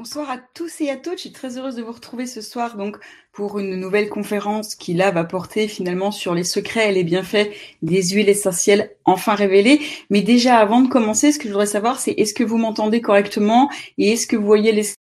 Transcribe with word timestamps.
Bonsoir 0.00 0.30
à 0.30 0.38
tous 0.54 0.80
et 0.80 0.88
à 0.88 0.96
toutes. 0.96 1.16
Je 1.16 1.24
suis 1.24 1.32
très 1.32 1.58
heureuse 1.58 1.74
de 1.74 1.82
vous 1.82 1.92
retrouver 1.92 2.26
ce 2.26 2.40
soir 2.40 2.78
donc 2.78 2.96
pour 3.32 3.58
une 3.58 3.76
nouvelle 3.76 4.08
conférence 4.08 4.74
qui 4.74 4.94
là 4.94 5.10
va 5.10 5.24
porter 5.24 5.68
finalement 5.68 6.10
sur 6.10 6.34
les 6.34 6.42
secrets 6.42 6.88
et 6.88 6.94
les 6.94 7.04
bienfaits 7.04 7.50
des 7.82 8.02
huiles 8.08 8.30
essentielles 8.30 8.96
enfin 9.04 9.34
révélées. 9.34 9.78
Mais 10.08 10.22
déjà 10.22 10.56
avant 10.56 10.80
de 10.80 10.88
commencer, 10.88 11.32
ce 11.32 11.38
que 11.38 11.44
je 11.44 11.52
voudrais 11.52 11.66
savoir, 11.66 12.00
c'est 12.00 12.12
est-ce 12.12 12.32
que 12.32 12.42
vous 12.42 12.56
m'entendez 12.56 13.02
correctement 13.02 13.70
et 13.98 14.12
est-ce 14.12 14.26
que 14.26 14.36
vous 14.36 14.46
voyez 14.46 14.72
les 14.72 14.94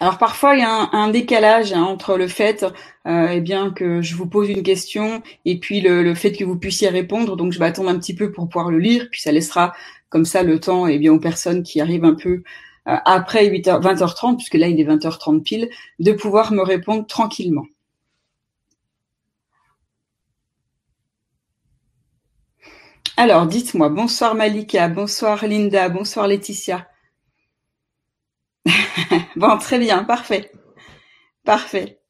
Alors 0.00 0.18
parfois 0.18 0.54
il 0.54 0.60
y 0.60 0.64
a 0.64 0.90
un, 0.92 1.08
décalage 1.08 1.72
hein, 1.72 1.82
entre 1.82 2.18
le 2.18 2.28
fait 2.28 2.66
euh, 3.06 3.28
eh 3.30 3.40
bien 3.40 3.70
que 3.70 4.02
je 4.02 4.16
vous 4.16 4.26
pose 4.26 4.50
une 4.50 4.62
question 4.62 5.22
et 5.46 5.58
puis 5.58 5.80
le, 5.80 6.02
le, 6.02 6.14
fait 6.14 6.32
que 6.32 6.44
vous 6.44 6.58
puissiez 6.58 6.90
répondre. 6.90 7.36
Donc 7.36 7.52
je 7.52 7.58
vais 7.58 7.64
attendre 7.64 7.88
un 7.88 7.98
petit 7.98 8.14
peu 8.14 8.32
pour 8.32 8.50
pouvoir 8.50 8.70
le 8.70 8.80
lire, 8.80 9.08
puis 9.10 9.22
ça 9.22 9.32
laissera 9.32 9.72
comme 10.12 10.26
ça 10.26 10.42
le 10.42 10.60
temps 10.60 10.86
eh 10.86 10.98
bien 10.98 11.12
aux 11.12 11.18
personnes 11.18 11.62
qui 11.62 11.80
arrivent 11.80 12.04
un 12.04 12.14
peu 12.14 12.42
euh, 12.88 12.96
après 13.06 13.48
8h, 13.48 13.80
20h30, 13.80 14.36
puisque 14.36 14.54
là 14.54 14.68
il 14.68 14.78
est 14.78 14.84
20h30 14.84 15.42
pile, 15.42 15.70
de 15.98 16.12
pouvoir 16.12 16.52
me 16.52 16.62
répondre 16.62 17.06
tranquillement. 17.06 17.64
Alors, 23.16 23.46
dites-moi, 23.46 23.88
bonsoir 23.88 24.34
Malika, 24.34 24.88
bonsoir 24.88 25.46
Linda, 25.46 25.88
bonsoir 25.88 26.26
Laetitia. 26.28 26.86
bon, 29.36 29.56
très 29.58 29.78
bien, 29.78 30.04
parfait. 30.04 30.52
Parfait. 31.44 32.01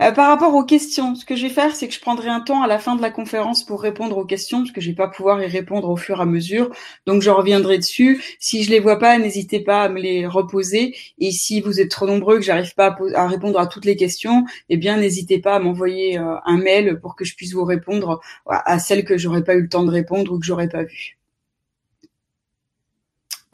Euh, 0.00 0.12
par 0.12 0.28
rapport 0.28 0.54
aux 0.54 0.64
questions, 0.64 1.14
ce 1.14 1.24
que 1.24 1.36
je 1.36 1.46
vais 1.46 1.52
faire, 1.52 1.76
c'est 1.76 1.88
que 1.88 1.94
je 1.94 2.00
prendrai 2.00 2.28
un 2.28 2.40
temps 2.40 2.62
à 2.62 2.66
la 2.66 2.78
fin 2.78 2.96
de 2.96 3.02
la 3.02 3.10
conférence 3.10 3.64
pour 3.64 3.82
répondre 3.82 4.16
aux 4.18 4.24
questions, 4.24 4.58
parce 4.60 4.72
que 4.72 4.80
je 4.80 4.88
vais 4.88 4.94
pas 4.96 5.08
pouvoir 5.08 5.42
y 5.42 5.46
répondre 5.46 5.88
au 5.88 5.96
fur 5.96 6.18
et 6.18 6.22
à 6.22 6.24
mesure. 6.24 6.70
Donc 7.06 7.22
je 7.22 7.30
reviendrai 7.30 7.78
dessus. 7.78 8.22
Si 8.38 8.64
je 8.64 8.70
les 8.70 8.80
vois 8.80 8.98
pas, 8.98 9.18
n'hésitez 9.18 9.60
pas 9.60 9.82
à 9.82 9.88
me 9.88 10.00
les 10.00 10.26
reposer. 10.26 10.96
Et 11.18 11.30
si 11.30 11.60
vous 11.60 11.80
êtes 11.80 11.90
trop 11.90 12.06
nombreux 12.06 12.36
que 12.36 12.44
j'arrive 12.44 12.74
pas 12.74 12.96
à, 13.14 13.26
répondre 13.28 13.58
à 13.58 13.66
toutes 13.66 13.84
les 13.84 13.96
questions, 13.96 14.44
eh 14.68 14.76
bien 14.76 14.96
n'hésitez 14.96 15.38
pas 15.38 15.56
à 15.56 15.58
m'envoyer 15.58 16.18
euh, 16.18 16.36
un 16.44 16.58
mail 16.58 16.98
pour 17.00 17.16
que 17.16 17.24
je 17.24 17.34
puisse 17.36 17.52
vous 17.52 17.64
répondre 17.64 18.20
à 18.46 18.78
celles 18.78 19.04
que 19.04 19.16
j'aurais 19.18 19.44
pas 19.44 19.54
eu 19.54 19.62
le 19.62 19.68
temps 19.68 19.84
de 19.84 19.90
répondre 19.90 20.32
ou 20.32 20.38
que 20.38 20.46
j'aurais 20.46 20.68
pas 20.68 20.82
vues. 20.82 21.18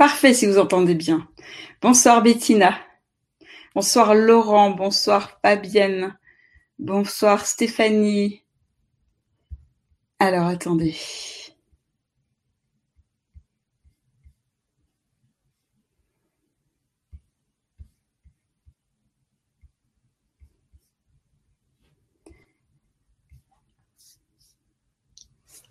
Parfait 0.00 0.32
si 0.32 0.46
vous 0.46 0.58
entendez 0.58 0.94
bien. 0.94 1.28
Bonsoir 1.82 2.22
Bettina. 2.22 2.74
Bonsoir 3.74 4.14
Laurent, 4.14 4.70
bonsoir 4.70 5.38
Fabienne, 5.42 6.16
Bonsoir 6.80 7.44
Stéphanie. 7.44 8.42
Alors 10.18 10.46
attendez. 10.46 10.96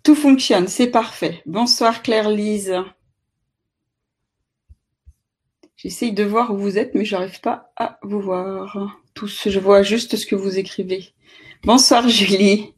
Tout 0.04 0.14
fonctionne, 0.14 0.68
c'est 0.68 0.86
parfait. 0.92 1.42
Bonsoir 1.44 2.04
Claire-Lise. 2.04 2.84
J'essaye 5.74 6.12
de 6.12 6.22
voir 6.22 6.52
où 6.54 6.56
vous 6.56 6.78
êtes, 6.78 6.94
mais 6.94 7.04
j'arrive 7.04 7.40
pas 7.40 7.72
à 7.74 7.98
vous 8.04 8.20
voir 8.20 8.99
tous. 9.14 9.48
Je 9.48 9.58
vois 9.58 9.82
juste 9.82 10.16
ce 10.16 10.26
que 10.26 10.34
vous 10.34 10.58
écrivez. 10.58 11.12
Bonsoir 11.64 12.08
Julie. 12.08 12.74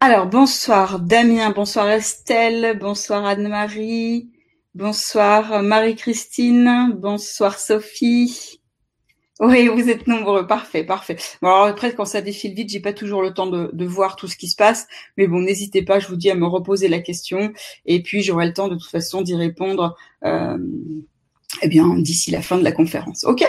Alors, 0.00 0.26
bonsoir 0.26 0.98
Damien, 0.98 1.50
bonsoir 1.50 1.88
Estelle, 1.88 2.76
bonsoir 2.76 3.24
Anne-Marie, 3.24 4.32
bonsoir 4.74 5.62
Marie-Christine, 5.62 6.92
bonsoir 6.96 7.60
Sophie, 7.60 8.61
oui, 9.40 9.66
vous 9.68 9.88
êtes 9.88 10.06
nombreux, 10.06 10.46
parfait, 10.46 10.84
parfait. 10.84 11.16
Bon, 11.40 11.48
alors 11.48 11.66
après, 11.66 11.94
quand 11.94 12.04
ça 12.04 12.20
défile 12.20 12.54
vite, 12.54 12.68
j'ai 12.70 12.80
pas 12.80 12.92
toujours 12.92 13.22
le 13.22 13.32
temps 13.32 13.46
de, 13.46 13.84
voir 13.86 14.16
tout 14.16 14.28
ce 14.28 14.36
qui 14.36 14.46
se 14.48 14.56
passe, 14.56 14.86
mais 15.16 15.26
bon, 15.26 15.40
n'hésitez 15.40 15.82
pas, 15.82 15.98
je 15.98 16.08
vous 16.08 16.16
dis 16.16 16.30
à 16.30 16.34
me 16.34 16.46
reposer 16.46 16.88
la 16.88 17.00
question, 17.00 17.52
et 17.86 18.02
puis 18.02 18.22
j'aurai 18.22 18.46
le 18.46 18.52
temps 18.52 18.68
de 18.68 18.76
toute 18.76 18.90
façon 18.90 19.22
d'y 19.22 19.34
répondre 19.34 19.96
euh, 20.24 20.58
eh 21.60 21.68
bien, 21.68 21.86
d'ici 21.98 22.30
la 22.30 22.40
fin 22.40 22.56
de 22.56 22.64
la 22.64 22.72
conférence. 22.72 23.24
OK 23.24 23.44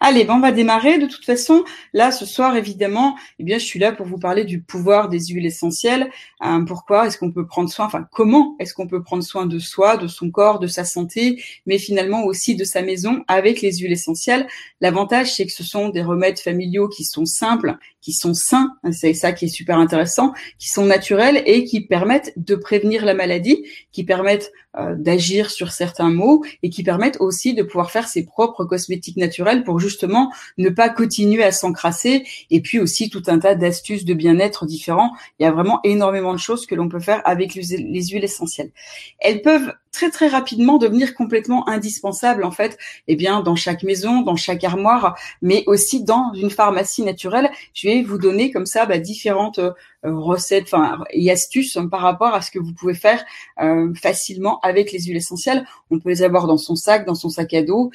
Allez, 0.00 0.24
ben 0.24 0.34
on 0.34 0.40
va 0.40 0.52
démarrer. 0.52 0.98
De 0.98 1.06
toute 1.06 1.24
façon, 1.24 1.64
là, 1.92 2.10
ce 2.10 2.24
soir, 2.24 2.56
évidemment, 2.56 3.16
eh 3.38 3.44
bien, 3.44 3.58
je 3.58 3.64
suis 3.64 3.78
là 3.78 3.92
pour 3.92 4.06
vous 4.06 4.18
parler 4.18 4.44
du 4.44 4.62
pouvoir 4.62 5.08
des 5.08 5.26
huiles 5.26 5.46
essentielles. 5.46 6.10
Hein, 6.40 6.64
pourquoi 6.64 7.06
est-ce 7.06 7.18
qu'on 7.18 7.30
peut 7.30 7.46
prendre 7.46 7.68
soin, 7.68 7.86
enfin, 7.86 8.06
comment 8.10 8.56
est-ce 8.58 8.72
qu'on 8.74 8.86
peut 8.86 9.02
prendre 9.02 9.22
soin 9.22 9.46
de 9.46 9.58
soi, 9.58 9.96
de 9.96 10.08
son 10.08 10.30
corps, 10.30 10.60
de 10.60 10.66
sa 10.66 10.84
santé, 10.84 11.42
mais 11.66 11.78
finalement 11.78 12.24
aussi 12.24 12.56
de 12.56 12.64
sa 12.64 12.82
maison 12.82 13.22
avec 13.28 13.60
les 13.60 13.78
huiles 13.78 13.92
essentielles? 13.92 14.48
L'avantage, 14.80 15.34
c'est 15.34 15.46
que 15.46 15.52
ce 15.52 15.62
sont 15.62 15.90
des 15.90 16.02
remèdes 16.02 16.40
familiaux 16.40 16.88
qui 16.88 17.04
sont 17.04 17.26
simples, 17.26 17.76
qui 18.00 18.12
sont 18.12 18.34
sains, 18.34 18.72
c'est 18.90 19.14
ça 19.14 19.32
qui 19.32 19.44
est 19.44 19.48
super 19.48 19.78
intéressant, 19.78 20.32
qui 20.58 20.68
sont 20.68 20.84
naturels 20.84 21.42
et 21.46 21.64
qui 21.64 21.82
permettent 21.82 22.32
de 22.36 22.56
prévenir 22.56 23.04
la 23.04 23.14
maladie, 23.14 23.64
qui 23.92 24.04
permettent 24.04 24.50
euh, 24.52 24.61
d'agir 24.96 25.50
sur 25.50 25.70
certains 25.70 26.10
maux 26.10 26.44
et 26.62 26.70
qui 26.70 26.82
permettent 26.82 27.18
aussi 27.20 27.54
de 27.54 27.62
pouvoir 27.62 27.90
faire 27.90 28.08
ses 28.08 28.24
propres 28.24 28.64
cosmétiques 28.64 29.16
naturels 29.16 29.64
pour 29.64 29.78
justement 29.78 30.32
ne 30.56 30.70
pas 30.70 30.88
continuer 30.88 31.44
à 31.44 31.52
s'encrasser 31.52 32.24
et 32.50 32.60
puis 32.60 32.78
aussi 32.80 33.10
tout 33.10 33.22
un 33.26 33.38
tas 33.38 33.54
d'astuces 33.54 34.04
de 34.04 34.14
bien-être 34.14 34.64
différents. 34.66 35.12
Il 35.38 35.42
y 35.42 35.46
a 35.46 35.52
vraiment 35.52 35.80
énormément 35.84 36.32
de 36.32 36.38
choses 36.38 36.66
que 36.66 36.74
l'on 36.74 36.88
peut 36.88 37.00
faire 37.00 37.20
avec 37.24 37.54
les 37.54 38.06
huiles 38.06 38.24
essentielles. 38.24 38.70
Elles 39.18 39.42
peuvent 39.42 39.72
très 39.92 40.10
très 40.10 40.28
rapidement 40.28 40.78
devenir 40.78 41.14
complètement 41.14 41.68
indispensables 41.68 42.44
en 42.44 42.50
fait, 42.50 42.78
eh 43.06 43.14
bien 43.14 43.40
dans 43.40 43.54
chaque 43.54 43.82
maison, 43.82 44.22
dans 44.22 44.36
chaque 44.36 44.64
armoire, 44.64 45.16
mais 45.42 45.62
aussi 45.66 46.02
dans 46.02 46.32
une 46.34 46.50
pharmacie 46.50 47.02
naturelle. 47.02 47.50
Je 47.74 47.88
vais 47.88 48.02
vous 48.02 48.18
donner 48.18 48.50
comme 48.50 48.66
ça 48.66 48.86
bah, 48.86 48.98
différentes 48.98 49.58
euh, 49.58 49.72
recettes, 50.02 50.64
enfin 50.64 51.04
et 51.10 51.30
astuces 51.30 51.76
hein, 51.76 51.86
par 51.86 52.00
rapport 52.00 52.34
à 52.34 52.40
ce 52.40 52.50
que 52.50 52.58
vous 52.58 52.72
pouvez 52.72 52.94
faire 52.94 53.24
euh, 53.60 53.92
facilement 53.94 54.58
avec 54.60 54.92
les 54.92 55.00
huiles 55.00 55.18
essentielles. 55.18 55.66
On 55.90 56.00
peut 56.00 56.08
les 56.08 56.22
avoir 56.22 56.46
dans 56.46 56.58
son 56.58 56.74
sac, 56.74 57.06
dans 57.06 57.14
son 57.14 57.28
sac 57.28 57.52
à 57.54 57.62
dos. 57.62 57.90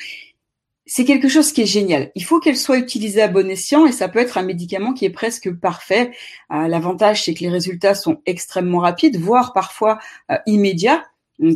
C'est 0.86 1.04
quelque 1.04 1.28
chose 1.28 1.52
qui 1.52 1.64
est 1.64 1.66
génial. 1.66 2.12
Il 2.16 2.24
faut 2.24 2.40
qu'elle 2.40 2.56
soit 2.56 2.78
utilisée 2.78 3.22
à 3.22 3.28
bon 3.28 3.50
escient 3.50 3.86
et 3.86 3.92
ça 3.92 4.08
peut 4.08 4.20
être 4.20 4.38
un 4.38 4.44
médicament 4.44 4.94
qui 4.94 5.04
est 5.04 5.10
presque 5.10 5.52
parfait. 5.54 6.12
Euh, 6.54 6.68
l'avantage, 6.70 7.26
c'est 7.26 7.34
que 7.34 7.42
les 7.42 7.50
résultats 7.50 7.96
sont 7.96 8.22
extrêmement 8.26 8.80
rapides, 8.80 9.18
voire 9.18 9.52
parfois 9.52 10.00
immédiats. 10.46 11.04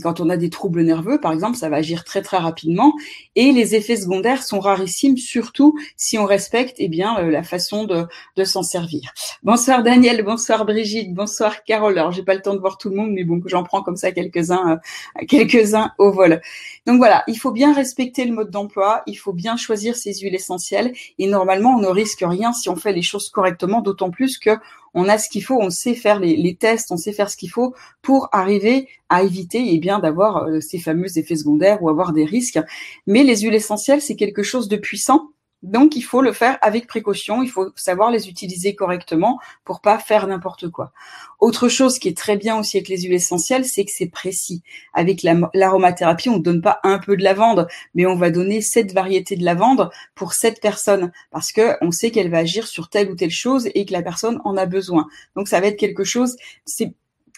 Quand 0.03 0.19
on 0.19 0.29
a 0.29 0.37
des 0.37 0.49
troubles 0.49 0.83
nerveux, 0.83 1.19
par 1.19 1.31
exemple, 1.31 1.57
ça 1.57 1.67
va 1.69 1.77
agir 1.77 2.03
très 2.03 2.21
très 2.21 2.37
rapidement 2.37 2.93
et 3.35 3.51
les 3.51 3.73
effets 3.75 3.95
secondaires 3.95 4.43
sont 4.43 4.59
rarissimes, 4.59 5.17
surtout 5.17 5.75
si 5.97 6.19
on 6.19 6.25
respecte 6.25 6.75
eh 6.77 6.87
bien 6.87 7.17
euh, 7.17 7.31
la 7.31 7.41
façon 7.41 7.85
de, 7.85 8.07
s'en 8.43 8.61
servir. 8.61 9.11
Bonsoir 9.43 9.81
Daniel, 9.83 10.23
bonsoir 10.23 10.65
Brigitte, 10.65 11.13
bonsoir 11.13 11.63
Carole. 11.63 11.97
Alors 11.97 12.11
j'ai 12.11 12.23
pas 12.23 12.35
le 12.35 12.41
temps 12.41 12.53
de 12.53 12.59
voir 12.59 12.77
tout 12.77 12.89
le 12.89 12.95
monde, 12.95 13.11
mais 13.11 13.23
bon, 13.23 13.41
j'en 13.45 13.63
prends 13.63 13.81
comme 13.81 13.95
ça 13.95 14.11
quelques-uns, 14.11 14.79
euh, 15.21 15.25
quelques-uns 15.27 15.91
au 15.97 16.11
vol. 16.11 16.41
Donc 16.87 16.97
voilà, 16.97 17.23
il 17.27 17.37
faut 17.37 17.51
bien 17.51 17.73
respecter 17.73 18.25
le 18.25 18.33
mode 18.33 18.49
d'emploi, 18.49 19.03
il 19.05 19.15
faut 19.15 19.33
bien 19.33 19.55
choisir 19.55 19.95
ses 19.95 20.15
huiles 20.15 20.33
essentielles 20.33 20.93
et 21.19 21.27
normalement 21.27 21.75
on 21.75 21.79
ne 21.79 21.87
risque 21.87 22.23
rien 22.25 22.53
si 22.53 22.69
on 22.69 22.75
fait 22.75 22.91
les 22.91 23.03
choses 23.03 23.29
correctement, 23.29 23.81
d'autant 23.81 24.09
plus 24.09 24.39
que 24.39 24.51
on 24.95 25.07
a 25.07 25.19
ce 25.19 25.29
qu'il 25.29 25.43
faut, 25.43 25.59
on 25.61 25.69
sait 25.69 25.93
faire 25.93 26.19
les, 26.19 26.55
tests, 26.55 26.91
on 26.91 26.97
sait 26.97 27.13
faire 27.13 27.29
ce 27.29 27.37
qu'il 27.37 27.51
faut 27.51 27.75
pour 28.01 28.29
arriver 28.31 28.89
à 29.09 29.23
éviter 29.23 29.63
eh 29.67 29.79
bien 29.79 29.99
d'avoir 29.99 30.45
euh, 30.47 30.59
ces 30.59 30.79
fameux 30.79 31.17
effets 31.17 31.35
secondaires 31.35 31.81
ou 31.83 31.89
avoir 31.89 32.13
des 32.13 32.25
risques. 32.25 32.59
Mais 33.07 33.23
les 33.23 33.37
huiles 33.37 33.53
essentielles, 33.53 34.01
c'est 34.01 34.15
quelque 34.15 34.43
chose 34.43 34.67
de 34.67 34.75
puissant 34.75 35.29
donc, 35.63 35.95
il 35.95 36.01
faut 36.01 36.21
le 36.23 36.33
faire 36.33 36.57
avec 36.61 36.87
précaution. 36.87 37.43
Il 37.43 37.49
faut 37.49 37.71
savoir 37.75 38.09
les 38.09 38.29
utiliser 38.29 38.73
correctement 38.73 39.39
pour 39.63 39.81
pas 39.81 39.99
faire 39.99 40.25
n'importe 40.25 40.69
quoi. 40.69 40.91
Autre 41.39 41.69
chose 41.69 41.99
qui 41.99 42.07
est 42.07 42.17
très 42.17 42.35
bien 42.35 42.57
aussi 42.57 42.77
avec 42.77 42.87
les 42.87 43.01
huiles 43.01 43.13
essentielles, 43.13 43.65
c'est 43.65 43.85
que 43.85 43.91
c'est 43.91 44.07
précis. 44.07 44.63
Avec 44.93 45.23
l'aromathérapie, 45.53 46.29
on 46.29 46.37
ne 46.37 46.43
donne 46.43 46.61
pas 46.61 46.79
un 46.83 46.97
peu 46.97 47.15
de 47.15 47.23
lavande, 47.23 47.67
mais 47.93 48.07
on 48.07 48.15
va 48.15 48.31
donner 48.31 48.61
sept 48.61 48.91
variétés 48.93 49.35
de 49.35 49.45
lavande 49.45 49.91
pour 50.15 50.33
sept 50.33 50.59
personnes 50.61 51.11
parce 51.29 51.51
que 51.51 51.77
on 51.81 51.91
sait 51.91 52.09
qu'elle 52.09 52.31
va 52.31 52.39
agir 52.39 52.67
sur 52.67 52.89
telle 52.89 53.11
ou 53.11 53.15
telle 53.15 53.29
chose 53.29 53.69
et 53.75 53.85
que 53.85 53.93
la 53.93 54.01
personne 54.01 54.39
en 54.43 54.57
a 54.57 54.65
besoin. 54.65 55.07
Donc, 55.35 55.47
ça 55.47 55.59
va 55.59 55.67
être 55.67 55.79
quelque 55.79 56.03
chose, 56.03 56.37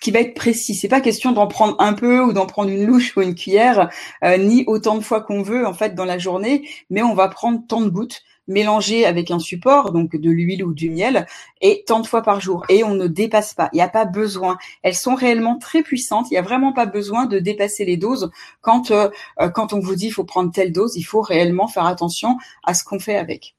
qui 0.02 0.12
va 0.12 0.20
être 0.20 0.34
précis. 0.34 0.76
C'est 0.76 0.88
pas 0.88 1.02
question 1.02 1.32
d'en 1.32 1.48
prendre 1.48 1.76
un 1.80 1.94
peu 1.94 2.22
ou 2.22 2.34
d'en 2.34 2.46
prendre 2.46 2.70
une 2.70 2.86
louche 2.86 3.16
ou 3.18 3.22
une 3.22 3.36
cuillère, 3.36 3.90
euh, 4.24 4.38
ni 4.38 4.64
autant 4.68 4.98
de 4.98 5.04
fois 5.04 5.22
qu'on 5.22 5.42
veut 5.42 5.66
en 5.66 5.74
fait 5.74 5.96
dans 5.96 6.06
la 6.06 6.18
journée, 6.18 6.68
mais 6.90 7.02
on 7.02 7.14
va 7.14 7.28
prendre 7.28 7.62
tant 7.68 7.82
de 7.82 7.90
gouttes 7.90 8.24
mélangées 8.48 9.06
avec 9.06 9.32
un 9.32 9.40
support, 9.40 9.92
donc 9.92 10.16
de 10.16 10.30
l'huile 10.30 10.64
ou 10.64 10.74
du 10.74 10.90
miel, 10.90 11.28
et 11.62 11.84
tant 11.88 12.00
de 12.00 12.08
fois 12.08 12.22
par 12.22 12.42
jour. 12.42 12.66
Et 12.70 12.84
on 12.84 12.94
ne 12.94 13.08
dépasse 13.08 13.54
pas. 13.54 13.70
Il 13.74 13.78
n'y 13.78 13.82
a 13.82 13.90
pas 13.90 14.06
besoin. 14.06 14.58
Elles 14.82 14.96
sont 14.96 15.16
réellement 15.16 15.58
très 15.58 15.82
puissantes. 15.82 16.28
Il 16.30 16.34
n'y 16.34 16.40
a 16.40 16.42
vraiment 16.42 16.74
pas 16.74 16.86
besoin 16.86 17.26
de 17.26 17.40
dépasser 17.40 17.86
les 17.86 17.98
doses. 17.98 18.32
Quand 18.62 18.92
euh, 18.92 19.10
euh, 19.40 19.50
quand 19.50 19.74
on 19.74 19.80
vous 19.80 19.96
dit 19.96 20.08
il 20.08 20.12
faut 20.12 20.26
prendre 20.26 20.52
telle 20.52 20.72
dose, 20.72 20.96
il 20.96 21.04
faut 21.04 21.22
réellement 21.22 21.68
faire 21.68 21.86
attention 21.86 22.38
à 22.64 22.74
ce 22.74 22.84
qu'on 22.84 23.00
fait 23.00 23.16
avec. 23.16 23.56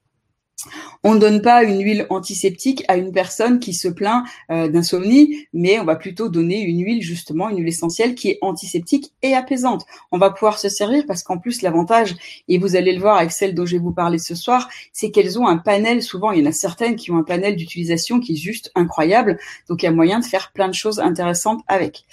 On 1.03 1.13
ne 1.13 1.19
donne 1.19 1.41
pas 1.41 1.63
une 1.63 1.83
huile 1.83 2.07
antiseptique 2.09 2.83
à 2.87 2.97
une 2.97 3.11
personne 3.11 3.59
qui 3.59 3.73
se 3.73 3.87
plaint 3.87 4.25
euh, 4.49 4.67
d'insomnie, 4.67 5.47
mais 5.53 5.79
on 5.79 5.83
va 5.83 5.95
plutôt 5.95 6.29
donner 6.29 6.61
une 6.61 6.83
huile 6.83 7.01
justement, 7.01 7.49
une 7.49 7.59
huile 7.59 7.67
essentielle 7.67 8.15
qui 8.15 8.29
est 8.29 8.37
antiseptique 8.41 9.11
et 9.21 9.35
apaisante. 9.35 9.85
On 10.11 10.17
va 10.17 10.31
pouvoir 10.31 10.57
se 10.57 10.69
servir 10.69 11.03
parce 11.07 11.23
qu'en 11.23 11.37
plus 11.37 11.61
l'avantage, 11.61 12.15
et 12.47 12.57
vous 12.57 12.75
allez 12.75 12.93
le 12.93 12.99
voir 12.99 13.17
avec 13.17 13.31
celle 13.31 13.53
dont 13.53 13.65
je 13.65 13.73
vais 13.73 13.81
vous 13.81 13.91
parler 13.91 14.17
ce 14.17 14.33
soir, 14.33 14.69
c'est 14.93 15.11
qu'elles 15.11 15.37
ont 15.37 15.47
un 15.47 15.57
panel, 15.57 16.01
souvent 16.01 16.31
il 16.31 16.43
y 16.43 16.47
en 16.47 16.49
a 16.49 16.53
certaines 16.53 16.95
qui 16.95 17.11
ont 17.11 17.17
un 17.17 17.23
panel 17.23 17.55
d'utilisation 17.55 18.19
qui 18.19 18.33
est 18.33 18.37
juste 18.37 18.71
incroyable, 18.75 19.37
donc 19.69 19.83
il 19.83 19.85
y 19.85 19.89
a 19.89 19.91
moyen 19.91 20.19
de 20.19 20.25
faire 20.25 20.51
plein 20.53 20.67
de 20.67 20.73
choses 20.73 20.99
intéressantes 20.99 21.61
avec. 21.67 22.05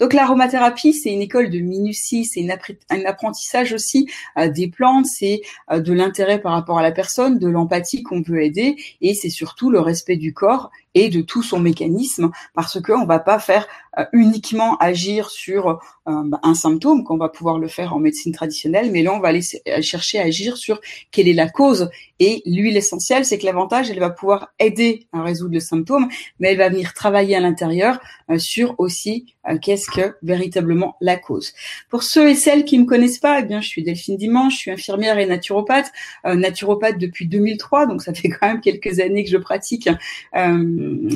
Donc 0.00 0.12
l'aromathérapie, 0.12 0.94
c'est 0.94 1.12
une 1.12 1.22
école 1.22 1.50
de 1.50 1.58
minutie, 1.58 2.24
c'est 2.24 2.46
un 2.90 3.04
apprentissage 3.04 3.72
aussi 3.72 4.08
euh, 4.38 4.48
des 4.48 4.68
plantes, 4.68 5.06
c'est 5.06 5.42
euh, 5.70 5.80
de 5.80 5.92
l'intérêt 5.92 6.40
par 6.40 6.52
rapport 6.52 6.78
à 6.78 6.82
la 6.82 6.92
personne, 6.92 7.38
de 7.38 7.48
l'empathie 7.48 7.89
qu'on 8.02 8.22
peut 8.22 8.42
aider, 8.42 8.76
et 9.00 9.14
c'est 9.14 9.30
surtout 9.30 9.70
le 9.70 9.80
respect 9.80 10.16
du 10.16 10.32
corps 10.32 10.70
et 10.94 11.08
de 11.08 11.20
tout 11.20 11.42
son 11.42 11.60
mécanisme, 11.60 12.30
parce 12.54 12.80
qu'on 12.80 13.02
ne 13.02 13.06
va 13.06 13.18
pas 13.18 13.38
faire 13.38 13.66
euh, 13.98 14.04
uniquement 14.12 14.76
agir 14.78 15.30
sur 15.30 15.68
euh, 15.68 15.76
bah, 16.24 16.38
un 16.44 16.54
symptôme, 16.54 17.02
qu'on 17.02 17.16
va 17.16 17.28
pouvoir 17.28 17.58
le 17.58 17.66
faire 17.66 17.92
en 17.92 17.98
médecine 17.98 18.32
traditionnelle, 18.32 18.92
mais 18.92 19.02
là 19.02 19.12
on 19.12 19.18
va 19.18 19.28
aller 19.28 19.40
euh, 19.66 19.82
chercher 19.82 20.20
à 20.20 20.22
agir 20.22 20.56
sur 20.56 20.80
quelle 21.10 21.26
est 21.26 21.34
la 21.34 21.48
cause. 21.48 21.90
Et 22.20 22.42
l'huile 22.46 22.76
essentielle, 22.76 23.24
c'est 23.24 23.38
que 23.38 23.46
l'avantage, 23.46 23.90
elle 23.90 23.98
va 23.98 24.10
pouvoir 24.10 24.52
aider 24.60 25.06
à 25.12 25.22
résoudre 25.22 25.54
le 25.54 25.60
symptôme, 25.60 26.08
mais 26.38 26.52
elle 26.52 26.58
va 26.58 26.68
venir 26.68 26.92
travailler 26.94 27.34
à 27.34 27.40
l'intérieur 27.40 27.98
sur 28.36 28.74
aussi 28.78 29.34
qu'est-ce 29.62 29.90
que 29.90 30.14
véritablement 30.22 30.96
la 31.00 31.16
cause. 31.16 31.54
Pour 31.88 32.02
ceux 32.02 32.28
et 32.28 32.34
celles 32.34 32.66
qui 32.66 32.78
me 32.78 32.84
connaissent 32.84 33.18
pas, 33.18 33.40
eh 33.40 33.44
bien 33.44 33.62
je 33.62 33.68
suis 33.68 33.82
Delphine 33.82 34.18
Dimanche, 34.18 34.52
je 34.52 34.58
suis 34.58 34.70
infirmière 34.70 35.18
et 35.18 35.24
naturopathe, 35.24 35.90
naturopathe 36.24 36.98
depuis 36.98 37.26
2003, 37.26 37.86
donc 37.86 38.02
ça 38.02 38.12
fait 38.12 38.28
quand 38.28 38.46
même 38.46 38.60
quelques 38.60 39.00
années 39.00 39.24
que 39.24 39.30
je 39.30 39.38
pratique 39.38 39.88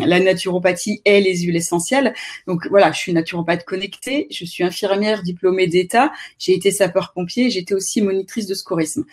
la 0.07 0.21
naturopathie 0.21 1.01
et 1.05 1.21
les 1.21 1.39
huiles 1.39 1.57
essentielles. 1.57 2.15
Donc 2.47 2.67
voilà, 2.69 2.93
je 2.93 2.99
suis 2.99 3.13
naturopathe 3.13 3.65
connectée, 3.65 4.27
je 4.31 4.45
suis 4.45 4.65
infirmière 4.65 5.23
diplômée 5.23 5.67
d'État, 5.67 6.13
j'ai 6.39 6.55
été 6.55 6.71
sapeur-pompier, 6.71 7.51
j'étais 7.51 7.75
aussi 7.75 8.03
monitrice 8.03 8.47
de 8.47 8.55
secourisme 8.55 9.05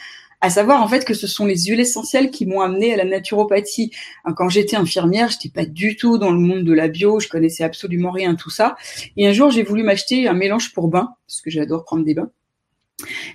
à 0.42 0.50
savoir 0.50 0.82
en 0.82 0.88
fait 0.88 1.06
que 1.06 1.14
ce 1.14 1.28
sont 1.28 1.46
les 1.46 1.66
huiles 1.66 1.80
essentielles 1.80 2.32
qui 2.32 2.46
m'ont 2.46 2.62
amené 2.62 2.94
à 2.94 2.98
la 2.98 3.06
naturopathie. 3.06 3.92
Quand 4.36 4.50
j'étais 4.50 4.76
infirmière, 4.76 5.30
j'étais 5.30 5.50
pas 5.50 5.66
du 5.66 5.96
tout 5.96 6.18
dans 6.18 6.32
le 6.32 6.40
monde 6.40 6.64
de 6.64 6.74
la 6.74 6.88
bio, 6.88 7.20
je 7.20 7.28
connaissais 7.28 7.64
absolument 7.64 8.12
rien 8.12 8.36
tout 8.36 8.50
ça. 8.50 8.76
Et 9.18 9.28
un 9.28 9.34
jour, 9.34 9.52
j'ai 9.52 9.64
voulu 9.64 9.84
m'acheter 9.84 10.28
un 10.28 10.34
mélange 10.34 10.74
pour 10.74 10.88
bain 10.88 11.14
parce 11.28 11.42
que 11.42 11.52
j'adore 11.52 11.86
prendre 11.86 12.04
des 12.04 12.16
bains. 12.16 12.32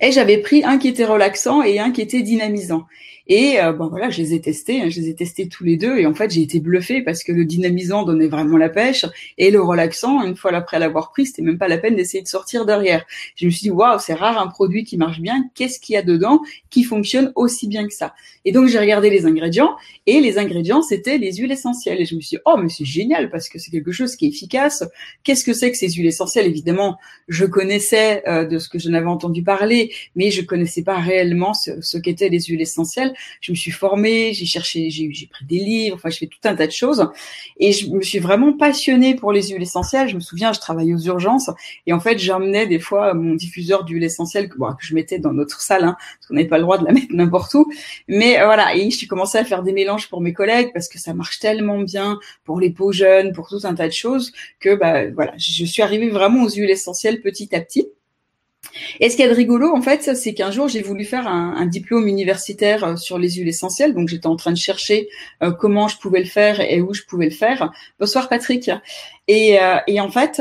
Et 0.00 0.12
j'avais 0.12 0.38
pris 0.38 0.64
un 0.64 0.78
qui 0.78 0.88
était 0.88 1.04
relaxant 1.04 1.62
et 1.62 1.78
un 1.78 1.92
qui 1.92 2.00
était 2.00 2.22
dynamisant. 2.22 2.86
Et 3.28 3.60
euh, 3.60 3.72
bon 3.72 3.88
voilà, 3.88 4.08
je 4.08 4.22
les 4.22 4.34
ai 4.34 4.40
testés, 4.40 4.80
hein, 4.80 4.88
je 4.88 5.00
les 5.00 5.08
ai 5.08 5.14
testés 5.14 5.48
tous 5.48 5.64
les 5.64 5.76
deux 5.76 5.98
et 5.98 6.06
en 6.06 6.14
fait 6.14 6.30
j'ai 6.30 6.42
été 6.42 6.60
bluffée 6.60 7.02
parce 7.02 7.24
que 7.24 7.32
le 7.32 7.44
dynamisant 7.44 8.04
donnait 8.04 8.28
vraiment 8.28 8.56
la 8.56 8.68
pêche 8.68 9.04
et 9.36 9.50
le 9.50 9.60
relaxant, 9.60 10.24
une 10.24 10.36
fois 10.36 10.54
après 10.54 10.78
l'avoir 10.78 11.10
pris, 11.10 11.26
c'était 11.26 11.42
même 11.42 11.58
pas 11.58 11.66
la 11.66 11.78
peine 11.78 11.96
d'essayer 11.96 12.22
de 12.22 12.28
sortir 12.28 12.66
derrière. 12.66 13.04
Je 13.34 13.46
me 13.46 13.50
suis 13.50 13.62
dit 13.62 13.70
waouh, 13.70 13.98
c'est 13.98 14.14
rare 14.14 14.40
un 14.40 14.46
produit 14.46 14.84
qui 14.84 14.96
marche 14.96 15.20
bien. 15.20 15.50
Qu'est-ce 15.56 15.80
qu'il 15.80 15.94
y 15.94 15.96
a 15.96 16.02
dedans 16.02 16.40
qui 16.70 16.84
fonctionne 16.84 17.32
aussi 17.34 17.66
bien 17.66 17.88
que 17.88 17.92
ça? 17.92 18.14
Et 18.44 18.52
donc 18.52 18.68
j'ai 18.68 18.78
regardé 18.78 19.10
les 19.10 19.26
ingrédients 19.26 19.74
et 20.06 20.20
les 20.20 20.38
ingrédients 20.38 20.82
c'était 20.82 21.18
les 21.18 21.34
huiles 21.34 21.50
essentielles 21.50 22.00
et 22.00 22.04
je 22.04 22.14
me 22.14 22.20
suis 22.20 22.36
dit 22.36 22.42
oh 22.46 22.56
mais 22.56 22.68
c'est 22.68 22.84
génial 22.84 23.28
parce 23.28 23.48
que 23.48 23.58
c'est 23.58 23.72
quelque 23.72 23.92
chose 23.92 24.14
qui 24.14 24.26
est 24.26 24.28
efficace. 24.28 24.84
Qu'est-ce 25.24 25.42
que 25.42 25.52
c'est 25.52 25.72
que 25.72 25.76
ces 25.76 25.90
huiles 25.90 26.06
essentielles? 26.06 26.46
Évidemment, 26.46 26.98
je 27.26 27.44
connaissais 27.44 28.22
euh, 28.28 28.44
de 28.44 28.58
ce 28.58 28.68
que 28.68 28.78
je 28.78 28.88
n'avais 28.88 29.06
entendu 29.06 29.42
parler, 29.42 29.92
mais 30.14 30.30
je 30.30 30.42
connaissais 30.42 30.84
pas 30.84 31.00
réellement 31.00 31.54
ce, 31.54 31.80
ce 31.80 31.98
qu'étaient 31.98 32.28
les 32.28 32.40
huiles 32.40 32.62
essentielles 32.62 33.14
je 33.40 33.52
me 33.52 33.56
suis 33.56 33.70
formée, 33.70 34.32
j'ai 34.32 34.46
cherché, 34.46 34.90
j'ai 34.90 35.26
pris 35.26 35.44
des 35.44 35.58
livres, 35.58 35.96
enfin, 35.96 36.10
je 36.10 36.18
fais 36.18 36.26
tout 36.26 36.38
un 36.44 36.54
tas 36.54 36.66
de 36.66 36.72
choses. 36.72 37.08
Et 37.58 37.72
je 37.72 37.90
me 37.90 38.02
suis 38.02 38.18
vraiment 38.18 38.52
passionnée 38.52 39.14
pour 39.14 39.32
les 39.32 39.48
huiles 39.48 39.62
essentielles. 39.62 40.08
Je 40.08 40.14
me 40.14 40.20
souviens, 40.20 40.52
je 40.52 40.60
travaillais 40.60 40.94
aux 40.94 40.98
urgences 40.98 41.50
et 41.86 41.92
en 41.92 42.00
fait, 42.00 42.18
j'emmenais 42.18 42.66
des 42.66 42.78
fois 42.78 43.14
mon 43.14 43.34
diffuseur 43.34 43.84
d'huile 43.84 44.04
essentielle 44.04 44.48
que, 44.48 44.56
que 44.56 44.84
je 44.86 44.94
mettais 44.94 45.18
dans 45.18 45.32
notre 45.32 45.60
salle, 45.60 45.84
hein, 45.84 45.96
parce 45.98 46.26
qu'on 46.28 46.34
n'avait 46.34 46.48
pas 46.48 46.58
le 46.58 46.64
droit 46.64 46.78
de 46.78 46.84
la 46.84 46.92
mettre 46.92 47.08
n'importe 47.10 47.54
où. 47.54 47.70
Mais 48.08 48.40
euh, 48.40 48.46
voilà, 48.46 48.74
et 48.76 48.90
je 48.90 48.96
suis 48.96 49.06
commencé 49.06 49.38
à 49.38 49.44
faire 49.44 49.62
des 49.62 49.72
mélanges 49.72 50.08
pour 50.08 50.20
mes 50.20 50.32
collègues 50.32 50.70
parce 50.72 50.88
que 50.88 50.98
ça 50.98 51.14
marche 51.14 51.38
tellement 51.38 51.78
bien 51.80 52.18
pour 52.44 52.60
les 52.60 52.70
peaux 52.70 52.92
jeunes, 52.92 53.32
pour 53.32 53.48
tout 53.48 53.60
un 53.64 53.74
tas 53.74 53.88
de 53.88 53.92
choses 53.92 54.32
que, 54.60 54.74
bah, 54.74 55.10
voilà, 55.10 55.32
je 55.36 55.64
suis 55.64 55.82
arrivée 55.82 56.08
vraiment 56.08 56.42
aux 56.42 56.50
huiles 56.50 56.70
essentielles 56.70 57.20
petit 57.20 57.54
à 57.54 57.60
petit. 57.60 57.88
Et 59.00 59.10
ce 59.10 59.16
qu'il 59.16 59.24
y 59.24 59.28
a 59.28 59.30
de 59.30 59.36
rigolo, 59.36 59.72
en 59.74 59.82
fait, 59.82 60.14
c'est 60.16 60.34
qu'un 60.34 60.50
jour, 60.50 60.68
j'ai 60.68 60.82
voulu 60.82 61.04
faire 61.04 61.26
un, 61.28 61.66
diplôme 61.66 62.06
universitaire 62.06 62.84
euh, 62.84 62.96
sur 62.96 63.18
les 63.18 63.30
huiles 63.30 63.48
essentielles. 63.48 63.94
Donc, 63.94 64.08
j'étais 64.08 64.26
en 64.26 64.36
train 64.36 64.52
de 64.52 64.56
chercher 64.56 65.08
euh, 65.42 65.50
comment 65.50 65.88
je 65.88 65.98
pouvais 65.98 66.20
le 66.20 66.26
faire 66.26 66.60
et 66.60 66.80
où 66.80 66.94
je 66.94 67.02
pouvais 67.02 67.26
le 67.26 67.32
faire. 67.32 67.72
Bonsoir, 67.98 68.28
Patrick. 68.28 68.70
Et, 69.28 69.60
euh, 69.60 69.76
et 69.86 70.00
en 70.00 70.10
fait, 70.10 70.40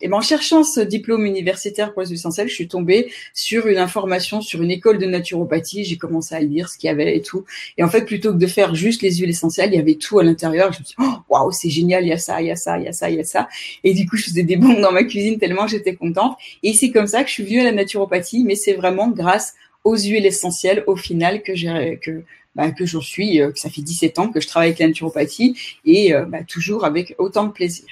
et 0.00 0.08
ben, 0.08 0.16
en 0.16 0.20
cherchant 0.20 0.64
ce 0.64 0.80
diplôme 0.80 1.26
universitaire 1.26 1.92
pour 1.92 2.02
les 2.02 2.12
essentiels, 2.12 2.48
je 2.48 2.54
suis 2.54 2.68
tombée 2.68 3.12
sur 3.34 3.66
une 3.66 3.78
information 3.78 4.40
sur 4.40 4.62
une 4.62 4.70
école 4.70 4.98
de 4.98 5.06
naturopathie. 5.06 5.84
J'ai 5.84 5.96
commencé 5.96 6.34
à 6.34 6.40
lire 6.40 6.68
ce 6.68 6.78
qu'il 6.78 6.88
y 6.88 6.90
avait 6.90 7.16
et 7.16 7.22
tout. 7.22 7.44
Et 7.76 7.84
en 7.84 7.88
fait, 7.88 8.04
plutôt 8.04 8.32
que 8.32 8.38
de 8.38 8.46
faire 8.46 8.74
juste 8.74 9.02
les 9.02 9.16
huiles 9.16 9.30
essentielles, 9.30 9.70
il 9.72 9.76
y 9.76 9.80
avait 9.80 9.96
tout 9.96 10.18
à 10.18 10.24
l'intérieur. 10.24 10.72
Je 10.72 10.80
me 10.80 10.84
suis 10.84 10.96
dit, 10.96 11.04
oh, 11.06 11.18
waouh, 11.28 11.52
c'est 11.52 11.70
génial, 11.70 12.04
il 12.04 12.08
y 12.08 12.12
a 12.12 12.18
ça, 12.18 12.40
il 12.40 12.46
y 12.46 12.50
a 12.50 12.56
ça, 12.56 12.78
il 12.78 12.84
y 12.84 12.88
a 12.88 12.92
ça, 12.92 13.10
il 13.10 13.16
y 13.16 13.20
a 13.20 13.24
ça. 13.24 13.48
Et 13.84 13.94
du 13.94 14.08
coup, 14.08 14.16
je 14.16 14.24
faisais 14.24 14.42
des 14.42 14.56
bons 14.56 14.80
dans 14.80 14.92
ma 14.92 15.04
cuisine 15.04 15.38
tellement 15.38 15.66
j'étais 15.66 15.94
contente. 15.94 16.36
Et 16.62 16.72
c'est 16.72 16.90
comme 16.90 17.06
ça 17.06 17.22
que 17.22 17.28
je 17.28 17.34
suis 17.34 17.44
venue 17.44 17.60
à 17.60 17.64
la 17.64 17.72
naturopathie, 17.72 18.44
mais 18.44 18.54
c'est 18.54 18.74
vraiment 18.74 19.08
grâce 19.08 19.54
aux 19.84 19.96
huiles 19.96 20.26
essentielles 20.26 20.84
au 20.86 20.96
final 20.96 21.42
que 21.42 21.54
j'ai 21.54 21.98
que 22.02 22.22
bah, 22.56 22.72
que 22.72 22.84
j'en 22.84 23.00
suis, 23.00 23.40
euh, 23.40 23.52
que 23.52 23.60
ça 23.60 23.70
fait 23.70 23.80
17 23.80 24.18
ans 24.18 24.28
que 24.28 24.40
je 24.40 24.48
travaille 24.48 24.70
avec 24.70 24.80
la 24.80 24.88
naturopathie 24.88 25.56
et 25.84 26.12
euh, 26.12 26.24
bah, 26.24 26.42
toujours 26.42 26.84
avec 26.84 27.14
autant 27.18 27.44
de 27.44 27.52
plaisir. 27.52 27.86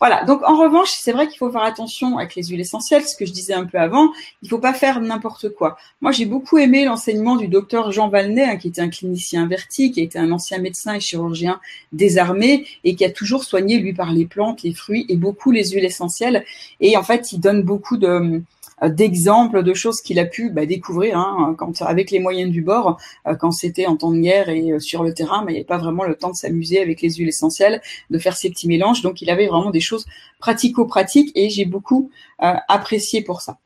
Voilà. 0.00 0.24
Donc 0.24 0.42
en 0.42 0.56
revanche, 0.56 0.90
c'est 0.90 1.12
vrai 1.12 1.28
qu'il 1.28 1.38
faut 1.38 1.50
faire 1.50 1.62
attention 1.62 2.18
avec 2.18 2.34
les 2.34 2.44
huiles 2.44 2.60
essentielles, 2.60 3.06
ce 3.06 3.16
que 3.16 3.26
je 3.26 3.32
disais 3.32 3.54
un 3.54 3.64
peu 3.64 3.78
avant. 3.78 4.12
Il 4.42 4.48
faut 4.48 4.58
pas 4.58 4.74
faire 4.74 5.00
n'importe 5.00 5.50
quoi. 5.50 5.76
Moi, 6.00 6.12
j'ai 6.12 6.26
beaucoup 6.26 6.58
aimé 6.58 6.84
l'enseignement 6.84 7.36
du 7.36 7.48
docteur 7.48 7.92
Jean 7.92 8.08
Valnet, 8.08 8.44
hein, 8.44 8.56
qui 8.56 8.68
était 8.68 8.80
un 8.80 8.88
clinicien 8.88 9.44
averti, 9.44 9.92
qui 9.92 10.00
était 10.00 10.18
un 10.18 10.32
ancien 10.32 10.58
médecin 10.58 10.94
et 10.94 11.00
chirurgien 11.00 11.60
désarmé 11.92 12.66
et 12.84 12.94
qui 12.94 13.04
a 13.04 13.10
toujours 13.10 13.44
soigné 13.44 13.78
lui 13.78 13.92
par 13.92 14.12
les 14.12 14.26
plantes, 14.26 14.62
les 14.62 14.74
fruits 14.74 15.06
et 15.08 15.16
beaucoup 15.16 15.50
les 15.50 15.70
huiles 15.70 15.84
essentielles. 15.84 16.44
Et 16.80 16.96
en 16.96 17.02
fait, 17.02 17.32
il 17.32 17.40
donne 17.40 17.62
beaucoup 17.62 17.96
de 17.96 18.42
d'exemples 18.88 19.62
de 19.62 19.74
choses 19.74 20.00
qu'il 20.00 20.18
a 20.18 20.24
pu 20.24 20.50
bah, 20.50 20.66
découvrir 20.66 21.18
hein, 21.18 21.54
quand 21.58 21.82
avec 21.82 22.10
les 22.10 22.18
moyens 22.18 22.50
du 22.50 22.62
bord 22.62 22.98
euh, 23.26 23.34
quand 23.34 23.50
c'était 23.50 23.86
en 23.86 23.96
temps 23.96 24.10
de 24.10 24.18
guerre 24.18 24.48
et 24.48 24.72
euh, 24.72 24.80
sur 24.80 25.02
le 25.02 25.14
terrain 25.14 25.44
mais 25.44 25.52
il 25.52 25.54
n'y 25.54 25.60
avait 25.60 25.66
pas 25.66 25.78
vraiment 25.78 26.04
le 26.04 26.14
temps 26.14 26.30
de 26.30 26.36
s'amuser 26.36 26.80
avec 26.80 27.00
les 27.00 27.10
huiles 27.10 27.28
essentielles 27.28 27.80
de 28.10 28.18
faire 28.18 28.36
ces 28.36 28.50
petits 28.50 28.68
mélanges. 28.68 29.02
Donc 29.02 29.22
il 29.22 29.30
avait 29.30 29.46
vraiment 29.46 29.70
des 29.70 29.80
choses 29.80 30.06
pratico-pratiques 30.38 31.32
et 31.34 31.50
j'ai 31.50 31.64
beaucoup 31.64 32.10
apprécié 32.38 33.22
pour 33.22 33.40
ça. 33.40 33.58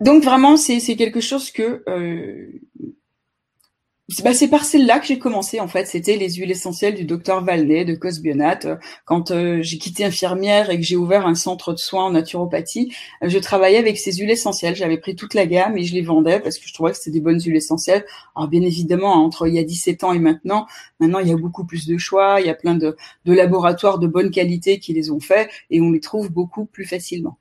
Donc 0.00 0.24
vraiment 0.24 0.56
c'est 0.56 0.80
quelque 0.96 1.20
chose 1.20 1.50
que 1.50 1.84
bah, 4.24 4.34
c'est 4.34 4.48
par 4.48 4.64
celle-là 4.64 4.98
que 4.98 5.06
j'ai 5.06 5.18
commencé 5.18 5.60
en 5.60 5.68
fait. 5.68 5.86
C'était 5.86 6.16
les 6.16 6.34
huiles 6.34 6.50
essentielles 6.50 6.94
du 6.94 7.04
docteur 7.04 7.44
Valnet 7.44 7.84
de 7.84 7.94
Cosbionat. 7.94 8.58
Quand 9.04 9.30
euh, 9.30 9.60
j'ai 9.62 9.78
quitté 9.78 10.04
infirmière 10.04 10.70
et 10.70 10.76
que 10.76 10.82
j'ai 10.82 10.96
ouvert 10.96 11.26
un 11.26 11.34
centre 11.34 11.72
de 11.72 11.78
soins 11.78 12.06
en 12.06 12.10
naturopathie, 12.10 12.92
euh, 13.22 13.28
je 13.28 13.38
travaillais 13.38 13.78
avec 13.78 13.98
ces 13.98 14.12
huiles 14.12 14.30
essentielles. 14.30 14.74
J'avais 14.74 14.98
pris 14.98 15.14
toute 15.14 15.34
la 15.34 15.46
gamme 15.46 15.78
et 15.78 15.84
je 15.84 15.94
les 15.94 16.02
vendais 16.02 16.40
parce 16.40 16.58
que 16.58 16.66
je 16.66 16.74
trouvais 16.74 16.90
que 16.90 16.96
c'était 16.96 17.12
des 17.12 17.20
bonnes 17.20 17.40
huiles 17.40 17.56
essentielles. 17.56 18.04
Alors 18.34 18.48
bien 18.48 18.62
évidemment, 18.62 19.14
entre 19.24 19.46
il 19.46 19.54
y 19.54 19.58
a 19.58 19.64
17 19.64 20.04
ans 20.04 20.12
et 20.12 20.18
maintenant, 20.18 20.66
maintenant 20.98 21.20
il 21.20 21.28
y 21.28 21.32
a 21.32 21.36
beaucoup 21.36 21.64
plus 21.64 21.86
de 21.86 21.96
choix. 21.96 22.40
Il 22.40 22.46
y 22.46 22.50
a 22.50 22.54
plein 22.54 22.74
de, 22.74 22.96
de 23.24 23.32
laboratoires 23.32 23.98
de 23.98 24.06
bonne 24.06 24.30
qualité 24.30 24.78
qui 24.78 24.92
les 24.92 25.10
ont 25.10 25.20
fait 25.20 25.48
et 25.70 25.80
on 25.80 25.90
les 25.92 26.00
trouve 26.00 26.30
beaucoup 26.30 26.64
plus 26.64 26.84
facilement. 26.84 27.38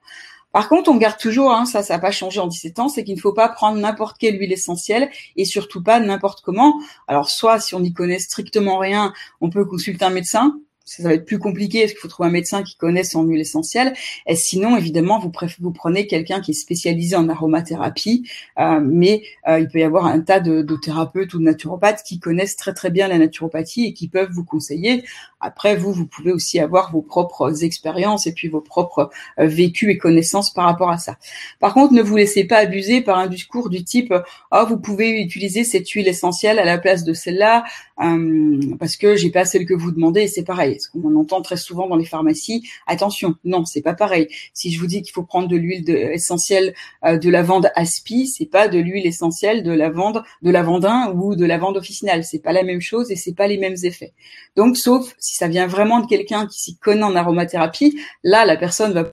Par 0.51 0.68
contre, 0.68 0.89
on 0.89 0.98
garde 0.98 1.18
toujours, 1.18 1.51
hein, 1.51 1.65
ça, 1.65 1.84
ça 1.84 1.96
n'a 1.96 2.00
pas 2.00 2.12
changé 2.12 2.39
en 2.39 2.48
17 2.48 2.79
ans, 2.79 2.89
c'est 2.89 3.03
qu'il 3.03 3.15
ne 3.15 3.20
faut 3.20 3.34
pas 3.34 3.50
prendre 3.50 3.77
n'importe 3.77 4.18
quelle 4.18 4.39
huile 4.39 4.51
essentielle 4.51 5.10
et 5.36 5.46
surtout 5.46 5.84
pas 5.84 6.00
n'importe 6.00 6.41
comment. 6.41 6.79
Alors, 7.08 7.29
soit 7.29 7.60
si 7.60 7.75
on 7.75 7.79
n'y 7.79 7.94
connaît 7.94 8.20
strictement 8.20 8.79
rien, 8.79 9.13
on 9.41 9.50
peut 9.50 9.65
consulter 9.65 10.06
un 10.06 10.10
médecin, 10.10 10.60
ça 10.89 11.03
va 11.03 11.13
être 11.13 11.25
plus 11.25 11.39
compliqué 11.39 11.81
parce 11.81 11.91
qu'il 11.91 12.01
faut 12.01 12.08
trouver 12.08 12.29
un 12.29 12.31
médecin 12.31 12.63
qui 12.63 12.75
connaisse 12.75 13.12
son 13.12 13.24
huile 13.24 13.39
essentielle. 13.39 13.93
Et 14.25 14.36
sinon, 14.36 14.75
évidemment, 14.75 15.19
vous, 15.19 15.31
vous 15.60 15.72
prenez 15.72 16.08
quelqu'un 16.08 16.41
qui 16.41 16.51
est 16.51 16.55
spécialisé 16.55 17.15
en 17.15 17.29
aromathérapie, 17.29 18.27
euh, 18.58 18.79
mais 18.84 19.22
euh, 19.48 19.60
il 19.60 19.67
peut 19.67 19.79
y 19.79 19.84
avoir 19.84 20.08
un 20.08 20.19
tas 20.19 20.39
de, 20.39 20.62
de, 20.63 20.75
thérapeutes 20.75 21.34
ou 21.36 21.39
de 21.39 21.43
naturopathes 21.43 22.03
qui 22.03 22.19
connaissent 22.19 22.55
très 22.55 22.74
très 22.74 22.89
bien 22.89 23.08
la 23.08 23.19
naturopathie 23.19 23.86
et 23.86 23.93
qui 23.93 24.08
peuvent 24.08 24.31
vous 24.31 24.43
conseiller. 24.43 25.03
Après, 25.39 25.75
vous, 25.75 25.93
vous 25.93 26.08
pouvez 26.08 26.31
aussi 26.31 26.60
avoir 26.60 26.91
vos 26.91 27.01
propres 27.01 27.63
expériences 27.63 28.27
et 28.27 28.34
puis 28.34 28.48
vos 28.48 28.62
propres 28.62 29.10
euh, 29.39 29.46
vécus 29.46 29.89
et 29.89 29.98
connaissances 29.98 30.51
par 30.51 30.65
rapport 30.65 30.89
à 30.89 30.98
ça. 30.98 31.17
Par 31.60 31.74
contre, 31.74 31.93
ne 31.93 32.01
vous 32.01 32.17
laissez 32.17 32.46
pas 32.46 32.58
abuser 32.58 33.01
par 33.01 33.19
un 33.19 33.27
discours 33.27 33.69
du 33.69 33.84
type 33.84 34.13
«Oh, 34.51 34.65
vous 34.67 34.77
pouvez 34.77 35.22
utiliser 35.22 35.63
cette 35.63 35.88
huile 35.89 36.08
essentielle 36.08 36.60
à 36.60 36.65
la 36.65 36.77
place 36.77 37.03
de 37.03 37.13
celle-là 37.13 37.63
euh, 38.01 38.60
parce 38.79 38.96
que 38.96 39.15
j'ai 39.15 39.29
pas 39.29 39.46
celle 39.46 39.65
que 39.65 39.74
vous 39.74 39.91
demandez. 39.91 40.27
C'est 40.27 40.44
pareil. 40.44 40.79
Ce 40.79 40.89
qu'on 40.89 41.15
entend 41.15 41.41
très 41.41 41.58
souvent 41.58 41.88
dans 41.88 41.96
les 41.96 42.06
pharmacies. 42.06 42.68
Attention, 42.88 43.36
non, 43.44 43.65
c'est 43.65 43.82
pas 43.82 43.94
pareil. 43.94 44.27
Si 44.53 44.72
je 44.72 44.79
vous 44.79 44.88
dis 44.88 45.01
qu'il 45.01 45.13
faut 45.13 45.24
prendre 45.24 45.48
de 45.48 45.56
l'huile 45.56 45.89
essentielle 45.89 46.74
euh, 47.06 47.18
de 47.18 47.29
lavande 47.29 47.72
aspi, 47.75 48.27
c'est 48.27 48.46
pas 48.46 48.68
de 48.68 48.79
l'huile 48.79 49.06
essentielle 49.06 49.63
de 49.63 49.72
lavande 49.72 50.24
de 50.41 50.51
lavandin 50.51 51.13
ou 51.15 51.36
de 51.36 51.46
lavande 51.46 51.77
officinale. 51.77 52.24
C'est 52.24 52.39
pas 52.39 52.53
la 52.53 52.63
même 52.63 52.82
chose 52.82 53.12
et 53.12 53.15
c'est 53.15 53.34
pas 53.34 53.48
les 53.48 53.58
mêmes 53.58 53.77
effets. 53.84 54.13
Donc, 54.56 54.77
sauf 54.77 55.15
si 55.20 55.36
ça 55.36 55.48
vient 55.48 55.68
vraiment 55.68 56.00
de 56.00 56.08
quelqu'un 56.08 56.48
qui 56.48 56.60
s'y 56.60 56.77
connaît 56.77 57.03
en 57.03 57.15
aromathérapie, 57.15 58.00
là, 58.24 58.46
la 58.46 58.56
personne 58.56 58.94
va 58.94 59.10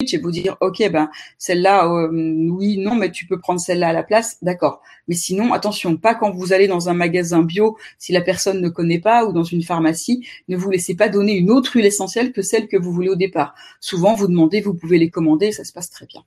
et 0.00 0.18
vous 0.18 0.30
dire 0.30 0.56
ok 0.60 0.90
ben 0.90 1.10
celle-là 1.38 1.86
euh, 1.88 2.08
oui 2.10 2.78
non 2.78 2.94
mais 2.94 3.10
tu 3.10 3.26
peux 3.26 3.38
prendre 3.38 3.60
celle-là 3.60 3.88
à 3.88 3.92
la 3.92 4.02
place 4.02 4.38
d'accord. 4.42 4.82
Mais 5.08 5.14
sinon 5.14 5.52
attention 5.52 5.96
pas 5.96 6.14
quand 6.14 6.30
vous 6.30 6.52
allez 6.52 6.68
dans 6.68 6.88
un 6.88 6.94
magasin 6.94 7.42
bio 7.42 7.76
si 7.98 8.12
la 8.12 8.20
personne 8.20 8.60
ne 8.60 8.68
connaît 8.68 9.00
pas 9.00 9.24
ou 9.26 9.32
dans 9.32 9.44
une 9.44 9.62
pharmacie 9.62 10.26
ne 10.48 10.56
vous 10.56 10.70
laissez 10.70 10.94
pas 10.94 11.08
donner 11.08 11.36
une 11.36 11.50
autre 11.50 11.76
huile 11.76 11.86
essentielle 11.86 12.32
que 12.32 12.42
celle 12.42 12.68
que 12.68 12.76
vous 12.76 12.92
voulez 12.92 13.10
au 13.10 13.16
départ. 13.16 13.54
Souvent 13.80 14.14
vous 14.14 14.26
demandez 14.26 14.60
vous 14.60 14.74
pouvez 14.74 14.98
les 14.98 15.10
commander 15.10 15.52
ça 15.52 15.64
se 15.64 15.72
passe 15.72 15.90
très 15.90 16.06
bien 16.06 16.24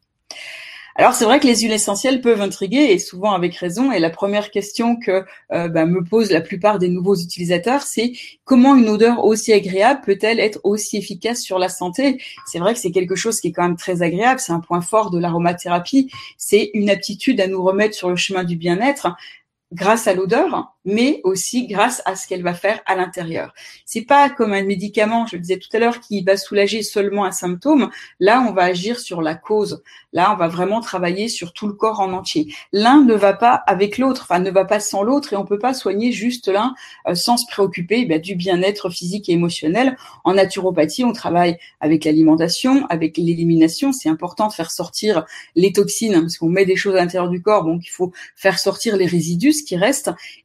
alors 0.95 1.13
c'est 1.13 1.25
vrai 1.25 1.39
que 1.39 1.47
les 1.47 1.61
huiles 1.61 1.71
essentielles 1.71 2.21
peuvent 2.21 2.41
intriguer 2.41 2.91
et 2.91 2.99
souvent 2.99 3.31
avec 3.31 3.55
raison. 3.55 3.91
Et 3.91 3.99
la 3.99 4.11
première 4.11 4.51
question 4.51 4.95
que 4.95 5.25
euh, 5.51 5.67
bah, 5.67 5.85
me 5.85 6.03
posent 6.03 6.31
la 6.31 6.41
plupart 6.41 6.77
des 6.77 6.89
nouveaux 6.89 7.15
utilisateurs, 7.15 7.81
c'est 7.81 8.13
comment 8.43 8.75
une 8.75 8.89
odeur 8.89 9.25
aussi 9.25 9.53
agréable 9.53 10.01
peut-elle 10.05 10.39
être 10.39 10.59
aussi 10.63 10.97
efficace 10.97 11.41
sur 11.41 11.57
la 11.57 11.69
santé? 11.69 12.21
C'est 12.45 12.59
vrai 12.59 12.73
que 12.73 12.79
c'est 12.79 12.91
quelque 12.91 13.15
chose 13.15 13.41
qui 13.41 13.47
est 13.47 13.51
quand 13.51 13.63
même 13.63 13.77
très 13.77 14.03
agréable. 14.03 14.39
C'est 14.39 14.53
un 14.53 14.59
point 14.59 14.81
fort 14.81 15.09
de 15.09 15.19
l'aromathérapie. 15.19 16.11
C'est 16.37 16.69
une 16.73 16.89
aptitude 16.89 17.41
à 17.41 17.47
nous 17.47 17.63
remettre 17.63 17.95
sur 17.95 18.09
le 18.09 18.15
chemin 18.15 18.43
du 18.43 18.55
bien-être 18.55 19.07
grâce 19.73 20.07
à 20.07 20.13
l'odeur, 20.13 20.73
mais 20.85 21.21
aussi 21.23 21.67
grâce 21.67 22.01
à 22.05 22.15
ce 22.15 22.27
qu'elle 22.27 22.43
va 22.43 22.53
faire 22.53 22.81
à 22.85 22.95
l'intérieur. 22.95 23.53
C'est 23.85 24.03
pas 24.03 24.29
comme 24.29 24.53
un 24.53 24.63
médicament, 24.63 25.25
je 25.25 25.35
le 25.35 25.41
disais 25.41 25.57
tout 25.57 25.69
à 25.73 25.79
l'heure, 25.79 25.99
qui 25.99 26.23
va 26.23 26.37
soulager 26.37 26.83
seulement 26.83 27.25
un 27.25 27.31
symptôme. 27.31 27.89
Là, 28.19 28.45
on 28.47 28.53
va 28.53 28.63
agir 28.63 28.99
sur 28.99 29.21
la 29.21 29.35
cause. 29.35 29.81
Là, 30.11 30.31
on 30.33 30.37
va 30.37 30.47
vraiment 30.47 30.79
travailler 30.79 31.27
sur 31.27 31.53
tout 31.53 31.67
le 31.67 31.73
corps 31.73 31.99
en 31.99 32.13
entier. 32.13 32.53
L'un 32.71 33.01
ne 33.03 33.15
va 33.15 33.33
pas 33.33 33.53
avec 33.65 33.97
l'autre, 33.97 34.23
enfin 34.23 34.39
ne 34.39 34.51
va 34.51 34.65
pas 34.65 34.79
sans 34.79 35.03
l'autre, 35.03 35.33
et 35.33 35.35
on 35.35 35.45
peut 35.45 35.57
pas 35.57 35.73
soigner 35.73 36.11
juste 36.11 36.47
l'un 36.47 36.75
euh, 37.07 37.15
sans 37.15 37.37
se 37.37 37.45
préoccuper 37.47 38.07
eh 38.07 38.19
du 38.19 38.35
bien-être 38.35 38.89
physique 38.89 39.29
et 39.29 39.33
émotionnel. 39.33 39.97
En 40.23 40.35
naturopathie, 40.35 41.03
on 41.03 41.13
travaille 41.13 41.57
avec 41.79 42.05
l'alimentation, 42.05 42.85
avec 42.89 43.17
l'élimination. 43.17 43.91
C'est 43.91 44.09
important 44.09 44.49
de 44.49 44.53
faire 44.53 44.69
sortir 44.69 45.25
les 45.55 45.71
toxines, 45.71 46.21
parce 46.21 46.37
qu'on 46.37 46.49
met 46.49 46.65
des 46.65 46.75
choses 46.75 46.95
à 46.95 46.99
l'intérieur 46.99 47.29
du 47.29 47.41
corps, 47.41 47.63
donc 47.63 47.85
il 47.85 47.89
faut 47.89 48.11
faire 48.35 48.59
sortir 48.59 48.97
les 48.97 49.07
résidus, 49.07 49.62
qui 49.63 49.77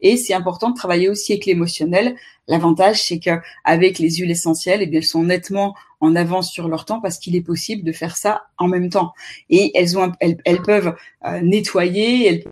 et 0.00 0.16
c'est 0.16 0.34
important 0.34 0.70
de 0.70 0.74
travailler 0.74 1.08
aussi 1.08 1.32
avec 1.32 1.46
l'émotionnel. 1.46 2.16
L'avantage, 2.46 3.02
c'est 3.02 3.18
que 3.18 3.30
avec 3.64 3.98
les 3.98 4.10
huiles 4.16 4.30
essentielles, 4.30 4.80
eh 4.82 4.86
bien, 4.86 5.00
elles 5.00 5.06
sont 5.06 5.22
nettement 5.22 5.74
en 6.00 6.14
avance 6.16 6.50
sur 6.50 6.68
leur 6.68 6.84
temps 6.84 7.00
parce 7.00 7.18
qu'il 7.18 7.36
est 7.36 7.42
possible 7.42 7.84
de 7.84 7.92
faire 7.92 8.16
ça 8.16 8.44
en 8.58 8.68
même 8.68 8.88
temps. 8.88 9.12
Et 9.50 9.72
elles 9.74 9.98
ont, 9.98 10.12
elles, 10.20 10.62
peuvent 10.62 10.94
euh, 11.24 11.40
nettoyer, 11.40 12.26
elles, 12.28 12.44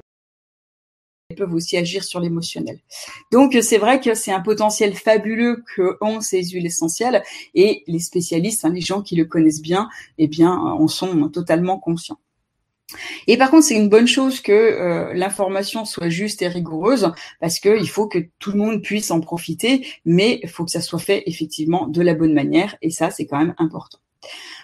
peuvent 1.37 1.55
aussi 1.55 1.77
agir 1.77 2.05
sur 2.05 2.21
l'émotionnel. 2.21 2.79
Donc 3.33 3.57
c'est 3.61 3.79
vrai 3.79 4.01
que 4.01 4.15
c'est 4.15 4.33
un 4.33 4.41
potentiel 4.41 4.95
fabuleux 4.95 5.65
que 5.75 5.97
ont 6.01 6.21
ces 6.21 6.43
huiles 6.45 6.67
essentielles 6.67 7.23
et 7.55 7.83
les 7.87 7.99
spécialistes, 7.99 8.65
hein, 8.65 8.71
les 8.73 8.81
gens 8.81 9.03
qui 9.03 9.17
le 9.17 9.25
connaissent 9.25 9.63
bien, 9.63 9.89
eh 10.19 10.29
bien 10.29 10.53
en 10.57 10.87
sont 10.89 11.29
totalement 11.29 11.79
conscients. 11.79 12.19
Et 13.27 13.37
par 13.37 13.51
contre, 13.51 13.65
c'est 13.65 13.75
une 13.75 13.89
bonne 13.89 14.07
chose 14.07 14.41
que 14.41 14.53
euh, 14.53 15.13
l'information 15.15 15.85
soit 15.85 16.09
juste 16.09 16.43
et 16.43 16.49
rigoureuse 16.49 17.13
parce 17.41 17.59
qu'il 17.59 17.89
faut 17.89 18.07
que 18.07 18.19
tout 18.39 18.53
le 18.53 18.59
monde 18.59 18.83
puisse 18.83 19.11
en 19.11 19.21
profiter, 19.21 19.87
mais 20.05 20.41
il 20.43 20.49
faut 20.49 20.65
que 20.65 20.71
ça 20.71 20.81
soit 20.81 21.01
fait 21.01 21.25
effectivement 21.27 21.89
de 21.89 22.03
la 22.03 22.15
bonne 22.15 22.35
manière 22.35 22.77
et 22.83 22.91
ça, 22.91 23.11
c'est 23.11 23.27
quand 23.27 23.39
même 23.39 23.55
important. 23.59 23.99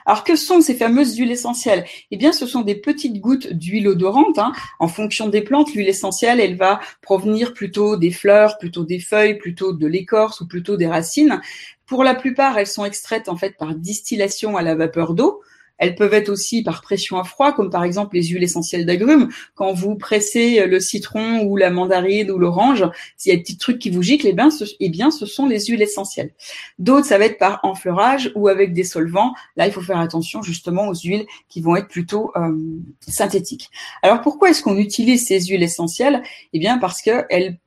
Alors 0.06 0.24
que 0.24 0.34
sont 0.34 0.60
ces 0.60 0.74
fameuses 0.74 1.16
huiles 1.16 1.30
essentielles? 1.30 1.84
Eh 2.10 2.16
bien, 2.16 2.32
ce 2.32 2.46
sont 2.46 2.62
des 2.62 2.74
petites 2.74 3.20
gouttes 3.20 3.52
d'huile 3.52 3.88
odorante. 3.88 4.38
Hein. 4.38 4.52
En 4.80 4.88
fonction 4.88 5.28
des 5.28 5.42
plantes, 5.42 5.72
l'huile 5.74 5.88
essentielle, 5.88 6.40
elle 6.40 6.56
va 6.56 6.80
provenir 7.00 7.54
plutôt 7.54 7.96
des 7.96 8.10
fleurs, 8.10 8.58
plutôt 8.58 8.84
des 8.84 8.98
feuilles, 8.98 9.38
plutôt 9.38 9.72
de 9.72 9.86
l'écorce 9.86 10.40
ou 10.40 10.48
plutôt 10.48 10.76
des 10.76 10.88
racines. 10.88 11.40
Pour 11.86 12.04
la 12.04 12.14
plupart, 12.14 12.58
elles 12.58 12.66
sont 12.66 12.84
extraites 12.84 13.28
en 13.28 13.36
fait 13.36 13.56
par 13.56 13.74
distillation 13.74 14.56
à 14.56 14.62
la 14.62 14.74
vapeur 14.74 15.14
d'eau. 15.14 15.42
Elles 15.82 15.96
peuvent 15.96 16.14
être 16.14 16.28
aussi 16.28 16.62
par 16.62 16.80
pression 16.80 17.18
à 17.18 17.24
froid, 17.24 17.52
comme 17.52 17.68
par 17.68 17.82
exemple 17.82 18.14
les 18.14 18.22
huiles 18.22 18.44
essentielles 18.44 18.86
d'agrumes. 18.86 19.30
Quand 19.56 19.72
vous 19.72 19.96
pressez 19.96 20.64
le 20.64 20.78
citron 20.78 21.40
ou 21.40 21.56
la 21.56 21.70
mandarine 21.70 22.30
ou 22.30 22.38
l'orange, 22.38 22.88
s'il 23.16 23.32
y 23.32 23.34
a 23.34 23.36
des 23.36 23.42
petits 23.42 23.58
trucs 23.58 23.80
qui 23.80 23.90
vous 23.90 24.00
giclent, 24.00 24.28
eh 24.28 24.32
bien, 24.32 24.52
ce, 24.52 24.64
eh 24.78 25.10
sont 25.26 25.46
les 25.46 25.58
huiles 25.64 25.82
essentielles. 25.82 26.34
D'autres, 26.78 27.06
ça 27.06 27.18
va 27.18 27.24
être 27.24 27.36
par 27.36 27.58
enfleurage 27.64 28.30
ou 28.36 28.46
avec 28.46 28.74
des 28.74 28.84
solvants. 28.84 29.34
Là, 29.56 29.66
il 29.66 29.72
faut 29.72 29.80
faire 29.80 29.98
attention 29.98 30.40
justement 30.40 30.86
aux 30.86 30.94
huiles 30.94 31.26
qui 31.48 31.60
vont 31.60 31.74
être 31.74 31.88
plutôt 31.88 32.30
euh, 32.36 32.56
synthétiques. 33.08 33.68
Alors, 34.02 34.20
pourquoi 34.20 34.50
est-ce 34.50 34.62
qu'on 34.62 34.76
utilise 34.76 35.26
ces 35.26 35.40
huiles 35.40 35.64
essentielles? 35.64 36.22
Eh 36.52 36.60
bien, 36.60 36.78
parce 36.78 37.02
qu'elles 37.02 37.58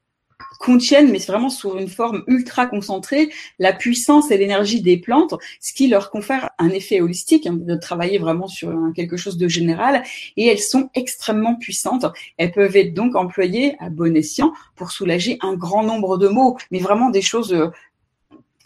contiennent, 0.60 1.12
mais 1.12 1.20
vraiment 1.20 1.50
sous 1.50 1.78
une 1.78 1.88
forme 1.88 2.24
ultra 2.28 2.66
concentrée, 2.66 3.30
la 3.60 3.74
puissance 3.74 4.32
et 4.32 4.38
l'énergie 4.38 4.82
des 4.82 4.98
plantes, 4.98 5.36
ce 5.60 5.74
qui 5.74 5.88
leur 5.88 6.10
confère 6.10 6.50
un 6.58 6.70
effet 6.70 7.02
holistique, 7.02 7.48
hein, 7.48 7.58
de 7.60 7.76
travailler 7.76 8.18
vraiment 8.18 8.48
sur 8.48 8.74
quelque 8.96 9.18
chose 9.18 9.38
de 9.38 9.48
général, 9.48 10.04
et 10.38 10.48
elles 10.48 10.60
sont 10.60 10.90
extrêmement 10.96 11.56
puissantes. 11.56 12.06
Elles 12.38 12.52
peuvent 12.52 12.76
être 12.76 12.94
donc 12.94 13.16
employées 13.16 13.76
à 13.80 13.90
bon 13.90 14.16
escient 14.16 14.54
pour 14.76 14.92
soulager 14.92 15.38
un 15.42 15.54
grand 15.54 15.84
nombre 15.84 16.18
de 16.18 16.28
maux, 16.28 16.58
mais 16.72 16.80
vraiment 16.80 17.10
des 17.10 17.22
choses 17.22 17.54
euh, 17.54 17.70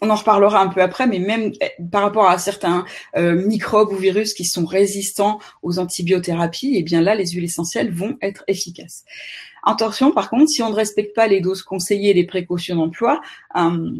on 0.02 0.10
en 0.10 0.14
reparlera 0.14 0.60
un 0.60 0.68
peu 0.68 0.80
après, 0.80 1.06
mais 1.06 1.18
même 1.18 1.52
eh, 1.60 1.82
par 1.90 2.02
rapport 2.02 2.28
à 2.28 2.38
certains 2.38 2.84
euh, 3.16 3.46
microbes 3.46 3.92
ou 3.92 3.96
virus 3.96 4.34
qui 4.34 4.44
sont 4.44 4.64
résistants 4.64 5.38
aux 5.62 5.78
antibiothérapies, 5.78 6.74
eh 6.76 6.82
bien 6.82 7.02
là, 7.02 7.14
les 7.14 7.26
huiles 7.26 7.44
essentielles 7.44 7.92
vont 7.92 8.16
être 8.22 8.44
efficaces. 8.48 9.04
Attention, 9.62 10.12
par 10.12 10.30
contre, 10.30 10.48
si 10.48 10.62
on 10.62 10.70
ne 10.70 10.74
respecte 10.74 11.14
pas 11.14 11.26
les 11.26 11.40
doses 11.40 11.62
conseillées 11.62 12.10
et 12.10 12.14
les 12.14 12.26
précautions 12.26 12.76
d'emploi, 12.76 13.20
euh, 13.56 13.92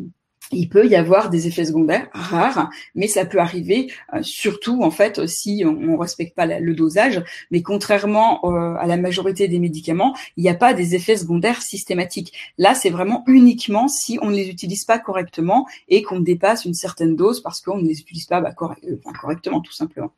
il 0.52 0.69
peut 0.69 0.87
y 0.87 0.97
avoir 0.97 1.31
des 1.31 1.47
effets 1.47 1.64
secondaires 1.64 2.09
rares, 2.12 2.71
mais 2.95 3.07
ça 3.07 3.25
peut 3.25 3.38
arriver 3.38 3.93
euh, 4.14 4.23
surtout 4.23 4.83
en 4.83 4.90
fait 4.90 5.26
si 5.26 5.62
on 5.64 5.73
ne 5.73 5.97
respecte 5.97 6.35
pas 6.35 6.47
le 6.47 6.75
dosage. 6.75 7.23
Mais 7.50 7.62
contrairement 7.62 8.40
euh, 8.45 8.75
à 8.79 8.87
la 8.87 8.97
majorité 8.97 9.49
des 9.49 9.59
médicaments, 9.59 10.17
il 10.37 10.43
n'y 10.43 10.50
a 10.50 10.55
pas 10.55 10.75
des 10.75 10.95
effets 10.95 11.17
secondaires 11.17 11.62
systématiques. 11.62 12.33
Là, 12.59 12.75
c'est 12.75 12.90
vraiment 12.90 13.23
uniquement 13.26 13.88
si 13.88 14.19
on 14.23 14.31
ne 14.31 14.37
les 14.37 14.49
utilise 14.49 14.85
pas 14.85 14.99
correctement 14.99 15.67
et 15.88 16.02
qu'on 16.02 16.21
dépasse 16.21 16.64
une 16.64 16.75
certaine 16.75 17.17
dose 17.17 17.40
parce 17.40 17.61
qu'on 17.61 17.79
ne 17.79 17.87
les 17.87 18.00
utilise 18.00 18.26
pas 18.26 18.40
bah, 18.40 18.52
correctement, 18.52 19.61
tout 19.61 19.73
simplement. 19.73 20.12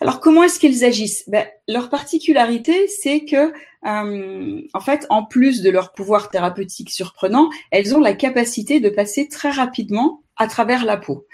Alors 0.00 0.20
comment 0.20 0.42
est-ce 0.42 0.58
qu'ils 0.58 0.84
agissent? 0.84 1.24
Ben, 1.28 1.46
Leur 1.68 1.88
particularité, 1.88 2.86
c'est 2.88 3.24
que, 3.24 3.52
euh, 3.86 4.60
en 4.74 4.80
fait, 4.80 5.06
en 5.08 5.24
plus 5.24 5.62
de 5.62 5.70
leur 5.70 5.92
pouvoir 5.92 6.28
thérapeutique 6.28 6.90
surprenant, 6.90 7.48
elles 7.70 7.94
ont 7.96 8.00
la 8.00 8.12
capacité 8.12 8.80
de 8.80 8.90
passer 8.90 9.28
très 9.28 9.50
rapidement 9.50 10.22
à 10.36 10.48
travers 10.48 10.84
la 10.84 10.98
peau. 10.98 11.26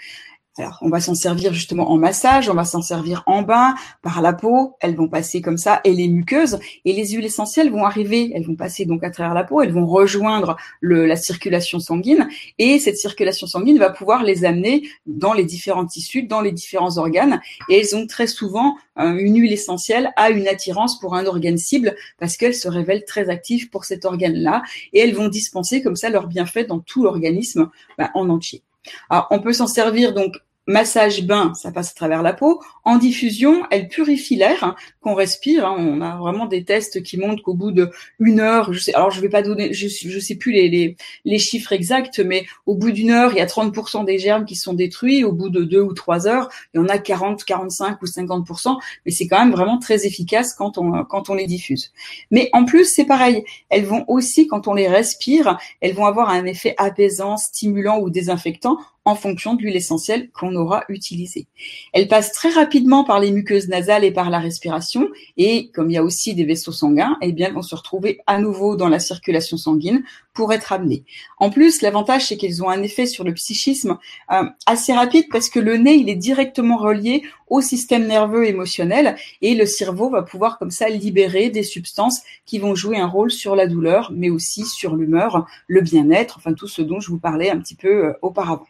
Alors, 0.59 0.77
on 0.81 0.89
va 0.89 0.99
s'en 0.99 1.15
servir 1.15 1.51
justement 1.51 1.89
en 1.89 1.97
massage, 1.97 2.47
on 2.47 2.53
va 2.53 2.63
s'en 2.63 2.83
servir 2.83 3.23
en 3.25 3.41
bain, 3.41 3.73
par 4.03 4.21
la 4.21 4.33
peau, 4.33 4.75
elles 4.81 4.95
vont 4.95 5.07
passer 5.07 5.41
comme 5.41 5.57
ça, 5.57 5.81
et 5.83 5.93
les 5.93 6.07
muqueuses, 6.07 6.59
et 6.85 6.93
les 6.93 7.07
huiles 7.07 7.25
essentielles 7.25 7.71
vont 7.71 7.85
arriver, 7.85 8.31
elles 8.35 8.45
vont 8.45 8.55
passer 8.55 8.85
donc 8.85 9.03
à 9.03 9.09
travers 9.09 9.33
la 9.33 9.43
peau, 9.43 9.63
elles 9.63 9.71
vont 9.71 9.87
rejoindre 9.87 10.55
la 10.83 11.15
circulation 11.15 11.79
sanguine, 11.79 12.29
et 12.59 12.77
cette 12.77 12.97
circulation 12.97 13.47
sanguine 13.47 13.79
va 13.79 13.89
pouvoir 13.89 14.21
les 14.21 14.45
amener 14.45 14.87
dans 15.07 15.33
les 15.33 15.43
différents 15.43 15.87
tissus, 15.87 16.21
dans 16.21 16.41
les 16.41 16.51
différents 16.51 16.99
organes, 16.99 17.41
et 17.67 17.79
elles 17.79 17.95
ont 17.95 18.05
très 18.05 18.27
souvent 18.27 18.77
euh, 18.99 19.17
une 19.17 19.39
huile 19.39 19.53
essentielle 19.53 20.11
a 20.17 20.29
une 20.29 20.47
attirance 20.47 20.99
pour 20.99 21.15
un 21.15 21.25
organe 21.25 21.57
cible, 21.57 21.95
parce 22.19 22.37
qu'elles 22.37 22.53
se 22.53 22.67
révèlent 22.67 23.05
très 23.05 23.29
actives 23.29 23.71
pour 23.71 23.85
cet 23.85 24.05
organe-là, 24.05 24.61
et 24.93 24.99
elles 24.99 25.15
vont 25.15 25.29
dispenser 25.29 25.81
comme 25.81 25.95
ça 25.95 26.11
leur 26.11 26.27
bienfait 26.27 26.65
dans 26.65 26.79
tout 26.79 27.01
l'organisme 27.01 27.71
bah, 27.97 28.11
en 28.13 28.29
entier. 28.29 28.61
Alors, 29.09 29.27
on 29.31 29.39
peut 29.39 29.53
s'en 29.53 29.67
servir 29.67 30.13
donc 30.13 30.37
massage 30.65 31.23
bain, 31.23 31.53
ça 31.53 31.71
passe 31.71 31.91
à 31.91 31.93
travers 31.93 32.21
la 32.21 32.33
peau. 32.33 32.61
En 32.85 32.97
diffusion, 32.97 33.63
elle 33.71 33.87
purifie 33.87 34.35
l'air 34.35 34.63
hein, 34.63 34.75
qu'on 35.01 35.13
respire. 35.13 35.65
Hein. 35.65 35.75
On 35.77 36.01
a 36.01 36.17
vraiment 36.17 36.45
des 36.45 36.63
tests 36.63 37.03
qui 37.03 37.17
montrent 37.17 37.43
qu'au 37.43 37.53
bout 37.53 37.71
de 37.71 37.91
une 38.19 38.39
heure, 38.39 38.73
je 38.73 38.79
sais, 38.79 38.93
alors 38.93 39.11
je 39.11 39.21
vais 39.21 39.29
pas 39.29 39.41
donner, 39.41 39.73
je, 39.73 39.87
sais 40.19 40.35
plus 40.35 40.51
les 40.53 41.39
chiffres 41.39 41.73
exacts, 41.73 42.19
mais 42.19 42.45
au 42.65 42.75
bout 42.75 42.91
d'une 42.91 43.11
heure, 43.11 43.31
il 43.33 43.37
y 43.37 43.41
a 43.41 43.45
30% 43.45 44.05
des 44.05 44.17
germes 44.17 44.45
qui 44.45 44.55
sont 44.55 44.73
détruits. 44.73 45.23
Au 45.23 45.31
bout 45.31 45.49
de 45.49 45.63
deux 45.63 45.81
ou 45.81 45.93
trois 45.93 46.27
heures, 46.27 46.49
il 46.73 46.77
y 46.77 46.79
en 46.79 46.87
a 46.87 46.97
40, 46.97 47.43
45 47.43 48.01
ou 48.01 48.05
50%. 48.05 48.77
Mais 49.05 49.11
c'est 49.11 49.27
quand 49.27 49.39
même 49.39 49.51
vraiment 49.51 49.79
très 49.79 50.05
efficace 50.05 50.53
quand 50.53 50.77
on 50.77 51.03
quand 51.05 51.29
on 51.29 51.35
les 51.35 51.47
diffuse. 51.47 51.91
Mais 52.31 52.49
en 52.53 52.65
plus, 52.65 52.85
c'est 52.85 53.05
pareil. 53.05 53.43
Elles 53.69 53.85
vont 53.85 54.05
aussi, 54.07 54.47
quand 54.47 54.67
on 54.67 54.73
les 54.73 54.87
respire, 54.87 55.57
elles 55.81 55.93
vont 55.93 56.05
avoir 56.05 56.29
un 56.29 56.45
effet 56.45 56.75
apaisant, 56.77 57.37
stimulant 57.37 57.99
ou 57.99 58.09
désinfectant 58.09 58.77
en 59.05 59.15
fonction 59.15 59.55
de 59.55 59.61
l'huile 59.61 59.75
essentielle 59.75 60.29
qu'on 60.31 60.55
aura 60.55 60.83
utilisée. 60.89 61.47
Elle 61.91 62.07
passe 62.07 62.31
très 62.31 62.49
rapidement 62.49 63.03
par 63.03 63.19
les 63.19 63.31
muqueuses 63.31 63.67
nasales 63.67 64.03
et 64.03 64.11
par 64.11 64.29
la 64.29 64.39
respiration 64.39 65.09
et 65.37 65.69
comme 65.73 65.89
il 65.89 65.93
y 65.93 65.97
a 65.97 66.03
aussi 66.03 66.33
des 66.35 66.45
vaisseaux 66.45 66.71
sanguins, 66.71 67.17
eh 67.21 67.31
bien 67.31 67.47
elles 67.47 67.53
vont 67.53 67.61
se 67.61 67.75
retrouver 67.75 68.21
à 68.27 68.39
nouveau 68.39 68.75
dans 68.75 68.89
la 68.89 68.99
circulation 68.99 69.57
sanguine 69.57 70.03
pour 70.33 70.53
être 70.53 70.71
amenées. 70.71 71.03
En 71.37 71.49
plus, 71.49 71.81
l'avantage 71.81 72.27
c'est 72.27 72.37
qu'elles 72.37 72.63
ont 72.63 72.69
un 72.69 72.81
effet 72.81 73.05
sur 73.05 73.23
le 73.23 73.33
psychisme 73.33 73.97
euh, 74.31 74.45
assez 74.65 74.93
rapide 74.93 75.25
parce 75.31 75.49
que 75.49 75.59
le 75.59 75.77
nez 75.77 75.95
il 75.95 76.09
est 76.09 76.15
directement 76.15 76.77
relié 76.77 77.23
au 77.47 77.61
système 77.61 78.07
nerveux 78.07 78.47
émotionnel 78.47 79.15
et 79.41 79.53
le 79.53 79.65
cerveau 79.65 80.09
va 80.09 80.23
pouvoir 80.23 80.57
comme 80.57 80.71
ça 80.71 80.89
libérer 80.89 81.49
des 81.49 81.63
substances 81.63 82.21
qui 82.45 82.57
vont 82.57 82.73
jouer 82.73 82.97
un 82.97 83.07
rôle 83.07 83.31
sur 83.31 83.55
la 83.55 83.67
douleur, 83.67 84.11
mais 84.15 84.29
aussi 84.29 84.65
sur 84.65 84.95
l'humeur, 84.95 85.45
le 85.67 85.81
bien-être, 85.81 86.37
enfin 86.37 86.53
tout 86.53 86.67
ce 86.67 86.81
dont 86.81 86.99
je 86.99 87.09
vous 87.09 87.19
parlais 87.19 87.51
un 87.51 87.59
petit 87.59 87.75
peu 87.75 88.05
euh, 88.05 88.13
auparavant. 88.21 88.65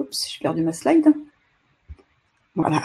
Oups, 0.00 0.28
j'ai 0.32 0.40
perdu 0.40 0.62
ma 0.62 0.72
slide. 0.72 1.12
Voilà. 2.56 2.82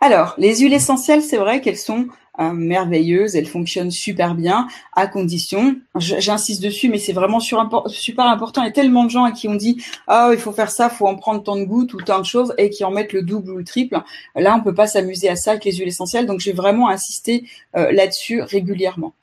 Alors, 0.00 0.34
les 0.38 0.58
huiles 0.58 0.74
essentielles, 0.74 1.22
c'est 1.22 1.36
vrai 1.36 1.60
qu'elles 1.60 1.76
sont 1.76 2.06
euh, 2.38 2.52
merveilleuses, 2.52 3.34
elles 3.34 3.46
fonctionnent 3.46 3.90
super 3.90 4.34
bien, 4.34 4.68
à 4.94 5.06
condition, 5.06 5.76
j'insiste 5.96 6.62
dessus, 6.62 6.90
mais 6.90 6.98
c'est 6.98 7.14
vraiment 7.14 7.40
super 7.40 8.26
important. 8.26 8.62
Il 8.62 8.66
y 8.66 8.68
a 8.68 8.72
tellement 8.72 9.04
de 9.04 9.10
gens 9.10 9.30
qui 9.32 9.48
ont 9.48 9.54
dit 9.54 9.82
ah 10.06 10.30
il 10.32 10.38
faut 10.38 10.52
faire 10.52 10.70
ça, 10.70 10.90
faut 10.90 11.06
en 11.06 11.16
prendre 11.16 11.42
tant 11.42 11.56
de 11.56 11.64
gouttes 11.64 11.94
ou 11.94 12.02
tant 12.02 12.20
de 12.20 12.26
choses, 12.26 12.54
et 12.58 12.68
qui 12.68 12.84
en 12.84 12.90
mettent 12.90 13.14
le 13.14 13.22
double 13.22 13.50
ou 13.52 13.56
le 13.56 13.64
triple. 13.64 13.98
Là, 14.34 14.54
on 14.54 14.62
peut 14.62 14.74
pas 14.74 14.86
s'amuser 14.86 15.30
à 15.30 15.36
ça 15.36 15.52
avec 15.52 15.64
les 15.64 15.72
huiles 15.72 15.88
essentielles, 15.88 16.26
donc 16.26 16.40
j'ai 16.40 16.52
vraiment 16.52 16.88
insisté 16.90 17.48
euh, 17.74 17.90
là-dessus 17.90 18.42
régulièrement. 18.42 19.14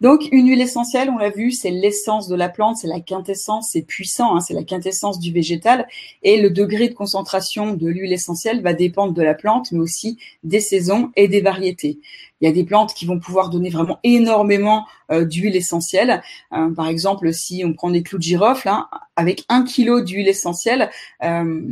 Donc, 0.00 0.28
une 0.32 0.48
huile 0.48 0.60
essentielle, 0.60 1.10
on 1.10 1.18
l'a 1.18 1.30
vu, 1.30 1.52
c'est 1.52 1.70
l'essence 1.70 2.28
de 2.28 2.36
la 2.36 2.48
plante, 2.48 2.76
c'est 2.78 2.88
la 2.88 3.00
quintessence, 3.00 3.70
c'est 3.72 3.82
puissant, 3.82 4.36
hein, 4.36 4.40
c'est 4.40 4.54
la 4.54 4.64
quintessence 4.64 5.18
du 5.18 5.32
végétal. 5.32 5.86
Et 6.22 6.40
le 6.40 6.50
degré 6.50 6.88
de 6.88 6.94
concentration 6.94 7.74
de 7.74 7.88
l'huile 7.88 8.12
essentielle 8.12 8.62
va 8.62 8.72
dépendre 8.72 9.12
de 9.12 9.22
la 9.22 9.34
plante, 9.34 9.72
mais 9.72 9.80
aussi 9.80 10.18
des 10.44 10.60
saisons 10.60 11.10
et 11.16 11.28
des 11.28 11.40
variétés. 11.40 11.98
Il 12.40 12.46
y 12.46 12.48
a 12.48 12.52
des 12.52 12.64
plantes 12.64 12.92
qui 12.94 13.06
vont 13.06 13.18
pouvoir 13.18 13.48
donner 13.48 13.70
vraiment 13.70 13.98
énormément 14.04 14.86
euh, 15.10 15.24
d'huile 15.24 15.56
essentielle. 15.56 16.22
Euh, 16.52 16.70
par 16.70 16.88
exemple, 16.88 17.32
si 17.32 17.62
on 17.64 17.72
prend 17.72 17.90
des 17.90 18.02
clous 18.02 18.18
de 18.18 18.22
girofle, 18.22 18.68
hein, 18.68 18.88
avec 19.16 19.44
un 19.48 19.64
kilo 19.64 20.02
d'huile 20.02 20.28
essentielle, 20.28 20.90
euh, 21.24 21.62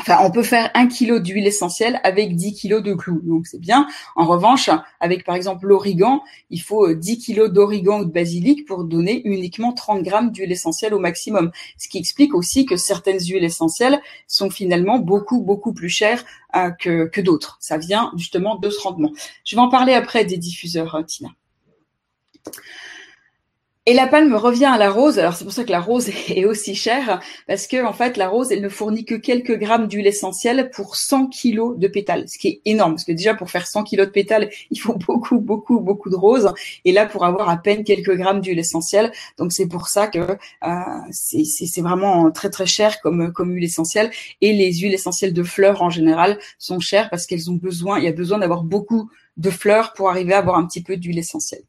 Enfin, 0.00 0.18
on 0.24 0.30
peut 0.30 0.42
faire 0.42 0.70
un 0.74 0.86
kilo 0.86 1.18
d'huile 1.20 1.46
essentielle 1.46 2.00
avec 2.04 2.34
10 2.34 2.54
kilos 2.54 2.82
de 2.82 2.94
clous, 2.94 3.20
donc 3.22 3.46
c'est 3.46 3.60
bien. 3.60 3.86
En 4.16 4.24
revanche, 4.24 4.70
avec 4.98 5.24
par 5.24 5.34
exemple 5.34 5.66
l'origan, 5.66 6.22
il 6.48 6.62
faut 6.62 6.94
10 6.94 7.12
euh, 7.12 7.16
kilos 7.16 7.50
d'origan 7.50 8.00
ou 8.00 8.04
de 8.06 8.10
basilic 8.10 8.66
pour 8.66 8.84
donner 8.84 9.20
uniquement 9.26 9.74
30 9.74 10.02
grammes 10.02 10.30
d'huile 10.30 10.52
essentielle 10.52 10.94
au 10.94 10.98
maximum. 10.98 11.50
Ce 11.76 11.88
qui 11.88 11.98
explique 11.98 12.34
aussi 12.34 12.64
que 12.64 12.76
certaines 12.76 13.20
huiles 13.20 13.44
essentielles 13.44 14.00
sont 14.26 14.48
finalement 14.48 14.98
beaucoup 14.98 15.42
beaucoup 15.42 15.74
plus 15.74 15.90
chères 15.90 16.24
euh, 16.56 16.70
que, 16.70 17.04
que 17.06 17.20
d'autres. 17.20 17.58
Ça 17.60 17.76
vient 17.76 18.10
justement 18.16 18.56
de 18.56 18.70
ce 18.70 18.80
rendement. 18.80 19.12
Je 19.44 19.54
vais 19.54 19.62
en 19.62 19.68
parler 19.68 19.92
après 19.92 20.24
des 20.24 20.38
diffuseurs, 20.38 20.94
hein, 20.94 21.02
Tina. 21.02 21.28
Et 23.90 23.92
la 23.92 24.06
palme 24.06 24.36
revient 24.36 24.66
à 24.66 24.78
la 24.78 24.88
rose. 24.88 25.18
Alors 25.18 25.34
c'est 25.34 25.42
pour 25.42 25.52
ça 25.52 25.64
que 25.64 25.72
la 25.72 25.80
rose 25.80 26.08
est 26.28 26.44
aussi 26.44 26.76
chère 26.76 27.18
parce 27.48 27.66
que 27.66 27.84
en 27.84 27.92
fait 27.92 28.16
la 28.16 28.28
rose 28.28 28.52
elle 28.52 28.60
ne 28.60 28.68
fournit 28.68 29.04
que 29.04 29.16
quelques 29.16 29.58
grammes 29.58 29.88
d'huile 29.88 30.06
essentielle 30.06 30.70
pour 30.70 30.94
100 30.94 31.26
kilos 31.26 31.76
de 31.76 31.88
pétales, 31.88 32.28
ce 32.28 32.38
qui 32.38 32.46
est 32.46 32.60
énorme 32.66 32.92
parce 32.92 33.02
que 33.02 33.10
déjà 33.10 33.34
pour 33.34 33.50
faire 33.50 33.66
100 33.66 33.82
kilos 33.82 34.06
de 34.06 34.12
pétales 34.12 34.48
il 34.70 34.78
faut 34.78 34.94
beaucoup 34.94 35.40
beaucoup 35.40 35.80
beaucoup 35.80 36.08
de 36.08 36.14
roses 36.14 36.52
et 36.84 36.92
là 36.92 37.04
pour 37.04 37.24
avoir 37.24 37.48
à 37.48 37.56
peine 37.56 37.82
quelques 37.82 38.16
grammes 38.16 38.40
d'huile 38.40 38.60
essentielle. 38.60 39.10
Donc 39.38 39.52
c'est 39.52 39.66
pour 39.66 39.88
ça 39.88 40.06
que 40.06 40.20
euh, 40.20 40.68
c'est 41.10 41.80
vraiment 41.80 42.30
très 42.30 42.48
très 42.48 42.66
cher 42.66 43.00
comme 43.00 43.32
comme 43.32 43.50
huile 43.50 43.64
essentielle 43.64 44.12
et 44.40 44.52
les 44.52 44.72
huiles 44.72 44.94
essentielles 44.94 45.32
de 45.32 45.42
fleurs 45.42 45.82
en 45.82 45.90
général 45.90 46.38
sont 46.60 46.78
chères 46.78 47.10
parce 47.10 47.26
qu'elles 47.26 47.50
ont 47.50 47.56
besoin 47.56 47.98
il 47.98 48.04
y 48.04 48.08
a 48.08 48.12
besoin 48.12 48.38
d'avoir 48.38 48.62
beaucoup 48.62 49.10
de 49.36 49.50
fleurs 49.50 49.94
pour 49.94 50.10
arriver 50.10 50.34
à 50.34 50.38
avoir 50.38 50.58
un 50.58 50.66
petit 50.68 50.84
peu 50.84 50.96
d'huile 50.96 51.18
essentielle. 51.18 51.64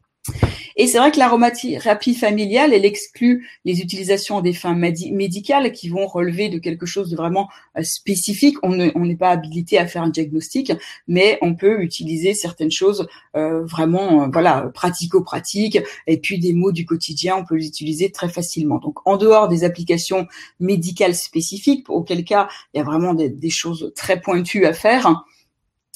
Et 0.76 0.86
c'est 0.86 0.98
vrai 0.98 1.10
que 1.10 1.18
l'aromathérapie 1.18 2.14
familiale, 2.14 2.72
elle 2.72 2.84
exclut 2.84 3.48
les 3.64 3.80
utilisations 3.80 4.40
des 4.40 4.52
fins 4.52 4.74
médicales 4.74 5.72
qui 5.72 5.88
vont 5.88 6.06
relever 6.06 6.48
de 6.48 6.58
quelque 6.58 6.86
chose 6.86 7.10
de 7.10 7.16
vraiment 7.16 7.48
euh, 7.76 7.82
spécifique. 7.82 8.56
On 8.62 8.70
n'est 8.74 9.16
pas 9.16 9.30
habilité 9.30 9.78
à 9.78 9.86
faire 9.86 10.02
un 10.02 10.08
diagnostic, 10.08 10.72
mais 11.08 11.38
on 11.42 11.54
peut 11.54 11.82
utiliser 11.82 12.34
certaines 12.34 12.70
choses 12.70 13.08
euh, 13.36 13.64
vraiment, 13.64 14.24
euh, 14.24 14.28
voilà, 14.32 14.70
pratico-pratiques. 14.72 15.78
Et 16.06 16.18
puis 16.18 16.38
des 16.38 16.52
mots 16.52 16.72
du 16.72 16.86
quotidien, 16.86 17.36
on 17.36 17.44
peut 17.44 17.56
les 17.56 17.66
utiliser 17.66 18.10
très 18.10 18.28
facilement. 18.28 18.78
Donc 18.78 19.06
en 19.06 19.16
dehors 19.16 19.48
des 19.48 19.64
applications 19.64 20.26
médicales 20.60 21.14
spécifiques, 21.14 21.90
auquel 21.90 22.24
cas 22.24 22.48
il 22.72 22.78
y 22.78 22.80
a 22.80 22.84
vraiment 22.84 23.14
des 23.14 23.50
choses 23.50 23.92
très 23.94 24.20
pointues 24.20 24.66
à 24.66 24.72
faire 24.72 25.24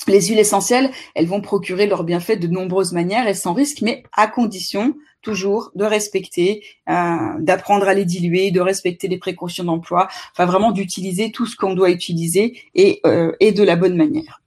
les 0.07 0.23
huiles 0.23 0.39
essentielles, 0.39 0.91
elles 1.15 1.27
vont 1.27 1.41
procurer 1.41 1.87
leurs 1.87 2.05
bienfaits 2.05 2.39
de 2.39 2.49
nombreuses 2.49 2.93
manières 2.93 3.29
et 3.29 3.35
sans 3.35 3.55
risque, 3.55 3.83
mais 3.83 4.03
à 4.13 4.27
condition 4.27 4.95
toujours 5.23 5.73
de 5.75 5.85
respecter, 5.85 6.63
euh, 6.89 7.17
d'apprendre 7.41 7.89
à 7.89 7.95
les 7.95 8.05
diluer, 8.05 8.53
de 8.53 8.61
respecter 8.61 9.09
les 9.09 9.19
précautions 9.19 9.65
d'emploi, 9.65 10.09
enfin 10.33 10.45
vraiment 10.45 10.71
d'utiliser 10.71 11.33
tout 11.33 11.47
ce 11.47 11.57
qu'on 11.57 11.75
doit 11.75 11.91
utiliser 11.91 12.61
et, 12.75 13.01
euh, 13.07 13.33
et 13.41 13.51
de 13.51 13.65
la 13.65 13.75
bonne 13.75 13.97
manière. 13.97 14.41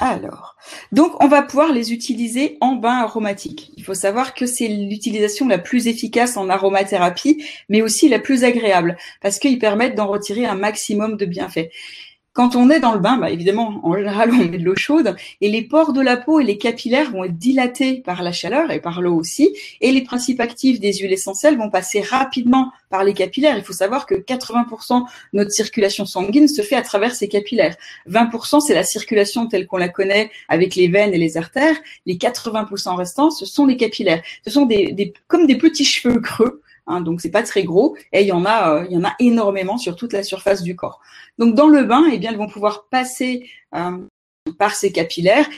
Alors, 0.00 0.56
donc 0.90 1.22
on 1.22 1.28
va 1.28 1.42
pouvoir 1.42 1.72
les 1.72 1.92
utiliser 1.92 2.58
en 2.60 2.72
bain 2.74 2.98
aromatique. 2.98 3.70
Il 3.76 3.84
faut 3.84 3.94
savoir 3.94 4.34
que 4.34 4.44
c'est 4.44 4.66
l'utilisation 4.66 5.46
la 5.46 5.58
plus 5.58 5.86
efficace 5.86 6.36
en 6.36 6.48
aromathérapie, 6.48 7.44
mais 7.68 7.80
aussi 7.80 8.08
la 8.08 8.18
plus 8.18 8.42
agréable, 8.42 8.96
parce 9.22 9.38
qu'ils 9.38 9.60
permettent 9.60 9.94
d'en 9.94 10.08
retirer 10.08 10.46
un 10.46 10.56
maximum 10.56 11.16
de 11.16 11.26
bienfaits. 11.26 11.70
Quand 12.34 12.56
on 12.56 12.68
est 12.68 12.80
dans 12.80 12.94
le 12.94 12.98
bain, 12.98 13.16
bah 13.16 13.30
évidemment, 13.30 13.78
en 13.84 13.96
général, 13.96 14.32
on 14.32 14.38
met 14.38 14.58
de 14.58 14.64
l'eau 14.64 14.74
chaude 14.74 15.14
et 15.40 15.48
les 15.48 15.62
pores 15.62 15.92
de 15.92 16.00
la 16.00 16.16
peau 16.16 16.40
et 16.40 16.44
les 16.44 16.58
capillaires 16.58 17.12
vont 17.12 17.22
être 17.22 17.38
dilatés 17.38 18.02
par 18.04 18.24
la 18.24 18.32
chaleur 18.32 18.72
et 18.72 18.80
par 18.80 19.00
l'eau 19.00 19.14
aussi. 19.14 19.56
Et 19.80 19.92
les 19.92 20.02
principes 20.02 20.40
actifs 20.40 20.80
des 20.80 20.92
huiles 20.94 21.12
essentielles 21.12 21.56
vont 21.56 21.70
passer 21.70 22.00
rapidement 22.00 22.72
par 22.90 23.04
les 23.04 23.14
capillaires. 23.14 23.56
Il 23.56 23.62
faut 23.62 23.72
savoir 23.72 24.04
que 24.04 24.16
80% 24.16 25.02
de 25.02 25.04
notre 25.32 25.52
circulation 25.52 26.06
sanguine 26.06 26.48
se 26.48 26.62
fait 26.62 26.74
à 26.74 26.82
travers 26.82 27.14
ces 27.14 27.28
capillaires. 27.28 27.76
20% 28.10 28.60
c'est 28.60 28.74
la 28.74 28.82
circulation 28.82 29.46
telle 29.46 29.68
qu'on 29.68 29.76
la 29.76 29.88
connaît 29.88 30.32
avec 30.48 30.74
les 30.74 30.88
veines 30.88 31.14
et 31.14 31.18
les 31.18 31.36
artères. 31.36 31.76
Les 32.04 32.16
80% 32.16 32.96
restants, 32.96 33.30
ce 33.30 33.46
sont 33.46 33.64
les 33.64 33.76
capillaires. 33.76 34.24
Ce 34.44 34.50
sont 34.50 34.66
des, 34.66 34.90
des 34.90 35.14
comme 35.28 35.46
des 35.46 35.56
petits 35.56 35.84
cheveux 35.84 36.18
creux 36.18 36.63
Hein, 36.86 37.00
donc 37.00 37.20
c'est 37.20 37.30
pas 37.30 37.42
très 37.42 37.64
gros 37.64 37.96
et 38.12 38.22
il 38.22 38.26
y 38.26 38.32
en 38.32 38.44
a, 38.44 38.74
euh, 38.74 38.86
il 38.90 38.94
y 38.94 38.98
en 38.98 39.04
a 39.04 39.14
énormément 39.18 39.78
sur 39.78 39.96
toute 39.96 40.12
la 40.12 40.22
surface 40.22 40.62
du 40.62 40.76
corps. 40.76 41.00
Donc 41.38 41.54
dans 41.54 41.68
le 41.68 41.84
bain, 41.84 42.04
eh 42.12 42.18
bien 42.18 42.30
elles 42.30 42.36
vont 42.36 42.48
pouvoir 42.48 42.88
passer 42.88 43.48
euh, 43.74 43.98
par 44.58 44.74
ces 44.74 44.92
capillaires 44.92 45.48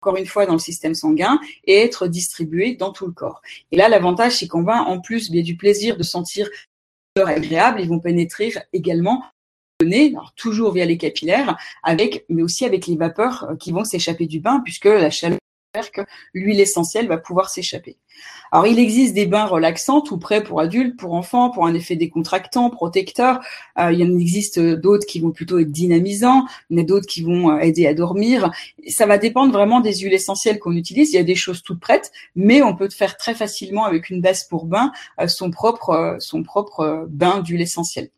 encore 0.00 0.16
une 0.16 0.26
fois 0.26 0.46
dans 0.46 0.52
le 0.52 0.60
système 0.60 0.94
sanguin 0.94 1.40
et 1.64 1.78
être 1.78 2.06
distribuées 2.06 2.76
dans 2.76 2.92
tout 2.92 3.06
le 3.06 3.12
corps. 3.12 3.42
Et 3.72 3.76
là 3.76 3.88
l'avantage 3.88 4.36
c'est 4.36 4.46
qu'en 4.46 4.62
bain, 4.62 4.82
en 4.82 5.00
plus 5.00 5.30
du 5.30 5.56
plaisir 5.56 5.96
de 5.96 6.04
sentir 6.04 6.48
agréable, 7.16 7.80
ils 7.80 7.88
vont 7.88 7.98
pénétrer 7.98 8.52
également 8.72 9.24
le 9.80 9.88
nez, 9.88 10.14
toujours 10.36 10.72
via 10.72 10.84
les 10.84 10.98
capillaires, 10.98 11.56
avec 11.82 12.24
mais 12.28 12.42
aussi 12.42 12.64
avec 12.64 12.86
les 12.86 12.96
vapeurs 12.96 13.44
euh, 13.50 13.56
qui 13.56 13.72
vont 13.72 13.84
s'échapper 13.84 14.26
du 14.26 14.40
bain 14.40 14.60
puisque 14.64 14.84
la 14.84 15.10
chaleur 15.10 15.38
que 15.92 16.02
l'huile 16.34 16.60
essentielle 16.60 17.08
va 17.08 17.18
pouvoir 17.18 17.50
s'échapper. 17.50 17.96
Alors, 18.52 18.66
il 18.66 18.78
existe 18.78 19.14
des 19.14 19.26
bains 19.26 19.44
relaxants, 19.44 20.00
tout 20.00 20.18
prêts 20.18 20.42
pour 20.42 20.60
adultes, 20.60 20.96
pour 20.96 21.14
enfants, 21.14 21.50
pour 21.50 21.66
un 21.66 21.74
effet 21.74 21.96
décontractant, 21.96 22.70
protecteur. 22.70 23.40
Euh, 23.78 23.92
il 23.92 23.98
y 23.98 24.04
en 24.04 24.18
existe 24.18 24.58
d'autres 24.58 25.06
qui 25.06 25.20
vont 25.20 25.30
plutôt 25.30 25.58
être 25.58 25.70
dynamisants, 25.70 26.46
mais 26.70 26.84
d'autres 26.84 27.06
qui 27.06 27.22
vont 27.22 27.50
euh, 27.50 27.58
aider 27.58 27.86
à 27.86 27.94
dormir. 27.94 28.50
Ça 28.88 29.06
va 29.06 29.18
dépendre 29.18 29.52
vraiment 29.52 29.80
des 29.80 29.94
huiles 29.94 30.14
essentielles 30.14 30.58
qu'on 30.58 30.76
utilise. 30.76 31.12
Il 31.12 31.16
y 31.16 31.20
a 31.20 31.24
des 31.24 31.34
choses 31.34 31.62
toutes 31.62 31.80
prêtes, 31.80 32.12
mais 32.34 32.62
on 32.62 32.74
peut 32.74 32.88
faire 32.88 33.16
très 33.16 33.34
facilement 33.34 33.84
avec 33.84 34.10
une 34.10 34.20
base 34.20 34.44
pour 34.44 34.66
bain 34.66 34.92
euh, 35.20 35.28
son 35.28 35.50
propre 35.50 36.16
son 36.20 36.42
propre 36.42 37.06
bain 37.08 37.40
d'huile 37.40 37.62
essentielle. 37.62 38.10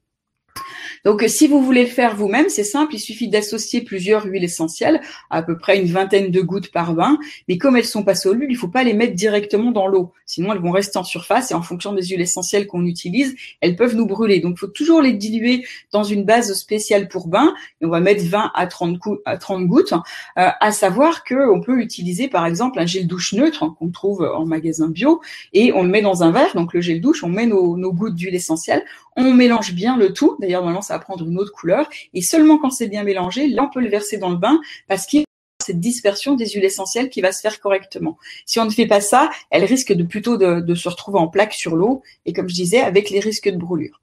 Donc, 1.05 1.25
si 1.29 1.47
vous 1.47 1.62
voulez 1.62 1.85
le 1.85 1.90
faire 1.90 2.16
vous-même, 2.16 2.49
c'est 2.49 2.64
simple, 2.64 2.94
il 2.94 2.99
suffit 2.99 3.29
d'associer 3.29 3.83
plusieurs 3.83 4.27
huiles 4.27 4.44
essentielles, 4.44 5.01
à 5.31 5.42
peu 5.42 5.57
près 5.57 5.79
une 5.79 5.87
vingtaine 5.87 6.31
de 6.31 6.40
gouttes 6.40 6.71
par 6.71 6.94
bain. 6.94 7.18
Mais 7.49 7.59
comme 7.59 7.77
elles 7.77 7.85
sont 7.85 8.03
pas 8.03 8.14
solubles, 8.14 8.53
il 8.53 8.57
faut 8.57 8.68
pas 8.68 8.85
les 8.85 8.94
mettre 8.94 9.14
directement 9.14 9.71
dans 9.71 9.87
l'eau, 9.87 10.12
sinon 10.27 10.53
elles 10.53 10.61
vont 10.61 10.71
rester 10.71 10.99
en 10.99 11.05
surface 11.05 11.51
et 11.51 11.55
en 11.55 11.62
fonction 11.62 11.92
des 11.92 12.03
huiles 12.03 12.21
essentielles 12.21 12.66
qu'on 12.66 12.85
utilise, 12.85 13.37
elles 13.61 13.77
peuvent 13.77 13.94
nous 13.94 14.07
brûler. 14.07 14.40
Donc, 14.40 14.55
il 14.57 14.61
faut 14.61 14.66
toujours 14.66 15.01
les 15.01 15.12
diluer 15.12 15.64
dans 15.92 16.05
une 16.05 16.25
base 16.25 16.53
spéciale 16.55 17.09
pour 17.09 17.29
bain. 17.29 17.55
On 17.81 17.88
va 17.88 18.01
mettre 18.01 18.25
20 18.25 18.51
à 18.55 18.66
30, 18.66 18.99
à 19.25 19.37
30 19.37 19.66
gouttes. 19.66 19.92
Euh, 20.38 20.49
à 20.61 20.73
savoir 20.73 21.25
que 21.25 21.51
on 21.51 21.61
peut 21.61 21.81
utiliser 21.81 22.29
par 22.29 22.47
exemple 22.47 22.79
un 22.79 22.87
gel 22.87 23.07
douche 23.07 23.33
neutre 23.33 23.62
hein, 23.62 23.77
qu'on 23.79 23.90
trouve 23.90 24.23
en 24.23 24.47
magasin 24.47 24.88
bio 24.88 25.21
et 25.53 25.73
on 25.73 25.83
le 25.83 25.88
met 25.88 26.03
dans 26.03 26.23
un 26.23 26.31
verre. 26.31 26.55
Donc 26.55 26.75
le 26.75 26.81
gel 26.81 27.01
douche, 27.01 27.23
on 27.25 27.29
met 27.29 27.47
nos, 27.47 27.77
nos 27.77 27.92
gouttes 27.92 28.14
d'huile 28.14 28.35
essentielle, 28.35 28.85
on 29.16 29.35
mélange 29.35 29.73
bien 29.75 29.97
le 29.97 30.12
tout. 30.12 30.37
D'ailleurs, 30.49 30.63
normalement, 30.63 30.81
ça 30.81 30.95
va 30.95 31.01
prendre 31.01 31.27
une 31.27 31.39
autre 31.39 31.53
couleur. 31.53 31.91
Et 32.15 32.23
seulement 32.23 32.57
quand 32.57 32.71
c'est 32.71 32.89
bien 32.89 33.03
mélangé, 33.03 33.49
là, 33.49 33.65
on 33.65 33.69
peut 33.69 33.83
le 33.83 33.91
verser 33.91 34.17
dans 34.17 34.31
le 34.31 34.37
bain 34.37 34.59
parce 34.89 35.05
qu'il 35.05 35.25
cette 35.63 35.79
dispersion 35.79 36.37
des 36.37 36.49
huiles 36.49 36.65
essentielles 36.65 37.11
qui 37.11 37.21
va 37.21 37.33
se 37.33 37.43
faire 37.43 37.61
correctement. 37.61 38.17
Si 38.47 38.59
on 38.59 38.65
ne 38.65 38.71
fait 38.71 38.87
pas 38.87 39.03
ça, 39.03 39.29
elle 39.51 39.65
risque 39.65 39.93
de 39.93 40.03
plutôt 40.05 40.39
de, 40.39 40.75
se 40.75 40.89
retrouver 40.89 41.19
en 41.19 41.29
plaque 41.29 41.53
sur 41.53 41.77
l'eau 41.77 42.03
et 42.25 42.33
comme 42.33 42.49
je 42.49 42.55
disais, 42.55 42.81
avec 42.81 43.11
les 43.11 43.21
risques 43.21 43.51
de 43.51 43.59
brûlure. 43.59 44.01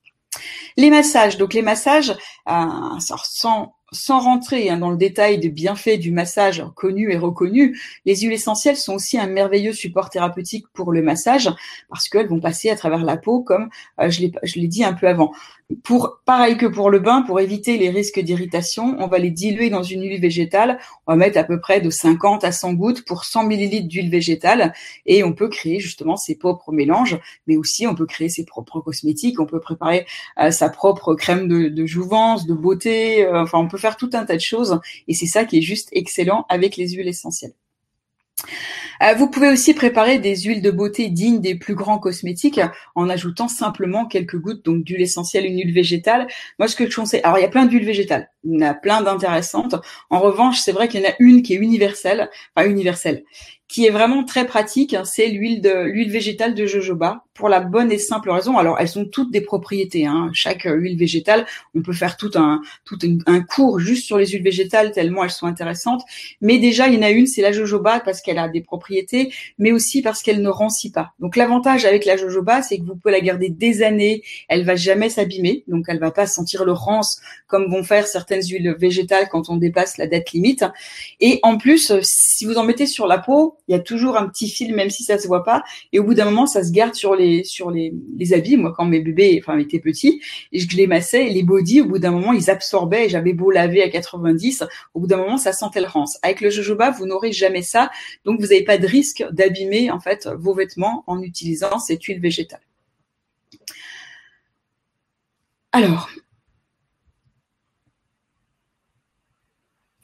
Les 0.77 0.91
massages, 0.91 1.37
donc 1.37 1.55
les 1.55 1.63
massages, 1.63 2.11
euh, 2.47 2.99
sans, 2.99 3.73
sans 3.95 4.19
rentrer 4.19 4.69
hein, 4.69 4.77
dans 4.77 4.91
le 4.91 4.97
détail 4.97 5.39
des 5.39 5.49
bienfaits 5.49 5.99
du 5.99 6.11
massage 6.11 6.63
connu 6.75 7.11
et 7.11 7.17
reconnu, 7.17 7.79
les 8.05 8.15
huiles 8.17 8.33
essentielles 8.33 8.77
sont 8.77 8.95
aussi 8.95 9.17
un 9.17 9.27
merveilleux 9.27 9.73
support 9.73 10.09
thérapeutique 10.09 10.65
pour 10.73 10.91
le 10.91 11.01
massage 11.01 11.49
parce 11.89 12.09
qu'elles 12.09 12.27
vont 12.27 12.39
passer 12.39 12.69
à 12.69 12.75
travers 12.75 13.03
la 13.03 13.17
peau, 13.17 13.41
comme 13.41 13.69
euh, 13.99 14.09
je 14.09 14.59
l'ai 14.59 14.67
dit 14.67 14.83
un 14.83 14.93
peu 14.93 15.07
avant. 15.07 15.31
Pour 15.83 16.19
pareil 16.25 16.57
que 16.57 16.67
pour 16.67 16.91
le 16.91 16.99
bain, 16.99 17.23
pour 17.23 17.39
éviter 17.39 17.79
les 17.79 17.89
risques 17.89 18.19
d'irritation, 18.19 18.97
on 18.99 19.07
va 19.07 19.17
les 19.17 19.31
diluer 19.31 19.71
dans 19.71 19.81
une 19.81 20.03
huile 20.03 20.21
végétale. 20.21 20.77
On 21.07 21.13
va 21.13 21.17
mettre 21.17 21.39
à 21.39 21.43
peu 21.43 21.59
près 21.59 21.81
de 21.81 21.89
50 21.89 22.43
à 22.43 22.51
100 22.51 22.73
gouttes 22.73 23.03
pour 23.03 23.25
100 23.25 23.45
millilitres 23.45 23.87
d'huile 23.87 24.11
végétale 24.11 24.73
et 25.07 25.23
on 25.23 25.33
peut 25.33 25.49
créer 25.49 25.79
justement 25.79 26.17
ses 26.17 26.35
propres 26.35 26.71
mélanges, 26.71 27.19
mais 27.47 27.57
aussi 27.57 27.87
on 27.87 27.95
peut 27.95 28.05
créer 28.05 28.29
ses 28.29 28.45
propres 28.45 28.79
cosmétiques. 28.79 29.39
On 29.39 29.47
peut 29.47 29.59
préparer 29.59 30.05
euh, 30.39 30.51
sa 30.51 30.69
propre 30.69 31.15
crème 31.15 31.47
de, 31.47 31.85
jouvence, 31.87 32.45
de 32.45 32.53
beauté. 32.53 33.25
Euh, 33.25 33.41
enfin, 33.41 33.57
on 33.57 33.67
peut 33.67 33.79
tout 33.93 34.09
un 34.13 34.25
tas 34.25 34.35
de 34.35 34.41
choses 34.41 34.79
et 35.07 35.13
c'est 35.13 35.27
ça 35.27 35.45
qui 35.45 35.59
est 35.59 35.61
juste 35.61 35.89
excellent 35.91 36.45
avec 36.49 36.77
les 36.77 36.89
huiles 36.89 37.07
essentielles. 37.07 37.53
Euh, 39.01 39.13
vous 39.15 39.29
pouvez 39.29 39.49
aussi 39.49 39.73
préparer 39.73 40.19
des 40.19 40.35
huiles 40.35 40.61
de 40.61 40.71
beauté 40.71 41.09
dignes 41.09 41.41
des 41.41 41.55
plus 41.55 41.75
grands 41.75 41.99
cosmétiques 41.99 42.61
en 42.95 43.09
ajoutant 43.09 43.47
simplement 43.47 44.05
quelques 44.05 44.37
gouttes 44.37 44.63
donc 44.63 44.83
d'huile 44.83 45.01
essentielle, 45.01 45.45
une 45.45 45.57
huile 45.57 45.73
végétale. 45.73 46.27
Moi, 46.59 46.67
ce 46.67 46.75
que 46.75 46.89
je 46.89 46.95
conseille, 46.95 47.21
alors 47.23 47.37
il 47.37 47.41
y 47.41 47.45
a 47.45 47.49
plein 47.49 47.65
d'huiles 47.65 47.85
végétales, 47.85 48.29
il 48.45 48.59
y 48.59 48.63
en 48.63 48.67
a 48.67 48.73
plein 48.73 49.01
d'intéressantes. 49.01 49.75
En 50.09 50.19
revanche, 50.19 50.59
c'est 50.59 50.71
vrai 50.71 50.87
qu'il 50.87 51.01
y 51.01 51.05
en 51.05 51.09
a 51.09 51.13
une 51.19 51.41
qui 51.41 51.53
est 51.53 51.57
universelle, 51.57 52.29
enfin 52.55 52.67
universelle, 52.69 53.23
qui 53.67 53.85
est 53.85 53.89
vraiment 53.89 54.23
très 54.23 54.45
pratique, 54.45 54.93
hein, 54.93 55.03
c'est 55.05 55.27
l'huile 55.27 55.59
de 55.59 55.85
l'huile 55.85 56.11
végétale 56.11 56.53
de 56.53 56.65
jojoba 56.65 57.23
pour 57.33 57.49
la 57.49 57.59
bonne 57.59 57.91
et 57.91 57.97
simple 57.97 58.29
raison. 58.29 58.57
Alors 58.57 58.79
elles 58.79 58.97
ont 58.97 59.05
toutes 59.05 59.31
des 59.31 59.41
propriétés. 59.41 60.05
Hein. 60.05 60.29
Chaque 60.33 60.67
euh, 60.67 60.75
huile 60.75 60.97
végétale, 60.97 61.45
on 61.73 61.81
peut 61.81 61.91
faire 61.91 62.15
tout 62.15 62.31
un 62.35 62.61
tout 62.85 62.97
un 63.25 63.41
cours 63.41 63.79
juste 63.79 64.05
sur 64.05 64.17
les 64.17 64.27
huiles 64.27 64.43
végétales 64.43 64.91
tellement 64.91 65.23
elles 65.23 65.31
sont 65.31 65.47
intéressantes. 65.47 66.03
Mais 66.41 66.59
déjà 66.59 66.87
il 66.87 66.93
y 66.93 66.97
en 66.97 67.01
a 67.01 67.09
une, 67.09 67.27
c'est 67.27 67.41
la 67.41 67.51
jojoba 67.51 67.99
parce 67.99 68.21
qu'elle 68.21 68.37
a 68.37 68.47
des 68.47 68.61
propriétés, 68.61 69.33
mais 69.57 69.71
aussi 69.71 70.01
parce 70.01 70.21
qu'elle 70.21 70.41
ne 70.41 70.49
rancit 70.49 70.91
pas. 70.91 71.13
Donc 71.19 71.35
l'avantage 71.35 71.85
avec 71.85 72.05
la 72.05 72.17
jojoba, 72.17 72.61
c'est 72.61 72.77
que 72.77 72.83
vous 72.83 72.95
pouvez 72.95 73.13
la 73.13 73.21
garder 73.21 73.49
des 73.49 73.81
années, 73.81 74.21
elle 74.47 74.63
va 74.63 74.75
jamais 74.75 75.09
s'abîmer, 75.09 75.63
donc 75.67 75.85
elle 75.87 75.99
va 75.99 76.11
pas 76.11 76.27
sentir 76.27 76.65
le 76.65 76.71
rance 76.71 77.19
comme 77.47 77.69
vont 77.69 77.83
faire 77.83 78.07
certaines 78.07 78.34
huiles 78.41 78.75
végétales 78.77 79.27
quand 79.29 79.49
on 79.49 79.57
dépasse 79.57 79.97
la 79.97 80.07
date 80.07 80.31
limite. 80.31 80.65
Et 81.19 81.39
en 81.43 81.57
plus, 81.57 81.93
si 82.01 82.45
vous 82.45 82.55
en 82.55 82.63
mettez 82.63 82.87
sur 82.87 83.07
la 83.07 83.17
peau, 83.17 83.57
il 83.67 83.73
y 83.73 83.75
a 83.75 83.79
toujours 83.79 84.17
un 84.17 84.27
petit 84.27 84.49
fil, 84.49 84.73
même 84.75 84.89
si 84.89 85.03
ça 85.03 85.17
se 85.17 85.27
voit 85.27 85.43
pas. 85.43 85.63
Et 85.93 85.99
au 85.99 86.03
bout 86.03 86.13
d'un 86.13 86.25
moment, 86.25 86.47
ça 86.47 86.63
se 86.63 86.71
garde 86.71 86.93
sur 86.93 87.15
les 87.15 87.43
sur 87.43 87.71
les, 87.71 87.93
les 88.17 88.33
habits. 88.33 88.57
Moi, 88.57 88.73
quand 88.75 88.85
mes 88.85 88.99
bébés, 88.99 89.41
enfin, 89.41 89.57
étaient 89.57 89.79
petits, 89.79 90.21
et 90.51 90.59
je 90.59 90.75
les 90.75 90.87
massais, 90.87 91.27
et 91.27 91.29
les 91.29 91.43
bodys, 91.43 91.81
au 91.81 91.85
bout 91.85 91.99
d'un 91.99 92.11
moment, 92.11 92.33
ils 92.33 92.49
absorbaient. 92.49 93.05
Et 93.05 93.09
j'avais 93.09 93.33
beau 93.33 93.51
laver 93.51 93.81
à 93.81 93.89
90, 93.89 94.63
au 94.93 94.99
bout 94.99 95.07
d'un 95.07 95.17
moment, 95.17 95.37
ça 95.37 95.53
sentait 95.53 95.81
le 95.81 95.87
rance. 95.87 96.17
Avec 96.21 96.41
le 96.41 96.49
jojoba, 96.49 96.91
vous 96.91 97.05
n'aurez 97.05 97.31
jamais 97.31 97.61
ça, 97.61 97.89
donc 98.25 98.39
vous 98.39 98.47
n'avez 98.47 98.63
pas 98.63 98.77
de 98.77 98.87
risque 98.87 99.25
d'abîmer 99.31 99.91
en 99.91 99.99
fait 99.99 100.27
vos 100.37 100.53
vêtements 100.53 101.03
en 101.07 101.21
utilisant 101.21 101.79
cette 101.79 102.03
huile 102.03 102.19
végétale. 102.19 102.61
Alors, 105.71 106.09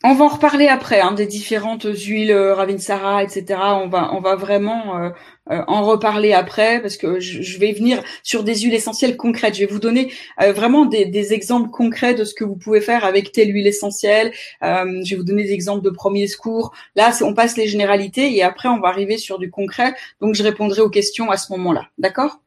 On 0.04 0.16
va 0.16 0.26
en 0.26 0.30
reparler 0.30 0.68
après 0.68 1.00
hein, 1.00 1.12
des 1.12 1.28
différentes 1.28 1.86
huiles 1.86 2.32
euh, 2.32 2.56
Ravinsara, 2.56 3.24
etc. 3.24 3.60
On 3.84 3.88
va 3.88 4.12
on 4.16 4.20
va 4.20 4.36
vraiment 4.36 4.98
euh, 4.98 5.10
euh, 5.52 5.64
en 5.68 5.84
reparler 5.84 6.34
après 6.34 6.82
parce 6.82 6.98
que 6.98 7.20
je, 7.20 7.60
vais 7.60 7.72
venir 7.72 8.02
sur 8.24 8.44
des 8.44 8.56
huiles 8.62 8.74
essentielles 8.74 9.16
concrètes. 9.16 9.54
Je 9.54 9.60
vais 9.60 9.72
vous 9.72 9.80
donner 9.80 10.12
vraiment 10.40 10.86
des, 10.86 11.34
exemples 11.34 11.70
concrets 11.70 12.16
de 12.16 12.24
ce 12.24 12.34
que 12.34 12.44
vous 12.44 12.56
pouvez 12.56 12.82
faire 12.82 13.06
avec 13.06 13.32
telle 13.32 13.54
huile 13.54 13.68
essentielle. 13.68 14.32
je 14.62 15.10
vais 15.10 15.16
vous 15.16 15.24
donner 15.24 15.44
des 15.44 15.54
exemples 15.54 15.84
de 15.86 15.92
premiers 15.92 16.28
secours. 16.28 16.72
Là, 16.96 17.12
on 17.22 17.36
passe 17.36 17.56
les 17.56 17.68
généralités 17.68 18.36
et 18.36 18.42
après 18.42 18.70
on 18.70 18.80
va 18.80 18.88
arriver 18.88 19.18
sur 19.20 19.38
du 19.38 19.52
concret. 19.52 19.94
Donc 20.20 20.34
je 20.34 20.42
répondrai 20.42 20.82
aux 20.82 20.90
questions 20.90 21.30
à 21.30 21.38
ce 21.38 21.52
moment-là. 21.52 21.90
D'accord? 22.00 22.40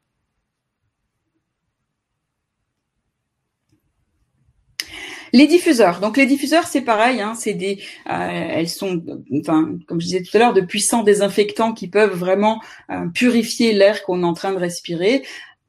Les 5.35 5.47
diffuseurs. 5.47 5.99
Donc 5.99 6.15
les 6.15 6.25
diffuseurs, 6.25 6.65
c'est 6.65 6.79
pareil. 6.79 7.19
Hein, 7.19 7.33
c'est 7.37 7.55
des, 7.55 7.79
euh, 8.09 8.13
elles 8.29 8.69
sont, 8.69 9.03
enfin, 9.41 9.77
comme 9.85 9.99
je 9.99 10.05
disais 10.05 10.23
tout 10.23 10.31
à 10.37 10.39
l'heure, 10.39 10.53
de 10.53 10.61
puissants 10.61 11.03
désinfectants 11.03 11.73
qui 11.73 11.89
peuvent 11.89 12.17
vraiment 12.17 12.61
euh, 12.89 13.07
purifier 13.13 13.73
l'air 13.73 14.03
qu'on 14.03 14.23
est 14.23 14.25
en 14.25 14.33
train 14.33 14.53
de 14.53 14.57
respirer. 14.57 15.23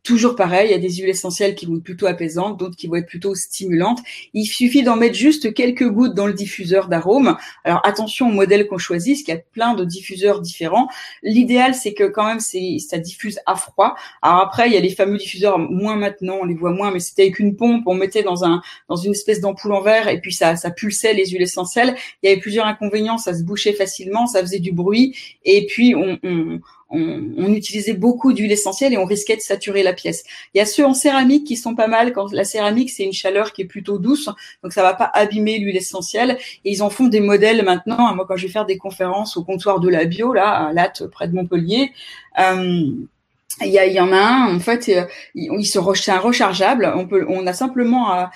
Toujours 0.07 0.37
pareil, 0.37 0.69
il 0.69 0.71
y 0.71 0.75
a 0.75 0.79
des 0.79 0.89
huiles 0.89 1.09
essentielles 1.09 1.57
qui 1.57 1.67
vont 1.67 1.79
être 1.79 1.83
plutôt 1.83 2.07
apaisantes, 2.07 2.61
d'autres 2.61 2.77
qui 2.77 2.87
vont 2.87 2.95
être 2.95 3.09
plutôt 3.09 3.35
stimulantes. 3.35 3.99
Il 4.35 4.47
suffit 4.47 4.85
d'en 4.85 4.95
mettre 4.95 5.17
juste 5.17 5.53
quelques 5.53 5.89
gouttes 5.89 6.15
dans 6.15 6.29
le 6.29 6.33
diffuseur 6.33 6.87
d'arôme. 6.87 7.37
Alors 7.65 7.81
attention 7.85 8.29
au 8.29 8.33
modèle 8.33 8.69
qu'on 8.69 8.79
choisit, 8.79 9.17
parce 9.17 9.25
qu'il 9.25 9.35
y 9.35 9.37
a 9.37 9.41
plein 9.41 9.75
de 9.75 9.85
diffuseurs 9.85 10.41
différents. 10.43 10.87
L'idéal, 11.25 11.75
c'est 11.75 11.93
que 11.93 12.05
quand 12.05 12.25
même, 12.25 12.39
ça 12.39 12.99
diffuse 12.99 13.41
à 13.47 13.57
froid. 13.57 13.97
Alors 14.23 14.43
après, 14.43 14.69
il 14.69 14.75
y 14.75 14.77
a 14.77 14.81
les 14.81 14.95
fameux 14.95 15.19
diffuseurs, 15.19 15.59
moins 15.59 15.97
maintenant, 15.97 16.39
on 16.43 16.45
les 16.45 16.55
voit 16.55 16.71
moins, 16.71 16.93
mais 16.93 17.01
c'était 17.01 17.23
avec 17.23 17.41
une 17.41 17.57
pompe, 17.57 17.83
on 17.87 17.95
mettait 17.95 18.23
dans 18.23 18.45
un 18.45 18.63
dans 18.89 18.95
une 18.95 19.11
espèce 19.11 19.41
d'ampoule 19.41 19.73
en 19.73 19.81
verre 19.81 20.07
et 20.07 20.21
puis 20.21 20.33
ça 20.33 20.55
ça 20.55 20.71
pulsait 20.71 21.15
les 21.15 21.27
huiles 21.27 21.43
essentielles. 21.43 21.97
Il 22.23 22.29
y 22.29 22.33
avait 22.33 22.41
plusieurs 22.41 22.67
inconvénients, 22.67 23.19
ça 23.19 23.35
se 23.35 23.43
bouchait 23.43 23.73
facilement, 23.73 24.29
ça 24.29 24.41
faisait 24.41 24.61
du 24.61 24.71
bruit 24.71 25.17
et 25.45 25.67
puis 25.67 25.97
on, 25.97 26.17
on 26.23 26.61
on, 26.91 27.53
utilisait 27.53 27.95
beaucoup 27.95 28.33
d'huile 28.33 28.53
essentielle 28.53 28.93
et 28.93 28.99
on 28.99 29.05
risquait 29.05 29.37
de 29.37 29.41
saturer 29.41 29.83
la 29.83 29.93
pièce. 29.93 30.25
Il 30.55 30.59
y 30.59 30.61
a 30.61 30.67
ceux 30.67 30.85
en 30.85 30.95
céramique 30.95 31.47
qui 31.47 31.57
sont 31.57 31.75
pas 31.75 31.89
mal 31.89 32.13
quand 32.13 32.33
la 32.33 32.45
céramique 32.45 32.91
c'est 32.91 33.05
une 33.05 33.13
chaleur 33.13 33.53
qui 33.53 33.63
est 33.63 33.67
plutôt 33.67 33.99
douce, 33.99 34.29
donc 34.63 34.73
ça 34.73 34.83
va 34.83 34.95
pas 34.95 35.11
abîmer 35.13 35.59
l'huile 35.59 35.77
essentielle. 35.77 36.39
Et 36.65 36.73
ils 36.73 36.83
en 36.83 36.91
font 36.91 37.09
des 37.09 37.21
modèles 37.21 37.65
maintenant. 37.65 38.15
Moi 38.15 38.25
quand 38.29 38.37
je 38.37 38.47
vais 38.47 38.53
faire 38.53 38.67
des 38.67 38.79
conférences 38.79 39.37
au 39.37 39.45
comptoir 39.45 39.81
de 39.81 39.89
la 39.89 40.05
bio 40.05 40.33
là 40.33 40.69
à 40.69 40.73
Latte 40.73 41.07
près 41.09 41.29
de 41.29 41.35
Montpellier. 41.35 41.93
Euh, 42.39 42.91
il 43.63 43.69
y, 43.69 43.95
y, 43.95 44.01
en 44.01 44.13
a 44.13 44.19
un, 44.19 44.55
en 44.55 44.61
fait, 44.61 44.89
euh, 44.91 45.07
il, 45.35 45.65
se 45.65 45.79
c'est 45.95 46.11
un 46.11 46.19
rechargeable. 46.19 46.93
On 46.95 47.07
peut, 47.07 47.25
on 47.29 47.47
a 47.47 47.55
simplement 47.55 48.11
à, 48.11 48.31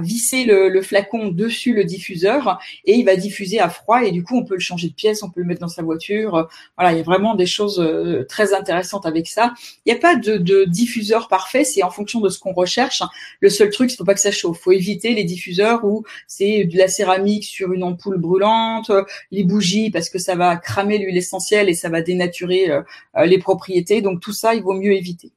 visser 0.00 0.44
le, 0.44 0.82
flacon 0.82 1.28
dessus 1.28 1.74
le 1.74 1.84
diffuseur 1.84 2.58
et 2.86 2.94
il 2.94 3.04
va 3.04 3.16
diffuser 3.16 3.60
à 3.60 3.68
froid 3.68 4.02
et 4.02 4.10
du 4.12 4.24
coup 4.24 4.36
on 4.36 4.44
peut 4.44 4.54
le 4.54 4.60
changer 4.60 4.88
de 4.88 4.94
pièce, 4.94 5.22
on 5.22 5.30
peut 5.30 5.40
le 5.40 5.46
mettre 5.46 5.60
dans 5.60 5.68
sa 5.68 5.82
voiture. 5.82 6.48
Voilà, 6.76 6.92
il 6.92 6.96
y 6.96 7.00
a 7.00 7.04
vraiment 7.04 7.34
des 7.34 7.46
choses 7.46 7.78
euh, 7.78 8.24
très 8.28 8.54
intéressantes 8.54 9.04
avec 9.04 9.26
ça. 9.26 9.52
Il 9.84 9.92
n'y 9.92 9.98
a 9.98 10.00
pas 10.00 10.16
de, 10.16 10.64
diffuseur 10.64 11.28
parfait, 11.28 11.64
c'est 11.64 11.82
en 11.82 11.90
fonction 11.90 12.20
de 12.20 12.30
ce 12.30 12.38
qu'on 12.38 12.54
recherche. 12.54 13.02
Le 13.40 13.50
seul 13.50 13.70
truc, 13.70 13.92
il 13.92 13.96
faut 13.96 14.04
pas 14.04 14.14
que 14.14 14.20
ça 14.20 14.32
chauffe. 14.32 14.58
Faut 14.60 14.72
éviter 14.72 15.14
les 15.14 15.24
diffuseurs 15.24 15.84
où 15.84 16.04
c'est 16.26 16.64
de 16.64 16.78
la 16.78 16.88
céramique 16.88 17.44
sur 17.44 17.72
une 17.72 17.82
ampoule 17.82 18.18
brûlante, 18.18 18.90
les 19.30 19.44
bougies 19.44 19.90
parce 19.90 20.08
que 20.08 20.18
ça 20.18 20.34
va 20.34 20.56
cramer 20.56 20.98
l'huile 20.98 21.16
essentielle 21.16 21.68
et 21.68 21.74
ça 21.74 21.90
va 21.90 22.00
dénaturer 22.00 22.70
euh, 22.70 22.82
les 23.26 23.38
propriétés. 23.38 24.00
Donc 24.00 24.20
tout 24.20 24.32
ça, 24.32 24.54
il 24.54 24.63
vaut 24.64 24.74
mieux 24.74 24.92
éviter. 24.92 25.32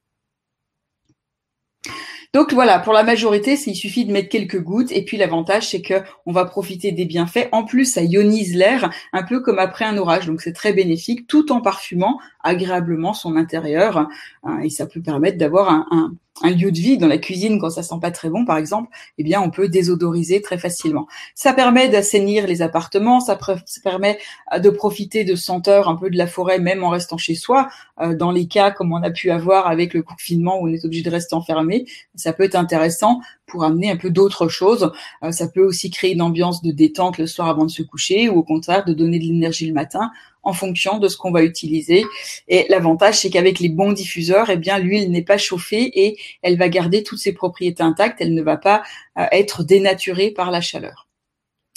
Donc 2.34 2.54
voilà, 2.54 2.80
pour 2.80 2.94
la 2.94 3.04
majorité, 3.04 3.58
il 3.66 3.76
suffit 3.76 4.06
de 4.06 4.12
mettre 4.12 4.30
quelques 4.30 4.62
gouttes 4.62 4.92
et 4.92 5.04
puis 5.04 5.18
l'avantage 5.18 5.70
c'est 5.70 5.82
que 5.82 5.96
on 6.26 6.32
va 6.32 6.46
profiter 6.46 6.92
des 6.92 7.06
bienfaits. 7.06 7.48
En 7.52 7.63
plus, 7.63 7.86
ça 7.86 8.04
ionise 8.04 8.56
l'air 8.56 8.92
un 9.13 9.24
peu 9.24 9.40
comme 9.40 9.60
après 9.60 9.86
un 9.86 9.98
orage, 9.98 10.28
donc 10.28 10.42
c'est 10.42 10.54
très 10.54 10.74
bénéfique, 10.74 11.26
tout 11.28 11.52
en 11.52 11.62
parfumant 11.62 12.20
agréablement 12.44 13.13
son 13.13 13.38
intérieur 13.38 14.08
hein, 14.44 14.60
et 14.62 14.70
ça 14.70 14.86
peut 14.86 15.02
permettre 15.02 15.38
d'avoir 15.38 15.70
un, 15.70 15.88
un 15.90 16.13
lieu 16.43 16.71
de 16.71 16.78
vie 16.78 16.97
dans 16.97 17.08
la 17.08 17.17
cuisine 17.17 17.60
quand 17.60 17.69
ça 17.69 17.84
sent 17.84 17.95
pas 18.02 18.12
très 18.12 18.30
bon 18.30 18.45
par 18.45 18.58
exemple, 18.58 18.89
eh 19.17 19.23
bien 19.23 19.41
on 19.41 19.50
peut 19.50 19.67
désodoriser 19.67 20.41
très 20.41 20.58
facilement. 20.58 21.08
Ça 21.36 21.54
permet 21.54 21.89
d'assainir 21.89 22.47
les 22.47 22.62
appartements, 22.62 23.19
ça, 23.19 23.38
permet 23.84 24.19
euh, 24.54 24.60
de 24.60 24.69
profiter 24.69 25.23
de 25.23 25.36
senteurs 25.36 25.89
un 25.89 25.95
peu 25.95 26.10
de 26.10 26.17
la 26.17 26.28
forêt 26.28 26.60
même 26.60 26.84
en 26.84 26.89
restant 26.89 27.17
chez 27.17 27.36
soi. 27.36 27.69
Euh, 28.00 28.15
dans 28.15 28.32
les 28.32 28.47
cas 28.47 28.71
comme 28.71 28.93
on 28.93 29.02
a 29.04 29.12
pu 29.12 29.32
avoir 29.32 29.67
avec 29.67 29.93
le 29.93 30.04
confinement 30.04 30.60
où 30.60 30.67
on 30.67 30.73
est 30.73 30.86
obligé 30.86 31.04
de 31.04 31.10
rester 31.10 31.36
enfermé, 31.36 31.86
ça 32.15 32.34
peut 32.34 32.43
être 32.43 32.56
intéressant 32.56 33.21
pour 33.47 33.63
amener 33.63 33.89
un 33.89 33.97
peu 33.97 34.10
d'autres 34.10 34.47
choses. 34.47 34.91
Euh, 35.23 35.31
ça 35.31 35.47
peut 35.47 35.63
aussi 35.63 35.89
créer 35.89 36.13
une 36.13 36.21
ambiance 36.21 36.62
de 36.62 36.71
détente 36.71 37.17
le 37.17 37.25
soir 37.25 37.47
avant 37.47 37.65
de 37.65 37.71
se 37.71 37.81
coucher 37.81 38.29
ou 38.29 38.38
au 38.38 38.43
contraire 38.43 38.86
de 38.86 38.93
donner 38.93 39.19
de 39.19 39.23
l'énergie 39.23 39.67
le 39.67 39.73
matin 39.73 40.12
en 40.43 40.53
fonction 40.53 40.99
de 40.99 41.07
ce 41.07 41.17
qu'on 41.17 41.31
va 41.31 41.43
utiliser. 41.43 42.05
Et 42.47 42.65
l'avantage, 42.69 43.19
c'est 43.19 43.29
qu'avec 43.29 43.60
les 43.60 43.69
bons 43.69 43.91
diffuseurs, 43.91 44.49
eh 44.49 44.57
bien, 44.57 44.79
l'huile 44.79 45.12
n'est 45.12 45.23
pas 45.23 45.38
chauffée 45.38 45.91
et 45.99 46.17
elle 46.41 46.57
va 46.57 46.69
garder 46.69 47.03
toutes 47.03 47.19
ses 47.19 47.33
propriétés 47.33 47.83
intactes. 47.83 48.21
Elle 48.21 48.33
ne 48.33 48.41
va 48.41 48.57
pas 48.57 48.83
euh, 49.17 49.25
être 49.31 49.63
dénaturée 49.63 50.31
par 50.31 50.51
la 50.51 50.62
chaleur. 50.62 51.07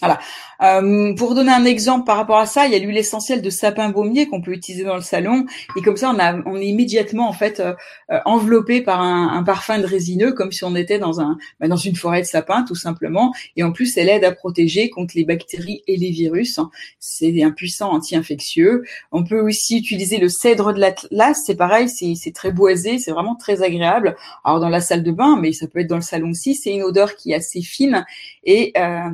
Voilà. 0.01 0.19
Euh, 0.63 1.15
pour 1.15 1.35
donner 1.35 1.53
un 1.53 1.65
exemple 1.65 2.05
par 2.05 2.17
rapport 2.17 2.39
à 2.39 2.47
ça, 2.47 2.67
il 2.67 2.73
y 2.73 2.75
a 2.75 2.79
l'huile 2.79 2.99
essentielle 2.99 3.41
de 3.41 3.51
sapin 3.51 3.89
baumier 3.89 4.27
qu'on 4.27 4.43
peut 4.43 4.53
utiliser 4.53 4.85
dans 4.85 4.97
le 4.97 5.03
salon, 5.03 5.47
et 5.77 5.83
comme 5.83 5.97
ça, 5.97 6.11
on, 6.15 6.19
a, 6.19 6.37
on 6.47 6.57
est 6.57 6.67
immédiatement 6.67 7.29
en 7.29 7.33
fait 7.33 7.61
euh, 7.61 7.75
euh, 8.11 8.19
enveloppé 8.27 8.83
par 8.83 9.01
un, 9.01 9.29
un, 9.29 9.43
parfum 9.43 9.79
de 9.79 9.87
résineux, 9.87 10.33
comme 10.33 10.53
si 10.53 10.65
on 10.65 10.77
était 10.77 10.99
dans 10.99 11.21
un 11.21 11.39
bah, 11.61 11.69
dans 11.69 11.77
une 11.77 11.97
forêt 11.97 12.21
de 12.21 12.27
sapin, 12.27 12.63
tout 12.63 12.75
simplement. 12.75 13.33
Et 13.57 13.63
en 13.63 13.73
plus, 13.73 13.97
elle 13.97 14.09
aide 14.09 14.25
à 14.25 14.33
protéger 14.33 14.91
contre 14.91 15.15
les 15.17 15.25
bactéries 15.25 15.83
et 15.87 15.97
les 15.97 16.11
virus. 16.11 16.61
C'est 16.99 17.43
un 17.43 17.51
puissant 17.51 17.93
anti-infectieux. 17.93 18.85
On 19.13 19.25
peut 19.25 19.41
aussi 19.41 19.79
utiliser 19.79 20.19
le 20.19 20.29
cèdre 20.29 20.75
de 20.75 20.81
l'Atlas. 20.81 21.43
C'est 21.45 21.57
pareil, 21.57 21.89
c'est 21.89 22.35
très 22.35 22.53
boisé, 22.53 22.99
c'est 22.99 23.13
vraiment 23.13 23.35
très 23.35 23.63
agréable. 23.63 24.17
Alors 24.45 24.61
dans 24.61 24.69
la 24.69 24.81
salle 24.81 25.03
de 25.03 25.13
bain, 25.13 25.39
mais 25.41 25.53
ça 25.53 25.67
peut 25.67 25.81
être 25.81 25.87
dans 25.87 25.97
le 25.97 26.03
salon 26.03 26.31
aussi. 26.31 26.55
C'est 26.55 26.73
une 26.73 26.83
odeur 26.83 27.17
qui 27.17 27.33
est 27.33 27.37
assez 27.37 27.63
fine 27.63 28.05
et 28.45 28.73
euh, 28.77 29.11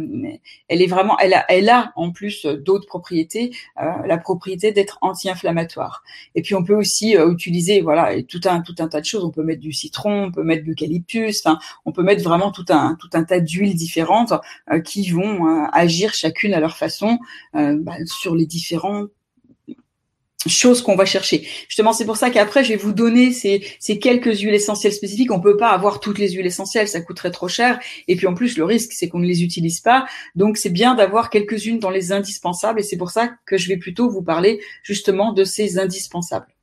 est 0.82 0.86
vraiment, 0.86 1.18
elle 1.18 1.34
a, 1.34 1.44
elle 1.48 1.68
a 1.68 1.92
en 1.96 2.10
plus 2.10 2.46
d'autres 2.46 2.86
propriétés, 2.86 3.52
euh, 3.80 3.84
la 4.06 4.18
propriété 4.18 4.72
d'être 4.72 4.98
anti-inflammatoire. 5.00 6.02
Et 6.34 6.42
puis 6.42 6.54
on 6.54 6.64
peut 6.64 6.74
aussi 6.74 7.16
euh, 7.16 7.32
utiliser, 7.32 7.80
voilà, 7.80 8.22
tout 8.22 8.40
un 8.44 8.60
tout 8.60 8.74
un 8.78 8.88
tas 8.88 9.00
de 9.00 9.06
choses. 9.06 9.24
On 9.24 9.30
peut 9.30 9.42
mettre 9.42 9.60
du 9.60 9.72
citron, 9.72 10.24
on 10.24 10.32
peut 10.32 10.42
mettre 10.42 10.62
de 10.62 10.68
l'eucalyptus, 10.68 11.42
enfin, 11.44 11.58
on 11.84 11.92
peut 11.92 12.02
mettre 12.02 12.22
vraiment 12.22 12.50
tout 12.50 12.66
un 12.68 12.96
tout 12.96 13.10
un 13.12 13.24
tas 13.24 13.40
d'huiles 13.40 13.74
différentes 13.74 14.32
qui 14.84 15.10
vont 15.10 15.66
agir 15.72 16.14
chacune 16.14 16.54
à 16.54 16.60
leur 16.60 16.76
façon 16.76 17.18
bah, 17.52 17.96
sur 18.06 18.34
les 18.34 18.46
différents 18.46 19.06
choses 20.48 20.82
qu'on 20.82 20.96
va 20.96 21.04
chercher. 21.04 21.46
Justement, 21.68 21.92
c'est 21.92 22.04
pour 22.04 22.16
ça 22.16 22.30
qu'après, 22.30 22.64
je 22.64 22.70
vais 22.70 22.76
vous 22.76 22.92
donner 22.92 23.32
ces, 23.32 23.66
ces, 23.78 23.98
quelques 23.98 24.40
huiles 24.40 24.54
essentielles 24.54 24.92
spécifiques. 24.92 25.30
On 25.30 25.40
peut 25.40 25.56
pas 25.56 25.70
avoir 25.70 26.00
toutes 26.00 26.18
les 26.18 26.30
huiles 26.30 26.46
essentielles, 26.46 26.88
ça 26.88 27.00
coûterait 27.00 27.30
trop 27.30 27.48
cher. 27.48 27.78
Et 28.08 28.16
puis 28.16 28.26
en 28.26 28.34
plus, 28.34 28.56
le 28.56 28.64
risque, 28.64 28.92
c'est 28.92 29.08
qu'on 29.08 29.18
ne 29.18 29.26
les 29.26 29.42
utilise 29.42 29.80
pas. 29.80 30.06
Donc, 30.34 30.56
c'est 30.56 30.70
bien 30.70 30.94
d'avoir 30.94 31.30
quelques-unes 31.30 31.78
dans 31.78 31.90
les 31.90 32.12
indispensables. 32.12 32.80
Et 32.80 32.82
c'est 32.82 32.96
pour 32.96 33.10
ça 33.10 33.30
que 33.46 33.56
je 33.56 33.68
vais 33.68 33.76
plutôt 33.76 34.08
vous 34.08 34.22
parler 34.22 34.60
justement 34.82 35.32
de 35.32 35.44
ces 35.44 35.78
indispensables. 35.78 36.55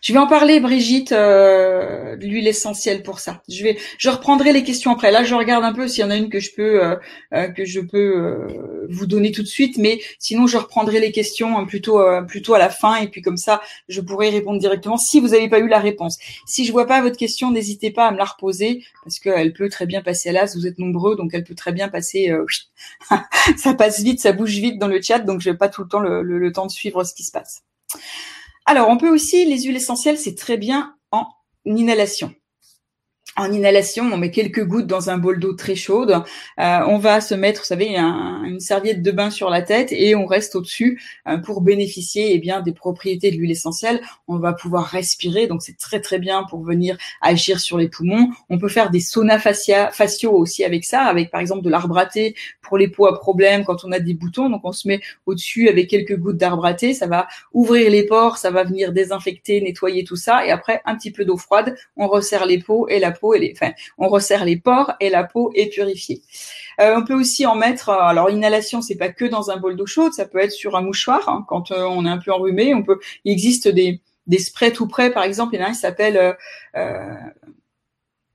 Je 0.00 0.12
vais 0.12 0.18
en 0.18 0.26
parler, 0.26 0.60
Brigitte, 0.60 1.12
euh, 1.12 2.16
l'huile 2.16 2.46
essentielle 2.46 3.02
pour 3.02 3.20
ça. 3.20 3.42
Je 3.48 3.62
vais, 3.62 3.78
je 3.98 4.08
reprendrai 4.08 4.52
les 4.52 4.62
questions 4.62 4.92
après. 4.92 5.10
Là, 5.10 5.24
je 5.24 5.34
regarde 5.34 5.64
un 5.64 5.72
peu 5.72 5.88
s'il 5.88 6.02
y 6.02 6.04
en 6.04 6.10
a 6.10 6.16
une 6.16 6.30
que 6.30 6.40
je 6.40 6.52
peux, 6.54 6.84
euh, 6.84 6.96
euh, 7.34 7.48
que 7.48 7.64
je 7.64 7.80
peux 7.80 8.16
euh, 8.16 8.86
vous 8.88 9.06
donner 9.06 9.32
tout 9.32 9.42
de 9.42 9.48
suite, 9.48 9.76
mais 9.78 10.00
sinon, 10.18 10.46
je 10.46 10.56
reprendrai 10.56 11.00
les 11.00 11.12
questions 11.12 11.58
hein, 11.58 11.64
plutôt, 11.64 12.00
plutôt 12.26 12.54
à 12.54 12.58
la 12.58 12.70
fin, 12.70 12.96
et 12.96 13.08
puis 13.08 13.22
comme 13.22 13.36
ça, 13.36 13.60
je 13.88 14.00
pourrai 14.00 14.30
répondre 14.30 14.58
directement 14.58 14.96
si 14.96 15.20
vous 15.20 15.28
n'avez 15.28 15.48
pas 15.48 15.58
eu 15.58 15.68
la 15.68 15.78
réponse. 15.80 16.18
Si 16.46 16.64
je 16.64 16.72
vois 16.72 16.86
pas 16.86 17.00
votre 17.02 17.16
question, 17.16 17.50
n'hésitez 17.50 17.90
pas 17.90 18.06
à 18.06 18.12
me 18.12 18.18
la 18.18 18.24
reposer 18.24 18.84
parce 19.04 19.18
qu'elle 19.18 19.52
peut 19.52 19.68
très 19.68 19.86
bien 19.86 20.02
passer 20.02 20.28
à 20.28 20.32
l'as. 20.32 20.54
Vous 20.54 20.66
êtes 20.66 20.78
nombreux, 20.78 21.16
donc 21.16 21.30
elle 21.34 21.44
peut 21.44 21.54
très 21.54 21.72
bien 21.72 21.88
passer. 21.88 22.32
ça 23.56 23.74
passe 23.74 24.00
vite, 24.00 24.20
ça 24.20 24.32
bouge 24.32 24.54
vite 24.54 24.78
dans 24.78 24.88
le 24.88 25.00
chat, 25.02 25.20
donc 25.20 25.40
je 25.40 25.50
n'ai 25.50 25.56
pas 25.56 25.68
tout 25.68 25.82
le 25.82 25.88
temps 25.88 26.00
le 26.00 26.52
temps 26.52 26.66
de 26.66 26.70
suivre 26.70 27.04
ce 27.04 27.14
qui 27.14 27.24
se 27.24 27.32
passe. 27.32 27.62
Alors, 28.70 28.90
on 28.90 28.98
peut 28.98 29.08
aussi, 29.08 29.46
les 29.46 29.62
huiles 29.62 29.76
essentielles, 29.76 30.18
c'est 30.18 30.34
très 30.34 30.58
bien 30.58 30.94
en 31.10 31.26
inhalation 31.64 32.34
en 33.38 33.52
inhalation, 33.52 34.04
on 34.12 34.16
met 34.16 34.30
quelques 34.30 34.64
gouttes 34.64 34.86
dans 34.86 35.10
un 35.10 35.16
bol 35.16 35.38
d'eau 35.38 35.52
très 35.52 35.76
chaude. 35.76 36.10
Euh, 36.10 36.80
on 36.86 36.98
va 36.98 37.20
se 37.20 37.34
mettre, 37.34 37.60
vous 37.60 37.66
savez, 37.66 37.96
une 37.96 38.60
serviette 38.60 39.00
de 39.02 39.10
bain 39.12 39.30
sur 39.30 39.48
la 39.48 39.62
tête 39.62 39.92
et 39.92 40.16
on 40.16 40.26
reste 40.26 40.56
au-dessus 40.56 41.00
euh, 41.28 41.38
pour 41.38 41.60
bénéficier 41.60 42.34
eh 42.34 42.38
bien 42.38 42.60
des 42.60 42.72
propriétés 42.72 43.30
de 43.30 43.36
l'huile 43.36 43.52
essentielle. 43.52 44.00
On 44.26 44.38
va 44.38 44.52
pouvoir 44.52 44.86
respirer, 44.86 45.46
donc 45.46 45.62
c'est 45.62 45.76
très 45.76 46.00
très 46.00 46.18
bien 46.18 46.44
pour 46.50 46.64
venir 46.64 46.98
agir 47.20 47.60
sur 47.60 47.78
les 47.78 47.88
poumons. 47.88 48.28
On 48.50 48.58
peut 48.58 48.68
faire 48.68 48.90
des 48.90 49.00
saunas 49.00 49.38
faciaux 49.38 50.32
aussi 50.32 50.64
avec 50.64 50.84
ça, 50.84 51.02
avec 51.02 51.30
par 51.30 51.40
exemple 51.40 51.62
de 51.62 51.70
l'arbre 51.70 51.96
à 51.96 52.06
thé 52.06 52.34
pour 52.60 52.76
les 52.76 52.88
peaux 52.88 53.06
à 53.06 53.18
problème 53.18 53.64
quand 53.64 53.84
on 53.84 53.92
a 53.92 54.00
des 54.00 54.14
boutons. 54.14 54.50
Donc 54.50 54.62
on 54.64 54.72
se 54.72 54.88
met 54.88 55.00
au-dessus 55.26 55.68
avec 55.68 55.88
quelques 55.88 56.16
gouttes 56.16 56.38
d'arbre 56.38 56.66
à 56.66 56.74
thé, 56.74 56.92
ça 56.92 57.06
va 57.06 57.28
ouvrir 57.52 57.90
les 57.90 58.04
pores, 58.04 58.36
ça 58.36 58.50
va 58.50 58.64
venir 58.64 58.92
désinfecter, 58.92 59.60
nettoyer 59.60 60.02
tout 60.02 60.16
ça 60.16 60.44
et 60.44 60.50
après 60.50 60.82
un 60.84 60.96
petit 60.96 61.12
peu 61.12 61.24
d'eau 61.24 61.36
froide, 61.36 61.76
on 61.96 62.08
resserre 62.08 62.44
les 62.44 62.58
peaux 62.58 62.88
et 62.88 62.98
la 62.98 63.12
peau 63.12 63.27
on 63.98 64.08
resserre 64.08 64.44
les 64.44 64.56
pores 64.56 64.92
et 65.00 65.10
la 65.10 65.24
peau 65.24 65.50
est 65.54 65.72
purifiée. 65.72 66.22
Euh, 66.80 66.96
on 66.96 67.04
peut 67.04 67.14
aussi 67.14 67.46
en 67.46 67.54
mettre, 67.54 67.88
euh, 67.88 67.98
alors 68.00 68.30
inhalation, 68.30 68.82
c'est 68.82 68.96
pas 68.96 69.08
que 69.08 69.24
dans 69.24 69.50
un 69.50 69.56
bol 69.56 69.76
d'eau 69.76 69.86
chaude, 69.86 70.12
ça 70.12 70.26
peut 70.26 70.38
être 70.38 70.52
sur 70.52 70.76
un 70.76 70.82
mouchoir 70.82 71.28
hein, 71.28 71.44
quand 71.48 71.72
euh, 71.72 71.82
on 71.82 72.06
est 72.06 72.10
un 72.10 72.18
peu 72.18 72.32
enrhumé. 72.32 72.74
On 72.74 72.82
peut, 72.82 73.00
il 73.24 73.32
existe 73.32 73.68
des 73.68 74.00
sprays 74.38 74.72
tout 74.72 74.86
près, 74.86 75.10
par 75.10 75.24
exemple, 75.24 75.54
il 75.54 75.60
y 75.60 75.62
en 75.62 75.66
a 75.66 75.68
un 75.68 75.72
qui 75.72 75.78
s'appelle 75.78 76.36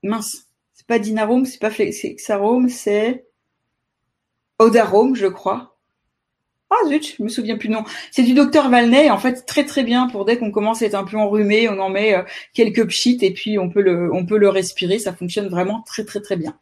mince, 0.04 0.48
c'est 0.74 0.88
pas 0.88 1.00
Dinarome, 1.00 1.46
c'est 1.46 1.62
pas 1.62 1.70
Flexarome, 1.70 2.68
c'est 2.68 3.26
Odarome, 4.60 5.16
je 5.16 5.28
crois. 5.28 5.73
Ah 6.74 6.88
zut, 6.88 7.16
je 7.18 7.24
me 7.24 7.30
souviens 7.30 7.58
plus 7.58 7.70
non. 7.70 7.84
C'est 8.12 8.24
du 8.24 8.34
docteur 8.34 8.70
Valney, 8.70 9.10
en 9.10 9.18
fait 9.18 9.46
très 9.46 9.66
très 9.66 9.84
bien 9.84 10.08
pour 10.08 10.26
dès 10.26 10.38
qu'on 10.38 10.52
commence 10.52 10.82
à 10.82 10.86
être 10.86 10.96
un 10.96 11.04
peu 11.04 11.18
enrhumé, 11.18 11.70
on 11.70 11.80
en 11.80 11.90
met 11.90 12.16
euh, 12.16 12.24
quelques 12.54 12.88
pchites 12.88 13.24
et 13.24 13.32
puis 13.32 13.60
on 13.60 13.70
peut 13.70 13.82
le 13.82 14.14
on 14.14 14.26
peut 14.26 14.38
le 14.38 14.50
respirer, 14.50 15.00
ça 15.00 15.14
fonctionne 15.14 15.50
vraiment 15.50 15.84
très 15.86 16.04
très 16.04 16.20
très 16.22 16.36
bien. 16.36 16.56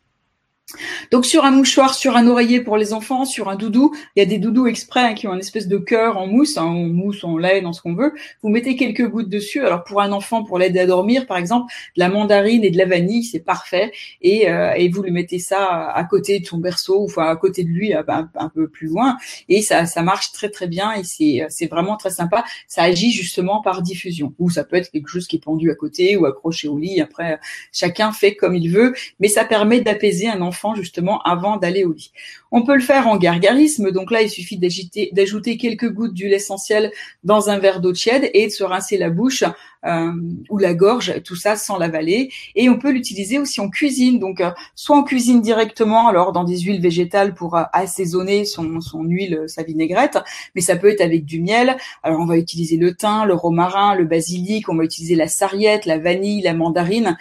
Donc 1.12 1.26
sur 1.26 1.46
un 1.46 1.52
mouchoir, 1.52 1.94
sur 1.94 2.16
un 2.16 2.28
oreiller 2.28 2.62
pour 2.62 2.78
les 2.78 2.94
enfants, 2.94 3.26
sur 3.26 3.50
un 3.50 3.56
doudou, 3.56 3.94
il 4.16 4.20
y 4.20 4.24
a 4.24 4.26
des 4.26 4.38
doudous 4.38 4.68
exprès 4.68 5.02
hein, 5.02 5.14
qui 5.14 5.28
ont 5.28 5.34
une 5.34 5.40
espèce 5.40 5.68
de 5.68 5.78
cœur 5.78 6.18
en 6.18 6.28
mousse, 6.28 6.58
hein, 6.58 6.64
en 6.64 6.74
mousse, 6.74 7.24
en 7.24 7.38
lait, 7.38 7.62
dans 7.62 7.74
ce 7.74 7.82
qu'on 7.82 7.96
veut. 7.96 8.14
Vous 8.42 8.50
mettez 8.50 8.76
quelques 8.76 9.08
gouttes 9.08 9.30
dessus. 9.30 9.66
Alors 9.66 9.84
pour 9.84 10.02
un 10.02 10.12
enfant, 10.12 10.44
pour 10.44 10.58
l'aider 10.58 10.80
à 10.80 10.86
dormir, 10.86 11.26
par 11.28 11.38
exemple, 11.38 11.72
de 11.96 12.00
la 12.00 12.10
mandarine 12.10 12.64
et 12.64 12.72
de 12.72 12.78
la 12.78 12.86
vanille, 12.86 13.24
c'est 13.24 13.40
parfait. 13.40 13.92
Et, 14.22 14.50
euh, 14.50 14.74
et, 14.76 14.90
vous 14.90 15.04
lui 15.04 15.12
mettez 15.12 15.40
ça 15.40 15.90
à 15.92 16.04
côté 16.04 16.40
de 16.40 16.46
son 16.46 16.58
berceau, 16.58 17.02
ou 17.02 17.06
enfin 17.06 17.30
à 17.30 17.36
côté 17.36 17.64
de 17.64 17.70
lui, 17.70 17.94
un, 17.94 18.04
un 18.08 18.50
peu 18.50 18.68
plus 18.68 18.88
loin, 18.88 19.18
et 19.48 19.62
ça, 19.62 19.86
ça 19.86 20.02
marche 20.02 20.32
très 20.32 20.50
très 20.50 20.68
bien. 20.68 20.94
Et 20.94 21.04
c'est 21.04 21.46
c'est 21.50 21.68
vraiment 21.68 21.98
très 21.98 22.10
sympa. 22.10 22.44
Ça 22.68 22.84
agit 22.84 23.12
justement 23.12 23.62
par 23.62 23.82
diffusion. 23.82 24.34
Ou 24.40 24.50
ça 24.50 24.64
peut 24.64 24.76
être 24.76 24.92
quelque 24.92 25.08
chose 25.08 25.28
qui 25.28 25.38
est 25.38 25.44
pendu 25.44 25.72
à 25.72 25.76
côté 25.76 26.18
ou 26.18 26.26
accroché 26.26 26.68
au 26.68 26.78
lit. 26.78 27.02
Après, 27.02 27.40
chacun 27.72 28.12
fait 28.12 28.36
comme 28.36 28.56
il 28.56 28.70
veut, 28.70 28.94
mais 29.20 29.28
ça 29.28 29.46
permet 29.46 29.82
d'apaiser 29.82 30.28
un 30.28 30.42
enfant 30.42 30.61
justement 30.76 31.22
avant 31.22 31.58
d'aller 31.58 31.84
au 31.84 31.94
lit. 31.94 32.12
On 32.52 32.64
peut 32.64 32.76
le 32.76 32.82
faire 32.82 33.08
en 33.08 33.18
gargarisme, 33.18 33.92
donc 33.92 34.12
là 34.12 34.22
il 34.22 34.30
suffit 34.30 34.58
d'ajouter 34.58 35.58
quelques 35.58 35.92
gouttes 35.92 36.14
d'huile 36.14 36.34
essentielle 36.34 36.92
dans 37.24 37.50
un 37.50 37.60
verre 37.60 37.80
d'eau 37.80 37.94
tiède 37.94 38.30
et 38.34 38.48
de 38.48 38.52
se 38.52 38.64
rincer 38.64 38.98
la 38.98 39.10
bouche 39.10 39.44
euh, 39.86 40.12
ou 40.50 40.58
la 40.58 40.74
gorge, 40.74 41.22
tout 41.24 41.36
ça 41.36 41.56
sans 41.56 41.78
l'avaler. 41.78 42.32
Et 42.56 42.70
on 42.70 42.78
peut 42.78 42.92
l'utiliser 42.92 43.40
aussi 43.40 43.62
en 43.62 43.70
cuisine, 43.70 44.20
donc 44.20 44.42
euh, 44.42 44.52
soit 44.76 44.98
en 44.98 45.04
cuisine 45.04 45.42
directement, 45.42 46.08
alors 46.08 46.32
dans 46.32 46.44
des 46.44 46.60
huiles 46.60 46.82
végétales 46.82 47.34
pour 47.34 47.56
euh, 47.56 47.64
assaisonner 47.74 48.46
son, 48.46 48.82
son 48.82 49.04
huile, 49.04 49.44
sa 49.48 49.64
vinaigrette, 49.64 50.18
mais 50.56 50.62
ça 50.62 50.76
peut 50.76 50.90
être 50.90 51.02
avec 51.02 51.26
du 51.26 51.42
miel. 51.42 51.78
Alors 52.04 52.20
on 52.20 52.26
va 52.26 52.38
utiliser 52.38 52.78
le 52.78 52.96
thym, 52.96 53.26
le 53.26 53.34
romarin, 53.34 53.96
le 53.96 54.06
basilic, 54.06 54.70
on 54.70 54.76
va 54.76 54.84
utiliser 54.84 55.16
la 55.16 55.28
sarriette, 55.28 55.86
la 55.86 55.98
vanille, 55.98 56.42
la 56.42 56.54
mandarine. 56.54 57.18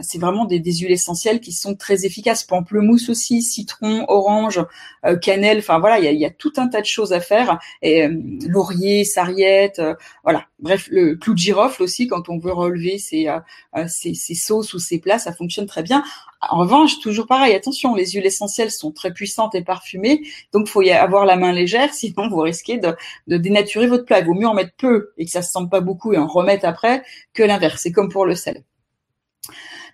c'est 0.00 0.18
vraiment 0.18 0.44
des, 0.44 0.60
des, 0.60 0.72
huiles 0.72 0.92
essentielles 0.92 1.40
qui 1.40 1.52
sont 1.52 1.74
très 1.74 2.04
efficaces. 2.04 2.44
Pamplemousse 2.44 3.08
aussi, 3.08 3.42
citron, 3.42 4.04
orange, 4.08 4.60
euh, 5.04 5.16
cannelle, 5.16 5.58
enfin 5.58 5.78
voilà, 5.78 5.98
il 5.98 6.18
y 6.18 6.24
a, 6.24 6.30
tout 6.30 6.52
un 6.56 6.68
tas 6.68 6.80
de 6.80 6.86
choses 6.86 7.12
à 7.12 7.20
faire. 7.20 7.58
Et 7.82 8.04
euh, 8.04 8.14
laurier, 8.48 9.04
sarriette, 9.04 9.78
euh, 9.78 9.94
voilà. 10.22 10.46
Bref, 10.64 10.88
le 10.90 11.14
clou 11.14 11.34
de 11.34 11.38
girofle 11.38 11.82
aussi, 11.82 12.06
quand 12.06 12.30
on 12.30 12.38
veut 12.38 12.50
relever 12.50 12.96
ses, 12.96 13.28
ses, 13.86 14.34
sauces 14.34 14.72
ou 14.72 14.78
ses 14.78 14.98
plats, 14.98 15.18
ça 15.18 15.34
fonctionne 15.34 15.66
très 15.66 15.82
bien. 15.82 16.02
En 16.40 16.60
revanche, 16.60 17.00
toujours 17.00 17.26
pareil, 17.26 17.54
attention, 17.54 17.94
les 17.94 18.12
huiles 18.12 18.24
essentielles 18.24 18.70
sont 18.70 18.90
très 18.90 19.12
puissantes 19.12 19.54
et 19.54 19.62
parfumées, 19.62 20.22
donc 20.54 20.66
faut 20.66 20.80
y 20.80 20.90
avoir 20.90 21.26
la 21.26 21.36
main 21.36 21.52
légère, 21.52 21.92
sinon 21.94 22.30
vous 22.30 22.40
risquez 22.40 22.78
de, 22.78 22.96
de 23.26 23.36
dénaturer 23.36 23.86
votre 23.86 24.06
plat. 24.06 24.20
Il 24.20 24.24
vaut 24.24 24.32
mieux 24.32 24.48
en 24.48 24.54
mettre 24.54 24.72
peu 24.78 25.12
et 25.18 25.26
que 25.26 25.30
ça 25.30 25.42
se 25.42 25.50
sente 25.50 25.70
pas 25.70 25.82
beaucoup 25.82 26.14
et 26.14 26.16
en 26.16 26.26
remettre 26.26 26.64
après 26.64 27.02
que 27.34 27.42
l'inverse. 27.42 27.82
C'est 27.82 27.92
comme 27.92 28.08
pour 28.08 28.24
le 28.24 28.34
sel. 28.34 28.64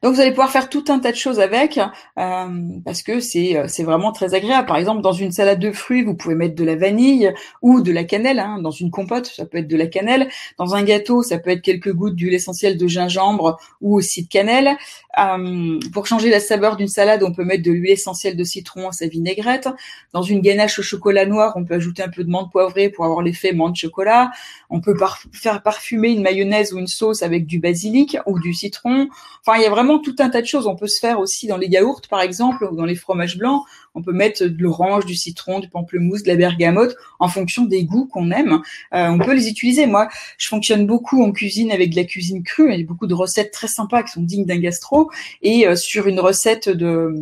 Donc 0.02 0.14
vous 0.14 0.20
allez 0.20 0.30
pouvoir 0.30 0.50
faire 0.50 0.70
tout 0.70 0.84
un 0.88 0.98
tas 0.98 1.12
de 1.12 1.16
choses 1.16 1.40
avec 1.40 1.78
euh, 2.18 2.46
parce 2.86 3.02
que 3.02 3.20
c'est 3.20 3.56
euh, 3.56 3.66
c'est 3.68 3.82
vraiment 3.82 4.12
très 4.12 4.32
agréable. 4.34 4.66
Par 4.66 4.78
exemple, 4.78 5.02
dans 5.02 5.12
une 5.12 5.30
salade 5.30 5.58
de 5.58 5.72
fruits, 5.72 6.02
vous 6.02 6.14
pouvez 6.14 6.34
mettre 6.34 6.54
de 6.54 6.64
la 6.64 6.74
vanille 6.74 7.34
ou 7.60 7.82
de 7.82 7.92
la 7.92 8.04
cannelle. 8.04 8.38
Hein. 8.38 8.60
Dans 8.62 8.70
une 8.70 8.90
compote, 8.90 9.26
ça 9.26 9.44
peut 9.44 9.58
être 9.58 9.68
de 9.68 9.76
la 9.76 9.86
cannelle. 9.86 10.28
Dans 10.58 10.74
un 10.74 10.82
gâteau, 10.84 11.22
ça 11.22 11.38
peut 11.38 11.50
être 11.50 11.60
quelques 11.60 11.92
gouttes 11.92 12.16
d'huile 12.16 12.32
essentielle 12.32 12.78
de 12.78 12.86
gingembre 12.86 13.58
ou 13.82 13.94
aussi 13.94 14.22
de 14.22 14.28
cannelle. 14.28 14.76
Euh, 15.18 15.78
pour 15.92 16.06
changer 16.06 16.30
la 16.30 16.40
saveur 16.40 16.76
d'une 16.76 16.88
salade, 16.88 17.22
on 17.22 17.32
peut 17.32 17.44
mettre 17.44 17.62
de 17.62 17.70
l'huile 17.70 17.90
essentielle 17.90 18.36
de 18.36 18.44
citron 18.44 18.88
à 18.88 18.92
sa 18.92 19.06
vinaigrette. 19.06 19.68
Dans 20.14 20.22
une 20.22 20.40
ganache 20.40 20.78
au 20.78 20.82
chocolat 20.82 21.26
noir, 21.26 21.52
on 21.56 21.64
peut 21.64 21.74
ajouter 21.74 22.02
un 22.02 22.08
peu 22.08 22.24
de 22.24 22.30
menthe 22.30 22.50
poivrée 22.50 22.88
pour 22.88 23.04
avoir 23.04 23.20
l'effet 23.20 23.52
menthe 23.52 23.76
chocolat. 23.76 24.30
On 24.70 24.80
peut 24.80 24.96
faire 25.32 25.62
parfumer 25.62 26.10
une 26.10 26.22
mayonnaise 26.22 26.72
ou 26.72 26.78
une 26.78 26.86
sauce 26.86 27.22
avec 27.22 27.46
du 27.46 27.58
basilic 27.58 28.16
ou 28.24 28.38
du 28.38 28.54
citron. 28.54 29.08
Enfin, 29.44 29.58
il 29.58 29.62
y 29.62 29.66
a 29.66 29.70
vraiment 29.70 29.89
tout 29.98 30.16
un 30.18 30.31
tas 30.31 30.40
de 30.40 30.46
choses. 30.46 30.66
On 30.66 30.76
peut 30.76 30.87
se 30.87 31.00
faire 31.00 31.18
aussi 31.18 31.46
dans 31.46 31.57
les 31.57 31.66
yaourts, 31.66 32.03
par 32.09 32.20
exemple, 32.20 32.64
ou 32.70 32.76
dans 32.76 32.85
les 32.85 32.94
fromages 32.94 33.37
blancs. 33.37 33.62
On 33.94 34.03
peut 34.03 34.12
mettre 34.12 34.44
de 34.44 34.62
l'orange, 34.62 35.05
du 35.05 35.14
citron, 35.14 35.59
du 35.59 35.68
pamplemousse, 35.68 36.22
de 36.22 36.29
la 36.29 36.37
bergamote, 36.37 36.94
en 37.18 37.29
fonction 37.29 37.64
des 37.64 37.85
goûts 37.85 38.07
qu'on 38.07 38.31
aime. 38.31 38.61
Euh, 38.94 39.09
on 39.09 39.18
peut 39.18 39.35
les 39.35 39.48
utiliser. 39.48 39.87
Moi, 39.87 40.09
je 40.38 40.48
fonctionne 40.48 40.87
beaucoup 40.87 41.22
en 41.22 41.33
cuisine 41.33 41.72
avec 41.72 41.90
de 41.90 41.96
la 41.96 42.05
cuisine 42.05 42.42
crue. 42.44 42.72
Il 42.72 42.81
y 42.81 42.83
a 42.83 42.87
beaucoup 42.87 43.09
de 43.09 43.14
recettes 43.14 43.50
très 43.50 43.66
sympas 43.66 44.03
qui 44.05 44.12
sont 44.12 44.22
dignes 44.22 44.46
d'un 44.46 44.59
gastro. 44.59 45.11
Et 45.42 45.66
euh, 45.66 45.74
sur 45.74 46.07
une 46.07 46.20
recette 46.20 46.68
de, 46.68 47.12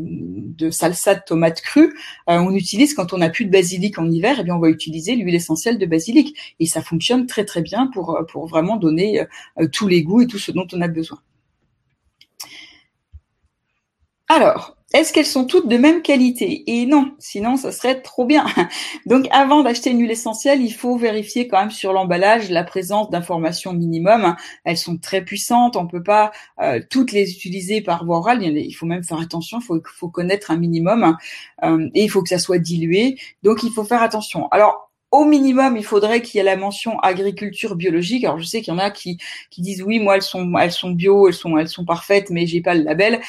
salsa 0.71 1.15
de 1.15 1.23
tomates 1.27 1.63
crues, 1.63 1.95
euh, 2.29 2.39
on 2.39 2.55
utilise 2.55 2.95
quand 2.95 3.13
on 3.13 3.19
n'a 3.19 3.31
plus 3.31 3.47
de 3.47 3.51
basilic 3.51 3.99
en 3.99 4.11
hiver, 4.11 4.37
eh 4.41 4.45
bien 4.45 4.55
on 4.55 4.61
va 4.61 4.69
utiliser 4.69 5.17
l'huile 5.17 5.35
essentielle 5.35 5.79
de 5.79 5.87
basilic. 5.87 6.37
Et 6.61 6.67
ça 6.67 6.83
fonctionne 6.83 7.27
très 7.27 7.45
très 7.45 7.63
bien 7.63 7.87
pour 7.93 8.19
pour 8.31 8.47
vraiment 8.47 8.77
donner 8.77 9.25
tous 9.73 9.87
les 9.89 10.03
goûts 10.03 10.23
et 10.23 10.27
tout 10.27 10.39
ce 10.39 10.53
dont 10.53 10.67
on 10.73 10.81
a 10.81 10.89
besoin. 10.89 11.19
Alors, 14.29 14.77
est-ce 14.95 15.13
qu'elles 15.13 15.27
sont 15.27 15.45
toutes 15.45 15.69
de 15.69 15.77
même 15.77 16.01
qualité? 16.01 16.65
Et 16.67 16.87
non, 16.87 17.13
sinon 17.19 17.57
ça 17.57 17.73
serait 17.73 18.01
trop 18.01 18.25
bien. 18.25 18.47
Donc 19.07 19.27
avant 19.31 19.63
d'acheter 19.63 19.91
une 19.91 20.01
huile 20.01 20.11
essentielle, 20.11 20.63
il 20.63 20.73
faut 20.73 20.97
vérifier 20.97 21.47
quand 21.47 21.61
même 21.61 21.71
sur 21.71 21.93
l'emballage 21.93 22.49
la 22.51 22.65
présence 22.65 23.11
d'informations 23.11 23.75
minimum. 23.75 24.35
Elles 24.65 24.79
sont 24.79 24.97
très 24.97 25.23
puissantes, 25.23 25.77
on 25.77 25.87
peut 25.87 26.03
pas 26.03 26.31
euh, 26.61 26.81
toutes 26.89 27.13
les 27.13 27.31
utiliser 27.33 27.83
par 27.83 28.07
voie 28.07 28.19
orale. 28.19 28.43
Il 28.43 28.73
faut 28.73 28.87
même 28.87 29.05
faire 29.05 29.21
attention, 29.21 29.61
il 29.61 29.81
faut, 29.85 30.09
connaître 30.09 30.51
un 30.51 30.57
minimum 30.57 31.17
euh, 31.65 31.89
et 31.95 32.05
il 32.05 32.09
faut 32.09 32.23
que 32.23 32.31
ça 32.31 32.39
soit 32.39 32.59
dilué. 32.59 33.19
Donc 33.43 33.63
il 33.63 33.71
faut 33.73 33.85
faire 33.85 34.03
attention. 34.03 34.49
Alors 34.49 34.91
au 35.11 35.25
minimum, 35.25 35.77
il 35.79 35.85
faudrait 35.85 36.21
qu'il 36.21 36.37
y 36.37 36.41
ait 36.41 36.45
la 36.45 36.57
mention 36.57 36.99
agriculture 37.01 37.77
biologique. 37.77 38.25
Alors 38.25 38.39
je 38.39 38.45
sais 38.45 38.61
qu'il 38.61 38.73
y 38.73 38.77
en 38.77 38.79
a 38.81 38.91
qui, 38.91 39.19
disent 39.57 39.83
oui, 39.83 40.01
moi 40.01 40.17
elles 40.17 40.23
sont 40.23 40.57
elles 40.59 40.73
bio, 40.95 41.29
elles 41.29 41.35
sont 41.35 41.59
elles 41.59 41.69
sont 41.69 41.85
parfaites, 41.85 42.31
mais 42.31 42.47
j'ai 42.47 42.61
pas 42.61 42.75
le 42.75 42.83
label 42.85 43.21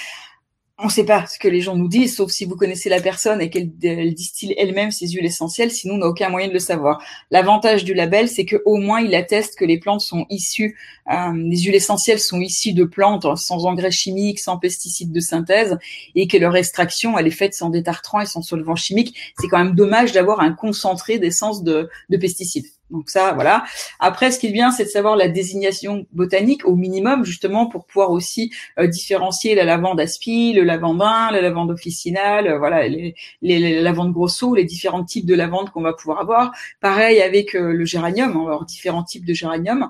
on 0.82 0.86
ne 0.86 0.92
sait 0.92 1.04
pas 1.04 1.26
ce 1.28 1.38
que 1.38 1.50
les 1.50 1.60
gens 1.60 1.76
nous 1.76 1.90
disent, 1.90 2.16
sauf 2.16 2.32
si 2.32 2.46
vous 2.46 2.56
connaissez 2.56 2.88
la 2.88 3.02
personne 3.02 3.42
et 3.42 3.50
qu'elle 3.50 3.70
distille 4.14 4.56
elle-même 4.58 4.92
ses 4.92 5.10
huiles 5.10 5.26
essentielles. 5.26 5.72
Sinon, 5.72 5.96
on 5.96 5.98
n'a 5.98 6.08
aucun 6.08 6.30
moyen 6.30 6.48
de 6.48 6.54
le 6.54 6.60
savoir. 6.60 7.04
L'avantage 7.32 7.84
du 7.84 7.94
label, 7.94 8.30
c'est 8.30 8.46
qu'au 8.46 8.78
moins 8.78 9.02
il 9.02 9.14
atteste 9.14 9.58
que 9.58 9.66
les 9.66 9.78
plantes 9.78 10.00
sont 10.00 10.26
issues, 10.30 10.78
euh, 11.12 11.34
les 11.36 11.58
huiles 11.58 11.76
essentielles 11.76 12.20
sont 12.20 12.40
issues 12.40 12.74
de 12.74 12.86
plantes 12.86 13.26
sans 13.38 13.66
engrais 13.66 13.92
chimiques, 13.92 14.40
sans 14.40 14.58
pesticides 14.58 15.12
de 15.12 15.20
synthèse, 15.20 15.78
et 16.16 16.28
que 16.28 16.38
leur 16.38 16.56
extraction, 16.56 17.18
elle 17.18 17.28
est 17.28 17.32
faite 17.32 17.54
sans 17.54 17.70
détartrant 17.70 18.22
et 18.22 18.26
sans 18.26 18.42
solvant 18.42 18.76
chimique. 18.76 19.18
C'est 19.40 19.50
quand 19.50 19.62
même 19.64 19.76
dommage 19.76 20.14
d'avoir 20.14 20.40
un 20.40 20.54
concentré 20.54 21.20
d'essence 21.20 21.62
de 21.62 21.90
pesticides. 22.10 22.68
Donc 22.92 23.10
ça, 23.10 23.34
voilà. 23.34 23.64
Après, 24.00 24.32
ce 24.32 24.40
qui 24.40 24.48
est 24.48 24.72
c'est 24.76 24.86
de 24.86 24.90
savoir 24.90 25.16
la 25.16 25.28
désignation 25.28 26.06
botanique 26.12 26.66
au 26.66 26.76
minimum, 26.76 27.24
justement, 27.24 27.68
pour 27.68 27.86
pouvoir 27.86 28.12
aussi 28.12 28.52
euh, 28.80 28.88
différencier 28.88 29.54
la 29.56 29.64
lavande 29.64 30.00
aspi, 30.00 30.54
le 30.54 30.64
lavandin, 30.64 31.30
la 31.32 31.42
lavande 31.42 31.70
officinale, 31.72 32.48
euh, 32.48 32.58
voilà, 32.58 32.88
les, 32.88 33.16
les, 33.42 33.60
les, 33.60 33.82
lavandes 33.82 34.12
grosso, 34.12 34.56
les 34.56 34.66
différents 34.66 35.04
types 35.04 35.26
de 35.26 35.36
lavande 35.36 35.70
qu'on 35.70 35.82
va 35.82 35.94
pouvoir 35.94 36.20
avoir. 36.20 36.52
Pareil 36.82 37.22
avec 37.22 37.56
euh, 37.56 37.74
le 37.74 37.86
géranium, 37.86 38.36
on 38.36 38.46
avoir 38.46 38.66
différents 38.66 39.04
types 39.04 39.26
de 39.26 39.34
géranium. 39.34 39.90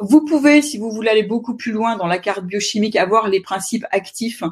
vous 0.00 0.24
pouvez, 0.24 0.60
si 0.62 0.78
vous 0.78 0.90
voulez 0.90 1.10
aller 1.10 1.22
beaucoup 1.22 1.54
plus 1.54 1.72
loin 1.72 1.96
dans 1.96 2.06
la 2.06 2.18
carte 2.18 2.44
biochimique, 2.44 2.96
avoir 2.96 3.28
les 3.28 3.40
principes 3.40 3.84
actifs 3.90 4.42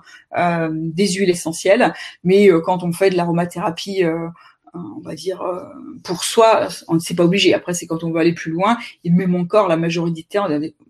des 0.71 1.09
huiles 1.09 1.31
essentielles, 1.31 1.93
mais 2.25 2.49
quand 2.65 2.85
on 2.85 2.93
fait 2.93 3.11
de 3.11 3.17
l'aromathérapie 3.17 4.05
on 4.75 5.01
va 5.01 5.15
dire 5.15 5.43
euh, 5.43 5.63
pour 6.05 6.25
soi, 6.25 6.69
on 6.89 6.95
ne 6.95 6.99
s'est 6.99 7.15
pas 7.15 7.25
obligé. 7.25 7.55
Après, 7.55 7.75
c'est 7.75 7.87
quand 7.87 8.05
on 8.05 8.11
veut 8.11 8.21
aller 8.21 8.35
plus 8.35 8.53
loin. 8.53 8.77
Et 9.05 9.11
même 9.11 9.35
encore, 9.35 9.69
la 9.69 9.77
majorité, 9.77 10.39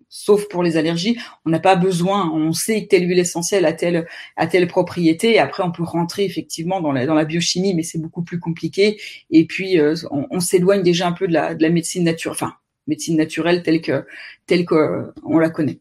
sauf 0.09 0.49
pour 0.49 0.63
les 0.63 0.77
allergies, 0.77 1.19
on 1.45 1.51
n'a 1.51 1.61
pas 1.61 1.77
besoin. 1.77 2.31
On 2.31 2.53
sait 2.53 2.85
que 2.85 2.89
telle 2.89 3.09
huile 3.09 3.19
essentielle 3.19 3.65
a 3.65 3.73
telle 3.73 4.07
a 4.37 4.47
telle 4.47 4.67
propriété. 4.67 5.39
après, 5.39 5.63
on 5.63 5.73
peut 5.73 5.85
rentrer 5.85 6.25
effectivement 6.25 6.81
dans 6.81 6.93
la 6.93 7.07
dans 7.07 7.15
la 7.15 7.25
biochimie, 7.25 7.75
mais 7.75 7.83
c'est 7.83 8.01
beaucoup 8.01 8.23
plus 8.23 8.41
compliqué. 8.41 9.01
Et 9.31 9.47
puis, 9.47 9.79
euh, 9.79 9.95
on, 10.11 10.41
s'éloigne 10.41 10.83
déjà 10.83 11.07
un 11.09 11.13
peu 11.13 11.29
de 11.29 11.33
la 11.33 11.55
de 11.55 11.63
la 11.63 11.71
médecine 11.71 12.05
naturelle, 12.05 12.37
enfin 12.37 12.55
médecine 12.87 13.17
naturelle 13.17 13.63
telle 13.63 13.81
que 13.81 14.05
telle 14.47 14.65
que 14.65 14.75
euh, 14.75 15.13
on 15.25 15.39
la 15.39 15.51
connaît. 15.51 15.79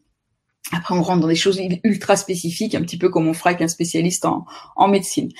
Après, 0.72 0.94
on 0.94 1.02
rentre 1.02 1.20
dans 1.20 1.28
des 1.28 1.34
choses 1.34 1.60
ultra 1.82 2.16
spécifiques, 2.16 2.74
un 2.74 2.82
petit 2.82 2.96
peu 2.96 3.08
comme 3.08 3.26
on 3.26 3.34
ferait 3.34 3.50
avec 3.50 3.62
un 3.62 3.68
spécialiste 3.68 4.24
en, 4.24 4.88
médecine. 4.88 5.30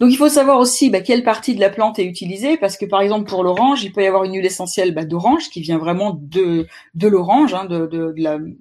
Donc, 0.00 0.10
il 0.10 0.16
faut 0.16 0.28
savoir 0.28 0.58
aussi 0.58 0.90
bah, 0.90 1.00
quelle 1.00 1.22
partie 1.22 1.54
de 1.54 1.60
la 1.60 1.70
plante 1.70 1.98
est 1.98 2.04
utilisée, 2.04 2.56
parce 2.56 2.76
que 2.76 2.86
par 2.86 3.00
exemple 3.00 3.28
pour 3.28 3.42
l'orange, 3.42 3.82
il 3.84 3.92
peut 3.92 4.02
y 4.02 4.06
avoir 4.06 4.24
une 4.24 4.34
huile 4.34 4.46
essentielle 4.46 4.92
bah, 4.94 5.04
d'orange 5.04 5.48
qui 5.50 5.60
vient 5.60 5.78
vraiment 5.78 6.18
de 6.20 6.66
de 6.94 7.08
l'orange, 7.08 7.54
hein, 7.54 7.64
de, 7.64 7.86
de, 7.86 8.14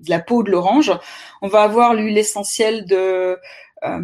la, 0.08 0.20
peau 0.20 0.44
de 0.44 0.52
l'orange. 0.52 0.92
On 1.42 1.48
va 1.48 1.62
avoir 1.62 1.94
l'huile 1.94 2.18
essentielle 2.18 2.86
de 2.86 3.38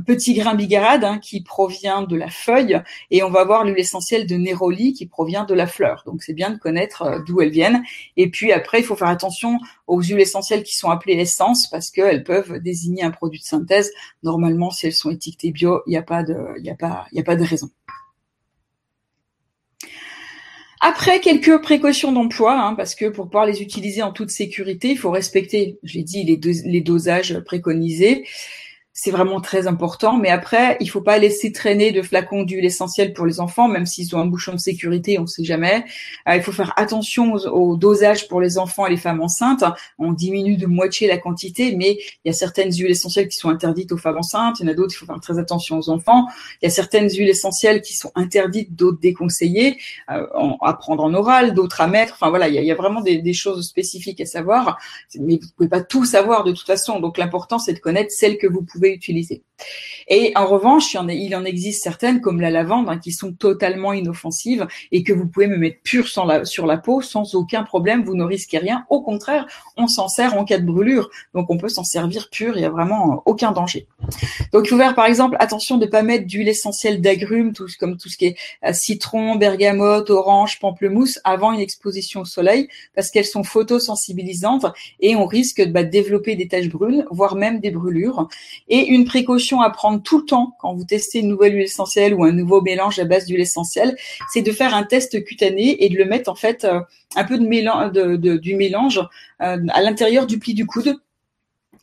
petit 0.05 0.33
grain 0.33 0.55
bigarade 0.55 1.03
hein, 1.03 1.19
qui 1.19 1.41
provient 1.41 2.03
de 2.03 2.15
la 2.15 2.29
feuille 2.29 2.81
et 3.11 3.23
on 3.23 3.29
va 3.29 3.43
voir 3.43 3.63
l'huile 3.65 3.79
essentielle 3.79 4.25
de 4.27 4.35
néroli 4.35 4.93
qui 4.93 5.05
provient 5.05 5.43
de 5.43 5.53
la 5.53 5.67
fleur. 5.67 6.03
Donc 6.05 6.23
c'est 6.23 6.33
bien 6.33 6.49
de 6.49 6.57
connaître 6.57 7.01
euh, 7.03 7.19
d'où 7.25 7.41
elles 7.41 7.49
viennent. 7.49 7.83
Et 8.17 8.29
puis 8.29 8.51
après, 8.51 8.79
il 8.79 8.83
faut 8.83 8.95
faire 8.95 9.09
attention 9.09 9.59
aux 9.87 10.01
huiles 10.01 10.19
essentielles 10.19 10.63
qui 10.63 10.75
sont 10.75 10.89
appelées 10.89 11.15
essences 11.15 11.67
parce 11.69 11.91
qu'elles 11.91 12.23
peuvent 12.23 12.59
désigner 12.59 13.03
un 13.03 13.11
produit 13.11 13.39
de 13.39 13.45
synthèse. 13.45 13.91
Normalement, 14.23 14.71
si 14.71 14.87
elles 14.87 14.93
sont 14.93 15.11
étiquetées 15.11 15.51
bio, 15.51 15.81
il 15.87 15.91
n'y 15.91 15.97
a 15.97 16.03
pas 16.03 16.23
de, 16.23 16.33
a 16.33 17.05
a 17.17 17.23
pas 17.23 17.35
de 17.35 17.43
raison. 17.43 17.69
Après, 20.81 21.19
quelques 21.19 21.61
précautions 21.63 22.11
d'emploi, 22.11 22.61
hein, 22.61 22.75
parce 22.75 22.93
que 22.93 23.05
pour 23.05 23.25
pouvoir 23.25 23.47
les 23.47 23.61
utiliser 23.61 24.03
en 24.03 24.11
toute 24.11 24.29
sécurité, 24.29 24.91
il 24.91 24.97
faut 24.97 25.09
respecter, 25.09 25.79
j'ai 25.83 26.03
dit, 26.03 26.23
les, 26.23 26.37
les 26.37 26.81
dosages 26.81 27.39
préconisés 27.39 28.25
c'est 28.97 29.11
vraiment 29.11 29.41
très 29.41 29.67
important. 29.67 30.17
Mais 30.17 30.29
après, 30.29 30.77
il 30.79 30.89
faut 30.89 31.01
pas 31.01 31.17
laisser 31.17 31.51
traîner 31.51 31.91
de 31.91 32.01
flacons 32.01 32.43
d'huile 32.43 32.63
essentielle 32.63 33.13
pour 33.13 33.25
les 33.25 33.41
enfants, 33.41 33.67
même 33.67 33.85
s'ils 33.85 34.15
ont 34.15 34.19
un 34.19 34.25
bouchon 34.25 34.53
de 34.53 34.57
sécurité, 34.57 35.19
on 35.19 35.23
ne 35.23 35.27
sait 35.27 35.43
jamais. 35.43 35.83
Euh, 36.29 36.37
il 36.37 36.41
faut 36.41 36.53
faire 36.53 36.73
attention 36.77 37.33
au 37.33 37.75
dosage 37.75 38.29
pour 38.29 38.39
les 38.39 38.57
enfants 38.57 38.87
et 38.87 38.89
les 38.89 38.97
femmes 38.97 39.21
enceintes. 39.21 39.65
On 39.99 40.13
diminue 40.13 40.55
de 40.55 40.65
moitié 40.65 41.09
la 41.09 41.17
quantité, 41.17 41.75
mais 41.75 41.97
il 42.23 42.27
y 42.27 42.29
a 42.29 42.33
certaines 42.33 42.71
huiles 42.71 42.89
essentielles 42.89 43.27
qui 43.27 43.35
sont 43.37 43.49
interdites 43.49 43.91
aux 43.91 43.97
femmes 43.97 44.17
enceintes. 44.17 44.61
Il 44.61 44.65
y 44.65 44.69
en 44.69 44.71
a 44.71 44.73
d'autres, 44.73 44.93
il 44.93 44.97
faut 44.97 45.05
faire 45.05 45.19
très 45.19 45.39
attention 45.39 45.77
aux 45.77 45.89
enfants. 45.89 46.27
Il 46.61 46.65
y 46.65 46.67
a 46.67 46.71
certaines 46.71 47.09
huiles 47.09 47.29
essentielles 47.29 47.81
qui 47.81 47.97
sont 47.97 48.13
interdites, 48.15 48.75
d'autres 48.77 49.01
déconseillées 49.01 49.77
euh, 50.09 50.25
à 50.61 50.73
prendre 50.73 51.03
en 51.03 51.13
oral, 51.13 51.53
d'autres 51.53 51.81
à 51.81 51.87
mettre. 51.87 52.13
Enfin 52.13 52.29
voilà, 52.29 52.47
il 52.47 52.63
y 52.63 52.71
a, 52.71 52.75
vraiment 52.75 53.01
des, 53.01 53.17
des, 53.17 53.33
choses 53.33 53.67
spécifiques 53.67 54.21
à 54.21 54.25
savoir. 54.25 54.79
Mais 55.19 55.37
vous 55.41 55.49
pouvez 55.57 55.69
pas 55.69 55.81
tout 55.81 56.05
savoir 56.05 56.45
de 56.45 56.53
toute 56.53 56.65
façon. 56.65 57.01
Donc 57.01 57.17
l'important, 57.17 57.59
c'est 57.59 57.73
de 57.73 57.79
connaître 57.79 58.11
celles 58.11 58.37
que 58.37 58.47
vous 58.47 58.61
pouvez 58.61 58.84
utiliser. 58.89 59.43
Et 60.07 60.33
en 60.35 60.45
revanche, 60.45 60.93
il 60.93 61.35
en, 61.35 61.45
existe 61.45 61.81
certaines, 61.81 62.21
comme 62.21 62.39
la 62.39 62.51
lavande, 62.51 62.89
hein, 62.89 62.99
qui 62.99 63.11
sont 63.11 63.33
totalement 63.33 63.93
inoffensives 63.93 64.67
et 64.91 65.03
que 65.03 65.13
vous 65.13 65.27
pouvez 65.27 65.47
me 65.47 65.57
mettre 65.57 65.81
pure 65.83 66.07
sur 66.07 66.25
la, 66.25 66.77
peau 66.77 67.01
sans 67.01 67.33
aucun 67.33 67.63
problème. 67.63 68.03
Vous 68.03 68.15
ne 68.15 68.23
risquez 68.23 68.59
rien. 68.59 68.85
Au 68.89 69.01
contraire, 69.01 69.47
on 69.77 69.87
s'en 69.87 70.07
sert 70.07 70.37
en 70.37 70.45
cas 70.45 70.59
de 70.59 70.65
brûlure. 70.65 71.09
Donc, 71.33 71.49
on 71.49 71.57
peut 71.57 71.69
s'en 71.69 71.83
servir 71.83 72.29
pur. 72.29 72.55
Il 72.55 72.59
n'y 72.59 72.65
a 72.65 72.69
vraiment 72.69 73.23
aucun 73.25 73.51
danger. 73.51 73.87
Donc, 74.53 74.65
il 74.65 74.69
faut 74.69 74.77
faire, 74.77 74.93
par 74.93 75.05
exemple, 75.05 75.37
attention 75.39 75.77
de 75.77 75.85
ne 75.85 75.89
pas 75.89 76.03
mettre 76.03 76.27
d'huile 76.27 76.49
essentielle 76.49 77.01
d'agrumes, 77.01 77.53
tout, 77.53 77.67
comme 77.79 77.97
tout 77.97 78.09
ce 78.09 78.17
qui 78.17 78.25
est 78.25 78.37
euh, 78.63 78.73
citron, 78.73 79.35
bergamote, 79.35 80.09
orange, 80.11 80.59
pamplemousse, 80.59 81.19
avant 81.23 81.51
une 81.51 81.61
exposition 81.61 82.21
au 82.21 82.25
soleil, 82.25 82.67
parce 82.93 83.09
qu'elles 83.09 83.25
sont 83.25 83.43
photosensibilisantes 83.43 84.67
et 84.99 85.15
on 85.15 85.25
risque 85.25 85.65
bah, 85.69 85.83
de 85.83 85.89
développer 85.89 86.35
des 86.35 86.47
taches 86.47 86.69
brunes, 86.69 87.05
voire 87.09 87.35
même 87.35 87.59
des 87.59 87.71
brûlures. 87.71 88.27
Et 88.77 88.87
une 88.87 89.05
précaution 89.05 89.61
à 89.61 89.69
prendre 89.69 90.03
tout 90.03 90.17
le 90.17 90.25
temps 90.25 90.57
quand 90.59 90.73
vous 90.73 90.83
testez 90.83 91.19
une 91.19 91.29
nouvelle 91.29 91.53
huile 91.53 91.63
essentielle 91.63 92.13
ou 92.13 92.25
un 92.25 92.33
nouveau 92.33 92.61
mélange 92.61 92.99
à 92.99 93.05
base 93.05 93.25
d'huile 93.25 93.39
essentielle, 93.39 93.95
c'est 94.33 94.41
de 94.41 94.51
faire 94.51 94.75
un 94.75 94.83
test 94.83 95.23
cutané 95.23 95.85
et 95.85 95.87
de 95.87 95.95
le 95.95 96.03
mettre 96.03 96.29
en 96.29 96.35
fait 96.35 96.65
euh, 96.65 96.81
un 97.15 97.23
peu 97.23 97.37
de 97.37 97.47
mélange, 97.47 97.93
du 97.93 98.55
mélange 98.57 98.99
euh, 99.41 99.65
à 99.69 99.81
l'intérieur 99.81 100.27
du 100.27 100.39
pli 100.39 100.53
du 100.53 100.65
coude 100.65 100.97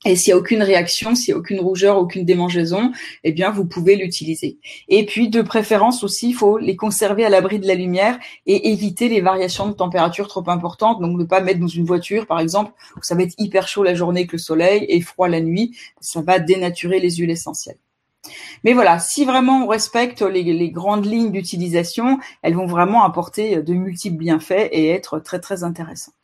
et 0.05 0.17
s'il 0.17 0.33
n'y 0.33 0.39
a 0.39 0.41
aucune 0.41 0.63
réaction, 0.63 1.15
s'il 1.15 1.33
n'y 1.33 1.37
a 1.37 1.41
aucune 1.41 1.61
rougeur, 1.61 1.97
aucune 1.97 2.25
démangeaison, 2.25 2.91
eh 3.23 3.33
bien, 3.33 3.51
vous 3.51 3.65
pouvez 3.65 3.95
l'utiliser. 3.95 4.59
Et 4.89 5.07
puis, 5.07 5.29
de 5.29 5.43
préférence 5.43 6.03
aussi, 6.03 6.31
il 6.31 6.35
faut 6.35 6.59
les 6.59 6.75
conserver 6.75 7.25
à 7.25 7.29
l'abri 7.29 7.61
de 7.61 7.69
la 7.69 7.75
lumière 7.75 8.19
et 8.47 8.71
éviter 8.73 9.09
les 9.09 9.21
variations 9.21 9.69
de 9.69 9.75
température 9.75 10.27
trop 10.27 10.49
importantes. 10.49 11.01
Donc, 11.01 11.17
ne 11.17 11.25
pas 11.25 11.41
mettre 11.41 11.61
dans 11.61 11.69
une 11.69 11.85
voiture, 11.85 12.27
par 12.27 12.41
exemple, 12.41 12.73
où 12.97 13.03
ça 13.03 13.15
va 13.15 13.23
être 13.23 13.35
hyper 13.39 13.69
chaud 13.69 13.85
la 13.85 13.95
journée 13.95 14.21
avec 14.21 14.33
le 14.33 14.39
soleil 14.39 14.87
et 14.89 15.01
froid 15.01 15.29
la 15.29 15.41
nuit. 15.41 15.77
Ça 16.01 16.21
va 16.21 16.41
dénaturer 16.41 16.99
les 16.99 17.11
huiles 17.11 17.31
essentielles. 17.31 17.79
Mais 18.65 18.73
voilà, 18.73 18.99
si 18.99 19.25
vraiment 19.25 19.65
on 19.65 19.69
respecte 19.69 20.23
les, 20.23 20.43
les 20.43 20.71
grandes 20.71 21.07
lignes 21.07 21.33
d'utilisation, 21.33 22.19
elles 22.43 22.55
vont 22.55 22.67
vraiment 22.67 23.05
apporter 23.05 23.63
de 23.63 23.75
multiples 23.75 24.17
bienfaits 24.17 24.69
et 24.71 24.91
être 24.91 25.19
très, 25.19 25.41
très 25.41 25.65
intéressantes. 25.65 26.22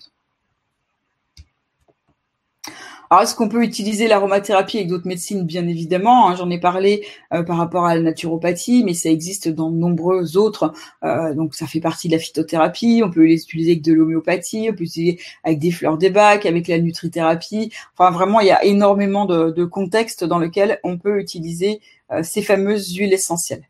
Alors, 3.10 3.22
est-ce 3.22 3.34
qu'on 3.34 3.48
peut 3.48 3.62
utiliser 3.62 4.06
l'aromathérapie 4.06 4.76
avec 4.76 4.88
d'autres 4.88 5.06
médecines? 5.06 5.44
Bien 5.44 5.66
évidemment, 5.66 6.28
hein, 6.28 6.36
j'en 6.36 6.50
ai 6.50 6.60
parlé 6.60 7.06
euh, 7.32 7.42
par 7.42 7.56
rapport 7.56 7.86
à 7.86 7.94
la 7.94 8.02
naturopathie, 8.02 8.84
mais 8.84 8.92
ça 8.92 9.08
existe 9.08 9.48
dans 9.48 9.70
de 9.70 9.76
nombreux 9.76 10.36
autres. 10.36 10.72
Euh, 11.04 11.34
donc, 11.34 11.54
ça 11.54 11.66
fait 11.66 11.80
partie 11.80 12.08
de 12.08 12.12
la 12.12 12.18
phytothérapie. 12.18 13.02
On 13.04 13.10
peut 13.10 13.24
les 13.24 13.42
utiliser 13.42 13.72
avec 13.72 13.82
de 13.82 13.94
l'homéopathie, 13.94 14.68
on 14.70 14.74
peut 14.74 14.84
utiliser 14.84 15.18
avec 15.42 15.58
des 15.58 15.70
fleurs 15.70 15.96
des 15.96 16.10
bacs, 16.10 16.44
avec 16.44 16.68
la 16.68 16.78
nutrithérapie. 16.78 17.72
Enfin, 17.96 18.10
vraiment, 18.10 18.40
il 18.40 18.48
y 18.48 18.52
a 18.52 18.62
énormément 18.64 19.24
de, 19.24 19.50
de 19.50 19.64
contextes 19.64 20.24
dans 20.24 20.38
lesquels 20.38 20.78
on 20.84 20.98
peut 20.98 21.18
utiliser 21.18 21.80
euh, 22.10 22.22
ces 22.22 22.42
fameuses 22.42 22.94
huiles 22.94 23.12
essentielles. 23.12 23.68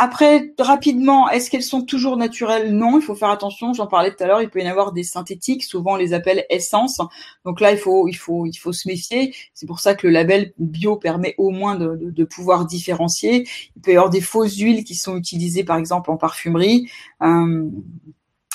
Après, 0.00 0.54
rapidement, 0.60 1.28
est-ce 1.28 1.50
qu'elles 1.50 1.64
sont 1.64 1.82
toujours 1.82 2.16
naturelles? 2.16 2.72
Non, 2.72 3.00
il 3.00 3.02
faut 3.02 3.16
faire 3.16 3.30
attention. 3.30 3.72
J'en 3.72 3.88
parlais 3.88 4.14
tout 4.14 4.22
à 4.22 4.28
l'heure. 4.28 4.40
Il 4.40 4.48
peut 4.48 4.60
y 4.60 4.66
en 4.66 4.70
avoir 4.70 4.92
des 4.92 5.02
synthétiques. 5.02 5.64
Souvent, 5.64 5.94
on 5.94 5.96
les 5.96 6.12
appelle 6.12 6.46
essences. 6.50 7.00
Donc 7.44 7.60
là, 7.60 7.72
il 7.72 7.78
faut, 7.78 8.06
il 8.06 8.14
faut, 8.14 8.46
il 8.46 8.54
faut 8.54 8.72
se 8.72 8.86
méfier. 8.86 9.34
C'est 9.54 9.66
pour 9.66 9.80
ça 9.80 9.96
que 9.96 10.06
le 10.06 10.12
label 10.12 10.52
bio 10.58 10.94
permet 10.94 11.34
au 11.36 11.50
moins 11.50 11.74
de, 11.74 11.96
de, 12.00 12.24
pouvoir 12.24 12.64
différencier. 12.64 13.48
Il 13.74 13.82
peut 13.82 13.90
y 13.90 13.96
avoir 13.96 14.10
des 14.10 14.20
fausses 14.20 14.58
huiles 14.58 14.84
qui 14.84 14.94
sont 14.94 15.16
utilisées, 15.16 15.64
par 15.64 15.78
exemple, 15.78 16.12
en 16.12 16.16
parfumerie. 16.16 16.88
Euh, 17.22 17.68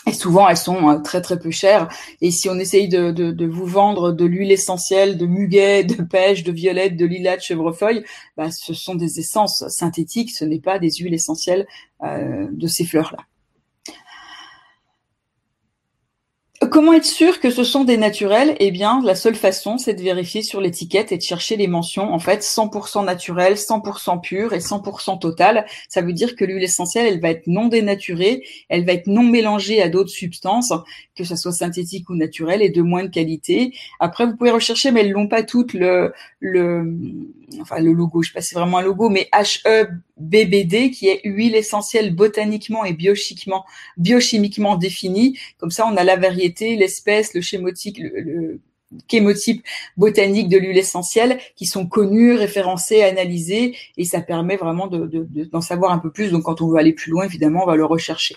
et 0.05 0.13
souvent, 0.13 0.49
elles 0.49 0.57
sont 0.57 0.89
euh, 0.89 0.99
très 0.99 1.21
très 1.21 1.39
peu 1.39 1.51
chères. 1.51 1.87
Et 2.21 2.31
si 2.31 2.49
on 2.49 2.55
essaye 2.55 2.89
de, 2.89 3.45
vous 3.45 3.65
vendre 3.65 4.11
de 4.11 4.25
l'huile 4.25 4.51
essentielle, 4.51 5.17
de 5.17 5.25
muguet, 5.25 5.83
de 5.83 6.03
pêche, 6.03 6.43
de 6.43 6.51
violette, 6.51 6.97
de 6.97 7.05
lilas, 7.05 7.37
de 7.37 7.41
chevrefeuille, 7.41 8.03
bah, 8.35 8.51
ce 8.51 8.73
sont 8.73 8.95
des 8.95 9.19
essences 9.19 9.67
synthétiques. 9.69 10.31
Ce 10.31 10.45
n'est 10.45 10.59
pas 10.59 10.79
des 10.79 10.91
huiles 10.91 11.13
essentielles 11.13 11.65
euh, 12.03 12.47
de 12.51 12.67
ces 12.67 12.85
fleurs-là. 12.85 13.23
Comment 16.73 16.93
être 16.93 17.05
sûr 17.05 17.39
que 17.39 17.51
ce 17.51 17.63
sont 17.63 17.83
des 17.83 17.97
naturels? 17.97 18.55
Eh 18.59 18.71
bien, 18.71 18.99
la 19.03 19.13
seule 19.13 19.35
façon, 19.35 19.77
c'est 19.77 19.93
de 19.93 20.01
vérifier 20.01 20.41
sur 20.41 20.59
l'étiquette 20.59 21.11
et 21.11 21.17
de 21.17 21.21
chercher 21.21 21.55
les 21.55 21.67
mentions, 21.67 22.11
en 22.11 22.17
fait, 22.17 22.41
100% 22.41 23.05
naturel, 23.05 23.53
100% 23.53 24.19
pur 24.21 24.53
et 24.53 24.57
100% 24.57 25.19
total. 25.19 25.67
Ça 25.87 26.01
veut 26.01 26.13
dire 26.13 26.35
que 26.35 26.43
l'huile 26.43 26.63
essentielle, 26.63 27.05
elle 27.05 27.21
va 27.21 27.29
être 27.29 27.45
non 27.45 27.67
dénaturée, 27.67 28.43
elle 28.69 28.87
va 28.87 28.93
être 28.93 29.05
non 29.05 29.21
mélangée 29.21 29.83
à 29.83 29.89
d'autres 29.89 30.09
substances, 30.09 30.73
que 31.15 31.23
ce 31.23 31.35
soit 31.35 31.51
synthétique 31.51 32.09
ou 32.09 32.15
naturel, 32.15 32.63
et 32.63 32.71
de 32.71 32.81
moins 32.81 33.03
de 33.03 33.09
qualité. 33.09 33.75
Après, 33.99 34.25
vous 34.25 34.35
pouvez 34.35 34.49
rechercher, 34.49 34.89
mais 34.89 35.01
elles 35.01 35.11
l'ont 35.11 35.27
pas 35.27 35.43
toutes 35.43 35.73
le, 35.75 36.11
le, 36.39 36.91
enfin, 37.61 37.81
le 37.81 37.93
logo, 37.93 38.23
je 38.23 38.29
sais 38.29 38.33
pas 38.33 38.41
si 38.41 38.49
c'est 38.49 38.59
vraiment 38.59 38.79
un 38.79 38.83
logo, 38.83 39.09
mais 39.09 39.29
HEBBD, 40.19 40.91
qui 40.91 41.07
est 41.07 41.21
huile 41.23 41.55
essentielle 41.55 42.15
botaniquement 42.15 42.85
et 42.85 42.93
biochimiquement, 42.93 43.65
biochimiquement 43.97 44.75
définie. 44.75 45.37
Comme 45.57 45.71
ça, 45.71 45.85
on 45.87 45.95
a 45.97 46.03
la 46.03 46.15
variété, 46.15 46.75
l'espèce, 46.75 47.33
le 47.33 47.41
schémotique, 47.41 48.01
chémotype 49.09 49.65
botanique 49.97 50.49
de 50.49 50.57
l'huile 50.57 50.77
essentielle 50.77 51.39
qui 51.55 51.65
sont 51.65 51.87
connus, 51.87 52.33
référencés, 52.33 53.01
analysés, 53.01 53.75
et 53.97 54.05
ça 54.05 54.21
permet 54.21 54.55
vraiment 54.55 54.87
d'en 54.87 54.99
de, 54.99 55.27
de, 55.29 55.61
savoir 55.61 55.91
un 55.91 55.99
peu 55.99 56.11
plus. 56.11 56.31
Donc, 56.31 56.43
quand 56.43 56.61
on 56.61 56.67
veut 56.67 56.77
aller 56.77 56.93
plus 56.93 57.11
loin, 57.11 57.25
évidemment, 57.25 57.63
on 57.63 57.67
va 57.67 57.75
le 57.75 57.85
rechercher. 57.85 58.35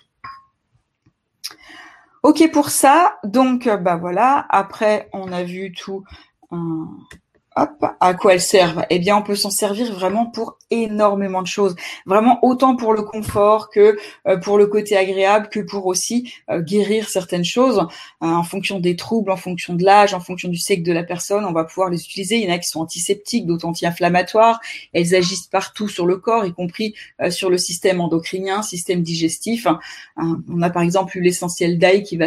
Ok 2.23 2.51
pour 2.53 2.71
ça. 2.71 3.19
Donc, 3.25 3.69
bah 3.69 3.97
voilà. 3.97 4.47
Après, 4.49 5.09
on 5.13 5.31
a 5.31 5.45
vu 5.45 5.73
tout. 5.73 6.05
un 6.51 6.89
Hop, 7.59 7.87
à 8.01 8.13
quoi 8.13 8.35
elles 8.35 8.41
servent? 8.43 8.85
Eh 8.91 8.99
bien, 8.99 9.17
on 9.17 9.23
peut 9.23 9.35
s'en 9.35 9.49
servir 9.51 9.91
vraiment 9.91 10.27
pour 10.27 10.59
énormément 10.71 11.41
de 11.41 11.47
choses. 11.47 11.75
Vraiment 12.05 12.39
autant 12.43 12.77
pour 12.77 12.93
le 12.93 13.01
confort 13.01 13.71
que 13.71 13.97
euh, 14.29 14.37
pour 14.37 14.59
le 14.59 14.67
côté 14.67 14.95
agréable, 14.95 15.49
que 15.49 15.61
pour 15.61 15.87
aussi 15.87 16.31
euh, 16.51 16.61
guérir 16.61 17.09
certaines 17.09 17.47
choses. 17.47 17.79
Euh, 17.79 18.27
en 18.27 18.43
fonction 18.43 18.79
des 18.79 18.95
troubles, 18.95 19.31
en 19.31 19.39
fonction 19.39 19.73
de 19.73 19.85
l'âge, 19.85 20.13
en 20.13 20.21
fonction 20.21 20.51
du 20.51 20.59
sexe 20.59 20.83
de 20.83 20.93
la 20.93 21.03
personne, 21.03 21.47
on 21.47 21.53
va 21.53 21.65
pouvoir 21.65 21.89
les 21.89 22.03
utiliser. 22.05 22.37
Il 22.37 22.47
y 22.47 22.51
en 22.51 22.55
a 22.55 22.59
qui 22.59 22.69
sont 22.69 22.81
antiseptiques, 22.81 23.47
d'autres 23.47 23.65
anti-inflammatoires. 23.65 24.61
Elles 24.93 25.15
agissent 25.15 25.47
partout 25.47 25.89
sur 25.89 26.07
le 26.07 26.19
corps, 26.19 26.45
y 26.45 26.53
compris 26.53 26.95
sur 27.31 27.49
le 27.49 27.57
système 27.57 28.03
endocrinien, 28.03 28.61
système 28.63 29.03
digestif. 29.03 29.67
on 30.17 30.63
a 30.63 30.71
par 30.71 30.83
exemple 30.83 31.19
l'essentiel 31.19 31.79
d'ail 31.79 32.03
qui 32.03 32.17
va 32.17 32.27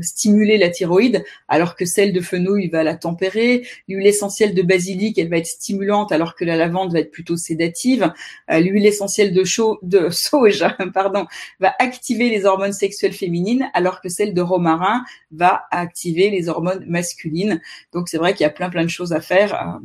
stimuler 0.00 0.58
la 0.58 0.70
thyroïde, 0.70 1.24
alors 1.48 1.76
que 1.76 1.84
celle 1.84 2.12
de 2.12 2.20
fenouil 2.20 2.68
va 2.68 2.82
la 2.82 2.94
tempérer. 2.94 3.66
L'huile 3.88 4.06
de 4.54 4.62
basilic, 4.62 5.18
elle 5.18 5.28
va 5.28 5.38
être 5.38 5.46
stimulante 5.46 6.12
alors 6.12 6.34
que 6.34 6.44
la 6.44 6.56
lavande 6.56 6.92
va 6.92 7.00
être 7.00 7.10
plutôt 7.10 7.36
sédative. 7.36 8.12
Euh, 8.50 8.60
l'huile 8.60 8.86
essentielle 8.86 9.32
de, 9.34 9.42
de 9.82 10.08
sauge 10.10 10.64
pardon, 10.92 11.26
va 11.60 11.74
activer 11.78 12.30
les 12.30 12.44
hormones 12.44 12.72
sexuelles 12.72 13.12
féminines 13.12 13.68
alors 13.74 14.00
que 14.00 14.08
celle 14.08 14.34
de 14.34 14.40
romarin 14.40 15.04
va 15.30 15.64
activer 15.70 16.30
les 16.30 16.48
hormones 16.48 16.84
masculines. 16.86 17.60
Donc 17.92 18.08
c'est 18.08 18.18
vrai 18.18 18.32
qu'il 18.32 18.42
y 18.42 18.46
a 18.46 18.50
plein 18.50 18.70
plein 18.70 18.84
de 18.84 18.90
choses 18.90 19.12
à 19.12 19.20
faire 19.20 19.54
euh, 19.54 19.78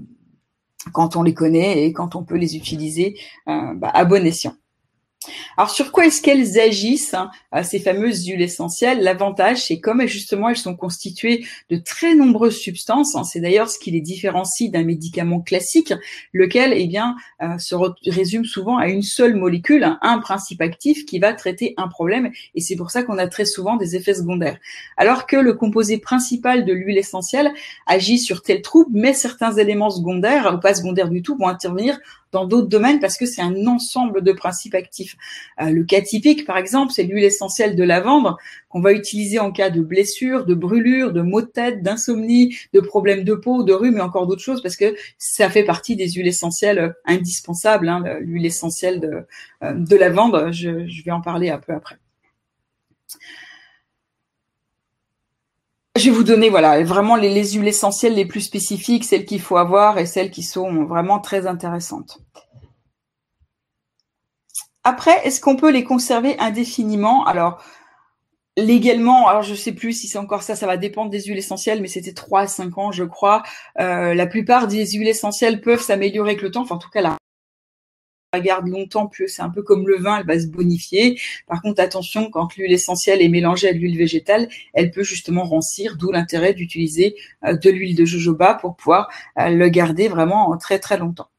quand 0.93 1.15
on 1.15 1.23
les 1.23 1.33
connaît 1.33 1.83
et 1.85 1.93
quand 1.93 2.15
on 2.15 2.23
peut 2.23 2.37
les 2.37 2.55
utiliser 2.55 3.19
euh, 3.47 3.73
bah, 3.75 3.91
à 3.93 4.05
bon 4.05 4.25
escient. 4.25 4.55
Alors 5.57 5.69
sur 5.69 5.91
quoi 5.91 6.05
est-ce 6.05 6.21
qu'elles 6.21 6.59
agissent, 6.59 7.13
hein, 7.13 7.29
ces 7.63 7.79
fameuses 7.79 8.25
huiles 8.25 8.41
essentielles? 8.41 9.01
L'avantage, 9.01 9.65
c'est 9.65 9.81
comme 9.81 10.05
justement 10.07 10.47
elles 10.47 10.55
sont 10.55 10.77
constituées 10.77 11.45
de 11.69 11.75
très 11.75 12.15
nombreuses 12.15 12.57
substances. 12.57 13.15
Hein, 13.15 13.25
c'est 13.25 13.41
d'ailleurs 13.41 13.69
ce 13.69 13.77
qui 13.77 13.91
les 13.91 13.99
différencie 13.99 14.71
d'un 14.71 14.83
médicament 14.83 15.41
classique, 15.41 15.93
lequel, 16.31 16.71
eh 16.73 16.87
bien, 16.87 17.17
euh, 17.41 17.57
se 17.57 17.75
résume 18.09 18.45
souvent 18.45 18.77
à 18.77 18.87
une 18.87 19.01
seule 19.01 19.35
molécule, 19.35 19.83
hein, 19.83 19.99
un 20.01 20.19
principe 20.19 20.61
actif 20.61 21.05
qui 21.05 21.19
va 21.19 21.33
traiter 21.33 21.73
un 21.75 21.89
problème. 21.89 22.31
Et 22.55 22.61
c'est 22.61 22.77
pour 22.77 22.89
ça 22.89 23.03
qu'on 23.03 23.17
a 23.17 23.27
très 23.27 23.45
souvent 23.45 23.75
des 23.75 23.97
effets 23.97 24.13
secondaires. 24.13 24.57
Alors 24.95 25.27
que 25.27 25.35
le 25.35 25.53
composé 25.53 25.97
principal 25.97 26.63
de 26.63 26.71
l'huile 26.71 26.97
essentielle 26.97 27.51
agit 27.85 28.19
sur 28.19 28.41
tel 28.41 28.61
trouble, 28.61 28.91
mais 28.93 29.13
certains 29.13 29.51
éléments 29.57 29.89
secondaires 29.89 30.53
ou 30.55 30.59
pas 30.61 30.73
secondaires 30.73 31.09
du 31.09 31.21
tout 31.21 31.35
vont 31.35 31.49
intervenir 31.49 31.99
dans 32.31 32.45
d'autres 32.45 32.67
domaines 32.67 32.99
parce 32.99 33.17
que 33.17 33.25
c'est 33.25 33.41
un 33.41 33.65
ensemble 33.67 34.23
de 34.23 34.31
principes 34.31 34.75
actifs. 34.75 35.08
Euh, 35.61 35.69
le 35.69 35.83
cas 35.83 36.01
typique, 36.01 36.45
par 36.45 36.57
exemple, 36.57 36.91
c'est 36.93 37.03
l'huile 37.03 37.23
essentielle 37.23 37.75
de 37.75 37.83
lavande 37.83 38.35
qu'on 38.69 38.81
va 38.81 38.93
utiliser 38.93 39.39
en 39.39 39.51
cas 39.51 39.69
de 39.69 39.81
blessure, 39.81 40.45
de 40.45 40.53
brûlure, 40.53 41.11
de 41.11 41.21
maux 41.21 41.41
de 41.41 41.47
tête, 41.47 41.81
d'insomnie, 41.81 42.55
de 42.73 42.79
problèmes 42.79 43.23
de 43.23 43.33
peau, 43.33 43.63
de 43.63 43.73
rhume 43.73 43.97
et 43.97 44.01
encore 44.01 44.27
d'autres 44.27 44.43
choses 44.43 44.61
parce 44.61 44.75
que 44.75 44.95
ça 45.17 45.49
fait 45.49 45.63
partie 45.63 45.95
des 45.95 46.09
huiles 46.09 46.27
essentielles 46.27 46.95
indispensables. 47.05 47.89
Hein, 47.89 48.03
l'huile 48.21 48.45
essentielle 48.45 48.99
de, 48.99 49.25
euh, 49.63 49.73
de 49.73 49.95
lavande, 49.95 50.51
je, 50.51 50.87
je 50.87 51.03
vais 51.03 51.11
en 51.11 51.21
parler 51.21 51.49
un 51.49 51.59
peu 51.59 51.73
après. 51.73 51.97
Je 55.99 56.05
vais 56.05 56.11
vous 56.11 56.23
donner 56.23 56.49
voilà 56.49 56.81
vraiment 56.83 57.15
les, 57.15 57.51
huiles 57.51 57.67
essentielles 57.67 58.13
les 58.13 58.25
plus 58.25 58.41
spécifiques, 58.41 59.03
celles 59.03 59.25
qu'il 59.25 59.41
faut 59.41 59.57
avoir 59.57 59.97
et 59.97 60.05
celles 60.05 60.31
qui 60.31 60.43
sont 60.43 60.85
vraiment 60.85 61.19
très 61.19 61.45
intéressantes. 61.45 62.19
Après, 64.83 65.25
est-ce 65.25 65.41
qu'on 65.41 65.55
peut 65.55 65.71
les 65.71 65.83
conserver 65.83 66.37
indéfiniment? 66.39 67.25
Alors, 67.25 67.63
légalement, 68.57 69.27
alors 69.27 69.43
je 69.43 69.55
sais 69.55 69.73
plus 69.73 69.93
si 69.93 70.07
c'est 70.07 70.17
encore 70.17 70.43
ça, 70.43 70.55
ça 70.55 70.67
va 70.67 70.77
dépendre 70.77 71.09
des 71.09 71.21
huiles 71.23 71.37
essentielles, 71.37 71.81
mais 71.81 71.87
c'était 71.87 72.13
3 72.13 72.41
à 72.41 72.47
5 72.47 72.77
ans, 72.77 72.91
je 72.91 73.03
crois. 73.03 73.43
Euh, 73.79 74.13
la 74.13 74.27
plupart 74.27 74.67
des 74.67 74.85
huiles 74.85 75.07
essentielles 75.07 75.61
peuvent 75.61 75.81
s'améliorer 75.81 76.31
avec 76.31 76.41
le 76.41 76.51
temps, 76.51 76.61
enfin 76.61 76.75
en 76.75 76.79
tout 76.79 76.89
cas 76.89 77.01
là 77.01 77.17
la 78.33 78.41
garde 78.41 78.67
longtemps, 78.67 79.07
plus 79.07 79.27
c'est 79.27 79.41
un 79.41 79.49
peu 79.49 79.63
comme 79.63 79.87
le 79.87 79.97
vin, 79.97 80.19
elle 80.19 80.25
va 80.25 80.39
se 80.39 80.45
bonifier. 80.45 81.19
Par 81.47 81.63
contre, 81.63 81.81
attention, 81.81 82.29
quand 82.29 82.55
l'huile 82.55 82.71
essentielle 82.71 83.23
est 83.23 83.29
mélangée 83.29 83.69
à 83.69 83.71
l'huile 83.71 83.97
végétale, 83.97 84.47
elle 84.73 84.91
peut 84.91 85.01
justement 85.01 85.43
rancir, 85.43 85.97
d'où 85.97 86.11
l'intérêt 86.11 86.53
d'utiliser 86.53 87.15
euh, 87.45 87.57
de 87.57 87.69
l'huile 87.71 87.95
de 87.95 88.05
jojoba 88.05 88.53
pour 88.53 88.75
pouvoir 88.75 89.09
euh, 89.39 89.49
le 89.49 89.69
garder 89.69 90.07
vraiment 90.09 90.55
très 90.57 90.77
très 90.77 90.97
longtemps. 90.99 91.29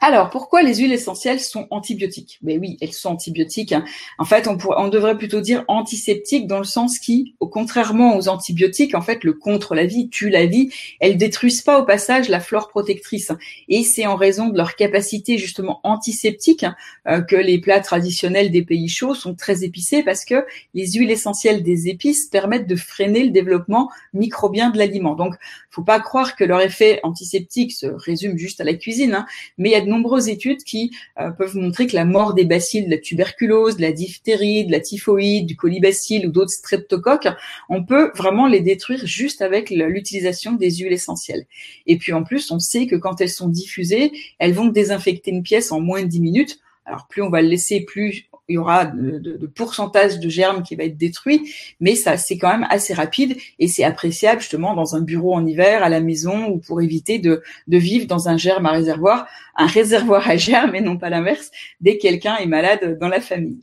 Alors, 0.00 0.30
pourquoi 0.30 0.62
les 0.62 0.76
huiles 0.76 0.92
essentielles 0.92 1.40
sont 1.40 1.66
antibiotiques? 1.70 2.38
Ben 2.42 2.58
oui, 2.60 2.76
elles 2.80 2.92
sont 2.92 3.10
antibiotiques. 3.10 3.72
Hein. 3.72 3.84
En 4.18 4.24
fait, 4.24 4.46
on, 4.46 4.56
pourrait, 4.56 4.76
on 4.78 4.88
devrait 4.88 5.18
plutôt 5.18 5.40
dire 5.40 5.64
antiseptiques 5.66 6.46
dans 6.46 6.58
le 6.58 6.64
sens 6.64 6.98
qui, 6.98 7.34
au 7.40 7.48
contrairement 7.48 8.16
aux 8.16 8.28
antibiotiques, 8.28 8.94
en 8.94 9.02
fait, 9.02 9.24
le 9.24 9.32
contre 9.32 9.74
la 9.74 9.86
vie 9.86 10.08
tue 10.08 10.30
la 10.30 10.46
vie. 10.46 10.70
Elles 11.00 11.16
détruisent 11.16 11.62
pas 11.62 11.80
au 11.80 11.84
passage 11.84 12.28
la 12.28 12.40
flore 12.40 12.68
protectrice. 12.68 13.32
Et 13.68 13.82
c'est 13.82 14.06
en 14.06 14.16
raison 14.16 14.48
de 14.48 14.56
leur 14.56 14.76
capacité 14.76 15.36
justement 15.38 15.80
antiseptique 15.82 16.64
euh, 17.08 17.20
que 17.20 17.36
les 17.36 17.58
plats 17.60 17.80
traditionnels 17.80 18.50
des 18.50 18.62
pays 18.62 18.88
chauds 18.88 19.14
sont 19.14 19.34
très 19.34 19.64
épicés 19.64 20.02
parce 20.02 20.24
que 20.24 20.46
les 20.74 20.92
huiles 20.92 21.10
essentielles 21.10 21.62
des 21.62 21.88
épices 21.88 22.26
permettent 22.26 22.68
de 22.68 22.76
freiner 22.76 23.24
le 23.24 23.30
développement 23.30 23.90
microbien 24.12 24.70
de 24.70 24.78
l'aliment. 24.78 25.14
Donc, 25.14 25.34
faut 25.70 25.82
pas 25.82 26.00
croire 26.00 26.36
que 26.36 26.44
leur 26.44 26.60
effet 26.60 27.00
antiseptique 27.02 27.72
se 27.72 27.86
résume 27.86 28.36
juste 28.36 28.60
à 28.60 28.64
la 28.64 28.74
cuisine, 28.74 29.14
hein, 29.14 29.26
mais 29.58 29.74
nombreuses 29.88 30.28
études 30.28 30.62
qui 30.62 30.90
euh, 31.18 31.30
peuvent 31.30 31.56
montrer 31.56 31.86
que 31.86 31.94
la 31.94 32.04
mort 32.04 32.34
des 32.34 32.44
bacilles 32.44 32.84
de 32.84 32.90
la 32.90 32.98
tuberculose, 32.98 33.76
de 33.76 33.82
la 33.82 33.92
diphtérie, 33.92 34.66
de 34.66 34.72
la 34.72 34.80
typhoïde, 34.80 35.46
du 35.46 35.56
colibacille 35.56 36.26
ou 36.26 36.30
d'autres 36.30 36.52
streptocoques, 36.52 37.28
on 37.68 37.84
peut 37.84 38.12
vraiment 38.14 38.46
les 38.46 38.60
détruire 38.60 39.06
juste 39.06 39.42
avec 39.42 39.70
l'utilisation 39.70 40.52
des 40.52 40.70
huiles 40.70 40.92
essentielles. 40.92 41.46
Et 41.86 41.96
puis 41.96 42.12
en 42.12 42.22
plus, 42.22 42.50
on 42.50 42.58
sait 42.58 42.86
que 42.86 42.96
quand 42.96 43.20
elles 43.20 43.30
sont 43.30 43.48
diffusées, 43.48 44.12
elles 44.38 44.52
vont 44.52 44.68
désinfecter 44.68 45.30
une 45.30 45.42
pièce 45.42 45.72
en 45.72 45.80
moins 45.80 46.02
de 46.02 46.08
10 46.08 46.20
minutes. 46.20 46.60
Alors 46.84 47.06
plus 47.08 47.22
on 47.22 47.30
va 47.30 47.42
le 47.42 47.48
laisser, 47.48 47.80
plus 47.80 48.28
il 48.48 48.54
y 48.54 48.58
aura 48.58 48.86
de, 48.86 49.18
de, 49.18 49.36
de, 49.36 49.46
pourcentage 49.46 50.18
de 50.20 50.28
germes 50.28 50.62
qui 50.62 50.74
va 50.74 50.84
être 50.84 50.96
détruit, 50.96 51.52
mais 51.80 51.94
ça 51.94 52.16
c'est 52.16 52.38
quand 52.38 52.48
même 52.48 52.66
assez 52.70 52.94
rapide 52.94 53.36
et 53.58 53.68
c'est 53.68 53.84
appréciable 53.84 54.40
justement 54.40 54.74
dans 54.74 54.96
un 54.96 55.02
bureau 55.02 55.34
en 55.34 55.46
hiver, 55.46 55.82
à 55.82 55.88
la 55.88 56.00
maison 56.00 56.48
ou 56.48 56.58
pour 56.58 56.80
éviter 56.80 57.18
de, 57.18 57.42
de 57.66 57.78
vivre 57.78 58.06
dans 58.06 58.28
un 58.28 58.38
germe 58.38 58.64
à 58.64 58.70
réservoir, 58.70 59.26
un 59.56 59.66
réservoir 59.66 60.28
à 60.28 60.36
germes 60.36 60.74
et 60.74 60.80
non 60.80 60.96
pas 60.96 61.10
l'inverse, 61.10 61.50
dès 61.80 61.98
que 61.98 62.02
quelqu'un 62.02 62.36
est 62.36 62.46
malade 62.46 62.98
dans 62.98 63.08
la 63.08 63.20
famille. 63.20 63.58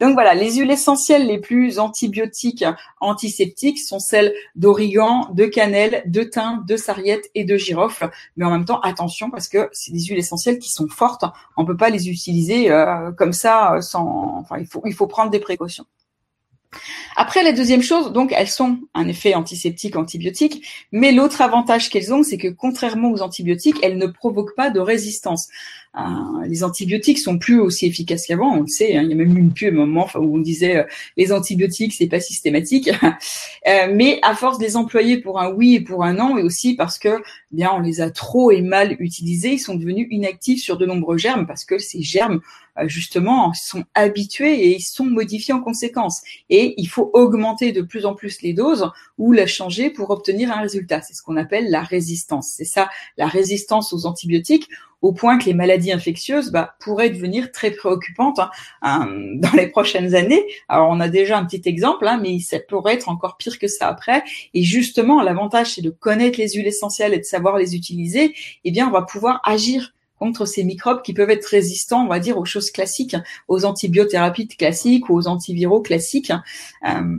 Donc 0.00 0.14
voilà, 0.14 0.34
les 0.34 0.56
huiles 0.56 0.70
essentielles 0.70 1.26
les 1.26 1.38
plus 1.38 1.78
antibiotiques, 1.78 2.64
antiseptiques 3.00 3.78
sont 3.78 3.98
celles 3.98 4.32
d'origan, 4.56 5.28
de 5.34 5.44
cannelle, 5.44 6.02
de 6.06 6.22
thym, 6.22 6.64
de 6.66 6.76
sarriette 6.76 7.30
et 7.34 7.44
de 7.44 7.56
girofle. 7.56 8.10
Mais 8.36 8.46
en 8.46 8.50
même 8.50 8.64
temps, 8.64 8.80
attention 8.80 9.30
parce 9.30 9.48
que 9.48 9.68
c'est 9.72 9.92
des 9.92 10.00
huiles 10.00 10.18
essentielles 10.18 10.58
qui 10.58 10.70
sont 10.70 10.88
fortes. 10.88 11.24
On 11.56 11.66
peut 11.66 11.76
pas 11.76 11.90
les 11.90 12.08
utiliser 12.08 12.70
euh, 12.70 13.10
comme 13.12 13.32
ça 13.32 13.78
sans 13.80 14.29
il 14.84 14.94
faut 14.94 15.06
prendre 15.06 15.30
des 15.30 15.40
précautions. 15.40 15.86
Après, 17.22 17.42
la 17.42 17.52
deuxième 17.52 17.82
chose, 17.82 18.14
donc, 18.14 18.32
elles 18.34 18.48
sont 18.48 18.78
un 18.94 19.06
effet 19.06 19.34
antiseptique, 19.34 19.96
antibiotique, 19.96 20.66
mais 20.90 21.12
l'autre 21.12 21.42
avantage 21.42 21.90
qu'elles 21.90 22.14
ont, 22.14 22.22
c'est 22.22 22.38
que 22.38 22.48
contrairement 22.48 23.10
aux 23.10 23.20
antibiotiques, 23.20 23.76
elles 23.82 23.98
ne 23.98 24.06
provoquent 24.06 24.56
pas 24.56 24.70
de 24.70 24.80
résistance. 24.80 25.50
Euh, 25.98 26.46
les 26.46 26.62
antibiotiques 26.62 27.18
sont 27.18 27.36
plus 27.36 27.58
aussi 27.58 27.86
efficaces 27.86 28.24
qu'avant, 28.26 28.58
on 28.58 28.60
le 28.60 28.68
sait. 28.68 28.96
Hein, 28.96 29.02
il 29.02 29.10
y 29.10 29.12
a 29.12 29.16
même 29.16 29.36
eu 29.36 29.40
une 29.40 29.52
pub 29.52 29.74
un 29.74 29.86
moment 29.86 30.08
où 30.14 30.36
on 30.36 30.38
disait 30.38 30.76
euh, 30.76 30.84
les 31.16 31.32
antibiotiques 31.32 31.94
c'est 31.94 32.06
pas 32.06 32.20
systématique, 32.20 32.90
euh, 33.66 33.92
mais 33.92 34.20
à 34.22 34.36
force 34.36 34.58
de 34.58 34.64
les 34.64 34.76
employer 34.76 35.18
pour 35.18 35.40
un 35.40 35.50
oui 35.50 35.74
et 35.74 35.80
pour 35.80 36.04
un 36.04 36.14
non, 36.14 36.38
et 36.38 36.42
aussi 36.42 36.76
parce 36.76 36.98
que 36.98 37.08
eh 37.08 37.56
bien 37.56 37.72
on 37.74 37.80
les 37.80 38.00
a 38.00 38.10
trop 38.10 38.52
et 38.52 38.62
mal 38.62 38.96
utilisés, 39.00 39.54
ils 39.54 39.58
sont 39.58 39.74
devenus 39.74 40.06
inactifs 40.12 40.62
sur 40.62 40.76
de 40.76 40.86
nombreux 40.86 41.18
germes 41.18 41.46
parce 41.46 41.64
que 41.64 41.78
ces 41.78 42.02
germes 42.02 42.40
justement 42.86 43.52
sont 43.52 43.84
habitués 43.94 44.66
et 44.66 44.76
ils 44.76 44.82
sont 44.82 45.04
modifiés 45.04 45.52
en 45.52 45.60
conséquence. 45.60 46.22
Et 46.48 46.74
il 46.80 46.86
faut 46.86 47.09
augmenter 47.14 47.72
de 47.72 47.82
plus 47.82 48.06
en 48.06 48.14
plus 48.14 48.42
les 48.42 48.52
doses 48.52 48.90
ou 49.18 49.32
la 49.32 49.46
changer 49.46 49.90
pour 49.90 50.10
obtenir 50.10 50.52
un 50.52 50.60
résultat. 50.60 51.02
C'est 51.02 51.14
ce 51.14 51.22
qu'on 51.22 51.36
appelle 51.36 51.70
la 51.70 51.82
résistance. 51.82 52.52
C'est 52.56 52.64
ça, 52.64 52.88
la 53.16 53.26
résistance 53.26 53.92
aux 53.92 54.06
antibiotiques 54.06 54.68
au 55.02 55.12
point 55.12 55.38
que 55.38 55.46
les 55.46 55.54
maladies 55.54 55.92
infectieuses 55.92 56.50
bah, 56.50 56.74
pourraient 56.78 57.10
devenir 57.10 57.52
très 57.52 57.70
préoccupantes 57.70 58.38
hein, 58.38 58.50
hein, 58.82 59.08
dans 59.36 59.52
les 59.52 59.68
prochaines 59.68 60.14
années. 60.14 60.44
Alors 60.68 60.88
on 60.90 61.00
a 61.00 61.08
déjà 61.08 61.38
un 61.38 61.44
petit 61.44 61.62
exemple, 61.68 62.06
hein, 62.06 62.18
mais 62.22 62.38
ça 62.38 62.58
pourrait 62.60 62.94
être 62.94 63.08
encore 63.08 63.36
pire 63.36 63.58
que 63.58 63.68
ça 63.68 63.88
après. 63.88 64.22
Et 64.54 64.62
justement, 64.62 65.22
l'avantage 65.22 65.74
c'est 65.74 65.82
de 65.82 65.90
connaître 65.90 66.38
les 66.38 66.50
huiles 66.50 66.66
essentielles 66.66 67.14
et 67.14 67.18
de 67.18 67.24
savoir 67.24 67.56
les 67.56 67.74
utiliser. 67.74 68.34
Eh 68.64 68.70
bien, 68.70 68.88
on 68.88 68.92
va 68.92 69.02
pouvoir 69.02 69.40
agir 69.44 69.92
contre 70.20 70.46
ces 70.46 70.62
microbes 70.62 71.02
qui 71.02 71.14
peuvent 71.14 71.30
être 71.30 71.46
résistants, 71.46 72.04
on 72.04 72.08
va 72.08 72.20
dire, 72.20 72.38
aux 72.38 72.44
choses 72.44 72.70
classiques, 72.70 73.16
aux 73.48 73.64
antibiothérapies 73.64 74.46
classiques 74.46 75.08
ou 75.08 75.16
aux 75.16 75.26
antiviraux 75.26 75.80
classiques. 75.80 76.32
Euh, 76.86 77.18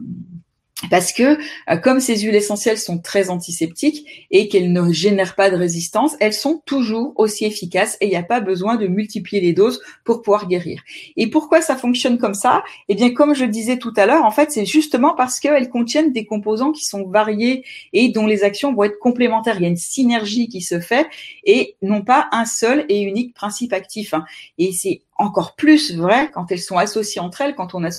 parce 0.89 1.13
que 1.13 1.37
euh, 1.69 1.77
comme 1.77 1.99
ces 1.99 2.17
huiles 2.17 2.35
essentielles 2.35 2.77
sont 2.77 2.99
très 2.99 3.29
antiseptiques 3.29 4.27
et 4.31 4.47
qu'elles 4.47 4.71
ne 4.71 4.91
génèrent 4.91 5.35
pas 5.35 5.49
de 5.49 5.55
résistance, 5.55 6.15
elles 6.19 6.33
sont 6.33 6.61
toujours 6.65 7.13
aussi 7.15 7.45
efficaces 7.45 7.97
et 8.01 8.05
il 8.05 8.09
n'y 8.09 8.15
a 8.15 8.23
pas 8.23 8.39
besoin 8.39 8.75
de 8.75 8.87
multiplier 8.87 9.41
les 9.41 9.53
doses 9.53 9.81
pour 10.03 10.21
pouvoir 10.21 10.47
guérir. 10.47 10.81
Et 11.17 11.27
pourquoi 11.27 11.61
ça 11.61 11.75
fonctionne 11.75 12.17
comme 12.17 12.33
ça? 12.33 12.63
Eh 12.89 12.95
bien, 12.95 13.13
comme 13.13 13.35
je 13.35 13.45
disais 13.45 13.77
tout 13.77 13.93
à 13.95 14.05
l'heure, 14.05 14.25
en 14.25 14.31
fait, 14.31 14.51
c'est 14.51 14.65
justement 14.65 15.13
parce 15.15 15.39
qu'elles 15.39 15.69
contiennent 15.69 16.11
des 16.11 16.25
composants 16.25 16.71
qui 16.71 16.85
sont 16.85 17.05
variés 17.07 17.63
et 17.93 18.09
dont 18.09 18.27
les 18.27 18.43
actions 18.43 18.73
vont 18.73 18.83
être 18.83 18.99
complémentaires. 18.99 19.57
Il 19.57 19.63
y 19.63 19.65
a 19.65 19.69
une 19.69 19.77
synergie 19.77 20.47
qui 20.47 20.61
se 20.61 20.79
fait 20.79 21.07
et 21.43 21.75
non 21.81 22.01
pas 22.01 22.27
un 22.31 22.45
seul 22.45 22.85
et 22.89 23.01
unique 23.01 23.33
principe 23.33 23.73
actif. 23.73 24.13
Hein. 24.13 24.25
Et 24.57 24.71
c'est 24.71 25.01
encore 25.17 25.55
plus 25.55 25.95
vrai 25.95 26.31
quand 26.33 26.51
elles 26.51 26.59
sont 26.59 26.77
associées 26.77 27.21
entre 27.21 27.41
elles, 27.41 27.55
quand 27.55 27.75
on 27.75 27.83
a 27.83 27.91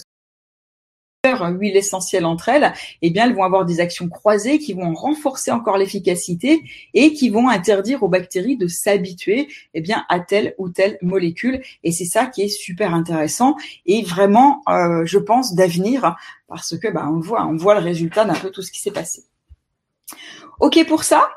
huiles 1.24 1.76
essentielles 1.76 2.24
entre 2.24 2.48
elles, 2.48 2.72
eh 3.00 3.10
bien, 3.10 3.26
elles 3.26 3.34
vont 3.34 3.44
avoir 3.44 3.64
des 3.64 3.78
actions 3.78 4.08
croisées 4.08 4.58
qui 4.58 4.72
vont 4.72 4.92
renforcer 4.92 5.52
encore 5.52 5.76
l'efficacité 5.76 6.64
et 6.94 7.12
qui 7.12 7.30
vont 7.30 7.48
interdire 7.48 8.02
aux 8.02 8.08
bactéries 8.08 8.56
de 8.56 8.66
s'habituer, 8.66 9.46
eh 9.74 9.80
bien, 9.80 10.04
à 10.08 10.18
telle 10.18 10.54
ou 10.58 10.68
telle 10.68 10.98
molécule. 11.00 11.62
Et 11.84 11.92
c'est 11.92 12.06
ça 12.06 12.26
qui 12.26 12.42
est 12.42 12.48
super 12.48 12.92
intéressant 12.92 13.54
et 13.86 14.02
vraiment, 14.02 14.62
euh, 14.68 15.06
je 15.06 15.18
pense, 15.18 15.54
d'avenir 15.54 16.16
parce 16.48 16.76
que, 16.76 16.88
bah, 16.88 17.08
on 17.08 17.20
voit, 17.20 17.46
on 17.46 17.56
voit 17.56 17.74
le 17.78 17.84
résultat 17.84 18.24
d'un 18.24 18.34
peu 18.34 18.50
tout 18.50 18.62
ce 18.62 18.72
qui 18.72 18.80
s'est 18.80 18.90
passé. 18.90 19.22
Ok 20.58 20.84
pour 20.88 21.04
ça? 21.04 21.28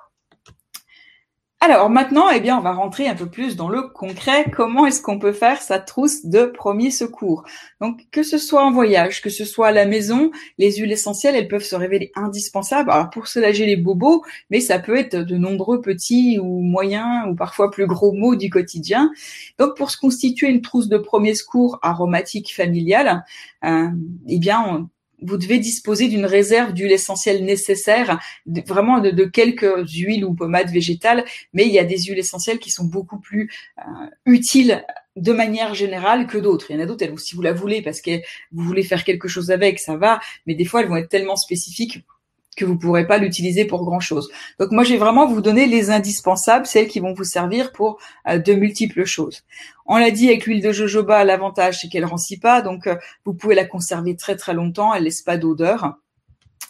Alors 1.68 1.89
maintenant, 1.89 2.30
eh 2.30 2.41
bien, 2.41 2.59
on 2.59 2.61
va 2.61 2.74
rentrer 2.74 3.07
un 3.07 3.16
peu 3.16 3.26
plus 3.26 3.55
dans 3.55 3.70
le 3.70 3.82
concret. 3.82 4.51
Comment 4.55 4.86
est-ce 4.86 5.01
qu'on 5.01 5.18
peut 5.18 5.32
faire 5.32 5.63
sa 5.63 5.80
trousse 5.80 6.24
de 6.24 6.45
premier 6.45 6.91
secours? 6.91 7.43
Donc, 7.82 8.05
que 8.11 8.22
ce 8.22 8.38
soit 8.38 8.63
en 8.63 8.72
voyage, 8.72 9.20
que 9.24 9.32
ce 9.32 9.45
soit 9.45 9.70
à 9.70 9.72
la 9.72 9.88
maison, 9.88 10.30
les 10.59 10.74
huiles 10.74 10.91
essentielles, 10.91 11.36
elles 11.36 11.47
peuvent 11.47 11.63
se 11.63 11.76
révéler 11.76 12.11
indispensables. 12.13 12.91
Alors 12.91 13.09
pour 13.09 13.28
soulager 13.28 13.66
les 13.66 13.78
bobos, 13.78 14.24
mais 14.51 14.59
ça 14.59 14.78
peut 14.78 14.95
être 14.95 15.16
de 15.16 15.38
nombreux 15.38 15.82
petits 15.82 16.38
ou 16.38 16.61
moyens 16.61 17.28
ou 17.32 17.34
parfois 17.34 17.72
plus 17.72 17.88
gros 17.88 18.11
mots 18.11 18.36
du 18.36 18.51
quotidien. 18.51 19.11
Donc, 19.57 19.76
pour 19.76 19.89
se 19.89 19.97
constituer 19.97 20.49
une 20.49 20.61
trousse 20.61 20.88
de 20.88 20.99
premier 20.99 21.34
secours 21.34 21.80
aromatique 21.82 22.53
familiale, 22.55 23.26
euh, 23.63 23.88
eh 24.28 24.38
bien, 24.38 24.88
vous 25.22 25.38
devez 25.38 25.59
disposer 25.59 26.07
d'une 26.07 26.26
réserve 26.26 26.74
d'huile 26.74 26.91
essentielle 26.91 27.43
nécessaire, 27.43 28.20
vraiment 28.45 28.99
de, 28.99 29.26
quelques 29.26 29.89
huiles 29.89 30.26
ou 30.26 30.34
pommades 30.34 30.70
végétales, 30.70 31.26
mais 31.53 31.66
il 31.66 31.74
y 31.74 31.80
a 31.80 31.84
des 31.84 31.97
huiles 31.97 32.20
essentielles 32.20 32.59
qui 32.59 32.72
sont 32.72 32.86
beaucoup 32.86 33.20
plus 33.20 33.51
euh, 33.80 33.82
utiles 34.26 34.84
de 35.16 35.32
manière 35.32 35.74
générale 35.74 36.28
que 36.28 36.38
d'autres. 36.38 36.70
Il 36.70 36.76
y 36.76 36.80
en 36.80 36.84
a 36.84 36.86
d'autres, 36.86 37.20
si 37.20 37.36
vous 37.36 37.41
la 37.41 37.53
voulez 37.53 37.82
parce 37.82 38.01
que 38.01 38.11
vous 38.51 38.63
voulez 38.63 38.84
faire 38.84 39.03
quelque 39.03 39.28
chose 39.28 39.51
avec, 39.51 39.80
ça 39.80 39.95
va, 39.95 40.20
mais 40.45 40.55
des 40.55 40.66
fois 40.66 40.82
elles 40.82 40.89
vont 40.89 40.97
être 40.97 41.09
tellement 41.09 41.38
spécifiques 41.38 42.03
que 42.55 42.65
vous 42.65 42.77
pourrez 42.77 43.05
pas 43.05 43.17
l'utiliser 43.17 43.65
pour 43.65 43.83
grand 43.83 43.99
chose. 43.99 44.29
Donc 44.59 44.71
moi, 44.71 44.83
j'ai 44.83 44.97
vraiment 44.97 45.27
vous 45.27 45.41
donner 45.41 45.65
les 45.67 45.89
indispensables, 45.89 46.65
celles 46.65 46.87
qui 46.87 46.99
vont 46.99 47.13
vous 47.13 47.23
servir 47.23 47.71
pour 47.71 47.99
euh, 48.27 48.37
de 48.37 48.53
multiples 48.53 49.05
choses. 49.05 49.43
On 49.85 49.97
l'a 49.97 50.11
dit 50.11 50.29
avec 50.29 50.45
l'huile 50.45 50.63
de 50.63 50.71
jojoba, 50.71 51.23
l'avantage 51.23 51.81
c'est 51.81 51.89
qu'elle 51.89 52.05
rancit 52.05 52.41
pas, 52.41 52.61
donc 52.61 52.87
euh, 52.87 52.95
vous 53.25 53.33
pouvez 53.33 53.55
la 53.55 53.65
conserver 53.65 54.15
très 54.15 54.35
très 54.35 54.53
longtemps, 54.53 54.93
elle 54.93 55.03
laisse 55.03 55.21
pas 55.21 55.37
d'odeur. 55.37 55.97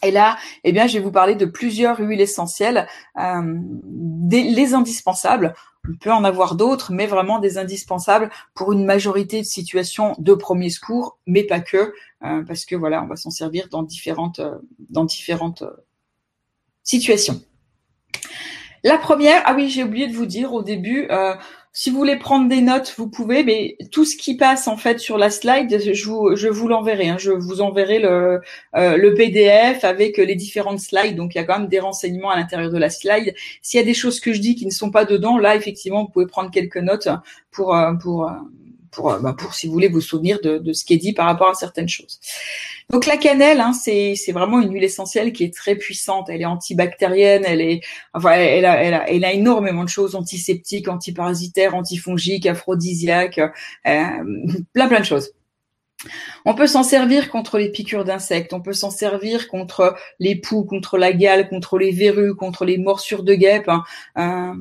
Et 0.02 0.10
là, 0.10 0.36
eh 0.64 0.72
bien, 0.72 0.86
je 0.86 0.98
vais 0.98 1.04
vous 1.04 1.12
parler 1.12 1.34
de 1.34 1.46
plusieurs 1.46 1.98
huiles 2.00 2.20
essentielles, 2.20 2.86
euh, 3.18 3.42
des, 3.84 4.42
les 4.42 4.74
indispensables. 4.74 5.54
On 5.88 5.96
peut 5.96 6.12
en 6.12 6.24
avoir 6.24 6.54
d'autres, 6.54 6.92
mais 6.92 7.06
vraiment 7.06 7.38
des 7.38 7.58
indispensables 7.58 8.30
pour 8.54 8.72
une 8.72 8.84
majorité 8.84 9.40
de 9.40 9.46
situations 9.46 10.14
de 10.18 10.34
premier 10.34 10.70
secours, 10.70 11.18
mais 11.26 11.44
pas 11.44 11.60
que, 11.60 11.94
euh, 12.24 12.42
parce 12.42 12.64
que 12.64 12.76
voilà, 12.76 13.02
on 13.02 13.06
va 13.06 13.16
s'en 13.16 13.30
servir 13.30 13.68
dans 13.70 13.82
différentes, 13.82 14.40
euh, 14.40 14.56
dans 14.90 15.04
différentes 15.04 15.62
euh, 15.62 15.84
situations. 16.82 17.40
La 18.84 18.98
première, 18.98 19.42
ah 19.46 19.54
oui, 19.54 19.70
j'ai 19.70 19.82
oublié 19.82 20.06
de 20.08 20.14
vous 20.14 20.26
dire 20.26 20.52
au 20.52 20.62
début, 20.62 21.08
si 21.78 21.90
vous 21.90 21.98
voulez 21.98 22.16
prendre 22.16 22.48
des 22.48 22.62
notes, 22.62 22.94
vous 22.96 23.06
pouvez, 23.06 23.44
mais 23.44 23.76
tout 23.92 24.06
ce 24.06 24.16
qui 24.16 24.38
passe 24.38 24.66
en 24.66 24.78
fait 24.78 24.98
sur 24.98 25.18
la 25.18 25.28
slide, 25.28 25.78
je 25.78 26.06
vous, 26.06 26.34
je 26.34 26.48
vous 26.48 26.68
l'enverrai. 26.68 27.10
Hein. 27.10 27.18
Je 27.18 27.30
vous 27.30 27.60
enverrai 27.60 27.98
le, 27.98 28.40
euh, 28.76 28.96
le 28.96 29.12
PDF 29.12 29.84
avec 29.84 30.16
les 30.16 30.34
différentes 30.36 30.80
slides. 30.80 31.16
Donc 31.16 31.34
il 31.34 31.38
y 31.38 31.40
a 31.42 31.44
quand 31.44 31.58
même 31.58 31.68
des 31.68 31.78
renseignements 31.78 32.30
à 32.30 32.36
l'intérieur 32.36 32.70
de 32.70 32.78
la 32.78 32.88
slide. 32.88 33.34
S'il 33.60 33.78
y 33.78 33.82
a 33.82 33.84
des 33.84 33.92
choses 33.92 34.20
que 34.20 34.32
je 34.32 34.40
dis 34.40 34.54
qui 34.54 34.64
ne 34.64 34.70
sont 34.70 34.90
pas 34.90 35.04
dedans, 35.04 35.36
là 35.36 35.54
effectivement 35.54 36.04
vous 36.04 36.08
pouvez 36.08 36.26
prendre 36.26 36.50
quelques 36.50 36.78
notes 36.78 37.08
pour 37.50 37.76
euh, 37.76 37.92
pour 37.92 38.26
euh, 38.26 38.32
pour, 38.90 39.16
bah, 39.18 39.34
pour 39.36 39.54
si 39.54 39.66
vous 39.66 39.72
voulez 39.72 39.88
vous 39.88 40.00
souvenir 40.00 40.40
de, 40.42 40.58
de 40.58 40.72
ce 40.72 40.84
qui 40.84 40.94
est 40.94 40.98
dit 40.98 41.12
par 41.12 41.26
rapport 41.26 41.48
à 41.48 41.54
certaines 41.54 41.88
choses. 41.88 42.20
Donc 42.90 43.06
la 43.06 43.16
cannelle, 43.16 43.60
hein, 43.60 43.72
c'est 43.72 44.14
vraiment 44.32 44.60
une 44.60 44.72
huile 44.72 44.84
essentielle 44.84 45.32
qui 45.32 45.44
est 45.44 45.52
très 45.52 45.74
puissante. 45.74 46.28
Elle 46.28 46.42
est 46.42 46.46
antibactérienne, 46.46 47.42
elle 47.44 47.60
est, 47.60 47.80
enfin, 48.14 48.32
elle 48.32 48.64
a, 48.64 48.82
elle 48.82 48.94
a, 48.94 49.10
elle 49.10 49.24
a 49.24 49.32
énormément 49.32 49.82
de 49.82 49.88
choses 49.88 50.14
antiseptiques, 50.14 50.88
antiparasitaires, 50.88 51.74
antifongiques, 51.74 52.46
aphrodisiaques, 52.46 53.38
euh, 53.38 54.62
plein 54.72 54.88
plein 54.88 55.00
de 55.00 55.04
choses. 55.04 55.32
On 56.44 56.54
peut 56.54 56.66
s'en 56.66 56.82
servir 56.82 57.30
contre 57.30 57.58
les 57.58 57.70
piqûres 57.70 58.04
d'insectes, 58.04 58.52
on 58.52 58.60
peut 58.60 58.74
s'en 58.74 58.90
servir 58.90 59.48
contre 59.48 59.96
les 60.20 60.36
poux, 60.36 60.64
contre 60.64 60.98
la 60.98 61.12
gale, 61.12 61.48
contre 61.48 61.78
les 61.78 61.90
verrues, 61.90 62.36
contre 62.36 62.64
les 62.64 62.78
morsures 62.78 63.24
de 63.24 63.34
guêpes. 63.34 63.68
Hein. 63.68 63.82
Euh, 64.18 64.54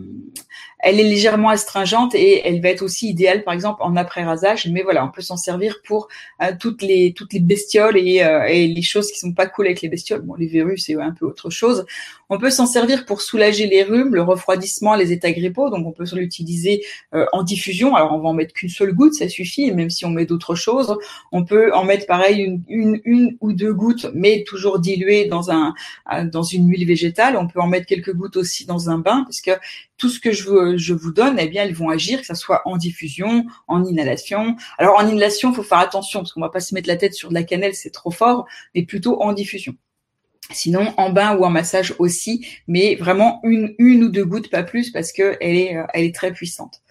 elle 0.85 0.99
est 0.99 1.03
légèrement 1.03 1.49
astringente 1.49 2.13
et 2.13 2.47
elle 2.47 2.61
va 2.61 2.69
être 2.69 2.83
aussi 2.83 3.09
idéale, 3.09 3.43
par 3.43 3.55
exemple, 3.55 3.81
en 3.81 3.95
après-rasage. 3.95 4.67
Mais 4.67 4.83
voilà, 4.83 5.03
on 5.03 5.09
peut 5.09 5.23
s'en 5.23 5.35
servir 5.35 5.81
pour 5.83 6.09
euh, 6.43 6.51
toutes 6.59 6.83
les 6.83 7.11
toutes 7.13 7.33
les 7.33 7.39
bestioles 7.39 7.97
et, 7.97 8.21
euh, 8.21 8.47
les 8.47 8.81
choses 8.83 9.11
qui 9.11 9.17
sont 9.17 9.33
pas 9.33 9.47
cool 9.47 9.65
avec 9.65 9.81
les 9.81 9.89
bestioles. 9.89 10.21
Bon, 10.21 10.35
les 10.35 10.45
verrues, 10.45 10.77
c'est 10.77 10.93
un 10.93 11.11
peu 11.11 11.25
autre 11.25 11.49
chose. 11.49 11.87
On 12.29 12.37
peut 12.37 12.51
s'en 12.51 12.67
servir 12.67 13.05
pour 13.05 13.21
soulager 13.21 13.65
les 13.65 13.81
rhumes, 13.81 14.13
le 14.13 14.21
refroidissement, 14.21 14.95
les 14.95 15.11
états 15.11 15.31
grippaux. 15.31 15.71
Donc, 15.71 15.87
on 15.87 15.91
peut 15.91 16.05
l'utiliser 16.13 16.83
euh, 17.15 17.25
en 17.33 17.41
diffusion. 17.41 17.95
Alors, 17.95 18.13
on 18.13 18.19
va 18.19 18.29
en 18.29 18.33
mettre 18.33 18.53
qu'une 18.53 18.69
seule 18.69 18.93
goutte, 18.93 19.15
ça 19.15 19.27
suffit. 19.27 19.71
Même 19.71 19.89
si 19.89 20.05
on 20.05 20.11
met 20.11 20.27
d'autres 20.27 20.53
choses, 20.53 20.95
on 21.31 21.45
peut 21.45 21.73
en 21.73 21.83
mettre 21.83 22.05
pareil 22.05 22.61
une, 22.69 23.01
une, 23.05 23.37
ou 23.41 23.53
deux 23.53 23.73
gouttes, 23.73 24.05
mais 24.13 24.43
toujours 24.45 24.77
diluées 24.77 25.25
dans 25.25 25.49
un 25.49 25.73
dans 26.31 26.43
une 26.43 26.69
huile 26.69 26.85
végétale. 26.85 27.37
On 27.37 27.47
peut 27.47 27.59
en 27.59 27.67
mettre 27.67 27.87
quelques 27.87 28.13
gouttes 28.13 28.37
aussi 28.37 28.65
dans 28.67 28.91
un 28.91 28.99
bain, 28.99 29.23
parce 29.23 29.41
tout 29.97 30.09
ce 30.09 30.19
que 30.19 30.31
je 30.31 30.45
que 30.45 30.77
je 30.77 30.93
vous 30.93 31.11
donne, 31.11 31.37
eh 31.39 31.47
bien, 31.47 31.63
elles 31.63 31.73
vont 31.73 31.89
agir, 31.89 32.19
que 32.21 32.27
ce 32.27 32.35
soit 32.35 32.61
en 32.65 32.77
diffusion, 32.77 33.45
en 33.67 33.83
inhalation. 33.85 34.55
Alors 34.77 34.97
en 34.97 35.07
inhalation, 35.07 35.51
il 35.51 35.55
faut 35.55 35.63
faire 35.63 35.79
attention 35.79 36.19
parce 36.21 36.33
qu'on 36.33 36.41
va 36.41 36.49
pas 36.49 36.59
se 36.59 36.73
mettre 36.73 36.87
la 36.87 36.97
tête 36.97 37.13
sur 37.13 37.29
de 37.29 37.33
la 37.33 37.43
cannelle, 37.43 37.75
c'est 37.75 37.91
trop 37.91 38.11
fort, 38.11 38.45
mais 38.73 38.83
plutôt 38.83 39.21
en 39.21 39.33
diffusion. 39.33 39.75
Sinon, 40.51 40.93
en 40.97 41.09
bain 41.09 41.35
ou 41.35 41.43
en 41.43 41.49
massage 41.49 41.95
aussi, 41.97 42.45
mais 42.67 42.95
vraiment 42.95 43.39
une, 43.43 43.73
une 43.79 44.03
ou 44.03 44.09
deux 44.09 44.25
gouttes, 44.25 44.51
pas 44.51 44.61
plus, 44.61 44.91
parce 44.91 45.11
que 45.11 45.37
elle 45.41 45.55
est, 45.55 45.75
euh, 45.75 46.11
très 46.13 46.31
puissante. 46.31 46.81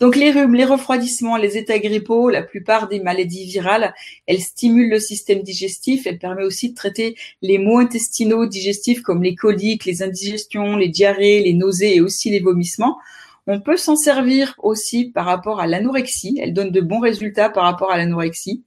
Donc 0.00 0.16
les 0.16 0.32
rhumes, 0.32 0.54
les 0.54 0.64
refroidissements, 0.64 1.36
les 1.36 1.56
états 1.56 1.78
grippaux, 1.78 2.30
la 2.30 2.42
plupart 2.42 2.88
des 2.88 2.98
maladies 2.98 3.46
virales, 3.46 3.94
elles 4.26 4.40
stimulent 4.40 4.90
le 4.90 4.98
système 4.98 5.42
digestif. 5.42 6.06
Elle 6.06 6.18
permet 6.18 6.42
aussi 6.42 6.70
de 6.70 6.74
traiter 6.74 7.16
les 7.42 7.58
maux 7.58 7.78
intestinaux 7.78 8.46
digestifs 8.46 9.02
comme 9.02 9.22
les 9.22 9.36
coliques, 9.36 9.84
les 9.84 10.02
indigestions, 10.02 10.76
les 10.76 10.88
diarrhées, 10.88 11.40
les 11.40 11.52
nausées 11.52 11.96
et 11.96 12.00
aussi 12.00 12.30
les 12.30 12.40
vomissements. 12.40 12.98
On 13.46 13.60
peut 13.60 13.76
s'en 13.76 13.94
servir 13.94 14.54
aussi 14.58 15.10
par 15.10 15.26
rapport 15.26 15.60
à 15.60 15.68
l'anorexie. 15.68 16.40
Elle 16.42 16.52
donne 16.52 16.72
de 16.72 16.80
bons 16.80 16.98
résultats 16.98 17.50
par 17.50 17.62
rapport 17.62 17.92
à 17.92 17.96
l'anorexie. 17.96 18.64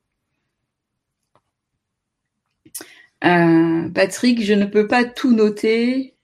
Euh, 3.24 3.90
Patrick, 3.90 4.44
je 4.44 4.54
ne 4.54 4.66
peux 4.66 4.88
pas 4.88 5.04
tout 5.04 5.34
noter. 5.34 6.16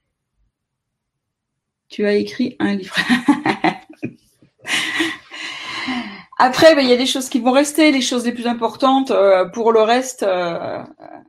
Tu 1.89 2.05
as 2.05 2.13
écrit 2.15 2.55
un 2.59 2.75
livre. 2.75 2.95
Après, 6.37 6.75
ben, 6.75 6.81
il 6.81 6.89
y 6.89 6.93
a 6.93 6.97
des 6.97 7.05
choses 7.05 7.29
qui 7.29 7.39
vont 7.39 7.53
rester, 7.53 7.91
les 7.91 8.01
choses 8.01 8.25
les 8.25 8.33
plus 8.33 8.45
importantes. 8.45 9.09
Euh, 9.11 9.45
pour 9.45 9.71
le 9.71 9.81
reste, 9.81 10.23
euh, 10.23 10.83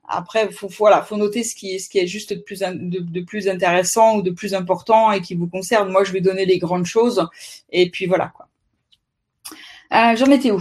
après, 0.08 0.50
faut, 0.50 0.66
voilà, 0.66 1.02
faut 1.02 1.16
noter 1.16 1.44
ce 1.44 1.54
qui 1.54 1.76
est, 1.76 2.06
juste 2.06 2.32
de 2.32 2.40
plus, 2.40 2.60
de, 2.60 3.20
plus 3.20 3.48
intéressant 3.48 4.16
ou 4.16 4.22
de 4.22 4.32
plus 4.32 4.52
important 4.54 5.12
et 5.12 5.20
qui 5.20 5.36
vous 5.36 5.46
concerne. 5.46 5.90
Moi, 5.90 6.02
je 6.02 6.12
vais 6.12 6.20
donner 6.20 6.44
les 6.44 6.58
grandes 6.58 6.86
choses 6.86 7.28
et 7.70 7.88
puis 7.90 8.06
voilà 8.06 8.32
quoi. 8.34 8.48
J'en 10.16 10.30
étais 10.32 10.50
où 10.50 10.60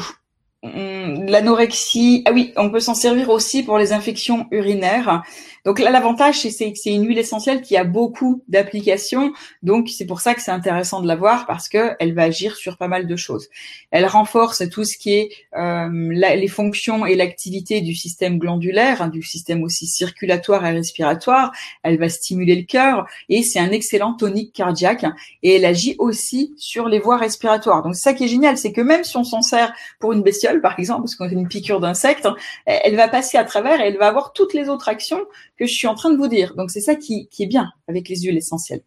L'anorexie, 1.27 2.23
ah 2.25 2.31
oui, 2.33 2.53
on 2.55 2.69
peut 2.69 2.79
s'en 2.79 2.95
servir 2.95 3.29
aussi 3.29 3.63
pour 3.63 3.77
les 3.77 3.93
infections 3.93 4.47
urinaires. 4.51 5.23
Donc 5.65 5.79
là, 5.79 5.89
l'avantage, 5.89 6.41
c'est 6.41 6.71
que 6.71 6.77
c'est 6.77 6.93
une 6.93 7.07
huile 7.07 7.17
essentielle 7.17 7.61
qui 7.61 7.75
a 7.75 7.83
beaucoup 7.83 8.43
d'applications. 8.47 9.33
Donc 9.63 9.89
c'est 9.89 10.05
pour 10.05 10.21
ça 10.21 10.35
que 10.35 10.41
c'est 10.41 10.51
intéressant 10.51 11.01
de 11.01 11.07
la 11.07 11.15
voir 11.15 11.47
parce 11.47 11.67
que 11.67 11.93
elle 11.99 12.13
va 12.13 12.23
agir 12.23 12.55
sur 12.55 12.77
pas 12.77 12.87
mal 12.87 13.07
de 13.07 13.15
choses. 13.15 13.49
Elle 13.89 14.05
renforce 14.05 14.69
tout 14.69 14.83
ce 14.83 14.95
qui 14.95 15.13
est 15.13 15.29
euh, 15.57 15.89
les 16.13 16.47
fonctions 16.47 17.07
et 17.07 17.15
l'activité 17.15 17.81
du 17.81 17.95
système 17.95 18.37
glandulaire, 18.37 19.01
hein, 19.01 19.07
du 19.07 19.23
système 19.23 19.63
aussi 19.63 19.87
circulatoire 19.87 20.63
et 20.67 20.71
respiratoire. 20.71 21.51
Elle 21.81 21.97
va 21.97 22.09
stimuler 22.09 22.55
le 22.55 22.63
cœur 22.63 23.07
et 23.29 23.41
c'est 23.41 23.59
un 23.59 23.71
excellent 23.71 24.13
tonique 24.13 24.53
cardiaque. 24.53 25.05
Et 25.41 25.55
elle 25.55 25.65
agit 25.65 25.95
aussi 25.97 26.53
sur 26.57 26.87
les 26.87 26.99
voies 26.99 27.17
respiratoires. 27.17 27.81
Donc 27.81 27.95
ça 27.95 28.13
qui 28.13 28.25
est 28.25 28.27
génial, 28.27 28.59
c'est 28.59 28.71
que 28.71 28.81
même 28.81 29.03
si 29.03 29.17
on 29.17 29.23
s'en 29.23 29.41
sert 29.41 29.73
pour 29.99 30.13
une 30.13 30.21
bestiole, 30.21 30.61
par 30.61 30.79
exemple, 30.79 31.01
parce 31.01 31.15
qu'on 31.15 31.27
a 31.27 31.31
une 31.31 31.47
piqûre 31.47 31.79
d'insecte, 31.79 32.27
elle 32.67 32.95
va 32.95 33.07
passer 33.07 33.39
à 33.39 33.43
travers 33.43 33.81
et 33.81 33.87
elle 33.87 33.97
va 33.97 34.07
avoir 34.07 34.31
toutes 34.33 34.53
les 34.53 34.69
autres 34.69 34.89
actions 34.89 35.25
que 35.57 35.65
je 35.65 35.73
suis 35.73 35.87
en 35.87 35.95
train 35.95 36.11
de 36.11 36.17
vous 36.17 36.27
dire. 36.27 36.55
Donc 36.55 36.71
c'est 36.71 36.81
ça 36.81 36.95
qui, 36.95 37.29
est 37.39 37.45
bien 37.45 37.71
avec 37.87 38.09
les 38.09 38.21
huiles 38.21 38.37
essentielles. 38.37 38.83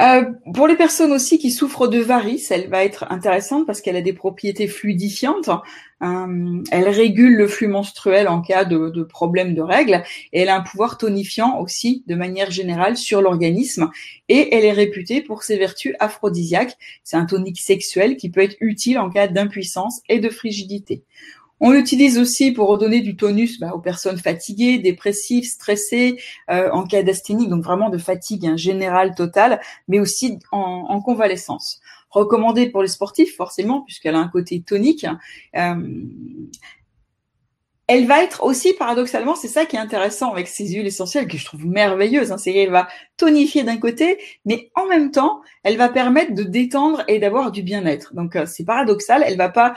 Euh, 0.00 0.24
pour 0.54 0.66
les 0.66 0.76
personnes 0.76 1.12
aussi 1.12 1.38
qui 1.38 1.50
souffrent 1.50 1.86
de 1.86 1.98
varices, 1.98 2.50
elle 2.50 2.68
va 2.68 2.82
être 2.82 3.04
intéressante 3.10 3.66
parce 3.66 3.82
qu'elle 3.82 3.94
a 3.94 4.02
des 4.02 4.14
propriétés 4.14 4.66
fluidifiantes. 4.66 5.50
Euh, 6.02 6.62
elle 6.72 6.88
régule 6.88 7.36
le 7.36 7.46
flux 7.46 7.68
menstruel 7.68 8.26
en 8.26 8.40
cas 8.40 8.64
de, 8.64 8.88
de 8.88 9.02
problème 9.04 9.54
de 9.54 9.60
règles 9.60 10.02
et 10.32 10.40
elle 10.40 10.48
a 10.48 10.56
un 10.56 10.62
pouvoir 10.62 10.98
tonifiant 10.98 11.60
aussi 11.60 12.02
de 12.06 12.14
manière 12.14 12.50
générale 12.50 12.96
sur 12.96 13.22
l'organisme 13.22 13.90
et 14.28 14.54
elle 14.54 14.64
est 14.64 14.72
réputée 14.72 15.20
pour 15.20 15.42
ses 15.42 15.58
vertus 15.58 15.94
aphrodisiaques. 16.00 16.76
C'est 17.04 17.16
un 17.16 17.26
tonique 17.26 17.60
sexuel 17.60 18.16
qui 18.16 18.30
peut 18.30 18.40
être 18.40 18.56
utile 18.60 18.98
en 18.98 19.10
cas 19.10 19.28
d'impuissance 19.28 20.00
et 20.08 20.18
de 20.18 20.30
frigidité. 20.30 21.04
On 21.64 21.70
l'utilise 21.70 22.18
aussi 22.18 22.50
pour 22.50 22.66
redonner 22.66 23.02
du 23.02 23.14
tonus 23.14 23.60
bah, 23.60 23.70
aux 23.72 23.78
personnes 23.78 24.18
fatiguées, 24.18 24.78
dépressives, 24.78 25.44
stressées, 25.44 26.20
euh, 26.50 26.68
en 26.72 26.84
cas 26.84 27.04
d'asthénie, 27.04 27.46
donc 27.46 27.62
vraiment 27.62 27.88
de 27.88 27.98
fatigue 27.98 28.46
hein, 28.46 28.56
générale 28.56 29.14
totale, 29.14 29.60
mais 29.86 30.00
aussi 30.00 30.40
en, 30.50 31.00
convalescence. 31.00 31.80
Recommandée 32.10 32.68
pour 32.68 32.82
les 32.82 32.88
sportifs, 32.88 33.36
forcément, 33.36 33.82
puisqu'elle 33.82 34.16
a 34.16 34.18
un 34.18 34.26
côté 34.26 34.60
tonique. 34.60 35.06
Euh, 35.56 36.04
elle 37.86 38.06
va 38.06 38.24
être 38.24 38.42
aussi, 38.42 38.72
paradoxalement, 38.72 39.36
c'est 39.36 39.46
ça 39.46 39.64
qui 39.64 39.76
est 39.76 39.78
intéressant 39.80 40.32
avec 40.32 40.48
ces 40.48 40.66
huiles 40.66 40.88
essentielles 40.88 41.28
que 41.28 41.36
je 41.36 41.44
trouve 41.44 41.64
merveilleuses, 41.64 42.32
hein, 42.32 42.38
c'est 42.38 42.52
qu'elle 42.52 42.72
va 42.72 42.88
tonifier 43.16 43.62
d'un 43.62 43.76
côté, 43.76 44.18
mais 44.46 44.72
en 44.74 44.86
même 44.86 45.12
temps, 45.12 45.42
elle 45.62 45.76
va 45.76 45.88
permettre 45.88 46.34
de 46.34 46.42
détendre 46.42 47.04
et 47.06 47.20
d'avoir 47.20 47.52
du 47.52 47.62
bien-être. 47.62 48.16
Donc 48.16 48.34
euh, 48.34 48.46
c'est 48.46 48.64
paradoxal, 48.64 49.22
elle 49.24 49.36
va 49.36 49.48
pas 49.48 49.74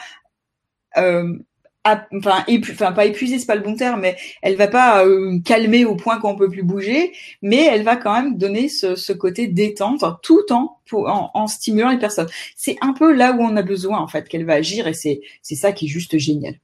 enfin, 1.86 2.44
enfin 2.72 2.92
pas 2.92 3.06
épuisée, 3.06 3.40
c'est 3.40 3.46
pas 3.46 3.56
le 3.56 3.62
bon 3.62 3.76
terme, 3.76 4.02
mais 4.02 4.18
elle 4.42 4.56
va 4.56 4.68
pas 4.68 5.06
euh, 5.06 5.40
calmer 5.46 5.86
au 5.86 5.96
point 5.96 6.20
qu'on 6.20 6.36
peut 6.36 6.50
plus 6.50 6.64
bouger, 6.64 7.14
mais 7.42 7.64
elle 7.64 7.84
va 7.84 7.96
quand 7.96 8.14
même 8.14 8.38
donner 8.38 8.68
ce, 8.70 8.96
ce 8.96 9.14
côté 9.14 9.48
détente 9.48 10.04
tout 10.24 10.52
en, 10.52 10.80
en, 10.92 11.32
en 11.34 11.48
stimulant 11.48 11.90
les 11.90 12.00
personnes. 12.00 12.30
C'est 12.56 12.78
un 12.82 12.94
peu 12.94 13.14
là 13.14 13.34
où 13.34 13.42
on 13.42 13.56
a 13.56 13.62
besoin 13.62 14.00
en 14.00 14.08
fait 14.08 14.28
qu'elle 14.28 14.46
va 14.46 14.54
agir 14.54 14.88
et 14.88 14.94
c'est 14.94 15.22
c'est 15.42 15.56
ça 15.56 15.72
qui 15.72 15.86
est 15.86 15.90
juste 15.90 16.18
génial. 16.18 16.56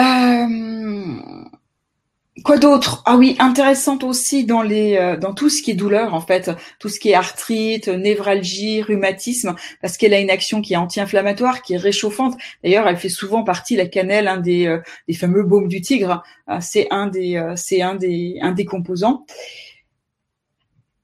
Quoi 2.45 2.59
d'autre? 2.59 3.03
Ah 3.07 3.17
oui, 3.17 3.37
intéressante 3.39 4.05
aussi 4.05 4.45
dans 4.45 4.63
les 4.63 4.97
euh, 4.97 5.17
dans 5.17 5.35
tout 5.35 5.49
ce 5.49 5.63
qui 5.63 5.73
est 5.73 5.75
douleur 5.75 6.15
en 6.15 6.21
fait, 6.21 6.51
tout 6.79 6.89
ce 6.89 7.01
qui 7.01 7.11
est 7.11 7.15
arthrite, 7.15 7.89
névralgie, 7.89 8.83
rhumatisme, 8.83 9.55
parce 9.83 9.97
qu'elle 9.97 10.15
a 10.15 10.21
une 10.21 10.31
action 10.31 10.63
qui 10.63 10.75
est 10.75 10.77
anti-inflammatoire, 10.77 11.63
qui 11.63 11.75
est 11.75 11.77
réchauffante. 11.77 12.37
D'ailleurs, 12.63 12.87
elle 12.87 12.97
fait 12.97 13.09
souvent 13.09 13.43
partie 13.43 13.77
la 13.77 13.87
cannelle, 13.87 14.29
un 14.29 14.39
des 14.39 14.67
euh, 14.67 14.81
des 15.09 15.15
fameux 15.15 15.43
baumes 15.43 15.69
du 15.69 15.81
tigre. 15.81 16.23
Euh, 16.49 16.59
c'est 16.61 16.87
un 16.91 17.09
des 17.09 17.43
c'est 17.57 17.83
un 17.83 17.95
des 17.95 18.39
un 18.41 18.53
des 18.53 18.65
composants. 18.65 19.25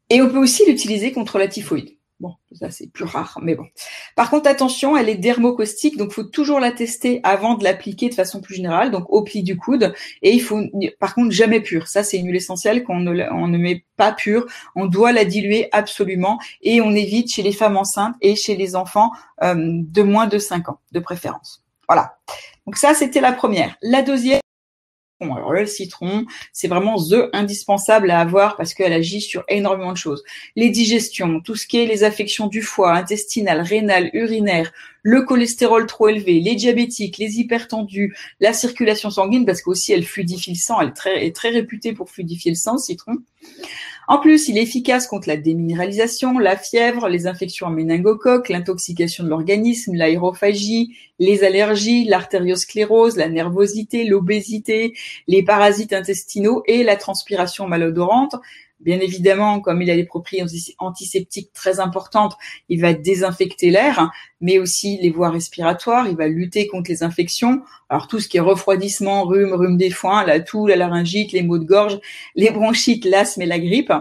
Et 0.09 0.23
on 0.23 0.31
peut 0.31 0.39
aussi 0.39 0.65
l'utiliser 0.67 1.13
contre 1.13 1.39
la 1.39 1.49
typhoïde. 1.49 1.96
Bon, 2.19 2.35
ça 2.53 2.71
c'est 2.71 2.91
plus 2.91 3.05
rare, 3.05 3.39
mais 3.43 3.55
bon. 3.55 3.67
Par 4.15 4.31
contre, 4.31 4.49
attention, 4.49 4.97
elle 4.97 5.11
est 5.11 5.17
dermocaustique, 5.17 5.99
donc 5.99 6.13
faut 6.13 6.25
toujours 6.25 6.61
la 6.61 6.73
tester 6.73 7.21
avant 7.25 7.57
de 7.57 7.65
l'appliquer 7.65 8.09
de 8.09 8.15
façon 8.15 8.41
plus 8.41 8.55
générale, 8.55 8.91
donc 8.91 9.05
au 9.11 9.23
pli 9.23 9.43
du 9.43 9.59
coude. 9.59 9.93
Et 10.23 10.33
il 10.33 10.41
faut, 10.41 10.63
par 10.99 11.15
contre, 11.15 11.33
jamais 11.33 11.61
pure. 11.61 11.89
Ça, 11.89 12.03
c'est 12.03 12.17
une 12.17 12.27
huile 12.27 12.37
essentielle 12.37 12.85
qu'on 12.85 13.01
ne, 13.01 13.31
on 13.33 13.49
ne 13.49 13.59
met 13.59 13.85
pas 13.99 14.13
pure. 14.13 14.47
On 14.75 14.87
doit 14.87 15.13
la 15.13 15.27
diluer 15.27 15.69
absolument, 15.73 16.39
et 16.63 16.81
on 16.81 16.93
évite 16.93 17.31
chez 17.35 17.43
les 17.43 17.53
femmes 17.53 17.77
enceintes 17.77 18.15
et 18.23 18.35
chez 18.35 18.57
les 18.57 18.77
enfants 18.77 19.11
euh, 19.43 19.55
de 19.57 20.03
moins 20.03 20.27
de 20.27 20.39
5 20.39 20.71
ans, 20.71 20.81
de 20.93 21.01
préférence. 21.01 21.65
Voilà. 21.87 22.17
Donc 22.65 22.79
ça, 22.79 22.95
c'était 22.95 23.21
la 23.21 23.33
première. 23.33 23.77
La 23.83 24.01
deuxième. 24.01 24.41
Alors 25.19 25.55
le 25.55 25.65
citron, 25.65 26.27
c'est 26.53 26.69
vraiment 26.69 26.97
the 26.99 27.31
indispensable 27.33 28.11
à 28.11 28.21
avoir 28.21 28.55
parce 28.57 28.75
qu'elle 28.75 28.93
agit 28.93 29.23
sur 29.23 29.45
énormément 29.49 29.93
de 29.93 29.97
choses. 29.97 30.23
Les 30.57 30.69
digestions, 30.69 31.41
tout 31.41 31.55
ce 31.55 31.67
qui 31.67 31.79
est 31.79 31.87
les 31.87 32.05
affections 32.05 32.49
du 32.49 32.61
foie, 32.61 32.93
intestinales, 32.93 33.63
rénales, 33.63 34.11
urinaires, 34.13 34.73
le 35.03 35.23
cholestérol 35.23 35.87
trop 35.87 36.09
élevé, 36.09 36.41
les 36.41 36.55
diabétiques, 36.55 37.17
les 37.17 37.39
hypertendus, 37.39 38.15
la 38.41 38.53
circulation 38.53 39.09
sanguine, 39.09 39.47
parce 39.47 39.63
qu'aussi 39.63 39.93
elle 39.93 40.05
fluidifie 40.05 40.51
le 40.51 40.57
sang, 40.57 40.81
elle 40.83 40.89
est 40.89 40.93
très, 40.93 41.27
est 41.27 41.35
très 41.35 41.49
réputée 41.49 41.95
pour 41.95 42.11
fluidifier 42.11 42.51
le 42.51 42.57
sang, 42.57 42.77
citron. 42.77 43.17
En 44.09 44.19
plus, 44.19 44.49
il 44.49 44.57
est 44.57 44.63
efficace 44.63 45.09
contre 45.09 45.29
la 45.29 45.37
déminéralisation, 45.37 46.39
la 46.39 46.57
fièvre, 46.57 47.09
les 47.09 47.27
infections 47.27 47.67
à 47.67 47.71
méningocoque, 47.71 48.49
l'intoxication 48.49 49.25
de 49.25 49.29
l'organisme, 49.29 49.95
l'aérophagie, 49.95 50.97
les 51.19 51.43
allergies, 51.43 52.05
l'artériosclérose, 52.05 53.17
la 53.17 53.29
nervosité, 53.29 54.05
l'obésité, 54.05 54.95
les 55.27 55.43
parasites 55.43 55.93
intestinaux 55.93 56.63
et 56.67 56.85
la 56.85 56.97
transpiration 56.97 57.67
malodorante. 57.67 58.37
Bien 58.81 59.01
évidemment, 59.01 59.61
comme 59.61 59.81
il 59.81 59.91
a 59.91 59.97
des 59.97 60.05
propriétés 60.05 60.75
antiseptiques 60.79 61.53
très 61.55 61.81
importantes, 61.81 62.37
il 62.69 62.81
va 62.83 62.93
désinfecter 62.93 63.71
l'air, 63.71 64.11
mais 64.41 64.59
aussi 64.59 64.99
les 65.01 65.11
voies 65.11 65.31
respiratoires, 65.31 66.07
il 66.09 66.17
va 66.17 66.29
lutter 66.29 66.67
contre 66.67 66.91
les 66.91 67.03
infections. 67.03 67.63
Alors 67.89 68.07
tout 68.07 68.21
ce 68.21 68.29
qui 68.29 68.37
est 68.37 68.41
refroidissement, 68.41 69.25
rhume, 69.25 69.55
rhume 69.55 69.79
des 69.79 69.91
foins, 69.91 70.25
la 70.25 70.41
toux, 70.41 70.67
la 70.67 70.77
laryngite, 70.77 71.33
les 71.33 71.43
maux 71.43 71.59
de 71.59 71.65
gorge, 71.65 71.99
les 72.35 72.51
bronchites, 72.51 73.07
l'asthme 73.07 73.43
et 73.43 73.47
la 73.47 73.59
grippe. 73.59 73.93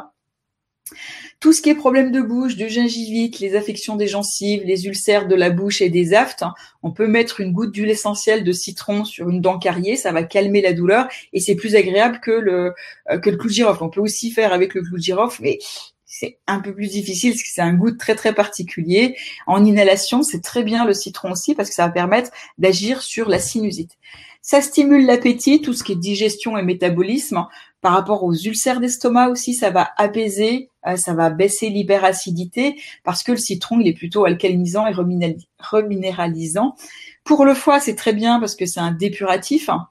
Tout 1.39 1.53
ce 1.53 1.61
qui 1.61 1.69
est 1.69 1.75
problème 1.75 2.11
de 2.11 2.21
bouche, 2.21 2.55
de 2.55 2.67
gingivite, 2.67 3.39
les 3.39 3.55
affections 3.55 3.95
des 3.95 4.07
gencives, 4.07 4.63
les 4.63 4.87
ulcères 4.87 5.27
de 5.27 5.35
la 5.35 5.49
bouche 5.49 5.81
et 5.81 5.89
des 5.89 6.13
aftes, 6.13 6.43
on 6.81 6.91
peut 6.91 7.07
mettre 7.07 7.41
une 7.41 7.51
goutte 7.51 7.71
d'huile 7.71 7.89
essentielle 7.89 8.43
de 8.43 8.51
citron 8.51 9.05
sur 9.05 9.29
une 9.29 9.41
dent 9.41 9.59
carriée, 9.59 9.95
ça 9.95 10.11
va 10.11 10.23
calmer 10.23 10.61
la 10.61 10.73
douleur 10.73 11.07
et 11.33 11.39
c'est 11.39 11.55
plus 11.55 11.75
agréable 11.75 12.19
que 12.21 12.31
le 12.31 12.73
euh, 13.11 13.19
que 13.19 13.29
le 13.29 13.37
clou 13.37 13.49
de 13.49 13.53
girofle. 13.53 13.83
On 13.83 13.89
peut 13.89 14.01
aussi 14.01 14.31
faire 14.31 14.53
avec 14.53 14.73
le 14.73 14.81
clou 14.81 14.97
de 14.97 15.03
girofle, 15.03 15.41
mais 15.43 15.59
c'est 16.05 16.39
un 16.47 16.61
peu 16.61 16.73
plus 16.73 16.89
difficile 16.89 17.31
parce 17.31 17.43
que 17.43 17.49
c'est 17.49 17.61
un 17.61 17.73
goût 17.73 17.91
très 17.91 18.15
très 18.15 18.33
particulier. 18.33 19.15
En 19.47 19.65
inhalation, 19.65 20.23
c'est 20.23 20.41
très 20.41 20.63
bien 20.63 20.85
le 20.85 20.93
citron 20.93 21.31
aussi 21.31 21.55
parce 21.55 21.69
que 21.69 21.75
ça 21.75 21.85
va 21.85 21.91
permettre 21.91 22.31
d'agir 22.57 23.01
sur 23.01 23.27
la 23.27 23.39
sinusite. 23.39 23.97
Ça 24.41 24.61
stimule 24.61 25.05
l'appétit, 25.05 25.61
tout 25.61 25.73
ce 25.73 25.83
qui 25.83 25.93
est 25.93 25.95
digestion 25.95 26.57
et 26.57 26.61
métabolisme. 26.61 27.47
Par 27.81 27.93
rapport 27.93 28.23
aux 28.23 28.33
ulcères 28.33 28.79
d'estomac 28.79 29.29
aussi, 29.29 29.53
ça 29.53 29.71
va 29.71 29.89
apaiser 29.97 30.69
ça 30.95 31.13
va 31.13 31.29
baisser 31.29 31.69
l'hyperacidité 31.69 32.75
parce 33.03 33.23
que 33.23 33.31
le 33.31 33.37
citron, 33.37 33.79
il 33.79 33.87
est 33.87 33.93
plutôt 33.93 34.25
alcalinisant 34.25 34.87
et 34.87 34.93
reminéralisant. 35.59 36.75
Pour 37.23 37.45
le 37.45 37.53
foie, 37.53 37.79
c'est 37.79 37.95
très 37.95 38.13
bien 38.13 38.39
parce 38.39 38.55
que 38.55 38.65
c'est 38.65 38.79
un 38.79 38.91
dépuratif. 38.91 39.69
Hein 39.69 39.87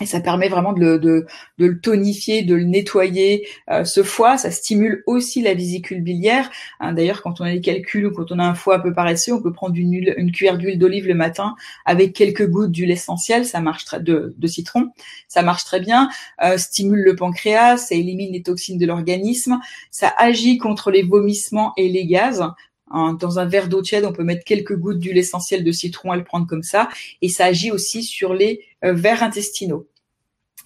et 0.00 0.06
ça 0.06 0.20
permet 0.20 0.48
vraiment 0.48 0.74
de 0.74 1.26
le, 1.56 1.80
tonifier, 1.80 2.42
de 2.42 2.54
le 2.54 2.64
nettoyer. 2.64 3.46
Euh, 3.70 3.84
ce 3.84 4.02
foie, 4.02 4.36
ça 4.36 4.50
stimule 4.50 5.02
aussi 5.06 5.40
la 5.40 5.54
vésicule 5.54 6.02
biliaire. 6.02 6.50
Hein, 6.80 6.92
D'ailleurs, 6.92 7.22
quand 7.22 7.40
on 7.40 7.44
a 7.44 7.52
des 7.52 7.62
calculs 7.62 8.06
ou 8.06 8.12
quand 8.12 8.30
on 8.30 8.38
a 8.38 8.44
un 8.44 8.54
foie 8.54 8.76
un 8.76 8.80
peu 8.80 8.92
paresseux, 8.92 9.32
on 9.32 9.40
peut 9.40 9.52
prendre 9.52 9.74
une, 9.76 9.94
une 10.16 10.32
cuillère 10.32 10.58
d'huile 10.58 10.78
d'olive 10.78 11.06
le 11.06 11.14
matin 11.14 11.54
avec 11.86 12.12
quelques 12.12 12.46
gouttes 12.46 12.72
d'huile 12.72 12.90
essentielle, 12.90 13.46
ça 13.46 13.60
marche 13.60 13.86
très, 13.86 14.00
de, 14.00 14.34
de 14.36 14.46
citron, 14.46 14.90
ça 15.28 15.42
marche 15.42 15.64
très 15.64 15.80
bien. 15.80 16.10
Euh, 16.42 16.58
stimule 16.58 17.02
le 17.02 17.16
pancréas, 17.16 17.78
ça 17.78 17.94
élimine 17.94 18.32
les 18.32 18.42
toxines 18.42 18.78
de 18.78 18.86
l'organisme, 18.86 19.60
ça 19.90 20.12
agit 20.18 20.58
contre 20.58 20.90
les 20.90 21.02
vomissements 21.02 21.72
et 21.76 21.88
les 21.88 22.06
gaz. 22.06 22.44
Dans 22.92 23.38
un 23.38 23.44
verre 23.46 23.68
d'eau 23.68 23.82
tiède, 23.82 24.04
on 24.04 24.12
peut 24.12 24.22
mettre 24.22 24.44
quelques 24.44 24.76
gouttes 24.76 24.98
d'huile 24.98 25.18
essentielle 25.18 25.64
de 25.64 25.72
citron 25.72 26.14
et 26.14 26.16
le 26.16 26.24
prendre 26.24 26.46
comme 26.46 26.62
ça. 26.62 26.88
Et 27.20 27.28
ça 27.28 27.46
agit 27.46 27.70
aussi 27.70 28.02
sur 28.02 28.32
les 28.32 28.60
euh, 28.84 28.92
vers 28.92 29.22
intestinaux. 29.22 29.86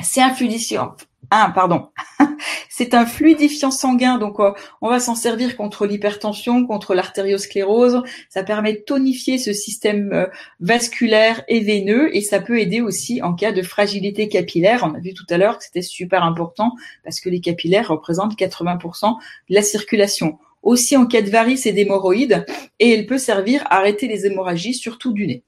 C'est 0.02 0.20
un 0.20 0.32
fluidifiant. 0.32 0.96
Ah, 1.30 1.52
pardon. 1.54 1.90
c'est 2.68 2.94
un 2.94 3.06
fluidifiant 3.06 3.70
sanguin, 3.70 4.18
donc 4.18 4.40
euh, 4.40 4.52
on 4.80 4.88
va 4.88 4.98
s'en 4.98 5.14
servir 5.14 5.56
contre 5.56 5.86
l'hypertension, 5.86 6.66
contre 6.66 6.94
l'artériosclérose. 6.94 8.02
Ça 8.28 8.42
permet 8.42 8.72
de 8.72 8.78
tonifier 8.78 9.38
ce 9.38 9.52
système 9.52 10.12
euh, 10.12 10.26
vasculaire 10.60 11.44
et 11.46 11.60
veineux 11.60 12.14
et 12.16 12.20
ça 12.20 12.40
peut 12.40 12.58
aider 12.58 12.80
aussi 12.80 13.22
en 13.22 13.34
cas 13.34 13.52
de 13.52 13.62
fragilité 13.62 14.28
capillaire. 14.28 14.82
On 14.84 14.94
a 14.94 14.98
vu 14.98 15.14
tout 15.14 15.26
à 15.30 15.38
l'heure 15.38 15.58
que 15.58 15.64
c'était 15.64 15.82
super 15.82 16.24
important 16.24 16.72
parce 17.04 17.20
que 17.20 17.28
les 17.28 17.40
capillaires 17.40 17.88
représentent 17.88 18.36
80% 18.36 19.16
de 19.50 19.54
la 19.54 19.62
circulation 19.62 20.38
aussi 20.62 20.96
en 20.96 21.06
cas 21.06 21.22
de 21.22 21.30
varices 21.30 21.66
et 21.66 21.72
d'hémorroïdes, 21.72 22.44
et 22.78 22.90
elle 22.90 23.06
peut 23.06 23.18
servir 23.18 23.62
à 23.66 23.76
arrêter 23.78 24.08
les 24.08 24.26
hémorragies, 24.26 24.74
surtout 24.74 25.12
du 25.12 25.26
nez. 25.26 25.42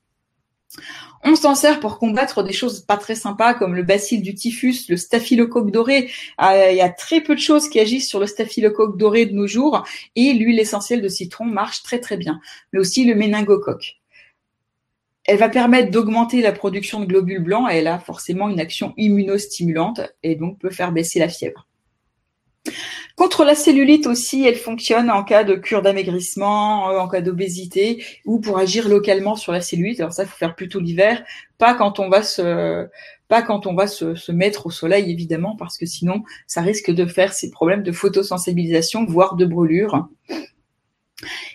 On 1.24 1.36
s'en 1.36 1.54
sert 1.54 1.78
pour 1.78 1.98
combattre 1.98 2.42
des 2.42 2.52
choses 2.52 2.80
pas 2.80 2.96
très 2.96 3.14
sympas 3.14 3.54
comme 3.54 3.76
le 3.76 3.84
bacille 3.84 4.22
du 4.22 4.34
typhus, 4.34 4.88
le 4.88 4.96
staphylocoque 4.96 5.70
doré. 5.70 6.10
Euh, 6.42 6.70
il 6.70 6.76
y 6.76 6.80
a 6.80 6.88
très 6.88 7.20
peu 7.20 7.34
de 7.34 7.40
choses 7.40 7.68
qui 7.68 7.78
agissent 7.78 8.08
sur 8.08 8.18
le 8.18 8.26
staphylocoque 8.26 8.98
doré 8.98 9.26
de 9.26 9.32
nos 9.32 9.46
jours 9.46 9.84
et 10.16 10.32
l'huile 10.32 10.58
essentielle 10.58 11.00
de 11.00 11.08
citron 11.08 11.44
marche 11.44 11.82
très 11.84 12.00
très 12.00 12.16
bien. 12.16 12.40
Mais 12.72 12.80
aussi 12.80 13.04
le 13.04 13.14
méningocoque. 13.14 14.00
Elle 15.24 15.38
va 15.38 15.48
permettre 15.48 15.92
d'augmenter 15.92 16.42
la 16.42 16.50
production 16.50 16.98
de 16.98 17.06
globules 17.06 17.44
blancs 17.44 17.70
et 17.70 17.76
elle 17.76 17.86
a 17.86 18.00
forcément 18.00 18.48
une 18.48 18.58
action 18.58 18.92
immunostimulante 18.96 20.00
et 20.24 20.34
donc 20.34 20.58
peut 20.58 20.70
faire 20.70 20.90
baisser 20.90 21.20
la 21.20 21.28
fièvre. 21.28 21.68
Contre 23.16 23.44
la 23.44 23.54
cellulite 23.54 24.06
aussi, 24.06 24.44
elle 24.44 24.56
fonctionne 24.56 25.10
en 25.10 25.22
cas 25.22 25.44
de 25.44 25.54
cure 25.54 25.82
d'amaigrissement, 25.82 26.90
euh, 26.90 26.98
en 26.98 27.08
cas 27.08 27.20
d'obésité 27.20 28.04
ou 28.24 28.40
pour 28.40 28.58
agir 28.58 28.88
localement 28.88 29.36
sur 29.36 29.52
la 29.52 29.60
cellulite. 29.60 30.00
Alors 30.00 30.12
ça, 30.12 30.26
faut 30.26 30.36
faire 30.36 30.54
plutôt 30.54 30.80
l'hiver, 30.80 31.22
pas 31.58 31.74
quand 31.74 31.98
on 31.98 32.08
va 32.08 32.22
se 32.22 32.86
pas 33.28 33.40
quand 33.40 33.66
on 33.66 33.74
va 33.74 33.86
se, 33.86 34.14
se, 34.14 34.30
mettre 34.30 34.66
au 34.66 34.70
soleil 34.70 35.10
évidemment 35.10 35.56
parce 35.56 35.78
que 35.78 35.86
sinon 35.86 36.22
ça 36.46 36.60
risque 36.60 36.90
de 36.90 37.06
faire 37.06 37.32
ces 37.32 37.50
problèmes 37.50 37.82
de 37.82 37.90
photosensibilisation 37.90 39.06
voire 39.06 39.36
de 39.36 39.46
brûlure. 39.46 40.06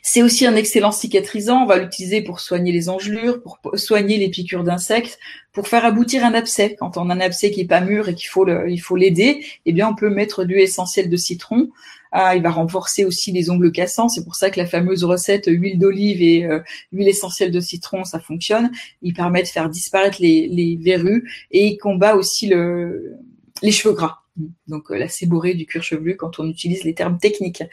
C'est 0.01 0.22
aussi 0.24 0.45
un 0.45 0.55
excellent 0.55 0.91
cicatrisant. 0.91 1.63
On 1.63 1.65
va 1.65 1.78
l'utiliser 1.78 2.22
pour 2.22 2.39
soigner 2.39 2.72
les 2.72 2.89
engelures, 2.89 3.41
pour 3.41 3.59
soigner 3.76 4.18
les 4.18 4.30
piqûres 4.30 4.63
d'insectes, 4.63 5.20
pour 5.53 5.68
faire 5.68 5.86
aboutir 5.86 6.26
un 6.26 6.34
abcès. 6.34 6.76
Quand 6.80 6.97
on 6.97 7.09
a 7.09 7.13
un 7.13 7.20
abcès 7.20 7.51
qui 7.51 7.61
est 7.61 7.68
pas 7.68 7.82
mûr 7.82 8.09
et 8.09 8.15
qu'il 8.15 8.30
faut 8.30 8.47
il 8.68 8.80
faut 8.80 8.95
l'aider, 8.95 9.45
eh 9.65 9.74
bien 9.74 9.89
on 9.89 9.95
peut 9.95 10.09
mettre 10.09 10.45
du 10.45 10.59
essentiel 10.59 11.09
de 11.09 11.18
citron. 11.18 11.70
Ah, 12.11 12.36
il 12.36 12.41
va 12.41 12.51
renforcer 12.51 13.05
aussi 13.05 13.32
les 13.32 13.49
ongles 13.49 13.72
cassants. 13.72 14.09
C'est 14.09 14.24
pour 14.24 14.36
ça 14.36 14.49
que 14.49 14.59
la 14.59 14.65
fameuse 14.65 15.03
recette 15.03 15.45
huile 15.47 15.78
d'olive 15.78 16.22
et 16.22 16.45
euh, 16.45 16.59
huile 16.91 17.07
essentielle 17.07 17.51
de 17.51 17.59
citron, 17.59 18.03
ça 18.03 18.20
fonctionne. 18.20 18.72
Il 19.01 19.13
permet 19.13 19.43
de 19.43 19.47
faire 19.47 19.70
disparaître 19.70 20.18
les, 20.20 20.80
verrues 20.82 21.30
et 21.51 21.68
il 21.68 21.78
combat 21.78 22.15
aussi 22.15 22.47
le, 22.47 23.18
les 23.61 23.72
cheveux 23.72 23.93
gras. 23.93 24.22
Donc 24.68 24.92
euh, 24.92 24.98
la 24.98 25.08
séborrhée 25.08 25.54
du 25.54 25.66
cuir 25.66 25.84
chevelu 25.84 26.16
quand 26.16 26.40
on 26.40 26.48
utilise 26.48 26.84
les 26.84 26.94
termes 26.94 27.18
techniques. 27.18 27.64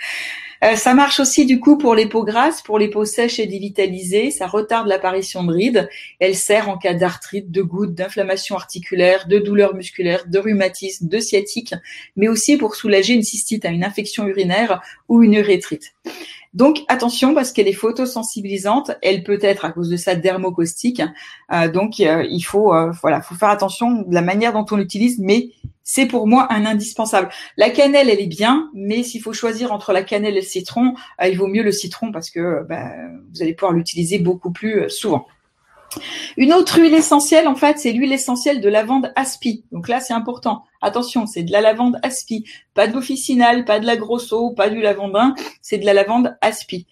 Euh, 0.63 0.77
ça 0.77 0.95
marche 0.95 1.21
aussi 1.21 1.45
du 1.45 1.61
coup 1.61 1.77
pour 1.77 1.95
les 1.95 2.07
peaux 2.07 2.25
grasses, 2.25 2.63
pour 2.63 2.79
les 2.79 2.89
peaux 2.89 3.05
sèches 3.05 3.39
et 3.39 3.47
dévitalisées. 3.47 4.31
Ça 4.31 4.47
retarde 4.47 4.89
l'apparition 4.89 5.45
de 5.45 5.53
rides. 5.53 5.89
Elle 6.21 6.35
sert 6.35 6.69
en 6.69 6.79
cas 6.79 6.95
d'arthrite, 6.95 7.51
de 7.51 7.63
gouttes, 7.63 7.95
d'inflammation 7.95 8.57
articulaire, 8.57 9.27
de 9.29 9.39
douleurs 9.39 9.75
musculaires, 9.75 10.25
de 10.27 10.39
rhumatisme, 10.39 11.09
de 11.09 11.19
sciatique, 11.19 11.75
mais 12.17 12.29
aussi 12.29 12.57
pour 12.57 12.77
soulager 12.77 13.15
une 13.15 13.23
cystite 13.23 13.65
à 13.65 13.69
une 13.69 13.85
infection 13.85 14.27
urinaire 14.27 14.81
ou 15.09 15.23
une 15.23 15.35
urétrite. 15.35 15.95
Donc 16.55 16.83
attention 16.87 17.35
parce 17.35 17.51
qu'elle 17.51 17.67
est 17.67 17.73
photosensibilisante, 17.73 18.93
elle 19.03 19.25
peut 19.25 19.41
être 19.43 19.65
à 19.65 19.73
cause 19.73 19.89
de 19.89 19.97
sa 19.97 20.15
dermocaustique. 20.15 21.03
Euh, 21.53 21.69
donc 21.69 21.99
euh, 21.99 22.25
il 22.31 22.43
faut 22.43 22.73
euh, 22.73 22.93
voilà, 23.03 23.21
faut 23.21 23.35
faire 23.35 23.49
attention 23.49 24.03
de 24.03 24.15
la 24.15 24.23
manière 24.23 24.53
dont 24.53 24.65
on 24.71 24.77
l'utilise, 24.77 25.19
mais 25.19 25.51
c'est 25.83 26.07
pour 26.07 26.29
moi 26.29 26.47
un 26.51 26.65
indispensable. 26.65 27.29
La 27.57 27.71
cannelle, 27.71 28.09
elle 28.09 28.21
est 28.21 28.27
bien, 28.27 28.71
mais 28.73 29.03
s'il 29.03 29.21
faut 29.21 29.33
choisir 29.33 29.73
entre 29.73 29.93
la 29.93 30.05
cannelle 30.05 30.37
et 30.37 30.41
le 30.41 30.47
citron, 30.47 30.95
il 31.23 31.37
vaut 31.37 31.49
mieux 31.49 31.63
le 31.63 31.73
citron 31.73 32.13
parce 32.13 32.31
que 32.31 32.65
bah, 32.69 32.91
vous 33.33 33.43
allez 33.43 33.53
pouvoir 33.53 33.73
l'utiliser 33.73 34.19
beaucoup 34.19 34.51
plus 34.51 34.89
souvent. 34.89 35.27
Une 36.37 36.53
autre 36.53 36.81
huile 36.81 36.95
essentielle, 36.95 37.49
en 37.49 37.55
fait, 37.55 37.79
c'est 37.79 37.93
l'huile 37.93 38.13
essentielle 38.13 38.61
de 38.61 38.69
lavande 38.69 39.13
aspi. 39.17 39.65
Donc 39.73 39.89
là, 39.89 40.01
c'est 40.01 40.13
important. 40.13 40.65
Attention, 40.83 41.27
c'est 41.27 41.43
de 41.43 41.53
la 41.53 41.61
lavande 41.61 41.99
aspi. 42.03 42.45
Pas 42.75 42.87
de 42.87 42.95
l'officinal, 42.95 43.65
pas 43.65 43.81
de 43.81 43.87
la 43.87 43.97
grosso, 43.97 44.51
pas 44.51 44.69
du 44.69 44.81
lavandin. 44.81 45.35
C'est 45.63 45.79
de 45.79 45.87
la 45.87 45.95
lavande 45.95 46.37
aspi. 46.41 46.87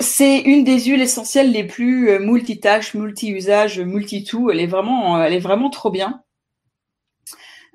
C'est 0.00 0.40
une 0.40 0.62
des 0.62 0.80
huiles 0.84 1.02
essentielles 1.02 1.50
les 1.50 1.64
plus 1.64 2.10
euh, 2.10 2.18
multitâches, 2.20 2.94
multi-usages, 2.94 3.80
multi-tout. 3.80 4.50
Elle 4.50 4.60
est 4.60 4.66
vraiment, 4.66 5.16
euh, 5.16 5.24
elle 5.24 5.34
est 5.34 5.40
vraiment 5.40 5.70
trop 5.70 5.90
bien. 5.90 6.22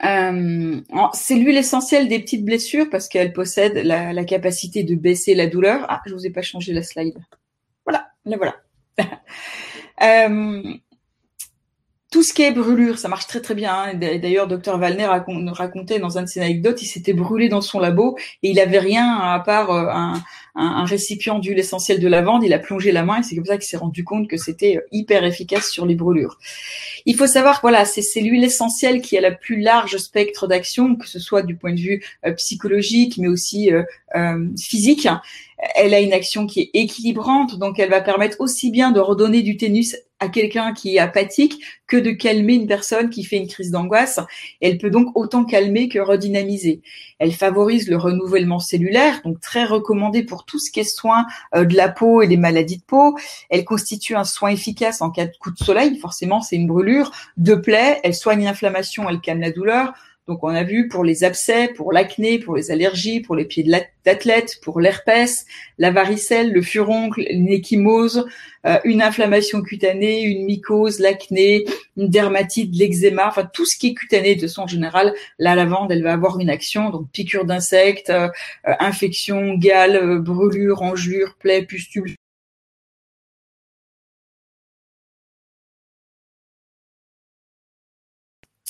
Euh, 0.05 0.81
c'est 1.13 1.35
l'huile 1.35 1.57
essentielle 1.57 2.07
des 2.07 2.19
petites 2.19 2.43
blessures 2.43 2.89
parce 2.89 3.07
qu'elle 3.07 3.31
possède 3.31 3.75
la, 3.75 4.11
la, 4.11 4.23
capacité 4.25 4.83
de 4.83 4.95
baisser 4.95 5.35
la 5.35 5.47
douleur. 5.47 5.85
Ah, 5.89 6.01
je 6.05 6.13
vous 6.13 6.25
ai 6.25 6.29
pas 6.29 6.41
changé 6.41 6.73
la 6.73 6.83
slide. 6.83 7.17
Voilà, 7.85 8.07
la 8.25 8.37
voilà. 8.37 8.62
Euh, 10.01 10.73
tout 12.13 12.21
ce 12.21 12.31
qui 12.31 12.43
est 12.43 12.51
brûlure, 12.51 12.99
ça 12.99 13.07
marche 13.07 13.25
très 13.25 13.41
très 13.41 13.55
bien. 13.55 13.73
Hein. 13.73 13.93
D'ailleurs, 13.95 14.47
docteur 14.47 14.77
Valner 14.77 15.07
racontait 15.07 15.97
dans 15.97 16.19
un 16.19 16.21
de 16.21 16.27
ses 16.27 16.41
anecdotes, 16.41 16.79
il 16.83 16.85
s'était 16.85 17.13
brûlé 17.13 17.49
dans 17.49 17.61
son 17.61 17.79
labo 17.79 18.17
et 18.43 18.51
il 18.51 18.59
avait 18.59 18.77
rien 18.77 19.17
à 19.17 19.39
part 19.39 19.71
euh, 19.71 19.87
un, 19.89 20.21
un, 20.53 20.85
récipient 20.85 21.39
d'huile 21.39 21.57
essentielle 21.57 21.99
de 21.99 22.07
lavande. 22.07 22.43
Il 22.43 22.53
a 22.53 22.59
plongé 22.59 22.91
la 22.91 23.03
main 23.03 23.19
et 23.19 23.23
c'est 23.23 23.35
comme 23.35 23.45
ça 23.45 23.57
qu'il 23.57 23.65
s'est 23.65 23.77
rendu 23.77 24.03
compte 24.03 24.27
que 24.27 24.37
c'était 24.37 24.77
euh, 24.77 24.87
hyper 24.91 25.23
efficace 25.23 25.71
sur 25.71 25.87
les 25.87 25.95
brûlures. 25.95 26.37
Il 27.07 27.15
faut 27.15 27.27
savoir 27.27 27.57
que 27.57 27.61
voilà, 27.61 27.83
c'est 27.85 28.21
l'huile 28.21 28.43
essentielle 28.43 29.01
qui 29.01 29.17
a 29.17 29.21
la 29.21 29.31
plus 29.31 29.59
large 29.59 29.97
spectre 29.97 30.45
d'action, 30.47 30.95
que 30.95 31.07
ce 31.07 31.17
soit 31.17 31.41
du 31.41 31.55
point 31.55 31.73
de 31.73 31.79
vue 31.79 32.03
psychologique, 32.37 33.17
mais 33.17 33.27
aussi 33.27 33.71
physique 34.57 35.07
elle 35.76 35.93
a 35.93 35.99
une 35.99 36.14
action 36.14 36.45
qui 36.45 36.61
est 36.61 36.70
équilibrante, 36.74 37.57
donc 37.57 37.80
elle 37.80 37.89
va 37.89 38.01
permettre 38.01 38.38
aussi 38.39 38.72
bien 38.72 38.91
de 38.91 38.99
redonner 38.99 39.41
du 39.41 39.57
tenus 39.57 39.95
à 40.20 40.30
quelqu'un 40.30 40.74
qui 40.74 40.95
est 40.95 40.99
apathique 40.99 41.61
que 41.86 41.97
de 41.97 42.11
calmer 42.11 42.53
une 42.53 42.68
personne 42.68 43.09
qui 43.09 43.24
fait 43.24 43.38
une 43.38 43.47
crise 43.47 43.72
d'angoisse. 43.72 44.20
Elle 44.61 44.78
peut 44.78 44.89
donc 44.89 45.16
autant 45.16 45.43
calmer 45.43 45.89
que 45.89 45.99
redynamiser. 45.99 46.82
Elle 47.20 47.34
favorise 47.34 47.89
le 47.89 47.97
renouvellement 47.97 48.59
cellulaire, 48.59 49.22
donc 49.26 49.41
très 49.41 49.66
recommandée 49.66 50.24
pour 50.24 50.45
tout 50.45 50.59
ce 50.59 50.72
qui 50.72 50.80
est 50.80 50.84
soin 50.84 51.26
euh, 51.55 51.66
de 51.66 51.76
la 51.76 51.89
peau 51.89 52.22
et 52.22 52.28
des 52.28 52.38
maladies 52.38 52.78
de 52.78 52.84
peau. 52.84 53.18
Elle 53.49 53.66
constitue 53.66 54.16
un 54.16 54.24
soin 54.24 54.49
efficace 54.49 55.01
en 55.01 55.11
cas 55.11 55.26
de 55.26 55.36
coup 55.39 55.51
de 55.51 55.57
soleil, 55.57 55.97
forcément 55.97 56.41
c'est 56.41 56.55
une 56.55 56.68
brûlure, 56.68 57.11
de 57.38 57.55
plaie, 57.55 57.99
elle 58.03 58.16
soigne 58.16 58.45
l'inflammation, 58.45 59.09
elle 59.09 59.20
calme 59.20 59.41
la 59.41 59.51
douleur 59.51 59.93
donc 60.28 60.41
on 60.43 60.49
a 60.49 60.63
vu 60.63 60.88
pour 60.88 61.03
les 61.03 61.26
abcès, 61.26 61.67
pour 61.76 61.91
l'acné, 61.91 62.39
pour 62.39 62.55
les 62.55 62.71
allergies, 62.71 63.19
pour 63.19 63.36
les 63.36 63.43
pieds 63.43 63.65
d'athlète, 64.05 64.57
pour 64.61 64.80
l'herpès, 64.80 65.45
la 65.78 65.91
varicelle, 65.91 66.53
le 66.53 66.61
furoncle, 66.61 67.26
l'échymose, 67.30 68.26
euh, 68.65 68.80
une 68.86 69.01
inflammation 69.01 69.61
cutanée, 69.61 70.21
une 70.21 70.45
mycose, 70.45 70.99
l'acné, 70.99 71.65
une 71.97 72.07
dermatite, 72.07 72.74
l'eczéma, 72.74 73.28
enfin 73.28 73.49
tout 73.51 73.65
ce 73.65 73.78
qui 73.78 73.89
est 73.89 73.93
cutané 73.93 74.36
de 74.36 74.47
son 74.47 74.65
général, 74.65 75.13
la 75.39 75.55
lavande, 75.55 75.91
elle 75.91 76.03
va 76.03 76.13
avoir 76.13 76.39
une 76.39 76.49
action, 76.49 76.89
donc 76.89 77.11
piqûre 77.11 77.43
d'insectes, 77.43 78.09
euh, 78.09 78.30
euh, 78.67 78.74
infection, 78.80 79.55
gale, 79.55 80.19
brûlure, 80.19 80.84
engelure, 80.84 81.36
plaie, 81.38 81.63
pustule, 81.63 82.15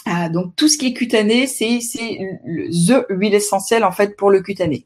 Ah, 0.06 0.28
donc 0.28 0.56
tout 0.58 0.68
ce 0.68 0.78
qui 0.78 0.88
est 0.88 0.94
cutané, 0.94 1.48
c'est 1.48 1.80
the 1.80 3.06
huile 3.10 3.34
essentielle 3.34 3.86
en 3.86 3.92
fait 3.92 4.18
pour 4.18 4.32
le 4.32 4.42
cutané. 4.42 4.86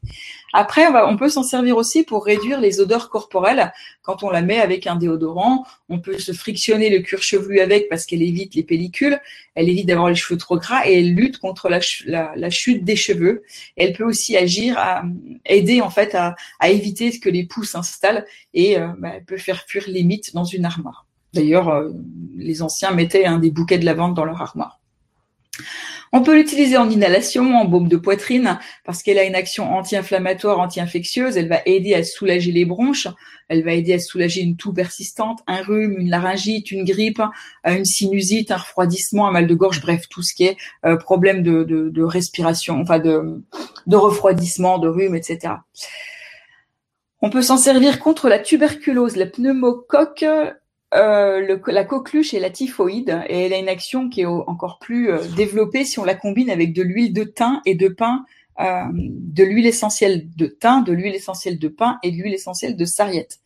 Après, 0.52 0.86
on, 0.86 1.16
peut 1.16 1.28
s'en 1.28 1.42
servir 1.42 1.76
aussi 1.76 2.04
pour 2.04 2.24
réduire 2.24 2.60
les 2.60 2.80
odeurs 2.80 3.10
corporelles. 3.10 3.72
Quand 4.02 4.22
on 4.22 4.30
la 4.30 4.42
met 4.42 4.60
avec 4.60 4.86
un 4.86 4.96
déodorant, 4.96 5.66
on 5.88 5.98
peut 5.98 6.18
se 6.18 6.32
frictionner 6.32 6.88
le 6.88 7.00
cuir 7.00 7.20
chevelu 7.20 7.60
avec 7.60 7.88
parce 7.88 8.06
qu'elle 8.06 8.22
évite 8.22 8.54
les 8.54 8.62
pellicules, 8.62 9.20
elle 9.54 9.68
évite 9.68 9.86
d'avoir 9.86 10.08
les 10.08 10.14
cheveux 10.14 10.38
trop 10.38 10.56
gras 10.56 10.86
et 10.86 11.00
elle 11.00 11.14
lutte 11.14 11.38
contre 11.38 11.68
la, 11.68 12.50
chute 12.50 12.84
des 12.84 12.96
cheveux. 12.96 13.42
elle 13.76 13.92
peut 13.92 14.04
aussi 14.04 14.36
agir 14.36 14.78
aider 15.44 15.80
en 15.82 15.90
fait 15.90 16.14
à, 16.14 16.36
éviter 16.68 17.18
que 17.18 17.28
les 17.28 17.44
poux 17.44 17.64
s'installent 17.64 18.24
et 18.54 18.78
euh, 18.78 18.88
bah, 18.98 19.12
elle 19.16 19.24
peut 19.24 19.36
faire 19.36 19.64
fuir 19.66 19.84
les 19.88 20.04
mythes 20.04 20.32
dans 20.32 20.44
une 20.44 20.64
armoire. 20.64 21.06
D'ailleurs, 21.34 21.68
euh, 21.68 21.90
les 22.36 22.62
anciens 22.62 22.92
mettaient 22.92 23.26
un 23.26 23.38
des 23.38 23.50
bouquets 23.50 23.78
de 23.78 23.84
lavande 23.84 24.14
dans 24.14 24.24
leur 24.24 24.40
armoire. 24.40 24.78
On 26.12 26.22
peut 26.22 26.34
l'utiliser 26.34 26.76
en 26.76 26.88
inhalation, 26.88 27.54
en 27.56 27.66
baume 27.66 27.88
de 27.88 27.96
poitrine, 27.96 28.58
parce 28.84 29.02
qu'elle 29.02 29.18
a 29.18 29.24
une 29.24 29.34
action 29.34 29.74
anti-inflammatoire, 29.74 30.58
anti-infectieuse. 30.58 31.36
Elle 31.36 31.48
va 31.48 31.60
aider 31.66 31.94
à 31.94 32.02
soulager 32.02 32.50
les 32.50 32.64
bronches. 32.64 33.08
Elle 33.48 33.64
va 33.64 33.72
aider 33.72 33.94
à 33.94 33.98
soulager 33.98 34.40
une 34.40 34.56
toux 34.56 34.72
persistante, 34.72 35.40
un 35.46 35.62
rhume, 35.62 35.96
une 35.98 36.10
laryngite, 36.10 36.70
une 36.70 36.84
grippe, 36.84 37.20
une 37.64 37.84
sinusite, 37.84 38.50
un 38.50 38.56
refroidissement, 38.56 39.26
un 39.28 39.32
mal 39.32 39.46
de 39.46 39.54
gorge, 39.54 39.80
bref, 39.80 40.08
tout 40.08 40.22
ce 40.22 40.34
qui 40.34 40.44
est 40.44 40.56
euh, 40.84 40.96
problème 40.96 41.42
de, 41.42 42.02
respiration, 42.02 42.80
enfin 42.80 42.98
de, 42.98 43.42
de 43.86 43.96
refroidissement, 43.96 44.78
de 44.78 44.88
rhume, 44.88 45.14
etc. 45.14 45.54
On 47.20 47.30
peut 47.30 47.42
s'en 47.42 47.56
servir 47.56 47.98
contre 47.98 48.28
la 48.28 48.38
tuberculose, 48.38 49.16
la 49.16 49.26
pneumocoque, 49.26 50.24
euh, 50.94 51.58
la 51.66 51.84
coqueluche 51.84 52.32
et 52.32 52.40
la 52.40 52.50
typhoïde, 52.50 53.22
et 53.28 53.42
elle 53.42 53.52
a 53.52 53.58
une 53.58 53.68
action 53.68 54.08
qui 54.08 54.22
est 54.22 54.26
encore 54.26 54.78
plus 54.78 55.10
euh, 55.10 55.18
développée 55.36 55.84
si 55.84 55.98
on 55.98 56.04
la 56.04 56.14
combine 56.14 56.48
avec 56.48 56.72
de 56.72 56.82
l'huile 56.82 57.12
de 57.12 57.24
thym 57.24 57.60
et 57.66 57.74
de 57.74 57.88
pin, 57.88 58.24
euh, 58.60 58.84
de 58.92 59.44
l'huile 59.44 59.66
essentielle 59.66 60.34
de 60.34 60.46
thym, 60.46 60.82
de 60.84 60.92
l'huile 60.92 61.14
essentielle 61.14 61.58
de 61.58 61.68
pin 61.68 61.98
et 62.02 62.10
de 62.10 62.16
l'huile 62.16 62.34
essentielle 62.34 62.74
de 62.74 62.84
sarriette. 62.86 63.38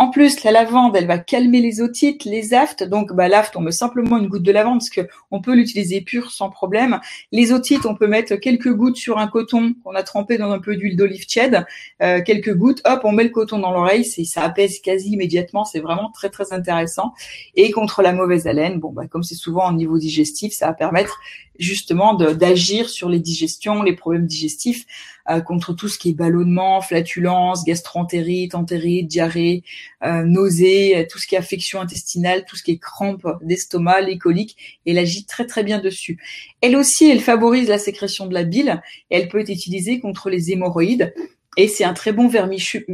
En 0.00 0.08
plus, 0.08 0.44
la 0.44 0.50
lavande, 0.50 0.96
elle 0.96 1.06
va 1.06 1.18
calmer 1.18 1.60
les 1.60 1.82
otites, 1.82 2.24
les 2.24 2.54
aftes. 2.54 2.82
Donc, 2.82 3.12
bah, 3.12 3.28
l'aft, 3.28 3.54
on 3.54 3.60
met 3.60 3.70
simplement 3.70 4.16
une 4.16 4.28
goutte 4.28 4.42
de 4.42 4.50
lavande 4.50 4.78
parce 4.78 4.88
que 4.88 5.02
on 5.30 5.42
peut 5.42 5.54
l'utiliser 5.54 6.00
pur 6.00 6.30
sans 6.30 6.48
problème. 6.48 7.00
Les 7.32 7.52
otites, 7.52 7.84
on 7.84 7.94
peut 7.94 8.06
mettre 8.06 8.36
quelques 8.36 8.72
gouttes 8.72 8.96
sur 8.96 9.18
un 9.18 9.26
coton 9.26 9.74
qu'on 9.84 9.94
a 9.94 10.02
trempé 10.02 10.38
dans 10.38 10.52
un 10.52 10.58
peu 10.58 10.74
d'huile 10.74 10.96
d'olive 10.96 11.26
tiède. 11.26 11.66
Euh, 12.00 12.22
quelques 12.22 12.54
gouttes, 12.54 12.80
hop, 12.86 13.02
on 13.04 13.12
met 13.12 13.24
le 13.24 13.28
coton 13.28 13.58
dans 13.58 13.72
l'oreille, 13.72 14.06
c'est 14.06 14.24
ça 14.24 14.40
apaise 14.40 14.80
quasi 14.80 15.10
immédiatement. 15.10 15.66
C'est 15.66 15.80
vraiment 15.80 16.10
très 16.14 16.30
très 16.30 16.54
intéressant. 16.54 17.12
Et 17.54 17.70
contre 17.70 18.00
la 18.00 18.14
mauvaise 18.14 18.46
haleine, 18.46 18.80
bon, 18.80 18.92
bah, 18.92 19.06
comme 19.06 19.22
c'est 19.22 19.34
souvent 19.34 19.68
au 19.68 19.74
niveau 19.74 19.98
digestif, 19.98 20.54
ça 20.54 20.68
va 20.68 20.72
permettre 20.72 21.20
justement 21.60 22.14
d'agir 22.14 22.88
sur 22.88 23.08
les 23.08 23.20
digestions, 23.20 23.82
les 23.82 23.94
problèmes 23.94 24.26
digestifs. 24.26 24.86
Euh, 25.30 25.40
contre 25.40 25.74
tout 25.74 25.86
ce 25.86 25.98
qui 25.98 26.10
est 26.10 26.14
ballonnement, 26.14 26.80
flatulence, 26.80 27.64
gastroentérite, 27.64 28.54
entérite, 28.54 29.06
diarrhée, 29.06 29.62
euh, 30.02 30.24
nausée, 30.24 30.96
euh, 30.96 31.04
tout 31.08 31.18
ce 31.18 31.26
qui 31.26 31.34
est 31.36 31.38
affection 31.38 31.80
intestinale, 31.80 32.44
tout 32.46 32.56
ce 32.56 32.62
qui 32.62 32.72
est 32.72 32.78
crampes 32.78 33.26
d'estomac, 33.42 34.00
les 34.00 34.18
coliques. 34.18 34.80
Elle 34.86 34.98
agit 34.98 35.26
très 35.26 35.46
très 35.46 35.62
bien 35.62 35.78
dessus. 35.78 36.18
Elle 36.62 36.74
aussi, 36.74 37.08
elle 37.08 37.20
favorise 37.20 37.68
la 37.68 37.78
sécrétion 37.78 38.26
de 38.26 38.34
la 38.34 38.44
bile 38.44 38.82
et 39.10 39.18
elle 39.18 39.28
peut 39.28 39.40
être 39.40 39.50
utilisée 39.50 40.00
contre 40.00 40.30
les 40.30 40.50
hémorroïdes. 40.50 41.14
Et 41.56 41.68
c'est 41.68 41.84
un 41.84 41.94
très 41.94 42.12
bon 42.12 42.26
vermifuge, 42.26 42.86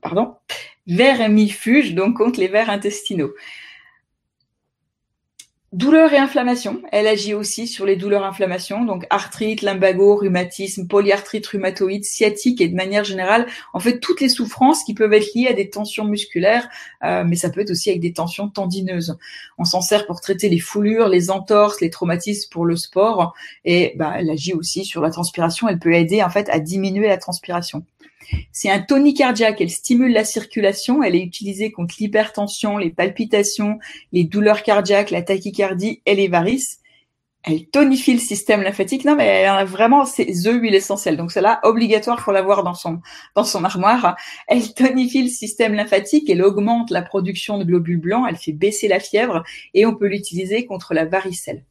pardon, 0.00 0.34
vermifuge 0.86 1.94
donc 1.94 2.16
contre 2.16 2.40
les 2.40 2.48
vers 2.48 2.70
intestinaux. 2.70 3.32
Douleur 5.72 6.12
et 6.12 6.18
inflammation, 6.18 6.82
elle 6.92 7.06
agit 7.06 7.32
aussi 7.32 7.66
sur 7.66 7.86
les 7.86 7.96
douleurs 7.96 8.26
inflammation, 8.26 8.84
donc 8.84 9.06
arthrite, 9.08 9.62
lumbago, 9.62 10.16
rhumatisme, 10.16 10.86
polyarthrite 10.86 11.46
rhumatoïde, 11.46 12.04
sciatique 12.04 12.60
et 12.60 12.68
de 12.68 12.74
manière 12.74 13.04
générale, 13.04 13.46
en 13.72 13.80
fait 13.80 13.98
toutes 13.98 14.20
les 14.20 14.28
souffrances 14.28 14.84
qui 14.84 14.92
peuvent 14.92 15.14
être 15.14 15.32
liées 15.34 15.48
à 15.48 15.54
des 15.54 15.70
tensions 15.70 16.04
musculaires, 16.04 16.68
euh, 17.04 17.24
mais 17.26 17.36
ça 17.36 17.48
peut 17.48 17.62
être 17.62 17.70
aussi 17.70 17.88
avec 17.88 18.02
des 18.02 18.12
tensions 18.12 18.50
tendineuses. 18.50 19.16
On 19.56 19.64
s'en 19.64 19.80
sert 19.80 20.04
pour 20.06 20.20
traiter 20.20 20.50
les 20.50 20.58
foulures, 20.58 21.08
les 21.08 21.30
entorses, 21.30 21.80
les 21.80 21.88
traumatismes 21.88 22.50
pour 22.50 22.66
le 22.66 22.76
sport, 22.76 23.32
et 23.64 23.94
bah, 23.96 24.12
elle 24.18 24.28
agit 24.28 24.52
aussi 24.52 24.84
sur 24.84 25.00
la 25.00 25.08
transpiration. 25.08 25.70
Elle 25.70 25.78
peut 25.78 25.94
aider 25.94 26.22
en 26.22 26.28
fait 26.28 26.50
à 26.50 26.60
diminuer 26.60 27.08
la 27.08 27.16
transpiration. 27.16 27.82
C'est 28.52 28.70
un 28.70 28.80
tonique 28.80 29.18
cardiaque, 29.18 29.60
elle 29.60 29.70
stimule 29.70 30.12
la 30.12 30.24
circulation, 30.24 31.02
elle 31.02 31.16
est 31.16 31.22
utilisée 31.22 31.72
contre 31.72 31.94
l'hypertension, 31.98 32.78
les 32.78 32.90
palpitations, 32.90 33.78
les 34.12 34.24
douleurs 34.24 34.62
cardiaques, 34.62 35.10
la 35.10 35.22
tachycardie 35.22 36.02
et 36.06 36.14
les 36.14 36.28
varices. 36.28 36.78
Elle 37.44 37.66
tonifie 37.66 38.12
le 38.12 38.20
système 38.20 38.62
lymphatique. 38.62 39.04
Non, 39.04 39.16
mais 39.16 39.26
elle 39.26 39.48
a 39.48 39.64
vraiment, 39.64 40.04
c'est 40.04 40.26
the 40.26 40.52
huile 40.52 40.76
essentielle. 40.76 41.16
Donc, 41.16 41.32
celle-là, 41.32 41.58
obligatoire 41.64 42.22
pour 42.22 42.32
l'avoir 42.32 42.62
dans 42.62 42.74
son, 42.74 43.00
dans 43.34 43.42
son 43.42 43.64
armoire. 43.64 44.16
Elle 44.46 44.72
tonifie 44.74 45.24
le 45.24 45.28
système 45.28 45.74
lymphatique, 45.74 46.30
elle 46.30 46.42
augmente 46.42 46.90
la 46.90 47.02
production 47.02 47.58
de 47.58 47.64
globules 47.64 48.00
blancs, 48.00 48.26
elle 48.28 48.36
fait 48.36 48.52
baisser 48.52 48.86
la 48.86 49.00
fièvre 49.00 49.42
et 49.74 49.86
on 49.86 49.96
peut 49.96 50.06
l'utiliser 50.06 50.66
contre 50.66 50.94
la 50.94 51.04
varicelle. 51.04 51.64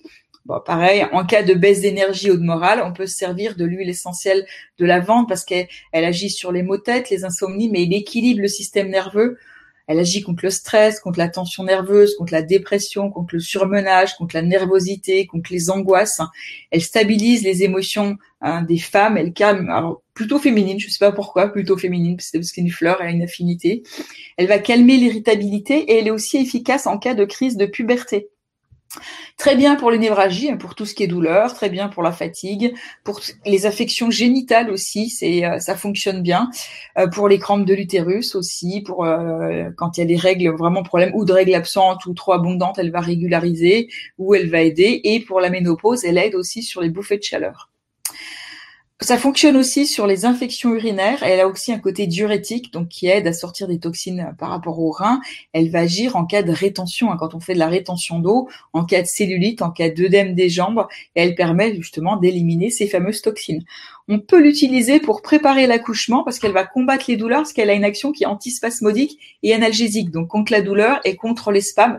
Bon, 0.46 0.60
pareil, 0.60 1.06
en 1.12 1.24
cas 1.24 1.44
de 1.44 1.54
baisse 1.54 1.82
d'énergie 1.82 2.32
ou 2.32 2.38
de 2.38 2.44
morale, 2.44 2.82
on 2.84 2.94
peut 2.94 3.06
se 3.06 3.16
servir 3.16 3.56
de 3.56 3.64
l'huile 3.64 3.90
essentielle 3.90 4.46
de 4.80 4.86
lavande 4.86 5.28
parce 5.28 5.46
qu'elle 5.46 5.68
agit 5.94 6.32
sur 6.32 6.52
les 6.52 6.64
maux 6.64 6.78
de 6.78 6.82
tête, 6.82 7.12
les 7.12 7.26
insomnies, 7.26 7.70
mais 7.70 7.84
elle 7.84 7.94
équilibre 7.94 8.42
le 8.42 8.48
système 8.48 8.90
nerveux. 8.90 9.38
Elle 9.86 10.00
agit 10.00 10.22
contre 10.22 10.46
le 10.46 10.50
stress, 10.50 11.00
contre 11.00 11.20
la 11.20 11.28
tension 11.28 11.64
nerveuse, 11.64 12.16
contre 12.16 12.34
la 12.34 12.42
dépression, 12.42 13.12
contre 13.12 13.36
le 13.36 13.42
surmenage, 13.42 14.16
contre 14.16 14.36
la 14.36 14.42
nervosité, 14.42 15.28
contre 15.28 15.52
les 15.52 15.70
angoisses. 15.70 16.22
Elle 16.72 16.82
stabilise 16.82 17.44
les 17.44 17.64
émotions 17.64 18.18
hein, 18.42 18.64
des 18.64 18.78
femmes. 18.78 19.18
Elle 19.18 19.34
calme, 19.34 19.70
alors 19.70 20.02
plutôt 20.14 20.40
féminine, 20.40 20.80
je 20.80 20.90
sais 20.90 21.00
pas 21.00 21.12
pourquoi, 21.12 21.50
plutôt 21.50 21.78
féminine, 21.78 22.16
parce 22.16 22.32
que 22.32 22.42
c'est 22.42 22.62
une 22.62 22.72
fleur, 22.72 22.98
elle 23.02 23.08
a 23.08 23.12
une 23.12 23.24
affinité. 23.24 23.84
Elle 24.38 24.48
va 24.48 24.60
calmer 24.60 24.98
l'irritabilité 24.98 25.78
et 25.92 26.00
elle 26.00 26.08
est 26.08 26.12
aussi 26.12 26.38
efficace 26.38 26.88
en 26.88 26.98
cas 26.98 27.14
de 27.14 27.26
crise 27.26 27.58
de 27.58 27.66
puberté. 27.66 28.30
Très 29.38 29.56
bien 29.56 29.76
pour 29.76 29.90
les 29.90 29.98
névragies, 29.98 30.54
pour 30.56 30.76
tout 30.76 30.86
ce 30.86 30.94
qui 30.94 31.04
est 31.04 31.08
douleur, 31.08 31.54
très 31.54 31.70
bien 31.70 31.88
pour 31.88 32.04
la 32.04 32.12
fatigue, 32.12 32.74
pour 33.04 33.22
les 33.46 33.66
affections 33.66 34.12
génitales 34.12 34.70
aussi, 34.70 35.10
c'est 35.10 35.46
euh, 35.46 35.60
ça 35.60 35.76
fonctionne 35.76 36.22
bien. 36.22 36.50
Euh, 36.98 37.08
pour 37.08 37.28
les 37.28 37.40
crampes 37.40 37.66
de 37.66 37.74
l'utérus 37.74 38.36
aussi, 38.36 38.82
pour 38.82 39.06
euh, 39.06 39.70
quand 39.78 39.98
il 39.98 40.02
y 40.02 40.04
a 40.04 40.08
des 40.08 40.18
règles 40.18 40.50
vraiment 40.50 40.84
problème 40.84 41.12
ou 41.16 41.26
de 41.26 41.34
règles 41.34 41.56
absentes 41.56 42.06
ou 42.06 42.14
trop 42.14 42.34
abondantes, 42.34 42.78
elle 42.80 42.92
va 42.92 43.00
régulariser 43.00 43.90
ou 44.18 44.36
elle 44.36 44.50
va 44.50 44.62
aider. 44.62 45.02
Et 45.04 45.22
pour 45.22 45.40
la 45.40 45.50
ménopause, 45.50 46.04
elle 46.06 46.18
aide 46.18 46.36
aussi 46.36 46.62
sur 46.62 46.82
les 46.82 46.90
bouffées 46.90 47.18
de 47.18 47.24
chaleur. 47.24 47.71
Ça 49.04 49.18
fonctionne 49.18 49.58
aussi 49.58 49.88
sur 49.88 50.06
les 50.06 50.26
infections 50.26 50.76
urinaires. 50.76 51.24
Elle 51.24 51.40
a 51.40 51.48
aussi 51.48 51.74
un 51.74 51.80
côté 51.80 52.06
diurétique, 52.06 52.72
donc 52.72 52.88
qui 52.88 53.08
aide 53.08 53.26
à 53.26 53.34
sortir 53.34 53.68
des 53.68 53.80
toxines 53.80 54.36
par 54.38 54.50
rapport 54.50 54.80
au 54.80 54.92
rein. 54.92 55.22
Elle 55.54 55.72
va 55.72 55.80
agir 55.80 56.16
en 56.16 56.26
cas 56.26 56.44
de 56.44 56.52
rétention, 56.52 57.12
hein, 57.12 57.18
quand 57.20 57.34
on 57.34 57.40
fait 57.40 57.56
de 57.56 57.60
la 57.60 57.68
rétention 57.68 58.20
d'eau, 58.20 58.48
en 58.74 58.86
cas 58.86 59.02
de 59.02 59.08
cellulite, 59.08 59.64
en 59.64 59.72
cas 59.72 59.90
d'œdème 59.90 60.36
des 60.36 60.50
jambes. 60.50 60.86
Et 61.16 61.24
elle 61.24 61.34
permet 61.34 61.74
justement 61.74 62.16
d'éliminer 62.16 62.70
ces 62.70 62.86
fameuses 62.86 63.24
toxines. 63.24 63.64
On 64.08 64.20
peut 64.20 64.40
l'utiliser 64.40 65.00
pour 65.00 65.24
préparer 65.24 65.66
l'accouchement 65.66 66.24
parce 66.24 66.38
qu'elle 66.38 66.54
va 66.54 66.66
combattre 66.68 67.06
les 67.08 67.18
douleurs, 67.18 67.40
parce 67.40 67.54
qu'elle 67.54 67.72
a 67.72 67.74
une 67.74 67.84
action 67.84 68.12
qui 68.12 68.24
est 68.24 68.28
antispasmodique 68.28 69.18
et 69.42 69.56
analgésique, 69.56 70.12
donc 70.12 70.28
contre 70.28 70.52
la 70.52 70.62
douleur 70.62 71.02
et 71.06 71.16
contre 71.16 71.52
les 71.52 71.62
spasmes. 71.62 71.98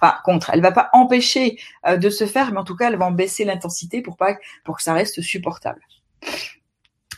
Enfin, 0.00 0.14
contre. 0.24 0.50
Elle 0.54 0.60
va 0.60 0.70
pas 0.70 0.88
empêcher 0.92 1.58
euh, 1.88 1.96
de 1.96 2.10
se 2.10 2.26
faire, 2.26 2.52
mais 2.52 2.60
en 2.60 2.64
tout 2.64 2.76
cas, 2.76 2.90
elle 2.90 2.96
va 2.96 3.06
en 3.06 3.12
baisser 3.12 3.44
l'intensité 3.44 4.02
pour 4.02 4.16
pas 4.16 4.36
pour 4.62 4.76
que 4.76 4.84
ça 4.84 4.94
reste 4.94 5.20
supportable. 5.20 5.80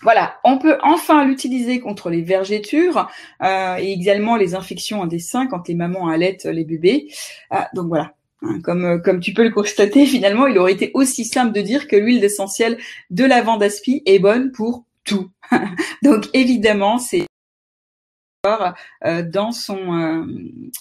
Voilà, 0.03 0.39
on 0.45 0.59
peut 0.59 0.79
enfin 0.83 1.25
l'utiliser 1.25 1.81
contre 1.81 2.11
les 2.11 2.23
vergetures 2.23 3.09
euh, 3.43 3.77
et 3.77 3.93
également 3.93 4.37
les 4.37 4.55
infections 4.55 5.05
des 5.07 5.19
seins 5.19 5.47
quand 5.47 5.69
les 5.69 5.75
mamans 5.75 6.09
allaitent 6.09 6.45
les 6.45 6.65
bébés. 6.65 7.09
Euh, 7.53 7.59
donc 7.75 7.89
voilà, 7.89 8.15
hein, 8.43 8.61
comme, 8.63 8.85
euh, 8.85 8.99
comme 8.99 9.21
tu 9.21 9.33
peux 9.33 9.43
le 9.43 9.51
constater, 9.51 10.07
finalement, 10.07 10.47
il 10.47 10.59
aurait 10.59 10.75
été 10.75 10.91
aussi 10.95 11.25
simple 11.25 11.53
de 11.53 11.61
dire 11.61 11.89
que 11.89 11.97
l'huile 11.97 12.23
essentielle 12.23 12.79
de 13.11 13.25
lavande 13.25 13.63
aspi 13.63 14.03
est 14.07 14.19
bonne 14.19 14.53
pour 14.53 14.85
tout. 15.05 15.31
donc 16.03 16.27
évidemment, 16.35 16.99
c'est 16.99 17.27
dans 19.23 19.53
son 19.53 19.79
euh, 19.95 20.25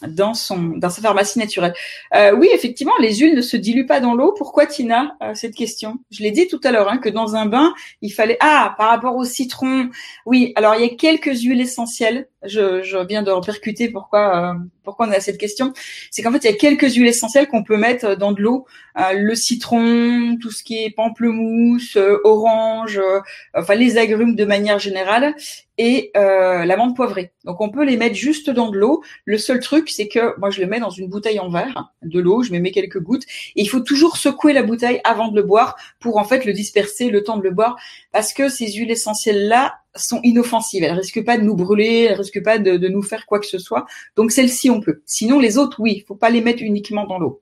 dans 0.07 0.33
son 0.33 0.57
dans 0.77 0.89
sa 0.89 1.01
pharmacie 1.01 1.39
naturelle. 1.39 1.73
Euh, 2.15 2.33
oui, 2.35 2.49
effectivement, 2.53 2.93
les 2.99 3.15
huiles 3.15 3.35
ne 3.35 3.41
se 3.41 3.57
diluent 3.57 3.85
pas 3.85 3.99
dans 3.99 4.13
l'eau. 4.13 4.33
Pourquoi 4.37 4.65
Tina 4.65 5.17
cette 5.33 5.55
question? 5.55 5.99
Je 6.11 6.23
l'ai 6.23 6.31
dit 6.31 6.47
tout 6.47 6.61
à 6.63 6.71
l'heure 6.71 6.89
hein, 6.89 6.97
que 6.97 7.09
dans 7.09 7.35
un 7.35 7.45
bain, 7.45 7.73
il 8.01 8.11
fallait 8.11 8.37
ah 8.39 8.75
par 8.77 8.89
rapport 8.89 9.15
au 9.15 9.25
citron. 9.25 9.89
Oui, 10.25 10.53
alors 10.55 10.75
il 10.75 10.81
y 10.81 10.85
a 10.85 10.95
quelques 10.95 11.41
huiles 11.41 11.61
essentielles. 11.61 12.27
Je, 12.43 12.83
je 12.83 12.97
viens 12.97 13.23
de 13.23 13.31
repercuter 13.31 13.89
pourquoi 13.89 14.55
pourquoi 14.83 15.07
on 15.07 15.11
a 15.11 15.19
cette 15.19 15.39
question. 15.39 15.73
C'est 16.11 16.21
qu'en 16.21 16.31
fait 16.31 16.43
il 16.43 16.51
y 16.51 16.53
a 16.53 16.57
quelques 16.57 16.93
huiles 16.93 17.07
essentielles 17.07 17.47
qu'on 17.47 17.63
peut 17.63 17.77
mettre 17.77 18.15
dans 18.15 18.31
de 18.31 18.41
l'eau. 18.41 18.65
le 18.95 19.35
citron, 19.35 20.37
tout 20.39 20.51
ce 20.51 20.63
qui 20.63 20.83
est 20.83 20.91
pamplemousse, 20.91 21.97
orange, 22.23 23.01
enfin 23.55 23.75
les 23.75 23.97
agrumes 23.97 24.35
de 24.35 24.45
manière 24.45 24.79
générale 24.79 25.35
et 25.77 26.11
euh, 26.15 26.65
l'amande 26.65 26.95
poivrée. 26.95 27.33
Donc 27.43 27.61
on 27.61 27.69
peut 27.69 27.83
les 27.83 27.97
mettre 27.97 28.15
juste 28.15 28.49
dans 28.49 28.69
de 28.69 28.77
l'eau. 28.77 29.03
Le 29.25 29.37
seul 29.37 29.59
truc, 29.59 29.89
c'est 29.89 30.07
que 30.07 30.37
moi 30.39 30.49
je 30.49 30.61
le 30.61 30.67
mets 30.67 30.79
dans 30.79 30.89
une 30.89 31.09
bouteille 31.09 31.39
en 31.39 31.49
verre, 31.49 31.91
de 32.01 32.19
l'eau, 32.19 32.43
je 32.43 32.51
me 32.51 32.59
mets 32.59 32.71
quelques 32.71 33.01
gouttes. 33.01 33.23
Et 33.55 33.61
il 33.61 33.67
faut 33.67 33.81
toujours 33.81 34.17
secouer 34.17 34.53
la 34.53 34.63
bouteille 34.63 35.01
avant 35.03 35.29
de 35.29 35.35
le 35.35 35.43
boire 35.43 35.75
pour 35.99 36.17
en 36.17 36.23
fait 36.23 36.45
le 36.45 36.53
disperser, 36.53 37.09
le 37.09 37.23
temps 37.23 37.37
de 37.37 37.43
le 37.43 37.51
boire, 37.51 37.75
parce 38.11 38.33
que 38.33 38.49
ces 38.49 38.71
huiles 38.71 38.91
essentielles 38.91 39.47
là 39.47 39.79
sont 39.95 40.19
inoffensives. 40.23 40.83
Elles 40.83 40.93
risquent 40.93 41.23
pas 41.23 41.37
de 41.37 41.43
nous 41.43 41.55
brûler, 41.55 42.07
elles 42.09 42.17
risquent 42.17 42.43
pas 42.43 42.57
de, 42.57 42.77
de 42.77 42.87
nous 42.87 43.03
faire 43.03 43.25
quoi 43.25 43.39
que 43.39 43.45
ce 43.45 43.59
soit. 43.59 43.85
Donc 44.15 44.31
celles-ci 44.31 44.69
on 44.69 44.81
peut. 44.81 45.01
Sinon 45.05 45.39
les 45.39 45.57
autres, 45.57 45.79
oui, 45.79 45.93
il 45.97 46.03
faut 46.05 46.15
pas 46.15 46.29
les 46.29 46.41
mettre 46.41 46.63
uniquement 46.63 47.05
dans 47.05 47.19
l'eau. 47.19 47.41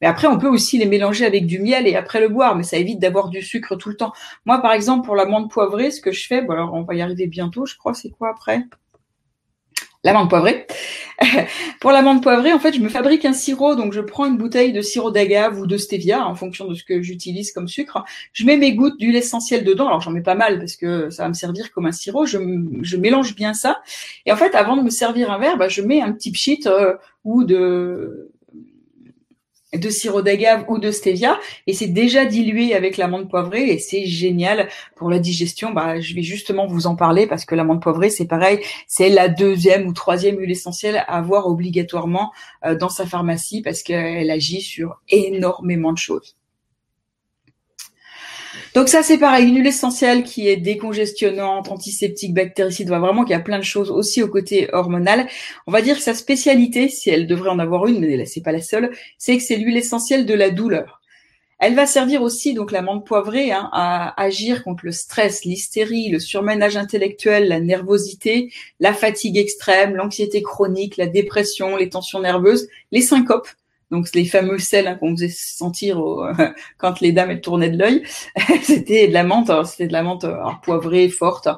Mais 0.00 0.06
après, 0.06 0.26
on 0.26 0.38
peut 0.38 0.48
aussi 0.48 0.78
les 0.78 0.86
mélanger 0.86 1.26
avec 1.26 1.46
du 1.46 1.58
miel 1.60 1.86
et 1.86 1.96
après 1.96 2.20
le 2.20 2.28
boire, 2.28 2.56
mais 2.56 2.62
ça 2.62 2.76
évite 2.76 2.98
d'avoir 2.98 3.28
du 3.28 3.42
sucre 3.42 3.76
tout 3.76 3.88
le 3.88 3.96
temps. 3.96 4.12
Moi, 4.44 4.60
par 4.60 4.72
exemple, 4.72 5.04
pour 5.04 5.16
l'amande 5.16 5.50
poivrée, 5.50 5.90
ce 5.90 6.00
que 6.00 6.12
je 6.12 6.26
fais, 6.26 6.42
bon 6.42 6.52
alors 6.52 6.74
on 6.74 6.82
va 6.82 6.94
y 6.94 7.02
arriver 7.02 7.26
bientôt, 7.26 7.66
je 7.66 7.76
crois, 7.76 7.94
c'est 7.94 8.10
quoi 8.10 8.30
après? 8.30 8.64
L'amande 10.04 10.30
poivrée. 10.30 10.66
pour 11.80 11.90
l'amande 11.90 12.22
poivrée, 12.22 12.52
en 12.52 12.60
fait, 12.60 12.72
je 12.72 12.80
me 12.80 12.88
fabrique 12.88 13.24
un 13.24 13.32
sirop, 13.32 13.74
donc 13.74 13.92
je 13.92 14.00
prends 14.00 14.26
une 14.26 14.36
bouteille 14.36 14.72
de 14.72 14.80
sirop 14.80 15.10
d'agave 15.10 15.58
ou 15.58 15.66
de 15.66 15.76
stevia, 15.76 16.24
en 16.24 16.36
fonction 16.36 16.68
de 16.68 16.74
ce 16.74 16.84
que 16.84 17.02
j'utilise 17.02 17.50
comme 17.50 17.66
sucre. 17.66 18.04
Je 18.32 18.46
mets 18.46 18.56
mes 18.56 18.74
gouttes 18.74 18.98
d'huile 18.98 19.16
essentielle 19.16 19.64
dedans, 19.64 19.88
alors 19.88 20.00
j'en 20.00 20.12
mets 20.12 20.22
pas 20.22 20.36
mal 20.36 20.60
parce 20.60 20.76
que 20.76 21.10
ça 21.10 21.24
va 21.24 21.28
me 21.28 21.34
servir 21.34 21.72
comme 21.72 21.86
un 21.86 21.92
sirop. 21.92 22.26
Je, 22.26 22.38
mélange 22.96 23.34
bien 23.34 23.54
ça, 23.54 23.80
et 24.24 24.32
en 24.32 24.36
fait, 24.36 24.54
avant 24.54 24.76
de 24.76 24.82
me 24.82 24.90
servir 24.90 25.32
un 25.32 25.38
verre, 25.38 25.56
bah, 25.56 25.68
je 25.68 25.82
mets 25.82 26.00
un 26.00 26.12
petit 26.12 26.30
pchit 26.30 26.60
euh, 26.66 26.94
ou 27.24 27.42
de 27.42 28.30
de 29.74 29.90
sirop 29.90 30.22
d'agave 30.22 30.64
ou 30.68 30.78
de 30.78 30.90
stevia 30.90 31.38
et 31.66 31.74
c'est 31.74 31.88
déjà 31.88 32.24
dilué 32.24 32.74
avec 32.74 32.96
l'amande 32.96 33.28
poivrée 33.28 33.70
et 33.70 33.78
c'est 33.78 34.06
génial 34.06 34.68
pour 34.96 35.10
la 35.10 35.18
digestion. 35.18 35.72
Bah, 35.72 36.00
je 36.00 36.14
vais 36.14 36.22
justement 36.22 36.66
vous 36.66 36.86
en 36.86 36.96
parler 36.96 37.26
parce 37.26 37.44
que 37.44 37.54
l'amande 37.54 37.82
poivrée, 37.82 38.10
c'est 38.10 38.26
pareil, 38.26 38.60
c'est 38.86 39.10
la 39.10 39.28
deuxième 39.28 39.86
ou 39.86 39.92
troisième 39.92 40.38
huile 40.38 40.50
essentielle 40.50 40.96
à 40.96 41.18
avoir 41.18 41.46
obligatoirement 41.46 42.32
euh, 42.64 42.74
dans 42.74 42.88
sa 42.88 43.06
pharmacie 43.06 43.60
parce 43.62 43.82
qu'elle 43.82 44.30
agit 44.30 44.62
sur 44.62 45.00
énormément 45.10 45.92
de 45.92 45.98
choses. 45.98 46.37
Donc 48.78 48.88
ça 48.88 49.02
c'est 49.02 49.18
pareil, 49.18 49.48
une 49.48 49.56
huile 49.56 49.66
essentielle 49.66 50.22
qui 50.22 50.46
est 50.46 50.56
décongestionnante, 50.56 51.68
antiseptique, 51.68 52.32
bactéricide, 52.32 52.86
vraiment 52.86 53.24
qu'il 53.24 53.32
y 53.32 53.34
a 53.34 53.40
plein 53.40 53.58
de 53.58 53.64
choses 53.64 53.90
aussi 53.90 54.22
au 54.22 54.28
côté 54.28 54.72
hormonal. 54.72 55.26
On 55.66 55.72
va 55.72 55.82
dire 55.82 55.96
que 55.96 56.02
sa 56.02 56.14
spécialité, 56.14 56.88
si 56.88 57.10
elle 57.10 57.26
devrait 57.26 57.50
en 57.50 57.58
avoir 57.58 57.88
une, 57.88 57.98
mais 57.98 58.24
c'est 58.24 58.40
pas 58.40 58.52
la 58.52 58.62
seule, 58.62 58.92
c'est 59.18 59.36
que 59.36 59.42
c'est 59.42 59.56
l'huile 59.56 59.76
essentielle 59.76 60.26
de 60.26 60.34
la 60.34 60.50
douleur. 60.50 61.02
Elle 61.58 61.74
va 61.74 61.86
servir 61.86 62.22
aussi, 62.22 62.54
donc 62.54 62.70
la 62.70 62.80
menthe 62.80 63.04
poivrée, 63.04 63.50
hein, 63.50 63.68
à 63.72 64.14
agir 64.22 64.62
contre 64.62 64.86
le 64.86 64.92
stress, 64.92 65.44
l'hystérie, 65.44 66.08
le 66.08 66.20
surménage 66.20 66.76
intellectuel, 66.76 67.48
la 67.48 67.58
nervosité, 67.58 68.52
la 68.78 68.94
fatigue 68.94 69.38
extrême, 69.38 69.96
l'anxiété 69.96 70.40
chronique, 70.40 70.98
la 70.98 71.08
dépression, 71.08 71.76
les 71.76 71.88
tensions 71.88 72.20
nerveuses, 72.20 72.68
les 72.92 73.02
syncopes 73.02 73.48
donc 73.90 74.08
les 74.14 74.24
fameux 74.24 74.58
sels 74.58 74.86
hein, 74.86 74.96
qu'on 74.96 75.12
faisait 75.12 75.28
sentir 75.30 76.02
quand 76.78 77.00
les 77.00 77.12
dames 77.12 77.30
elles 77.30 77.40
tournaient 77.40 77.70
de 77.70 77.78
l'œil, 77.78 78.02
c'était 78.62 79.08
de 79.08 79.12
la 79.12 79.24
menthe, 79.24 79.50
hein, 79.50 79.64
c'était 79.64 79.86
de 79.86 79.92
la 79.92 80.02
menthe 80.02 80.26
poivrée 80.62 81.08
forte. 81.08 81.48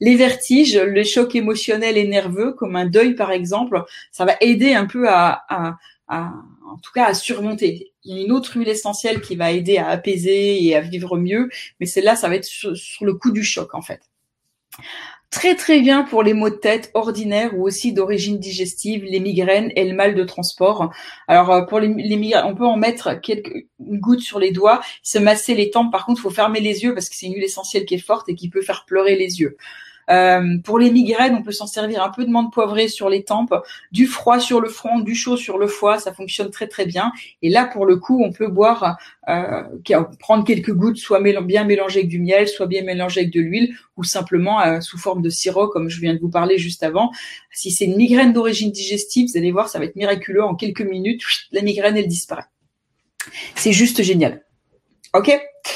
Les 0.00 0.16
vertiges, 0.16 0.76
les 0.76 1.04
chocs 1.04 1.34
émotionnels 1.34 1.96
et 1.96 2.06
nerveux, 2.06 2.52
comme 2.52 2.76
un 2.76 2.86
deuil 2.86 3.14
par 3.14 3.30
exemple, 3.30 3.84
ça 4.10 4.24
va 4.24 4.34
aider 4.40 4.74
un 4.74 4.86
peu 4.86 5.08
à, 5.08 5.44
à, 5.48 5.76
à, 6.08 6.32
en 6.68 6.78
tout 6.78 6.92
cas 6.92 7.06
à 7.06 7.14
surmonter. 7.14 7.92
Il 8.04 8.16
y 8.16 8.20
a 8.20 8.24
une 8.24 8.32
autre 8.32 8.56
huile 8.56 8.68
essentielle 8.68 9.20
qui 9.20 9.36
va 9.36 9.50
aider 9.50 9.78
à 9.78 9.88
apaiser 9.88 10.64
et 10.64 10.76
à 10.76 10.80
vivre 10.80 11.16
mieux, 11.16 11.48
mais 11.80 11.86
celle-là, 11.86 12.16
ça 12.16 12.28
va 12.28 12.36
être 12.36 12.44
sur 12.44 13.04
le 13.04 13.14
coup 13.14 13.32
du 13.32 13.42
choc 13.42 13.74
en 13.74 13.82
fait 13.82 14.00
très 15.30 15.54
très 15.54 15.80
bien 15.80 16.02
pour 16.02 16.22
les 16.22 16.34
maux 16.34 16.50
de 16.50 16.54
tête 16.54 16.90
ordinaires 16.94 17.56
ou 17.56 17.66
aussi 17.66 17.92
d'origine 17.92 18.38
digestive, 18.38 19.04
les 19.04 19.20
migraines 19.20 19.72
et 19.76 19.84
le 19.84 19.94
mal 19.94 20.14
de 20.14 20.24
transport. 20.24 20.92
Alors 21.28 21.50
euh, 21.50 21.62
pour 21.62 21.80
les, 21.80 21.88
migraines, 21.88 22.44
on 22.46 22.54
peut 22.54 22.66
en 22.66 22.76
mettre 22.76 23.14
quelques 23.20 23.66
gouttes 23.80 24.20
sur 24.20 24.38
les 24.38 24.52
doigts, 24.52 24.80
se 25.02 25.18
masser 25.18 25.54
les 25.54 25.70
tempes. 25.70 25.92
Par 25.92 26.06
contre, 26.06 26.20
faut 26.20 26.30
fermer 26.30 26.60
les 26.60 26.82
yeux 26.84 26.94
parce 26.94 27.08
que 27.08 27.16
c'est 27.16 27.26
une 27.26 27.34
huile 27.34 27.44
essentielle 27.44 27.84
qui 27.84 27.94
est 27.94 27.98
forte 27.98 28.28
et 28.28 28.34
qui 28.34 28.48
peut 28.48 28.62
faire 28.62 28.84
pleurer 28.86 29.16
les 29.16 29.40
yeux. 29.40 29.56
Euh, 30.10 30.58
pour 30.64 30.78
les 30.78 30.90
migraines, 30.90 31.34
on 31.34 31.42
peut 31.42 31.52
s'en 31.52 31.66
servir 31.66 32.02
un 32.02 32.10
peu 32.10 32.24
de 32.24 32.30
menthe 32.30 32.52
poivrée 32.52 32.88
sur 32.88 33.08
les 33.08 33.24
tempes, 33.24 33.54
du 33.92 34.06
froid 34.06 34.38
sur 34.38 34.60
le 34.60 34.68
front, 34.68 35.00
du 35.00 35.14
chaud 35.14 35.36
sur 35.36 35.58
le 35.58 35.66
foie, 35.66 35.98
ça 35.98 36.12
fonctionne 36.12 36.50
très 36.50 36.68
très 36.68 36.86
bien. 36.86 37.12
Et 37.42 37.48
là, 37.48 37.64
pour 37.64 37.86
le 37.86 37.96
coup, 37.96 38.22
on 38.22 38.32
peut 38.32 38.48
boire, 38.48 38.96
euh, 39.28 39.62
prendre 40.18 40.44
quelques 40.44 40.72
gouttes, 40.72 40.98
soit 40.98 41.20
bien 41.20 41.64
mélangées 41.64 42.00
avec 42.00 42.08
du 42.08 42.20
miel, 42.20 42.48
soit 42.48 42.66
bien 42.66 42.82
mélangées 42.82 43.20
avec 43.20 43.32
de 43.32 43.40
l'huile, 43.40 43.74
ou 43.96 44.04
simplement 44.04 44.60
euh, 44.60 44.80
sous 44.80 44.98
forme 44.98 45.22
de 45.22 45.30
sirop, 45.30 45.68
comme 45.68 45.88
je 45.88 46.00
viens 46.00 46.14
de 46.14 46.20
vous 46.20 46.30
parler 46.30 46.58
juste 46.58 46.82
avant. 46.82 47.10
Si 47.52 47.70
c'est 47.70 47.86
une 47.86 47.96
migraine 47.96 48.32
d'origine 48.32 48.70
digestive, 48.70 49.30
vous 49.30 49.36
allez 49.36 49.52
voir, 49.52 49.68
ça 49.68 49.78
va 49.78 49.86
être 49.86 49.96
miraculeux. 49.96 50.44
En 50.44 50.54
quelques 50.54 50.82
minutes, 50.82 51.22
la 51.52 51.62
migraine, 51.62 51.96
elle 51.96 52.08
disparaît. 52.08 52.44
C'est 53.54 53.72
juste 53.72 54.02
génial. 54.02 54.44
Ok? 55.14 55.30
euh, 55.30 55.75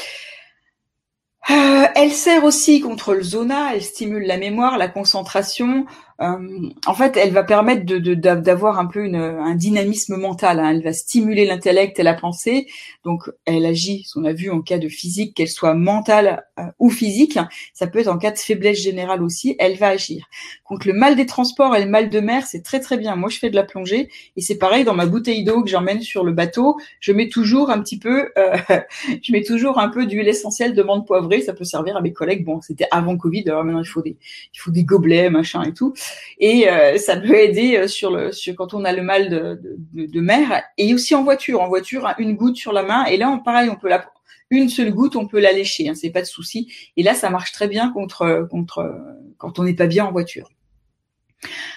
elle 1.95 2.11
sert 2.11 2.43
aussi 2.43 2.81
contre 2.81 3.13
le 3.13 3.23
zona, 3.23 3.73
elle 3.73 3.83
stimule 3.83 4.25
la 4.25 4.37
mémoire, 4.37 4.77
la 4.77 4.87
concentration, 4.87 5.85
euh, 6.21 6.69
en 6.85 6.93
fait, 6.93 7.17
elle 7.17 7.31
va 7.31 7.43
permettre 7.43 7.83
d'avoir 7.85 8.79
un 8.79 8.85
peu 8.85 9.03
un 9.13 9.55
dynamisme 9.55 10.17
mental. 10.17 10.59
Hein. 10.59 10.71
Elle 10.71 10.83
va 10.83 10.93
stimuler 10.93 11.45
l'intellect 11.45 11.97
et 11.99 12.03
la 12.03 12.13
pensée. 12.13 12.67
Donc, 13.03 13.23
elle 13.45 13.65
agit, 13.65 14.05
on 14.15 14.25
a 14.25 14.33
vu 14.33 14.51
en 14.51 14.61
cas 14.61 14.77
de 14.77 14.87
physique, 14.87 15.35
qu'elle 15.35 15.47
soit 15.47 15.73
mentale 15.73 16.45
euh, 16.59 16.63
ou 16.79 16.89
physique. 16.89 17.39
Ça 17.73 17.87
peut 17.87 17.99
être 17.99 18.07
en 18.07 18.17
cas 18.17 18.31
de 18.31 18.37
faiblesse 18.37 18.79
générale 18.79 19.23
aussi. 19.23 19.55
Elle 19.57 19.77
va 19.77 19.87
agir. 19.87 20.25
Donc, 20.69 20.85
le 20.85 20.93
mal 20.93 21.15
des 21.15 21.25
transports 21.25 21.75
et 21.75 21.83
le 21.83 21.89
mal 21.89 22.09
de 22.09 22.19
mer, 22.19 22.45
c'est 22.45 22.61
très 22.61 22.79
très 22.79 22.97
bien. 22.97 23.15
Moi, 23.15 23.29
je 23.29 23.39
fais 23.39 23.49
de 23.49 23.55
la 23.55 23.63
plongée 23.63 24.09
et 24.35 24.41
c'est 24.41 24.57
pareil 24.57 24.83
dans 24.83 24.93
ma 24.93 25.07
bouteille 25.07 25.43
d'eau 25.43 25.63
que 25.63 25.69
j'emmène 25.69 26.01
sur 26.01 26.23
le 26.23 26.33
bateau. 26.33 26.77
Je 26.99 27.13
mets 27.13 27.29
toujours 27.29 27.71
un 27.71 27.81
petit 27.81 27.97
peu, 27.97 28.29
euh, 28.37 28.57
je 29.23 29.31
mets 29.31 29.43
toujours 29.43 29.79
un 29.79 29.89
peu 29.89 30.05
d'huile 30.05 30.27
essentielle 30.27 30.75
de 30.75 30.83
menthe 30.83 31.07
poivrée. 31.07 31.41
Ça 31.41 31.53
peut 31.53 31.63
servir 31.63 31.97
à 31.97 32.01
mes 32.01 32.13
collègues. 32.13 32.45
Bon, 32.45 32.61
c'était 32.61 32.87
avant 32.91 33.17
Covid. 33.17 33.43
Alors 33.47 33.63
maintenant, 33.63 33.81
il 33.81 33.87
faut 33.87 34.03
des, 34.03 34.17
il 34.53 34.59
faut 34.59 34.71
des 34.71 34.83
gobelets, 34.83 35.31
machin 35.31 35.63
et 35.63 35.73
tout 35.73 35.93
et 36.39 36.69
euh, 36.69 36.97
ça 36.97 37.17
peut 37.17 37.35
aider 37.35 37.77
euh, 37.77 37.87
sur 37.87 38.11
le 38.11 38.31
sur 38.31 38.55
quand 38.55 38.73
on 38.73 38.85
a 38.85 38.93
le 38.93 39.01
mal 39.01 39.29
de, 39.29 39.61
de, 39.93 40.21
mer. 40.21 40.63
Et 40.77 40.93
aussi 40.93 41.15
en 41.15 41.23
voiture. 41.23 41.61
En 41.61 41.67
voiture 41.67 42.07
hein, 42.07 42.15
une 42.17 42.35
goutte 42.35 42.57
sur 42.57 42.73
la 42.73 42.83
main. 42.83 43.05
Et 43.05 43.17
là 43.17 43.41
pareil 43.43 43.69
on 43.69 43.75
peut 43.75 43.89
la 43.89 44.05
une 44.49 44.69
seule 44.69 44.91
goutte 44.91 45.15
on 45.15 45.27
peut 45.27 45.39
la 45.39 45.53
lécher 45.53 45.87
hein, 45.89 45.95
c'est 45.95 46.09
pas 46.09 46.21
de 46.21 46.27
souci. 46.27 46.71
Et 46.97 47.03
là 47.03 47.13
ça 47.13 47.29
marche 47.29 47.51
très 47.51 47.67
bien 47.67 47.91
contre 47.91 48.47
contre 48.49 48.93
quand 49.37 49.59
on 49.59 49.63
n'est 49.63 49.75
pas 49.75 49.87
bien 49.87 50.05
en 50.05 50.11
voiture 50.11 50.49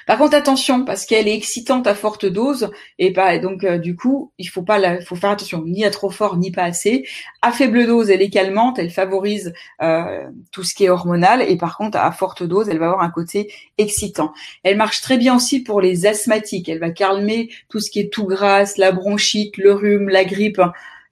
par 0.06 0.18
contre, 0.18 0.36
attention, 0.36 0.84
parce 0.84 1.06
qu'elle 1.06 1.28
est 1.28 1.34
excitante 1.34 1.86
à 1.86 1.94
forte 1.94 2.26
dose, 2.26 2.70
et 2.98 3.12
pas 3.12 3.38
donc 3.38 3.64
euh, 3.64 3.78
du 3.78 3.96
coup, 3.96 4.32
il 4.38 4.46
faut 4.46 4.62
pas, 4.62 4.78
la, 4.78 5.00
faut 5.00 5.16
faire 5.16 5.30
attention, 5.30 5.62
ni 5.64 5.84
à 5.84 5.90
trop 5.90 6.10
fort, 6.10 6.36
ni 6.36 6.50
pas 6.50 6.64
assez. 6.64 7.06
À 7.42 7.52
faible 7.52 7.86
dose, 7.86 8.10
elle 8.10 8.22
est 8.22 8.30
calmante, 8.30 8.78
elle 8.78 8.90
favorise 8.90 9.54
euh, 9.82 10.28
tout 10.52 10.62
ce 10.62 10.74
qui 10.74 10.84
est 10.84 10.90
hormonal, 10.90 11.42
et 11.42 11.56
par 11.56 11.76
contre, 11.76 11.96
à 11.98 12.12
forte 12.12 12.42
dose, 12.42 12.68
elle 12.68 12.78
va 12.78 12.86
avoir 12.86 13.02
un 13.02 13.10
côté 13.10 13.52
excitant. 13.78 14.32
Elle 14.62 14.76
marche 14.76 15.00
très 15.00 15.16
bien 15.16 15.36
aussi 15.36 15.62
pour 15.62 15.80
les 15.80 16.06
asthmatiques. 16.06 16.68
Elle 16.68 16.78
va 16.78 16.90
calmer 16.90 17.48
tout 17.68 17.80
ce 17.80 17.90
qui 17.90 18.00
est 18.00 18.12
tout 18.12 18.26
grasse, 18.26 18.76
la 18.76 18.92
bronchite, 18.92 19.56
le 19.56 19.72
rhume, 19.72 20.08
la 20.08 20.24
grippe 20.24 20.60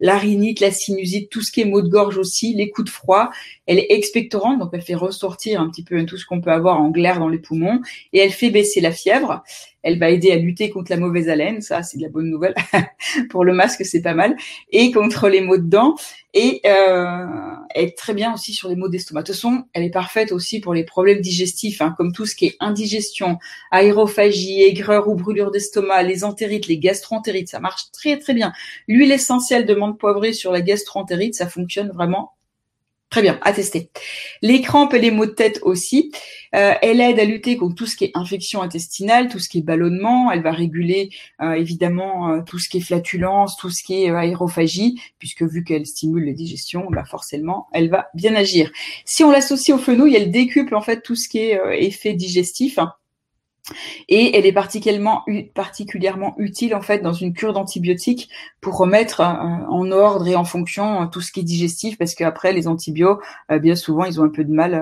la 0.03 0.19
rhinite, 0.19 0.61
la 0.61 0.73
sinusite, 0.73 1.31
tout 1.31 1.41
ce 1.43 1.51
qui 1.51 1.63
est 1.63 1.65
maux 1.65 1.81
de 1.81 1.89
gorge 1.89 2.19
aussi, 2.19 2.53
les 2.55 2.71
coups 2.71 2.91
de 2.91 2.93
froid. 2.93 3.31
Elle 3.67 3.79
est 3.79 3.87
expectorante, 3.91 4.59
donc 4.59 4.71
elle 4.75 4.83
fait 4.83 4.97
ressortir 4.97 5.61
un 5.61 5.71
petit 5.71 5.85
peu 5.85 6.05
tout 6.05 6.19
ce 6.19 6.27
qu'on 6.27 6.41
peut 6.41 6.51
avoir 6.51 6.81
en 6.81 6.91
glaire 6.91 7.21
dans 7.21 7.29
les 7.29 7.39
poumons 7.39 7.81
et 8.13 8.19
elle 8.19 8.33
fait 8.33 8.51
baisser 8.51 8.81
la 8.81 8.91
fièvre. 8.91 9.43
Elle 9.83 9.99
va 9.99 10.11
aider 10.11 10.30
à 10.30 10.37
lutter 10.37 10.70
contre 10.70 10.91
la 10.91 10.97
mauvaise 10.97 11.28
haleine, 11.28 11.61
ça 11.61 11.83
c'est 11.83 11.99
de 11.99 12.03
la 12.03 12.09
bonne 12.09 12.30
nouvelle. 12.30 12.55
Pour 13.30 13.45
le 13.45 13.53
masque, 13.53 13.85
c'est 13.85 14.03
pas 14.03 14.14
mal. 14.14 14.37
Et 14.70 14.91
contre 14.93 15.28
les 15.28 15.41
maux 15.41 15.59
de 15.59 15.68
dents. 15.68 15.97
Et 16.35 16.61
euh, 16.64 17.26
elle 17.74 17.87
est 17.87 17.99
très 17.99 18.14
bien 18.14 18.33
aussi 18.33 18.55
sur 18.55 18.68
les 18.68 18.76
maux 18.76 18.89
d'estomac. 18.89 19.22
De 19.22 19.26
toute 19.26 19.35
façon, 19.35 19.64
elle 19.74 19.83
est 19.83 19.91
parfaite 19.91 20.33
aussi 20.33 20.61
pour 20.61 20.72
les 20.72 20.85
problèmes 20.85 21.20
digestifs, 21.20 21.83
hein, 21.83 21.95
comme 21.99 22.12
tout 22.12 22.24
ce 22.24 22.35
qui 22.35 22.47
est 22.47 22.57
indigestion, 22.59 23.39
aérophagie, 23.70 24.62
aigreur 24.62 25.09
ou 25.09 25.14
brûlure 25.14 25.51
d'estomac, 25.51 26.03
les 26.03 26.24
entérites, 26.24 26.68
les 26.68 26.78
gastroentérites. 26.78 27.49
Ça 27.49 27.61
marche 27.61 27.91
très 27.93 28.18
très 28.18 28.33
bien. 28.35 28.53
L'huile 28.89 29.12
essentielle 29.12 29.66
de 29.66 29.74
menthe 29.74 29.99
poivrée 29.99 30.33
sur 30.33 30.53
la 30.53 30.62
gastroentérite, 30.62 31.35
ça 31.35 31.49
fonctionne 31.49 31.91
vraiment 31.91 32.33
Très 33.13 33.21
bien, 33.21 33.39
à 33.43 33.53
tester. 33.53 33.91
Les 34.41 34.63
crampes 34.63 34.95
et 34.95 34.99
les 34.99 35.11
maux 35.11 35.27
de 35.27 35.33
tête 35.33 35.61
aussi. 35.65 36.11
Euh, 36.55 36.73
elle 36.81 36.99
aide 36.99 37.21
à 37.21 37.27
lutter 37.27 37.59
contre 37.59 37.75
tout 37.75 37.85
ce 37.85 37.95
qui 37.95 38.07
est 38.07 38.11
infection 38.15 38.63
intestinale, 38.63 39.29
tout 39.29 39.39
ce 39.39 39.51
qui 39.51 39.59
est 39.59 39.63
ballonnement. 39.63 40.33
Elle 40.33 40.41
va 40.41 40.51
réguler 40.51 41.11
euh, 41.43 41.53
évidemment 41.53 42.31
euh, 42.31 42.41
tout 42.41 42.59
ce 42.59 42.71
qui 42.71 42.79
est 42.79 42.81
flatulence, 42.81 43.59
tout 43.59 43.69
ce 43.69 43.83
qui 43.83 44.03
est 44.03 44.11
aérophagie, 44.11 44.99
puisque 45.19 45.43
vu 45.43 45.63
qu'elle 45.63 45.85
stimule 45.85 46.25
la 46.25 46.33
digestion, 46.33 46.87
bah 46.91 47.05
forcément, 47.05 47.69
elle 47.75 47.91
va 47.91 48.09
bien 48.15 48.35
agir. 48.35 48.73
Si 49.05 49.23
on 49.23 49.31
l'associe 49.31 49.77
au 49.77 49.79
fenouil, 49.79 50.17
elle 50.17 50.31
décuple 50.31 50.75
en 50.75 50.81
fait 50.81 51.03
tout 51.03 51.15
ce 51.15 51.29
qui 51.29 51.41
est 51.41 51.61
effet 51.87 52.15
digestif. 52.15 52.79
Et 54.09 54.37
elle 54.37 54.45
est 54.45 54.53
particulièrement, 54.53 55.25
utile 56.37 56.75
en 56.75 56.81
fait 56.81 56.99
dans 56.99 57.13
une 57.13 57.33
cure 57.33 57.53
d'antibiotiques 57.53 58.29
pour 58.61 58.77
remettre 58.77 59.21
euh, 59.21 59.25
en 59.25 59.91
ordre 59.93 60.27
et 60.27 60.35
en 60.35 60.45
fonction 60.45 61.03
euh, 61.03 61.07
tout 61.07 61.21
ce 61.21 61.31
qui 61.31 61.41
est 61.41 61.45
digestif 61.45 61.97
parce 61.97 62.15
qu'après 62.15 62.53
les 62.53 62.67
antibiotiques, 62.67 63.23
euh, 63.51 63.59
bien 63.59 63.77
souvent, 63.77 64.05
ils 64.05 64.21
ont 64.21 64.25
un 64.25 64.31
peu 64.31 64.45
de 64.45 64.53
mal 64.53 64.75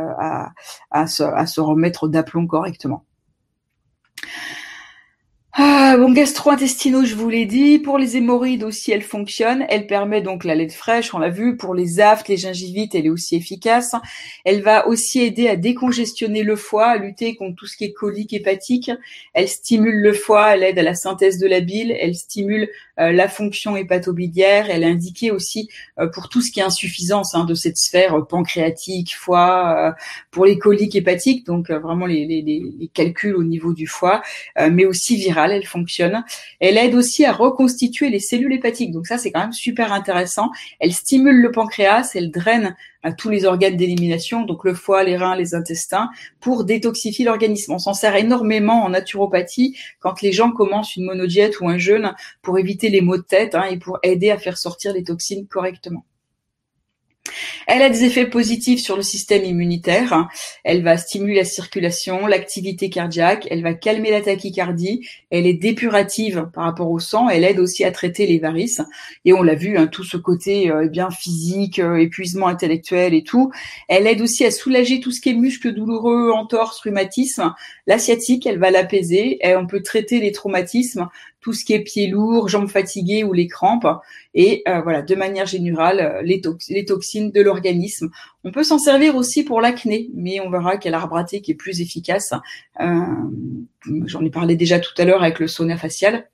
à 0.91 1.07
se 1.07 1.61
remettre 1.61 2.09
d'aplomb 2.09 2.47
correctement. 2.47 3.05
Ah, 5.53 5.97
bon, 5.99 6.13
gastro-intestinaux, 6.13 7.05
je 7.05 7.17
vous 7.17 7.29
l'ai 7.29 7.45
dit. 7.45 7.81
Pour 7.81 7.99
les 7.99 8.17
hémorroïdes 8.17 8.63
aussi, 8.63 8.93
elle 8.93 9.03
fonctionne. 9.03 9.67
Elle 9.69 9.89
permet 9.89 10.23
donc 10.23 10.45
la 10.45 10.55
lait 10.55 10.69
fraîche, 10.69 11.13
on 11.13 11.19
l'a 11.19 11.29
vu. 11.29 11.57
Pour 11.57 11.75
les 11.75 11.99
aftes, 11.99 12.29
les 12.29 12.37
gingivites, 12.37 12.95
elle 12.95 13.07
est 13.07 13.11
aussi 13.11 13.35
efficace. 13.35 13.97
Elle 14.45 14.63
va 14.63 14.87
aussi 14.87 15.21
aider 15.23 15.49
à 15.49 15.57
décongestionner 15.57 16.45
le 16.45 16.55
foie, 16.55 16.87
à 16.87 16.97
lutter 16.99 17.35
contre 17.35 17.57
tout 17.57 17.67
ce 17.67 17.77
qui 17.77 17.85
est 17.85 17.93
colique 17.93 18.33
hépatique. 18.33 18.93
Elle 19.35 19.49
stimule 19.49 20.01
le 20.01 20.13
foie, 20.13 20.55
elle 20.55 20.63
aide 20.63 20.79
à 20.79 20.85
la 20.85 20.95
synthèse 20.95 21.39
de 21.39 21.49
la 21.49 21.61
bile, 21.61 21.97
elle 21.99 22.15
stimule 22.15 22.69
la 23.01 23.29
fonction 23.29 23.77
hépatobiliaire. 23.77 24.71
Elle 24.71 24.85
indiquée 24.85 25.31
aussi 25.31 25.69
euh, 25.99 26.07
pour 26.09 26.29
tout 26.29 26.43
ce 26.43 26.51
qui 26.51 26.61
est 26.61 26.63
insuffisance 26.63 27.35
hein, 27.35 27.45
de 27.45 27.55
cette 27.55 27.77
sphère 27.77 28.15
euh, 28.15 28.25
pancréatique, 28.25 29.17
foie, 29.17 29.95
pour 30.31 30.45
les 30.45 30.59
coliques 30.59 30.95
hépatiques, 30.95 31.47
donc 31.47 31.71
vraiment 31.71 32.07
les, 32.07 32.27
les, 32.27 32.43
les, 32.43 32.89
calculs 32.93 33.37
au 33.37 33.45
niveau 33.45 33.73
du 33.73 33.87
foie, 33.87 34.23
mais 34.71 34.85
aussi 34.85 35.17
virale 35.17 35.53
elle 35.53 35.67
fonctionne. 35.67 36.25
Elle 36.61 36.77
aide 36.77 36.95
aussi 36.95 37.25
à 37.25 37.33
reconstituer 37.33 38.11
les 38.11 38.21
cellules 38.21 38.53
hépatiques. 38.53 38.91
Donc 38.91 39.07
ça, 39.07 39.19
c'est 39.19 39.31
quand 39.31 39.41
même 39.41 39.53
super 39.53 39.93
intéressant. 39.93 40.51
Elle 40.79 40.93
stimule 40.93 41.37
le 41.37 41.51
pancréas, 41.51 42.13
elle 42.15 42.31
draine 42.31 42.77
à 43.03 43.13
tous 43.13 43.29
les 43.29 43.45
organes 43.45 43.77
d'élimination, 43.77 44.45
donc 44.45 44.65
le 44.65 44.75
foie, 44.75 45.05
les 45.05 45.17
reins, 45.17 45.37
les 45.37 45.55
intestins, 45.55 46.11
pour 46.41 46.65
détoxifier 46.65 47.25
l'organisme. 47.25 47.73
On 47.73 47.79
s'en 47.79 47.95
sert 47.95 48.17
énormément 48.17 48.85
en 48.85 48.91
naturopathie 48.91 49.77
quand 50.01 50.21
les 50.23 50.33
gens 50.33 50.53
commencent 50.53 50.97
une 50.97 51.07
monodiète 51.07 51.61
ou 51.61 51.69
un 51.69 51.79
jeûne 51.79 52.15
pour 52.43 52.59
éviter 52.59 52.89
les 52.91 53.01
maux 53.01 53.17
de 53.17 53.23
tête 53.23 53.55
hein, 53.55 53.65
et 53.65 53.79
pour 53.79 53.99
aider 54.03 54.31
à 54.31 54.39
faire 54.39 54.59
sortir 54.59 54.93
les 54.93 55.05
toxines 55.05 55.47
correctement. 55.47 56.05
Elle 57.67 57.83
a 57.83 57.91
des 57.91 58.05
effets 58.05 58.27
positifs 58.27 58.81
sur 58.81 58.97
le 58.97 59.03
système 59.03 59.45
immunitaire. 59.45 60.29
Elle 60.65 60.83
va 60.83 60.97
stimuler 60.97 61.37
la 61.37 61.45
circulation, 61.45 62.27
l'activité 62.27 62.91
cardiaque. 62.91 63.47
Elle 63.51 63.63
va 63.63 63.75
calmer 63.75 64.11
la 64.11 64.21
tachycardie. 64.21 65.07
Elle 65.31 65.47
est 65.47 65.55
dépurative 65.55 66.49
par 66.53 66.65
rapport 66.65 66.91
au 66.91 66.99
sang. 66.99 67.29
Elle 67.29 67.45
aide 67.45 67.61
aussi 67.61 67.85
à 67.85 67.93
traiter 67.93 68.27
les 68.27 68.39
varices. 68.39 68.83
Et 69.25 69.33
on 69.33 69.43
l'a 69.43 69.55
vu, 69.55 69.77
hein, 69.77 69.87
tout 69.87 70.05
ce 70.05 70.17
côté 70.17 70.71
euh, 70.71 70.85
eh 70.87 70.89
bien 70.89 71.11
physique, 71.11 71.79
euh, 71.79 71.97
épuisement 71.97 72.49
intellectuel 72.49 73.15
et 73.15 73.23
tout. 73.23 73.53
Elle 73.89 74.07
aide 74.07 74.21
aussi 74.21 74.45
à 74.45 74.51
soulager 74.51 75.01
tout 75.01 75.13
ce 75.13 75.21
qui 75.21 75.31
est 75.31 75.35
muscles 75.35 75.73
douloureux, 75.73 76.31
entorse, 76.33 76.81
rhumatisme. 76.81 77.55
L'asiatique, 77.87 78.47
elle 78.47 78.59
va 78.59 78.71
l'apaiser. 78.71 79.39
On 79.45 79.67
peut 79.67 79.83
traiter 79.83 80.21
les 80.21 80.33
traumatismes 80.33 81.09
tout 81.41 81.53
ce 81.53 81.65
qui 81.65 81.73
est 81.73 81.81
pieds 81.81 82.07
lourds, 82.07 82.49
jambes 82.49 82.69
fatiguées 82.69 83.25
ou 83.25 83.33
les 83.33 83.47
crampes. 83.47 83.87
Et 84.35 84.63
euh, 84.69 84.81
voilà, 84.83 85.03
de 85.03 85.15
manière 85.15 85.47
générale, 85.47 86.01
euh, 86.01 86.23
les, 86.23 86.85
toxines 86.85 87.31
de 87.31 87.41
l'organisme. 87.41 88.11
On 88.45 88.53
peut 88.53 88.65
s'en 88.65 88.79
servir 88.79 89.17
aussi 89.17 89.45
pour 89.45 89.61
l'acné, 89.61 90.11
mais 90.15 90.41
on 90.41 90.51
verra 90.51 90.77
qu'il 90.77 90.91
y 90.91 90.95
a 90.95 90.99
l'arbre 90.99 91.25
qui 91.25 91.51
est 91.51 91.55
plus 91.55 91.81
efficace. 91.81 92.33
Euh, 92.81 93.05
J'en 94.07 94.25
ai 94.25 94.31
parlé 94.31 94.57
déjà 94.57 94.79
tout 94.79 94.93
à 94.99 95.05
l'heure 95.05 95.23
avec 95.23 95.39
le 95.39 95.49
sauna 95.49 95.77
facial. 95.77 96.29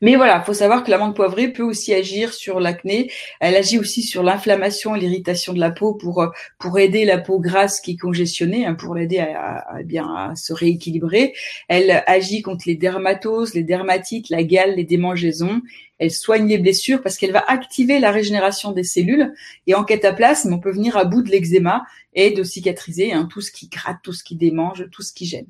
Mais 0.00 0.16
voilà, 0.16 0.40
faut 0.40 0.54
savoir 0.54 0.84
que 0.84 0.90
l'amande 0.90 1.14
poivrée 1.14 1.48
peut 1.48 1.62
aussi 1.62 1.94
agir 1.94 2.32
sur 2.32 2.60
l'acné. 2.60 3.10
Elle 3.40 3.56
agit 3.56 3.78
aussi 3.78 4.02
sur 4.02 4.22
l'inflammation 4.22 4.94
et 4.94 5.00
l'irritation 5.00 5.52
de 5.52 5.60
la 5.60 5.70
peau 5.70 5.94
pour 5.94 6.22
euh, 6.22 6.28
pour 6.58 6.78
aider 6.78 7.04
la 7.04 7.18
peau 7.18 7.38
grasse 7.38 7.80
qui 7.80 7.92
est 7.92 7.96
congestionnée, 7.96 8.66
hein, 8.66 8.74
pour 8.74 8.94
l'aider 8.94 9.18
à, 9.18 9.58
à, 9.58 9.82
bien 9.82 10.06
à 10.06 10.34
se 10.34 10.52
rééquilibrer. 10.52 11.34
Elle 11.68 12.02
agit 12.06 12.42
contre 12.42 12.64
les 12.66 12.76
dermatoses, 12.76 13.54
les 13.54 13.64
dermatites, 13.64 14.30
la 14.30 14.42
gale, 14.42 14.76
les 14.76 14.84
démangeaisons. 14.84 15.62
Elle 15.98 16.10
soigne 16.10 16.46
les 16.46 16.58
blessures 16.58 17.02
parce 17.02 17.16
qu'elle 17.16 17.32
va 17.32 17.44
activer 17.48 17.98
la 18.00 18.10
régénération 18.10 18.72
des 18.72 18.84
cellules. 18.84 19.32
Et 19.66 19.74
en 19.74 19.84
cataplasme, 19.84 20.52
on 20.52 20.58
peut 20.58 20.72
venir 20.72 20.96
à 20.96 21.04
bout 21.04 21.22
de 21.22 21.30
l'eczéma 21.30 21.84
et 22.14 22.30
de 22.30 22.42
cicatriser 22.42 23.12
hein, 23.12 23.28
tout 23.30 23.40
ce 23.40 23.50
qui 23.50 23.68
gratte, 23.68 23.98
tout 24.02 24.12
ce 24.12 24.22
qui 24.22 24.36
démange, 24.36 24.88
tout 24.90 25.02
ce 25.02 25.12
qui 25.12 25.26
gêne. 25.26 25.46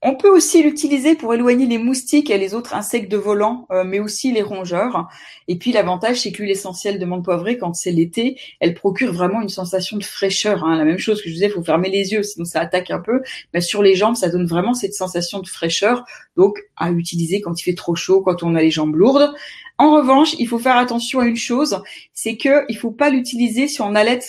On 0.00 0.14
peut 0.14 0.30
aussi 0.30 0.62
l'utiliser 0.62 1.16
pour 1.16 1.34
éloigner 1.34 1.66
les 1.66 1.78
moustiques 1.78 2.30
et 2.30 2.38
les 2.38 2.54
autres 2.54 2.72
insectes 2.72 3.10
de 3.10 3.16
volant, 3.16 3.66
euh, 3.72 3.82
mais 3.82 3.98
aussi 3.98 4.30
les 4.30 4.42
rongeurs. 4.42 5.08
Et 5.48 5.58
puis 5.58 5.72
l'avantage, 5.72 6.20
c'est 6.20 6.30
que 6.30 6.38
l'huile 6.40 6.52
essentielle 6.52 7.00
de 7.00 7.04
menthe 7.04 7.24
poivrée, 7.24 7.58
quand 7.58 7.74
c'est 7.74 7.90
l'été, 7.90 8.38
elle 8.60 8.74
procure 8.74 9.12
vraiment 9.12 9.42
une 9.42 9.48
sensation 9.48 9.96
de 9.96 10.04
fraîcheur. 10.04 10.62
Hein. 10.62 10.76
La 10.76 10.84
même 10.84 10.98
chose 10.98 11.20
que 11.20 11.28
je 11.28 11.34
disais, 11.34 11.46
il 11.46 11.52
faut 11.52 11.64
fermer 11.64 11.90
les 11.90 12.12
yeux, 12.12 12.22
sinon 12.22 12.44
ça 12.44 12.60
attaque 12.60 12.92
un 12.92 13.00
peu. 13.00 13.22
Mais 13.52 13.60
sur 13.60 13.82
les 13.82 13.96
jambes, 13.96 14.14
ça 14.14 14.28
donne 14.28 14.46
vraiment 14.46 14.72
cette 14.72 14.94
sensation 14.94 15.40
de 15.40 15.48
fraîcheur. 15.48 16.04
Donc 16.36 16.60
à 16.76 16.92
utiliser 16.92 17.40
quand 17.40 17.60
il 17.60 17.64
fait 17.64 17.74
trop 17.74 17.96
chaud, 17.96 18.22
quand 18.22 18.44
on 18.44 18.54
a 18.54 18.62
les 18.62 18.70
jambes 18.70 18.94
lourdes. 18.94 19.34
En 19.78 19.96
revanche, 19.96 20.36
il 20.38 20.46
faut 20.46 20.60
faire 20.60 20.76
attention 20.76 21.20
à 21.20 21.26
une 21.26 21.36
chose, 21.36 21.82
c'est 22.12 22.36
que 22.36 22.64
il 22.68 22.76
faut 22.76 22.90
pas 22.90 23.10
l'utiliser 23.10 23.66
si 23.68 23.80
on 23.80 23.94
allait 23.94 24.20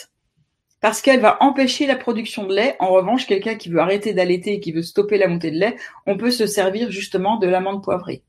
parce 0.82 1.02
qu'elle 1.02 1.20
va 1.20 1.38
empêcher 1.42 1.86
la 1.86 1.96
production 1.96 2.46
de 2.46 2.56
lait. 2.56 2.76
En 2.80 2.90
revanche, 2.90 3.28
quelqu'un 3.28 3.56
qui 3.56 3.70
veut 3.70 3.80
arrêter 3.80 4.14
d'allaiter 4.14 4.54
et 4.54 4.60
qui 4.60 4.72
veut 4.72 4.84
stopper 4.84 5.18
la 5.18 5.28
montée 5.28 5.52
de 5.52 5.58
lait, 5.58 5.76
on 6.06 6.18
peut 6.18 6.32
se 6.32 6.48
servir 6.48 6.92
justement 6.92 7.38
de 7.38 7.48
l'amande 7.48 7.84
poivrée. 7.84 8.24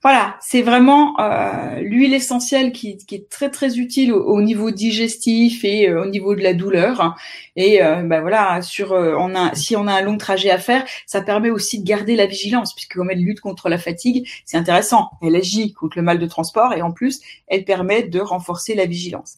Voilà, 0.00 0.36
c'est 0.40 0.62
vraiment 0.62 1.18
euh, 1.18 1.80
l'huile 1.80 2.14
essentielle 2.14 2.70
qui, 2.70 2.96
est 3.10 3.28
très 3.28 3.50
très 3.50 3.78
utile 3.78 4.12
au, 4.12 4.40
niveau 4.40 4.70
digestif 4.70 5.64
et 5.64 5.88
euh, 5.88 6.04
au 6.04 6.06
niveau 6.06 6.36
de 6.36 6.40
la 6.40 6.54
douleur. 6.54 7.16
Et 7.56 7.82
euh, 7.82 8.02
ben 8.04 8.20
voilà, 8.20 8.62
sur 8.62 8.92
on 8.92 9.34
a 9.34 9.56
si 9.56 9.74
on 9.74 9.88
a 9.88 9.94
un 9.94 10.02
long 10.02 10.16
trajet 10.16 10.50
à 10.50 10.58
faire, 10.58 10.84
ça 11.06 11.20
permet 11.20 11.50
aussi 11.50 11.80
de 11.80 11.84
garder 11.84 12.14
la 12.14 12.26
vigilance 12.26 12.74
puisque 12.74 12.94
comme 12.94 13.10
elle 13.10 13.18
lutte 13.18 13.40
contre 13.40 13.68
la 13.68 13.76
fatigue, 13.76 14.28
c'est 14.44 14.56
intéressant. 14.56 15.10
Elle 15.20 15.34
agit 15.34 15.72
contre 15.72 15.98
le 15.98 16.04
mal 16.04 16.20
de 16.20 16.26
transport 16.26 16.74
et 16.74 16.82
en 16.82 16.92
plus, 16.92 17.20
elle 17.48 17.64
permet 17.64 18.04
de 18.04 18.20
renforcer 18.20 18.76
la 18.76 18.86
vigilance. 18.86 19.36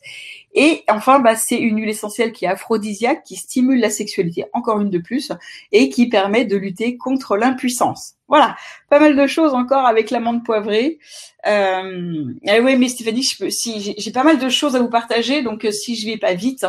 Et 0.54 0.82
enfin, 0.88 1.20
bah, 1.20 1.36
c'est 1.36 1.58
une 1.58 1.78
huile 1.78 1.88
essentielle 1.88 2.32
qui 2.32 2.44
est 2.44 2.48
aphrodisiaque, 2.48 3.22
qui 3.24 3.36
stimule 3.36 3.80
la 3.80 3.90
sexualité, 3.90 4.44
encore 4.52 4.80
une 4.80 4.90
de 4.90 4.98
plus, 4.98 5.32
et 5.72 5.90
qui 5.90 6.08
permet 6.08 6.44
de 6.44 6.56
lutter 6.56 6.96
contre 6.96 7.36
l'impuissance. 7.36 8.14
Voilà, 8.30 8.56
pas 8.88 9.00
mal 9.00 9.16
de 9.16 9.26
choses 9.26 9.54
encore 9.54 9.86
avec 9.86 10.10
l'amande 10.10 10.44
poivrée. 10.44 11.00
Euh, 11.46 12.24
eh 12.44 12.60
oui, 12.60 12.76
mais 12.76 12.88
Stéphanie, 12.88 13.28
j'ai 13.98 14.12
pas 14.12 14.22
mal 14.22 14.38
de 14.38 14.48
choses 14.48 14.76
à 14.76 14.80
vous 14.80 14.88
partager, 14.88 15.42
donc 15.42 15.64
euh, 15.64 15.72
si 15.72 15.96
je 15.96 16.06
vais 16.06 16.16
pas 16.16 16.34
vite, 16.34 16.64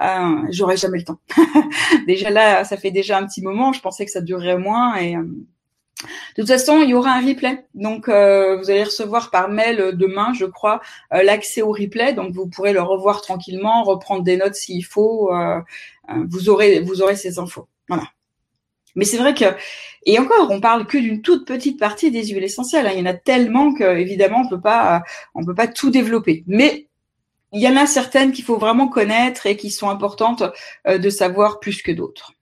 euh, 0.00 0.42
j'aurai 0.50 0.76
jamais 0.76 0.98
le 0.98 1.04
temps. 1.04 1.20
déjà 2.08 2.30
là, 2.30 2.64
ça 2.64 2.76
fait 2.76 2.90
déjà 2.90 3.18
un 3.18 3.26
petit 3.26 3.42
moment. 3.42 3.72
Je 3.72 3.80
pensais 3.80 4.04
que 4.04 4.10
ça 4.10 4.20
durerait 4.20 4.58
moins 4.58 5.00
euh, 5.00 5.22
de 6.36 6.42
toute 6.42 6.48
façon, 6.48 6.80
il 6.82 6.90
y 6.90 6.94
aura 6.94 7.12
un 7.12 7.26
replay. 7.26 7.64
Donc, 7.74 8.08
euh, 8.08 8.56
vous 8.56 8.70
allez 8.70 8.84
recevoir 8.84 9.30
par 9.30 9.48
mail 9.48 9.80
euh, 9.80 9.92
demain, 9.92 10.32
je 10.34 10.44
crois, 10.44 10.80
euh, 11.12 11.22
l'accès 11.22 11.62
au 11.62 11.72
replay. 11.72 12.12
Donc, 12.12 12.32
vous 12.32 12.46
pourrez 12.46 12.72
le 12.72 12.82
revoir 12.82 13.22
tranquillement, 13.22 13.84
reprendre 13.84 14.22
des 14.22 14.36
notes 14.36 14.54
s'il 14.54 14.84
faut. 14.84 15.30
vous 16.08 16.48
aurez, 16.48 16.80
vous 16.80 17.02
aurez 17.02 17.16
ces 17.16 17.38
infos. 17.38 17.68
Voilà. 17.88 18.04
Mais 18.96 19.04
c'est 19.04 19.16
vrai 19.16 19.34
que, 19.34 19.44
et 20.06 20.18
encore, 20.18 20.50
on 20.50 20.60
parle 20.60 20.86
que 20.86 20.98
d'une 20.98 21.20
toute 21.20 21.46
petite 21.46 21.80
partie 21.80 22.10
des 22.10 22.26
huiles 22.26 22.44
essentielles. 22.44 22.86
Hein. 22.86 22.92
Il 22.94 23.00
y 23.00 23.02
en 23.02 23.06
a 23.06 23.14
tellement 23.14 23.74
que, 23.74 23.96
évidemment, 23.96 24.42
on 24.44 24.48
peut 24.48 24.60
pas, 24.60 25.02
on 25.34 25.44
peut 25.44 25.54
pas 25.54 25.66
tout 25.66 25.90
développer. 25.90 26.44
Mais 26.46 26.88
il 27.52 27.60
y 27.60 27.68
en 27.68 27.76
a 27.76 27.86
certaines 27.86 28.32
qu'il 28.32 28.44
faut 28.44 28.58
vraiment 28.58 28.88
connaître 28.88 29.46
et 29.46 29.56
qui 29.56 29.70
sont 29.70 29.88
importantes 29.88 30.44
de 30.86 31.10
savoir 31.10 31.60
plus 31.60 31.82
que 31.82 31.92
d'autres. 31.92 32.32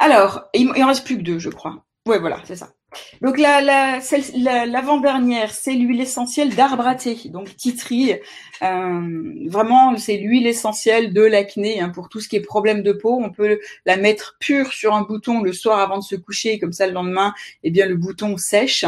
Alors, 0.00 0.48
il, 0.54 0.70
en 0.82 0.86
reste 0.86 1.04
plus 1.04 1.18
que 1.18 1.22
deux, 1.22 1.38
je 1.38 1.50
crois. 1.50 1.84
Ouais, 2.08 2.18
voilà, 2.18 2.40
c'est 2.44 2.56
ça. 2.56 2.72
Donc 3.22 3.38
la, 3.38 3.60
la, 3.60 4.66
l'avant-dernière, 4.66 5.52
c'est 5.52 5.74
l'huile 5.74 6.00
essentielle 6.00 6.54
d'arbre 6.54 6.86
à 6.86 6.96
donc 7.26 7.56
titri. 7.56 8.14
Euh, 8.62 9.34
vraiment, 9.46 9.96
c'est 9.96 10.16
l'huile 10.16 10.46
essentielle 10.46 11.12
de 11.12 11.22
l'acné 11.22 11.80
hein, 11.80 11.88
pour 11.88 12.08
tout 12.08 12.20
ce 12.20 12.28
qui 12.28 12.36
est 12.36 12.40
problème 12.40 12.82
de 12.82 12.92
peau. 12.92 13.18
On 13.22 13.30
peut 13.30 13.58
la 13.86 13.96
mettre 13.96 14.36
pure 14.38 14.72
sur 14.72 14.94
un 14.94 15.02
bouton 15.02 15.40
le 15.40 15.52
soir 15.52 15.78
avant 15.78 15.98
de 15.98 16.02
se 16.02 16.16
coucher, 16.16 16.58
comme 16.58 16.72
ça 16.72 16.86
le 16.86 16.92
lendemain, 16.92 17.32
eh 17.62 17.70
bien 17.70 17.86
le 17.86 17.96
bouton 17.96 18.36
sèche. 18.36 18.84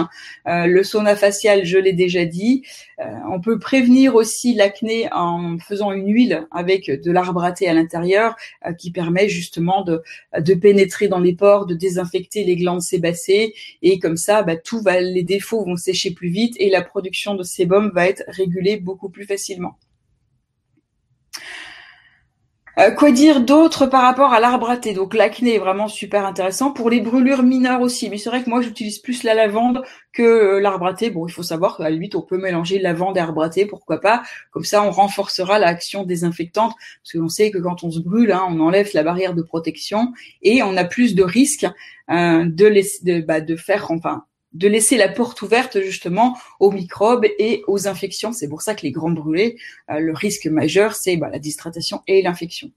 Euh, 0.46 0.66
le 0.66 0.82
sauna 0.82 1.16
facial, 1.16 1.64
je 1.64 1.78
l'ai 1.78 1.92
déjà 1.92 2.24
dit. 2.24 2.64
Euh, 3.00 3.04
on 3.30 3.40
peut 3.40 3.58
prévenir 3.58 4.14
aussi 4.14 4.54
l'acné 4.54 5.08
en 5.12 5.58
faisant 5.58 5.92
une 5.92 6.12
huile 6.12 6.46
avec 6.50 6.90
de 6.90 7.10
l'arbre 7.10 7.42
à 7.44 7.52
à 7.52 7.74
l'intérieur, 7.74 8.34
qui 8.78 8.90
permet 8.90 9.28
justement 9.28 9.82
de, 9.82 10.02
de 10.38 10.54
pénétrer 10.54 11.06
dans 11.06 11.20
les 11.20 11.34
pores, 11.34 11.66
de 11.66 11.74
désinfecter 11.74 12.44
les 12.44 12.56
glandes 12.56 12.80
sébacées 12.80 13.54
et 13.82 13.91
et 13.92 13.98
comme 13.98 14.16
ça, 14.16 14.42
bah, 14.42 14.56
tout 14.56 14.80
va, 14.80 15.00
les 15.00 15.22
défauts 15.22 15.64
vont 15.64 15.76
sécher 15.76 16.12
plus 16.12 16.30
vite 16.30 16.54
et 16.58 16.70
la 16.70 16.82
production 16.82 17.34
de 17.34 17.42
sébum 17.42 17.90
va 17.94 18.08
être 18.08 18.24
régulée 18.26 18.78
beaucoup 18.78 19.10
plus 19.10 19.24
facilement. 19.24 19.78
Euh, 22.78 22.90
quoi 22.90 23.12
dire 23.12 23.42
d'autre 23.42 23.84
par 23.86 24.00
rapport 24.00 24.32
à 24.32 24.40
l'arbre 24.40 24.70
à 24.70 24.78
Donc 24.78 25.12
l'acné 25.12 25.56
est 25.56 25.58
vraiment 25.58 25.88
super 25.88 26.24
intéressant 26.24 26.72
pour 26.72 26.88
les 26.88 27.00
brûlures 27.00 27.42
mineures 27.42 27.82
aussi. 27.82 28.08
Mais 28.08 28.16
c'est 28.16 28.30
vrai 28.30 28.42
que 28.42 28.48
moi 28.48 28.62
j'utilise 28.62 28.98
plus 28.98 29.24
la 29.24 29.34
lavande 29.34 29.82
que 30.14 30.22
euh, 30.22 30.60
l'arbre 30.60 30.86
à. 30.86 31.10
Bon, 31.10 31.26
il 31.26 31.32
faut 31.32 31.42
savoir 31.42 31.76
qu'à 31.76 31.90
la 31.90 31.96
on 32.14 32.22
peut 32.22 32.38
mélanger 32.38 32.78
lavande 32.78 33.18
et 33.18 33.20
arbre 33.20 33.42
à 33.42 33.50
pourquoi 33.68 34.00
pas 34.00 34.22
Comme 34.52 34.64
ça 34.64 34.82
on 34.82 34.90
renforcera 34.90 35.58
l'action 35.58 36.04
désinfectante 36.04 36.72
parce 37.02 37.12
qu'on 37.12 37.28
sait 37.28 37.50
que 37.50 37.58
quand 37.58 37.84
on 37.84 37.90
se 37.90 38.00
brûle, 38.00 38.32
hein, 38.32 38.46
on 38.48 38.58
enlève 38.60 38.88
la 38.94 39.02
barrière 39.02 39.34
de 39.34 39.42
protection 39.42 40.12
et 40.40 40.62
on 40.62 40.74
a 40.78 40.84
plus 40.84 41.14
de 41.14 41.22
risques 41.22 41.66
euh, 42.10 42.46
de, 42.46 43.20
bah, 43.20 43.42
de 43.42 43.56
faire 43.56 43.90
enfin 43.90 44.24
de 44.54 44.68
laisser 44.68 44.96
la 44.96 45.08
porte 45.08 45.42
ouverte 45.42 45.80
justement 45.80 46.36
aux 46.60 46.70
microbes 46.70 47.26
et 47.38 47.62
aux 47.66 47.88
infections. 47.88 48.32
C'est 48.32 48.48
pour 48.48 48.62
ça 48.62 48.74
que 48.74 48.82
les 48.82 48.90
grands 48.90 49.10
brûlés, 49.10 49.56
euh, 49.90 49.98
le 49.98 50.12
risque 50.12 50.46
majeur, 50.46 50.94
c'est 50.94 51.16
bah, 51.16 51.30
la 51.30 51.38
dyshydratation 51.38 52.02
et 52.06 52.22
l'infection. 52.22 52.70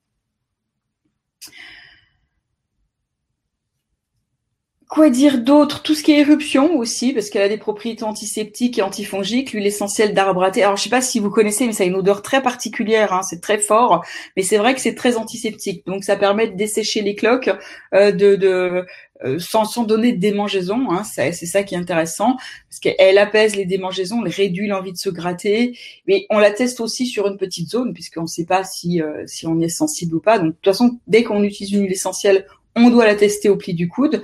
Quoi 4.88 5.10
dire 5.10 5.40
d'autre? 5.40 5.82
Tout 5.82 5.96
ce 5.96 6.04
qui 6.04 6.12
est 6.12 6.20
éruption 6.20 6.78
aussi, 6.78 7.12
parce 7.12 7.32
qu'elle 7.32 7.42
a 7.42 7.50
des 7.50 7.58
propriétés 7.58 8.04
antiseptiques 8.04 8.78
et 8.78 8.84
antifongiques. 8.84 9.52
L'huile 9.52 9.66
essentielle 9.66 10.14
d'arbre 10.14 10.44
à 10.44 10.52
thé. 10.52 10.62
Alors 10.62 10.78
je 10.78 10.84
sais 10.84 10.90
pas 10.90 11.02
si 11.02 11.20
vous 11.20 11.32
connaissez, 11.32 11.66
mais 11.66 11.74
ça 11.74 11.84
a 11.84 11.88
une 11.88 11.96
odeur 11.96 12.22
très 12.22 12.44
particulière. 12.44 13.12
Hein, 13.12 13.24
c'est 13.24 13.42
très 13.42 13.58
fort, 13.58 14.06
mais 14.38 14.44
c'est 14.44 14.58
vrai 14.58 14.76
que 14.76 14.82
c'est 14.82 14.94
très 14.94 15.18
antiseptique. 15.18 15.84
Donc 15.88 16.04
ça 16.04 16.16
permet 16.16 16.50
de 16.50 16.56
dessécher 16.56 17.02
les 17.02 17.16
cloques, 17.16 17.50
euh, 17.96 18.12
de, 18.12 18.36
de 18.36 18.86
euh, 19.24 19.40
sans, 19.40 19.66
sans 19.66 19.86
donner 19.86 20.14
de 20.14 20.20
démangeaison. 20.20 20.92
Hein, 20.92 21.04
c'est 21.04 21.34
ça 21.34 21.64
qui 21.64 21.74
est 21.74 21.80
intéressant, 21.80 22.36
parce 22.70 22.80
qu'elle 22.80 23.18
apaise 23.18 23.55
les 23.55 23.66
démangeaisons, 23.66 24.24
elle 24.24 24.32
réduit 24.32 24.68
l'envie 24.68 24.93
de 24.93 24.97
se 24.97 25.09
gratter. 25.09 25.76
Mais 26.08 26.28
on 26.30 26.38
la 26.38 26.51
teste 26.51 26.80
aussi 26.80 27.08
sur 27.08 27.26
une 27.26 27.38
petite 27.38 27.70
zone, 27.70 27.92
puisqu'on 27.92 28.22
ne 28.22 28.28
sait 28.28 28.46
pas 28.46 28.64
si 28.64 29.01
euh, 29.01 29.24
si 29.26 29.47
on 29.47 29.59
est 29.62 29.68
sensible 29.68 30.16
ou 30.16 30.22
pas. 30.22 30.38
Donc 30.38 30.50
de 30.50 30.51
toute 30.51 30.66
façon, 30.66 31.00
dès 31.08 31.24
qu'on 31.24 31.42
utilise 31.43 31.74
une 31.74 31.82
huile 31.82 31.92
essentielle, 31.92 32.46
on 32.76 32.92
doit 32.92 33.08
la 33.08 33.16
tester 33.16 33.50
au 33.50 33.58
pli 33.58 33.74
du 33.74 33.88
coude. 33.88 34.22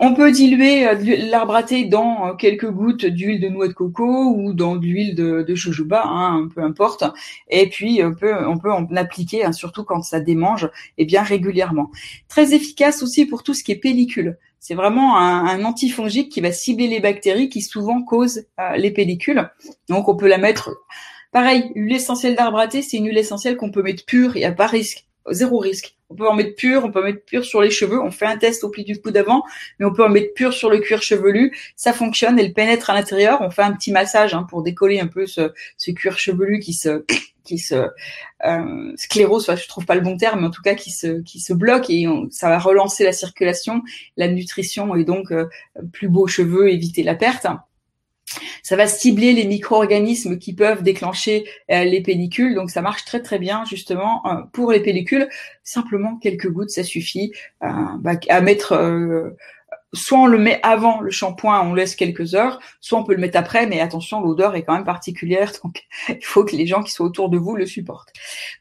On 0.00 0.14
peut 0.14 0.30
diluer 0.30 0.86
euh, 0.86 0.94
l'arbre 1.28 1.56
à 1.56 1.62
thé 1.64 1.84
dans 1.84 2.28
euh, 2.28 2.34
quelques 2.34 2.70
gouttes 2.70 3.04
d'huile 3.04 3.40
de 3.40 3.48
noix 3.48 3.66
de 3.66 3.72
coco 3.72 4.32
ou 4.32 4.52
dans 4.52 4.76
de 4.76 4.86
l'huile 4.86 5.14
de, 5.16 5.42
de 5.42 5.54
jojoba, 5.54 6.02
hein, 6.06 6.48
peu 6.54 6.62
importe. 6.62 7.04
Et 7.48 7.68
puis 7.68 8.00
on 8.04 8.14
peut, 8.14 8.34
on 8.46 8.58
peut 8.58 8.72
en 8.72 8.86
appliquer, 8.94 9.44
hein, 9.44 9.52
surtout 9.52 9.82
quand 9.82 10.02
ça 10.02 10.20
démange, 10.20 10.70
et 10.98 11.04
bien 11.04 11.22
régulièrement. 11.22 11.90
Très 12.28 12.54
efficace 12.54 13.02
aussi 13.02 13.26
pour 13.26 13.42
tout 13.42 13.54
ce 13.54 13.64
qui 13.64 13.72
est 13.72 13.76
pellicule. 13.76 14.38
C'est 14.60 14.74
vraiment 14.74 15.18
un, 15.18 15.64
antifongique 15.64 16.30
qui 16.30 16.40
va 16.40 16.52
cibler 16.52 16.88
les 16.88 17.00
bactéries 17.00 17.48
qui 17.48 17.62
souvent 17.62 18.02
causent 18.02 18.44
euh, 18.60 18.76
les 18.76 18.90
pellicules. 18.90 19.50
Donc 19.88 20.08
on 20.08 20.16
peut 20.16 20.28
la 20.28 20.38
mettre. 20.38 20.70
Pareil, 21.32 21.72
l'huile 21.74 21.96
essentielle 21.96 22.36
d'arbre 22.36 22.58
à 22.58 22.68
thé, 22.68 22.82
c'est 22.82 22.96
une 22.96 23.06
huile 23.06 23.18
essentielle 23.18 23.56
qu'on 23.56 23.70
peut 23.70 23.82
mettre 23.82 24.04
pure, 24.04 24.36
il 24.36 24.40
n'y 24.40 24.44
a 24.44 24.52
pas 24.52 24.66
risque 24.66 25.08
zéro 25.30 25.58
risque. 25.58 25.97
On 26.10 26.14
peut 26.14 26.26
en 26.26 26.34
mettre 26.34 26.54
pur, 26.54 26.84
on 26.84 26.90
peut 26.90 27.00
en 27.00 27.04
mettre 27.04 27.24
pur 27.24 27.44
sur 27.44 27.60
les 27.60 27.70
cheveux. 27.70 28.00
On 28.00 28.10
fait 28.10 28.26
un 28.26 28.38
test 28.38 28.64
au 28.64 28.70
pli 28.70 28.84
du 28.84 29.00
cou 29.00 29.10
d'avant, 29.10 29.42
mais 29.78 29.86
on 29.86 29.92
peut 29.92 30.04
en 30.04 30.08
mettre 30.08 30.32
pur 30.34 30.52
sur 30.54 30.70
le 30.70 30.78
cuir 30.78 31.02
chevelu. 31.02 31.56
Ça 31.76 31.92
fonctionne, 31.92 32.38
elle 32.38 32.54
pénètre 32.54 32.90
à 32.90 32.94
l'intérieur. 32.94 33.40
On 33.42 33.50
fait 33.50 33.62
un 33.62 33.72
petit 33.72 33.92
massage 33.92 34.32
hein, 34.34 34.44
pour 34.48 34.62
décoller 34.62 35.00
un 35.00 35.06
peu 35.06 35.26
ce, 35.26 35.52
ce, 35.76 35.90
cuir 35.90 36.18
chevelu 36.18 36.60
qui 36.60 36.72
se 36.72 37.04
qui 37.44 37.58
se 37.58 37.88
euh, 38.44 38.92
sclérose, 38.96 39.44
enfin, 39.48 39.56
je 39.56 39.66
trouve 39.68 39.86
pas 39.86 39.94
le 39.94 40.02
bon 40.02 40.18
terme, 40.18 40.40
mais 40.40 40.46
en 40.46 40.50
tout 40.50 40.60
cas 40.60 40.74
qui 40.74 40.90
se 40.90 41.22
qui 41.22 41.40
se 41.40 41.54
bloque 41.54 41.88
et 41.88 42.06
ça 42.30 42.50
va 42.50 42.58
relancer 42.58 43.04
la 43.04 43.12
circulation, 43.12 43.82
la 44.18 44.28
nutrition 44.28 44.94
et 44.94 45.04
donc 45.04 45.32
euh, 45.32 45.46
plus 45.92 46.08
beaux 46.08 46.26
cheveux, 46.26 46.70
éviter 46.70 47.02
la 47.02 47.14
perte. 47.14 47.46
Ça 48.62 48.76
va 48.76 48.86
cibler 48.86 49.32
les 49.32 49.44
micro-organismes 49.44 50.38
qui 50.38 50.54
peuvent 50.54 50.82
déclencher 50.82 51.44
euh, 51.70 51.84
les 51.84 52.02
pellicules. 52.02 52.54
Donc 52.54 52.70
ça 52.70 52.82
marche 52.82 53.04
très 53.04 53.20
très 53.20 53.38
bien 53.38 53.64
justement 53.64 54.26
euh, 54.26 54.42
pour 54.52 54.72
les 54.72 54.80
pellicules. 54.80 55.28
Simplement 55.62 56.16
quelques 56.16 56.50
gouttes, 56.50 56.70
ça 56.70 56.84
suffit 56.84 57.32
euh, 57.62 57.68
bah, 58.00 58.14
à 58.28 58.40
mettre 58.40 58.74
soit 59.94 60.18
on 60.18 60.26
le 60.26 60.38
met 60.38 60.60
avant 60.62 61.00
le 61.00 61.10
shampoing, 61.10 61.62
on 61.62 61.74
laisse 61.74 61.96
quelques 61.96 62.34
heures, 62.34 62.60
soit 62.80 62.98
on 62.98 63.04
peut 63.04 63.14
le 63.14 63.20
mettre 63.20 63.38
après, 63.38 63.66
mais 63.66 63.80
attention, 63.80 64.20
l'odeur 64.20 64.54
est 64.54 64.62
quand 64.62 64.74
même 64.74 64.84
particulière, 64.84 65.52
donc 65.64 65.84
il 66.08 66.24
faut 66.24 66.44
que 66.44 66.54
les 66.56 66.66
gens 66.66 66.82
qui 66.82 66.92
sont 66.92 67.04
autour 67.04 67.30
de 67.30 67.38
vous 67.38 67.56
le 67.56 67.66
supportent. 67.66 68.12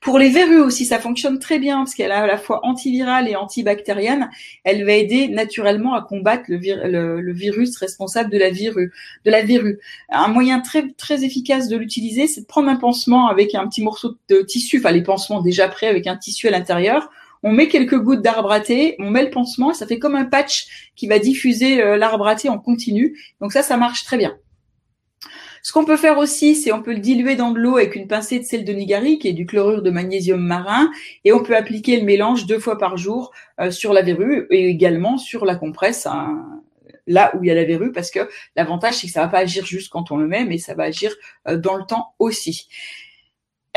Pour 0.02 0.20
les 0.20 0.30
verrues 0.30 0.62
aussi, 0.62 0.86
ça 0.86 1.00
fonctionne 1.00 1.40
très 1.40 1.60
bien 1.60 1.80
parce 1.80 1.96
qu'elle 1.96 2.12
est 2.12 2.16
à 2.16 2.28
la 2.28 2.38
fois 2.38 2.66
antivirale 2.66 3.28
et 3.28 3.36
antibactérienne. 3.36 4.30
Elle 4.64 4.86
va 4.86 4.94
aider 4.94 5.28
naturellement 5.28 5.96
à 5.96 6.02
combattre 6.02 6.46
le, 6.48 7.32
virus 7.34 7.78
responsable 7.78 8.32
de 8.32 8.38
la 8.38 8.50
verrue. 8.50 8.92
De 9.26 9.32
la 9.32 9.44
verrue. 9.44 9.80
Un 10.10 10.30
moyen 10.30 10.62
très 10.62 10.90
très 10.94 11.24
efficace 11.24 11.68
de 11.68 11.78
l'utiliser, 11.78 12.28
c'est 12.28 12.42
de 12.42 12.46
prendre 12.46 12.70
un 12.70 12.78
pansement 12.78 13.28
avec 13.28 13.54
un 13.54 13.68
petit 13.68 13.84
morceau 13.84 14.16
de 14.30 14.42
tissu, 14.42 14.80
enfin 14.80 14.92
les 14.92 15.04
pansements 15.04 15.42
déjà 15.42 15.68
prêts 15.68 15.88
avec 15.88 16.08
un 16.08 16.16
tissu 16.16 16.48
à 16.48 16.52
l'intérieur 16.52 17.10
on 17.44 17.52
met 17.52 17.68
quelques 17.68 18.00
gouttes 18.00 18.22
d'arbre 18.22 18.52
à 18.52 18.60
on 19.00 19.10
met 19.10 19.24
le 19.24 19.30
pansement, 19.30 19.72
et 19.72 19.74
ça 19.74 19.88
fait 19.88 20.00
comme 20.00 20.16
un 20.16 20.26
patch 20.26 20.92
qui 20.96 21.08
va 21.08 21.20
diffuser 21.20 21.82
euh, 21.82 21.98
l'arbre 21.98 22.28
à 22.28 22.36
en 22.50 22.60
continu. 22.60 23.18
Donc 23.42 23.52
ça, 23.52 23.64
ça 23.64 23.78
marche 23.78 24.04
très 24.04 24.18
bien. 24.18 24.38
Ce 25.64 25.74
qu'on 25.74 25.86
peut 25.86 25.98
faire 25.98 26.18
aussi, 26.18 26.56
c'est 26.56 26.72
on 26.72 26.82
peut 26.82 26.94
le 26.94 27.00
diluer 27.00 27.36
dans 27.36 27.52
de 27.52 27.60
l'eau 27.60 27.76
avec 27.76 27.96
une 27.96 28.08
pincée 28.08 28.40
de 28.40 28.46
sel 28.46 28.64
de 28.64 28.72
Nigari, 28.72 29.20
qui 29.20 29.28
est 29.28 29.34
du 29.34 29.46
chlorure 29.46 29.82
de 29.82 29.90
magnésium 29.90 30.40
marin, 30.40 30.90
et 31.26 31.34
on 31.34 31.44
peut 31.44 31.56
appliquer 31.56 31.98
le 31.98 32.06
mélange 32.06 32.46
deux 32.46 32.60
fois 32.60 32.78
par 32.78 32.98
jour 32.98 33.34
euh, 33.60 33.70
sur 33.72 33.92
la 33.92 34.02
verrue 34.02 34.48
et 34.50 34.70
également 34.70 35.18
sur 35.18 35.46
la 35.46 35.56
compresse, 35.56 36.06
hein, 36.06 36.62
là 37.06 37.36
où 37.36 37.44
il 37.44 37.48
y 37.48 37.52
a 37.52 37.56
la 37.56 37.66
verrue, 37.66 37.92
parce 37.92 38.12
que 38.12 38.30
l'avantage 38.56 38.96
c'est 38.96 39.08
que 39.08 39.14
ça 39.14 39.22
va 39.22 39.28
pas 39.28 39.40
agir 39.40 39.66
juste 39.66 39.90
quand 39.90 40.12
on 40.12 40.18
le 40.18 40.28
met, 40.28 40.46
mais 40.46 40.58
ça 40.58 40.74
va 40.74 40.84
agir 40.84 41.14
euh, 41.48 41.58
dans 41.58 41.76
le 41.76 41.84
temps 41.84 42.14
aussi. 42.20 42.70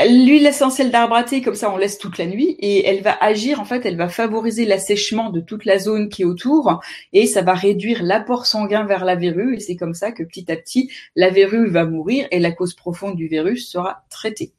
L'huile 0.08 0.46
essentielle 0.46 0.90
d'arbre 0.90 1.16
à 1.16 1.24
thé, 1.24 1.42
comme 1.42 1.54
ça, 1.54 1.72
on 1.72 1.76
laisse 1.76 1.98
toute 1.98 2.16
la 2.16 2.26
nuit 2.26 2.56
et 2.60 2.86
elle 2.86 3.02
va 3.02 3.16
agir, 3.20 3.60
en 3.60 3.64
fait, 3.64 3.84
elle 3.84 3.96
va 3.96 4.08
favoriser 4.08 4.64
l'assèchement 4.64 5.30
de 5.30 5.40
toute 5.40 5.64
la 5.64 5.78
zone 5.78 6.08
qui 6.08 6.22
est 6.22 6.24
autour 6.24 6.80
et 7.12 7.26
ça 7.26 7.42
va 7.42 7.54
réduire 7.54 8.02
l'apport 8.02 8.46
sanguin 8.46 8.84
vers 8.84 9.04
la 9.04 9.16
verrue 9.16 9.56
et 9.56 9.60
c'est 9.60 9.76
comme 9.76 9.94
ça 9.94 10.12
que 10.12 10.22
petit 10.22 10.50
à 10.50 10.56
petit, 10.56 10.90
la 11.16 11.30
verrue 11.30 11.68
va 11.68 11.84
mourir 11.84 12.26
et 12.30 12.38
la 12.38 12.52
cause 12.52 12.74
profonde 12.74 13.16
du 13.16 13.26
virus 13.26 13.70
sera 13.70 14.04
traitée. 14.10 14.52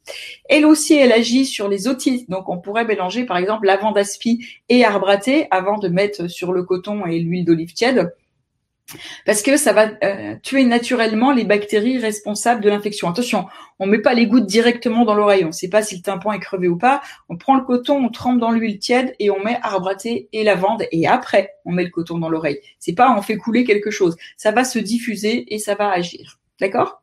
Elle 0.48 0.66
aussi, 0.66 0.94
elle 0.94 1.12
agit 1.12 1.46
sur 1.46 1.68
les 1.68 1.88
otites. 1.88 2.28
Donc, 2.30 2.48
on 2.48 2.58
pourrait 2.58 2.84
mélanger, 2.84 3.24
par 3.24 3.38
exemple, 3.38 3.66
lavande 3.66 3.98
aspi 3.98 4.44
et 4.68 4.84
arbre 4.84 5.08
à 5.08 5.16
thé 5.16 5.46
avant 5.50 5.78
de 5.78 5.88
mettre 5.88 6.28
sur 6.28 6.52
le 6.52 6.62
coton 6.62 7.06
et 7.06 7.18
l'huile 7.18 7.44
d'olive 7.44 7.72
tiède 7.72 8.12
parce 9.26 9.42
que 9.42 9.56
ça 9.56 9.72
va 9.72 9.90
euh, 10.04 10.36
tuer 10.42 10.64
naturellement 10.64 11.32
les 11.32 11.44
bactéries 11.44 11.98
responsables 11.98 12.62
de 12.62 12.68
l'infection. 12.68 13.08
Attention, 13.08 13.46
on 13.78 13.86
met 13.86 13.98
pas 13.98 14.14
les 14.14 14.26
gouttes 14.26 14.46
directement 14.46 15.04
dans 15.04 15.14
l'oreille, 15.14 15.44
on 15.44 15.48
ne 15.48 15.52
sait 15.52 15.68
pas 15.68 15.82
si 15.82 15.96
le 15.96 16.02
tympan 16.02 16.32
est 16.32 16.40
crevé 16.40 16.68
ou 16.68 16.76
pas. 16.76 17.02
On 17.28 17.36
prend 17.36 17.56
le 17.56 17.64
coton, 17.64 18.04
on 18.04 18.08
trempe 18.08 18.38
dans 18.38 18.50
l'huile 18.50 18.78
tiède 18.78 19.14
et 19.18 19.30
on 19.30 19.42
met 19.42 19.58
arbre 19.62 19.88
à 19.88 19.94
thé 19.94 20.28
et 20.32 20.44
lavande 20.44 20.84
et 20.92 21.06
après 21.06 21.54
on 21.64 21.72
met 21.72 21.84
le 21.84 21.90
coton 21.90 22.18
dans 22.18 22.28
l'oreille. 22.28 22.60
C'est 22.78 22.94
pas 22.94 23.14
on 23.16 23.22
fait 23.22 23.36
couler 23.36 23.64
quelque 23.64 23.90
chose, 23.90 24.16
ça 24.36 24.50
va 24.50 24.64
se 24.64 24.78
diffuser 24.78 25.52
et 25.54 25.58
ça 25.58 25.74
va 25.74 25.90
agir. 25.90 26.38
D'accord? 26.60 27.02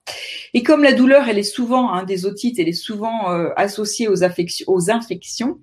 Et 0.53 0.63
comme 0.63 0.83
la 0.83 0.93
douleur, 0.93 1.27
elle 1.27 1.37
est 1.37 1.43
souvent 1.43 1.91
hein, 1.91 2.03
des 2.03 2.25
otites, 2.25 2.59
elle 2.59 2.69
est 2.69 2.73
souvent 2.73 3.31
euh, 3.31 3.49
associée 3.57 4.07
aux, 4.07 4.23
aux 4.67 4.89
infections, 4.89 5.59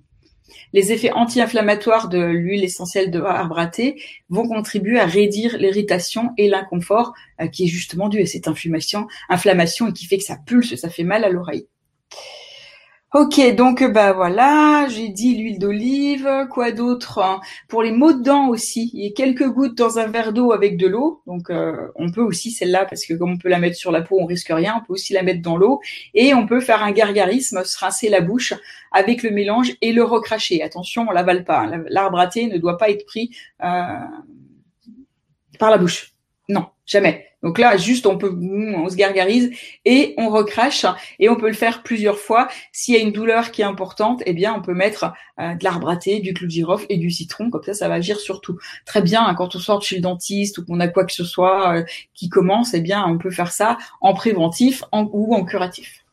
les 0.73 0.91
effets 0.91 1.11
anti-inflammatoires 1.11 2.09
de 2.09 2.19
l'huile 2.19 2.63
essentielle 2.63 3.11
de 3.11 3.19
arbre 3.21 3.59
à 3.59 3.67
thé 3.67 4.01
vont 4.29 4.47
contribuer 4.47 4.99
à 4.99 5.05
réduire 5.05 5.57
l'irritation 5.57 6.31
et 6.37 6.49
l'inconfort 6.49 7.13
euh, 7.41 7.47
qui 7.47 7.65
est 7.65 7.67
justement 7.67 8.09
dû 8.09 8.21
à 8.21 8.25
cette 8.25 8.47
inflammation, 8.47 9.07
inflammation 9.29 9.87
et 9.87 9.93
qui 9.93 10.05
fait 10.05 10.17
que 10.17 10.23
ça 10.23 10.37
pulse, 10.45 10.75
ça 10.75 10.89
fait 10.89 11.03
mal 11.03 11.23
à 11.23 11.29
l'oreille. 11.29 11.67
Ok, 13.13 13.39
donc 13.55 13.85
bah 13.85 14.11
voilà, 14.11 14.85
j'ai 14.89 15.07
dit 15.07 15.33
l'huile 15.37 15.59
d'olive, 15.59 16.29
quoi 16.51 16.73
d'autre 16.73 17.19
hein. 17.19 17.39
Pour 17.69 17.81
les 17.81 17.91
maux 17.91 18.11
de 18.11 18.21
dents 18.21 18.49
aussi, 18.49 18.91
il 18.93 19.05
y 19.05 19.07
a 19.07 19.11
quelques 19.13 19.47
gouttes 19.47 19.77
dans 19.77 19.97
un 19.97 20.07
verre 20.07 20.33
d'eau 20.33 20.51
avec 20.51 20.75
de 20.75 20.87
l'eau, 20.87 21.21
donc 21.25 21.49
euh, 21.49 21.87
on 21.95 22.11
peut 22.11 22.21
aussi 22.21 22.51
celle-là, 22.51 22.85
parce 22.85 23.05
que 23.05 23.13
comme 23.13 23.31
on 23.31 23.37
peut 23.37 23.47
la 23.47 23.59
mettre 23.59 23.77
sur 23.77 23.93
la 23.93 24.01
peau, 24.01 24.17
on 24.19 24.25
risque 24.25 24.49
rien, 24.49 24.75
on 24.81 24.85
peut 24.85 24.91
aussi 24.91 25.13
la 25.13 25.23
mettre 25.23 25.41
dans 25.41 25.55
l'eau, 25.55 25.79
et 26.13 26.33
on 26.33 26.45
peut 26.45 26.59
faire 26.59 26.83
un 26.83 26.91
gargarisme, 26.91 27.63
se 27.63 27.79
rincer 27.79 28.09
la 28.09 28.19
bouche 28.19 28.53
avec 28.91 29.23
le 29.23 29.31
mélange 29.31 29.71
et 29.81 29.93
le 29.93 30.03
recracher. 30.03 30.61
Attention, 30.61 31.05
on 31.07 31.11
l'avale 31.11 31.45
pas, 31.45 31.61
hein. 31.61 31.85
l'arbre 31.87 32.19
à 32.19 32.27
thé 32.27 32.47
ne 32.47 32.57
doit 32.57 32.77
pas 32.77 32.89
être 32.89 33.05
pris 33.05 33.31
euh, 33.63 33.85
par 35.57 35.71
la 35.71 35.77
bouche. 35.77 36.16
Non, 36.49 36.67
jamais. 36.85 37.25
Donc 37.43 37.59
là, 37.59 37.77
juste, 37.77 38.07
on 38.07 38.17
peut, 38.17 38.35
on 38.35 38.89
se 38.89 38.95
gargarise 38.95 39.51
et 39.85 40.15
on 40.17 40.29
recrache 40.29 40.85
et 41.19 41.29
on 41.29 41.35
peut 41.35 41.47
le 41.47 41.53
faire 41.53 41.83
plusieurs 41.83 42.17
fois. 42.17 42.47
S'il 42.71 42.95
y 42.95 42.97
a 42.97 43.01
une 43.01 43.11
douleur 43.11 43.51
qui 43.51 43.61
est 43.61 43.65
importante, 43.65 44.23
eh 44.25 44.33
bien, 44.33 44.55
on 44.55 44.61
peut 44.61 44.73
mettre 44.73 45.13
euh, 45.39 45.53
de 45.53 45.63
l'arbre 45.63 45.89
à 45.89 45.97
thé, 45.97 46.19
du 46.19 46.33
clou 46.33 46.47
de 46.47 46.51
girofle 46.51 46.85
et 46.89 46.97
du 46.97 47.11
citron. 47.11 47.49
Comme 47.49 47.63
ça, 47.63 47.73
ça 47.73 47.89
va 47.89 47.95
agir 47.95 48.19
sur 48.19 48.41
tout. 48.41 48.57
Très 48.85 49.01
bien, 49.01 49.25
hein, 49.25 49.35
quand 49.35 49.55
on 49.55 49.59
sort 49.59 49.83
chez 49.83 49.97
le 49.97 50.01
dentiste 50.01 50.57
ou 50.57 50.65
qu'on 50.65 50.79
a 50.79 50.87
quoi 50.87 51.05
que 51.05 51.13
ce 51.13 51.23
soit 51.23 51.75
euh, 51.75 51.83
qui 52.13 52.29
commence, 52.29 52.73
eh 52.73 52.81
bien, 52.81 53.05
on 53.05 53.17
peut 53.17 53.31
faire 53.31 53.51
ça 53.51 53.77
en 54.01 54.13
préventif 54.13 54.83
ou 54.91 55.35
en 55.35 55.43
curatif. 55.45 56.06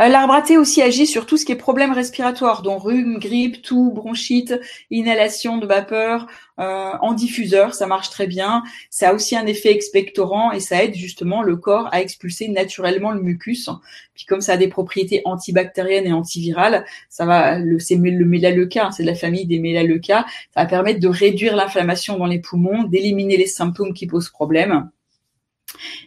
Euh, 0.00 0.08
l'arbre 0.08 0.34
à 0.34 0.42
thé 0.42 0.56
aussi 0.56 0.80
agit 0.82 1.06
sur 1.06 1.26
tout 1.26 1.36
ce 1.36 1.44
qui 1.44 1.52
est 1.52 1.56
problème 1.56 1.92
respiratoire, 1.92 2.62
dont 2.62 2.78
rhume, 2.78 3.18
grippe, 3.18 3.62
toux, 3.62 3.90
bronchite, 3.92 4.54
inhalation 4.90 5.58
de 5.58 5.66
vapeur, 5.66 6.26
euh, 6.60 6.92
en 7.00 7.12
diffuseur, 7.12 7.74
ça 7.74 7.86
marche 7.86 8.10
très 8.10 8.26
bien. 8.26 8.62
Ça 8.90 9.10
a 9.10 9.14
aussi 9.14 9.36
un 9.36 9.46
effet 9.46 9.72
expectorant 9.72 10.52
et 10.52 10.60
ça 10.60 10.82
aide 10.84 10.94
justement 10.94 11.42
le 11.42 11.56
corps 11.56 11.88
à 11.92 12.00
expulser 12.00 12.48
naturellement 12.48 13.10
le 13.10 13.20
mucus. 13.20 13.68
Puis 14.14 14.24
comme 14.24 14.40
ça 14.40 14.52
a 14.52 14.56
des 14.56 14.68
propriétés 14.68 15.22
antibactériennes 15.24 16.06
et 16.06 16.12
antivirales, 16.12 16.84
ça 17.08 17.26
va, 17.26 17.58
le, 17.58 17.78
c'est 17.78 17.96
le 17.96 18.24
mélaleuca, 18.24 18.86
hein, 18.86 18.90
c'est 18.92 19.02
de 19.02 19.08
la 19.08 19.14
famille 19.14 19.46
des 19.46 19.58
mélaleuca, 19.58 20.26
ça 20.54 20.62
va 20.62 20.66
permettre 20.66 21.00
de 21.00 21.08
réduire 21.08 21.56
l'inflammation 21.56 22.18
dans 22.18 22.26
les 22.26 22.40
poumons, 22.40 22.84
d'éliminer 22.84 23.36
les 23.36 23.46
symptômes 23.46 23.94
qui 23.94 24.06
posent 24.06 24.30
problème. 24.30 24.90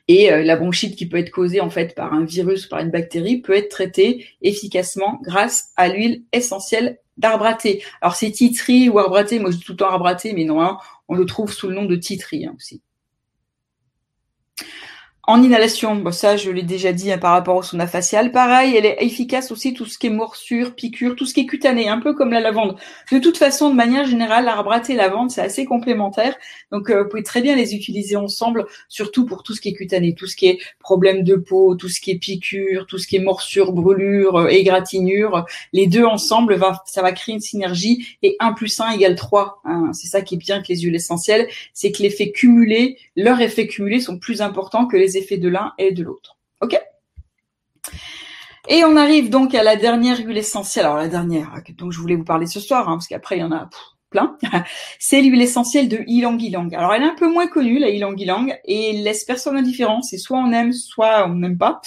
Et 0.07 0.31
euh, 0.31 0.43
la 0.43 0.55
bronchite 0.55 0.95
qui 0.95 1.07
peut 1.07 1.17
être 1.17 1.31
causée 1.31 1.61
en 1.61 1.69
fait 1.69 1.95
par 1.95 2.13
un 2.13 2.25
virus 2.25 2.65
ou 2.65 2.69
par 2.69 2.79
une 2.79 2.91
bactérie 2.91 3.41
peut 3.41 3.55
être 3.55 3.69
traitée 3.69 4.27
efficacement 4.41 5.19
grâce 5.23 5.69
à 5.77 5.87
l'huile 5.89 6.23
essentielle 6.33 6.99
d'arbre 7.17 7.45
à 7.45 7.53
thé. 7.53 7.83
Alors 8.01 8.15
c'est 8.15 8.31
titri 8.31 8.89
ou 8.89 8.99
arbre 8.99 9.17
à 9.17 9.23
thé, 9.23 9.39
moi 9.39 9.51
je 9.51 9.57
dis 9.57 9.63
tout 9.63 9.73
le 9.73 9.77
temps 9.77 9.89
arbre 9.89 10.07
à 10.07 10.15
thé, 10.15 10.33
mais 10.33 10.43
non, 10.43 10.77
on 11.07 11.15
le 11.15 11.25
trouve 11.25 11.53
sous 11.53 11.67
le 11.67 11.75
nom 11.75 11.85
de 11.85 11.95
titri 11.95 12.45
hein, 12.45 12.53
aussi. 12.57 12.81
En 15.27 15.43
inhalation, 15.43 15.97
bon, 15.97 16.11
ça 16.11 16.35
je 16.35 16.49
l'ai 16.49 16.63
déjà 16.63 16.93
dit 16.93 17.11
hein, 17.11 17.19
par 17.19 17.33
rapport 17.33 17.55
au 17.55 17.61
sauna 17.61 17.85
facial, 17.85 18.31
pareil, 18.31 18.75
elle 18.75 18.87
est 18.87 18.97
efficace 19.01 19.51
aussi 19.51 19.75
tout 19.75 19.85
ce 19.85 19.99
qui 19.99 20.07
est 20.07 20.09
morsure, 20.09 20.73
piqûre, 20.73 21.15
tout 21.15 21.27
ce 21.27 21.35
qui 21.35 21.41
est 21.41 21.45
cutané, 21.45 21.87
un 21.87 21.99
peu 21.99 22.15
comme 22.15 22.31
la 22.31 22.39
lavande. 22.39 22.75
De 23.11 23.19
toute 23.19 23.37
façon, 23.37 23.69
de 23.69 23.75
manière 23.75 24.07
générale, 24.07 24.45
l'arbre 24.45 24.73
et 24.89 24.95
la 24.95 25.03
lavande, 25.03 25.29
c'est 25.29 25.41
assez 25.41 25.65
complémentaire, 25.65 26.35
donc 26.71 26.89
euh, 26.89 27.03
vous 27.03 27.09
pouvez 27.09 27.21
très 27.21 27.41
bien 27.41 27.55
les 27.55 27.75
utiliser 27.75 28.15
ensemble, 28.15 28.65
surtout 28.89 29.27
pour 29.27 29.43
tout 29.43 29.53
ce 29.53 29.61
qui 29.61 29.69
est 29.69 29.73
cutané, 29.73 30.15
tout 30.15 30.25
ce 30.25 30.35
qui 30.35 30.47
est 30.47 30.59
problème 30.79 31.23
de 31.23 31.35
peau, 31.35 31.75
tout 31.75 31.87
ce 31.87 32.01
qui 32.01 32.09
est 32.09 32.17
piqûre, 32.17 32.87
tout 32.87 32.97
ce 32.97 33.05
qui 33.05 33.17
est 33.17 33.19
morsure, 33.19 33.73
brûlure, 33.73 34.37
euh, 34.37 34.47
égratignure. 34.47 35.45
Les 35.71 35.85
deux 35.85 36.03
ensemble, 36.03 36.55
va, 36.55 36.81
ça 36.87 37.03
va 37.03 37.11
créer 37.11 37.35
une 37.35 37.41
synergie 37.41 38.17
et 38.23 38.37
1 38.39 38.53
plus 38.53 38.79
1 38.79 38.89
égale 38.93 39.15
3. 39.15 39.61
Hein. 39.65 39.91
C'est 39.93 40.07
ça 40.07 40.21
qui 40.21 40.33
est 40.33 40.39
bien 40.39 40.55
avec 40.55 40.67
les 40.67 40.79
huiles 40.79 40.95
essentielles, 40.95 41.47
c'est 41.73 41.91
que 41.91 42.01
l'effet 42.01 42.31
cumulé, 42.31 42.97
leurs 43.15 43.39
effets 43.39 43.67
cumulés 43.67 43.99
sont 43.99 44.17
plus 44.17 44.41
importants 44.41 44.87
que 44.87 44.97
les 44.97 45.10
effets 45.17 45.37
de 45.37 45.49
l'un 45.49 45.73
et 45.77 45.91
de 45.91 46.03
l'autre. 46.03 46.37
OK? 46.61 46.79
Et 48.67 48.83
on 48.83 48.95
arrive 48.95 49.29
donc 49.29 49.55
à 49.55 49.63
la 49.63 49.75
dernière 49.75 50.19
huile 50.19 50.37
essentielle. 50.37 50.85
Alors 50.85 50.97
la 50.97 51.07
dernière 51.07 51.51
dont 51.77 51.91
je 51.91 51.99
voulais 51.99 52.15
vous 52.15 52.23
parler 52.23 52.45
ce 52.45 52.59
soir, 52.59 52.87
hein, 52.89 52.93
parce 52.93 53.07
qu'après 53.07 53.37
il 53.37 53.41
y 53.41 53.43
en 53.43 53.51
a 53.51 53.69
C'est 54.99 55.21
l'huile 55.21 55.41
essentielle 55.41 55.87
de 55.87 56.03
ylang 56.07 56.37
ylang. 56.39 56.73
Alors 56.75 56.93
elle 56.93 57.03
est 57.03 57.07
un 57.07 57.15
peu 57.15 57.31
moins 57.31 57.47
connue, 57.47 57.79
la 57.79 57.89
ylang 57.89 58.17
ylang, 58.17 58.53
et 58.65 58.93
laisse 58.93 59.23
personne 59.23 59.57
indifférent. 59.57 60.01
C'est 60.01 60.17
soit 60.17 60.37
on 60.37 60.51
aime, 60.51 60.73
soit 60.73 61.27
on 61.27 61.35
n'aime 61.35 61.57
pas. 61.57 61.81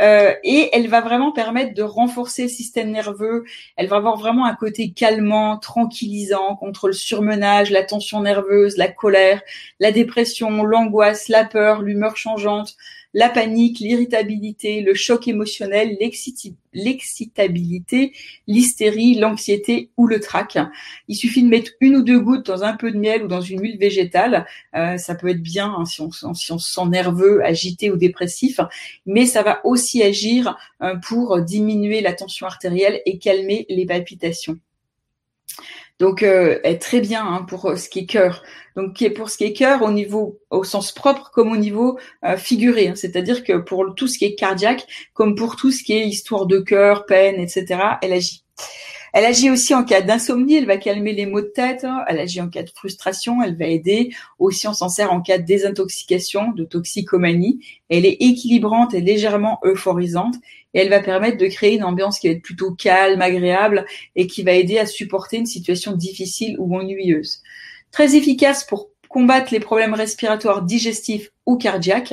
Euh, 0.00 0.32
et 0.44 0.70
elle 0.72 0.88
va 0.88 1.00
vraiment 1.00 1.32
permettre 1.32 1.74
de 1.74 1.82
renforcer 1.82 2.42
le 2.44 2.48
système 2.48 2.90
nerveux. 2.90 3.44
Elle 3.76 3.88
va 3.88 3.96
avoir 3.96 4.16
vraiment 4.16 4.44
un 4.46 4.54
côté 4.54 4.92
calmant, 4.92 5.58
tranquillisant 5.58 6.56
contre 6.56 6.86
le 6.86 6.94
surmenage, 6.94 7.70
la 7.70 7.82
tension 7.82 8.20
nerveuse, 8.20 8.76
la 8.76 8.88
colère, 8.88 9.42
la 9.80 9.90
dépression, 9.90 10.62
l'angoisse, 10.62 11.28
la 11.28 11.44
peur, 11.44 11.82
l'humeur 11.82 12.16
changeante, 12.16 12.76
la 13.14 13.28
panique, 13.28 13.80
l'irritabilité, 13.80 14.80
le 14.80 14.94
choc 14.94 15.28
émotionnel, 15.28 15.96
l'excitabilité, 16.72 18.12
l'hystérie, 18.46 19.14
l'anxiété 19.14 19.90
ou 19.96 20.06
le 20.06 20.20
trac. 20.20 20.58
Il 21.08 21.16
suffit 21.16 21.42
de 21.42 21.48
mettre 21.48 21.72
une 21.80 21.96
ou 21.96 22.02
deux 22.02 22.20
gouttes 22.20 22.46
dans 22.46 22.64
un 22.64 22.76
peu 22.76 22.92
de 22.92 22.98
miel 22.98 23.24
ou 23.24 23.28
dans 23.28 23.40
une 23.40 23.60
huile 23.60 23.78
végétale. 23.78 24.46
Euh, 24.74 24.98
ça 24.98 25.14
peut 25.14 25.28
être 25.28 25.42
bien 25.42 25.74
hein, 25.78 25.84
si, 25.84 26.00
on, 26.00 26.10
se 26.10 26.58
sent 26.58 26.86
nerveux, 26.86 27.44
agité 27.44 27.90
ou 27.90 27.96
dépressif, 27.96 28.60
mais 29.06 29.26
ça 29.26 29.42
va 29.42 29.60
aussi 29.64 30.02
agir 30.02 30.56
euh, 30.82 30.96
pour 30.96 31.40
diminuer 31.40 32.00
la 32.00 32.12
tension 32.12 32.46
artérielle 32.46 33.00
et 33.06 33.18
calmer 33.18 33.66
les 33.68 33.86
palpitations. 33.86 34.58
Donc, 35.98 36.22
euh, 36.22 36.60
est 36.62 36.80
très 36.80 37.00
bien 37.00 37.26
hein, 37.26 37.44
pour 37.48 37.72
ce 37.76 37.88
qui 37.88 38.00
est 38.00 38.06
cœur. 38.06 38.42
Donc, 38.76 39.04
pour 39.16 39.30
ce 39.30 39.36
qui 39.36 39.44
est 39.44 39.52
cœur, 39.52 39.82
au 39.82 39.90
niveau, 39.90 40.38
au 40.50 40.62
sens 40.62 40.92
propre 40.92 41.30
comme 41.32 41.50
au 41.50 41.56
niveau 41.56 41.98
euh, 42.24 42.36
figuré. 42.36 42.88
Hein. 42.88 42.94
C'est-à-dire 42.94 43.42
que 43.42 43.58
pour 43.58 43.94
tout 43.96 44.06
ce 44.06 44.18
qui 44.18 44.24
est 44.24 44.34
cardiaque, 44.36 44.86
comme 45.14 45.34
pour 45.34 45.56
tout 45.56 45.72
ce 45.72 45.82
qui 45.82 45.94
est 45.94 46.06
histoire 46.06 46.46
de 46.46 46.60
cœur, 46.60 47.04
peine, 47.06 47.40
etc., 47.40 47.66
elle 48.02 48.12
agit. 48.12 48.44
Elle 49.12 49.24
agit 49.24 49.50
aussi 49.50 49.74
en 49.74 49.84
cas 49.84 50.02
d'insomnie, 50.02 50.56
elle 50.56 50.66
va 50.66 50.76
calmer 50.76 51.12
les 51.12 51.26
maux 51.26 51.40
de 51.40 51.46
tête, 51.46 51.84
hein. 51.84 52.04
elle 52.08 52.18
agit 52.18 52.40
en 52.40 52.48
cas 52.48 52.62
de 52.62 52.70
frustration, 52.70 53.42
elle 53.42 53.56
va 53.56 53.66
aider. 53.66 54.10
Aussi, 54.38 54.68
on 54.68 54.74
s'en 54.74 54.88
sert 54.88 55.12
en 55.12 55.20
cas 55.20 55.38
de 55.38 55.44
désintoxication, 55.44 56.52
de 56.52 56.64
toxicomanie. 56.64 57.60
Elle 57.88 58.06
est 58.06 58.16
équilibrante 58.20 58.94
et 58.94 59.00
légèrement 59.00 59.60
euphorisante 59.64 60.34
et 60.74 60.80
elle 60.80 60.90
va 60.90 61.00
permettre 61.00 61.38
de 61.38 61.46
créer 61.46 61.76
une 61.76 61.84
ambiance 61.84 62.18
qui 62.18 62.28
va 62.28 62.34
être 62.34 62.42
plutôt 62.42 62.72
calme, 62.72 63.22
agréable 63.22 63.86
et 64.16 64.26
qui 64.26 64.42
va 64.42 64.52
aider 64.52 64.78
à 64.78 64.86
supporter 64.86 65.38
une 65.38 65.46
situation 65.46 65.92
difficile 65.92 66.56
ou 66.58 66.76
ennuyeuse. 66.76 67.42
Très 67.90 68.16
efficace 68.16 68.64
pour 68.64 68.90
combattre 69.08 69.52
les 69.52 69.60
problèmes 69.60 69.94
respiratoires 69.94 70.62
digestifs 70.62 71.30
ou 71.46 71.56
cardiaques. 71.56 72.12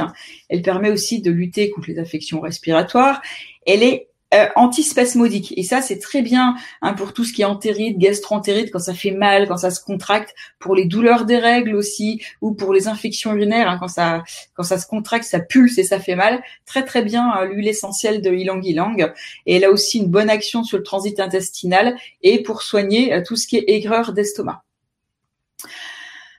Elle 0.50 0.62
permet 0.62 0.90
aussi 0.90 1.22
de 1.22 1.32
lutter 1.32 1.70
contre 1.70 1.90
les 1.90 2.00
affections 2.00 2.40
respiratoires. 2.40 3.22
Elle 3.66 3.84
est 3.84 4.08
euh, 4.36 4.48
antispasmodique. 4.56 5.53
Et 5.57 5.64
ça, 5.64 5.82
c'est 5.82 5.99
très 5.99 6.22
bien 6.22 6.56
hein, 6.82 6.94
pour 6.94 7.14
tout 7.14 7.24
ce 7.24 7.34
qui 7.34 7.41
est 7.41 7.45
entérite, 7.45 7.98
gastro-entérite, 7.98 8.70
quand 8.72 8.80
ça 8.80 8.94
fait 8.94 9.12
mal, 9.12 9.48
quand 9.48 9.57
ça 9.57 9.72
se 9.72 9.82
contracte, 9.82 10.36
pour 10.60 10.76
les 10.76 10.86
douleurs 10.86 11.26
des 11.26 11.38
règles 11.38 11.76
aussi, 11.76 12.22
ou 12.41 12.53
pour 12.53 12.74
les 12.74 12.88
infections 12.88 13.34
urinaires, 13.34 13.70
hein, 13.70 13.78
quand 13.80 13.88
ça 13.88 14.24
quand 14.53 14.64
ça 14.64 14.78
se 14.78 14.88
contracte, 14.88 15.26
ça 15.26 15.40
pulse 15.40 15.78
et 15.78 15.84
ça 15.84 15.99
fait 15.99 16.16
mal. 16.16 16.44
Très 16.66 16.84
très 16.84 17.02
bien 17.02 17.32
euh, 17.38 17.45
l'huile 17.45 17.68
essentielle 17.68 18.22
de 18.22 18.32
ylang 18.32 18.62
ylang. 18.64 19.12
Et 19.45 19.56
elle 19.56 19.64
a 19.64 19.72
aussi 19.72 19.99
une 19.99 20.10
bonne 20.10 20.30
action 20.30 20.64
sur 20.64 20.78
le 20.78 20.84
transit 20.84 21.20
intestinal 21.20 21.95
et 22.22 22.44
pour 22.44 22.62
soigner 22.62 23.14
euh, 23.14 23.22
tout 23.26 23.36
ce 23.38 23.48
qui 23.48 23.57
est 23.57 23.66
aigreur 23.68 24.14
d'estomac. 24.14 24.65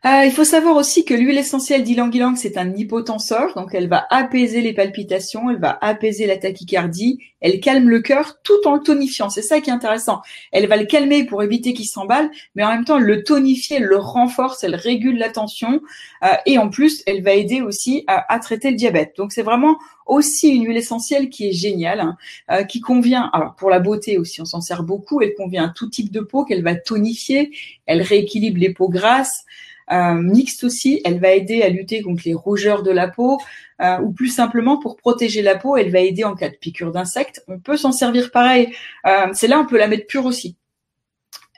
Euh, 0.06 0.24
il 0.24 0.30
faut 0.30 0.44
savoir 0.44 0.76
aussi 0.76 1.04
que 1.04 1.14
l'huile 1.14 1.36
essentielle 1.36 1.82
d'ylang-ylang, 1.82 2.36
c'est 2.36 2.58
un 2.58 2.72
hypotenseur, 2.72 3.54
donc 3.54 3.74
elle 3.74 3.88
va 3.88 4.06
apaiser 4.10 4.60
les 4.60 4.72
palpitations, 4.72 5.50
elle 5.50 5.58
va 5.58 5.76
apaiser 5.80 6.26
la 6.26 6.36
tachycardie, 6.36 7.18
elle 7.40 7.58
calme 7.58 7.88
le 7.88 8.00
cœur 8.00 8.40
tout 8.44 8.66
en 8.66 8.76
le 8.76 8.82
tonifiant. 8.82 9.30
C'est 9.30 9.42
ça 9.42 9.60
qui 9.60 9.68
est 9.68 9.72
intéressant. 9.72 10.20
Elle 10.52 10.68
va 10.68 10.76
le 10.76 10.84
calmer 10.84 11.24
pour 11.24 11.42
éviter 11.42 11.72
qu'il 11.72 11.86
s'emballe, 11.86 12.30
mais 12.54 12.62
en 12.62 12.68
même 12.68 12.84
temps 12.84 12.98
le 12.98 13.24
tonifier, 13.24 13.78
elle 13.78 13.84
le 13.84 13.96
renforce, 13.96 14.62
elle 14.62 14.76
régule 14.76 15.18
la 15.18 15.28
tension, 15.28 15.80
euh, 16.22 16.28
et 16.46 16.56
en 16.58 16.68
plus, 16.68 17.02
elle 17.08 17.24
va 17.24 17.32
aider 17.32 17.60
aussi 17.60 18.04
à, 18.06 18.38
traiter 18.38 18.70
le 18.70 18.76
diabète. 18.76 19.14
Donc 19.16 19.32
c'est 19.32 19.42
vraiment 19.42 19.76
aussi 20.06 20.50
une 20.50 20.66
huile 20.66 20.76
essentielle 20.76 21.30
qui 21.30 21.48
est 21.48 21.52
géniale, 21.52 21.98
hein, 21.98 22.16
euh, 22.52 22.62
qui 22.62 22.80
convient, 22.80 23.28
alors 23.32 23.56
pour 23.56 23.70
la 23.70 23.80
beauté 23.80 24.18
aussi, 24.18 24.40
on 24.40 24.44
s'en 24.44 24.60
sert 24.60 24.84
beaucoup, 24.84 25.20
elle 25.20 25.34
convient 25.34 25.64
à 25.64 25.68
tout 25.68 25.88
type 25.88 26.12
de 26.12 26.20
peau, 26.20 26.44
qu'elle 26.44 26.62
va 26.62 26.76
tonifier, 26.76 27.50
elle 27.86 28.02
rééquilibre 28.02 28.60
les 28.60 28.72
peaux 28.72 28.88
grasses, 28.88 29.44
mixte 29.90 30.64
aussi, 30.64 31.00
elle 31.04 31.20
va 31.20 31.32
aider 31.32 31.62
à 31.62 31.68
lutter 31.68 32.02
contre 32.02 32.22
les 32.24 32.34
rougeurs 32.34 32.82
de 32.82 32.90
la 32.90 33.08
peau, 33.08 33.38
euh, 33.82 33.98
ou 33.98 34.12
plus 34.12 34.28
simplement 34.28 34.78
pour 34.78 34.96
protéger 34.96 35.42
la 35.42 35.56
peau, 35.56 35.76
elle 35.76 35.90
va 35.90 36.00
aider 36.00 36.24
en 36.24 36.34
cas 36.34 36.48
de 36.48 36.56
piqûre 36.56 36.92
d'insectes. 36.92 37.42
On 37.46 37.58
peut 37.58 37.76
s'en 37.76 37.92
servir 37.92 38.30
pareil. 38.30 38.72
Euh, 39.06 39.28
c'est 39.34 39.48
là 39.48 39.60
on 39.60 39.66
peut 39.66 39.78
la 39.78 39.88
mettre 39.88 40.06
pure 40.06 40.24
aussi 40.24 40.56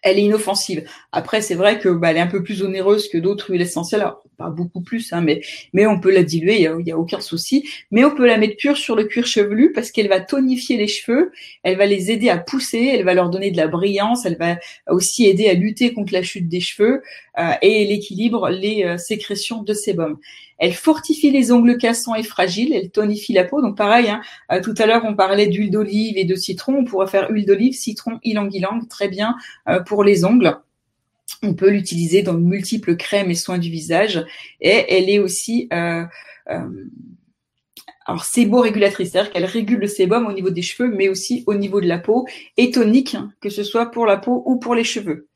elle 0.02 0.18
est 0.18 0.22
inoffensive. 0.22 0.84
Après, 1.12 1.40
c'est 1.40 1.54
vrai 1.54 1.78
que 1.78 1.88
bah, 1.88 2.10
elle 2.10 2.16
est 2.16 2.20
un 2.20 2.26
peu 2.26 2.42
plus 2.42 2.62
onéreuse 2.62 3.08
que 3.08 3.18
d'autres 3.18 3.50
huiles 3.50 3.62
essentielles, 3.62 4.02
Alors, 4.02 4.22
pas 4.36 4.50
beaucoup 4.50 4.80
plus, 4.80 5.12
hein, 5.12 5.20
mais 5.20 5.40
mais 5.72 5.86
on 5.86 6.00
peut 6.00 6.12
la 6.12 6.22
diluer, 6.22 6.68
il 6.78 6.86
y 6.86 6.92
a, 6.92 6.98
aucun 6.98 7.20
souci. 7.20 7.68
Mais 7.90 8.04
on 8.04 8.14
peut 8.14 8.26
la 8.26 8.38
mettre 8.38 8.56
pure 8.56 8.76
sur 8.76 8.94
le 8.94 9.04
cuir 9.04 9.26
chevelu 9.26 9.72
parce 9.72 9.90
qu'elle 9.90 10.08
va 10.08 10.20
tonifier 10.20 10.76
les 10.76 10.86
cheveux, 10.86 11.32
elle 11.62 11.76
va 11.76 11.86
les 11.86 12.10
aider 12.10 12.28
à 12.28 12.38
pousser, 12.38 12.92
elle 12.94 13.04
va 13.04 13.14
leur 13.14 13.30
donner 13.30 13.50
de 13.50 13.56
la 13.56 13.66
brillance, 13.66 14.24
elle 14.26 14.36
va 14.38 14.58
aussi 14.88 15.26
aider 15.26 15.48
à 15.48 15.54
lutter 15.54 15.92
contre 15.92 16.12
la 16.12 16.22
chute 16.22 16.48
des 16.48 16.60
cheveux 16.60 17.02
euh, 17.38 17.52
et 17.62 17.82
elle 17.82 17.90
équilibre 17.90 18.48
les 18.48 18.84
euh, 18.84 18.96
sécrétions 18.96 19.62
de 19.62 19.74
sébum. 19.74 20.18
Elle 20.58 20.74
fortifie 20.74 21.30
les 21.30 21.52
ongles 21.52 21.78
cassants 21.78 22.14
et 22.14 22.22
fragiles, 22.22 22.72
elle 22.72 22.90
tonifie 22.90 23.32
la 23.32 23.44
peau. 23.44 23.62
Donc 23.62 23.76
pareil, 23.76 24.08
hein, 24.08 24.20
euh, 24.52 24.60
tout 24.60 24.74
à 24.78 24.86
l'heure 24.86 25.02
on 25.04 25.14
parlait 25.14 25.46
d'huile 25.46 25.70
d'olive 25.70 26.16
et 26.16 26.24
de 26.24 26.34
citron, 26.34 26.78
on 26.78 26.84
pourrait 26.84 27.06
faire 27.06 27.30
huile 27.30 27.46
d'olive, 27.46 27.74
citron, 27.74 28.18
ylang-ylang, 28.24 28.86
très 28.88 29.08
bien 29.08 29.36
euh, 29.68 29.80
pour 29.80 30.04
les 30.04 30.24
ongles. 30.24 30.56
On 31.42 31.54
peut 31.54 31.70
l'utiliser 31.70 32.22
dans 32.22 32.34
de 32.34 32.40
multiples 32.40 32.96
crèmes 32.96 33.30
et 33.30 33.34
soins 33.34 33.58
du 33.58 33.70
visage. 33.70 34.24
Et 34.60 34.84
elle 34.88 35.08
est 35.08 35.20
aussi 35.20 35.68
euh, 35.72 36.04
alors 38.08 38.24
séborégulatrice, 38.24 39.10
c'est-à-dire 39.12 39.30
qu'elle 39.30 39.44
régule 39.44 39.80
le 39.80 39.86
sébum 39.86 40.26
au 40.26 40.32
niveau 40.32 40.48
des 40.48 40.62
cheveux, 40.62 40.90
mais 40.90 41.10
aussi 41.10 41.44
au 41.46 41.54
niveau 41.54 41.80
de 41.80 41.86
la 41.86 41.98
peau, 41.98 42.26
et 42.56 42.70
tonique, 42.70 43.16
que 43.42 43.50
ce 43.50 43.62
soit 43.62 43.90
pour 43.90 44.06
la 44.06 44.16
peau 44.16 44.42
ou 44.46 44.58
pour 44.58 44.74
les 44.74 44.82
cheveux. 44.82 45.28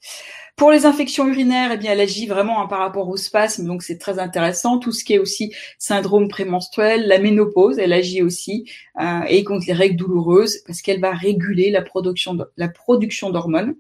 Pour 0.57 0.71
les 0.71 0.87
infections 0.87 1.29
urinaires, 1.29 1.73
eh 1.73 1.77
bien, 1.77 1.93
elle 1.93 2.01
agit 2.01 2.27
vraiment 2.27 2.63
hein, 2.63 2.67
par 2.67 2.79
rapport 2.79 3.09
au 3.09 3.17
spasme, 3.17 3.67
donc 3.67 3.83
c'est 3.83 3.99
très 3.99 4.19
intéressant. 4.19 4.79
Tout 4.79 4.93
ce 4.93 5.05
qui 5.05 5.15
est 5.15 5.19
aussi 5.19 5.53
syndrome 5.79 6.29
prémenstruel, 6.29 7.09
la 7.09 7.19
ménopause, 7.19 7.79
elle 7.79 7.93
agit 7.93 8.23
aussi 8.23 8.71
euh, 9.01 9.21
et 9.29 9.45
contre 9.45 9.67
les 9.67 9.73
règles 9.75 9.97
douloureuses 9.97 10.59
parce 10.67 10.81
qu'elle 10.81 11.01
va 11.01 11.13
réguler 11.13 11.71
la 11.71 11.83
production 11.83 13.31
d'hormones. 13.31 13.75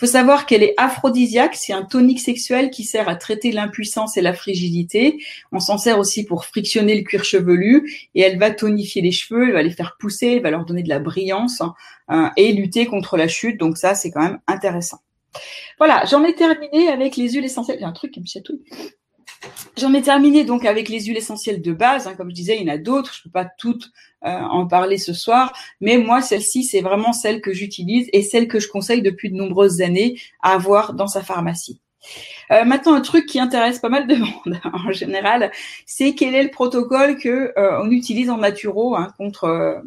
Faut 0.00 0.06
savoir 0.06 0.46
qu'elle 0.46 0.62
est 0.62 0.72
aphrodisiaque, 0.78 1.54
c'est 1.54 1.74
un 1.74 1.82
tonique 1.82 2.20
sexuel 2.20 2.70
qui 2.70 2.84
sert 2.84 3.10
à 3.10 3.16
traiter 3.16 3.52
l'impuissance 3.52 4.16
et 4.16 4.22
la 4.22 4.32
frigidité. 4.32 5.22
On 5.52 5.60
s'en 5.60 5.76
sert 5.76 5.98
aussi 5.98 6.24
pour 6.24 6.46
frictionner 6.46 6.96
le 6.96 7.02
cuir 7.02 7.22
chevelu 7.22 8.08
et 8.14 8.22
elle 8.22 8.38
va 8.38 8.50
tonifier 8.50 9.02
les 9.02 9.12
cheveux, 9.12 9.48
elle 9.48 9.52
va 9.52 9.62
les 9.62 9.72
faire 9.72 9.98
pousser, 10.00 10.28
elle 10.28 10.42
va 10.42 10.50
leur 10.50 10.64
donner 10.64 10.82
de 10.82 10.88
la 10.88 11.00
brillance 11.00 11.60
hein, 12.08 12.32
et 12.38 12.54
lutter 12.54 12.86
contre 12.86 13.18
la 13.18 13.28
chute. 13.28 13.60
Donc 13.60 13.76
ça, 13.76 13.94
c'est 13.94 14.10
quand 14.10 14.22
même 14.22 14.38
intéressant. 14.46 15.00
Voilà, 15.76 16.06
j'en 16.10 16.24
ai 16.24 16.34
terminé 16.34 16.88
avec 16.88 17.18
les 17.18 17.32
huiles 17.32 17.44
essentielles. 17.44 17.76
Il 17.78 17.82
y 17.82 17.84
a 17.84 17.88
un 17.88 17.92
truc 17.92 18.12
qui 18.12 18.20
me 18.20 18.26
chatouille. 18.26 18.62
J'en 19.76 19.94
ai 19.94 20.02
terminé 20.02 20.44
donc 20.44 20.64
avec 20.64 20.88
les 20.88 21.00
huiles 21.04 21.16
essentielles 21.16 21.62
de 21.62 21.72
base. 21.72 22.06
Hein. 22.06 22.14
Comme 22.16 22.30
je 22.30 22.34
disais, 22.34 22.56
il 22.56 22.66
y 22.66 22.70
en 22.70 22.74
a 22.74 22.78
d'autres. 22.78 23.14
Je 23.14 23.20
ne 23.20 23.22
peux 23.24 23.30
pas 23.30 23.48
toutes 23.58 23.90
euh, 24.24 24.28
en 24.28 24.66
parler 24.66 24.98
ce 24.98 25.14
soir, 25.14 25.54
mais 25.80 25.96
moi, 25.96 26.20
celle-ci, 26.20 26.64
c'est 26.64 26.82
vraiment 26.82 27.12
celle 27.12 27.40
que 27.40 27.54
j'utilise 27.54 28.08
et 28.12 28.22
celle 28.22 28.48
que 28.48 28.60
je 28.60 28.68
conseille 28.68 29.00
depuis 29.00 29.30
de 29.30 29.36
nombreuses 29.36 29.80
années 29.80 30.20
à 30.42 30.52
avoir 30.52 30.92
dans 30.92 31.06
sa 31.06 31.22
pharmacie. 31.22 31.80
Euh, 32.50 32.64
maintenant, 32.64 32.94
un 32.94 33.00
truc 33.00 33.26
qui 33.26 33.40
intéresse 33.40 33.78
pas 33.78 33.88
mal 33.88 34.06
de 34.06 34.16
monde 34.16 34.60
en 34.74 34.92
général, 34.92 35.50
c'est 35.86 36.14
quel 36.14 36.34
est 36.34 36.42
le 36.42 36.50
protocole 36.50 37.16
que 37.16 37.52
euh, 37.58 37.80
on 37.82 37.90
utilise 37.90 38.28
en 38.28 38.38
naturo 38.38 38.94
hein, 38.94 39.08
contre 39.16 39.82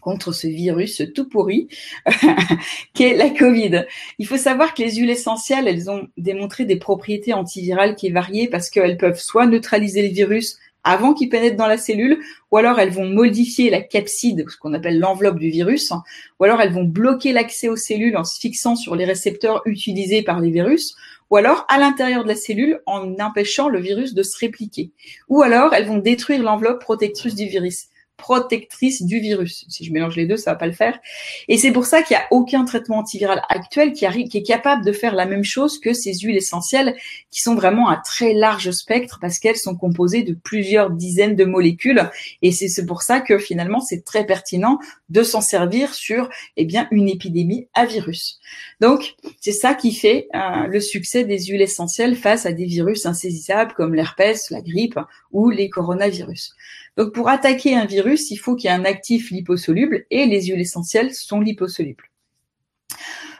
contre 0.00 0.32
ce 0.32 0.46
virus 0.46 1.02
tout 1.14 1.28
pourri 1.28 1.68
qu'est 2.94 3.14
la 3.14 3.30
Covid. 3.30 3.84
Il 4.18 4.26
faut 4.26 4.36
savoir 4.36 4.74
que 4.74 4.82
les 4.82 4.96
huiles 4.96 5.10
essentielles, 5.10 5.68
elles 5.68 5.90
ont 5.90 6.08
démontré 6.16 6.64
des 6.64 6.76
propriétés 6.76 7.32
antivirales 7.32 7.96
qui 7.96 8.10
varient 8.10 8.48
parce 8.48 8.70
qu'elles 8.70 8.96
peuvent 8.96 9.20
soit 9.20 9.46
neutraliser 9.46 10.08
le 10.08 10.14
virus 10.14 10.58
avant 10.84 11.14
qu'il 11.14 11.28
pénètre 11.28 11.56
dans 11.56 11.66
la 11.66 11.78
cellule, 11.78 12.18
ou 12.50 12.56
alors 12.56 12.80
elles 12.80 12.90
vont 12.90 13.06
modifier 13.06 13.70
la 13.70 13.80
capside, 13.80 14.44
ce 14.48 14.56
qu'on 14.56 14.74
appelle 14.74 14.98
l'enveloppe 14.98 15.38
du 15.38 15.48
virus, 15.48 15.92
ou 16.40 16.44
alors 16.44 16.60
elles 16.60 16.72
vont 16.72 16.84
bloquer 16.84 17.32
l'accès 17.32 17.68
aux 17.68 17.76
cellules 17.76 18.16
en 18.16 18.24
se 18.24 18.40
fixant 18.40 18.74
sur 18.74 18.96
les 18.96 19.04
récepteurs 19.04 19.62
utilisés 19.64 20.22
par 20.22 20.40
les 20.40 20.50
virus, 20.50 20.96
ou 21.30 21.36
alors 21.36 21.64
à 21.68 21.78
l'intérieur 21.78 22.24
de 22.24 22.28
la 22.28 22.34
cellule 22.34 22.80
en 22.86 23.14
empêchant 23.20 23.68
le 23.68 23.80
virus 23.80 24.12
de 24.12 24.22
se 24.22 24.36
répliquer, 24.38 24.90
ou 25.28 25.42
alors 25.42 25.72
elles 25.72 25.86
vont 25.86 25.98
détruire 25.98 26.42
l'enveloppe 26.42 26.80
protectrice 26.80 27.34
du 27.34 27.46
virus 27.46 27.86
protectrice 28.16 29.02
du 29.02 29.18
virus. 29.18 29.64
Si 29.68 29.84
je 29.84 29.92
mélange 29.92 30.16
les 30.16 30.26
deux, 30.26 30.36
ça 30.36 30.52
va 30.52 30.56
pas 30.56 30.66
le 30.66 30.72
faire. 30.72 30.98
Et 31.48 31.58
c'est 31.58 31.72
pour 31.72 31.86
ça 31.86 32.02
qu'il 32.02 32.16
n'y 32.16 32.22
a 32.22 32.26
aucun 32.30 32.64
traitement 32.64 32.98
antiviral 32.98 33.42
actuel 33.48 33.92
qui, 33.92 34.06
arrive, 34.06 34.28
qui 34.28 34.38
est 34.38 34.42
capable 34.42 34.84
de 34.84 34.92
faire 34.92 35.14
la 35.14 35.26
même 35.26 35.44
chose 35.44 35.80
que 35.80 35.92
ces 35.92 36.14
huiles 36.14 36.36
essentielles 36.36 36.94
qui 37.30 37.40
sont 37.40 37.54
vraiment 37.54 37.88
à 37.88 37.96
très 37.96 38.32
large 38.32 38.70
spectre 38.70 39.18
parce 39.20 39.38
qu'elles 39.38 39.56
sont 39.56 39.76
composées 39.76 40.22
de 40.22 40.34
plusieurs 40.34 40.90
dizaines 40.90 41.34
de 41.34 41.44
molécules. 41.44 42.08
Et 42.42 42.52
c'est 42.52 42.86
pour 42.86 43.02
ça 43.02 43.20
que 43.20 43.38
finalement, 43.38 43.80
c'est 43.80 44.04
très 44.04 44.24
pertinent 44.24 44.78
de 45.08 45.22
s'en 45.22 45.40
servir 45.40 45.92
sur 45.94 46.28
eh 46.56 46.64
bien, 46.64 46.88
une 46.90 47.08
épidémie 47.08 47.68
à 47.74 47.86
virus. 47.86 48.38
Donc, 48.80 49.14
c'est 49.40 49.52
ça 49.52 49.74
qui 49.74 49.92
fait 49.92 50.28
euh, 50.34 50.66
le 50.68 50.80
succès 50.80 51.24
des 51.24 51.38
huiles 51.44 51.62
essentielles 51.62 52.16
face 52.16 52.46
à 52.46 52.52
des 52.52 52.66
virus 52.66 53.06
insaisissables 53.06 53.74
comme 53.74 53.94
l'herpès, 53.94 54.50
la 54.50 54.60
grippe 54.60 54.98
ou 55.32 55.50
les 55.50 55.70
coronavirus. 55.70 56.54
Donc 56.96 57.14
pour 57.14 57.28
attaquer 57.28 57.74
un 57.76 57.86
virus, 57.86 58.30
il 58.30 58.36
faut 58.36 58.56
qu'il 58.56 58.70
y 58.70 58.72
ait 58.72 58.76
un 58.76 58.84
actif 58.84 59.30
liposoluble 59.30 60.06
et 60.10 60.26
les 60.26 60.46
huiles 60.46 60.60
essentielles 60.60 61.14
sont 61.14 61.40
liposolubles. 61.40 62.11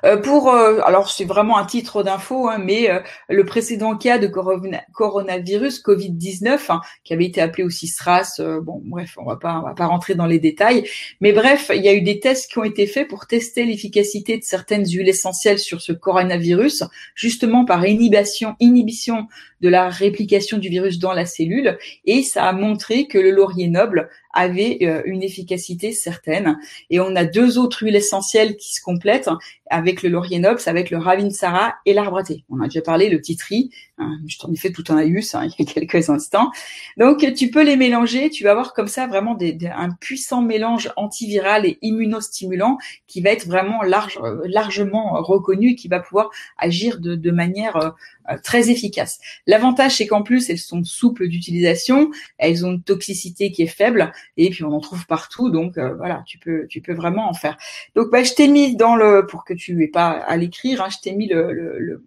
Euh, 0.05 0.17
pour, 0.17 0.53
euh, 0.53 0.81
alors 0.85 1.11
c'est 1.11 1.25
vraiment 1.25 1.59
un 1.59 1.65
titre 1.65 2.03
d'info, 2.03 2.49
hein, 2.49 2.59
mais 2.59 2.91
euh, 2.91 2.99
le 3.29 3.45
précédent 3.45 3.97
cas 3.97 4.19
de 4.19 4.27
coronavirus 4.27 5.83
Covid-19, 5.83 6.59
hein, 6.71 6.81
qui 7.05 7.13
avait 7.13 7.27
été 7.27 7.41
appelé 7.41 7.63
aussi 7.63 7.87
SRAS, 7.87 8.41
bon 8.63 8.83
bref, 8.85 9.17
on 9.17 9.25
va 9.25 9.37
pas, 9.37 9.61
on 9.61 9.63
va 9.63 9.75
pas 9.75 9.87
rentrer 9.87 10.15
dans 10.15 10.27
les 10.27 10.41
détails, 10.41 10.89
mais 11.21 11.33
bref, 11.33 11.71
il 11.75 11.83
y 11.83 11.89
a 11.89 11.95
eu 11.95 12.03
des 12.03 12.19
tests 12.19 12.51
qui 12.51 12.59
ont 12.59 12.65
été 12.65 12.87
faits 12.87 13.09
pour 13.09 13.27
tester 13.27 13.65
l'efficacité 13.65 14.39
de 14.39 14.43
certaines 14.43 14.87
huiles 14.87 15.09
essentielles 15.09 15.61
sur 15.61 15.81
ce 15.81 15.93
coronavirus, 15.93 16.85
justement 17.15 17.65
par 17.65 17.87
inhibition, 17.87 18.57
inhibition 18.59 19.29
de 19.61 19.69
la 19.69 19.89
réplication 19.89 20.59
du 20.59 20.69
virus 20.69 20.99
dans 20.99 21.13
la 21.13 21.27
cellule, 21.27 21.79
et 22.05 22.23
ça 22.23 22.47
a 22.47 22.53
montré 22.53 23.07
que 23.07 23.19
le 23.19 23.31
laurier 23.31 23.69
noble 23.69 24.11
avait 24.33 24.79
euh, 24.83 25.03
une 25.05 25.23
efficacité 25.23 25.93
certaine. 25.93 26.59
Et 26.91 27.01
on 27.01 27.15
a 27.17 27.25
deux 27.25 27.59
autres 27.59 27.83
huiles 27.83 27.97
essentielles 27.97 28.57
qui 28.57 28.75
se 28.75 28.81
complètent 28.81 29.31
avec 29.73 30.03
le 30.03 30.11
laurier 30.11 30.39
noble, 30.39 30.61
avec 30.67 30.91
le 30.91 30.99
ravinsara 30.99 31.75
et 31.87 31.95
l'arbre 31.95 32.19
à 32.19 32.23
thé. 32.23 32.45
On 32.51 32.61
a 32.61 32.65
déjà 32.65 32.83
parlé, 32.83 33.09
le 33.09 33.21
titri, 33.23 33.71
hein, 33.97 34.19
je 34.29 34.39
t'en 34.39 34.53
ai 34.53 34.57
fait 34.57 34.71
tout 34.71 34.85
un 34.91 34.99
aïus 34.99 35.35
hein, 35.35 35.49
il 35.59 35.65
y 35.65 35.69
a 35.69 35.73
quelques 35.73 36.11
instants. 36.11 36.51
Donc 36.99 37.27
tu 37.35 37.51
peux 37.51 37.65
les 37.65 37.77
mélanger, 37.77 38.29
tu 38.29 38.45
vas 38.45 38.51
avoir 38.51 38.75
comme 38.75 38.87
ça 38.87 39.07
vraiment 39.07 39.35
des, 39.35 39.59
un 39.75 39.91
puissant 39.91 40.43
mélange 40.43 40.93
antiviral 40.97 41.65
et 41.65 41.79
immunostimulant 41.81 42.77
qui 43.07 43.23
va 43.23 43.31
être 43.31 43.47
vraiment 43.47 43.83
large, 43.83 44.19
euh, 44.23 44.43
largement 44.45 45.15
reconnu 45.23 45.71
et 45.71 45.75
qui 45.75 45.89
va 45.89 46.01
pouvoir 46.01 46.31
agir 46.59 47.01
de, 47.01 47.15
de 47.15 47.31
manière 47.31 47.77
euh, 47.77 47.91
euh, 48.31 48.37
très 48.41 48.71
efficace. 48.71 49.19
L'avantage, 49.49 49.97
c'est 49.97 50.07
qu'en 50.07 50.23
plus, 50.23 50.49
elles 50.49 50.59
sont 50.59 50.85
souples 50.85 51.27
d'utilisation, 51.27 52.13
elles 52.39 52.65
ont 52.65 52.71
une 52.71 52.83
toxicité 52.83 53.51
qui 53.51 53.63
est 53.63 53.67
faible, 53.67 54.13
et 54.37 54.49
puis 54.51 54.63
on 54.63 54.73
en 54.73 54.79
trouve 54.79 55.07
partout, 55.07 55.51
donc 55.51 55.77
euh, 55.77 55.95
voilà, 55.95 56.23
tu 56.25 56.39
peux, 56.39 56.67
tu 56.69 56.81
peux 56.81 56.93
vraiment 56.93 57.29
en 57.29 57.33
faire. 57.33 57.57
Donc, 57.97 58.11
bah, 58.13 58.23
je 58.23 58.33
t'ai 58.33 58.47
mis 58.47 58.77
dans 58.77 58.95
le, 58.95 59.27
pour 59.27 59.45
que 59.45 59.55
aies 59.71 59.89
pas 59.89 60.11
à 60.11 60.37
l'écrire, 60.37 60.83
hein, 60.83 60.89
je 60.91 60.99
t'ai 60.99 61.13
mis 61.13 61.29
le, 61.29 61.53
le, 61.53 61.79
le 61.79 62.05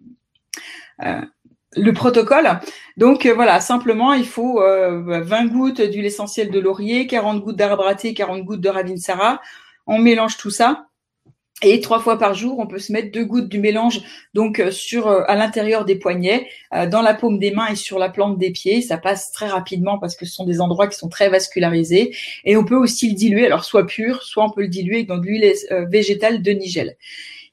euh, 1.04 1.20
le 1.76 1.92
protocole. 1.92 2.60
Donc 2.96 3.26
voilà, 3.26 3.60
simplement, 3.60 4.14
il 4.14 4.26
faut 4.26 4.60
20 4.60 5.46
gouttes 5.46 5.82
d'huile 5.82 6.06
essentielle 6.06 6.50
de 6.50 6.58
laurier, 6.58 7.06
40 7.06 7.42
gouttes 7.42 7.56
d'arbre 7.56 7.86
à 7.86 7.94
thé, 7.94 8.14
40 8.14 8.44
gouttes 8.44 8.62
de 8.62 8.70
ravinsara. 8.70 9.42
On 9.86 9.98
mélange 9.98 10.38
tout 10.38 10.50
ça. 10.50 10.86
Et 11.62 11.80
trois 11.80 12.00
fois 12.00 12.18
par 12.18 12.34
jour, 12.34 12.58
on 12.58 12.66
peut 12.66 12.78
se 12.78 12.92
mettre 12.92 13.10
deux 13.10 13.24
gouttes 13.24 13.48
du 13.48 13.58
mélange 13.58 14.02
donc 14.34 14.60
euh, 14.60 14.70
sur 14.70 15.06
euh, 15.06 15.22
à 15.26 15.36
l'intérieur 15.36 15.86
des 15.86 15.96
poignets, 15.96 16.50
euh, 16.74 16.86
dans 16.86 17.00
la 17.00 17.14
paume 17.14 17.38
des 17.38 17.50
mains 17.50 17.68
et 17.68 17.76
sur 17.76 17.98
la 17.98 18.10
plante 18.10 18.36
des 18.36 18.50
pieds. 18.50 18.82
Ça 18.82 18.98
passe 18.98 19.32
très 19.32 19.46
rapidement 19.46 19.98
parce 19.98 20.16
que 20.16 20.26
ce 20.26 20.34
sont 20.34 20.44
des 20.44 20.60
endroits 20.60 20.86
qui 20.86 20.98
sont 20.98 21.08
très 21.08 21.30
vascularisés. 21.30 22.14
Et 22.44 22.58
on 22.58 22.64
peut 22.64 22.76
aussi 22.76 23.08
le 23.08 23.14
diluer, 23.14 23.46
alors 23.46 23.64
soit 23.64 23.86
pur, 23.86 24.22
soit 24.22 24.44
on 24.44 24.50
peut 24.50 24.60
le 24.60 24.68
diluer 24.68 25.04
dans 25.04 25.16
de 25.16 25.24
l'huile 25.24 25.50
végétale 25.88 26.42
de 26.42 26.50
nigel. 26.50 26.96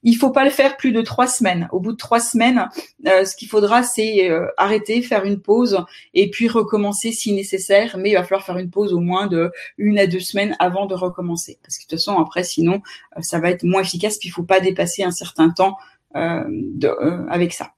Il 0.04 0.16
faut 0.16 0.32
pas 0.32 0.44
le 0.44 0.50
faire 0.50 0.78
plus 0.78 0.92
de 0.92 1.02
trois 1.02 1.28
semaines. 1.28 1.68
Au 1.72 1.80
bout 1.80 1.94
de 1.94 1.98
trois 1.98 2.20
semaines, 2.20 2.70
euh, 3.08 3.26
ce 3.26 3.36
qu'il 3.36 3.48
faudra, 3.48 3.84
c'est 3.84 4.30
euh, 4.30 4.48
arrêter, 4.58 5.02
faire 5.02 5.26
une 5.26 5.40
pause 5.40 5.84
et 6.14 6.30
puis 6.30 6.48
recommencer 6.48 7.12
si 7.12 7.34
nécessaire. 7.34 7.98
Mais 7.98 8.12
il 8.12 8.16
va 8.16 8.24
falloir 8.24 8.46
faire 8.46 8.58
une 8.58 8.70
pause 8.70 8.94
au 8.94 9.00
moins 9.00 9.28
de 9.28 9.52
une 9.78 9.98
à 9.98 10.08
deux 10.08 10.20
semaines 10.20 10.56
avant 10.60 10.86
de 10.86 10.96
recommencer, 10.96 11.58
parce 11.64 11.78
que 11.78 11.84
de 11.84 11.90
toute 11.90 12.00
façon, 12.00 12.20
après, 12.20 12.44
sinon, 12.44 12.82
euh, 13.18 13.22
ça 13.22 13.40
va 13.40 13.50
être 13.50 13.64
moins 13.64 13.82
efficace. 13.82 14.18
Puis 14.18 14.30
il 14.30 14.32
faut 14.32 14.44
pas 14.44 14.60
dépasser 14.60 15.04
un 15.04 15.12
certain 15.12 15.50
temps 15.50 15.78
euh, 16.16 16.44
euh, 16.84 17.26
avec 17.30 17.54
ça. 17.54 17.72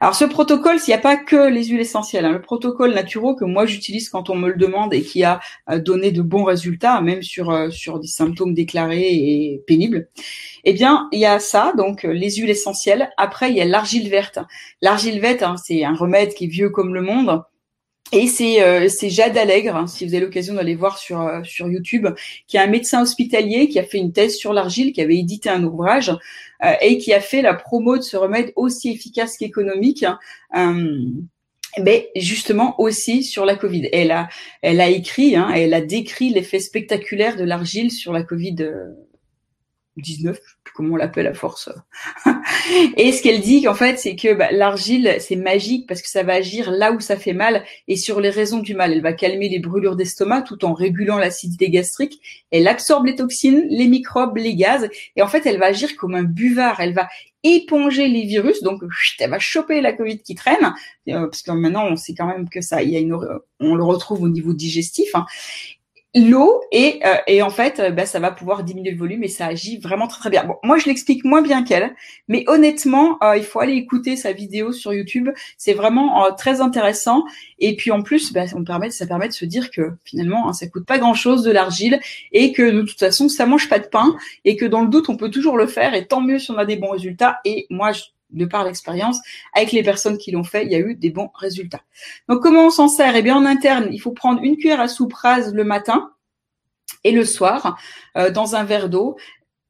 Alors 0.00 0.14
ce 0.14 0.24
protocole, 0.24 0.78
s'il 0.78 0.92
n'y 0.92 0.98
a 0.98 1.02
pas 1.02 1.16
que 1.16 1.48
les 1.48 1.64
huiles 1.64 1.80
essentielles, 1.80 2.24
hein, 2.24 2.32
le 2.32 2.42
protocole 2.42 2.94
naturel 2.94 3.34
que 3.38 3.44
moi 3.44 3.66
j'utilise 3.66 4.08
quand 4.08 4.30
on 4.30 4.36
me 4.36 4.48
le 4.48 4.56
demande 4.56 4.94
et 4.94 5.02
qui 5.02 5.24
a 5.24 5.40
euh, 5.70 5.78
donné 5.78 6.12
de 6.12 6.22
bons 6.22 6.44
résultats, 6.44 7.00
même 7.00 7.22
sur 7.22 7.72
sur 7.72 7.98
des 7.98 8.08
symptômes 8.08 8.54
déclarés 8.54 9.08
et 9.12 9.62
pénibles, 9.66 10.08
eh 10.64 10.72
bien 10.72 11.08
il 11.12 11.20
y 11.20 11.26
a 11.26 11.38
ça, 11.38 11.72
donc 11.76 12.02
les 12.04 12.30
huiles 12.36 12.50
essentielles. 12.50 13.10
Après 13.16 13.50
il 13.50 13.56
y 13.56 13.60
a 13.60 13.64
l'argile 13.64 14.08
verte. 14.08 14.38
L'argile 14.82 15.20
verte, 15.20 15.42
hein, 15.42 15.56
c'est 15.56 15.84
un 15.84 15.94
remède 15.94 16.34
qui 16.34 16.44
est 16.44 16.48
vieux 16.48 16.70
comme 16.70 16.94
le 16.94 17.02
monde. 17.02 17.42
Et 18.12 18.26
c'est 18.26 19.10
Jade 19.10 19.36
Allègre, 19.36 19.76
hein, 19.76 19.86
si 19.86 20.04
vous 20.04 20.14
avez 20.14 20.24
l'occasion 20.24 20.54
d'aller 20.54 20.74
voir 20.74 20.98
sur 20.98 21.40
sur 21.44 21.68
YouTube, 21.68 22.08
qui 22.48 22.56
est 22.56 22.60
un 22.60 22.66
médecin 22.66 23.02
hospitalier 23.02 23.68
qui 23.68 23.78
a 23.78 23.84
fait 23.84 23.98
une 23.98 24.12
thèse 24.12 24.36
sur 24.36 24.52
l'argile, 24.52 24.92
qui 24.92 25.00
avait 25.00 25.16
édité 25.16 25.48
un 25.48 25.62
ouvrage 25.62 26.10
euh, 26.64 26.72
et 26.80 26.98
qui 26.98 27.12
a 27.12 27.20
fait 27.20 27.42
la 27.42 27.54
promo 27.54 27.96
de 27.96 28.02
ce 28.02 28.16
remède 28.16 28.52
aussi 28.56 28.90
efficace 28.90 29.36
qu'économique. 29.36 30.04
Euh, 30.56 30.98
mais 31.78 32.10
justement 32.16 32.80
aussi 32.80 33.22
sur 33.22 33.44
la 33.44 33.54
Covid. 33.54 33.88
Elle 33.92 34.10
a, 34.10 34.28
elle 34.60 34.80
a 34.80 34.88
écrit, 34.88 35.36
hein, 35.36 35.50
elle 35.54 35.72
a 35.72 35.80
décrit 35.80 36.30
l'effet 36.30 36.58
spectaculaire 36.58 37.36
de 37.36 37.44
l'argile 37.44 37.92
sur 37.92 38.12
la 38.12 38.24
Covid 38.24 38.56
19, 39.96 40.38
comment 40.74 40.94
on 40.94 40.96
l'appelle 40.96 41.26
à 41.26 41.34
force. 41.34 41.68
et 42.96 43.12
ce 43.12 43.22
qu'elle 43.22 43.40
dit, 43.40 43.66
en 43.68 43.74
fait, 43.74 43.98
c'est 43.98 44.16
que 44.16 44.34
bah, 44.34 44.50
l'argile, 44.50 45.16
c'est 45.20 45.36
magique 45.36 45.86
parce 45.86 46.02
que 46.02 46.08
ça 46.08 46.22
va 46.22 46.34
agir 46.34 46.70
là 46.70 46.92
où 46.92 47.00
ça 47.00 47.16
fait 47.16 47.32
mal 47.32 47.64
et 47.88 47.96
sur 47.96 48.20
les 48.20 48.30
raisons 48.30 48.60
du 48.60 48.74
mal. 48.74 48.92
Elle 48.92 49.02
va 49.02 49.12
calmer 49.12 49.48
les 49.48 49.58
brûlures 49.58 49.96
d'estomac 49.96 50.42
tout 50.42 50.64
en 50.64 50.72
régulant 50.72 51.18
l'acidité 51.18 51.70
gastrique. 51.70 52.20
Elle 52.50 52.68
absorbe 52.68 53.06
les 53.06 53.16
toxines, 53.16 53.66
les 53.68 53.88
microbes, 53.88 54.36
les 54.36 54.54
gaz. 54.54 54.88
Et 55.16 55.22
en 55.22 55.28
fait, 55.28 55.46
elle 55.46 55.58
va 55.58 55.66
agir 55.66 55.96
comme 55.96 56.14
un 56.14 56.24
buvard. 56.24 56.80
Elle 56.80 56.94
va 56.94 57.08
éponger 57.42 58.08
les 58.08 58.24
virus, 58.24 58.62
donc 58.62 58.82
elle 59.18 59.30
va 59.30 59.38
choper 59.38 59.80
la 59.80 59.92
Covid 59.92 60.18
qui 60.18 60.34
traîne, 60.34 60.74
euh, 61.08 61.26
parce 61.26 61.42
que 61.42 61.50
maintenant 61.52 61.86
on 61.86 61.96
sait 61.96 62.14
quand 62.14 62.26
même 62.26 62.48
que 62.48 62.60
ça, 62.60 62.82
il 62.82 62.90
y 62.90 62.96
a 62.96 63.00
une, 63.00 63.16
on 63.60 63.74
le 63.74 63.82
retrouve 63.82 64.22
au 64.22 64.28
niveau 64.28 64.52
digestif, 64.52 65.14
hein, 65.14 65.24
l'eau 66.14 66.60
et, 66.72 67.00
euh, 67.06 67.14
et 67.28 67.40
en 67.40 67.50
fait 67.50 67.78
euh, 67.78 67.90
bah, 67.90 68.04
ça 68.04 68.18
va 68.18 68.32
pouvoir 68.32 68.64
diminuer 68.64 68.90
le 68.90 68.98
volume 68.98 69.22
et 69.22 69.28
ça 69.28 69.46
agit 69.46 69.78
vraiment 69.78 70.08
très 70.08 70.18
très 70.18 70.30
bien. 70.30 70.44
Bon, 70.44 70.56
moi 70.64 70.76
je 70.76 70.86
l'explique 70.86 71.24
moins 71.24 71.40
bien 71.40 71.62
qu'elle, 71.62 71.94
mais 72.26 72.44
honnêtement 72.48 73.16
euh, 73.22 73.36
il 73.36 73.44
faut 73.44 73.60
aller 73.60 73.74
écouter 73.74 74.16
sa 74.16 74.32
vidéo 74.32 74.72
sur 74.72 74.92
YouTube, 74.92 75.28
c'est 75.56 75.72
vraiment 75.74 76.34
très 76.36 76.60
intéressant. 76.60 77.24
Et 77.58 77.76
puis 77.76 77.92
en 77.92 78.02
plus 78.02 78.32
bah, 78.32 78.46
ça 78.46 79.06
permet 79.06 79.28
de 79.28 79.32
se 79.32 79.44
dire 79.44 79.70
que 79.70 79.92
finalement 80.04 80.48
hein, 80.48 80.52
ça 80.52 80.66
coûte 80.66 80.84
pas 80.84 80.98
grand 80.98 81.14
chose 81.14 81.44
de 81.44 81.52
l'argile 81.52 82.00
et 82.32 82.52
que 82.52 82.70
de 82.70 82.82
toute 82.82 82.98
façon 82.98 83.28
ça 83.28 83.46
mange 83.46 83.68
pas 83.68 83.78
de 83.78 83.86
pain 83.86 84.16
et 84.44 84.56
que 84.56 84.64
dans 84.64 84.82
le 84.82 84.88
doute 84.88 85.08
on 85.08 85.16
peut 85.16 85.30
toujours 85.30 85.56
le 85.56 85.66
faire 85.66 85.94
et 85.94 86.06
tant 86.06 86.20
mieux 86.20 86.38
si 86.40 86.50
on 86.50 86.58
a 86.58 86.64
des 86.64 86.76
bons 86.76 86.90
résultats. 86.90 87.40
Et 87.44 87.66
moi 87.70 87.92
de 88.32 88.44
par 88.44 88.64
l'expérience, 88.64 89.18
avec 89.54 89.72
les 89.72 89.82
personnes 89.82 90.18
qui 90.18 90.30
l'ont 90.30 90.44
fait, 90.44 90.64
il 90.64 90.72
y 90.72 90.74
a 90.74 90.78
eu 90.78 90.94
des 90.94 91.10
bons 91.10 91.30
résultats. 91.34 91.82
Donc 92.28 92.42
comment 92.42 92.66
on 92.66 92.70
s'en 92.70 92.88
sert? 92.88 93.16
Eh 93.16 93.22
bien 93.22 93.36
en 93.36 93.44
interne, 93.44 93.88
il 93.92 93.98
faut 93.98 94.12
prendre 94.12 94.42
une 94.42 94.56
cuillère 94.56 94.80
à 94.80 94.88
soupe 94.88 95.14
rase 95.14 95.52
le 95.54 95.64
matin 95.64 96.10
et 97.04 97.12
le 97.12 97.24
soir 97.24 97.78
euh, 98.16 98.30
dans 98.30 98.56
un 98.56 98.64
verre 98.64 98.88
d'eau 98.88 99.16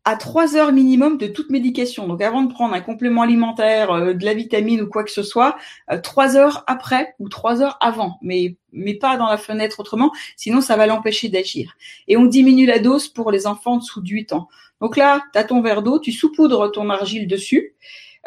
à 0.05 0.17
trois 0.17 0.57
heures 0.57 0.73
minimum 0.73 1.19
de 1.19 1.27
toute 1.27 1.51
médication. 1.51 2.09
Donc 2.09 2.23
avant 2.23 2.43
de 2.43 2.53
prendre 2.53 2.75
un 2.75 2.81
complément 2.81 3.23
alimentaire, 3.23 3.91
euh, 3.91 4.15
de 4.15 4.25
la 4.25 4.35
vitamine 4.35 4.81
ou 4.83 4.89
quoi 4.89 5.05
que 5.05 5.11
ce 5.11 5.23
soit, 5.23 5.57
euh, 5.91 6.01
trois 6.01 6.37
heures 6.37 6.65
après 6.67 7.15
ou 7.19 7.29
trois 7.29 7.63
heures 7.63 7.77
avant, 7.81 8.19
mais 8.23 8.57
mais 8.73 8.95
pas 8.95 9.17
dans 9.17 9.27
la 9.27 9.37
fenêtre 9.37 9.81
autrement, 9.81 10.11
sinon 10.37 10.61
ça 10.61 10.77
va 10.77 10.87
l'empêcher 10.87 11.29
d'agir. 11.29 11.77
Et 12.09 12.17
on 12.17 12.25
diminue 12.25 12.67
la 12.67 12.79
dose 12.79 13.09
pour 13.09 13.31
les 13.31 13.47
enfants 13.47 13.77
de 13.77 13.81
dessous 13.81 14.01
de 14.01 14.09
8 14.09 14.33
ans. 14.33 14.49
Donc 14.81 14.97
là, 14.97 15.23
tu 15.33 15.39
as 15.39 15.45
ton 15.45 15.61
verre 15.61 15.83
d'eau, 15.83 15.99
tu 15.99 16.13
saupoudres 16.13 16.73
ton 16.73 16.89
argile 16.89 17.27
dessus 17.27 17.75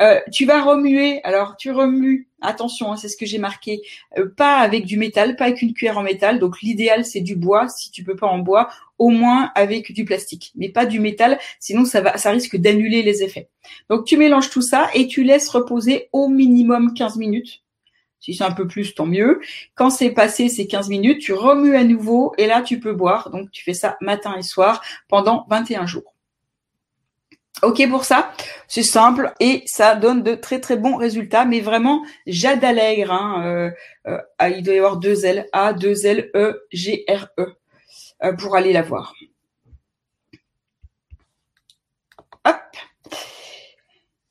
euh, 0.01 0.19
tu 0.31 0.45
vas 0.45 0.63
remuer. 0.63 1.21
Alors, 1.23 1.55
tu 1.57 1.71
remues. 1.71 2.27
Attention, 2.41 2.91
hein, 2.91 2.97
c'est 2.97 3.07
ce 3.07 3.17
que 3.17 3.25
j'ai 3.25 3.37
marqué. 3.37 3.81
Euh, 4.17 4.27
pas 4.35 4.57
avec 4.57 4.85
du 4.85 4.97
métal, 4.97 5.35
pas 5.35 5.45
avec 5.45 5.61
une 5.61 5.73
cuillère 5.73 5.97
en 5.97 6.03
métal. 6.03 6.39
Donc, 6.39 6.61
l'idéal, 6.61 7.05
c'est 7.05 7.21
du 7.21 7.35
bois. 7.35 7.69
Si 7.69 7.91
tu 7.91 8.03
peux 8.03 8.15
pas 8.15 8.27
en 8.27 8.39
bois, 8.39 8.69
au 8.97 9.09
moins 9.09 9.51
avec 9.55 9.91
du 9.91 10.05
plastique, 10.05 10.51
mais 10.55 10.69
pas 10.69 10.85
du 10.85 10.99
métal. 10.99 11.39
Sinon, 11.59 11.85
ça 11.85 12.01
va, 12.01 12.17
ça 12.17 12.31
risque 12.31 12.57
d'annuler 12.57 13.03
les 13.03 13.23
effets. 13.23 13.49
Donc, 13.89 14.05
tu 14.05 14.17
mélanges 14.17 14.49
tout 14.49 14.61
ça 14.61 14.89
et 14.93 15.07
tu 15.07 15.23
laisses 15.23 15.49
reposer 15.49 16.09
au 16.11 16.27
minimum 16.27 16.93
15 16.93 17.17
minutes. 17.17 17.63
Si 18.19 18.33
c'est 18.33 18.45
un 18.45 18.51
peu 18.51 18.67
plus, 18.67 18.95
tant 18.95 19.05
mieux. 19.05 19.41
Quand 19.75 19.89
c'est 19.89 20.11
passé 20.11 20.47
ces 20.47 20.65
15 20.65 20.87
minutes, 20.89 21.19
tu 21.19 21.33
remues 21.33 21.75
à 21.75 21.83
nouveau 21.83 22.33
et 22.37 22.47
là, 22.47 22.61
tu 22.61 22.79
peux 22.79 22.93
boire. 22.93 23.29
Donc, 23.29 23.51
tu 23.51 23.63
fais 23.63 23.73
ça 23.73 23.97
matin 23.99 24.35
et 24.37 24.43
soir 24.43 24.81
pendant 25.09 25.45
21 25.49 25.85
jours. 25.85 26.12
Ok 27.63 27.87
pour 27.89 28.03
ça, 28.03 28.33
c'est 28.67 28.83
simple 28.83 29.31
et 29.39 29.63
ça 29.65 29.95
donne 29.95 30.21
de 30.21 30.35
très 30.35 30.59
très 30.59 30.75
bons 30.75 30.97
résultats. 30.97 31.45
Mais 31.45 31.61
vraiment, 31.61 32.03
Jade 32.27 32.63
Allègre, 32.63 33.11
hein, 33.13 33.43
euh, 33.45 33.71
euh, 34.07 34.49
il 34.49 34.63
doit 34.63 34.73
y 34.75 34.77
avoir 34.77 34.97
deux 34.97 35.25
L, 35.25 35.47
A, 35.53 35.71
deux 35.71 36.05
L, 36.05 36.29
E, 36.35 36.61
G, 36.71 37.05
R, 37.07 37.27
E, 37.39 37.55
euh, 38.23 38.33
pour 38.33 38.57
aller 38.57 38.73
la 38.73 38.81
voir. 38.81 39.13
Hop. 42.45 42.55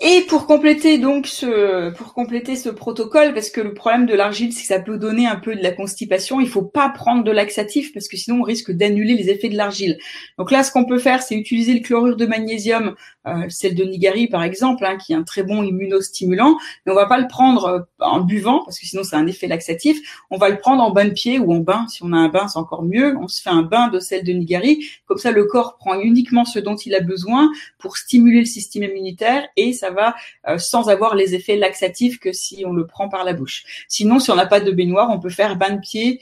Et 0.05 0.23
pour 0.23 0.49
compléter 0.49 0.99
donc 0.99 1.29
ce, 1.29 1.91
pour 1.91 2.13
compléter 2.13 2.57
ce 2.57 2.69
protocole, 2.69 3.35
parce 3.35 3.51
que 3.51 3.61
le 3.61 3.73
problème 3.73 4.05
de 4.05 4.15
l'argile, 4.15 4.53
c'est 4.53 4.63
que 4.63 4.67
ça 4.67 4.81
peut 4.81 4.99
donner 4.99 5.29
un 5.29 5.37
peu 5.37 5.55
de 5.55 5.63
la 5.63 5.71
constipation. 5.71 6.41
Il 6.41 6.49
faut 6.49 6.65
pas 6.65 6.89
prendre 6.89 7.23
de 7.23 7.31
laxatif 7.31 7.93
parce 7.95 8.09
que 8.09 8.17
sinon 8.17 8.41
on 8.41 8.43
risque 8.43 8.73
d'annuler 8.73 9.15
les 9.15 9.31
effets 9.31 9.49
de 9.49 9.57
l'argile. 9.57 9.99
Donc 10.39 10.51
là, 10.51 10.65
ce 10.65 10.73
qu'on 10.73 10.87
peut 10.87 10.99
faire, 10.99 11.23
c'est 11.23 11.37
utiliser 11.37 11.73
le 11.73 11.81
chlorure 11.81 12.17
de 12.17 12.27
magnésium, 12.27 12.97
euh, 13.27 13.49
celle 13.49 13.75
de 13.75 13.85
Nigari 13.85 14.27
par 14.27 14.43
exemple, 14.43 14.85
hein, 14.85 14.97
qui 14.97 15.13
est 15.13 15.17
un 15.17 15.23
très 15.23 15.43
bon 15.43 15.63
immunostimulant. 15.63 16.57
Mais 16.85 16.93
on 16.93 16.95
va 16.95 17.07
pas 17.07 17.19
le 17.19 17.29
prendre 17.29 17.65
euh, 17.65 17.81
en 18.01 18.21
buvant 18.21 18.65
parce 18.65 18.79
que 18.79 18.87
sinon 18.87 19.05
c'est 19.05 19.17
un 19.17 19.27
effet 19.27 19.47
laxatif. 19.47 19.99
On 20.31 20.39
va 20.39 20.49
le 20.49 20.59
prendre 20.59 20.83
en 20.83 20.91
bain 20.91 21.05
de 21.05 21.11
pied 21.11 21.39
ou 21.39 21.53
en 21.53 21.59
bain. 21.59 21.87
Si 21.89 22.03
on 22.03 22.13
a 22.13 22.17
un 22.17 22.29
bain, 22.29 22.49
c'est 22.49 22.59
encore 22.59 22.83
mieux. 22.83 23.17
On 23.19 23.29
se 23.29 23.41
fait 23.41 23.51
un 23.51 23.63
bain 23.63 23.89
de 23.89 24.01
sel 24.01 24.25
de 24.25 24.33
Nigari. 24.33 24.87
Comme 25.07 25.19
ça, 25.19 25.31
le 25.31 25.45
corps 25.45 25.77
prend 25.77 26.01
uniquement 26.01 26.45
ce 26.45 26.59
dont 26.59 26.77
il 26.77 26.95
a 26.95 27.01
besoin 27.01 27.51
pour 27.79 27.97
stimuler 27.97 28.41
le 28.41 28.47
système 28.47 28.85
immunitaire 28.85 29.47
et 29.57 29.73
ça 29.73 29.91
va 29.91 30.15
euh, 30.49 30.59
sans 30.59 30.89
avoir 30.89 31.15
les 31.15 31.35
effets 31.35 31.57
laxatifs 31.57 32.19
que 32.19 32.33
si 32.33 32.65
on 32.67 32.73
le 32.73 32.87
prend 32.87 33.09
par 33.09 33.25
la 33.25 33.33
bouche. 33.33 33.65
Sinon, 33.89 34.19
si 34.19 34.31
on 34.31 34.37
n'a 34.37 34.47
pas 34.47 34.61
de 34.61 34.71
baignoire, 34.71 35.11
on 35.11 35.21
peut 35.21 35.31
faire 35.31 35.57
bain 35.57 35.71
de 35.71 35.81
pied 35.81 36.21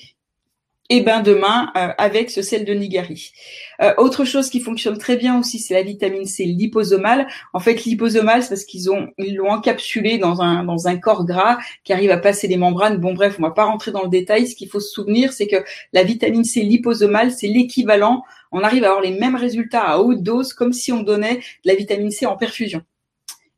et 0.91 1.01
bain 1.01 1.21
de 1.21 1.35
main 1.35 1.73
euh, 1.77 1.89
avec 1.97 2.31
ce 2.31 2.43
sel 2.43 2.65
de 2.65 2.75
Nigari. 2.75 3.33
Euh, 3.81 3.95
autre 3.97 4.25
chose 4.25 4.51
qui 4.51 4.61
fonctionne 4.61 4.99
très 4.99 5.17
bien 5.17 5.39
aussi, 5.39 5.59
c'est 5.61 5.73
la 5.73 5.83
vitamine 5.83 6.27
C 6.27 6.45
liposomale. 6.45 7.29
En 7.55 7.61
fait, 7.61 7.85
liposomale, 7.85 8.43
c'est 8.43 8.51
parce 8.51 8.65
qu'ils 8.65 8.91
ont 8.91 9.09
ils 9.17 9.37
l'ont 9.37 9.51
encapsulé 9.51 10.19
dans 10.19 10.43
un 10.43 10.65
dans 10.65 10.89
un 10.89 10.99
corps 10.99 11.25
gras 11.25 11.59
qui 11.85 11.93
arrive 11.93 12.11
à 12.11 12.19
passer 12.19 12.49
les 12.49 12.57
membranes. 12.57 12.99
Bon 12.99 13.15
bref, 13.15 13.37
on 13.39 13.43
va 13.43 13.53
pas 13.53 13.65
rentrer 13.65 13.93
dans 13.93 14.03
le 14.03 14.11
détail. 14.11 14.47
Ce 14.47 14.57
qu'il 14.57 14.69
faut 14.69 14.81
se 14.81 14.91
souvenir, 14.91 15.33
c'est 15.33 15.47
que 15.47 15.65
la 15.93 16.03
vitamine 16.03 16.45
C 16.45 16.63
liposomale, 16.63 17.31
c'est 17.31 17.47
l'équivalent. 17.47 18.25
On 18.53 18.63
arrive 18.65 18.85
à 18.85 18.89
avoir 18.89 19.03
les 19.03 19.13
mêmes 19.13 19.37
résultats 19.37 19.85
à 19.85 19.99
haute 19.99 20.23
dose, 20.23 20.53
comme 20.53 20.73
si 20.73 20.93
on 20.93 21.03
donnait 21.03 21.37
de 21.37 21.71
la 21.71 21.77
vitamine 21.77 22.11
C 22.11 22.27
en 22.27 22.37
perfusion. 22.37 22.83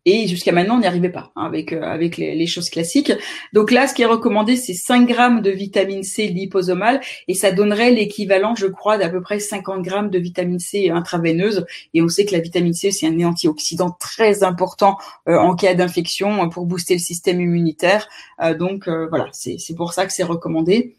Et 0.05 0.27
jusqu'à 0.27 0.53
maintenant, 0.53 0.77
on 0.77 0.81
n'y 0.81 0.87
arrivait 0.87 1.11
pas 1.11 1.31
hein, 1.37 1.45
avec 1.45 1.73
euh, 1.73 1.83
avec 1.83 2.17
les, 2.17 2.47
choses 2.47 2.71
classiques. 2.71 3.13
Donc 3.53 3.71
là, 3.71 3.87
ce 3.87 3.95
qui 3.95 4.03
est 4.03 4.07
recommandé, 4.07 4.57
c'est 4.57 4.75
5 4.75 5.07
grammes 5.07 5.43
de 5.43 5.51
vitamine 5.51 6.03
C 6.03 6.27
liposomale 6.27 7.01
et 7.29 7.35
ça 7.35 7.53
donnerait 7.53 7.93
l'équivalent, 7.93 8.55
je 8.57 8.67
crois, 8.67 8.99
d'à 8.99 9.09
peu 9.09 9.21
près 9.21 9.39
50 9.39 9.83
grammes 9.83 10.11
de 10.11 10.19
vitamine 10.19 10.59
C 10.59 10.91
intraveineuse. 10.91 11.67
Et 11.95 12.03
on 12.03 12.09
sait 12.09 12.25
que 12.25 12.33
la 12.33 12.41
vitamine 12.41 12.75
C, 12.75 12.91
c'est 12.91 13.07
un 13.07 13.23
antioxydant 13.23 13.97
très 14.01 14.43
important 14.43 14.99
euh, 15.29 15.37
en 15.37 15.55
cas 15.55 15.75
d'infection 15.75 16.49
pour 16.49 16.67
booster 16.67 16.95
le 16.95 17.01
système 17.01 17.41
immunitaire. 17.41 18.09
Euh, 18.43 18.55
donc 18.55 18.89
voilà, 18.89 19.29
c'est 19.33 19.77
pour 19.77 19.93
ça 19.93 20.07
que 20.07 20.13
c'est 20.13 20.25
recommandé. 20.25 20.97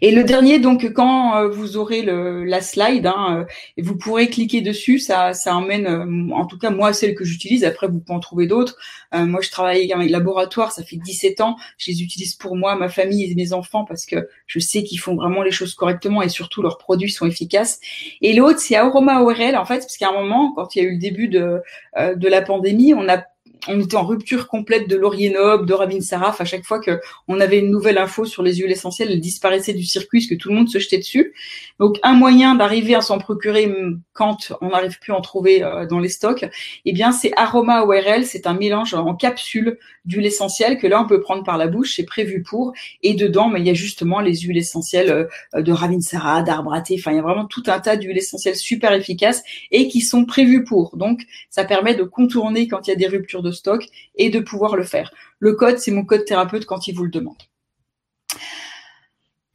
Et 0.00 0.10
le 0.12 0.24
dernier, 0.24 0.58
donc, 0.58 0.92
quand 0.92 1.36
euh, 1.36 1.48
vous 1.48 1.76
aurez 1.76 2.02
le, 2.02 2.44
la 2.44 2.60
slide, 2.60 3.06
hein, 3.06 3.46
euh, 3.46 3.82
vous 3.82 3.96
pourrez 3.96 4.28
cliquer 4.28 4.60
dessus. 4.60 4.98
Ça, 4.98 5.34
ça 5.34 5.54
emmène, 5.56 5.86
euh, 5.86 6.34
en 6.34 6.46
tout 6.46 6.58
cas 6.58 6.70
moi, 6.70 6.92
celle 6.92 7.14
que 7.14 7.24
j'utilise. 7.24 7.64
Après, 7.64 7.88
vous 7.88 8.00
pouvez 8.00 8.16
en 8.16 8.20
trouver 8.20 8.46
d'autres. 8.46 8.76
moi, 9.12 9.40
je 9.40 9.50
travaille 9.50 9.92
avec 9.92 10.10
laboratoire. 10.10 10.72
Ça 10.72 10.82
fait 10.82 10.96
17 10.96 11.40
ans. 11.40 11.56
Je 11.78 11.90
les 11.90 12.02
utilise 12.02 12.34
pour 12.34 12.56
moi, 12.56 12.76
ma 12.76 12.88
famille 12.88 13.30
et 13.30 13.34
mes 13.34 13.52
enfants 13.52 13.84
parce 13.84 14.06
que 14.06 14.28
je 14.46 14.58
sais 14.58 14.82
qu'ils 14.84 15.00
font 15.00 15.16
vraiment 15.16 15.42
les 15.42 15.50
choses 15.50 15.74
correctement 15.74 16.22
et 16.22 16.28
surtout 16.28 16.62
leurs 16.62 16.78
produits 16.78 17.10
sont 17.10 17.26
efficaces. 17.26 17.80
Et 18.22 18.34
l'autre, 18.34 18.60
c'est 18.60 18.76
Aroma 18.76 19.22
ORL, 19.22 19.56
en 19.56 19.64
fait, 19.64 19.78
parce 19.78 19.96
qu'à 19.96 20.10
un 20.10 20.12
moment, 20.12 20.52
quand 20.54 20.76
il 20.76 20.82
y 20.82 20.86
a 20.86 20.88
eu 20.88 20.92
le 20.92 20.98
début 20.98 21.28
de 21.28 21.62
de 21.96 22.28
la 22.28 22.42
pandémie, 22.42 22.94
on 22.94 23.08
a 23.08 23.24
on 23.68 23.80
était 23.80 23.96
en 23.96 24.04
rupture 24.04 24.48
complète 24.48 24.88
de 24.88 24.96
Laurier 24.96 25.30
Noble, 25.30 25.66
de 25.66 25.72
Rabin 25.74 26.00
Saraf. 26.00 26.40
À 26.40 26.44
chaque 26.44 26.64
fois 26.64 26.80
que 26.80 27.00
on 27.28 27.40
avait 27.40 27.58
une 27.58 27.70
nouvelle 27.70 27.98
info 27.98 28.24
sur 28.24 28.42
les 28.42 28.54
huiles 28.54 28.70
essentielles, 28.70 29.10
elles 29.10 29.20
disparaissaient 29.20 29.72
du 29.72 29.84
circuit 29.84 30.20
parce 30.20 30.30
que 30.30 30.34
tout 30.34 30.48
le 30.50 30.54
monde 30.54 30.68
se 30.68 30.78
jetait 30.78 30.98
dessus. 30.98 31.34
Donc 31.78 31.98
un 32.02 32.14
moyen 32.14 32.54
d'arriver 32.54 32.94
à 32.94 33.00
s'en 33.00 33.18
procurer 33.18 33.72
quand 34.12 34.52
on 34.60 34.68
n'arrive 34.68 34.98
plus 34.98 35.12
à 35.12 35.16
en 35.16 35.20
trouver 35.20 35.62
euh, 35.62 35.86
dans 35.86 35.98
les 35.98 36.08
stocks, 36.08 36.46
eh 36.84 36.92
bien 36.92 37.12
c'est 37.12 37.32
Aroma 37.36 37.84
ORL, 37.84 38.24
c'est 38.24 38.46
un 38.46 38.54
mélange 38.54 38.94
en 38.94 39.14
capsule 39.14 39.78
d'huile 40.04 40.26
essentielle 40.26 40.78
que 40.78 40.86
là 40.86 41.02
on 41.02 41.06
peut 41.06 41.20
prendre 41.20 41.42
par 41.42 41.58
la 41.58 41.66
bouche, 41.66 41.94
c'est 41.96 42.04
prévu 42.04 42.42
pour. 42.42 42.72
Et 43.02 43.14
dedans, 43.14 43.48
mais 43.48 43.60
il 43.60 43.66
y 43.66 43.70
a 43.70 43.74
justement 43.74 44.20
les 44.20 44.36
huiles 44.36 44.58
essentielles 44.58 45.28
euh, 45.54 45.62
de 45.62 45.72
Ravinsara, 45.72 46.42
d'arbre 46.42 46.66
Enfin, 46.76 47.12
il 47.12 47.16
y 47.16 47.18
a 47.18 47.22
vraiment 47.22 47.46
tout 47.46 47.62
un 47.66 47.80
tas 47.80 47.96
d'huiles 47.96 48.18
essentielles 48.18 48.56
super 48.56 48.92
efficaces 48.92 49.42
et 49.70 49.88
qui 49.88 50.00
sont 50.00 50.24
prévues 50.24 50.64
pour. 50.64 50.96
Donc 50.96 51.22
ça 51.50 51.64
permet 51.64 51.94
de 51.94 52.02
contourner 52.02 52.68
quand 52.68 52.86
il 52.86 52.90
y 52.90 52.92
a 52.92 52.96
des 52.96 53.06
ruptures 53.06 53.42
stock 53.52 53.84
et 54.14 54.30
de 54.30 54.40
pouvoir 54.40 54.76
le 54.76 54.84
faire. 54.84 55.10
Le 55.38 55.54
code, 55.54 55.78
c'est 55.78 55.90
mon 55.90 56.04
code 56.04 56.24
thérapeute 56.24 56.66
quand 56.66 56.88
il 56.88 56.94
vous 56.94 57.04
le 57.04 57.10
demande. 57.10 57.42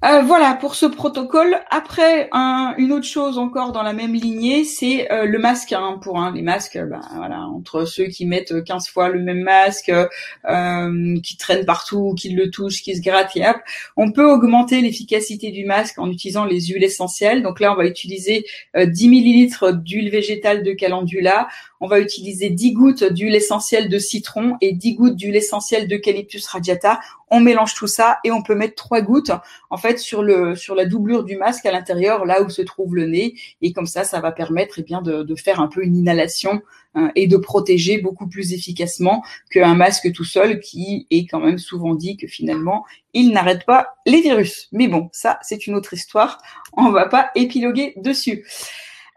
Euh, 0.04 0.24
voilà 0.24 0.56
pour 0.56 0.74
ce 0.74 0.88
protocole. 0.88 1.58
Après, 1.70 2.28
une 2.34 2.92
autre 2.92 3.06
chose 3.06 3.38
encore 3.38 3.72
dans 3.72 3.84
la 3.84 3.94
même 3.94 4.14
lignée, 4.16 4.64
c'est 4.64 5.12
euh, 5.12 5.26
le 5.26 5.38
masque. 5.38 5.74
Hein, 5.74 6.00
pour 6.02 6.20
hein, 6.20 6.32
les 6.34 6.42
masques, 6.42 6.80
ben, 6.80 7.02
voilà, 7.16 7.42
entre 7.42 7.86
ceux 7.86 8.06
qui 8.06 8.26
mettent 8.26 8.64
15 8.64 8.88
fois 8.90 9.10
le 9.10 9.20
même 9.20 9.44
masque, 9.44 9.92
euh, 9.92 11.20
qui 11.22 11.38
traînent 11.38 11.66
partout, 11.66 12.16
qui 12.18 12.30
le 12.30 12.50
touchent, 12.50 12.82
qui 12.82 12.96
se 12.96 13.02
grattent, 13.02 13.36
et 13.36 13.48
hop, 13.48 13.58
on 13.96 14.12
peut 14.12 14.26
augmenter 14.26 14.82
l'efficacité 14.82 15.52
du 15.52 15.66
masque 15.66 16.00
en 16.00 16.10
utilisant 16.10 16.46
les 16.46 16.62
huiles 16.62 16.84
essentielles. 16.84 17.44
Donc 17.44 17.60
là, 17.60 17.72
on 17.72 17.76
va 17.76 17.86
utiliser 17.86 18.46
10 18.76 19.08
millilitres 19.08 19.72
d'huile 19.72 20.10
végétale 20.10 20.64
de 20.64 20.72
calendula 20.72 21.48
on 21.82 21.88
va 21.88 22.00
utiliser 22.00 22.52
10 22.52 22.74
gouttes 22.74 23.04
d'huile 23.04 23.34
essentielle 23.34 23.90
de 23.90 23.98
citron 23.98 24.56
et 24.62 24.72
10 24.72 24.96
gouttes 24.96 25.16
d'huile 25.16 25.36
essentielle 25.36 25.88
d'eucalyptus 25.88 26.46
radiata. 26.46 27.00
On 27.32 27.40
mélange 27.40 27.74
tout 27.74 27.88
ça 27.88 28.20
et 28.24 28.32
on 28.32 28.44
peut 28.44 28.54
mettre 28.54 28.76
3 28.76 29.02
gouttes 29.02 29.32
en 29.72 29.78
fait 29.78 29.98
sur 29.98 30.22
le 30.22 30.56
sur 30.56 30.76
la 30.76 30.86
doublure 30.86 31.24
du 31.24 31.38
masque 31.38 31.66
à 31.66 31.72
l'intérieur, 31.72 32.26
là 32.26 32.44
où 32.44 32.50
se 32.50 32.62
trouve 32.62 32.96
le 32.96 33.08
nez. 33.08 33.34
Et 33.64 33.74
comme 33.74 33.88
ça, 33.88 34.04
ça 34.04 34.20
va 34.20 34.32
permettre 34.32 34.76
eh 34.78 34.84
bien 34.84 35.02
de, 35.02 35.36
faire 35.36 35.60
un 35.60 35.68
peu 35.68 35.84
une 35.84 35.96
inhalation 35.96 36.62
hein, 36.94 37.12
et 37.16 37.26
de 37.26 37.38
protéger 37.38 37.98
beaucoup 37.98 38.28
plus 38.28 38.54
efficacement 38.54 39.24
qu'un 39.50 39.74
masque 39.74 40.12
tout 40.14 40.24
seul 40.24 40.60
qui 40.60 41.08
est 41.10 41.26
quand 41.26 41.40
même 41.40 41.58
souvent 41.58 41.96
dit 41.96 42.16
que 42.16 42.28
finalement 42.28 42.86
il 43.14 43.32
n'arrête 43.32 43.66
pas 43.66 43.96
les 44.06 44.22
virus. 44.22 44.68
Mais 44.72 44.88
bon, 44.88 45.10
ça 45.14 45.40
c'est 45.42 45.66
une 45.66 45.74
autre 45.74 45.96
histoire. 45.96 46.38
On 46.74 46.92
va 46.92 47.08
pas 47.08 47.32
épiloguer 47.34 47.94
dessus. 47.98 48.46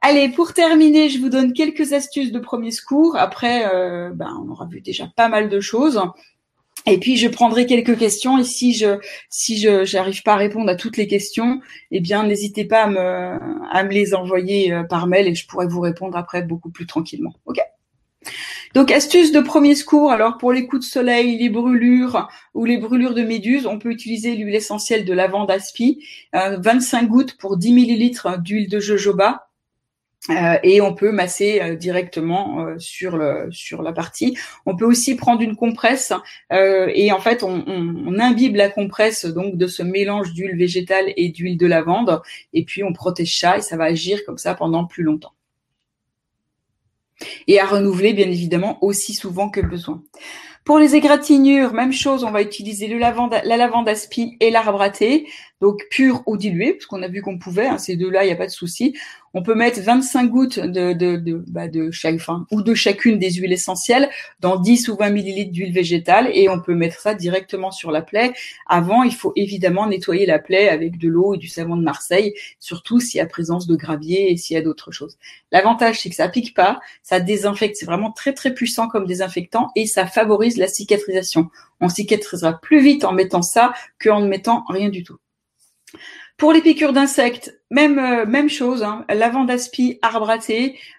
Allez, 0.06 0.28
pour 0.28 0.52
terminer, 0.52 1.08
je 1.08 1.18
vous 1.18 1.30
donne 1.30 1.54
quelques 1.54 1.94
astuces 1.94 2.30
de 2.30 2.38
premier 2.38 2.72
secours. 2.72 3.16
Après, 3.16 3.64
euh, 3.72 4.10
ben, 4.12 4.28
on 4.44 4.50
aura 4.50 4.66
vu 4.66 4.82
déjà 4.82 5.10
pas 5.16 5.30
mal 5.30 5.48
de 5.48 5.60
choses. 5.60 5.98
Et 6.84 6.98
puis 6.98 7.16
je 7.16 7.26
prendrai 7.26 7.64
quelques 7.64 7.96
questions 7.96 8.36
et 8.36 8.44
si 8.44 8.74
je 8.74 8.98
si 9.30 9.56
je 9.56 9.86
j'arrive 9.86 10.22
pas 10.22 10.34
à 10.34 10.36
répondre 10.36 10.68
à 10.68 10.74
toutes 10.74 10.98
les 10.98 11.06
questions, 11.06 11.62
eh 11.90 12.00
bien 12.00 12.22
n'hésitez 12.22 12.66
pas 12.66 12.82
à 12.82 12.86
me 12.86 13.38
à 13.72 13.82
me 13.82 13.88
les 13.92 14.14
envoyer 14.14 14.74
euh, 14.74 14.82
par 14.82 15.06
mail 15.06 15.26
et 15.26 15.34
je 15.34 15.46
pourrai 15.46 15.68
vous 15.68 15.80
répondre 15.80 16.18
après 16.18 16.42
beaucoup 16.42 16.68
plus 16.68 16.84
tranquillement. 16.84 17.32
OK? 17.46 17.56
Donc, 18.74 18.90
astuce 18.90 19.32
de 19.32 19.40
premier 19.40 19.74
secours. 19.74 20.10
Alors, 20.12 20.36
pour 20.36 20.52
les 20.52 20.66
coups 20.66 20.84
de 20.84 20.90
soleil, 20.90 21.38
les 21.38 21.48
brûlures 21.48 22.28
ou 22.52 22.66
les 22.66 22.76
brûlures 22.76 23.14
de 23.14 23.22
méduse, 23.22 23.66
on 23.66 23.78
peut 23.78 23.90
utiliser 23.90 24.34
l'huile 24.34 24.54
essentielle 24.54 25.06
de 25.06 25.14
lavande 25.14 25.50
aspi, 25.50 26.04
25 26.34 27.08
gouttes 27.08 27.38
pour 27.38 27.56
10 27.56 27.72
millilitres 27.72 28.38
d'huile 28.38 28.68
de 28.68 28.80
jojoba. 28.80 29.46
Euh, 30.30 30.56
et 30.62 30.80
on 30.80 30.94
peut 30.94 31.12
masser 31.12 31.60
euh, 31.60 31.76
directement 31.76 32.66
euh, 32.66 32.78
sur 32.78 33.16
la 33.82 33.92
partie. 33.92 34.36
On 34.64 34.74
peut 34.74 34.86
aussi 34.86 35.16
prendre 35.16 35.42
une 35.42 35.54
compresse 35.54 36.12
et 36.50 37.12
en 37.12 37.20
fait 37.20 37.42
on, 37.42 37.64
on, 37.66 38.18
imbibe 38.18 38.56
la 38.56 38.70
compresse 38.70 39.26
donc 39.26 39.56
de 39.56 39.66
ce 39.66 39.82
mélange 39.82 40.32
d'huile 40.32 40.56
végétale 40.56 41.12
et 41.16 41.28
d'huile 41.28 41.58
de 41.58 41.66
lavande 41.66 42.22
et 42.52 42.64
puis 42.64 42.82
on 42.84 42.92
protège 42.92 43.38
ça 43.38 43.58
et 43.58 43.60
ça 43.60 43.76
va 43.76 43.84
agir 43.84 44.24
comme 44.24 44.38
ça 44.38 44.54
pendant 44.54 44.84
plus 44.86 45.02
longtemps. 45.02 45.32
Et 47.46 47.60
à 47.60 47.66
renouveler 47.66 48.12
bien 48.12 48.26
évidemment 48.26 48.82
aussi 48.82 49.14
souvent 49.14 49.50
que 49.50 49.60
besoin. 49.60 50.02
Pour 50.64 50.78
les 50.78 50.96
égratignures, 50.96 51.74
même 51.74 51.92
chose, 51.92 52.24
on 52.24 52.30
va 52.30 52.40
utiliser 52.40 52.88
le 52.88 52.96
lavande, 52.96 53.36
la 53.44 53.56
lavande 53.58 53.86
aspi 53.86 54.38
et 54.40 54.50
l'arbre 54.50 54.80
à 54.80 54.88
thé, 54.88 55.26
donc 55.64 55.86
pur 55.88 56.22
ou 56.26 56.36
dilué, 56.36 56.74
parce 56.74 56.84
qu'on 56.84 57.02
a 57.02 57.08
vu 57.08 57.22
qu'on 57.22 57.38
pouvait, 57.38 57.66
hein, 57.66 57.78
ces 57.78 57.96
deux-là, 57.96 58.24
il 58.24 58.26
n'y 58.26 58.34
a 58.34 58.36
pas 58.36 58.44
de 58.44 58.50
souci. 58.50 58.94
On 59.32 59.42
peut 59.42 59.54
mettre 59.54 59.80
25 59.80 60.26
gouttes 60.26 60.58
de, 60.58 60.92
de, 60.92 61.16
de, 61.16 61.42
bah 61.48 61.68
de 61.68 61.90
chaque, 61.90 62.18
fin, 62.18 62.46
ou 62.50 62.60
de 62.60 62.74
chacune 62.74 63.18
des 63.18 63.30
huiles 63.30 63.54
essentielles 63.54 64.10
dans 64.40 64.60
10 64.60 64.90
ou 64.90 64.96
20 64.96 65.08
millilitres 65.08 65.52
d'huile 65.52 65.72
végétale 65.72 66.30
et 66.34 66.50
on 66.50 66.60
peut 66.60 66.74
mettre 66.74 67.00
ça 67.00 67.14
directement 67.14 67.70
sur 67.70 67.90
la 67.90 68.02
plaie. 68.02 68.34
Avant, 68.68 69.04
il 69.04 69.14
faut 69.14 69.32
évidemment 69.36 69.86
nettoyer 69.86 70.26
la 70.26 70.38
plaie 70.38 70.68
avec 70.68 70.98
de 70.98 71.08
l'eau 71.08 71.34
et 71.34 71.38
du 71.38 71.48
savon 71.48 71.76
de 71.76 71.82
Marseille, 71.82 72.34
surtout 72.60 73.00
s'il 73.00 73.16
y 73.16 73.22
a 73.22 73.26
présence 73.26 73.66
de 73.66 73.74
gravier 73.74 74.30
et 74.30 74.36
s'il 74.36 74.54
y 74.54 74.58
a 74.58 74.62
d'autres 74.62 74.92
choses. 74.92 75.16
L'avantage, 75.50 76.02
c'est 76.02 76.10
que 76.10 76.16
ça 76.16 76.28
pique 76.28 76.54
pas, 76.54 76.78
ça 77.02 77.20
désinfecte, 77.20 77.76
c'est 77.76 77.86
vraiment 77.86 78.12
très 78.12 78.34
très 78.34 78.52
puissant 78.52 78.86
comme 78.86 79.06
désinfectant 79.06 79.70
et 79.76 79.86
ça 79.86 80.04
favorise 80.04 80.58
la 80.58 80.68
cicatrisation. 80.68 81.48
On 81.80 81.88
cicatrisera 81.88 82.60
plus 82.60 82.82
vite 82.82 83.04
en 83.04 83.12
mettant 83.12 83.42
ça 83.42 83.72
qu'en 83.98 84.20
ne 84.20 84.28
mettant 84.28 84.64
rien 84.68 84.90
du 84.90 85.02
tout. 85.02 85.16
Pour 86.36 86.52
les 86.52 86.62
piqûres 86.62 86.92
d'insectes, 86.92 87.60
même 87.70 87.98
euh, 87.98 88.26
même 88.26 88.48
chose, 88.48 88.82
hein, 88.82 89.04
lavande 89.08 89.50
aspi, 89.50 89.98
arbre 90.02 90.32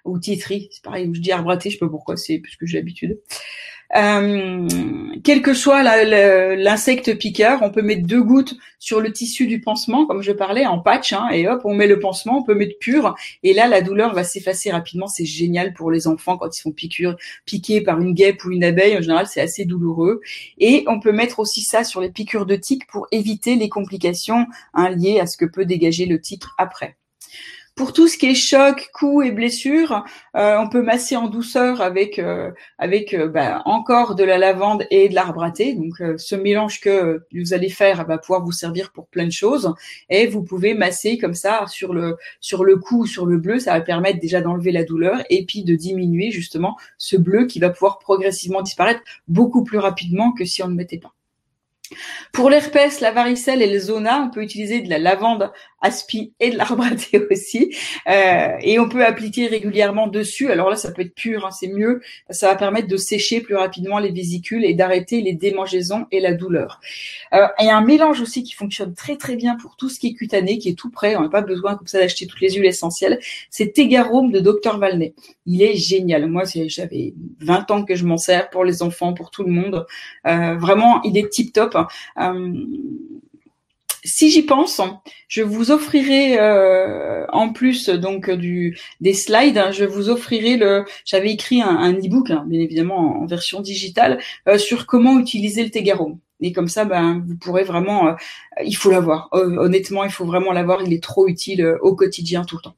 ou 0.05 0.17
titri, 0.17 0.69
c'est 0.71 0.83
pareil, 0.83 1.09
je 1.13 1.19
dis 1.19 1.31
arbre 1.31 1.57
je 1.61 1.69
sais 1.69 1.77
pas 1.77 1.89
pourquoi, 1.89 2.15
c'est 2.15 2.39
parce 2.39 2.55
que 2.55 2.65
j'ai 2.65 2.77
l'habitude. 2.77 3.19
Euh, 3.95 4.67
quel 5.23 5.41
que 5.41 5.53
soit 5.53 5.81
l'insecte 5.83 7.17
piqueur, 7.17 7.59
on 7.61 7.71
peut 7.71 7.81
mettre 7.81 8.05
deux 8.05 8.21
gouttes 8.21 8.55
sur 8.79 8.99
le 8.99 9.11
tissu 9.11 9.47
du 9.47 9.61
pansement, 9.61 10.05
comme 10.05 10.21
je 10.21 10.31
parlais, 10.31 10.65
en 10.65 10.79
patch, 10.79 11.13
hein, 11.13 11.29
et 11.31 11.47
hop, 11.47 11.61
on 11.63 11.73
met 11.73 11.87
le 11.87 11.99
pansement, 11.99 12.39
on 12.39 12.43
peut 12.43 12.53
mettre 12.53 12.77
pur, 12.79 13.15
et 13.41 13.53
là, 13.53 13.67
la 13.67 13.81
douleur 13.81 14.13
va 14.13 14.23
s'effacer 14.23 14.71
rapidement. 14.71 15.07
C'est 15.07 15.25
génial 15.25 15.73
pour 15.73 15.91
les 15.91 16.07
enfants 16.07 16.37
quand 16.37 16.55
ils 16.55 16.61
sont 16.61 16.73
piqués 16.73 17.81
par 17.81 17.99
une 18.01 18.13
guêpe 18.13 18.43
ou 18.45 18.51
une 18.51 18.63
abeille. 18.63 18.97
En 18.97 19.01
général, 19.01 19.27
c'est 19.27 19.41
assez 19.41 19.65
douloureux. 19.65 20.21
Et 20.57 20.83
on 20.87 20.99
peut 20.99 21.11
mettre 21.11 21.39
aussi 21.39 21.61
ça 21.61 21.83
sur 21.83 22.01
les 22.01 22.11
piqûres 22.11 22.45
de 22.45 22.55
tiques 22.55 22.87
pour 22.87 23.07
éviter 23.11 23.55
les 23.55 23.69
complications 23.69 24.45
hein, 24.73 24.89
liées 24.89 25.19
à 25.19 25.27
ce 25.27 25.37
que 25.37 25.45
peut 25.45 25.65
dégager 25.65 26.05
le 26.05 26.19
tic 26.19 26.43
après. 26.57 26.97
Pour 27.75 27.91
tout 27.91 28.07
ce 28.07 28.17
qui 28.17 28.27
est 28.27 28.35
choc, 28.35 28.89
coups 28.93 29.25
et 29.27 29.31
blessures, 29.31 30.05
euh, 30.37 30.57
on 30.57 30.69
peut 30.69 30.81
masser 30.81 31.17
en 31.17 31.27
douceur 31.27 31.81
avec 31.81 32.19
euh, 32.19 32.51
avec 32.77 33.13
euh, 33.13 33.27
bah, 33.27 33.63
encore 33.65 34.15
de 34.15 34.23
la 34.23 34.37
lavande 34.37 34.85
et 34.91 35.09
de 35.09 35.13
l'arbre 35.13 35.43
à 35.43 35.51
thé. 35.51 35.73
Donc 35.73 36.01
ce 36.15 36.35
mélange 36.35 36.79
que 36.79 37.25
vous 37.33 37.53
allez 37.53 37.67
faire 37.67 38.05
va 38.05 38.17
pouvoir 38.17 38.45
vous 38.45 38.53
servir 38.53 38.93
pour 38.93 39.07
plein 39.07 39.25
de 39.25 39.31
choses. 39.31 39.73
Et 40.09 40.25
vous 40.25 40.41
pouvez 40.41 40.73
masser 40.73 41.17
comme 41.17 41.33
ça 41.33 41.65
sur 41.67 41.93
le 41.93 42.15
sur 42.39 42.63
le 42.63 42.77
cou 42.77 43.01
ou 43.01 43.05
sur 43.05 43.25
le 43.25 43.37
bleu. 43.37 43.59
Ça 43.59 43.73
va 43.73 43.81
permettre 43.81 44.21
déjà 44.21 44.39
d'enlever 44.39 44.71
la 44.71 44.85
douleur 44.85 45.21
et 45.29 45.45
puis 45.45 45.65
de 45.65 45.75
diminuer 45.75 46.31
justement 46.31 46.77
ce 46.97 47.17
bleu 47.17 47.45
qui 47.45 47.59
va 47.59 47.71
pouvoir 47.71 47.99
progressivement 47.99 48.61
disparaître 48.61 49.01
beaucoup 49.27 49.65
plus 49.65 49.79
rapidement 49.79 50.31
que 50.31 50.45
si 50.45 50.63
on 50.63 50.69
ne 50.69 50.75
mettait 50.75 50.99
pas. 50.99 51.13
Pour 52.31 52.49
l'herpès, 52.49 52.99
la 52.99 53.11
varicelle 53.11 53.61
et 53.61 53.71
le 53.71 53.79
zona, 53.79 54.21
on 54.21 54.29
peut 54.29 54.41
utiliser 54.41 54.81
de 54.81 54.89
la 54.89 54.97
lavande 54.97 55.51
aspi 55.85 56.33
et 56.39 56.49
de 56.49 56.57
l'arbre 56.57 56.83
à 56.83 56.95
thé 56.95 57.21
aussi. 57.31 57.75
Euh, 58.07 58.49
et 58.61 58.79
on 58.79 58.89
peut 58.89 59.05
appliquer 59.05 59.47
régulièrement 59.47 60.07
dessus. 60.07 60.51
Alors 60.51 60.69
là, 60.69 60.75
ça 60.75 60.91
peut 60.91 61.03
être 61.03 61.15
pur, 61.15 61.45
hein, 61.45 61.51
c'est 61.51 61.67
mieux. 61.67 62.01
Ça 62.29 62.47
va 62.47 62.55
permettre 62.55 62.87
de 62.87 62.97
sécher 62.97 63.41
plus 63.41 63.55
rapidement 63.55 63.99
les 63.99 64.11
vésicules 64.11 64.65
et 64.65 64.73
d'arrêter 64.73 65.21
les 65.21 65.33
démangeaisons 65.33 66.07
et 66.11 66.19
la 66.19 66.33
douleur. 66.33 66.79
Euh, 67.33 67.47
a 67.57 67.75
un 67.75 67.81
mélange 67.81 68.21
aussi 68.21 68.43
qui 68.43 68.53
fonctionne 68.53 68.93
très 68.93 69.17
très 69.17 69.35
bien 69.35 69.55
pour 69.55 69.75
tout 69.75 69.89
ce 69.89 69.99
qui 69.99 70.07
est 70.07 70.13
cutané, 70.13 70.57
qui 70.57 70.69
est 70.69 70.77
tout 70.77 70.89
prêt. 70.89 71.15
On 71.15 71.21
n'a 71.21 71.29
pas 71.29 71.41
besoin 71.41 71.75
comme 71.75 71.87
ça 71.87 71.99
d'acheter 71.99 72.25
toutes 72.27 72.41
les 72.41 72.51
huiles 72.51 72.65
essentielles. 72.65 73.19
C'est 73.49 73.73
Tegarome 73.73 74.31
de 74.31 74.39
Dr 74.39 74.77
Valnet. 74.77 75.13
Il 75.45 75.61
est 75.61 75.75
génial. 75.75 76.27
Moi, 76.27 76.43
j'avais 76.67 77.13
20 77.41 77.71
ans 77.71 77.83
que 77.83 77.95
je 77.95 78.05
m'en 78.05 78.17
sers 78.17 78.49
pour 78.49 78.63
les 78.63 78.81
enfants, 78.81 79.13
pour 79.13 79.29
tout 79.29 79.43
le 79.43 79.51
monde. 79.51 79.85
Euh, 80.25 80.55
vraiment, 80.55 81.01
il 81.03 81.17
est 81.17 81.29
tip 81.29 81.53
top. 81.53 81.77
Euh, 82.19 82.53
si 84.05 84.29
j'y 84.29 84.43
pense, 84.43 84.79
je 85.27 85.41
vous 85.41 85.71
offrirai 85.71 86.39
euh, 86.39 87.25
en 87.33 87.51
plus 87.51 87.89
donc 87.89 88.29
des 88.29 89.13
slides, 89.13 89.57
hein, 89.57 89.71
je 89.71 89.83
vous 89.83 90.09
offrirai 90.09 90.57
le. 90.57 90.85
J'avais 91.05 91.31
écrit 91.31 91.61
un, 91.61 91.75
un 91.75 91.93
e-book, 91.93 92.29
hein, 92.29 92.45
bien 92.47 92.61
évidemment 92.61 93.21
en, 93.21 93.25
version 93.25 93.61
digitale, 93.61 94.19
euh, 94.47 94.57
sur 94.57 94.85
comment 94.85 95.19
utiliser 95.19 95.63
le 95.63 95.71
Tegaro. 95.71 96.19
Et 96.41 96.53
comme 96.53 96.67
ça, 96.67 96.85
ben, 96.85 97.23
vous 97.25 97.35
pourrez 97.35 97.63
vraiment. 97.63 98.09
Euh, 98.09 98.13
il 98.63 98.75
faut 98.75 98.91
l'avoir. 98.91 99.29
honnêtement, 99.31 100.03
il 100.03 100.11
faut 100.11 100.25
vraiment 100.25 100.51
l'avoir. 100.51 100.83
Il 100.83 100.93
est 100.93 101.03
trop 101.03 101.27
utile 101.27 101.77
au 101.81 101.95
quotidien 101.95 102.45
tout 102.45 102.57
le 102.57 102.61
temps. 102.61 102.75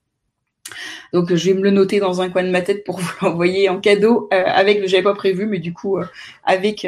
Donc 1.14 1.34
je 1.34 1.50
vais 1.50 1.54
me 1.54 1.62
le 1.62 1.72
noter 1.72 2.00
dans 2.00 2.22
un 2.22 2.30
coin 2.30 2.44
de 2.44 2.52
ma 2.52 2.62
tête 2.62 2.84
pour 2.86 3.00
vous 3.00 3.12
l'envoyer 3.22 3.68
en 3.68 3.80
cadeau 3.82 4.30
avec. 4.32 4.88
J'avais 4.88 5.04
pas 5.04 5.14
prévu, 5.14 5.46
mais 5.46 5.60
du 5.60 5.74
coup 5.74 5.98
avec 6.46 6.88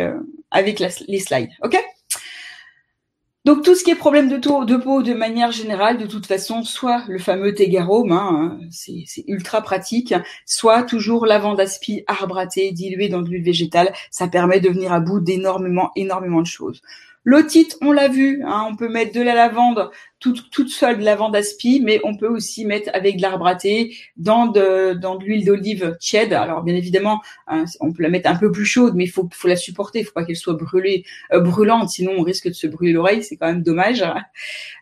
avec 0.52 0.80
les 0.80 1.20
slides. 1.20 1.49
Ok? 1.61 1.78
Donc 3.50 3.64
tout 3.64 3.74
ce 3.74 3.84
qui 3.84 3.90
est 3.90 3.96
problème 3.96 4.30
de, 4.30 4.38
de 4.38 4.78
peau 4.78 5.02
de 5.02 5.16
manière 5.16 5.52
générale, 5.52 5.98
de 5.98 6.06
toute 6.06 6.28
façon, 6.28 6.62
soit 6.62 7.02
le 7.08 7.18
fameux 7.18 7.56
Tegarome, 7.56 8.12
hein, 8.12 8.60
c'est 8.70 9.24
ultra 9.28 9.64
pratique, 9.64 10.14
soit 10.46 10.84
toujours 10.84 11.26
lavande 11.26 11.60
aspi 11.60 12.04
arbre 12.06 12.38
à 12.38 12.46
thé 12.46 12.72
dilué 12.72 13.10
dans 13.10 13.24
de 13.24 13.28
l'huile 13.28 13.44
végétale, 13.44 13.92
ça 14.12 14.28
permet 14.28 14.60
de 14.60 14.70
venir 14.70 14.94
à 14.94 15.00
bout 15.00 15.20
d'énormément, 15.20 15.90
énormément 15.96 16.42
de 16.42 16.46
choses. 16.46 16.84
L'otite, 17.30 17.77
on 17.81 17.91
l'a 17.91 18.07
vu, 18.07 18.41
hein, 18.43 18.65
on 18.72 18.76
peut 18.76 18.89
mettre 18.89 19.14
de 19.14 19.22
la 19.22 19.35
lavande 19.35 19.91
toute, 20.19 20.69
seule, 20.69 20.97
de 20.97 21.03
la 21.03 21.11
lavande 21.11 21.35
aspi, 21.35 21.80
mais 21.80 22.01
on 22.03 22.18
peut 22.18 22.27
aussi 22.27 22.65
mettre 22.65 22.89
avec 22.91 23.18
de 23.18 23.22
l'arbre 23.22 23.45
à 23.45 23.53
thé, 23.53 23.95
dans 24.18 24.47
de, 24.47 24.97
l'huile 25.23 25.45
d'olive 25.45 25.95
tiède. 25.99 26.34
Alors 26.34 26.64
bien 26.64 26.76
évidemment, 26.76 27.22
hein, 27.45 27.65
on 27.81 27.93
peut 27.93 28.01
la 28.01 28.10
mettre 28.10 28.27
un 28.31 28.35
peu 28.35 28.51
plus 28.51 28.65
chaude, 28.65 28.95
mais 28.95 29.03
il 29.03 29.11
faut, 29.11 29.30
la 29.43 29.56
supporter, 29.56 29.99
il 29.99 30.06
faut 30.06 30.11
pas 30.11 30.26
qu'elle 30.26 30.38
soit 30.38 30.56
brûlée, 30.56 31.03
euh, 31.31 31.39
brûlante, 31.39 31.89
sinon 31.89 32.14
on 32.18 32.23
risque 32.23 32.47
de 32.47 32.53
se 32.53 32.65
brûler 32.65 32.93
l'oreille, 32.93 33.23
c'est 33.23 33.38
quand 33.38 33.45
même 33.45 33.61
dommage. 33.61 34.03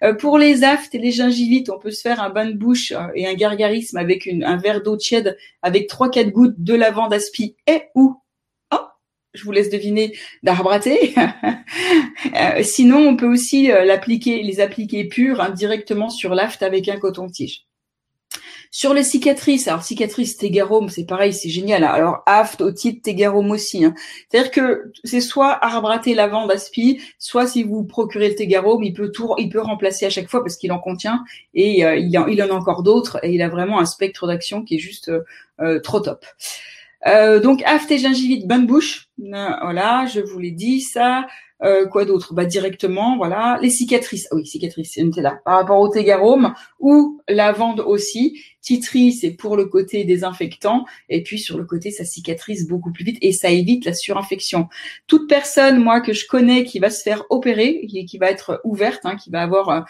Euh, 0.04 0.14
pour 0.14 0.38
les 0.38 0.64
aftes 0.64 0.94
et 0.94 1.00
les 1.00 1.12
gingivites, 1.12 1.72
on 1.72 1.80
peut 1.80 1.90
se 1.90 2.02
faire 2.02 2.22
un 2.22 2.30
bain 2.30 2.46
de 2.46 2.54
bouche 2.54 2.92
euh, 2.92 3.08
et 3.16 3.28
un 3.28 3.34
gargarisme 3.34 3.98
avec 3.98 4.28
un 4.28 4.58
verre 4.58 4.84
d'eau 4.84 4.96
tiède 4.96 5.36
avec 5.64 5.90
3-4 5.90 6.32
gouttes 6.32 6.56
de 6.60 6.76
lavande 6.76 7.14
aspi 7.14 7.56
et 7.66 7.84
ou 7.96 8.16
je 9.34 9.44
vous 9.44 9.52
laisse 9.52 9.70
deviner, 9.70 10.14
thé. 10.82 11.14
Euh, 12.36 12.64
sinon, 12.64 13.08
on 13.08 13.16
peut 13.16 13.28
aussi 13.28 13.72
euh, 13.72 13.86
l'appliquer, 13.86 14.42
les 14.42 14.60
appliquer 14.60 15.06
purs 15.06 15.40
hein, 15.40 15.50
directement 15.52 16.10
sur 16.10 16.34
l'aft 16.34 16.64
avec 16.64 16.90
un 16.90 16.98
coton-tige. 16.98 17.66
Sur 18.72 18.94
les 18.94 19.04
cicatrices, 19.04 19.68
alors 19.68 19.84
cicatrices 19.84 20.36
Tegarome, 20.36 20.90
c'est 20.90 21.06
pareil, 21.06 21.34
c'est 21.34 21.50
génial. 21.50 21.84
Alors 21.84 22.24
aft, 22.26 22.62
otite, 22.62 23.04
Tegarome 23.04 23.52
aussi. 23.52 23.86
Hein. 23.86 23.94
C'est-à-dire 24.30 24.52
que 24.52 24.92
c'est 25.04 25.22
soit 25.22 25.60
thé, 26.04 26.16
lavande, 26.16 26.52
aspi, 26.52 27.02
soit 27.18 27.48
si 27.48 27.64
vous 27.64 27.86
procurez 27.86 28.30
le 28.30 28.36
Tegarome, 28.36 28.84
il 28.84 28.94
peut 28.94 29.12
tout, 29.12 29.34
il 29.38 29.50
peut 29.50 29.62
remplacer 29.62 30.06
à 30.06 30.10
chaque 30.10 30.30
fois 30.30 30.44
parce 30.44 30.58
qu'il 30.58 30.72
en 30.72 30.80
contient 30.80 31.24
et 31.54 31.86
euh, 31.86 31.96
il, 31.96 32.18
en, 32.18 32.28
il, 32.28 32.42
en, 32.44 32.50
a 32.50 32.54
encore 32.54 32.84
d'autres 32.84 33.20
et 33.24 33.32
il 33.32 33.42
a 33.42 33.50
vraiment 33.50 33.80
un 33.80 33.86
spectre 33.86 34.28
d'action 34.28 34.64
qui 34.64 34.76
est 34.76 34.80
juste 34.80 35.12
trop 35.84 36.00
top. 36.00 36.26
Euh, 37.08 37.40
donc 37.40 37.64
aft 37.64 37.90
et 37.92 37.98
gingivite, 37.98 38.48
bonne 38.48 38.68
bouche. 38.68 39.08
Euh, 39.20 39.50
voilà, 39.62 40.06
je 40.08 40.20
vous 40.20 40.40
l'ai 40.40 40.52
dit 40.52 40.82
ça. 40.82 41.28
Euh, 41.64 41.88
quoi 41.88 42.06
d'autre? 42.06 42.34
Bah 42.34 42.46
directement, 42.46 43.18
voilà. 43.18 43.58
Les 43.62 43.70
cicatrices. 43.70 44.28
Ah 44.32 44.36
oui, 44.36 44.46
cicatrices, 44.46 44.94
c'est 44.94 45.22
là. 45.22 45.40
Par 45.44 45.56
rapport 45.56 45.80
au 45.80 45.90
tégarome 45.90 46.54
ou 46.80 47.22
lavande 47.28 47.80
aussi. 47.80 48.40
Titri, 48.68 49.14
c'est 49.14 49.32
pour 49.32 49.56
le 49.56 49.66
côté 49.66 50.04
désinfectant, 50.04 50.86
et 51.08 51.24
puis 51.24 51.40
sur 51.40 51.58
le 51.58 51.64
côté, 51.64 51.90
ça 51.90 52.04
cicatrise 52.04 52.68
beaucoup 52.68 52.92
plus 52.92 53.06
vite 53.06 53.18
et 53.22 53.32
ça 53.32 53.50
évite 53.50 53.86
la 53.86 53.94
surinfection. 53.94 54.68
Toute 55.08 55.30
personne, 55.30 55.82
moi, 55.82 56.02
que 56.02 56.12
je 56.12 56.28
connais, 56.28 56.66
qui 56.66 56.80
va 56.80 56.90
se 56.90 57.02
faire 57.02 57.24
opérer, 57.30 57.88
qui, 57.88 58.18
va 58.18 58.30
être 58.30 58.60
ouverte, 58.66 59.06
hein, 59.06 59.16
qui 59.16 59.30
va 59.30 59.42
avoir 59.42 59.70
euh, 59.70 59.84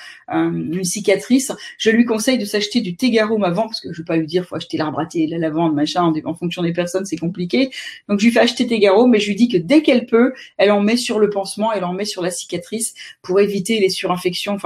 une 0.52 0.84
cicatrice, 0.84 1.52
je 1.80 1.90
lui 1.90 2.06
conseille 2.06 2.38
de 2.38 2.46
s'acheter 2.46 2.82
du 2.82 2.96
Tegarum 2.96 3.44
avant, 3.44 3.64
parce 3.64 3.82
que 3.82 3.92
je 3.92 4.04
vais 4.04 4.06
pas 4.06 4.18
lui 4.18 4.28
dire, 4.28 4.46
faut 4.46 4.56
acheter 4.56 4.78
l'arbre 4.78 5.00
à 5.00 5.08
thé, 5.08 5.26
la 5.26 5.40
lavande, 5.40 5.74
machin, 5.74 6.14
en 6.26 6.36
fonction 6.36 6.62
des 6.62 6.74
personnes, 6.74 7.06
c'est 7.06 7.18
compliqué. 7.18 7.72
Donc 8.08 8.20
je 8.20 8.26
lui 8.26 8.32
fais 8.32 8.42
acheter 8.42 8.68
Tegarum, 8.68 9.10
mais 9.10 9.20
je 9.20 9.30
lui 9.30 9.36
dis 9.36 9.48
que 9.48 9.58
dès 9.58 9.82
qu'elle 9.82 10.06
peut, 10.06 10.34
elle 10.58 10.72
en 10.72 10.82
met 10.82 10.98
sur 10.98 11.18
le 11.18 11.32
pansement, 11.32 11.74
elle 11.74 11.84
en 11.84 11.94
met 11.94 12.06
sur 12.06 12.22
la 12.22 12.30
cicatrice 12.30 12.94
pour 13.24 13.40
éviter 13.40 13.80
les 13.80 13.90
surinfections, 13.90 14.60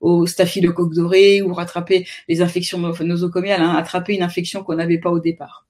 au 0.00 0.26
staphylocoque 0.26 0.94
doré 0.94 1.42
ou 1.42 1.52
rattraper 1.52 2.06
les 2.28 2.42
infections 2.42 2.78
nosocomiales, 2.78 3.62
hein, 3.62 3.74
attraper 3.76 4.14
une 4.14 4.22
infection 4.22 4.62
qu'on 4.62 4.76
n'avait 4.76 4.98
pas 4.98 5.10
au 5.10 5.20
départ. 5.20 5.66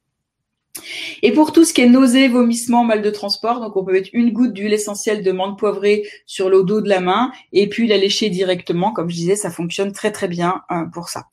Et 1.23 1.33
pour 1.33 1.53
tout 1.53 1.65
ce 1.65 1.75
qui 1.75 1.81
est 1.81 1.89
nausées, 1.89 2.29
vomissements, 2.29 2.85
mal 2.85 3.03
de 3.03 3.11
transport, 3.11 3.61
donc 3.61 3.77
on 3.77 3.85
peut 3.85 3.93
mettre 3.93 4.11
une 4.13 4.33
goutte 4.33 4.53
d'huile 4.53 4.73
essentielle 4.73 5.23
de 5.23 5.33
menthe 5.33 5.59
poivrée 5.59 6.05
sur 6.27 6.49
le 6.49 6.63
dos 6.63 6.81
de 6.81 6.89
la 6.89 7.01
main 7.01 7.33
et 7.53 7.69
puis 7.69 7.87
la 7.87 7.97
lécher 7.97 8.31
directement. 8.31 8.93
Comme 8.93 9.11
je 9.11 9.17
disais, 9.17 9.37
ça 9.37 9.51
fonctionne 9.51 9.93
très 9.93 10.13
très 10.13 10.29
bien 10.29 10.63
hein, 10.69 10.89
pour 10.93 11.09
ça. 11.09 11.25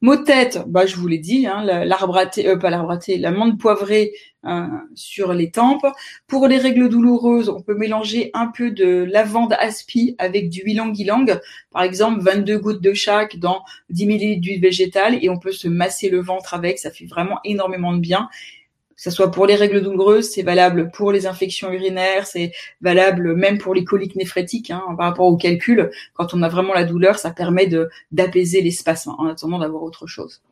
Mot 0.00 0.14
tête, 0.16 0.60
bah 0.68 0.86
je 0.86 0.94
vous 0.94 1.08
l'ai 1.08 1.18
dit, 1.18 1.48
hein, 1.48 1.64
l'arbre 1.64 2.16
euh, 2.38 2.56
pas 2.56 2.70
l'arbre 2.70 2.92
à 2.92 2.98
thé, 2.98 3.18
la 3.18 3.32
menthe 3.32 3.58
poivrée 3.58 4.12
hein, 4.44 4.84
sur 4.94 5.32
les 5.32 5.50
tempes. 5.50 5.86
Pour 6.28 6.46
les 6.46 6.58
règles 6.58 6.88
douloureuses, 6.88 7.48
on 7.48 7.62
peut 7.62 7.74
mélanger 7.74 8.30
un 8.32 8.46
peu 8.46 8.70
de 8.70 9.02
lavande 9.02 9.54
aspi 9.58 10.14
avec 10.18 10.50
du 10.50 10.62
ylang 10.64 10.94
ylang, 10.96 11.40
par 11.72 11.82
exemple 11.82 12.20
22 12.20 12.58
gouttes 12.60 12.80
de 12.80 12.94
chaque 12.94 13.38
dans 13.38 13.64
10 13.90 14.04
ml 14.04 14.40
d'huile 14.40 14.60
végétale 14.60 15.18
et 15.20 15.28
on 15.30 15.38
peut 15.40 15.50
se 15.50 15.66
masser 15.66 16.10
le 16.10 16.20
ventre 16.20 16.54
avec, 16.54 16.78
ça 16.78 16.92
fait 16.92 17.06
vraiment 17.06 17.40
énormément 17.42 17.92
de 17.92 17.98
bien 17.98 18.28
que 18.98 19.04
ce 19.04 19.10
soit 19.12 19.30
pour 19.30 19.46
les 19.46 19.54
règles 19.54 19.80
douloureuses, 19.80 20.28
c'est 20.28 20.42
valable 20.42 20.90
pour 20.90 21.12
les 21.12 21.28
infections 21.28 21.72
urinaires, 21.72 22.26
c'est 22.26 22.50
valable 22.80 23.36
même 23.36 23.58
pour 23.58 23.72
les 23.72 23.84
coliques 23.84 24.16
néphrétiques, 24.16 24.72
hein, 24.72 24.82
par 24.96 25.06
rapport 25.06 25.26
au 25.26 25.36
calcul. 25.36 25.92
Quand 26.14 26.34
on 26.34 26.42
a 26.42 26.48
vraiment 26.48 26.74
la 26.74 26.82
douleur, 26.82 27.20
ça 27.20 27.30
permet 27.30 27.70
d'apaiser 28.10 28.60
l'espace 28.60 29.06
en 29.06 29.26
attendant 29.26 29.60
d'avoir 29.60 29.84
autre 29.84 30.08
chose. 30.08 30.42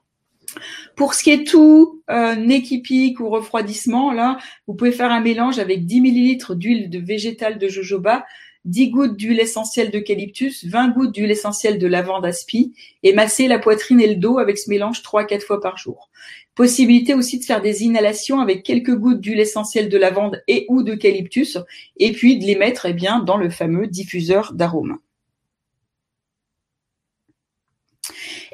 Pour 0.94 1.14
ce 1.14 1.24
qui 1.24 1.32
est 1.32 1.44
tout 1.44 2.02
euh, 2.08 2.36
nez 2.36 2.62
qui 2.62 2.80
pique 2.80 3.18
ou 3.18 3.28
refroidissement, 3.30 4.12
là, 4.12 4.38
vous 4.68 4.74
pouvez 4.74 4.92
faire 4.92 5.10
un 5.10 5.20
mélange 5.20 5.58
avec 5.58 5.84
10 5.84 5.98
ml 5.98 6.54
d'huile 6.54 6.88
de 6.88 7.00
végétale 7.00 7.58
de 7.58 7.66
jojoba, 7.66 8.24
10 8.64 8.90
gouttes 8.90 9.16
d'huile 9.16 9.40
essentielle 9.40 9.90
d'eucalyptus, 9.90 10.64
20 10.66 10.88
gouttes 10.90 11.12
d'huile 11.12 11.32
essentielle 11.32 11.78
de 11.78 11.86
lavande 11.86 12.24
aspi 12.24 12.74
et 13.02 13.12
masser 13.12 13.48
la 13.48 13.58
poitrine 13.58 14.00
et 14.00 14.08
le 14.08 14.16
dos 14.16 14.38
avec 14.38 14.56
ce 14.56 14.70
mélange 14.70 15.02
3-4 15.02 15.40
fois 15.40 15.60
par 15.60 15.76
jour. 15.76 16.10
Possibilité 16.56 17.14
aussi 17.14 17.38
de 17.38 17.44
faire 17.44 17.60
des 17.60 17.84
inhalations 17.84 18.40
avec 18.40 18.64
quelques 18.64 18.96
gouttes 18.96 19.20
d'huile 19.20 19.40
essentielle 19.40 19.88
de 19.88 19.98
lavande 19.98 20.42
et 20.48 20.66
ou 20.68 20.82
d'eucalyptus, 20.82 21.58
et 21.98 22.12
puis 22.12 22.38
de 22.38 22.44
les 22.44 22.56
mettre 22.56 22.86
eh 22.86 22.94
bien, 22.94 23.20
dans 23.20 23.36
le 23.36 23.50
fameux 23.50 23.86
diffuseur 23.86 24.54
d'arômes. 24.54 24.98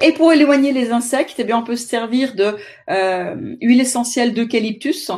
Et 0.01 0.11
pour 0.11 0.33
éloigner 0.33 0.73
les 0.73 0.91
insectes, 0.91 1.35
eh 1.39 1.45
bien, 1.45 1.57
on 1.57 1.63
peut 1.63 1.77
se 1.77 1.87
servir 1.87 2.35
de 2.35 2.57
euh, 2.89 3.55
huile 3.61 3.79
essentielle 3.79 4.33
d'eucalyptus 4.33 5.11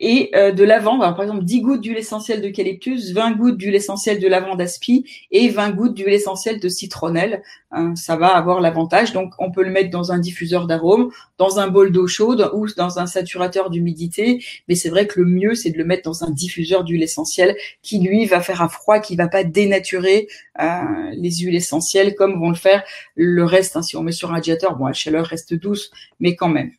et 0.00 0.30
euh, 0.34 0.50
de 0.50 0.64
lavande, 0.64 1.00
par 1.00 1.22
exemple 1.22 1.44
10 1.44 1.60
gouttes 1.60 1.80
d'huile 1.82 1.98
essentielle 1.98 2.40
d'eucalyptus, 2.40 3.12
20 3.12 3.32
gouttes 3.32 3.58
d'huile 3.58 3.74
essentielle 3.74 4.18
de 4.18 4.26
lavande 4.26 4.60
aspi 4.60 5.04
et 5.30 5.48
20 5.50 5.70
gouttes 5.72 5.94
d'huile 5.94 6.14
essentielle 6.14 6.58
de 6.58 6.68
citronnelle. 6.68 7.42
Hein, 7.70 7.94
ça 7.94 8.16
va 8.16 8.28
avoir 8.28 8.60
l'avantage. 8.60 9.12
Donc 9.12 9.34
on 9.38 9.52
peut 9.52 9.62
le 9.62 9.70
mettre 9.70 9.90
dans 9.90 10.10
un 10.10 10.18
diffuseur 10.18 10.66
d'arômes, 10.66 11.10
dans 11.36 11.60
un 11.60 11.68
bol 11.68 11.92
d'eau 11.92 12.06
chaude 12.06 12.50
ou 12.54 12.66
dans 12.76 12.98
un 12.98 13.06
saturateur 13.06 13.68
d'humidité. 13.68 14.42
Mais 14.68 14.74
c'est 14.74 14.88
vrai 14.88 15.06
que 15.06 15.20
le 15.20 15.26
mieux 15.26 15.54
c'est 15.54 15.70
de 15.70 15.78
le 15.78 15.84
mettre 15.84 16.02
dans 16.04 16.24
un 16.24 16.30
diffuseur 16.30 16.82
d'huile 16.82 17.02
essentielle 17.02 17.54
qui 17.82 18.00
lui 18.00 18.24
va 18.24 18.40
faire 18.40 18.62
un 18.62 18.68
froid, 18.68 19.00
qui 19.00 19.16
va 19.16 19.28
pas 19.28 19.44
dénaturer 19.44 20.28
euh, 20.60 20.80
les 21.12 21.30
huiles 21.30 21.56
essentielles 21.56 22.14
comme 22.14 22.40
vont 22.40 22.48
le 22.48 22.56
faire 22.56 22.82
le 23.16 23.44
reste. 23.44 23.76
Hein, 23.76 23.82
si 23.82 23.96
on 23.98 24.02
met 24.02 24.12
sur 24.12 24.30
un 24.30 24.34
radiateur, 24.34 24.76
bon 24.76 24.86
la 24.86 24.94
chaleur 24.94 25.26
reste 25.26 25.52
douce, 25.52 25.90
mais 26.20 26.36
quand 26.36 26.48
même. 26.48 26.72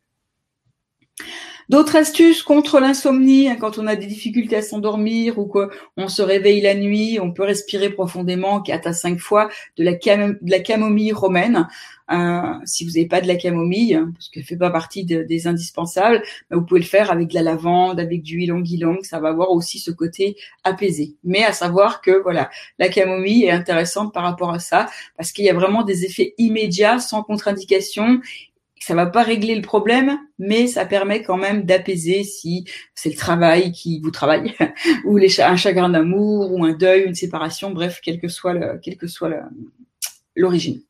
D'autres 1.72 1.96
astuces 1.96 2.44
contre 2.44 2.82
l'insomnie, 2.82 3.48
hein, 3.48 3.56
quand 3.58 3.78
on 3.78 3.88
a 3.88 3.96
des 3.96 4.06
difficultés 4.06 4.58
à 4.58 4.62
s'endormir 4.62 5.40
ou 5.40 5.46
qu'on 5.46 6.10
se 6.10 6.22
réveille 6.22 6.60
la 6.60 6.76
nuit, 6.76 7.18
on 7.22 7.32
peut 7.32 7.44
respirer 7.44 7.90
profondément 7.90 8.60
quatre 8.60 8.88
à 8.88 8.94
cinq 8.94 9.20
fois 9.20 9.50
de 9.78 9.86
la, 9.86 10.60
camomille 10.60 11.14
romaine. 11.14 11.70
Euh, 12.12 12.42
si 12.66 12.84
vous 12.84 12.92
n'avez 12.92 13.06
pas 13.06 13.22
de 13.22 13.28
la 13.28 13.38
camomille, 13.38 13.96
hein, 13.96 14.12
parce 14.14 14.28
qu'elle 14.28 14.44
fait 14.44 14.58
pas 14.58 14.70
partie 14.70 15.06
des 15.06 15.48
indispensables, 15.48 16.22
bah, 16.50 16.58
vous 16.58 16.66
pouvez 16.66 16.82
le 16.82 16.86
faire 16.86 17.10
avec 17.10 17.30
de 17.30 17.36
la 17.36 17.42
lavande, 17.42 18.02
avec 18.02 18.22
du 18.22 18.42
ylang 18.42 18.66
ylang, 18.70 19.02
ça 19.04 19.22
va 19.22 19.30
avoir 19.30 19.52
aussi 19.52 19.80
ce 19.80 19.92
côté 19.92 20.36
apaisé. 20.66 21.16
Mais 21.24 21.46
à 21.46 21.54
savoir 21.54 22.02
que 22.02 22.22
voilà, 22.22 22.50
la 22.80 22.90
camomille 22.90 23.46
est 23.46 23.52
intéressante 23.52 24.14
par 24.14 24.24
rapport 24.24 24.52
à 24.52 24.60
ça, 24.60 24.88
parce 25.16 25.32
qu'il 25.32 25.46
y 25.46 25.50
a 25.50 25.54
vraiment 25.54 25.84
des 25.84 26.04
effets 26.04 26.34
immédiats, 26.38 27.00
sans 27.00 27.24
contre-indication, 27.24 28.20
ça 28.82 28.96
va 28.96 29.06
pas 29.06 29.22
régler 29.22 29.54
le 29.54 29.62
problème, 29.62 30.18
mais 30.40 30.66
ça 30.66 30.86
permet 30.86 31.22
quand 31.22 31.38
même 31.38 31.64
d'apaiser 31.64 32.24
si 32.24 32.66
c'est 32.96 33.10
le 33.10 33.16
travail 33.16 33.72
qui 33.72 34.02
vous 34.02 34.10
travaille, 34.10 34.56
ou 35.06 35.20
un 35.20 35.56
chagrin 35.56 35.90
d'amour, 35.90 36.52
ou 36.52 36.66
un 36.66 36.74
deuil, 36.74 37.04
une 37.04 37.14
séparation, 37.14 37.70
bref, 37.70 38.00
quel 38.04 38.20
que 38.20 38.28
soit 38.28 38.54
le, 38.54 38.80
quel 38.82 38.98
que 38.98 39.06
soit 39.06 39.30
l'origine. 40.36 40.82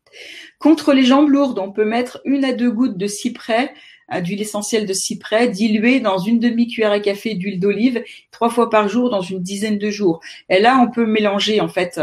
Contre 0.57 0.93
les 0.93 1.03
jambes 1.03 1.30
lourdes, 1.30 1.59
on 1.59 1.72
peut 1.72 1.85
mettre 1.85 2.22
une 2.23 2.45
à 2.45 2.53
deux 2.53 2.72
gouttes 2.72 2.97
de 2.97 3.07
cyprès 3.07 3.73
d'huile 4.19 4.41
essentielle 4.41 4.85
de 4.85 4.93
cyprès 4.93 5.47
diluée 5.47 6.01
dans 6.01 6.18
une 6.18 6.39
demi-cuillère 6.39 6.91
à 6.91 6.99
café 6.99 7.35
d'huile 7.35 7.59
d'olive 7.59 8.03
trois 8.31 8.49
fois 8.49 8.69
par 8.69 8.89
jour 8.89 9.09
dans 9.09 9.22
une 9.22 9.41
dizaine 9.41 9.77
de 9.77 9.89
jours. 9.89 10.19
Et 10.49 10.59
là, 10.59 10.80
on 10.85 10.91
peut 10.91 11.05
mélanger 11.05 11.61
en 11.61 11.69
fait 11.69 11.99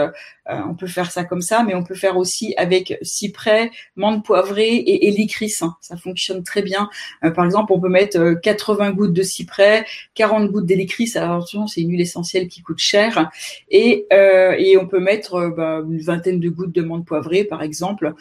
euh, 0.50 0.60
on 0.68 0.74
peut 0.74 0.86
faire 0.86 1.10
ça 1.10 1.24
comme 1.24 1.42
ça, 1.42 1.62
mais 1.62 1.74
on 1.74 1.84
peut 1.84 1.94
faire 1.94 2.16
aussi 2.16 2.54
avec 2.56 2.98
cyprès, 3.02 3.70
menthe 3.96 4.24
poivrée 4.24 4.74
et 4.74 5.08
hélicris. 5.08 5.50
Ça 5.50 5.96
fonctionne 6.02 6.42
très 6.42 6.62
bien. 6.62 6.88
Euh, 7.24 7.30
par 7.30 7.44
exemple, 7.44 7.72
on 7.72 7.80
peut 7.80 7.88
mettre 7.88 8.34
80 8.42 8.88
euh, 8.88 8.92
gouttes 8.92 9.12
de 9.12 9.22
cyprès, 9.22 9.84
40 10.14 10.50
gouttes 10.50 10.66
d'hélicris. 10.66 11.10
Attention, 11.14 11.66
c'est 11.66 11.82
une 11.82 11.90
huile 11.90 12.00
essentielle 12.00 12.48
qui 12.48 12.62
coûte 12.62 12.78
cher. 12.78 13.30
Et, 13.70 14.06
et 14.10 14.76
on 14.76 14.86
peut 14.86 15.00
mettre 15.00 15.52
bah, 15.56 15.82
une 15.88 16.00
vingtaine 16.00 16.40
de 16.40 16.48
gouttes 16.48 16.74
de 16.74 16.82
menthe 16.82 17.04
poivrée, 17.04 17.44
par 17.44 17.62
exemple, 17.62 18.14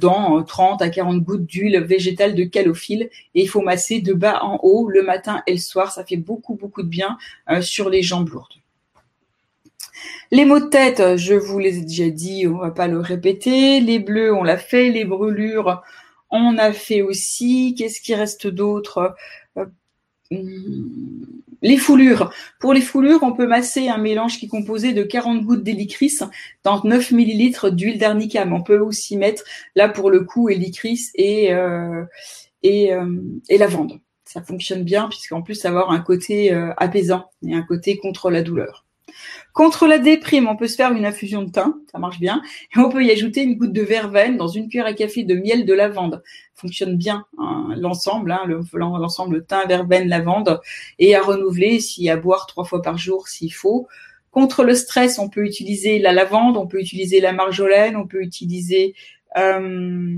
dans 0.00 0.42
30 0.42 0.82
à 0.82 0.88
40 0.88 1.22
gouttes 1.22 1.46
d'huile 1.46 1.80
végétale 1.80 2.34
de 2.34 2.44
calophylle. 2.44 3.10
Et 3.34 3.42
il 3.42 3.48
faut 3.48 3.62
masser 3.62 4.00
de 4.00 4.12
bas 4.12 4.40
en 4.42 4.58
haut 4.62 4.88
le 4.88 5.02
matin 5.02 5.42
et 5.46 5.52
le 5.52 5.58
soir. 5.58 5.92
Ça 5.92 6.04
fait 6.04 6.16
beaucoup, 6.16 6.54
beaucoup 6.54 6.82
de 6.82 6.88
bien 6.88 7.18
sur 7.60 7.88
les 7.88 8.02
jambes 8.02 8.28
lourdes. 8.28 8.63
Les 10.30 10.44
maux 10.44 10.60
de 10.60 10.66
tête, 10.66 11.16
je 11.16 11.34
vous 11.34 11.58
les 11.58 11.78
ai 11.78 11.82
déjà 11.82 12.10
dit, 12.10 12.46
on 12.46 12.58
va 12.58 12.70
pas 12.70 12.88
le 12.88 12.98
répéter. 12.98 13.80
Les 13.80 13.98
bleus, 13.98 14.34
on 14.34 14.42
l'a 14.42 14.56
fait. 14.56 14.90
Les 14.90 15.04
brûlures, 15.04 15.82
on 16.30 16.58
a 16.58 16.72
fait 16.72 17.02
aussi. 17.02 17.74
Qu'est-ce 17.78 18.00
qui 18.00 18.14
reste 18.14 18.46
d'autre? 18.46 19.14
Euh, 19.56 19.66
les 21.62 21.76
foulures. 21.76 22.32
Pour 22.58 22.74
les 22.74 22.80
foulures, 22.80 23.22
on 23.22 23.32
peut 23.32 23.46
masser 23.46 23.88
un 23.88 23.98
mélange 23.98 24.38
qui 24.38 24.46
est 24.46 24.48
composé 24.48 24.92
de 24.92 25.02
40 25.02 25.44
gouttes 25.44 25.62
d'hélicris 25.62 26.18
dans 26.64 26.82
9 26.82 27.12
millilitres 27.12 27.70
d'huile 27.70 27.98
d'arnica. 27.98 28.46
On 28.50 28.62
peut 28.62 28.78
aussi 28.78 29.16
mettre, 29.16 29.44
là 29.76 29.88
pour 29.88 30.10
le 30.10 30.24
coup, 30.24 30.48
hélicris 30.48 31.10
et, 31.14 31.52
euh, 31.54 32.04
et, 32.62 32.92
euh, 32.92 33.20
et 33.48 33.58
lavande. 33.58 34.00
Ça 34.24 34.42
fonctionne 34.42 34.82
bien 34.82 35.08
puisqu'en 35.08 35.42
plus, 35.42 35.64
avoir 35.64 35.92
un 35.92 36.00
côté 36.00 36.50
apaisant 36.76 37.30
et 37.46 37.54
un 37.54 37.62
côté 37.62 37.98
contre 37.98 38.30
la 38.30 38.42
douleur. 38.42 38.84
Contre 39.52 39.86
la 39.86 39.98
déprime, 39.98 40.48
on 40.48 40.56
peut 40.56 40.66
se 40.66 40.76
faire 40.76 40.92
une 40.92 41.06
infusion 41.06 41.42
de 41.42 41.50
thym, 41.50 41.74
ça 41.90 41.98
marche 41.98 42.18
bien, 42.18 42.42
et 42.74 42.78
on 42.78 42.88
peut 42.88 43.04
y 43.04 43.10
ajouter 43.10 43.42
une 43.42 43.56
goutte 43.56 43.72
de 43.72 43.82
verveine 43.82 44.36
dans 44.36 44.48
une 44.48 44.68
cuillère 44.68 44.86
à 44.86 44.94
café 44.94 45.22
de 45.24 45.34
miel 45.34 45.64
de 45.64 45.72
lavande. 45.72 46.22
Fonctionne 46.54 46.96
bien 46.96 47.24
hein, 47.38 47.68
l'ensemble, 47.76 48.32
hein, 48.32 48.46
l'ensemble 48.72 49.44
thym, 49.46 49.66
verveine, 49.68 50.08
lavande, 50.08 50.60
et 50.98 51.14
à 51.14 51.22
renouveler, 51.22 51.80
si 51.80 52.08
à 52.10 52.16
boire 52.16 52.46
trois 52.46 52.64
fois 52.64 52.82
par 52.82 52.98
jour 52.98 53.28
s'il 53.28 53.52
faut. 53.52 53.86
Contre 54.30 54.64
le 54.64 54.74
stress, 54.74 55.20
on 55.20 55.28
peut 55.28 55.44
utiliser 55.44 56.00
la 56.00 56.12
lavande, 56.12 56.56
on 56.56 56.66
peut 56.66 56.80
utiliser 56.80 57.20
la 57.20 57.32
marjolaine, 57.32 57.94
on 57.94 58.08
peut 58.08 58.20
utiliser 58.20 58.94
euh, 59.36 60.16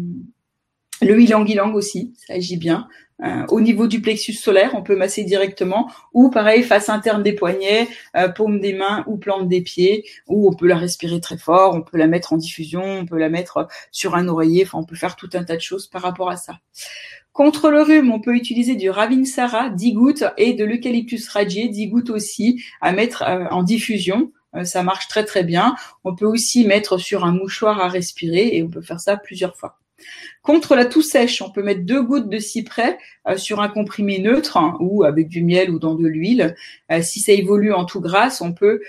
le 1.02 1.20
ylang 1.20 1.46
ylang 1.46 1.74
aussi, 1.74 2.14
ça 2.26 2.34
agit 2.34 2.56
bien. 2.56 2.88
Euh, 3.24 3.46
au 3.48 3.60
niveau 3.62 3.86
du 3.86 4.02
plexus 4.02 4.34
solaire, 4.34 4.72
on 4.74 4.82
peut 4.82 4.96
masser 4.96 5.24
directement, 5.24 5.90
ou 6.12 6.28
pareil, 6.28 6.62
face 6.62 6.90
interne 6.90 7.22
des 7.22 7.32
poignets, 7.32 7.88
euh, 8.14 8.28
paume 8.28 8.60
des 8.60 8.74
mains 8.74 9.04
ou 9.06 9.16
plante 9.16 9.48
des 9.48 9.62
pieds, 9.62 10.04
ou 10.26 10.48
on 10.48 10.54
peut 10.54 10.66
la 10.66 10.76
respirer 10.76 11.20
très 11.20 11.38
fort, 11.38 11.74
on 11.74 11.82
peut 11.82 11.96
la 11.96 12.08
mettre 12.08 12.34
en 12.34 12.36
diffusion, 12.36 12.82
on 12.84 13.06
peut 13.06 13.18
la 13.18 13.30
mettre 13.30 13.68
sur 13.90 14.16
un 14.16 14.28
oreiller, 14.28 14.64
enfin 14.64 14.78
on 14.78 14.84
peut 14.84 14.96
faire 14.96 15.16
tout 15.16 15.30
un 15.32 15.44
tas 15.44 15.56
de 15.56 15.62
choses 15.62 15.86
par 15.86 16.02
rapport 16.02 16.28
à 16.28 16.36
ça. 16.36 16.58
Contre 17.32 17.70
le 17.70 17.82
rhume, 17.82 18.12
on 18.12 18.20
peut 18.20 18.34
utiliser 18.34 18.76
du 18.76 18.90
Ravinsara, 18.90 19.70
10 19.70 19.92
gouttes, 19.94 20.24
et 20.36 20.52
de 20.52 20.64
l'eucalyptus 20.64 21.28
radié, 21.28 21.68
10 21.68 21.88
gouttes 21.88 22.10
aussi, 22.10 22.62
à 22.82 22.92
mettre 22.92 23.22
euh, 23.22 23.46
en 23.50 23.62
diffusion. 23.62 24.32
ça 24.64 24.82
marche 24.82 25.08
très 25.08 25.24
très 25.24 25.42
bien. 25.44 25.74
On 26.04 26.14
peut 26.14 26.26
aussi 26.26 26.66
mettre 26.66 26.98
sur 26.98 27.24
un 27.24 27.32
mouchoir 27.32 27.80
à 27.80 27.88
respirer, 27.88 28.56
et 28.56 28.62
on 28.62 28.68
peut 28.68 28.82
faire 28.82 29.00
ça 29.00 29.16
plusieurs 29.16 29.56
fois. 29.56 29.78
Contre 30.42 30.76
la 30.76 30.84
toux 30.84 31.02
sèche, 31.02 31.42
on 31.42 31.50
peut 31.50 31.62
mettre 31.62 31.84
deux 31.84 32.02
gouttes 32.02 32.28
de 32.28 32.38
cyprès 32.38 32.98
sur 33.36 33.60
un 33.60 33.68
comprimé 33.68 34.18
neutre 34.18 34.56
hein, 34.56 34.76
ou 34.80 35.04
avec 35.04 35.28
du 35.28 35.42
miel 35.42 35.70
ou 35.70 35.78
dans 35.78 35.94
de 35.94 36.06
l'huile. 36.06 36.54
si 37.02 37.20
ça 37.20 37.32
évolue 37.32 37.72
en 37.72 37.84
tout 37.84 38.00
grasse, 38.00 38.40
on 38.40 38.52
peut 38.52 38.80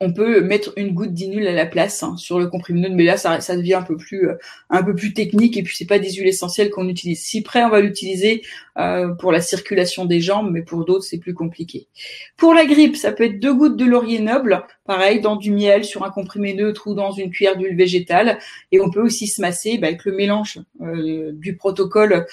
on 0.00 0.12
peut 0.12 0.40
mettre 0.40 0.72
une 0.76 0.94
goutte 0.94 1.12
d'inul 1.12 1.46
à 1.46 1.52
la 1.52 1.66
place 1.66 2.02
hein, 2.02 2.16
sur 2.16 2.38
le 2.38 2.46
comprimé 2.46 2.88
mais 2.88 3.04
là 3.04 3.16
ça, 3.16 3.40
ça 3.40 3.56
devient 3.56 3.74
un 3.74 3.82
peu 3.82 3.96
plus 3.96 4.28
euh, 4.28 4.34
un 4.70 4.82
peu 4.82 4.94
plus 4.94 5.12
technique 5.12 5.56
et 5.56 5.62
puis 5.62 5.76
c'est 5.76 5.86
pas 5.86 5.98
des 5.98 6.12
huiles 6.12 6.28
essentielles 6.28 6.70
qu'on 6.70 6.88
utilise. 6.88 7.20
Cyprès, 7.20 7.64
on 7.64 7.68
va 7.68 7.80
l'utiliser 7.80 8.42
euh, 8.78 9.08
pour 9.08 9.32
la 9.32 9.40
circulation 9.40 10.04
des 10.04 10.20
jambes, 10.20 10.50
mais 10.52 10.62
pour 10.62 10.84
d'autres 10.84 11.04
c'est 11.04 11.18
plus 11.18 11.34
compliqué. 11.34 11.88
Pour 12.36 12.54
la 12.54 12.66
grippe, 12.66 12.96
ça 12.96 13.12
peut 13.12 13.24
être 13.24 13.40
deux 13.40 13.54
gouttes 13.54 13.76
de 13.76 13.84
laurier 13.84 14.20
noble, 14.20 14.64
pareil 14.84 15.20
dans 15.20 15.36
du 15.36 15.50
miel 15.50 15.84
sur 15.84 16.04
un 16.04 16.10
comprimé 16.10 16.54
neutre 16.54 16.86
ou 16.86 16.94
dans 16.94 17.12
une 17.12 17.30
cuillère 17.30 17.56
d'huile 17.56 17.76
végétale, 17.76 18.38
et 18.72 18.80
on 18.80 18.90
peut 18.90 19.02
aussi 19.02 19.26
se 19.26 19.40
masser 19.40 19.78
bah, 19.78 19.88
avec 19.88 20.04
le 20.04 20.12
mélange 20.12 20.60
euh, 20.80 21.32
du 21.32 21.56
protocole 21.56 22.26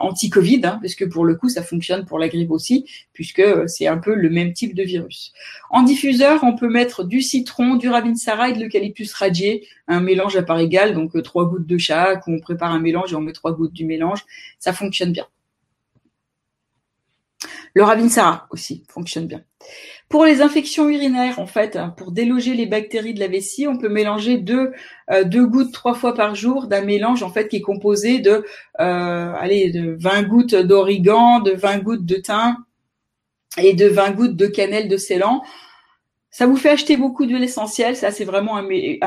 anti-Covid, 0.00 0.60
hein, 0.64 0.78
parce 0.80 0.94
que 0.94 1.04
pour 1.04 1.24
le 1.24 1.34
coup 1.34 1.48
ça 1.48 1.62
fonctionne 1.62 2.04
pour 2.04 2.18
la 2.18 2.28
grippe 2.28 2.50
aussi, 2.50 2.86
puisque 3.12 3.42
c'est 3.66 3.86
un 3.86 3.98
peu 3.98 4.14
le 4.14 4.30
même 4.30 4.52
type 4.52 4.74
de 4.74 4.82
virus. 4.82 5.32
En 5.70 5.82
diffuseur, 5.82 6.44
on 6.44 6.54
peut 6.54 6.68
mettre 6.68 7.04
du 7.04 7.20
citron, 7.20 7.76
du 7.76 7.88
ravinsara 7.88 8.50
et 8.50 8.52
de 8.52 8.60
l'eucalyptus 8.60 9.12
radié, 9.12 9.66
un 9.86 10.00
mélange 10.00 10.36
à 10.36 10.42
part 10.42 10.58
égale, 10.60 10.94
donc 10.94 11.16
euh, 11.16 11.22
trois 11.22 11.48
gouttes 11.48 11.66
de 11.66 11.78
chaque, 11.78 12.26
on 12.28 12.38
prépare 12.38 12.72
un 12.72 12.80
mélange 12.80 13.12
et 13.12 13.16
on 13.16 13.20
met 13.20 13.32
trois 13.32 13.52
gouttes 13.52 13.72
du 13.72 13.84
mélange, 13.84 14.24
ça 14.58 14.72
fonctionne 14.72 15.12
bien. 15.12 15.26
Le 17.74 17.82
ravinsara 17.82 18.46
aussi 18.50 18.84
fonctionne 18.88 19.26
bien. 19.26 19.42
Pour 20.08 20.24
les 20.24 20.40
infections 20.40 20.88
urinaires, 20.88 21.38
en 21.38 21.46
fait, 21.46 21.78
pour 21.96 22.12
déloger 22.12 22.54
les 22.54 22.66
bactéries 22.66 23.12
de 23.12 23.20
la 23.20 23.28
vessie, 23.28 23.66
on 23.66 23.76
peut 23.76 23.90
mélanger 23.90 24.38
deux, 24.38 24.72
euh, 25.10 25.24
deux 25.24 25.46
gouttes 25.46 25.72
trois 25.72 25.94
fois 25.94 26.14
par 26.14 26.34
jour 26.34 26.66
d'un 26.66 26.80
mélange 26.80 27.22
en 27.22 27.28
fait 27.30 27.48
qui 27.48 27.56
est 27.56 27.60
composé 27.60 28.20
de, 28.20 28.44
euh, 28.80 29.32
allez, 29.38 29.70
de 29.70 29.96
20 30.00 30.22
gouttes 30.22 30.54
d'origan, 30.54 31.40
de 31.40 31.52
20 31.52 31.78
gouttes 31.78 32.06
de 32.06 32.16
thym 32.16 32.56
et 33.58 33.74
de 33.74 33.86
20 33.86 34.12
gouttes 34.12 34.36
de 34.36 34.46
cannelle 34.46 34.88
de 34.88 34.96
Ceylan. 34.96 35.42
Ça 36.30 36.46
vous 36.46 36.56
fait 36.56 36.68
acheter 36.68 36.98
beaucoup 36.98 37.24
d'huile 37.24 37.42
essentielle, 37.42 37.96
ça 37.96 38.10
c'est 38.10 38.24
vraiment 38.24 38.58
un, 38.58 38.62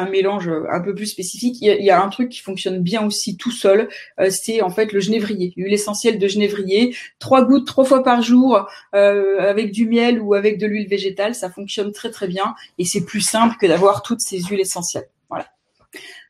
mélange 0.09 0.47
euh, 0.47 0.65
un 0.71 0.81
peu 0.81 0.95
plus 0.95 1.05
spécifique. 1.05 1.57
Il 1.61 1.67
y, 1.67 1.91
a, 1.91 2.03
un 2.03 2.09
truc 2.09 2.29
qui 2.29 2.39
fonctionne 2.39 2.79
bien 2.79 3.05
aussi 3.05 3.37
tout 3.37 3.51
seul, 3.51 3.89
euh, 4.19 4.29
c'est 4.31 4.63
en 4.63 4.71
fait 4.71 4.91
le 4.91 4.99
genévrier, 4.99 5.53
l'huile 5.55 5.73
essentielle 5.73 6.17
de 6.17 6.27
genévrier. 6.27 6.95
Trois 7.19 7.45
gouttes 7.45 7.67
trois 7.67 7.85
fois 7.85 8.03
par 8.03 8.23
jour 8.23 8.67
euh, 8.95 9.39
avec 9.39 9.71
du 9.71 9.87
miel 9.87 10.19
ou 10.19 10.33
avec 10.33 10.57
de 10.57 10.65
l'huile 10.65 10.87
végétale, 10.87 11.35
ça 11.35 11.51
fonctionne 11.51 11.91
très 11.91 12.09
très 12.09 12.27
bien 12.27 12.55
et 12.79 12.85
c'est 12.85 13.05
plus 13.05 13.21
simple 13.21 13.55
que 13.61 13.67
d'avoir 13.67 14.01
toutes 14.01 14.21
ces 14.21 14.41
huiles 14.41 14.61
essentielles. 14.61 15.07
Voilà. 15.29 15.45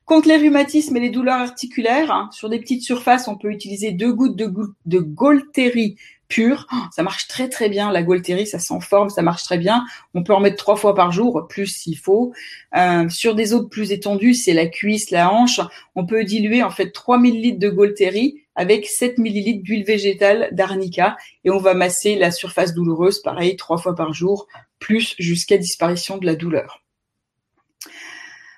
Contre 0.03 0.27
les 0.27 0.37
rhumatismes 0.37 0.97
et 0.97 0.99
les 0.99 1.09
douleurs 1.09 1.39
articulaires, 1.39 2.11
hein, 2.11 2.29
sur 2.33 2.49
des 2.49 2.59
petites 2.59 2.83
surfaces, 2.83 3.29
on 3.29 3.37
peut 3.37 3.49
utiliser 3.49 3.93
deux 3.93 4.11
gouttes 4.11 4.35
de, 4.35 4.51
de 4.85 4.99
Golteri 4.99 5.95
pur. 6.31 6.65
Ça 6.95 7.03
marche 7.03 7.27
très 7.27 7.49
très 7.49 7.69
bien. 7.69 7.91
La 7.91 8.01
Golteri, 8.01 8.47
ça 8.47 8.57
forme, 8.79 9.09
ça 9.09 9.21
marche 9.21 9.43
très 9.43 9.57
bien. 9.57 9.85
On 10.13 10.23
peut 10.23 10.33
en 10.33 10.39
mettre 10.39 10.55
trois 10.55 10.77
fois 10.77 10.95
par 10.95 11.11
jour, 11.11 11.45
plus 11.49 11.67
s'il 11.67 11.97
faut. 11.97 12.33
Euh, 12.75 13.09
sur 13.09 13.35
des 13.35 13.53
autres 13.53 13.69
plus 13.69 13.91
étendues, 13.91 14.33
c'est 14.33 14.53
la 14.53 14.67
cuisse, 14.67 15.11
la 15.11 15.31
hanche. 15.31 15.59
On 15.95 16.05
peut 16.05 16.23
diluer 16.23 16.63
en 16.63 16.71
fait 16.71 16.91
3 16.91 17.19
ml 17.19 17.59
de 17.59 17.69
Golteri 17.69 18.41
avec 18.55 18.85
7 18.85 19.17
ml 19.17 19.61
d'huile 19.61 19.83
végétale 19.83 20.49
d'arnica 20.51 21.17
et 21.43 21.51
on 21.51 21.57
va 21.57 21.73
masser 21.73 22.15
la 22.15 22.31
surface 22.31 22.73
douloureuse, 22.73 23.21
pareil, 23.21 23.55
trois 23.55 23.77
fois 23.77 23.95
par 23.95 24.13
jour, 24.13 24.47
plus 24.79 25.15
jusqu'à 25.19 25.57
disparition 25.57 26.17
de 26.17 26.25
la 26.25 26.35
douleur. 26.35 26.81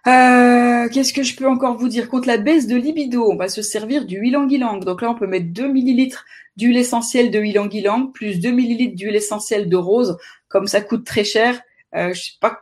Euh, 0.05 0.72
qu'est-ce 0.89 1.13
que 1.13 1.23
je 1.23 1.35
peux 1.35 1.47
encore 1.47 1.77
vous 1.77 1.87
dire 1.87 2.09
Contre 2.09 2.27
la 2.27 2.37
baisse 2.37 2.67
de 2.67 2.75
libido, 2.75 3.29
on 3.31 3.35
va 3.35 3.47
se 3.47 3.61
servir 3.61 4.05
du 4.05 4.25
ylang. 4.25 4.47
Donc 4.79 5.01
là, 5.01 5.09
on 5.09 5.15
peut 5.15 5.27
mettre 5.27 5.47
2 5.47 5.67
millilitres 5.67 6.25
d'huile 6.55 6.77
essentielle 6.77 7.31
de 7.31 7.39
ylang 7.39 7.73
ylang 7.73 8.11
plus 8.11 8.39
2 8.39 8.51
millilitres 8.51 8.95
d'huile 8.95 9.15
essentielle 9.15 9.69
de 9.69 9.77
rose. 9.77 10.17
Comme 10.47 10.67
ça 10.67 10.81
coûte 10.81 11.05
très 11.05 11.23
cher, 11.23 11.61
euh, 11.95 12.13
je 12.13 12.21
suis 12.21 12.37
pas, 12.39 12.59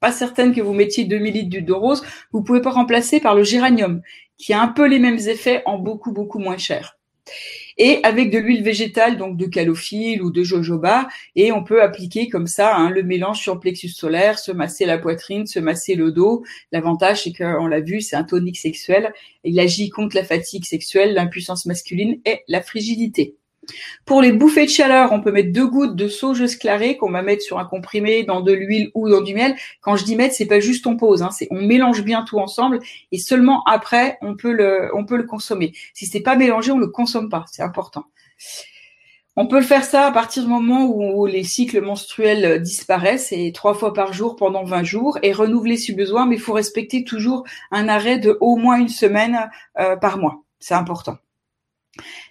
pas 0.00 0.12
certaine 0.12 0.54
que 0.54 0.60
vous 0.60 0.74
mettiez 0.74 1.04
2 1.04 1.18
millilitres 1.18 1.50
d'huile 1.50 1.64
de 1.64 1.72
rose. 1.72 2.02
Vous 2.32 2.42
pouvez 2.42 2.60
pas 2.60 2.70
remplacer 2.70 3.20
par 3.20 3.34
le 3.34 3.44
géranium, 3.44 4.02
qui 4.38 4.52
a 4.52 4.60
un 4.60 4.68
peu 4.68 4.86
les 4.86 4.98
mêmes 4.98 5.18
effets 5.18 5.62
en 5.66 5.78
beaucoup, 5.78 6.12
beaucoup 6.12 6.38
moins 6.38 6.58
cher 6.58 6.98
et 7.78 8.00
avec 8.04 8.30
de 8.30 8.38
l'huile 8.38 8.62
végétale, 8.62 9.16
donc 9.16 9.36
de 9.36 9.46
calophylle 9.46 10.22
ou 10.22 10.30
de 10.30 10.42
jojoba, 10.42 11.08
et 11.36 11.52
on 11.52 11.64
peut 11.64 11.82
appliquer 11.82 12.28
comme 12.28 12.46
ça 12.46 12.76
hein, 12.76 12.90
le 12.90 13.02
mélange 13.02 13.40
sur 13.40 13.54
le 13.54 13.60
plexus 13.60 13.88
solaire, 13.88 14.38
se 14.38 14.52
masser 14.52 14.86
la 14.86 14.98
poitrine, 14.98 15.46
se 15.46 15.58
masser 15.58 15.94
le 15.94 16.12
dos. 16.12 16.44
L'avantage, 16.72 17.24
c'est 17.24 17.32
qu'on 17.32 17.66
l'a 17.66 17.80
vu, 17.80 18.00
c'est 18.00 18.16
un 18.16 18.24
tonique 18.24 18.58
sexuel. 18.58 19.12
Il 19.44 19.58
agit 19.60 19.90
contre 19.90 20.16
la 20.16 20.24
fatigue 20.24 20.64
sexuelle, 20.64 21.14
l'impuissance 21.14 21.66
masculine 21.66 22.20
et 22.24 22.40
la 22.48 22.62
frigidité. 22.62 23.36
Pour 24.04 24.22
les 24.22 24.32
bouffées 24.32 24.66
de 24.66 24.70
chaleur, 24.70 25.12
on 25.12 25.20
peut 25.20 25.32
mettre 25.32 25.52
deux 25.52 25.66
gouttes 25.66 25.96
de 25.96 26.08
saugeuse 26.08 26.56
clarée 26.56 26.96
qu'on 26.96 27.10
va 27.10 27.22
mettre 27.22 27.42
sur 27.42 27.58
un 27.58 27.64
comprimé, 27.64 28.24
dans 28.24 28.40
de 28.40 28.52
l'huile 28.52 28.90
ou 28.94 29.08
dans 29.08 29.20
du 29.20 29.34
miel. 29.34 29.54
Quand 29.80 29.96
je 29.96 30.04
dis 30.04 30.16
mettre, 30.16 30.34
c'est 30.34 30.46
pas 30.46 30.60
juste 30.60 30.86
on 30.86 30.96
pose, 30.96 31.22
hein, 31.22 31.30
c'est 31.30 31.48
on 31.50 31.62
mélange 31.62 32.02
bien 32.02 32.24
tout 32.24 32.38
ensemble 32.38 32.80
et 33.10 33.18
seulement 33.18 33.62
après 33.64 34.18
on 34.22 34.36
peut 34.36 34.52
le 34.52 35.22
consommer. 35.24 35.72
Si 35.94 36.06
c'est 36.06 36.20
pas 36.20 36.36
mélangé, 36.36 36.72
on 36.72 36.78
le 36.78 36.88
consomme 36.88 37.28
pas, 37.28 37.44
c'est 37.50 37.62
important. 37.62 38.04
On 39.34 39.46
peut 39.46 39.58
le 39.58 39.64
faire 39.64 39.84
ça 39.84 40.06
à 40.06 40.12
partir 40.12 40.42
du 40.42 40.48
moment 40.50 40.84
où, 40.84 41.24
les 41.24 41.42
cycles 41.42 41.80
menstruels 41.80 42.60
disparaissent 42.60 43.32
et 43.32 43.50
trois 43.52 43.72
fois 43.72 43.94
par 43.94 44.12
jour 44.12 44.36
pendant 44.36 44.62
20 44.64 44.84
jours 44.84 45.18
et 45.22 45.32
renouveler 45.32 45.78
si 45.78 45.94
besoin, 45.94 46.26
mais 46.26 46.36
il 46.36 46.40
faut 46.40 46.52
respecter 46.52 47.02
toujours 47.02 47.44
un 47.70 47.88
arrêt 47.88 48.18
de 48.18 48.36
au 48.40 48.56
moins 48.56 48.76
une 48.76 48.90
semaine 48.90 49.50
euh, 49.78 49.96
par 49.96 50.18
mois. 50.18 50.42
C'est 50.58 50.74
important. 50.74 51.16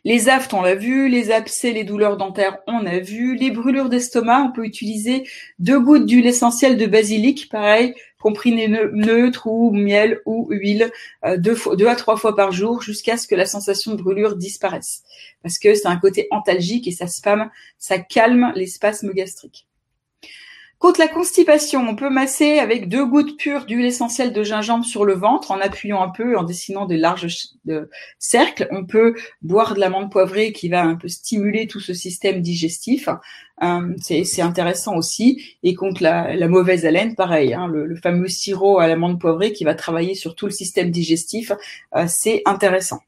Les 0.04 0.30
aftes, 0.30 0.54
on 0.54 0.62
l'a 0.62 0.76
vu. 0.76 1.08
Les 1.10 1.32
abcès, 1.32 1.72
les 1.72 1.84
douleurs 1.84 2.18
dentaires, 2.18 2.58
on 2.68 2.86
a 2.86 3.00
vu. 3.00 3.36
Les 3.36 3.52
brûlures 3.52 3.90
d'estomac, 3.90 4.42
on 4.42 4.52
peut 4.52 4.66
utiliser 4.66 5.28
deux 5.60 5.80
gouttes 5.80 6.06
d'huile 6.06 6.26
essentielle 6.26 6.78
de 6.78 6.88
basilic, 6.88 7.50
pareil, 7.50 7.94
comprimé 8.20 8.68
neutre 8.68 9.48
ou 9.48 9.72
miel 9.72 10.20
ou 10.26 10.48
huile, 10.50 10.92
euh, 11.26 11.38
deux, 11.38 11.58
deux 11.78 11.88
à 11.88 11.96
trois 11.96 12.18
fois 12.18 12.36
par 12.36 12.52
jour 12.52 12.82
jusqu'à 12.82 13.18
ce 13.18 13.28
que 13.28 13.36
la 13.36 13.46
sensation 13.46 13.94
de 13.94 14.02
brûlure 14.02 14.36
disparaisse. 14.36 15.04
Parce 15.44 15.60
que 15.60 15.76
c'est 15.76 15.88
un 15.88 15.98
côté 15.98 16.28
antalgique 16.32 16.88
et 16.88 16.92
ça 16.92 17.08
spam, 17.08 17.50
ça 17.78 18.00
calme 18.00 18.52
les 18.56 18.68
spasmes 18.68 19.12
gastriques. 19.14 19.68
Contre 20.82 20.99
la 20.99 21.08
constipation, 21.08 21.88
on 21.88 21.95
peut 21.95 22.10
masser 22.10 22.58
avec 22.58 22.90
deux 22.90 23.06
gouttes 23.06 23.38
pures 23.38 23.68
d'huile 23.68 23.86
essentielle 23.86 24.34
de 24.34 24.41
gingembre 24.41 24.84
sur 24.84 25.06
le 25.06 25.14
ventre 25.14 25.52
en 25.52 25.60
appuyant 25.60 26.02
un 26.02 26.10
peu, 26.10 26.36
en 26.36 26.41
dessinant 26.41 26.88
de 26.88 26.95
larges 26.95 27.49
cercles. 28.18 28.68
On 28.72 28.88
peut 28.88 29.14
boire 29.44 29.76
de 29.76 29.80
l'amande 29.80 30.12
poivrée 30.12 30.52
qui 30.53 30.70
va 30.70 30.82
un 30.84 30.95
peu 30.95 31.08
stimuler 31.08 31.68
tout 31.68 31.80
ce 31.80 31.94
système 31.94 32.41
digestif. 32.41 33.10
Euh, 33.62 33.94
c'est 33.99 34.41
intéressant 34.41 34.95
aussi. 34.98 35.56
Et 35.62 35.76
contre 35.76 36.02
la, 36.02 36.48
mauvaise 36.48 36.84
haleine, 36.84 37.14
pareil, 37.14 37.53
hein, 37.53 37.68
le, 37.68 37.95
fameux 37.98 38.28
sirop 38.28 38.80
à 38.80 38.88
l'amande 38.88 39.22
poivrée 39.22 39.53
qui 39.53 39.64
va 39.64 39.76
travailler 39.76 40.16
sur 40.16 40.34
tout 40.34 40.48
le 40.48 40.52
système 40.52 40.90
digestif, 40.90 41.52
euh, 41.95 42.06
c'est 42.08 42.41
intéressant. 42.45 43.02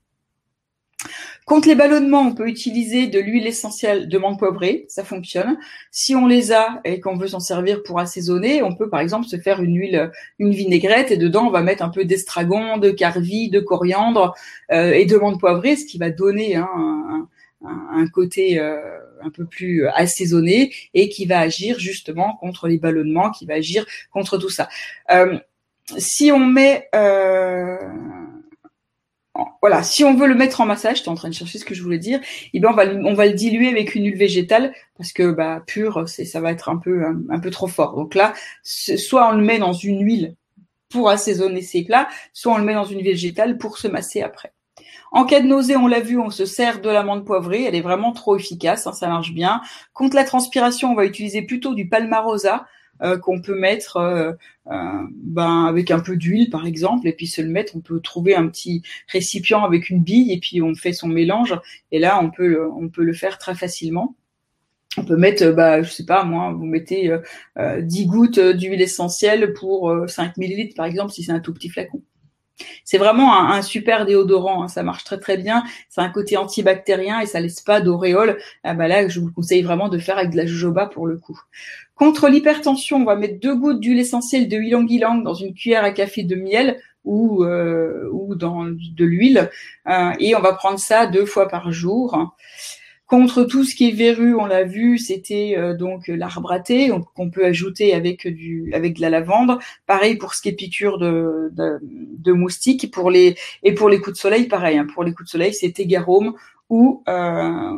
Contre 1.46 1.68
les 1.68 1.76
ballonnements, 1.76 2.22
on 2.22 2.34
peut 2.34 2.48
utiliser 2.48 3.08
de 3.08 3.20
l'huile 3.20 3.48
essentielle 3.48 4.08
de 4.08 4.18
menthe 4.18 4.40
poivrée, 4.40 4.86
ça 4.88 5.04
fonctionne. 5.04 5.58
Si 5.92 6.16
on 6.16 6.26
les 6.26 6.52
a 6.52 6.82
et 6.86 7.00
qu'on 7.00 7.16
veut 7.16 7.28
s'en 7.28 7.40
servir 7.40 7.84
pour 7.84 8.00
assaisonner, 8.00 8.64
on 8.64 8.76
peut 8.76 8.90
par 8.90 9.02
exemple 9.02 9.26
se 9.26 9.38
faire 9.38 9.62
une 9.62 9.78
huile, 9.78 10.12
une 10.40 10.52
vinaigrette 10.52 11.12
et 11.12 11.18
dedans 11.18 11.48
on 11.48 11.52
va 11.52 11.62
mettre 11.62 11.84
un 11.84 11.90
peu 11.90 12.06
d'estragon, 12.06 12.78
de 12.78 12.92
carvi, 12.92 13.50
de 13.50 13.60
coriandre 13.60 14.34
euh, 14.72 14.92
et 14.92 15.06
de 15.06 15.18
menthe 15.18 15.40
poivrée, 15.40 15.76
ce 15.76 15.86
qui 15.86 15.98
va 15.98 16.10
donner 16.10 16.56
un, 16.56 17.28
côté 18.14 18.60
euh, 18.60 18.80
un 19.22 19.30
peu 19.30 19.46
plus 19.46 19.88
assaisonné 19.88 20.74
et 20.94 21.10
qui 21.10 21.26
va 21.26 21.40
agir 21.40 21.80
justement 21.80 22.38
contre 22.38 22.68
les 22.68 22.78
ballonnements, 22.78 23.32
qui 23.32 23.46
va 23.46 23.56
agir 23.56 23.86
contre 24.12 24.38
tout 24.38 24.50
ça. 24.50 24.70
Euh, 25.12 25.38
si 25.98 26.32
on 26.32 26.40
met 26.40 26.88
voilà, 29.62 29.82
si 29.82 30.04
on 30.04 30.14
veut 30.16 30.28
le 30.28 30.36
mettre 30.36 30.62
en 30.62 30.66
massage, 30.66 30.98
j'étais 30.98 31.10
en 31.10 31.16
train 31.16 31.30
de 31.30 31.34
chercher 31.34 31.58
ce 31.58 31.66
que 31.66 31.74
je 31.74 31.82
voulais 31.82 31.98
dire, 31.98 32.20
eh 32.54 32.60
ben 32.60 32.70
on 32.70 32.74
va, 32.74 32.86
on 32.86 33.14
va 33.14 33.26
le 33.26 33.34
diluer 33.34 33.70
avec 33.70 33.96
une 33.96 34.06
huile 34.06 34.18
végétale 34.18 34.74
parce 34.98 35.12
que 35.12 35.32
bah 35.32 35.64
pur, 35.66 36.08
c'est 36.08 36.26
ça 36.26 36.40
va 36.40 36.52
être 36.52 36.70
un 36.70 36.78
peu 36.78 37.04
un, 37.30 37.40
peu 37.40 37.50
trop 37.50 37.68
fort. 37.68 37.96
Donc 37.96 38.14
là, 38.14 38.34
soit 38.64 39.30
on 39.30 39.32
le 39.38 39.44
met 39.44 39.60
dans 39.60 39.74
une 39.74 40.04
huile 40.04 40.36
pour 40.90 41.10
assaisonner 41.10 41.62
ses 41.62 41.84
plats, 41.84 42.08
soit 42.34 42.54
on 42.54 42.58
le 42.58 42.64
met 42.64 42.76
dans 42.76 42.86
une 42.86 43.02
végétale 43.02 43.58
pour 43.58 43.78
se 43.80 43.88
masser 43.88 44.22
après. 44.22 44.54
En 45.12 45.26
cas 45.26 45.42
de 45.42 45.48
nausée, 45.48 45.78
on 45.78 45.88
l'a 45.88 46.00
vu, 46.00 46.20
on 46.20 46.30
se 46.30 46.46
sert 46.46 46.82
de 46.82 46.90
l'amande 46.90 47.26
poivrée, 47.26 47.64
elle 47.64 47.76
est 47.76 47.82
vraiment 47.82 48.12
trop 48.12 48.36
efficace, 48.36 48.88
hein, 48.88 48.94
ça 48.94 49.08
marche 49.08 49.32
bien. 49.32 49.62
Contre 49.94 50.16
la 50.16 50.24
transpiration, 50.24 50.92
on 50.92 50.96
va 50.96 51.06
utiliser 51.06 51.42
plutôt 51.42 51.74
du 51.74 51.88
palmarosa. 51.88 52.66
Euh, 53.04 53.18
qu'on 53.18 53.42
peut 53.42 53.58
mettre 53.58 53.98
euh, 53.98 54.32
euh, 54.72 55.02
ben, 55.12 55.66
avec 55.66 55.92
un 55.92 56.00
peu 56.00 56.16
d'huile 56.16 56.50
par 56.50 56.66
exemple, 56.66 57.06
et 57.06 57.12
puis 57.12 57.28
se 57.28 57.42
le 57.42 57.50
mettre. 57.50 57.76
On 57.76 57.82
peut 57.82 58.00
trouver 58.00 58.34
un 58.34 58.48
petit 58.48 58.82
récipient 59.10 59.64
avec 59.66 59.90
une 59.90 60.02
bille 60.02 60.32
et 60.32 60.40
puis 60.40 60.62
on 60.62 60.74
fait 60.74 60.94
son 60.94 61.10
mélange. 61.10 61.60
Et 61.92 62.00
là, 62.00 62.20
on 62.24 62.32
peut 62.32 62.66
on 62.72 62.88
peut 62.88 63.04
le 63.04 63.14
faire 63.14 63.38
très 63.40 63.56
facilement. 63.56 64.16
On 64.98 65.04
peut 65.04 65.18
mettre, 65.18 65.52
bah, 65.52 65.82
je 65.82 65.90
sais 65.90 66.06
pas, 66.06 66.24
moi, 66.24 66.54
vous 66.54 66.66
mettez 66.66 67.12
euh, 67.58 67.82
10 67.82 68.06
gouttes 68.06 68.40
d'huile 68.40 68.82
essentielle 68.82 69.54
pour 69.54 69.94
5 70.08 70.38
millilitres, 70.38 70.76
par 70.76 70.86
exemple, 70.86 71.12
si 71.12 71.24
c'est 71.24 71.32
un 71.32 71.40
tout 71.40 71.54
petit 71.54 71.70
flacon. 71.70 72.02
C'est 72.84 72.98
vraiment 72.98 73.36
un, 73.52 73.62
super 73.62 74.06
déodorant, 74.06 74.64
hein, 74.64 74.68
ça 74.68 74.84
marche 74.84 75.04
très 75.04 75.20
très 75.20 75.38
bien. 75.38 75.64
C'est 75.90 76.02
un 76.02 76.10
côté 76.10 76.38
antibactérien 76.38 77.20
et 77.20 77.26
ça 77.26 77.40
laisse 77.40 77.62
pas 77.62 77.82
d'auréole. 77.82 78.38
Ah 78.64 78.74
bah 78.74 78.88
là, 78.88 79.08
je 79.08 79.20
vous 79.20 79.32
conseille 79.32 79.64
vraiment 79.64 79.90
de 79.90 79.98
faire 79.98 80.18
avec 80.18 80.32
de 80.32 80.38
la 80.38 80.46
jojoba 80.46 80.86
pour 80.86 81.08
le 81.08 81.18
coup. 81.18 81.40
Contre 81.96 82.28
l'hypertension, 82.28 82.98
on 82.98 83.06
va 83.06 83.16
mettre 83.16 83.40
deux 83.40 83.56
gouttes 83.56 83.80
d'huile 83.80 84.00
essentielle 84.00 84.48
de 84.48 84.58
ylang 84.58 84.88
ylang 84.90 85.24
dans 85.24 85.36
une 85.36 85.54
cuillère 85.54 85.84
à 85.84 85.92
café 85.92 86.24
de 86.24 86.36
miel 86.36 86.80
ou 87.04 87.44
euh, 87.44 88.10
ou 88.12 88.36
dans 88.36 88.66
de 88.66 89.06
l'huile 89.06 89.50
euh, 89.88 90.12
et 90.20 90.36
on 90.36 90.40
va 90.40 90.54
prendre 90.54 90.80
ça 90.80 91.06
deux 91.06 91.26
fois 91.26 91.48
par 91.48 91.72
jour. 91.72 92.34
Contre 93.06 93.44
tout 93.44 93.64
ce 93.64 93.76
qui 93.76 93.90
est 93.90 93.92
verru, 93.92 94.34
on 94.34 94.46
l'a 94.46 94.64
vu, 94.64 94.98
c'était 94.98 95.54
euh, 95.56 95.76
donc 95.76 96.08
l'arbre 96.08 96.52
à 96.52 96.60
qu'on 97.14 97.30
peut 97.30 97.46
ajouter 97.46 97.94
avec 97.94 98.26
du 98.26 98.72
avec 98.74 98.96
de 98.96 99.02
la 99.02 99.12
lavande. 99.12 99.60
Pareil 99.86 100.16
pour 100.16 100.34
ce 100.34 100.42
qui 100.42 100.50
est 100.50 100.54
piqûre 100.54 100.98
de, 100.98 101.52
de, 101.52 101.80
de 101.82 102.32
moustiques. 102.32 102.92
Pour 102.92 103.12
les 103.12 103.36
et 103.62 103.74
pour 103.74 103.90
les 103.90 104.00
coups 104.00 104.16
de 104.16 104.20
soleil, 104.20 104.48
pareil. 104.48 104.78
Hein, 104.78 104.88
pour 104.92 105.04
les 105.04 105.14
coups 105.14 105.26
de 105.26 105.32
soleil, 105.32 105.54
c'est 105.54 105.74
garome 105.86 106.34
ou 106.70 107.04
euh, 107.08 107.78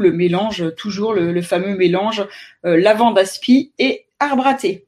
le 0.00 0.12
mélange, 0.12 0.74
toujours 0.76 1.14
le, 1.14 1.32
le 1.32 1.42
fameux 1.42 1.76
mélange 1.76 2.26
euh, 2.64 2.76
lavande 2.76 3.18
aspi 3.18 3.72
et 3.78 4.06
arbre 4.18 4.46
à 4.46 4.54
thé. 4.54 4.84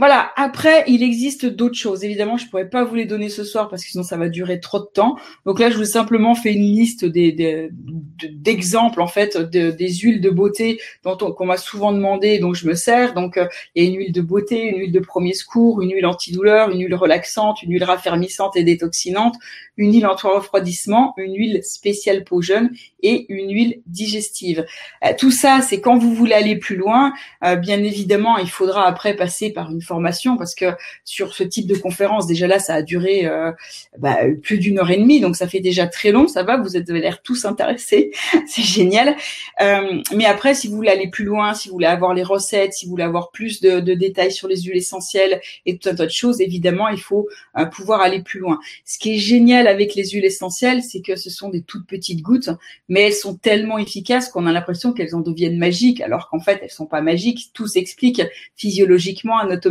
Voilà. 0.00 0.32
Après, 0.36 0.82
il 0.86 1.02
existe 1.02 1.44
d'autres 1.44 1.76
choses. 1.76 2.04
Évidemment, 2.04 2.38
je 2.38 2.46
pourrais 2.48 2.70
pas 2.70 2.84
vous 2.84 2.94
les 2.94 3.04
donner 3.04 3.28
ce 3.28 3.44
soir 3.44 3.68
parce 3.68 3.84
que 3.84 3.90
sinon 3.90 4.02
ça 4.02 4.16
va 4.16 4.30
durer 4.30 4.58
trop 4.58 4.78
de 4.78 4.88
temps. 4.90 5.16
Donc 5.44 5.60
là, 5.60 5.68
je 5.68 5.76
vous 5.76 5.82
ai 5.82 5.84
simplement 5.84 6.34
fait 6.34 6.54
une 6.54 6.62
liste 6.62 7.04
des, 7.04 7.70
d'exemples 8.32 9.02
en 9.02 9.06
fait 9.06 9.36
des 9.36 9.92
huiles 9.92 10.22
de 10.22 10.30
beauté 10.30 10.80
dont 11.04 11.18
on, 11.20 11.32
qu'on 11.32 11.44
m'a 11.44 11.58
souvent 11.58 11.92
demandé, 11.92 12.38
donc 12.38 12.54
je 12.54 12.66
me 12.66 12.72
sers. 12.72 13.12
Donc 13.12 13.36
euh, 13.36 13.46
il 13.74 13.84
y 13.84 13.86
a 13.86 13.90
une 13.90 13.98
huile 13.98 14.12
de 14.12 14.22
beauté, 14.22 14.70
une 14.70 14.78
huile 14.78 14.92
de 14.92 15.00
premier 15.00 15.34
secours, 15.34 15.82
une 15.82 15.92
huile 15.92 16.06
antidouleur, 16.06 16.70
une 16.70 16.80
huile 16.80 16.94
relaxante, 16.94 17.62
une 17.62 17.72
huile 17.72 17.84
raffermissante 17.84 18.56
et 18.56 18.64
détoxinante, 18.64 19.34
une 19.76 19.92
huile 19.92 20.06
anti-refroidissement, 20.06 21.12
une 21.18 21.34
huile 21.34 21.62
spéciale 21.62 22.24
peau 22.24 22.40
jeune 22.40 22.70
et 23.02 23.26
une 23.28 23.52
huile 23.52 23.82
digestive. 23.86 24.64
Euh, 25.04 25.12
tout 25.18 25.30
ça, 25.30 25.60
c'est 25.60 25.82
quand 25.82 25.98
vous 25.98 26.14
voulez 26.14 26.34
aller 26.34 26.56
plus 26.56 26.76
loin. 26.76 27.12
Euh, 27.44 27.56
bien 27.56 27.82
évidemment, 27.82 28.38
il 28.38 28.50
faudra 28.50 28.86
après 28.86 29.14
passer 29.14 29.52
par 29.52 29.70
une 29.70 29.82
parce 30.36 30.54
que 30.54 30.66
sur 31.04 31.34
ce 31.34 31.42
type 31.42 31.66
de 31.66 31.76
conférence, 31.76 32.26
déjà 32.26 32.46
là, 32.46 32.58
ça 32.58 32.74
a 32.74 32.82
duré 32.82 33.26
euh, 33.26 33.52
bah, 33.98 34.18
plus 34.42 34.58
d'une 34.58 34.78
heure 34.78 34.90
et 34.90 34.96
demie, 34.96 35.20
donc 35.20 35.36
ça 35.36 35.48
fait 35.48 35.60
déjà 35.60 35.86
très 35.86 36.12
long. 36.12 36.28
Ça 36.28 36.42
va, 36.42 36.56
vous 36.56 36.76
avez 36.76 37.00
l'air 37.00 37.22
tous 37.22 37.44
intéressés, 37.44 38.12
c'est 38.46 38.62
génial. 38.62 39.16
mais 39.60 40.26
après, 40.26 40.54
si 40.54 40.68
vous 40.68 40.76
voulez 40.76 40.90
aller 40.90 41.08
plus 41.08 41.24
loin, 41.24 41.54
si 41.54 41.68
vous 41.68 41.74
voulez 41.74 41.86
avoir 41.86 42.14
les 42.14 42.22
recettes, 42.22 42.74
si 42.74 42.86
vous 42.86 42.90
voulez 42.90 43.04
avoir 43.04 43.30
plus 43.30 43.60
de, 43.60 43.80
détails 43.80 44.32
sur 44.32 44.48
les 44.48 44.62
huiles 44.62 44.76
essentielles 44.76 45.40
et 45.66 45.76
tout 45.76 45.88
un 45.88 45.94
tas 45.94 46.06
de 46.06 46.10
choses, 46.10 46.40
évidemment, 46.40 46.88
il 46.88 47.00
faut 47.00 47.28
pouvoir 47.72 48.00
aller 48.00 48.22
plus 48.22 48.40
loin. 48.40 48.58
Ce 48.84 48.98
qui 48.98 49.14
est 49.14 49.18
génial 49.18 49.66
avec 49.66 49.94
les 49.94 50.08
huiles 50.10 50.24
essentielles, 50.24 50.82
c'est 50.82 51.00
que 51.00 51.16
ce 51.16 51.30
sont 51.30 51.48
des 51.48 51.62
toutes 51.62 51.86
petites 51.86 52.22
gouttes, 52.22 52.50
mais 52.88 53.02
elles 53.02 53.14
sont 53.14 53.36
tellement 53.36 53.78
efficaces 53.78 54.28
qu'on 54.28 54.46
a 54.46 54.52
l'impression 54.52 54.92
qu'elles 54.92 55.14
en 55.14 55.20
deviennent 55.20 55.58
magiques, 55.58 56.00
alors 56.00 56.28
qu'en 56.28 56.40
fait 56.40 56.60
elles 56.62 56.70
sont 56.70 56.86
pas 56.86 57.00
magiques. 57.00 57.50
Tout 57.52 57.66
s'explique 57.66 58.22
physiologiquement, 58.56 59.38
anatomiquement, 59.38 59.69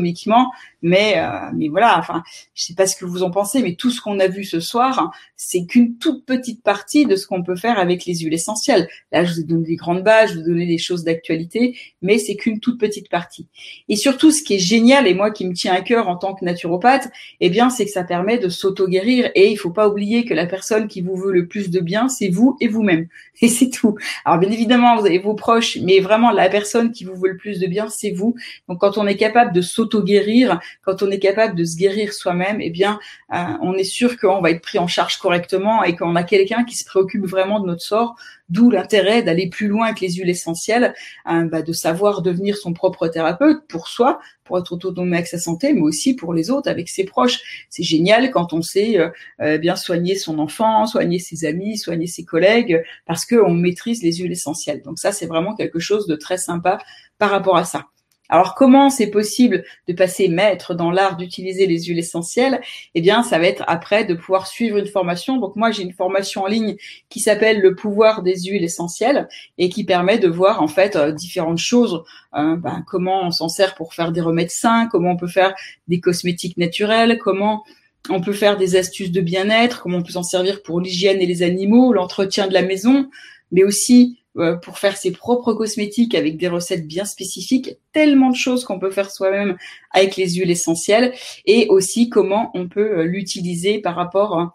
mais 0.82 1.14
euh, 1.18 1.50
mais 1.54 1.68
voilà. 1.68 1.98
Enfin, 2.00 2.24
je 2.56 2.64
sais 2.64 2.74
pas 2.74 2.88
ce 2.88 2.96
que 2.96 3.06
vous 3.06 3.24
en 3.24 3.32
pensez, 3.32 3.62
mais 3.62 3.76
tout 3.76 3.92
ce 3.92 4.02
qu'on 4.02 4.20
a 4.20 4.28
vu 4.28 4.44
ce 4.44 4.60
soir, 4.60 5.12
c'est 5.36 5.66
qu'une 5.66 5.98
toute 5.98 6.26
petite 6.26 6.64
partie 6.64 7.06
de 7.06 7.16
ce 7.16 7.28
qu'on 7.28 7.44
peut 7.44 7.56
faire 7.56 7.80
avec 7.80 8.06
les 8.06 8.16
huiles 8.16 8.34
essentielles. 8.34 8.88
Là, 9.12 9.24
je 9.24 9.34
vous 9.34 9.40
ai 9.42 9.44
donné 9.44 9.64
des 9.64 9.76
grandes 9.76 10.04
bases, 10.04 10.32
je 10.32 10.36
vous 10.36 10.42
ai 10.42 10.46
donné 10.46 10.66
des 10.66 10.78
choses 10.78 11.04
d'actualité, 11.04 11.78
mais 12.02 12.18
c'est 12.18 12.36
qu'une 12.36 12.60
toute 12.60 12.80
petite 12.80 13.10
partie. 13.10 13.48
Et 13.88 13.96
surtout, 13.96 14.32
ce 14.32 14.44
qui 14.44 14.56
est 14.56 14.60
génial 14.60 15.08
et 15.08 15.14
moi 15.14 15.32
qui 15.32 15.48
me 15.48 15.54
tient 15.54 15.74
à 15.74 15.82
cœur 15.82 16.08
en 16.08 16.16
tant 16.16 16.34
que 16.34 16.46
naturopathe, 16.46 17.10
eh 17.40 17.50
bien, 17.50 17.70
c'est 17.70 17.86
que 17.86 17.92
ça 17.92 18.04
permet 18.04 18.38
de 18.38 18.50
s'auto-guérir. 18.50 19.32
Et 19.36 19.52
il 19.52 19.58
faut 19.58 19.72
pas 19.72 19.88
oublier 19.88 20.26
que 20.26 20.34
la 20.34 20.46
personne 20.46 20.88
qui 20.88 21.02
vous 21.02 21.16
veut 21.16 21.32
le 21.32 21.48
plus 21.48 21.70
de 21.70 21.80
bien, 21.80 22.10
c'est 22.10 22.30
vous 22.30 22.58
et 22.60 22.68
vous-même. 22.68 23.08
Et 23.42 23.48
c'est 23.48 23.70
tout. 23.70 23.96
Alors 24.26 24.38
bien 24.40 24.52
évidemment, 24.52 24.98
vous 24.98 25.06
avez 25.06 25.20
vos 25.20 25.34
proches, 25.34 25.78
mais 25.82 26.00
vraiment 26.02 26.32
la 26.32 26.50
personne 26.50 26.92
qui 26.92 27.06
vous 27.06 27.16
veut 27.16 27.30
le 27.30 27.38
plus 27.38 27.60
de 27.60 27.68
bien, 27.68 27.88
c'est 27.88 28.12
vous. 28.12 28.36
Donc 28.68 28.80
quand 28.80 28.98
on 28.98 29.08
est 29.08 29.16
capable 29.16 29.54
de 29.54 29.62
s'auto-guérir, 29.90 30.60
quand 30.84 31.04
on 31.04 31.12
est 31.12 31.20
capable 31.20 31.56
de 31.56 31.64
se 31.64 31.76
guérir 31.78 32.14
soi-même, 32.14 32.62
eh 32.62 32.70
bien, 32.70 33.00
euh, 33.34 33.38
on 33.62 33.74
est 33.74 33.84
sûr 33.84 34.18
qu'on 34.18 34.42
va 34.42 34.52
être 34.52 34.62
pris 34.62 34.80
en 34.80 34.88
charge 34.88 35.18
correctement 35.18 35.84
et 35.84 35.96
qu'on 35.96 36.16
a 36.16 36.24
quelqu'un 36.24 36.64
qui 36.64 36.76
se 36.76 36.86
préoccupe 36.86 37.26
vraiment 37.26 37.60
de 37.60 37.68
notre 37.68 37.82
sort. 37.82 38.16
D'où 38.50 38.72
l'intérêt 38.72 39.22
d'aller 39.22 39.48
plus 39.48 39.68
loin 39.68 39.86
avec 39.86 40.00
les 40.00 40.14
huiles 40.14 40.30
essentielles, 40.30 40.96
hein, 41.26 41.46
bah, 41.46 41.62
de 41.62 41.72
savoir 41.72 42.24
devenir 42.24 42.58
son 42.58 42.74
propre 42.74 43.08
thérapeute 43.08 43.68
pour 43.68 43.88
soi, 43.88 44.20
pour 44.44 44.58
être 44.58 44.72
autonome 44.72 45.14
avec 45.14 45.28
sa 45.28 45.38
santé, 45.38 45.72
mais 45.74 45.82
aussi 45.82 46.16
pour 46.16 46.34
les 46.34 46.50
autres, 46.50 46.68
avec 46.68 46.90
ses 46.90 47.04
proches. 47.04 47.66
C'est 47.70 47.84
génial 47.84 48.32
quand 48.32 48.54
on 48.54 48.64
sait 48.64 48.98
euh, 48.98 49.10
euh, 49.42 49.58
bien 49.60 49.76
soigner 49.76 50.16
son 50.16 50.40
enfant, 50.40 50.88
soigner 50.88 51.20
ses 51.20 51.46
amis, 51.46 51.78
soigner 51.78 52.08
ses 52.08 52.26
collègues, 52.26 52.84
parce 53.06 53.26
qu'on 53.26 53.54
maîtrise 53.54 54.02
les 54.02 54.14
huiles 54.14 54.32
essentielles. 54.32 54.82
Donc 54.82 54.98
ça, 54.98 55.12
c'est 55.12 55.28
vraiment 55.28 55.56
quelque 55.56 55.80
chose 55.80 56.08
de 56.08 56.16
très 56.16 56.38
sympa 56.38 56.80
par 57.20 57.30
rapport 57.30 57.58
à 57.58 57.66
ça. 57.66 57.86
Alors 58.30 58.54
comment 58.54 58.92
c'est 58.92 59.10
possible 59.10 59.64
de 59.88 59.94
passer 59.94 60.28
maître 60.28 60.76
dans 60.76 60.92
l'art 60.92 61.18
d'utiliser 61.18 61.66
les 61.66 61.84
huiles 61.84 61.98
essentielles? 61.98 62.62
Eh 62.94 63.02
bien, 63.02 63.24
ça 63.24 63.40
va 63.40 63.48
être 63.48 63.64
après 63.68 64.06
de 64.06 64.14
pouvoir 64.14 64.46
suivre 64.46 64.78
une 64.78 64.88
formation. 64.88 65.38
Donc 65.38 65.56
moi, 65.56 65.72
j'ai 65.72 65.82
une 65.82 65.94
formation 65.94 66.44
en 66.44 66.48
ligne 66.48 66.76
qui 67.10 67.20
s'appelle 67.20 67.60
Le 67.60 67.74
pouvoir 67.74 68.22
des 68.22 68.40
huiles 68.42 68.64
essentielles 68.64 69.28
et 69.58 69.70
qui 69.70 69.84
permet 69.84 70.20
de 70.20 70.28
voir 70.28 70.62
en 70.62 70.68
fait 70.68 70.96
euh, 70.96 71.12
différentes 71.12 71.58
choses. 71.58 72.04
Hein, 72.32 72.58
ben, 72.58 72.84
comment 72.86 73.24
on 73.24 73.32
s'en 73.32 73.50
sert 73.50 73.74
pour 73.74 73.96
faire 73.96 74.12
des 74.12 74.22
remèdes 74.22 74.52
sains, 74.52 74.88
comment 74.92 75.12
on 75.12 75.18
peut 75.18 75.28
faire 75.28 75.56
des 75.88 76.00
cosmétiques 76.00 76.58
naturels, 76.58 77.18
comment 77.18 77.64
on 78.10 78.22
peut 78.22 78.34
faire 78.34 78.58
des 78.58 78.76
astuces 78.76 79.12
de 79.12 79.22
bien-être, 79.22 79.82
comment 79.82 79.98
on 79.98 80.04
peut 80.04 80.12
s'en 80.12 80.24
servir 80.24 80.62
pour 80.62 80.80
l'hygiène 80.80 81.20
et 81.20 81.26
les 81.26 81.42
animaux, 81.42 81.94
l'entretien 81.94 82.48
de 82.48 82.54
la 82.54 82.62
maison, 82.62 83.10
mais 83.52 83.64
aussi 83.64 84.20
pour 84.62 84.78
faire 84.78 84.98
ses 84.98 85.12
propres 85.12 85.54
cosmétiques 85.54 86.16
avec 86.16 86.38
des 86.38 86.48
recettes 86.48 86.88
bien 86.88 87.06
spécifiques, 87.06 87.78
tellement 87.94 88.30
de 88.30 88.36
choses 88.36 88.64
qu'on 88.64 88.80
peut 88.80 88.92
faire 88.92 89.12
soi-même 89.12 89.58
avec 89.92 90.16
les 90.16 90.30
huiles 90.36 90.52
essentielles 90.52 91.14
et 91.46 91.68
aussi 91.70 92.10
comment 92.10 92.52
on 92.54 92.68
peut 92.68 93.00
euh, 93.00 93.04
l'utiliser 93.04 93.80
par 93.80 93.96
rapport 93.96 94.52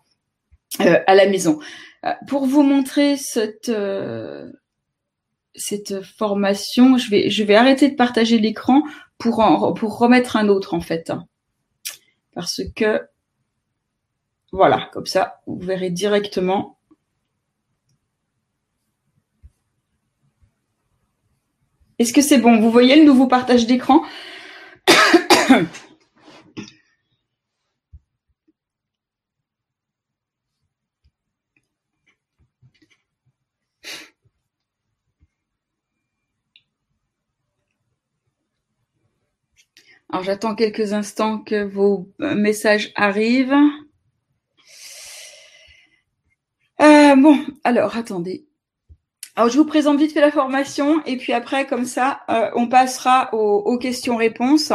euh, 0.81 0.98
à 1.06 1.15
la 1.15 1.27
maison. 1.27 1.59
Pour 2.27 2.44
vous 2.44 2.62
montrer 2.62 3.16
cette 3.16 3.73
cette 5.55 6.02
formation, 6.02 6.98
je 6.98 7.11
vais 7.11 7.31
je 7.31 7.44
vais 7.44 7.55
arrêter 7.55 7.89
de 7.89 7.94
partager 7.94 8.39
l'écran 8.39 8.82
pour 9.16 9.43
pour 9.74 9.98
remettre 9.98 10.36
un 10.36 10.48
autre 10.48 10.74
en 10.74 10.82
fait, 10.82 11.12
parce 12.35 12.61
que 12.77 13.01
voilà, 14.52 14.90
comme 14.93 15.06
ça 15.06 15.40
vous 15.47 15.59
verrez 15.61 15.89
directement 15.89 16.77
Est-ce 21.99 22.12
que 22.12 22.23
c'est 22.23 22.39
bon? 22.39 22.61
Vous 22.61 22.71
voyez 22.71 22.97
le 22.97 23.05
nouveau 23.05 23.27
partage 23.27 23.66
d'écran? 23.66 24.05
Alors 40.11 40.23
j'attends 40.23 40.55
quelques 40.55 40.93
instants 40.93 41.39
que 41.41 41.65
vos 41.65 42.09
messages 42.19 42.93
arrivent. 42.95 43.55
Euh, 46.81 47.16
bon, 47.16 47.45
alors 47.65 47.97
attendez. 47.97 48.47
Alors, 49.36 49.51
je 49.51 49.59
vous 49.59 49.65
présente 49.65 49.98
vite 49.98 50.12
fait 50.12 50.20
la 50.20 50.31
formation 50.31 51.02
et 51.06 51.16
puis 51.16 51.32
après, 51.32 51.66
comme 51.66 51.86
ça, 51.86 52.20
euh, 52.28 52.51
on 52.55 52.69
passera 52.69 53.35
aux, 53.35 53.77
questions-réponses. 53.78 54.73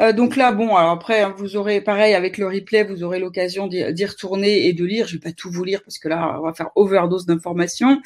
Euh, 0.00 0.12
donc 0.12 0.36
là, 0.36 0.52
bon, 0.52 0.76
alors 0.76 0.90
après, 0.90 1.22
hein, 1.22 1.34
vous 1.36 1.56
aurez, 1.56 1.80
pareil, 1.80 2.14
avec 2.14 2.38
le 2.38 2.46
replay, 2.46 2.84
vous 2.84 3.02
aurez 3.02 3.18
l'occasion 3.18 3.66
d'y 3.66 4.04
retourner 4.04 4.66
et 4.66 4.72
de 4.72 4.84
lire. 4.84 5.06
Je 5.06 5.14
vais 5.14 5.20
pas 5.20 5.32
tout 5.32 5.50
vous 5.50 5.64
lire 5.64 5.82
parce 5.82 5.98
que 5.98 6.08
là, 6.08 6.36
on 6.38 6.42
va 6.42 6.52
faire 6.52 6.70
overdose 6.74 7.26
d'informations, 7.26 8.00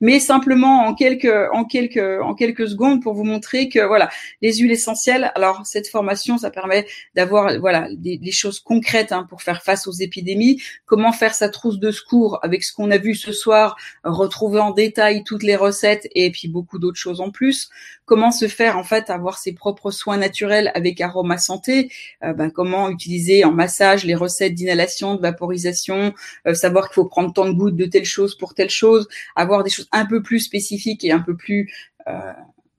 mais 0.00 0.18
simplement 0.20 0.86
en 0.86 0.94
quelques, 0.94 1.32
en 1.52 1.64
quelques, 1.64 2.20
en 2.22 2.34
quelques 2.34 2.68
secondes 2.68 3.02
pour 3.02 3.14
vous 3.14 3.24
montrer 3.24 3.68
que 3.68 3.84
voilà, 3.86 4.08
les 4.42 4.54
huiles 4.54 4.72
essentielles. 4.72 5.32
Alors, 5.34 5.64
cette 5.64 5.88
formation, 5.88 6.38
ça 6.38 6.50
permet 6.50 6.86
d'avoir, 7.14 7.58
voilà, 7.58 7.88
des, 7.92 8.18
choses 8.32 8.60
concrètes 8.60 9.12
hein, 9.12 9.26
pour 9.28 9.42
faire 9.42 9.62
face 9.62 9.86
aux 9.86 9.92
épidémies. 9.92 10.60
Comment 10.84 11.12
faire 11.12 11.34
sa 11.34 11.48
trousse 11.48 11.78
de 11.78 11.90
secours 11.90 12.38
avec 12.42 12.64
ce 12.64 12.72
qu'on 12.72 12.90
a 12.90 12.98
vu 12.98 13.14
ce 13.14 13.32
soir, 13.32 13.76
retrouver 14.04 14.60
en 14.60 14.72
détail 14.72 15.22
toutes 15.24 15.42
les 15.42 15.56
recettes 15.56 16.08
et 16.14 16.30
puis 16.30 16.48
beaucoup 16.48 16.78
d'autres 16.78 16.98
choses 16.98 17.20
en 17.20 17.30
plus. 17.30 17.70
Comment 18.04 18.30
se 18.30 18.48
faire 18.48 18.78
en 18.78 18.84
fait 18.84 19.10
avoir 19.10 19.38
ses 19.38 19.52
propres 19.52 19.90
soins 19.90 20.16
naturels 20.16 20.70
avec 20.74 21.00
Aroma 21.00 21.35
Santé. 21.38 21.90
Euh, 22.22 22.32
ben, 22.32 22.50
comment 22.50 22.90
utiliser 22.90 23.44
en 23.44 23.52
massage 23.52 24.04
les 24.04 24.14
recettes 24.14 24.54
d'inhalation, 24.54 25.14
de 25.14 25.20
vaporisation, 25.20 26.14
euh, 26.46 26.54
savoir 26.54 26.88
qu'il 26.88 26.94
faut 26.94 27.06
prendre 27.06 27.32
tant 27.32 27.46
de 27.46 27.52
gouttes 27.52 27.76
de 27.76 27.86
telle 27.86 28.04
chose 28.04 28.36
pour 28.36 28.54
telle 28.54 28.70
chose, 28.70 29.08
avoir 29.34 29.64
des 29.64 29.70
choses 29.70 29.88
un 29.92 30.06
peu 30.06 30.22
plus 30.22 30.40
spécifiques 30.40 31.04
et 31.04 31.12
un 31.12 31.20
peu 31.20 31.36
plus 31.36 31.72
euh, 32.08 32.32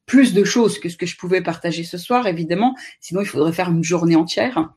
plus 0.05 0.34
de 0.34 0.43
choses 0.45 0.79
que 0.79 0.88
ce 0.89 0.95
que 0.95 1.05
je 1.05 1.17
pouvais 1.17 1.41
partager 1.41 1.84
ce 1.84 1.97
soir, 1.97 2.27
évidemment. 2.27 2.75
Sinon, 3.01 3.21
il 3.21 3.27
faudrait 3.27 3.51
faire 3.51 3.69
une 3.69 3.84
journée 3.84 4.15
entière. 4.15 4.69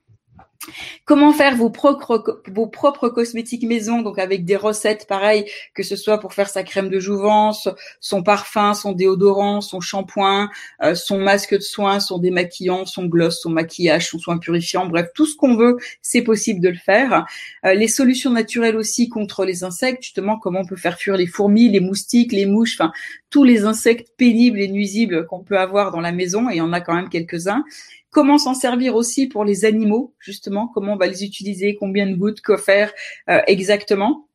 Comment 1.07 1.33
faire 1.33 1.57
vos 1.57 1.71
propres, 1.71 3.09
cosmétiques 3.09 3.63
maison, 3.63 4.03
donc 4.03 4.19
avec 4.19 4.45
des 4.45 4.57
recettes 4.57 5.07
pareilles, 5.07 5.47
que 5.75 5.83
ce 5.83 5.97
soit 5.97 6.19
pour 6.19 6.35
faire 6.35 6.51
sa 6.51 6.63
crème 6.63 6.91
de 6.91 7.01
jouvence, 7.01 7.69
son 8.01 8.23
parfum, 8.23 8.75
son 8.75 8.93
déodorant, 8.93 9.63
son 9.63 9.81
shampoing, 9.81 10.51
euh, 10.83 10.95
son 10.95 11.19
masque 11.19 11.55
de 11.55 11.61
soins, 11.61 11.99
son 11.99 12.19
démaquillant, 12.19 12.85
son 12.85 13.07
gloss, 13.07 13.41
son 13.41 13.51
maquillage, 13.51 14.09
son 14.09 14.19
soin 14.19 14.39
purifiant, 14.39 14.87
bref, 14.87 15.09
tout 15.15 15.27
ce 15.27 15.35
qu'on 15.35 15.57
veut, 15.57 15.79
c'est 16.03 16.23
possible 16.23 16.61
de 16.61 16.69
le 16.69 16.77
faire. 16.77 17.27
Euh, 17.65 17.73
les 17.73 17.89
solutions 17.89 18.31
naturelles 18.31 18.77
aussi 18.77 19.09
contre 19.09 19.47
les 19.47 19.65
insectes, 19.65 20.03
justement, 20.03 20.39
comment 20.39 20.61
on 20.61 20.67
peut 20.67 20.77
faire 20.77 20.99
fuir 20.99 21.17
les 21.17 21.27
fourmis, 21.27 21.71
les 21.71 21.81
moustiques, 21.81 22.33
les 22.33 22.47
mouches, 22.47 22.77
enfin, 22.79 22.93
tous 23.31 23.45
les 23.45 23.65
insectes 23.65 24.09
pénibles 24.17 24.61
et 24.61 24.69
nuisibles 24.69 25.27
qu'on 25.27 25.41
peut 25.41 25.59
avoir 25.59 25.91
dans 25.91 26.01
la 26.01 26.13
maison, 26.13 26.51
et 26.51 26.55
il 26.55 26.59
y 26.59 26.61
en 26.61 26.73
a 26.73 26.81
quand 26.81 26.95
même 26.95 27.09
quelques-uns. 27.09 27.65
Comment 28.11 28.39
s'en 28.39 28.55
servir 28.55 28.97
aussi 28.97 29.29
pour 29.29 29.45
les 29.45 29.65
animaux, 29.65 30.15
justement, 30.19 30.69
comment 30.69 30.95
on 30.95 30.97
va 30.97 31.07
les 31.07 31.25
utiliser, 31.25 31.77
combien 31.77 32.07
de 32.07 32.17
gouttes, 32.17 32.41
quoi 32.41 32.59
faire 32.59 32.93
euh, 33.29 33.41
exactement. 33.47 34.27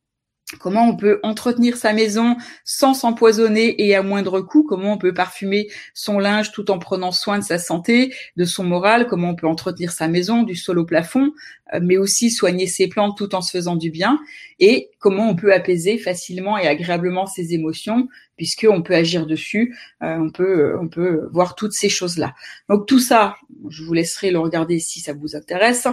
Comment 0.60 0.88
on 0.88 0.96
peut 0.96 1.18
entretenir 1.24 1.76
sa 1.76 1.92
maison 1.92 2.36
sans 2.64 2.94
s'empoisonner 2.94 3.84
et 3.84 3.96
à 3.96 4.04
moindre 4.04 4.40
coût? 4.40 4.62
Comment 4.62 4.92
on 4.92 4.98
peut 4.98 5.12
parfumer 5.12 5.68
son 5.92 6.20
linge 6.20 6.52
tout 6.52 6.70
en 6.70 6.78
prenant 6.78 7.10
soin 7.10 7.40
de 7.40 7.42
sa 7.42 7.58
santé, 7.58 8.14
de 8.36 8.44
son 8.44 8.62
moral? 8.62 9.08
Comment 9.08 9.30
on 9.30 9.34
peut 9.34 9.48
entretenir 9.48 9.90
sa 9.90 10.06
maison 10.06 10.44
du 10.44 10.54
sol 10.54 10.78
au 10.78 10.84
plafond, 10.84 11.32
euh, 11.74 11.80
mais 11.82 11.96
aussi 11.96 12.30
soigner 12.30 12.68
ses 12.68 12.86
plantes 12.86 13.18
tout 13.18 13.34
en 13.34 13.40
se 13.40 13.50
faisant 13.50 13.74
du 13.74 13.90
bien? 13.90 14.20
Et 14.60 14.90
comment 15.00 15.28
on 15.28 15.34
peut 15.34 15.52
apaiser 15.52 15.98
facilement 15.98 16.56
et 16.56 16.68
agréablement 16.68 17.26
ses 17.26 17.52
émotions 17.52 18.06
puisqu'on 18.36 18.82
peut 18.82 18.94
agir 18.94 19.26
dessus, 19.26 19.76
euh, 20.04 20.16
on 20.16 20.30
peut 20.30 20.76
on 20.80 20.86
peut 20.86 21.28
voir 21.32 21.56
toutes 21.56 21.72
ces 21.72 21.88
choses-là. 21.88 22.34
Donc 22.68 22.86
tout 22.86 23.00
ça, 23.00 23.34
je 23.68 23.82
vous 23.82 23.94
laisserai 23.94 24.30
le 24.30 24.38
regarder 24.38 24.78
si 24.78 25.00
ça 25.00 25.12
vous 25.12 25.34
intéresse. 25.34 25.88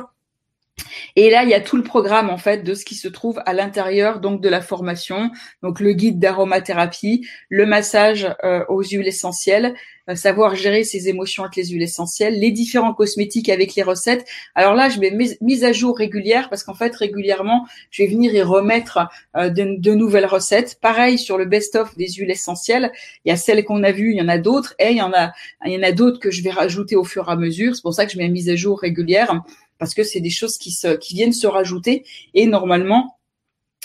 Et 1.15 1.29
là, 1.29 1.43
il 1.43 1.49
y 1.49 1.53
a 1.53 1.61
tout 1.61 1.77
le 1.77 1.83
programme 1.83 2.29
en 2.29 2.37
fait 2.37 2.63
de 2.63 2.73
ce 2.73 2.85
qui 2.85 2.95
se 2.95 3.07
trouve 3.07 3.41
à 3.45 3.53
l'intérieur 3.53 4.19
donc 4.19 4.41
de 4.41 4.49
la 4.49 4.61
formation, 4.61 5.31
donc 5.61 5.79
le 5.79 5.93
guide 5.93 6.19
d'aromathérapie, 6.19 7.27
le 7.49 7.65
massage 7.65 8.35
euh, 8.43 8.63
aux 8.69 8.83
huiles 8.83 9.07
essentielles, 9.07 9.75
euh, 10.09 10.15
savoir 10.15 10.55
gérer 10.55 10.83
ses 10.83 11.07
émotions 11.07 11.43
avec 11.43 11.55
les 11.55 11.67
huiles 11.67 11.83
essentielles, 11.83 12.39
les 12.39 12.51
différents 12.51 12.93
cosmétiques 12.93 13.49
avec 13.49 13.75
les 13.75 13.83
recettes. 13.83 14.25
Alors 14.55 14.73
là, 14.73 14.89
je 14.89 14.99
mets 14.99 15.15
mise 15.39 15.63
à 15.63 15.71
jour 15.71 15.97
régulière 15.97 16.49
parce 16.49 16.63
qu'en 16.63 16.73
fait 16.73 16.93
régulièrement, 16.95 17.65
je 17.89 18.03
vais 18.03 18.09
venir 18.09 18.33
y 18.33 18.41
remettre 18.41 19.07
euh, 19.37 19.49
de, 19.49 19.93
nouvelles 19.93 20.25
recettes. 20.25 20.79
Pareil 20.81 21.17
sur 21.19 21.37
le 21.37 21.45
best-of 21.45 21.95
des 21.95 22.07
huiles 22.07 22.31
essentielles, 22.31 22.91
il 23.23 23.29
y 23.29 23.31
a 23.31 23.37
celles 23.37 23.63
qu'on 23.63 23.83
a 23.83 23.91
vues, 23.91 24.11
il 24.11 24.17
y 24.17 24.21
en 24.21 24.27
a 24.27 24.39
d'autres 24.39 24.73
et 24.79 24.89
il 24.91 24.97
y 24.97 25.01
en 25.01 25.13
a 25.13 25.31
il 25.65 25.71
y 25.71 25.93
d'autres 25.93 26.19
que 26.19 26.31
je 26.31 26.41
vais 26.41 26.49
rajouter 26.49 26.95
au 26.95 27.03
fur 27.03 27.29
et 27.29 27.31
à 27.31 27.35
mesure. 27.35 27.75
C'est 27.75 27.81
pour 27.81 27.93
ça 27.93 28.05
que 28.05 28.11
je 28.11 28.17
mets 28.17 28.29
mise 28.29 28.49
à 28.49 28.55
jour 28.55 28.79
régulière 28.79 29.41
parce 29.83 29.93
que 29.93 30.03
c'est 30.03 30.21
des 30.21 30.29
choses 30.29 30.57
qui, 30.57 30.71
se, 30.71 30.95
qui 30.95 31.13
viennent 31.13 31.33
se 31.33 31.47
rajouter 31.47 32.05
et 32.33 32.47
normalement 32.47 33.17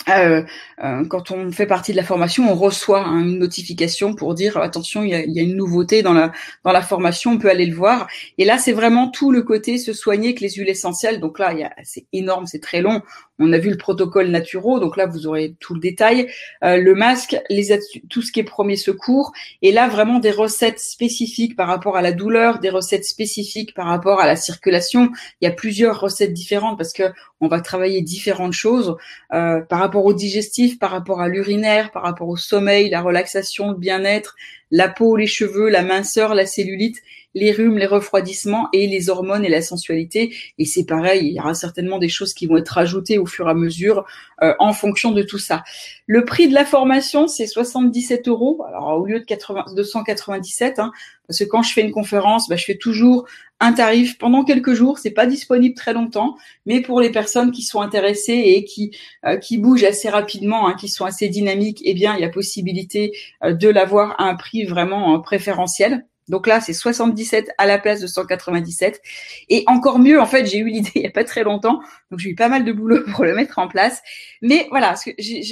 euh, 0.07 0.43
euh, 0.83 1.05
quand 1.05 1.31
on 1.31 1.51
fait 1.51 1.65
partie 1.65 1.91
de 1.91 1.97
la 1.97 2.03
formation, 2.03 2.49
on 2.49 2.55
reçoit 2.55 3.05
hein, 3.05 3.19
une 3.19 3.37
notification 3.37 4.15
pour 4.15 4.33
dire 4.33 4.55
attention, 4.57 5.03
il 5.03 5.09
y 5.09 5.13
a, 5.13 5.25
y 5.25 5.39
a, 5.39 5.43
une 5.43 5.57
nouveauté 5.57 6.01
dans 6.01 6.13
la 6.13 6.31
dans 6.63 6.71
la 6.71 6.81
formation, 6.81 7.31
on 7.31 7.37
peut 7.37 7.49
aller 7.49 7.65
le 7.65 7.75
voir. 7.75 8.07
Et 8.37 8.45
là, 8.45 8.57
c'est 8.57 8.71
vraiment 8.71 9.09
tout 9.09 9.31
le 9.31 9.43
côté 9.43 9.77
se 9.77 9.91
soigner 9.91 10.29
avec 10.29 10.39
les 10.39 10.51
huiles 10.51 10.69
essentielles. 10.69 11.19
Donc 11.19 11.37
là, 11.37 11.53
c'est 11.83 12.05
énorme, 12.13 12.47
c'est 12.47 12.61
très 12.61 12.81
long. 12.81 13.01
On 13.39 13.53
a 13.53 13.57
vu 13.57 13.69
le 13.69 13.77
protocole 13.77 14.27
naturel, 14.27 14.79
donc 14.79 14.97
là 14.97 15.05
vous 15.05 15.27
aurez 15.27 15.55
tout 15.59 15.73
le 15.73 15.79
détail, 15.79 16.29
euh, 16.63 16.77
le 16.77 16.93
masque, 16.93 17.37
les 17.49 17.79
tout 18.09 18.21
ce 18.21 18.31
qui 18.31 18.41
est 18.41 18.43
premier 18.43 18.75
secours, 18.75 19.31
et 19.61 19.71
là 19.71 19.87
vraiment 19.87 20.19
des 20.19 20.31
recettes 20.31 20.79
spécifiques 20.79 21.55
par 21.55 21.67
rapport 21.67 21.95
à 21.95 22.01
la 22.01 22.11
douleur, 22.11 22.59
des 22.59 22.69
recettes 22.69 23.05
spécifiques 23.05 23.73
par 23.73 23.87
rapport 23.87 24.19
à 24.19 24.27
la 24.27 24.35
circulation. 24.35 25.09
Il 25.41 25.45
y 25.45 25.47
a 25.47 25.51
plusieurs 25.51 25.99
recettes 25.99 26.33
différentes 26.33 26.77
parce 26.77 26.93
que 26.93 27.03
on 27.41 27.47
va 27.47 27.61
travailler 27.61 28.01
différentes 28.01 28.53
choses 28.53 28.97
euh, 29.33 29.61
par 29.61 29.79
rapport 29.79 30.05
au 30.05 30.13
digestif, 30.13 30.77
par 30.77 30.91
rapport 30.91 31.21
à 31.21 31.29
l'urinaire, 31.29 31.91
par 31.91 32.03
rapport 32.03 32.27
au 32.27 32.37
sommeil, 32.37 32.89
la 32.89 33.01
relaxation, 33.01 33.71
le 33.71 33.77
bien-être, 33.77 34.35
la 34.71 34.89
peau, 34.89 35.15
les 35.15 35.27
cheveux, 35.27 35.69
la 35.69 35.83
minceur, 35.83 36.35
la 36.35 36.45
cellulite 36.45 36.97
les 37.35 37.51
rhumes, 37.51 37.77
les 37.77 37.85
refroidissements 37.85 38.69
et 38.73 38.87
les 38.87 39.09
hormones 39.09 39.45
et 39.45 39.49
la 39.49 39.61
sensualité. 39.61 40.35
Et 40.57 40.65
c'est 40.65 40.85
pareil, 40.85 41.27
il 41.27 41.33
y 41.33 41.39
aura 41.39 41.53
certainement 41.53 41.99
des 41.99 42.09
choses 42.09 42.33
qui 42.33 42.47
vont 42.47 42.57
être 42.57 42.77
ajoutées 42.77 43.17
au 43.17 43.25
fur 43.25 43.47
et 43.47 43.51
à 43.51 43.53
mesure 43.53 44.05
euh, 44.41 44.53
en 44.59 44.73
fonction 44.73 45.11
de 45.11 45.21
tout 45.21 45.37
ça. 45.37 45.63
Le 46.07 46.25
prix 46.25 46.47
de 46.47 46.53
la 46.53 46.65
formation, 46.65 47.27
c'est 47.27 47.47
77 47.47 48.27
euros, 48.27 48.63
alors 48.67 48.99
au 48.99 49.05
lieu 49.05 49.19
de 49.19 49.25
80, 49.25 49.65
297, 49.75 50.79
hein, 50.79 50.91
parce 51.29 51.37
que 51.37 51.45
quand 51.45 51.61
je 51.61 51.71
fais 51.73 51.81
une 51.81 51.91
conférence, 51.91 52.49
bah, 52.49 52.55
je 52.55 52.65
fais 52.65 52.75
toujours 52.75 53.27
un 53.59 53.71
tarif 53.71 54.17
pendant 54.17 54.43
quelques 54.43 54.73
jours. 54.73 54.97
C'est 54.97 55.11
pas 55.11 55.27
disponible 55.27 55.75
très 55.75 55.93
longtemps, 55.93 56.35
mais 56.65 56.81
pour 56.81 57.01
les 57.01 57.11
personnes 57.11 57.51
qui 57.51 57.61
sont 57.61 57.81
intéressées 57.81 58.33
et 58.33 58.65
qui 58.65 58.97
euh, 59.27 59.37
qui 59.37 59.59
bougent 59.59 59.83
assez 59.83 60.09
rapidement, 60.09 60.67
hein, 60.67 60.73
qui 60.73 60.87
sont 60.89 61.05
assez 61.05 61.29
dynamiques, 61.29 61.83
eh 61.85 61.93
bien 61.93 62.15
il 62.15 62.21
y 62.21 62.23
a 62.23 62.29
possibilité 62.29 63.15
euh, 63.43 63.53
de 63.53 63.69
l'avoir 63.69 64.19
à 64.19 64.23
un 64.23 64.33
prix 64.33 64.65
vraiment 64.65 65.19
préférentiel. 65.19 66.07
Donc 66.29 66.47
là, 66.47 66.61
c'est 66.61 66.73
77 66.73 67.51
à 67.57 67.65
la 67.65 67.79
place 67.79 67.99
de 67.99 68.07
197. 68.07 69.01
Et 69.49 69.63
encore 69.67 69.99
mieux, 69.99 70.21
en 70.21 70.25
fait, 70.25 70.45
j'ai 70.45 70.59
eu 70.59 70.69
l'idée 70.69 70.91
il 70.95 71.01
y 71.01 71.07
a 71.07 71.11
pas 71.11 71.23
très 71.23 71.43
longtemps, 71.43 71.81
donc 72.11 72.19
j'ai 72.19 72.29
eu 72.29 72.35
pas 72.35 72.47
mal 72.47 72.63
de 72.63 72.71
boulot 72.71 73.03
pour 73.13 73.25
le 73.25 73.35
mettre 73.35 73.59
en 73.59 73.67
place. 73.67 74.01
Mais 74.41 74.67
voilà, 74.69 74.93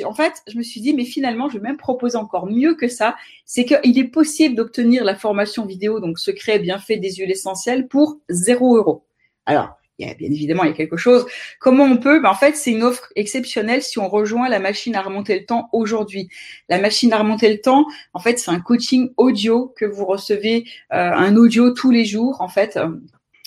en 0.06 0.14
fait, 0.14 0.34
je 0.48 0.58
me 0.58 0.64
suis 0.64 0.82
dit, 0.82 0.94
mais 0.94 1.06
finalement, 1.06 1.50
je 1.50 1.58
vais 1.58 1.64
même 1.64 1.78
proposer 1.78 2.18
encore 2.18 2.46
mieux 2.46 2.76
que 2.76 2.88
ça. 2.88 3.16
C'est 3.46 3.66
qu'il 3.66 3.98
est 3.98 4.08
possible 4.08 4.56
d'obtenir 4.56 5.04
la 5.04 5.16
formation 5.16 5.66
vidéo, 5.66 6.00
donc 6.00 6.20
secret, 6.20 6.60
bien 6.60 6.80
fait 6.80 6.98
des 6.98 7.16
huiles 7.16 7.32
essentielles, 7.32 7.88
pour 7.88 8.20
0 8.30 8.78
euros. 8.78 9.06
Alors, 9.46 9.78
y 10.06 10.10
a 10.10 10.14
bien 10.14 10.30
évidemment 10.30 10.64
il 10.64 10.70
y 10.70 10.74
a 10.74 10.76
quelque 10.76 10.98
chose. 10.98 11.26
Comment 11.60 11.86
on 11.86 11.98
peut 11.98 12.20
ben, 12.22 12.30
En 12.30 12.36
fait, 12.36 12.56
c'est 12.56 12.72
une 12.72 12.84
offre 12.84 13.10
exceptionnelle 13.16 13.82
si 13.82 14.00
on 14.00 14.10
rejoint 14.10 14.50
la 14.50 14.60
machine 14.60 14.96
à 14.96 15.02
remonter 15.02 15.40
le 15.40 15.46
temps 15.46 15.70
aujourd'hui. 15.74 16.30
La 16.70 16.80
machine 16.80 17.12
à 17.14 17.20
remonter 17.20 17.50
le 17.50 17.60
temps, 17.60 17.86
en 18.14 18.20
fait, 18.20 18.40
c'est 18.40 18.52
un 18.52 18.60
coaching 18.60 19.12
audio 19.18 19.74
que 19.78 19.86
vous 19.86 20.06
recevez, 20.06 20.66
euh, 20.94 21.12
un 21.12 21.36
audio 21.36 21.72
tous 21.72 21.92
les 21.92 22.06
jours, 22.06 22.42
en 22.42 22.50
fait. 22.50 22.78
Euh, 22.78 22.90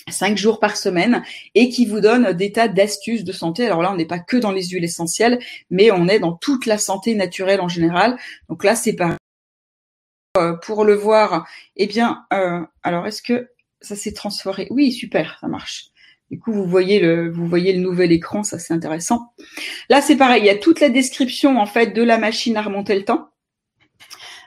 cinq 0.09 0.35
jours 0.35 0.59
par 0.59 0.77
semaine 0.77 1.23
et 1.53 1.69
qui 1.69 1.85
vous 1.85 2.01
donne 2.01 2.33
des 2.33 2.51
tas 2.51 2.67
d'astuces 2.67 3.23
de 3.23 3.31
santé. 3.31 3.67
Alors 3.67 3.81
là, 3.81 3.91
on 3.91 3.95
n'est 3.95 4.07
pas 4.07 4.19
que 4.19 4.35
dans 4.35 4.51
les 4.51 4.63
huiles 4.69 4.83
essentielles, 4.83 5.39
mais 5.69 5.91
on 5.91 6.07
est 6.07 6.19
dans 6.19 6.33
toute 6.33 6.65
la 6.65 6.79
santé 6.79 7.13
naturelle 7.15 7.61
en 7.61 7.69
général. 7.69 8.17
Donc 8.49 8.63
là, 8.63 8.75
c'est 8.75 8.95
pas 8.95 9.15
euh, 10.37 10.53
pour 10.53 10.85
le 10.85 10.95
voir. 10.95 11.47
Eh 11.77 11.85
bien, 11.85 12.25
alors 12.83 13.05
est-ce 13.05 13.21
que 13.21 13.51
ça 13.79 13.95
s'est 13.95 14.13
transformé? 14.13 14.67
Oui, 14.71 14.91
super, 14.91 15.37
ça 15.39 15.47
marche. 15.47 15.91
Du 16.31 16.39
coup, 16.39 16.53
vous 16.53 16.65
voyez 16.65 17.01
le, 17.01 17.29
vous 17.29 17.45
voyez 17.45 17.73
le 17.73 17.81
nouvel 17.81 18.13
écran, 18.13 18.43
ça 18.43 18.57
c'est 18.57 18.73
intéressant. 18.73 19.33
Là, 19.89 20.01
c'est 20.01 20.15
pareil, 20.15 20.41
il 20.41 20.45
y 20.45 20.49
a 20.49 20.55
toute 20.55 20.79
la 20.79 20.87
description 20.87 21.59
en 21.59 21.65
fait 21.65 21.87
de 21.87 22.01
la 22.01 22.17
machine 22.17 22.55
à 22.55 22.61
remonter 22.61 22.95
le 22.95 23.03
temps. 23.03 23.27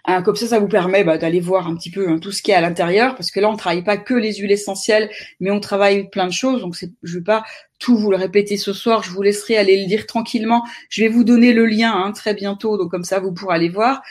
Hein, 0.07 0.23
comme 0.23 0.37
ça, 0.37 0.47
ça 0.47 0.59
vous 0.59 0.69
permet 0.69 1.05
bah, 1.05 1.19
d'aller 1.19 1.41
voir 1.41 1.67
un 1.67 1.77
petit 1.77 1.91
peu 1.91 2.09
hein, 2.09 2.19
tout 2.19 2.33
ce 2.33 2.43
qui 2.43 2.51
est 2.51 2.55
à 2.55 2.63
l'intérieur, 2.63 3.15
parce 3.17 3.31
que 3.31 3.39
là, 3.41 3.51
on 3.51 3.57
travaille 3.57 3.85
pas 3.85 3.99
que 3.99 4.15
les 4.15 4.35
huiles 4.35 4.53
essentielles, 4.53 5.11
mais 5.41 5.51
on 5.51 5.61
travaille 5.61 6.09
plein 6.09 6.27
de 6.27 6.33
choses. 6.33 6.61
Donc, 6.63 6.75
je 7.03 7.19
vais 7.19 7.25
pas 7.25 7.45
tout 7.79 7.97
vous 7.97 8.11
le 8.11 8.17
répéter 8.17 8.57
ce 8.57 8.73
soir. 8.73 9.03
Je 9.03 9.11
vous 9.11 9.23
laisserai 9.23 9.57
aller 9.57 9.83
le 9.83 9.87
lire 9.87 10.07
tranquillement. 10.07 10.63
Je 10.89 11.03
vais 11.03 11.09
vous 11.09 11.25
donner 11.25 11.53
le 11.53 11.67
lien 11.67 11.93
hein, 11.93 12.13
très 12.13 12.35
bientôt, 12.35 12.79
donc 12.79 12.91
comme 12.91 13.05
ça, 13.05 13.21
vous 13.21 13.33
pourrez 13.33 13.57
aller 13.57 13.71
voir. 13.71 14.03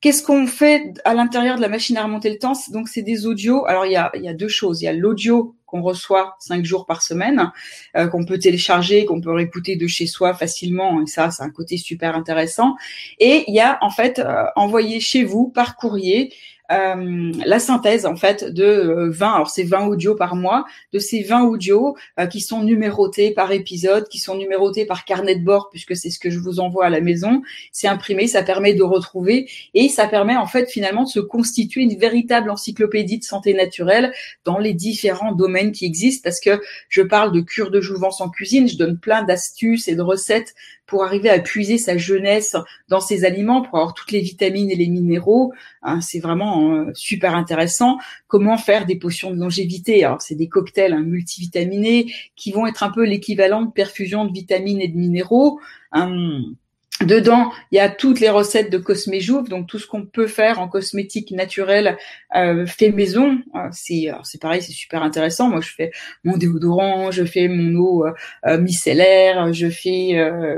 Qu'est-ce 0.00 0.22
qu'on 0.22 0.46
fait 0.46 0.92
à 1.04 1.14
l'intérieur 1.14 1.56
de 1.56 1.62
la 1.62 1.68
machine 1.68 1.96
à 1.96 2.04
remonter 2.04 2.28
le 2.28 2.38
temps? 2.38 2.52
Donc 2.70 2.88
c'est 2.88 3.02
des 3.02 3.24
audios. 3.24 3.64
Alors 3.66 3.86
il 3.86 3.92
y 3.92 3.96
a, 3.96 4.10
il 4.14 4.22
y 4.22 4.28
a 4.28 4.34
deux 4.34 4.48
choses. 4.48 4.82
Il 4.82 4.84
y 4.84 4.88
a 4.88 4.92
l'audio 4.92 5.56
qu'on 5.74 5.82
reçoit 5.82 6.36
cinq 6.38 6.64
jours 6.64 6.86
par 6.86 7.02
semaine, 7.02 7.50
euh, 7.96 8.06
qu'on 8.06 8.24
peut 8.24 8.38
télécharger, 8.38 9.06
qu'on 9.06 9.20
peut 9.20 9.32
réécouter 9.32 9.74
de 9.74 9.88
chez 9.88 10.06
soi 10.06 10.32
facilement. 10.32 11.02
Et 11.02 11.06
ça, 11.06 11.32
c'est 11.32 11.42
un 11.42 11.50
côté 11.50 11.78
super 11.78 12.14
intéressant. 12.14 12.76
Et 13.18 13.42
il 13.48 13.54
y 13.54 13.60
a 13.60 13.78
en 13.80 13.90
fait 13.90 14.20
euh, 14.20 14.44
envoyé 14.54 15.00
chez 15.00 15.24
vous 15.24 15.48
par 15.48 15.74
courrier 15.74 16.32
euh, 16.72 17.32
la 17.44 17.58
synthèse 17.58 18.06
en 18.06 18.16
fait 18.16 18.44
de 18.44 19.10
20, 19.10 19.26
euh, 19.26 19.34
alors 19.34 19.50
c'est 19.50 19.64
20 19.64 19.86
audios 19.86 20.14
par 20.14 20.34
mois, 20.34 20.64
de 20.94 20.98
ces 20.98 21.22
20 21.22 21.44
audios 21.44 21.94
euh, 22.18 22.26
qui 22.26 22.40
sont 22.40 22.62
numérotés 22.62 23.32
par 23.32 23.52
épisode, 23.52 24.08
qui 24.08 24.18
sont 24.18 24.34
numérotés 24.34 24.86
par 24.86 25.04
carnet 25.04 25.36
de 25.36 25.44
bord, 25.44 25.68
puisque 25.70 25.94
c'est 25.94 26.08
ce 26.08 26.18
que 26.18 26.30
je 26.30 26.38
vous 26.38 26.60
envoie 26.60 26.86
à 26.86 26.90
la 26.90 27.02
maison. 27.02 27.42
C'est 27.70 27.86
imprimé, 27.86 28.26
ça 28.28 28.42
permet 28.42 28.72
de 28.72 28.82
retrouver 28.82 29.50
et 29.74 29.90
ça 29.90 30.06
permet 30.06 30.36
en 30.36 30.46
fait 30.46 30.70
finalement 30.70 31.04
de 31.04 31.08
se 31.08 31.20
constituer 31.20 31.82
une 31.82 31.98
véritable 31.98 32.48
encyclopédie 32.48 33.18
de 33.18 33.24
santé 33.24 33.52
naturelle 33.52 34.12
dans 34.44 34.58
les 34.58 34.72
différents 34.72 35.32
domaines 35.32 35.72
qui 35.72 35.84
existent, 35.84 36.22
parce 36.24 36.40
que 36.40 36.62
je 36.88 37.02
parle 37.02 37.32
de 37.32 37.42
cure 37.42 37.70
de 37.70 37.82
jouvence 37.82 38.22
en 38.22 38.30
cuisine, 38.30 38.68
je 38.68 38.78
donne 38.78 38.98
plein 38.98 39.22
d'astuces 39.22 39.86
et 39.88 39.96
de 39.96 40.02
recettes 40.02 40.54
pour 40.86 41.04
arriver 41.04 41.30
à 41.30 41.38
puiser 41.38 41.78
sa 41.78 41.96
jeunesse 41.96 42.56
dans 42.88 43.00
ses 43.00 43.24
aliments, 43.24 43.62
pour 43.62 43.78
avoir 43.78 43.94
toutes 43.94 44.12
les 44.12 44.20
vitamines 44.20 44.70
et 44.70 44.76
les 44.76 44.88
minéraux. 44.88 45.52
Hein, 45.82 46.00
c'est 46.00 46.20
vraiment 46.20 46.53
euh, 46.54 46.90
super 46.94 47.34
intéressant. 47.34 47.98
Comment 48.26 48.56
faire 48.56 48.86
des 48.86 48.96
potions 48.96 49.30
de 49.30 49.36
longévité? 49.36 50.04
Alors, 50.04 50.22
c'est 50.22 50.34
des 50.34 50.48
cocktails 50.48 50.92
hein, 50.92 51.02
multivitaminés 51.02 52.12
qui 52.36 52.52
vont 52.52 52.66
être 52.66 52.82
un 52.82 52.90
peu 52.90 53.04
l'équivalent 53.04 53.62
de 53.62 53.70
perfusion 53.70 54.24
de 54.24 54.32
vitamines 54.32 54.80
et 54.80 54.88
de 54.88 54.96
minéraux. 54.96 55.60
Hum, 55.92 56.56
Dedans, 57.00 57.50
il 57.72 57.76
y 57.76 57.80
a 57.80 57.90
toutes 57.90 58.20
les 58.20 58.30
recettes 58.30 58.70
de 58.70 58.78
Cosméjouve, 58.78 59.48
donc 59.48 59.66
tout 59.66 59.80
ce 59.80 59.86
qu'on 59.86 60.06
peut 60.06 60.28
faire 60.28 60.60
en 60.60 60.68
cosmétique 60.68 61.32
naturelle 61.32 61.98
euh, 62.36 62.66
fait 62.66 62.92
maison. 62.92 63.40
Euh, 63.56 63.68
c'est 63.72 64.10
c'est 64.22 64.40
pareil, 64.40 64.62
c'est 64.62 64.72
super 64.72 65.02
intéressant. 65.02 65.48
Moi, 65.48 65.60
je 65.60 65.70
fais 65.70 65.90
mon 66.22 66.36
déodorant, 66.36 67.10
je 67.10 67.24
fais 67.24 67.48
mon 67.48 67.74
eau 67.74 68.06
euh, 68.46 68.58
micellaire, 68.58 69.52
je 69.52 69.68
fais 69.68 70.10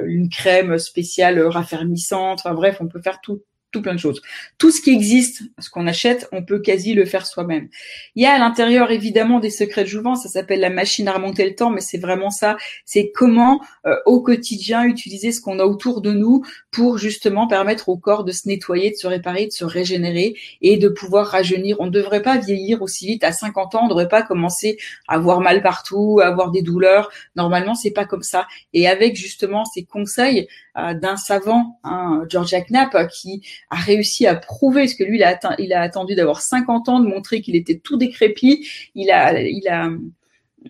une 0.06 0.28
crème 0.28 0.78
spéciale 0.78 1.40
raffermissante. 1.40 2.40
Enfin 2.40 2.54
bref, 2.54 2.76
on 2.80 2.86
peut 2.86 3.00
faire 3.00 3.20
tout 3.22 3.42
plein 3.82 3.94
de 3.94 4.00
choses. 4.00 4.22
Tout 4.58 4.70
ce 4.70 4.80
qui 4.80 4.90
existe, 4.90 5.42
ce 5.58 5.70
qu'on 5.70 5.86
achète, 5.86 6.28
on 6.32 6.42
peut 6.42 6.60
quasi 6.60 6.94
le 6.94 7.04
faire 7.04 7.26
soi-même. 7.26 7.68
Il 8.14 8.22
y 8.22 8.26
a 8.26 8.32
à 8.32 8.38
l'intérieur 8.38 8.90
évidemment 8.90 9.40
des 9.40 9.50
secrets 9.50 9.84
de 9.84 9.88
jouvence, 9.88 10.22
ça 10.22 10.28
s'appelle 10.28 10.60
la 10.60 10.70
machine 10.70 11.08
à 11.08 11.12
remonter 11.12 11.44
le 11.44 11.54
temps, 11.54 11.70
mais 11.70 11.80
c'est 11.80 11.98
vraiment 11.98 12.30
ça. 12.30 12.56
C'est 12.84 13.12
comment 13.14 13.60
euh, 13.86 13.96
au 14.06 14.20
quotidien 14.20 14.84
utiliser 14.84 15.32
ce 15.32 15.40
qu'on 15.40 15.58
a 15.58 15.64
autour 15.64 16.00
de 16.00 16.12
nous 16.12 16.42
pour 16.70 16.98
justement 16.98 17.46
permettre 17.46 17.88
au 17.88 17.96
corps 17.96 18.24
de 18.24 18.32
se 18.32 18.48
nettoyer, 18.48 18.90
de 18.90 18.96
se 18.96 19.06
réparer, 19.06 19.46
de 19.46 19.52
se 19.52 19.64
régénérer 19.64 20.34
et 20.60 20.76
de 20.76 20.88
pouvoir 20.88 21.26
rajeunir. 21.26 21.76
On 21.80 21.86
ne 21.86 21.90
devrait 21.90 22.22
pas 22.22 22.38
vieillir 22.38 22.82
aussi 22.82 23.06
vite. 23.06 23.24
À 23.24 23.32
50 23.32 23.74
ans, 23.74 23.80
on 23.82 23.84
ne 23.84 23.88
devrait 23.90 24.08
pas 24.08 24.22
commencer 24.22 24.76
à 25.08 25.14
avoir 25.14 25.40
mal 25.40 25.62
partout, 25.62 26.20
à 26.22 26.26
avoir 26.26 26.50
des 26.50 26.62
douleurs. 26.62 27.10
Normalement, 27.34 27.74
c'est 27.74 27.90
pas 27.90 28.04
comme 28.04 28.22
ça. 28.22 28.46
Et 28.72 28.88
avec 28.88 29.16
justement 29.16 29.64
ces 29.64 29.84
conseils 29.84 30.48
euh, 30.76 30.94
d'un 30.94 31.16
savant, 31.16 31.78
hein, 31.84 32.24
Georgia 32.28 32.60
Knapp, 32.60 33.08
qui 33.08 33.42
a 33.70 33.76
réussi 33.76 34.26
à 34.26 34.34
prouver, 34.34 34.82
parce 34.82 34.94
que 34.94 35.04
lui, 35.04 35.18
il 35.18 35.24
a, 35.24 35.38
il 35.58 35.72
a 35.72 35.80
attendu 35.80 36.14
d'avoir 36.14 36.40
50 36.40 36.88
ans, 36.88 37.00
de 37.00 37.08
montrer 37.08 37.40
qu'il 37.40 37.56
était 37.56 37.78
tout 37.78 37.96
décrépit. 37.96 38.68
Il 38.94 39.10
a, 39.10 39.40
il 39.40 39.68
a 39.68 39.90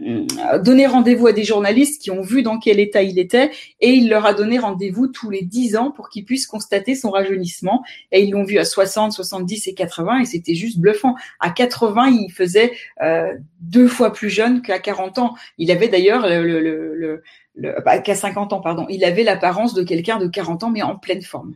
euh, 0.02 0.58
donné 0.58 0.86
rendez-vous 0.86 1.26
à 1.26 1.32
des 1.32 1.44
journalistes 1.44 2.02
qui 2.02 2.10
ont 2.10 2.20
vu 2.20 2.42
dans 2.42 2.58
quel 2.58 2.80
état 2.80 3.02
il 3.02 3.18
était 3.18 3.50
et 3.80 3.90
il 3.90 4.08
leur 4.08 4.26
a 4.26 4.34
donné 4.34 4.58
rendez-vous 4.58 5.06
tous 5.06 5.30
les 5.30 5.42
10 5.42 5.76
ans 5.76 5.90
pour 5.90 6.08
qu'ils 6.08 6.24
puissent 6.24 6.46
constater 6.46 6.94
son 6.94 7.10
rajeunissement 7.10 7.82
et 8.12 8.22
ils 8.22 8.30
l'ont 8.30 8.44
vu 8.44 8.58
à 8.58 8.64
60, 8.64 9.12
70 9.12 9.68
et 9.68 9.74
80 9.74 10.20
et 10.20 10.24
c'était 10.26 10.54
juste 10.54 10.78
bluffant. 10.78 11.14
À 11.40 11.50
80, 11.50 12.08
il 12.08 12.30
faisait 12.30 12.72
euh, 13.02 13.32
deux 13.60 13.88
fois 13.88 14.12
plus 14.12 14.28
jeune 14.30 14.60
qu'à 14.60 14.78
40 14.78 15.18
ans. 15.18 15.34
Il 15.56 15.70
avait 15.70 15.88
d'ailleurs 15.88 16.26
le, 16.26 16.42
le, 16.42 16.94
le, 16.94 17.22
bah, 17.56 17.98
qu'à 18.00 18.14
50 18.14 18.52
ans, 18.52 18.60
pardon, 18.60 18.86
il 18.90 19.02
avait 19.02 19.22
l'apparence 19.22 19.72
de 19.72 19.82
quelqu'un 19.82 20.18
de 20.18 20.26
40 20.26 20.64
ans, 20.64 20.70
mais 20.70 20.82
en 20.82 20.96
pleine 20.96 21.22
forme. 21.22 21.54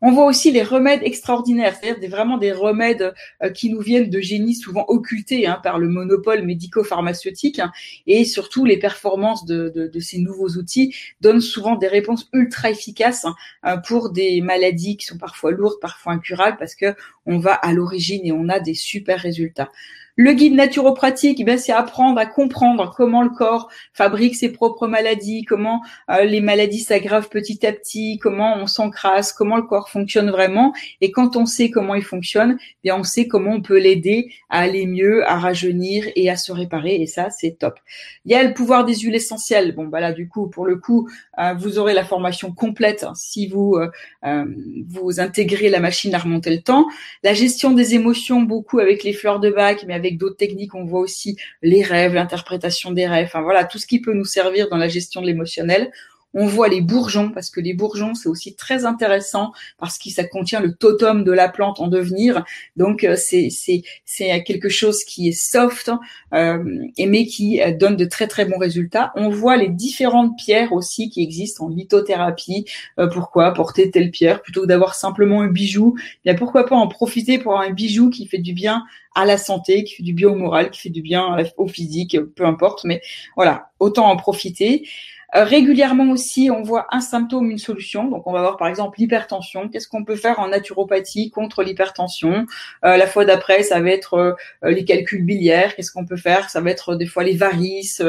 On 0.00 0.10
voit 0.10 0.24
aussi 0.24 0.50
les 0.50 0.62
remèdes 0.62 1.02
extraordinaires, 1.02 1.76
c'est-à-dire 1.80 2.08
vraiment 2.08 2.38
des 2.38 2.52
remèdes 2.52 3.12
euh, 3.42 3.50
qui 3.50 3.70
nous 3.70 3.80
viennent 3.80 4.08
de 4.08 4.20
génies 4.20 4.54
souvent 4.54 4.86
occultés 4.88 5.46
hein, 5.46 5.60
par 5.62 5.78
le 5.78 5.88
monopole 5.88 6.42
médico-pharmaceutique, 6.42 7.58
hein, 7.58 7.70
et 8.06 8.24
surtout 8.24 8.64
les 8.64 8.78
performances 8.78 9.44
de, 9.44 9.90
ces 10.00 10.18
nouveaux 10.18 10.48
outils 10.56 10.94
donnent 11.20 11.42
souvent 11.42 11.76
des 11.76 11.88
réponses 11.88 12.30
ultra 12.32 12.70
efficaces 12.70 13.26
hein, 13.26 13.34
euh, 13.66 13.76
pour 13.76 14.10
des 14.10 14.40
maladies 14.40 14.96
qui 14.96 15.04
sont 15.04 15.18
parfois 15.18 15.50
lourdes, 15.50 15.80
parfois 15.82 16.14
incurables, 16.14 16.56
parce 16.58 16.74
que 16.74 16.94
on 17.26 17.38
va 17.38 17.52
à 17.52 17.72
l'origine 17.72 18.24
et 18.24 18.32
on 18.32 18.48
a 18.48 18.58
des 18.58 18.74
super 18.74 19.20
résultats. 19.20 19.70
Le 20.16 20.34
guide 20.34 20.54
naturopratique, 20.54 21.42
ben, 21.42 21.56
c'est 21.56 21.72
apprendre 21.72 22.18
à 22.18 22.26
comprendre 22.26 22.92
comment 22.94 23.22
le 23.22 23.30
corps 23.30 23.70
fabrique 23.94 24.36
ses 24.36 24.52
propres 24.52 24.86
maladies, 24.86 25.44
comment 25.44 25.80
euh, 26.10 26.24
les 26.24 26.42
maladies 26.42 26.80
s'aggravent 26.80 27.30
petit 27.30 27.66
à 27.66 27.72
petit, 27.72 28.18
comment 28.18 28.56
on 28.58 28.66
s'encrasse, 28.66 29.32
comment 29.32 29.56
le 29.56 29.62
corps 29.62 29.88
fonctionne 29.88 30.30
vraiment. 30.30 30.74
Et 31.00 31.10
quand 31.12 31.36
on 31.36 31.46
sait 31.46 31.70
comment 31.70 31.94
il 31.94 32.02
fonctionne, 32.02 32.58
eh 32.60 32.64
bien 32.84 32.96
on 32.96 33.04
sait 33.04 33.26
comment 33.26 33.52
on 33.52 33.62
peut 33.62 33.78
l'aider 33.78 34.30
à 34.50 34.60
aller 34.60 34.86
mieux, 34.86 35.26
à 35.26 35.38
rajeunir 35.38 36.04
et 36.14 36.28
à 36.28 36.36
se 36.36 36.52
réparer. 36.52 36.96
Et 36.96 37.06
ça, 37.06 37.30
c'est 37.30 37.58
top. 37.58 37.78
Il 38.26 38.32
y 38.32 38.34
a 38.34 38.42
le 38.42 38.52
pouvoir 38.52 38.84
des 38.84 38.96
huiles 38.96 39.14
essentielles. 39.14 39.74
Bon, 39.74 39.86
bah 39.86 40.00
là, 40.00 40.12
du 40.12 40.28
coup, 40.28 40.48
pour 40.48 40.66
le 40.66 40.76
coup, 40.76 41.08
euh, 41.38 41.54
vous 41.54 41.78
aurez 41.78 41.94
la 41.94 42.04
formation 42.04 42.52
complète 42.52 43.04
hein, 43.04 43.14
si 43.14 43.46
vous 43.46 43.76
euh, 44.24 44.44
vous 44.88 45.20
intégrez 45.20 45.70
la 45.70 45.80
machine 45.80 46.14
à 46.14 46.18
remonter 46.18 46.50
le 46.50 46.60
temps. 46.60 46.86
La 47.22 47.32
gestion 47.32 47.70
des 47.70 47.94
émotions, 47.94 48.42
beaucoup 48.42 48.78
avec 48.78 49.04
les 49.04 49.14
fleurs 49.14 49.40
de 49.40 49.50
bac, 49.50 49.84
mais 49.88 50.01
d'autres 50.10 50.36
techniques, 50.36 50.74
on 50.74 50.84
voit 50.84 51.00
aussi 51.00 51.36
les 51.62 51.82
rêves, 51.82 52.14
l'interprétation 52.14 52.90
des 52.90 53.06
rêves, 53.06 53.26
enfin 53.26 53.42
voilà, 53.42 53.64
tout 53.64 53.78
ce 53.78 53.86
qui 53.86 54.00
peut 54.00 54.12
nous 54.12 54.24
servir 54.24 54.68
dans 54.68 54.76
la 54.76 54.88
gestion 54.88 55.20
de 55.20 55.26
l'émotionnel. 55.26 55.90
On 56.34 56.46
voit 56.46 56.68
les 56.68 56.80
bourgeons 56.80 57.30
parce 57.30 57.50
que 57.50 57.60
les 57.60 57.74
bourgeons 57.74 58.14
c'est 58.14 58.28
aussi 58.28 58.54
très 58.54 58.84
intéressant 58.84 59.52
parce 59.78 59.98
que 59.98 60.10
ça 60.10 60.24
contient 60.24 60.60
le 60.60 60.74
totem 60.74 61.24
de 61.24 61.32
la 61.32 61.48
plante 61.48 61.80
en 61.80 61.88
devenir. 61.88 62.44
Donc 62.76 63.04
euh, 63.04 63.16
c'est 63.16 63.50
c'est 63.50 63.82
c'est 64.04 64.42
quelque 64.44 64.68
chose 64.68 65.04
qui 65.04 65.28
est 65.28 65.32
soft 65.32 65.90
euh, 66.34 66.62
mais 66.98 67.26
qui 67.26 67.60
euh, 67.60 67.72
donne 67.72 67.96
de 67.96 68.04
très 68.04 68.26
très 68.26 68.44
bons 68.44 68.58
résultats. 68.58 69.12
On 69.16 69.28
voit 69.28 69.56
les 69.56 69.68
différentes 69.68 70.36
pierres 70.36 70.72
aussi 70.72 71.10
qui 71.10 71.22
existent 71.22 71.66
en 71.66 71.68
lithothérapie. 71.68 72.64
Euh, 72.98 73.08
pourquoi 73.08 73.52
porter 73.52 73.90
telle 73.90 74.10
pierre 74.10 74.42
plutôt 74.42 74.62
que 74.62 74.66
d'avoir 74.66 74.94
simplement 74.94 75.42
un 75.42 75.48
bijou? 75.48 75.94
Eh 75.98 76.02
Bien 76.24 76.34
pourquoi 76.34 76.66
pas 76.66 76.76
en 76.76 76.88
profiter 76.88 77.38
pour 77.38 77.58
un 77.58 77.70
bijou 77.70 78.10
qui 78.10 78.26
fait 78.26 78.38
du 78.38 78.52
bien 78.52 78.84
à 79.14 79.26
la 79.26 79.36
santé, 79.36 79.84
qui 79.84 79.96
fait 79.96 80.02
du 80.02 80.14
bien 80.14 80.28
au 80.28 80.36
moral, 80.36 80.70
qui 80.70 80.80
fait 80.80 80.90
du 80.90 81.02
bien 81.02 81.36
au 81.58 81.66
physique, 81.66 82.18
peu 82.34 82.46
importe. 82.46 82.84
Mais 82.84 83.02
voilà, 83.36 83.70
autant 83.78 84.06
en 84.08 84.16
profiter. 84.16 84.88
Euh, 85.34 85.44
régulièrement 85.44 86.10
aussi, 86.10 86.50
on 86.50 86.62
voit 86.62 86.86
un 86.90 87.00
symptôme, 87.00 87.50
une 87.50 87.58
solution. 87.58 88.08
Donc, 88.08 88.26
on 88.26 88.32
va 88.32 88.40
voir 88.40 88.56
par 88.56 88.68
exemple 88.68 88.98
l'hypertension. 88.98 89.68
Qu'est-ce 89.68 89.88
qu'on 89.88 90.04
peut 90.04 90.16
faire 90.16 90.38
en 90.40 90.48
naturopathie 90.48 91.30
contre 91.30 91.62
l'hypertension? 91.62 92.46
Euh, 92.84 92.96
La 92.96 93.06
fois 93.06 93.24
d'après, 93.24 93.62
ça 93.62 93.80
va 93.80 93.90
être 93.90 94.14
euh, 94.14 94.70
les 94.70 94.84
calculs 94.84 95.24
biliaires. 95.24 95.74
Qu'est-ce 95.74 95.92
qu'on 95.92 96.06
peut 96.06 96.16
faire? 96.16 96.50
Ça 96.50 96.60
va 96.60 96.70
être 96.70 96.96
des 96.96 97.06
fois 97.06 97.24
les 97.24 97.36
varices. 97.36 98.02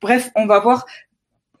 bref, 0.00 0.30
on 0.34 0.46
va 0.46 0.58
voir 0.60 0.86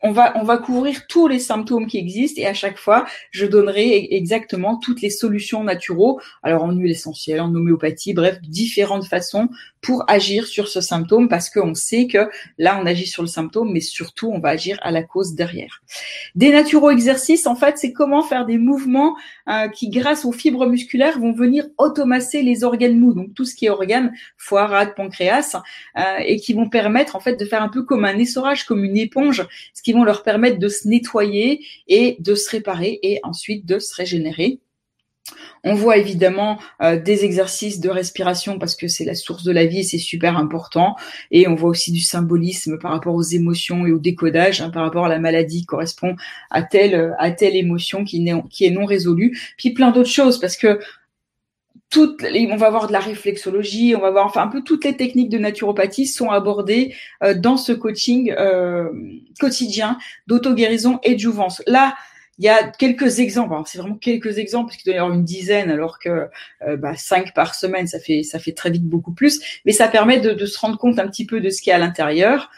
on 0.02 0.12
va, 0.12 0.32
on 0.36 0.44
va 0.44 0.58
couvrir 0.58 1.06
tous 1.06 1.28
les 1.28 1.38
symptômes 1.38 1.86
qui 1.86 1.98
existent 1.98 2.40
et 2.40 2.46
à 2.46 2.54
chaque 2.54 2.78
fois, 2.78 3.06
je 3.30 3.46
donnerai 3.46 4.08
exactement 4.12 4.78
toutes 4.78 5.02
les 5.02 5.10
solutions 5.10 5.62
naturaux, 5.62 6.20
alors 6.42 6.64
en 6.64 6.72
huile 6.72 6.90
essentielle, 6.90 7.40
en 7.40 7.54
homéopathie, 7.54 8.14
bref, 8.14 8.40
différentes 8.42 9.06
façons 9.06 9.48
pour 9.80 10.04
agir 10.08 10.46
sur 10.46 10.68
ce 10.68 10.80
symptôme 10.80 11.28
parce 11.28 11.50
qu'on 11.50 11.74
sait 11.74 12.06
que 12.06 12.28
là, 12.58 12.78
on 12.80 12.86
agit 12.86 13.06
sur 13.06 13.22
le 13.22 13.28
symptôme, 13.28 13.72
mais 13.72 13.80
surtout, 13.80 14.30
on 14.30 14.38
va 14.38 14.50
agir 14.50 14.78
à 14.82 14.90
la 14.90 15.02
cause 15.02 15.34
derrière. 15.34 15.82
Des 16.34 16.50
naturaux-exercices, 16.50 17.46
en 17.46 17.56
fait, 17.56 17.78
c'est 17.78 17.92
comment 17.92 18.22
faire 18.22 18.46
des 18.46 18.58
mouvements 18.58 19.16
euh, 19.48 19.68
qui, 19.68 19.88
grâce 19.88 20.24
aux 20.24 20.32
fibres 20.32 20.66
musculaires, 20.66 21.18
vont 21.18 21.32
venir 21.32 21.66
automasser 21.78 22.42
les 22.42 22.64
organes 22.64 22.98
mous, 22.98 23.14
donc 23.14 23.34
tout 23.34 23.44
ce 23.44 23.54
qui 23.54 23.66
est 23.66 23.70
organes, 23.70 24.12
foie, 24.36 24.66
rate, 24.66 24.94
pancréas, 24.94 25.56
euh, 25.98 26.02
et 26.24 26.36
qui 26.36 26.52
vont 26.52 26.68
permettre, 26.68 27.16
en 27.16 27.20
fait, 27.20 27.36
de 27.36 27.44
faire 27.44 27.62
un 27.62 27.68
peu 27.68 27.82
comme 27.82 28.04
un 28.04 28.18
essorage, 28.18 28.64
comme 28.64 28.84
une 28.84 28.96
éponge, 28.96 29.46
vont 29.92 30.04
leur 30.04 30.22
permettre 30.22 30.58
de 30.58 30.68
se 30.68 30.88
nettoyer 30.88 31.64
et 31.88 32.16
de 32.20 32.34
se 32.34 32.50
réparer 32.50 32.98
et 33.02 33.20
ensuite 33.22 33.66
de 33.66 33.78
se 33.78 33.94
régénérer. 33.94 34.60
On 35.62 35.74
voit 35.74 35.98
évidemment 35.98 36.58
euh, 36.82 36.98
des 36.98 37.24
exercices 37.24 37.80
de 37.80 37.90
respiration 37.90 38.58
parce 38.58 38.74
que 38.74 38.88
c'est 38.88 39.04
la 39.04 39.14
source 39.14 39.44
de 39.44 39.52
la 39.52 39.66
vie 39.66 39.80
et 39.80 39.82
c'est 39.82 39.98
super 39.98 40.36
important. 40.38 40.96
Et 41.30 41.46
on 41.48 41.54
voit 41.54 41.70
aussi 41.70 41.92
du 41.92 42.00
symbolisme 42.00 42.78
par 42.78 42.92
rapport 42.92 43.14
aux 43.14 43.22
émotions 43.22 43.86
et 43.86 43.92
au 43.92 43.98
décodage, 43.98 44.60
hein, 44.60 44.70
par 44.70 44.82
rapport 44.82 45.04
à 45.04 45.08
la 45.08 45.18
maladie 45.18 45.60
qui 45.60 45.66
correspond 45.66 46.16
à 46.50 46.62
telle 46.62 47.14
à 47.18 47.30
telle 47.30 47.56
émotion 47.56 48.04
qui, 48.04 48.26
qui 48.48 48.64
est 48.64 48.70
non 48.70 48.86
résolue. 48.86 49.38
Puis 49.58 49.70
plein 49.70 49.90
d'autres 49.90 50.08
choses 50.08 50.40
parce 50.40 50.56
que 50.56 50.80
on 51.96 52.56
va 52.56 52.70
voir 52.70 52.86
de 52.86 52.92
la 52.92 53.00
réflexologie, 53.00 53.94
on 53.96 54.00
va 54.00 54.10
voir 54.10 54.26
enfin 54.26 54.42
un 54.42 54.48
peu 54.48 54.62
toutes 54.62 54.84
les 54.84 54.96
techniques 54.96 55.28
de 55.28 55.38
naturopathie 55.38 56.06
sont 56.06 56.30
abordées 56.30 56.94
euh, 57.22 57.34
dans 57.34 57.56
ce 57.56 57.72
coaching 57.72 58.32
euh, 58.38 58.88
quotidien 59.40 59.98
d'auto-guérison 60.26 61.00
et 61.02 61.14
de 61.14 61.20
jouvence. 61.20 61.62
Là, 61.66 61.94
il 62.38 62.44
y 62.44 62.48
a 62.48 62.68
quelques 62.68 63.18
exemples, 63.18 63.54
c'est 63.66 63.78
vraiment 63.78 63.96
quelques 63.96 64.38
exemples 64.38 64.68
parce 64.68 64.78
qu'il 64.78 64.90
doit 64.90 64.94
y 64.94 64.98
avoir 64.98 65.14
une 65.14 65.24
dizaine, 65.24 65.70
alors 65.70 65.98
que 65.98 66.28
euh, 66.66 66.76
bah, 66.76 66.96
cinq 66.96 67.34
par 67.34 67.54
semaine, 67.54 67.86
ça 67.86 67.98
fait 67.98 68.22
ça 68.22 68.38
fait 68.38 68.52
très 68.52 68.70
vite 68.70 68.84
beaucoup 68.84 69.12
plus. 69.12 69.60
Mais 69.66 69.72
ça 69.72 69.88
permet 69.88 70.20
de, 70.20 70.32
de 70.32 70.46
se 70.46 70.58
rendre 70.58 70.78
compte 70.78 70.98
un 70.98 71.06
petit 71.06 71.26
peu 71.26 71.40
de 71.40 71.50
ce 71.50 71.60
qu'il 71.60 71.70
y 71.70 71.74
a 71.74 71.76
à 71.76 71.78
l'intérieur. 71.78 72.50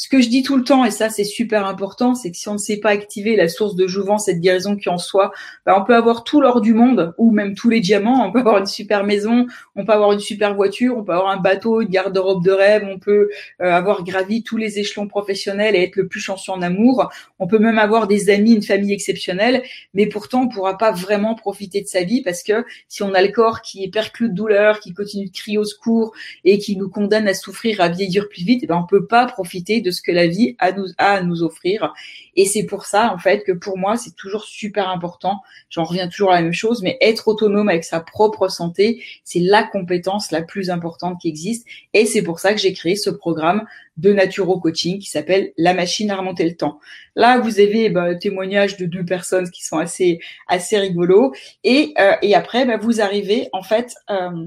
Ce 0.00 0.08
que 0.08 0.22
je 0.22 0.30
dis 0.30 0.42
tout 0.42 0.56
le 0.56 0.64
temps, 0.64 0.86
et 0.86 0.90
ça 0.90 1.10
c'est 1.10 1.24
super 1.24 1.66
important, 1.66 2.14
c'est 2.14 2.30
que 2.30 2.36
si 2.38 2.48
on 2.48 2.54
ne 2.54 2.58
sait 2.58 2.78
pas 2.78 2.88
activer 2.88 3.36
la 3.36 3.48
source 3.48 3.76
de 3.76 3.86
jouvence 3.86 4.24
cette 4.24 4.40
guérison 4.40 4.74
qui 4.74 4.88
en 4.88 4.96
soi, 4.96 5.30
bah, 5.66 5.76
on 5.78 5.84
peut 5.84 5.94
avoir 5.94 6.24
tout 6.24 6.40
l'or 6.40 6.62
du 6.62 6.72
monde, 6.72 7.12
ou 7.18 7.32
même 7.32 7.54
tous 7.54 7.68
les 7.68 7.80
diamants, 7.80 8.26
on 8.26 8.32
peut 8.32 8.38
avoir 8.38 8.56
une 8.56 8.64
super 8.64 9.04
maison, 9.04 9.46
on 9.76 9.84
peut 9.84 9.92
avoir 9.92 10.12
une 10.12 10.20
super 10.20 10.54
voiture, 10.54 10.96
on 10.96 11.04
peut 11.04 11.12
avoir 11.12 11.30
un 11.30 11.36
bateau, 11.36 11.82
une 11.82 11.90
garde-robe 11.90 12.42
de 12.42 12.50
rêve, 12.50 12.88
on 12.90 12.98
peut 12.98 13.28
euh, 13.60 13.70
avoir 13.70 14.02
gravi 14.02 14.42
tous 14.42 14.56
les 14.56 14.78
échelons 14.78 15.06
professionnels 15.06 15.76
et 15.76 15.82
être 15.82 15.96
le 15.96 16.08
plus 16.08 16.20
chanceux 16.20 16.52
en 16.52 16.62
amour, 16.62 17.10
on 17.38 17.46
peut 17.46 17.58
même 17.58 17.78
avoir 17.78 18.06
des 18.08 18.30
amis, 18.30 18.54
une 18.54 18.62
famille 18.62 18.94
exceptionnelle, 18.94 19.62
mais 19.92 20.06
pourtant 20.06 20.44
on 20.44 20.48
pourra 20.48 20.78
pas 20.78 20.92
vraiment 20.92 21.34
profiter 21.34 21.82
de 21.82 21.88
sa 21.88 22.04
vie 22.04 22.22
parce 22.22 22.42
que 22.42 22.64
si 22.88 23.02
on 23.02 23.12
a 23.12 23.20
le 23.20 23.32
corps 23.32 23.60
qui 23.60 23.84
est 23.84 23.90
perclus 23.90 24.30
de 24.30 24.34
douleur, 24.34 24.80
qui 24.80 24.94
continue 24.94 25.26
de 25.26 25.30
crier 25.30 25.58
au 25.58 25.64
secours 25.64 26.14
et 26.46 26.56
qui 26.56 26.78
nous 26.78 26.88
condamne 26.88 27.28
à 27.28 27.34
souffrir, 27.34 27.82
à 27.82 27.90
vieillir 27.90 28.30
plus 28.30 28.44
vite, 28.44 28.60
eh 28.62 28.66
ben 28.66 28.80
on 28.82 28.86
peut 28.86 29.04
pas 29.04 29.26
profiter 29.26 29.82
de 29.82 29.89
ce 29.90 30.02
que 30.02 30.12
la 30.12 30.26
vie 30.26 30.56
a, 30.58 30.72
a 30.98 31.12
à 31.12 31.22
nous 31.22 31.42
offrir. 31.42 31.92
Et 32.36 32.44
c'est 32.44 32.64
pour 32.64 32.84
ça, 32.84 33.12
en 33.14 33.18
fait, 33.18 33.44
que 33.44 33.52
pour 33.52 33.78
moi, 33.78 33.96
c'est 33.96 34.14
toujours 34.16 34.44
super 34.44 34.88
important. 34.88 35.40
J'en 35.68 35.84
reviens 35.84 36.08
toujours 36.08 36.32
à 36.32 36.36
la 36.36 36.42
même 36.42 36.52
chose, 36.52 36.82
mais 36.82 36.96
être 37.00 37.28
autonome 37.28 37.68
avec 37.68 37.84
sa 37.84 38.00
propre 38.00 38.48
santé, 38.48 39.02
c'est 39.24 39.40
la 39.40 39.64
compétence 39.64 40.30
la 40.30 40.42
plus 40.42 40.70
importante 40.70 41.20
qui 41.20 41.28
existe. 41.28 41.66
Et 41.94 42.06
c'est 42.06 42.22
pour 42.22 42.38
ça 42.38 42.54
que 42.54 42.60
j'ai 42.60 42.72
créé 42.72 42.96
ce 42.96 43.10
programme 43.10 43.64
de 44.00 44.12
Naturo 44.12 44.58
Coaching 44.58 44.98
qui 44.98 45.10
s'appelle 45.10 45.52
La 45.58 45.74
machine 45.74 46.10
à 46.10 46.16
remonter 46.16 46.48
le 46.48 46.56
temps. 46.56 46.80
Là, 47.16 47.38
vous 47.38 47.60
avez 47.60 47.90
bah, 47.90 48.14
témoignage 48.14 48.76
de 48.76 48.86
deux 48.86 49.04
personnes 49.04 49.50
qui 49.50 49.64
sont 49.64 49.78
assez 49.78 50.20
assez 50.48 50.78
rigolos 50.78 51.32
et 51.64 51.92
euh, 51.98 52.14
et 52.22 52.34
après 52.34 52.64
bah, 52.64 52.78
vous 52.78 53.00
arrivez 53.00 53.48
en 53.52 53.62
fait 53.62 53.94
euh, 54.10 54.46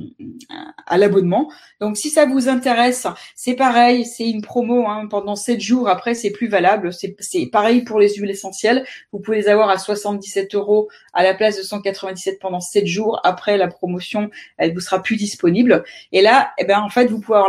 à 0.88 0.98
l'abonnement. 0.98 1.52
Donc 1.82 1.98
si 1.98 2.10
ça 2.10 2.26
vous 2.26 2.48
intéresse, 2.48 3.06
c'est 3.36 3.56
pareil, 3.56 4.06
c'est 4.06 4.28
une 4.28 4.42
promo 4.42 4.88
hein, 4.88 5.08
pendant 5.10 5.36
sept 5.36 5.60
jours. 5.60 5.88
Après 5.90 6.16
c'est 6.16 6.32
plus 6.32 6.48
valable. 6.48 6.94
C'est 6.94 7.16
c'est 7.20 7.48
pour 7.84 8.00
les 8.00 8.14
huiles 8.16 8.32
essentielles. 8.32 8.86
Vous 9.12 9.20
pouvez 9.20 9.38
les 9.38 9.48
avoir 9.48 9.70
à 9.70 9.78
77 9.78 10.56
euros 10.56 10.90
à 11.14 11.24
la 11.24 11.34
place 11.34 11.58
de 11.58 11.64
197 11.64 12.40
pendant 12.40 12.60
sept 12.60 12.88
jours. 12.88 13.20
Après 13.24 13.58
la 13.58 13.68
promotion, 13.68 14.30
elle 14.58 14.74
vous 14.74 14.80
sera 14.80 15.02
plus 15.02 15.16
disponible. 15.16 15.84
Et 16.12 16.22
là, 16.22 16.54
eh 16.58 16.66
ben 16.66 16.80
en 16.80 16.90
fait 16.90 17.08
vous 17.08 17.20
pouvez 17.20 17.42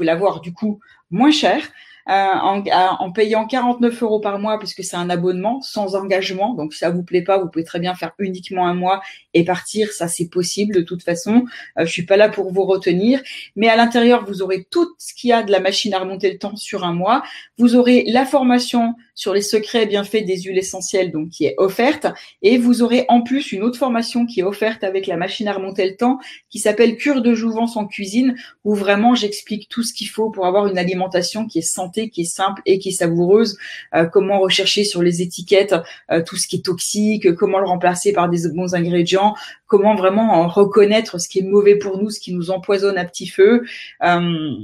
l'avoir 0.00 0.40
du 0.40 0.52
coup 0.52 0.80
moins 1.10 1.30
cher 1.30 1.62
euh, 2.08 2.12
en, 2.12 2.64
en, 3.00 3.12
payant 3.12 3.46
49 3.46 4.02
euros 4.02 4.18
par 4.18 4.38
mois 4.38 4.58
puisque 4.58 4.82
c'est 4.82 4.96
un 4.96 5.10
abonnement 5.10 5.60
sans 5.60 5.94
engagement. 5.94 6.54
Donc 6.54 6.72
si 6.72 6.78
ça 6.78 6.88
vous 6.88 7.02
plaît 7.02 7.22
pas, 7.22 7.36
vous 7.36 7.50
pouvez 7.50 7.64
très 7.64 7.80
bien 7.80 7.94
faire 7.94 8.12
uniquement 8.18 8.66
un 8.66 8.72
mois 8.72 9.02
et 9.34 9.44
partir. 9.44 9.92
Ça 9.92 10.08
c'est 10.08 10.28
possible 10.28 10.74
de 10.74 10.80
toute 10.80 11.02
façon. 11.02 11.44
Euh, 11.78 11.84
je 11.84 11.92
suis 11.92 12.06
pas 12.06 12.16
là 12.16 12.30
pour 12.30 12.50
vous 12.50 12.64
retenir, 12.64 13.20
mais 13.56 13.68
à 13.68 13.76
l'intérieur 13.76 14.24
vous 14.24 14.40
aurez 14.40 14.64
tout 14.70 14.94
ce 14.96 15.12
qu'il 15.12 15.28
y 15.28 15.32
a 15.34 15.42
de 15.42 15.52
la 15.52 15.60
machine 15.60 15.92
à 15.92 15.98
remonter 15.98 16.32
le 16.32 16.38
temps 16.38 16.56
sur 16.56 16.84
un 16.84 16.94
mois. 16.94 17.22
Vous 17.58 17.76
aurez 17.76 18.04
la 18.06 18.24
formation 18.24 18.94
sur 19.18 19.34
les 19.34 19.42
secrets 19.42 19.82
et 19.82 19.86
bienfaits 19.86 20.24
des 20.24 20.42
huiles 20.42 20.58
essentielles, 20.58 21.10
donc 21.10 21.30
qui 21.30 21.44
est 21.44 21.56
offerte, 21.58 22.06
et 22.40 22.56
vous 22.56 22.82
aurez 22.82 23.04
en 23.08 23.22
plus 23.22 23.50
une 23.50 23.64
autre 23.64 23.76
formation 23.76 24.26
qui 24.26 24.40
est 24.40 24.44
offerte 24.44 24.84
avec 24.84 25.08
la 25.08 25.16
machine 25.16 25.48
à 25.48 25.54
remonter 25.54 25.88
le 25.90 25.96
temps, 25.96 26.20
qui 26.50 26.60
s'appelle 26.60 26.96
Cure 26.96 27.20
de 27.20 27.34
jouvence 27.34 27.76
en 27.76 27.86
cuisine, 27.86 28.36
où 28.62 28.76
vraiment 28.76 29.16
j'explique 29.16 29.68
tout 29.68 29.82
ce 29.82 29.92
qu'il 29.92 30.08
faut 30.08 30.30
pour 30.30 30.46
avoir 30.46 30.68
une 30.68 30.78
alimentation 30.78 31.48
qui 31.48 31.58
est 31.58 31.62
santé, 31.62 32.10
qui 32.10 32.20
est 32.20 32.32
simple 32.32 32.62
et 32.64 32.78
qui 32.78 32.90
est 32.90 32.92
savoureuse. 32.92 33.58
Euh, 33.92 34.06
comment 34.06 34.38
rechercher 34.38 34.84
sur 34.84 35.02
les 35.02 35.20
étiquettes 35.20 35.74
euh, 36.12 36.22
tout 36.22 36.36
ce 36.36 36.46
qui 36.46 36.56
est 36.56 36.64
toxique, 36.64 37.34
comment 37.34 37.58
le 37.58 37.66
remplacer 37.66 38.12
par 38.12 38.28
des 38.28 38.48
bons 38.54 38.76
ingrédients, 38.76 39.34
comment 39.66 39.96
vraiment 39.96 40.46
reconnaître 40.46 41.18
ce 41.18 41.28
qui 41.28 41.40
est 41.40 41.42
mauvais 41.42 41.74
pour 41.74 41.98
nous, 41.98 42.10
ce 42.10 42.20
qui 42.20 42.32
nous 42.32 42.52
empoisonne 42.52 42.96
à 42.96 43.04
petit 43.04 43.26
feu. 43.26 43.64
Euh, 44.04 44.54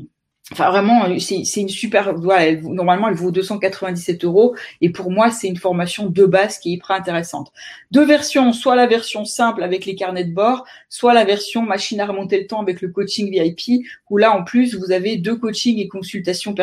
Enfin, 0.52 0.68
vraiment, 0.68 1.06
c'est 1.18 1.60
une 1.62 1.70
super. 1.70 2.14
Voilà, 2.16 2.54
normalement, 2.60 3.08
elle 3.08 3.14
vaut 3.14 3.30
297 3.30 4.24
euros. 4.24 4.54
Et 4.82 4.90
pour 4.90 5.10
moi, 5.10 5.30
c'est 5.30 5.48
une 5.48 5.56
formation 5.56 6.10
de 6.10 6.26
base 6.26 6.58
qui 6.58 6.68
est 6.68 6.72
hyper 6.74 6.90
intéressante. 6.90 7.50
Deux 7.92 8.04
versions, 8.04 8.52
soit 8.52 8.76
la 8.76 8.86
version 8.86 9.24
simple 9.24 9.62
avec 9.62 9.86
les 9.86 9.94
carnets 9.94 10.24
de 10.24 10.34
bord, 10.34 10.66
soit 10.90 11.14
la 11.14 11.24
version 11.24 11.62
machine 11.62 11.98
à 11.98 12.06
remonter 12.06 12.38
le 12.38 12.46
temps 12.46 12.60
avec 12.60 12.82
le 12.82 12.90
coaching 12.90 13.30
VIP, 13.30 13.86
où 14.10 14.18
là, 14.18 14.36
en 14.36 14.44
plus, 14.44 14.74
vous 14.74 14.92
avez 14.92 15.16
deux 15.16 15.34
coachings 15.34 15.78
et 15.78 15.88
consultations 15.88 16.54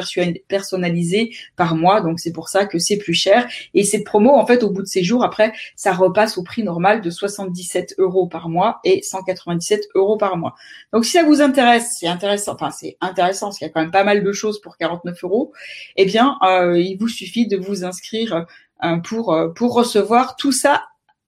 personnalisées 0.47 1.31
par 1.55 1.75
mois. 1.75 2.01
Donc, 2.01 2.19
c'est 2.19 2.33
pour 2.33 2.49
ça 2.49 2.67
que 2.67 2.77
c'est 2.77 2.97
plus 2.97 3.15
cher. 3.15 3.49
Et 3.73 3.83
cette 3.83 4.03
promo, 4.03 4.35
en 4.35 4.45
fait, 4.45 4.61
au 4.61 4.69
bout 4.69 4.83
de 4.83 4.87
ces 4.87 5.03
jours, 5.03 5.23
après, 5.23 5.53
ça 5.75 5.91
repasse 5.91 6.37
au 6.37 6.43
prix 6.43 6.61
normal 6.61 7.01
de 7.01 7.09
77 7.09 7.95
euros 7.97 8.27
par 8.27 8.47
mois 8.47 8.79
et 8.83 9.01
197 9.01 9.87
euros 9.95 10.17
par 10.17 10.37
mois. 10.37 10.53
Donc, 10.93 11.03
si 11.03 11.13
ça 11.13 11.23
vous 11.23 11.41
intéresse, 11.41 11.97
c'est 11.99 12.07
intéressant. 12.07 12.53
Enfin, 12.53 12.69
c'est 12.69 12.95
intéressant 13.01 13.51
quand 13.71 13.81
même 13.81 13.91
pas 13.91 14.03
mal 14.03 14.23
de 14.23 14.31
choses 14.31 14.61
pour 14.61 14.77
49 14.77 15.23
euros, 15.23 15.53
eh 15.95 16.05
bien, 16.05 16.37
euh, 16.43 16.79
il 16.79 16.97
vous 16.97 17.07
suffit 17.07 17.47
de 17.47 17.57
vous 17.57 17.83
inscrire 17.83 18.45
euh, 18.83 18.97
pour, 18.97 19.33
euh, 19.33 19.49
pour 19.49 19.73
recevoir 19.73 20.35
tout 20.35 20.51
ça 20.51 20.85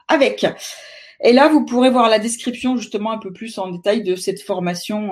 avec. 0.07 0.45
Et 1.21 1.31
là, 1.31 1.47
vous 1.47 1.65
pourrez 1.65 1.89
voir 1.89 2.09
la 2.09 2.19
description 2.19 2.75
justement 2.75 3.11
un 3.11 3.17
peu 3.17 3.31
plus 3.31 3.57
en 3.57 3.69
détail 3.71 4.03
de 4.03 4.15
cette 4.15 4.41
formation 4.41 5.11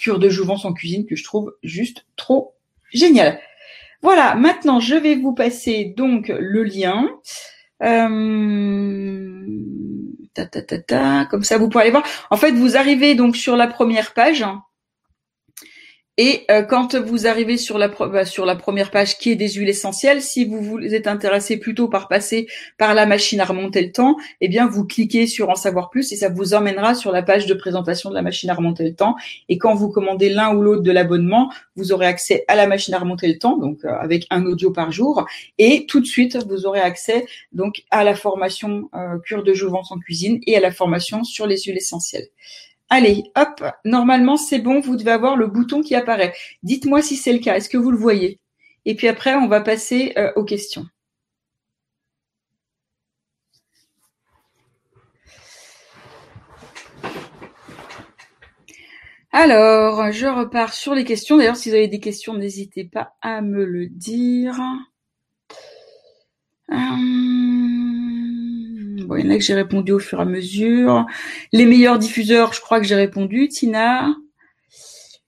cure 0.00 0.18
de 0.18 0.28
jouvence 0.28 0.64
en 0.64 0.72
cuisine 0.72 1.06
que 1.06 1.14
je 1.14 1.22
trouve 1.22 1.54
juste 1.62 2.06
trop 2.16 2.54
génial. 2.92 3.38
Voilà, 4.02 4.34
maintenant 4.34 4.80
je 4.80 4.96
vais 4.96 5.14
vous 5.14 5.34
passer 5.34 5.92
donc 5.96 6.26
le 6.28 6.64
lien. 6.64 7.08
comme 11.30 11.44
ça 11.44 11.58
vous 11.58 11.68
pourrez 11.68 11.82
aller 11.82 11.92
voir. 11.92 12.04
En 12.30 12.36
fait, 12.36 12.50
vous 12.50 12.76
arrivez 12.76 13.14
donc 13.14 13.36
sur 13.36 13.54
la 13.54 13.68
première 13.68 14.14
page. 14.14 14.44
Et 16.20 16.44
euh, 16.50 16.62
quand 16.62 16.96
vous 16.96 17.28
arrivez 17.28 17.56
sur 17.56 17.78
la, 17.78 17.86
bah, 17.86 18.24
sur 18.24 18.44
la 18.44 18.56
première 18.56 18.90
page 18.90 19.18
qui 19.18 19.30
est 19.30 19.36
des 19.36 19.50
huiles 19.50 19.68
essentielles, 19.68 20.20
si 20.20 20.44
vous 20.44 20.60
vous 20.60 20.80
êtes 20.80 21.06
intéressé 21.06 21.58
plutôt 21.58 21.86
par 21.86 22.08
passer 22.08 22.48
par 22.76 22.92
la 22.92 23.06
machine 23.06 23.40
à 23.40 23.44
remonter 23.44 23.82
le 23.82 23.92
temps, 23.92 24.16
eh 24.40 24.48
bien 24.48 24.66
vous 24.66 24.84
cliquez 24.84 25.28
sur 25.28 25.48
en 25.48 25.54
savoir 25.54 25.90
plus 25.90 26.10
et 26.12 26.16
ça 26.16 26.28
vous 26.28 26.54
emmènera 26.54 26.96
sur 26.96 27.12
la 27.12 27.22
page 27.22 27.46
de 27.46 27.54
présentation 27.54 28.10
de 28.10 28.16
la 28.16 28.22
machine 28.22 28.50
à 28.50 28.54
remonter 28.54 28.82
le 28.82 28.96
temps. 28.96 29.14
Et 29.48 29.58
quand 29.58 29.76
vous 29.76 29.90
commandez 29.90 30.28
l'un 30.28 30.52
ou 30.56 30.60
l'autre 30.60 30.82
de 30.82 30.90
l'abonnement, 30.90 31.52
vous 31.76 31.92
aurez 31.92 32.06
accès 32.06 32.44
à 32.48 32.56
la 32.56 32.66
machine 32.66 32.94
à 32.94 32.98
remonter 32.98 33.28
le 33.28 33.38
temps, 33.38 33.56
donc 33.56 33.84
euh, 33.84 33.90
avec 34.00 34.26
un 34.30 34.44
audio 34.44 34.72
par 34.72 34.90
jour, 34.90 35.24
et 35.58 35.86
tout 35.86 36.00
de 36.00 36.06
suite 36.06 36.36
vous 36.48 36.66
aurez 36.66 36.80
accès 36.80 37.26
donc 37.52 37.84
à 37.92 38.02
la 38.02 38.16
formation 38.16 38.90
euh, 38.92 39.18
cure 39.24 39.44
de 39.44 39.54
jouvence 39.54 39.92
en 39.92 39.98
cuisine 39.98 40.40
et 40.48 40.56
à 40.56 40.60
la 40.60 40.72
formation 40.72 41.22
sur 41.22 41.46
les 41.46 41.58
huiles 41.58 41.76
essentielles. 41.76 42.26
Allez, 42.90 43.24
hop, 43.36 43.64
normalement 43.84 44.36
c'est 44.36 44.60
bon, 44.60 44.80
vous 44.80 44.96
devez 44.96 45.10
avoir 45.10 45.36
le 45.36 45.46
bouton 45.46 45.82
qui 45.82 45.94
apparaît. 45.94 46.34
Dites-moi 46.62 47.02
si 47.02 47.16
c'est 47.16 47.32
le 47.32 47.38
cas, 47.38 47.56
est-ce 47.56 47.68
que 47.68 47.76
vous 47.76 47.90
le 47.90 47.98
voyez? 47.98 48.40
Et 48.86 48.94
puis 48.94 49.08
après, 49.08 49.34
on 49.34 49.48
va 49.48 49.60
passer 49.60 50.14
euh, 50.16 50.32
aux 50.36 50.44
questions. 50.44 50.86
Alors, 59.32 60.10
je 60.10 60.26
repars 60.26 60.72
sur 60.72 60.94
les 60.94 61.04
questions. 61.04 61.36
D'ailleurs, 61.36 61.56
si 61.56 61.68
vous 61.68 61.74
avez 61.74 61.88
des 61.88 62.00
questions, 62.00 62.34
n'hésitez 62.34 62.84
pas 62.84 63.14
à 63.20 63.42
me 63.42 63.64
le 63.64 63.86
dire. 63.86 64.58
Hum 66.70 67.77
il 69.16 69.24
y 69.24 69.28
en 69.28 69.30
a 69.30 69.36
que 69.36 69.44
j'ai 69.44 69.54
répondu 69.54 69.92
au 69.92 69.98
fur 69.98 70.18
et 70.18 70.22
à 70.22 70.24
mesure. 70.24 71.06
Les 71.52 71.66
meilleurs 71.66 71.98
diffuseurs, 71.98 72.52
je 72.52 72.60
crois 72.60 72.80
que 72.80 72.86
j'ai 72.86 72.94
répondu. 72.94 73.48
Tina, 73.48 74.08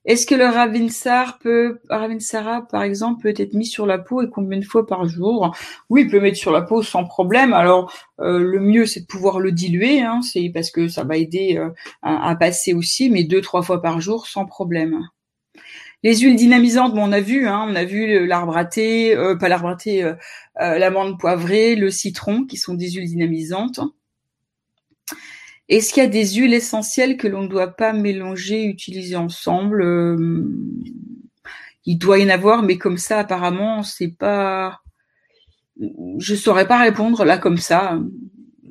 est-ce 0.03 0.25
que 0.25 0.33
le 0.33 0.45
Ravinsar 0.45 1.37
peut, 1.37 1.79
Ravinsara, 1.89 2.67
par 2.67 2.81
exemple, 2.81 3.21
peut 3.21 3.33
être 3.37 3.53
mis 3.53 3.67
sur 3.67 3.85
la 3.85 3.99
peau 3.99 4.23
et 4.23 4.29
combien 4.29 4.57
de 4.57 4.65
fois 4.65 4.87
par 4.87 5.05
jour? 5.05 5.55
Oui, 5.89 6.01
il 6.01 6.09
peut 6.09 6.19
mettre 6.19 6.37
sur 6.37 6.51
la 6.51 6.63
peau 6.63 6.81
sans 6.81 7.03
problème. 7.03 7.53
Alors, 7.53 7.93
euh, 8.19 8.39
le 8.39 8.59
mieux, 8.59 8.87
c'est 8.87 9.01
de 9.01 9.05
pouvoir 9.05 9.39
le 9.39 9.51
diluer, 9.51 10.01
hein, 10.01 10.21
c'est 10.23 10.49
parce 10.51 10.71
que 10.71 10.87
ça 10.87 11.03
va 11.03 11.17
aider 11.17 11.57
euh, 11.57 11.69
à, 12.01 12.35
passer 12.35 12.73
aussi, 12.73 13.11
mais 13.11 13.23
deux, 13.23 13.41
trois 13.41 13.61
fois 13.61 13.79
par 13.81 14.01
jour 14.01 14.25
sans 14.25 14.45
problème. 14.45 15.07
Les 16.03 16.17
huiles 16.17 16.35
dynamisantes, 16.35 16.95
bon, 16.95 17.09
on 17.09 17.11
a 17.11 17.21
vu, 17.21 17.47
hein, 17.47 17.67
on 17.69 17.75
a 17.75 17.85
vu 17.85 18.25
l'arbre 18.25 18.57
à 18.57 18.65
thé, 18.65 19.15
euh, 19.15 19.35
pas 19.35 19.49
l'arbre 19.49 19.67
à 19.67 19.75
thé, 19.75 20.03
euh, 20.03 20.15
euh, 20.59 20.79
l'amande 20.79 21.19
poivrée, 21.19 21.75
le 21.75 21.91
citron, 21.91 22.45
qui 22.45 22.57
sont 22.57 22.73
des 22.73 22.89
huiles 22.91 23.07
dynamisantes. 23.07 23.79
Est-ce 25.69 25.93
qu'il 25.93 26.01
y 26.01 26.05
a 26.05 26.09
des 26.09 26.25
huiles 26.33 26.55
essentielles 26.55 27.17
que 27.17 27.27
l'on 27.27 27.43
ne 27.43 27.47
doit 27.47 27.75
pas 27.75 27.93
mélanger, 27.93 28.65
utiliser 28.65 29.15
ensemble? 29.15 29.83
Il 31.85 31.97
doit 31.97 32.19
y 32.19 32.25
en 32.25 32.29
avoir, 32.29 32.63
mais 32.63 32.77
comme 32.77 32.97
ça, 32.97 33.19
apparemment, 33.19 33.83
c'est 33.83 34.11
pas. 34.11 34.81
Je 36.19 36.35
saurais 36.35 36.67
pas 36.67 36.79
répondre 36.79 37.23
là 37.23 37.37
comme 37.37 37.57
ça 37.57 37.99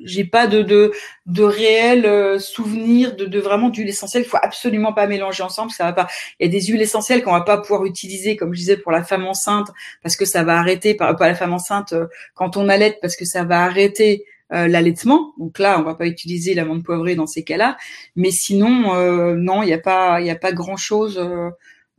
j'ai 0.03 0.23
pas 0.23 0.47
de 0.47 0.61
de, 0.61 0.91
de 1.25 1.43
réel 1.43 2.05
euh, 2.05 2.39
souvenir 2.39 3.15
de, 3.15 3.25
de 3.25 3.39
vraiment 3.39 3.69
d'huile 3.69 3.89
essentielle. 3.89 4.23
Il 4.23 4.29
faut 4.29 4.37
absolument 4.41 4.93
pas 4.93 5.07
mélanger 5.07 5.43
ensemble, 5.43 5.71
ça 5.71 5.83
va 5.83 5.93
pas. 5.93 6.07
Il 6.39 6.45
y 6.45 6.49
a 6.49 6.51
des 6.51 6.65
huiles 6.67 6.81
essentielles 6.81 7.23
qu'on 7.23 7.31
va 7.31 7.41
pas 7.41 7.57
pouvoir 7.57 7.85
utiliser, 7.85 8.35
comme 8.35 8.53
je 8.53 8.59
disais 8.59 8.77
pour 8.77 8.91
la 8.91 9.03
femme 9.03 9.25
enceinte, 9.25 9.69
parce 10.01 10.15
que 10.15 10.25
ça 10.25 10.43
va 10.43 10.57
arrêter, 10.57 10.95
pas 10.95 11.15
la 11.19 11.35
femme 11.35 11.53
enceinte 11.53 11.93
euh, 11.93 12.07
quand 12.33 12.57
on 12.57 12.69
allait, 12.69 12.97
parce 13.01 13.15
que 13.15 13.25
ça 13.25 13.43
va 13.43 13.63
arrêter 13.63 14.25
euh, 14.53 14.67
l'allaitement. 14.67 15.33
Donc 15.37 15.59
là, 15.59 15.79
on 15.79 15.83
va 15.83 15.95
pas 15.95 16.07
utiliser 16.07 16.53
l'amande 16.53 16.83
poivrée 16.83 17.15
dans 17.15 17.27
ces 17.27 17.43
cas-là. 17.43 17.77
Mais 18.15 18.31
sinon, 18.31 18.95
non, 19.35 19.63
il 19.63 19.67
n'y 19.67 19.73
a 19.73 19.79
pas, 19.79 20.21
il 20.21 20.29
a 20.29 20.35
pas 20.35 20.51
grand 20.51 20.77
chose 20.77 21.21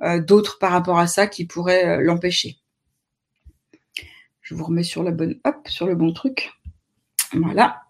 d'autre 0.01 0.59
par 0.59 0.73
rapport 0.73 0.98
à 0.98 1.06
ça 1.06 1.27
qui 1.27 1.47
pourrait 1.47 2.02
l'empêcher. 2.02 2.56
Je 4.40 4.55
vous 4.55 4.64
remets 4.64 4.82
sur 4.82 5.02
la 5.02 5.12
bonne, 5.12 5.39
hop, 5.44 5.69
sur 5.69 5.86
le 5.86 5.94
bon 5.94 6.12
truc. 6.12 6.52
Voilà. 7.32 7.81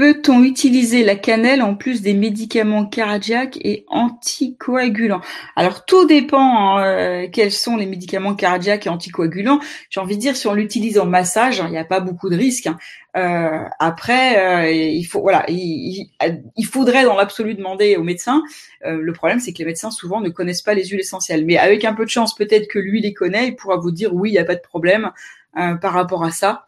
Peut-on 0.00 0.44
utiliser 0.44 1.04
la 1.04 1.14
cannelle 1.14 1.60
en 1.60 1.74
plus 1.74 2.00
des 2.00 2.14
médicaments 2.14 2.86
cardiaques 2.86 3.58
et 3.60 3.84
anticoagulants? 3.88 5.20
Alors 5.56 5.84
tout 5.84 6.06
dépend 6.06 6.78
hein, 6.78 6.84
euh, 6.86 7.28
quels 7.30 7.52
sont 7.52 7.76
les 7.76 7.84
médicaments 7.84 8.34
cardiaques 8.34 8.86
et 8.86 8.88
anticoagulants. 8.88 9.60
J'ai 9.90 10.00
envie 10.00 10.16
de 10.16 10.22
dire 10.22 10.36
si 10.36 10.46
on 10.46 10.54
l'utilise 10.54 10.98
en 10.98 11.04
massage, 11.04 11.62
il 11.66 11.70
n'y 11.70 11.76
a 11.76 11.84
pas 11.84 12.00
beaucoup 12.00 12.30
de 12.30 12.36
risques. 12.38 12.66
Hein. 12.66 12.78
Euh, 13.14 13.68
après, 13.78 14.38
euh, 14.38 14.72
il 14.72 15.04
faut 15.04 15.20
voilà, 15.20 15.44
il, 15.48 16.08
faudrait 16.64 17.04
dans 17.04 17.14
l'absolu 17.14 17.54
demander 17.54 17.96
au 17.96 18.02
médecin. 18.02 18.42
le 18.82 19.12
problème, 19.12 19.38
c'est 19.38 19.52
que 19.52 19.58
les 19.58 19.66
médecins 19.66 19.90
souvent 19.90 20.22
ne 20.22 20.30
connaissent 20.30 20.62
pas 20.62 20.72
les 20.72 20.86
huiles 20.86 21.00
essentielles. 21.00 21.44
Mais 21.44 21.58
avec 21.58 21.84
un 21.84 21.92
peu 21.92 22.06
de 22.06 22.10
chance, 22.10 22.34
peut-être 22.34 22.68
que 22.68 22.78
lui 22.78 23.02
les 23.02 23.12
connaît, 23.12 23.48
il 23.48 23.54
pourra 23.54 23.76
vous 23.76 23.90
dire 23.90 24.14
oui, 24.14 24.30
il 24.30 24.32
n'y 24.32 24.38
a 24.38 24.46
pas 24.46 24.56
de 24.56 24.62
problème 24.62 25.10
par 25.52 25.92
rapport 25.92 26.24
à 26.24 26.30
ça. 26.30 26.64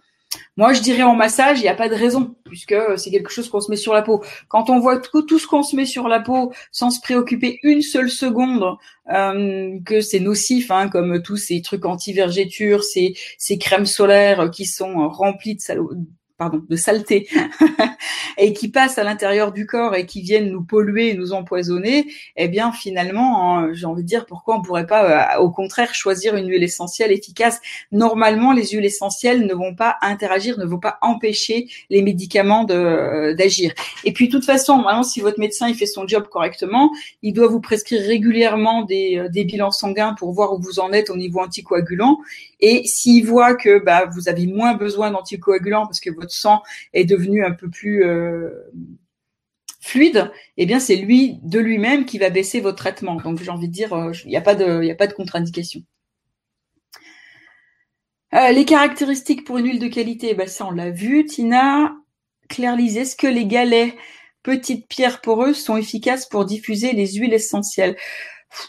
Moi, 0.57 0.73
je 0.73 0.81
dirais 0.81 1.03
en 1.03 1.15
massage, 1.15 1.59
il 1.59 1.63
n'y 1.63 1.69
a 1.69 1.75
pas 1.75 1.89
de 1.89 1.95
raison, 1.95 2.37
puisque 2.45 2.75
c'est 2.97 3.11
quelque 3.11 3.31
chose 3.31 3.49
qu'on 3.49 3.61
se 3.61 3.71
met 3.71 3.77
sur 3.77 3.95
la 3.95 4.03
peau. 4.03 4.23
Quand 4.49 4.71
on 4.71 4.79
voit 4.79 5.01
tout, 5.01 5.39
ce 5.39 5.47
qu'on 5.47 5.63
se 5.63 5.77
met 5.77 5.87
sur 5.87 6.09
la 6.09 6.21
peau 6.21 6.53
sans 6.71 6.91
se 6.91 7.01
préoccuper 7.01 7.59
une 7.63 7.83
seule 7.83 8.11
seconde 8.11 8.77
euh, 9.13 9.79
que 9.85 10.01
c'est 10.01 10.21
nocif, 10.21 10.71
hein, 10.71 10.89
comme 10.89 11.23
tous 11.23 11.37
ces 11.37 11.63
trucs 11.63 11.85
anti-vergéture, 11.85 12.83
ces, 12.85 13.15
crèmes 13.59 13.87
solaires 13.87 14.51
qui 14.51 14.67
sont 14.67 15.09
remplies 15.09 15.57
de, 15.57 15.61
salo 15.61 15.93
de 16.51 16.77
saleté 16.77 17.29
et 18.39 18.53
qui 18.53 18.69
passent 18.69 18.99
à 18.99 19.05
l'intérieur 19.05 19.53
du 19.53 19.67
corps 19.67 19.95
et 19.95 20.07
qui 20.07 20.23
viennent 20.23 20.51
nous 20.51 20.63
polluer, 20.63 21.15
nous 21.15 21.33
empoisonner, 21.33 22.07
eh 22.37 22.49
bien 22.49 22.73
finalement, 22.73 23.59
hein, 23.59 23.71
j'ai 23.73 23.87
envie 23.87 24.03
de 24.03 24.09
dire 24.09 24.27
pourquoi 24.27 24.57
on 24.57 24.63
pourrait 24.63 24.87
pas, 24.87 25.37
euh, 25.37 25.41
au 25.41 25.51
contraire, 25.51 25.95
choisir 25.95 26.37
une 26.37 26.49
huile 26.49 26.63
essentielle 26.63 27.13
efficace? 27.13 27.61
Normalement, 27.91 28.53
les 28.53 28.69
huiles 28.69 28.85
essentielles 28.85 29.47
ne 29.47 29.55
vont 29.55 29.75
pas 29.75 29.97
interagir, 30.03 30.59
ne 30.59 30.65
vont 30.65 30.79
pas 30.79 30.99
empêcher 31.03 31.69
les 31.91 32.03
médicaments 32.03 32.67
euh, 32.71 33.35
d'agir. 33.35 33.73
Et 34.05 34.13
puis, 34.13 34.29
de 34.29 34.33
toute 34.33 34.45
façon, 34.45 34.77
maintenant, 34.77 35.03
si 35.03 35.21
votre 35.21 35.39
médecin 35.39 35.69
il 35.69 35.75
fait 35.75 35.87
son 35.87 36.07
job 36.07 36.29
correctement, 36.29 36.91
il 37.23 37.33
doit 37.33 37.49
vous 37.49 37.61
prescrire 37.61 38.03
régulièrement 38.03 38.83
des, 38.83 39.19
euh, 39.19 39.29
des 39.29 39.45
bilans 39.45 39.71
sanguins 39.71 40.15
pour 40.19 40.33
voir 40.33 40.53
où 40.53 40.61
vous 40.61 40.81
en 40.81 40.93
êtes 40.93 41.11
au 41.11 41.17
niveau 41.17 41.41
anticoagulant. 41.41 42.19
Et 42.63 42.85
s'il 42.87 43.27
voit 43.27 43.55
que 43.57 43.81
bah, 43.81 44.07
vous 44.07 44.29
avez 44.29 44.47
moins 44.47 44.75
besoin 44.75 45.11
d'anticoagulants 45.11 45.85
parce 45.85 46.01
que 46.01 46.11
votre 46.11 46.33
sang 46.33 46.63
est 46.95 47.05
devenu 47.05 47.45
un 47.45 47.51
peu 47.51 47.69
plus 47.69 48.05
euh, 48.05 48.51
fluide, 49.81 50.31
eh 50.57 50.65
bien 50.65 50.79
c'est 50.79 50.95
lui 50.95 51.41
de 51.43 51.59
lui-même 51.59 52.07
qui 52.07 52.19
va 52.19 52.31
baisser 52.31 52.61
votre 52.61 52.79
traitement. 52.79 53.17
Donc 53.17 53.43
j'ai 53.43 53.51
envie 53.51 53.67
de 53.67 53.73
dire, 53.73 53.93
euh, 53.93 54.13
il 54.25 54.29
n'y 54.29 54.37
a 54.37 54.41
pas 54.41 54.55
de, 54.55 54.83
il 54.85 54.91
a 54.91 54.95
pas 54.95 55.09
de 55.09 55.13
contre-indication. 55.13 55.83
Euh, 58.35 58.53
les 58.53 58.65
caractéristiques 58.65 59.45
pour 59.45 59.59
une 59.59 59.67
huile 59.67 59.81
de 59.81 59.89
qualité, 59.89 60.33
bah, 60.35 60.47
ça 60.47 60.65
on 60.67 60.71
l'a 60.71 60.91
vu. 60.91 61.27
Tina, 61.27 61.93
Claire 62.49 62.79
est-ce 62.79 63.17
que 63.17 63.27
les 63.27 63.47
galets 63.47 63.95
petites 64.45 64.87
pierres 64.87 65.21
poreuses 65.21 65.63
sont 65.63 65.77
efficaces 65.77 66.27
pour 66.27 66.45
diffuser 66.45 66.93
les 66.93 67.15
huiles 67.15 67.35
essentielles? 67.35 67.97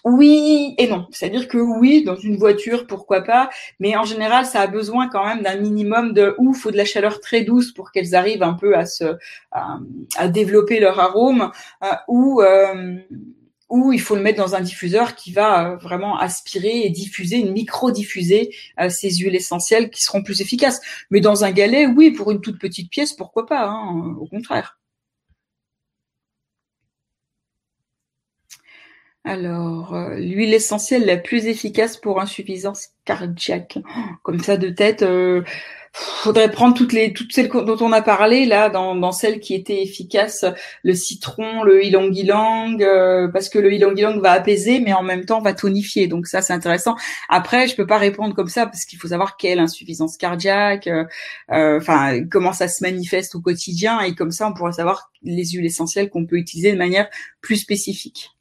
Oui 0.04 0.76
et 0.78 0.88
non. 0.88 1.08
C'est-à-dire 1.12 1.48
que 1.48 1.58
oui, 1.58 2.04
dans 2.04 2.16
une 2.16 2.38
voiture, 2.38 2.88
pourquoi 2.88 3.22
pas, 3.22 3.50
mais 3.80 3.96
en 3.96 4.04
général, 4.04 4.46
ça 4.46 4.62
a 4.62 4.68
besoin 4.68 5.10
quand 5.10 5.26
même 5.26 5.42
d'un 5.42 5.58
minimum 5.58 6.14
de 6.14 6.36
ou 6.38 6.54
faut 6.54 6.72
de 6.72 6.78
la 6.78 6.86
chaleur 6.86 7.20
très 7.20 7.42
douce 7.42 7.72
pour 7.72 7.92
qu'elles 7.92 8.16
arrivent 8.16 8.44
un 8.44 8.54
peu 8.54 8.76
à 8.76 8.86
se 8.86 9.18
à, 9.52 10.28
développer 10.28 10.80
leur 10.80 11.00
arôme, 11.00 11.52
euh, 11.84 11.88
ou 12.08 12.42
euh, 12.42 12.98
ou 13.70 13.92
il 13.92 14.02
faut 14.02 14.16
le 14.16 14.22
mettre 14.22 14.38
dans 14.38 14.56
un 14.56 14.62
diffuseur 14.62 15.16
qui 15.16 15.32
va 15.32 15.72
euh, 15.72 15.76
vraiment 15.78 16.18
aspirer 16.18 16.82
et 16.86 16.90
diffuser, 16.90 17.44
micro-diffuser 17.44 18.54
ces 18.90 19.10
huiles 19.16 19.36
essentielles 19.36 19.90
qui 19.90 20.04
seront 20.04 20.22
plus 20.22 20.42
efficaces. 20.42 20.80
Mais 21.10 21.22
dans 21.22 21.44
un 21.44 21.52
galet, 21.52 21.88
oui, 21.88 22.12
pour 22.12 22.32
une 22.32 22.42
toute 22.42 22.60
petite 22.60 22.92
pièce, 22.92 23.14
pourquoi 23.14 23.46
pas, 23.46 23.66
hein, 23.66 24.16
au 24.20 24.28
contraire. 24.28 24.78
Alors, 29.26 29.96
euh, 29.96 30.16
l'huile 30.16 30.54
essentielle 30.54 31.06
la 31.06 31.16
plus 31.16 31.46
efficace 31.46 31.96
pour 31.96 32.20
insuffisance 32.20 32.90
cardiaque. 33.06 33.78
Comme 34.22 34.40
ça 34.42 34.58
de 34.58 34.68
tête, 34.70 35.02
euh, 35.02 35.44
faudrait 35.94 36.52
prendre 36.52 36.76
toutes 36.76 36.92
les 36.92 37.14
toutes 37.14 37.32
celles 37.32 37.48
dont 37.48 37.78
on 37.80 37.94
a 37.94 38.02
parlé 38.02 38.46
là, 38.46 38.70
dans, 38.70 39.12
celles 39.14 39.40
qui 39.40 39.54
étaient 39.54 39.82
efficaces, 39.82 40.44
le 40.84 40.94
citron, 40.94 41.64
le 41.64 41.86
ylang-ylang, 41.86 42.84
euh, 42.84 43.30
parce 43.30 43.48
que 43.48 43.60
le 43.60 43.72
ylang-ylang 43.72 44.20
va 44.20 44.34
apaiser, 44.34 44.82
mais 44.82 44.92
en 44.92 45.04
même 45.04 45.24
temps 45.24 45.40
va 45.40 45.54
tonifier. 45.54 46.08
Donc 46.08 46.28
ça, 46.28 46.42
c'est 46.42 46.54
intéressant. 46.54 46.96
Après, 47.30 47.70
je 47.70 47.78
peux 47.78 47.88
pas 47.88 48.00
répondre 48.00 48.36
comme 48.36 48.50
ça 48.50 48.66
parce 48.66 48.84
qu'il 48.84 49.00
faut 49.00 49.08
savoir 49.08 49.38
quelle 49.38 49.60
insuffisance 49.60 50.18
cardiaque, 50.18 50.90
enfin 51.48 52.26
comment 52.30 52.52
ça 52.52 52.68
se 52.68 52.84
manifeste 52.84 53.36
au 53.36 53.42
quotidien, 53.42 54.02
et 54.02 54.16
comme 54.16 54.32
ça, 54.32 54.50
on 54.50 54.54
pourra 54.54 54.74
savoir 54.74 55.12
les 55.22 55.46
huiles 55.46 55.66
essentielles 55.66 56.10
qu'on 56.10 56.26
peut 56.26 56.38
utiliser 56.38 56.74
de 56.74 56.78
manière 56.78 57.08
plus 57.42 57.56
spécifique. 57.58 58.33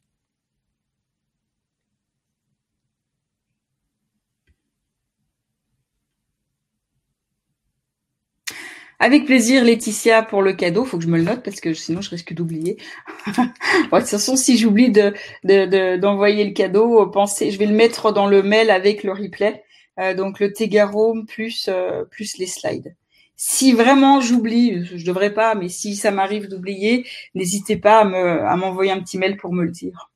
Avec 8.99 9.25
plaisir, 9.25 9.63
Laetitia, 9.63 10.23
pour 10.23 10.41
le 10.41 10.53
cadeau. 10.53 10.85
Faut 10.85 10.97
que 10.97 11.03
je 11.03 11.09
me 11.09 11.17
le 11.17 11.23
note 11.23 11.43
parce 11.43 11.59
que 11.59 11.73
sinon 11.73 12.01
je 12.01 12.09
risque 12.09 12.33
d'oublier. 12.33 12.77
de 13.27 13.99
toute 13.99 14.07
façon, 14.07 14.35
si 14.35 14.57
j'oublie 14.57 14.91
de, 14.91 15.97
d'envoyer 15.97 16.45
le 16.45 16.51
cadeau, 16.51 17.05
pensez, 17.07 17.51
je 17.51 17.59
vais 17.59 17.65
le 17.65 17.75
mettre 17.75 18.11
dans 18.11 18.27
le 18.27 18.43
mail 18.43 18.69
avec 18.69 19.03
le 19.03 19.11
replay. 19.11 19.63
Euh, 19.99 20.13
donc 20.13 20.39
le 20.39 20.51
Tegaro 20.51 21.15
plus 21.27 21.67
euh, 21.69 22.03
plus 22.05 22.37
les 22.37 22.47
slides. 22.47 22.95
Si 23.35 23.73
vraiment 23.73 24.21
j'oublie, 24.21 24.85
je 24.85 25.05
devrais 25.05 25.33
pas, 25.33 25.53
mais 25.53 25.69
si 25.69 25.95
ça 25.95 26.11
m'arrive 26.11 26.47
d'oublier, 26.47 27.05
n'hésitez 27.35 27.77
pas 27.77 27.99
à 27.99 28.51
à 28.51 28.55
m'envoyer 28.55 28.91
un 28.91 28.99
petit 28.99 29.17
mail 29.17 29.37
pour 29.37 29.53
me 29.53 29.63
le 29.63 29.71
dire. 29.71 30.09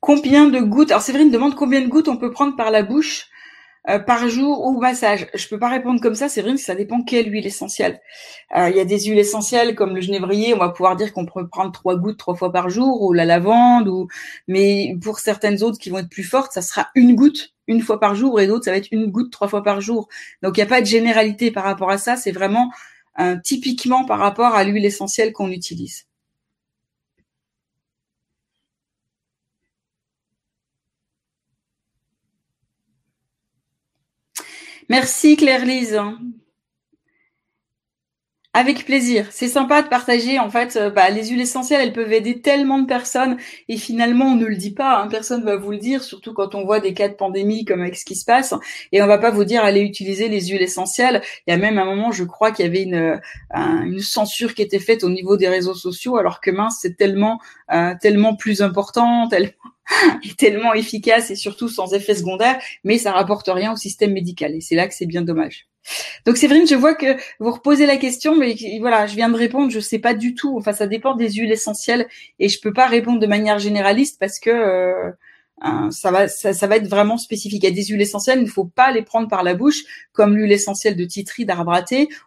Combien 0.00 0.46
de 0.48 0.60
gouttes? 0.60 0.90
Alors 0.90 1.02
Séverine 1.02 1.30
demande 1.30 1.54
combien 1.54 1.82
de 1.82 1.86
gouttes 1.86 2.08
on 2.08 2.16
peut 2.16 2.30
prendre 2.30 2.56
par 2.56 2.70
la 2.70 2.82
bouche 2.82 3.26
euh, 3.88 3.98
par 3.98 4.28
jour 4.28 4.66
ou 4.66 4.78
massage 4.78 5.26
Je 5.34 5.48
peux 5.48 5.58
pas 5.58 5.68
répondre 5.68 6.00
comme 6.00 6.14
ça, 6.14 6.28
c'est 6.28 6.42
vrai 6.42 6.52
que 6.52 6.60
ça 6.60 6.74
dépend 6.74 7.02
quelle 7.02 7.32
huile 7.32 7.46
essentielle. 7.46 8.00
Euh, 8.56 8.68
il 8.68 8.76
y 8.76 8.80
a 8.80 8.84
des 8.84 9.00
huiles 9.00 9.18
essentielles 9.18 9.74
comme 9.74 9.94
le 9.94 10.00
genévrier, 10.02 10.52
on 10.54 10.58
va 10.58 10.68
pouvoir 10.68 10.96
dire 10.96 11.12
qu'on 11.12 11.24
peut 11.24 11.48
prendre 11.48 11.72
trois 11.72 11.96
gouttes 11.96 12.18
trois 12.18 12.34
fois 12.34 12.52
par 12.52 12.68
jour, 12.68 13.02
ou 13.02 13.12
la 13.12 13.24
lavande, 13.24 13.88
ou 13.88 14.08
mais 14.48 14.96
pour 15.02 15.18
certaines 15.18 15.62
autres 15.62 15.78
qui 15.78 15.90
vont 15.90 15.98
être 15.98 16.10
plus 16.10 16.24
fortes, 16.24 16.52
ça 16.52 16.62
sera 16.62 16.88
une 16.94 17.14
goutte 17.14 17.54
une 17.68 17.80
fois 17.80 18.00
par 18.00 18.14
jour, 18.14 18.40
et 18.40 18.46
d'autres 18.46 18.64
ça 18.66 18.72
va 18.72 18.76
être 18.76 18.88
une 18.92 19.06
goutte 19.06 19.32
trois 19.32 19.48
fois 19.48 19.62
par 19.62 19.80
jour. 19.80 20.08
Donc 20.42 20.56
il 20.56 20.60
n'y 20.60 20.64
a 20.64 20.68
pas 20.68 20.80
de 20.82 20.86
généralité 20.86 21.50
par 21.50 21.64
rapport 21.64 21.90
à 21.90 21.98
ça, 21.98 22.16
c'est 22.16 22.32
vraiment 22.32 22.70
euh, 23.18 23.36
typiquement 23.42 24.04
par 24.04 24.18
rapport 24.18 24.54
à 24.54 24.64
l'huile 24.64 24.84
essentielle 24.84 25.32
qu'on 25.32 25.50
utilise. 25.50 26.09
Merci 34.90 35.36
Claire-Lise. 35.36 36.00
Avec 38.52 38.84
plaisir. 38.84 39.28
C'est 39.30 39.46
sympa 39.46 39.82
de 39.82 39.88
partager. 39.88 40.40
En 40.40 40.50
fait, 40.50 40.74
euh, 40.74 40.90
bah, 40.90 41.08
les 41.10 41.28
huiles 41.28 41.40
essentielles, 41.40 41.80
elles 41.80 41.92
peuvent 41.92 42.12
aider 42.12 42.40
tellement 42.40 42.80
de 42.80 42.86
personnes 42.88 43.36
et 43.68 43.76
finalement, 43.76 44.32
on 44.32 44.34
ne 44.34 44.46
le 44.46 44.56
dit 44.56 44.72
pas. 44.72 44.98
Hein. 45.00 45.06
Personne 45.06 45.44
va 45.44 45.54
vous 45.54 45.70
le 45.70 45.78
dire, 45.78 46.02
surtout 46.02 46.34
quand 46.34 46.56
on 46.56 46.64
voit 46.64 46.80
des 46.80 46.92
cas 46.92 47.08
de 47.08 47.14
pandémie 47.14 47.64
comme 47.64 47.82
avec 47.82 47.94
ce 47.94 48.04
qui 48.04 48.16
se 48.16 48.24
passe. 48.24 48.52
Et 48.90 49.00
on 49.00 49.06
va 49.06 49.18
pas 49.18 49.30
vous 49.30 49.44
dire 49.44 49.62
allez 49.62 49.82
utiliser 49.82 50.28
les 50.28 50.48
huiles 50.48 50.60
essentielles. 50.60 51.22
Il 51.46 51.52
y 51.52 51.54
a 51.54 51.56
même 51.56 51.78
un 51.78 51.84
moment, 51.84 52.10
je 52.10 52.24
crois 52.24 52.50
qu'il 52.50 52.64
y 52.64 52.68
avait 52.68 52.82
une, 52.82 54.00
censure 54.00 54.54
qui 54.54 54.62
était 54.62 54.80
faite 54.80 55.04
au 55.04 55.08
niveau 55.08 55.36
des 55.36 55.48
réseaux 55.48 55.76
sociaux, 55.76 56.16
alors 56.16 56.40
que 56.40 56.50
mince, 56.50 56.78
c'est 56.82 56.96
tellement, 56.96 57.38
euh, 57.72 57.94
tellement 58.00 58.34
plus 58.34 58.60
important, 58.60 59.28
est 60.24 60.38
tellement 60.38 60.74
efficace 60.74 61.30
et 61.30 61.36
surtout 61.36 61.68
sans 61.68 61.94
effet 61.94 62.14
secondaire, 62.14 62.60
mais 62.84 62.98
ça 62.98 63.12
rapporte 63.12 63.48
rien 63.48 63.72
au 63.72 63.76
système 63.76 64.12
médical. 64.12 64.54
Et 64.54 64.60
c'est 64.60 64.74
là 64.74 64.88
que 64.88 64.94
c'est 64.94 65.06
bien 65.06 65.22
dommage. 65.22 65.66
Donc 66.26 66.36
Séverine, 66.36 66.66
je 66.66 66.74
vois 66.74 66.94
que 66.94 67.16
vous 67.38 67.50
reposez 67.50 67.86
la 67.86 67.96
question, 67.96 68.36
mais 68.36 68.54
voilà, 68.80 69.06
je 69.06 69.14
viens 69.14 69.30
de 69.30 69.36
répondre. 69.36 69.70
Je 69.70 69.80
sais 69.80 69.98
pas 69.98 70.14
du 70.14 70.34
tout. 70.34 70.56
Enfin, 70.58 70.72
ça 70.72 70.86
dépend 70.86 71.14
des 71.14 71.30
huiles 71.32 71.52
essentielles 71.52 72.06
et 72.38 72.48
je 72.48 72.60
peux 72.60 72.72
pas 72.72 72.86
répondre 72.86 73.18
de 73.18 73.26
manière 73.26 73.58
généraliste 73.58 74.18
parce 74.20 74.38
que 74.38 74.50
euh, 74.50 75.10
ça 75.90 76.10
va, 76.10 76.28
ça, 76.28 76.66
va 76.66 76.76
être 76.76 76.88
vraiment 76.88 77.18
spécifique. 77.18 77.62
Il 77.62 77.68
y 77.68 77.72
a 77.72 77.74
des 77.74 77.84
huiles 77.84 78.00
essentielles, 78.00 78.38
il 78.38 78.44
ne 78.44 78.50
faut 78.50 78.66
pas 78.66 78.92
les 78.92 79.02
prendre 79.02 79.28
par 79.28 79.42
la 79.42 79.54
bouche, 79.54 79.82
comme 80.12 80.36
l'huile 80.36 80.52
essentielle 80.52 80.96
de 80.96 81.04
titri 81.04 81.44
d'arbre 81.44 81.74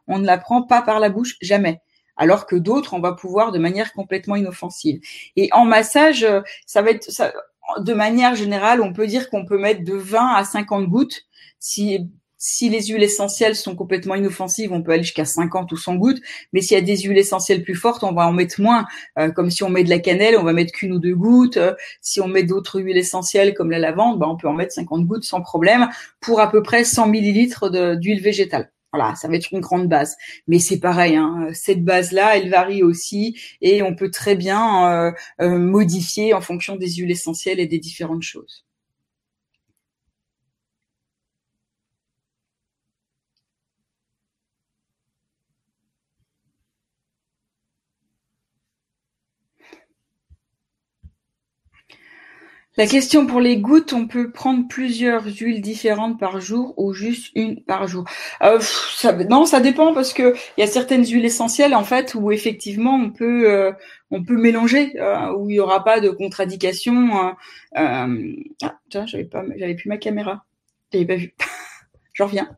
on 0.08 0.20
ne 0.20 0.26
la 0.26 0.38
prend 0.38 0.64
pas 0.64 0.82
par 0.82 1.00
la 1.00 1.10
bouche 1.10 1.36
jamais 1.42 1.82
alors 2.16 2.46
que 2.46 2.56
d'autres, 2.56 2.94
on 2.94 3.00
va 3.00 3.14
pouvoir 3.14 3.52
de 3.52 3.58
manière 3.58 3.92
complètement 3.92 4.36
inoffensive. 4.36 5.00
Et 5.36 5.50
en 5.52 5.66
massage, 5.66 6.28
ça 6.68 6.84
va 6.84 6.92
être, 6.92 7.12
ça, 7.12 7.34
de 7.80 7.94
manière 7.94 8.36
générale, 8.36 8.82
on 8.82 8.94
peut 8.94 9.08
dire 9.08 9.30
qu'on 9.30 9.46
peut 9.46 9.58
mettre 9.58 9.84
de 9.84 9.94
20 9.94 10.36
à 10.36 10.44
50 10.44 10.88
gouttes. 10.88 11.24
Si, 11.60 12.10
si 12.38 12.70
les 12.70 12.88
huiles 12.88 13.04
essentielles 13.04 13.56
sont 13.56 13.76
complètement 13.76 14.16
inoffensives, 14.16 14.74
on 14.74 14.82
peut 14.84 14.92
aller 14.92 15.04
jusqu'à 15.04 15.26
50 15.26 15.72
ou 15.72 15.78
100 15.78 15.96
gouttes. 15.96 16.22
Mais 16.52 16.62
s'il 16.62 16.78
y 16.78 16.82
a 16.82 16.84
des 16.84 16.98
huiles 16.98 17.18
essentielles 17.18 17.64
plus 17.64 17.76
fortes, 17.76 18.04
on 18.04 18.14
va 18.14 18.28
en 18.28 18.34
mettre 18.34 18.60
moins. 18.62 18.86
Euh, 19.18 19.32
comme 19.32 19.50
si 19.50 19.64
on 19.64 19.70
met 19.70 19.84
de 19.84 19.90
la 19.90 20.00
cannelle, 20.00 20.38
on 20.38 20.44
va 20.44 20.54
mettre 20.54 20.74
qu'une 20.74 20.94
ou 20.94 21.00
deux 21.00 21.16
gouttes. 21.16 21.60
si 22.02 22.20
on 22.22 22.28
met 22.28 22.44
d'autres 22.44 22.82
huiles 22.82 22.98
essentielles 22.98 23.54
comme 23.54 23.72
la 23.72 23.80
lavande, 23.80 24.20
ben, 24.20 24.28
on 24.28 24.38
peut 24.38 24.48
en 24.48 24.54
mettre 24.54 24.74
50 24.74 25.06
gouttes 25.06 25.24
sans 25.24 25.42
problème 25.42 25.90
pour 26.20 26.40
à 26.42 26.52
peu 26.52 26.62
près 26.62 26.84
100 26.84 27.08
millilitres 27.08 27.70
d'huile 27.98 28.22
végétale. 28.22 28.72
Voilà, 28.94 29.16
ça 29.16 29.28
va 29.28 29.36
être 29.36 29.52
une 29.52 29.60
grande 29.60 29.90
base. 29.90 30.16
Mais 30.48 30.60
c'est 30.60 30.80
pareil, 30.80 31.16
hein, 31.16 31.48
cette 31.54 31.84
base-là, 31.84 32.38
elle 32.38 32.50
varie 32.50 32.84
aussi 32.84 33.40
et 33.62 33.82
on 33.82 33.96
peut 33.96 34.12
très 34.12 34.36
bien 34.36 35.08
euh, 35.08 35.12
euh, 35.42 35.58
modifier 35.58 36.34
en 36.36 36.42
fonction 36.42 36.76
des 36.76 36.92
huiles 36.92 37.12
essentielles 37.12 37.60
et 37.60 37.68
des 37.68 37.80
différentes 37.80 38.22
choses. 38.22 38.66
La 52.76 52.88
question 52.88 53.28
pour 53.28 53.40
les 53.40 53.58
gouttes, 53.58 53.94
on 53.94 54.08
peut 54.08 54.32
prendre 54.32 54.68
plusieurs 54.68 55.26
huiles 55.26 55.62
différentes 55.62 56.20
par 56.20 56.42
jour 56.42 56.74
ou 56.78 56.92
juste 56.92 57.32
une 57.36 57.62
par 57.64 57.88
jour. 57.88 58.04
Euh, 58.42 58.60
ça, 58.62 59.14
non, 59.14 59.46
ça 59.46 59.60
dépend 59.60 59.94
parce 59.94 60.12
que 60.12 60.34
il 60.58 60.62
y 60.62 60.64
a 60.64 60.68
certaines 60.68 61.06
huiles 61.06 61.26
essentielles 61.26 61.76
en 61.76 61.84
fait 61.84 62.16
où 62.16 62.32
effectivement 62.32 62.96
on 62.96 63.12
peut 63.12 63.48
euh, 63.52 63.72
on 64.10 64.24
peut 64.24 64.38
mélanger 64.38 65.00
euh, 65.00 65.34
où 65.34 65.52
il 65.52 65.58
y 65.58 65.60
aura 65.60 65.84
pas 65.84 66.00
de 66.00 66.10
contre-indication. 66.10 67.36
ah 67.76 68.08
tiens, 68.90 69.06
j'avais 69.06 69.26
pas 69.26 69.44
j'avais 69.56 69.76
plus 69.76 69.90
ma 69.90 69.98
caméra, 69.98 70.44
j'avais 70.92 71.06
pas 71.06 71.16
vu. 71.16 71.34
J'en 72.14 72.26
reviens. 72.26 72.58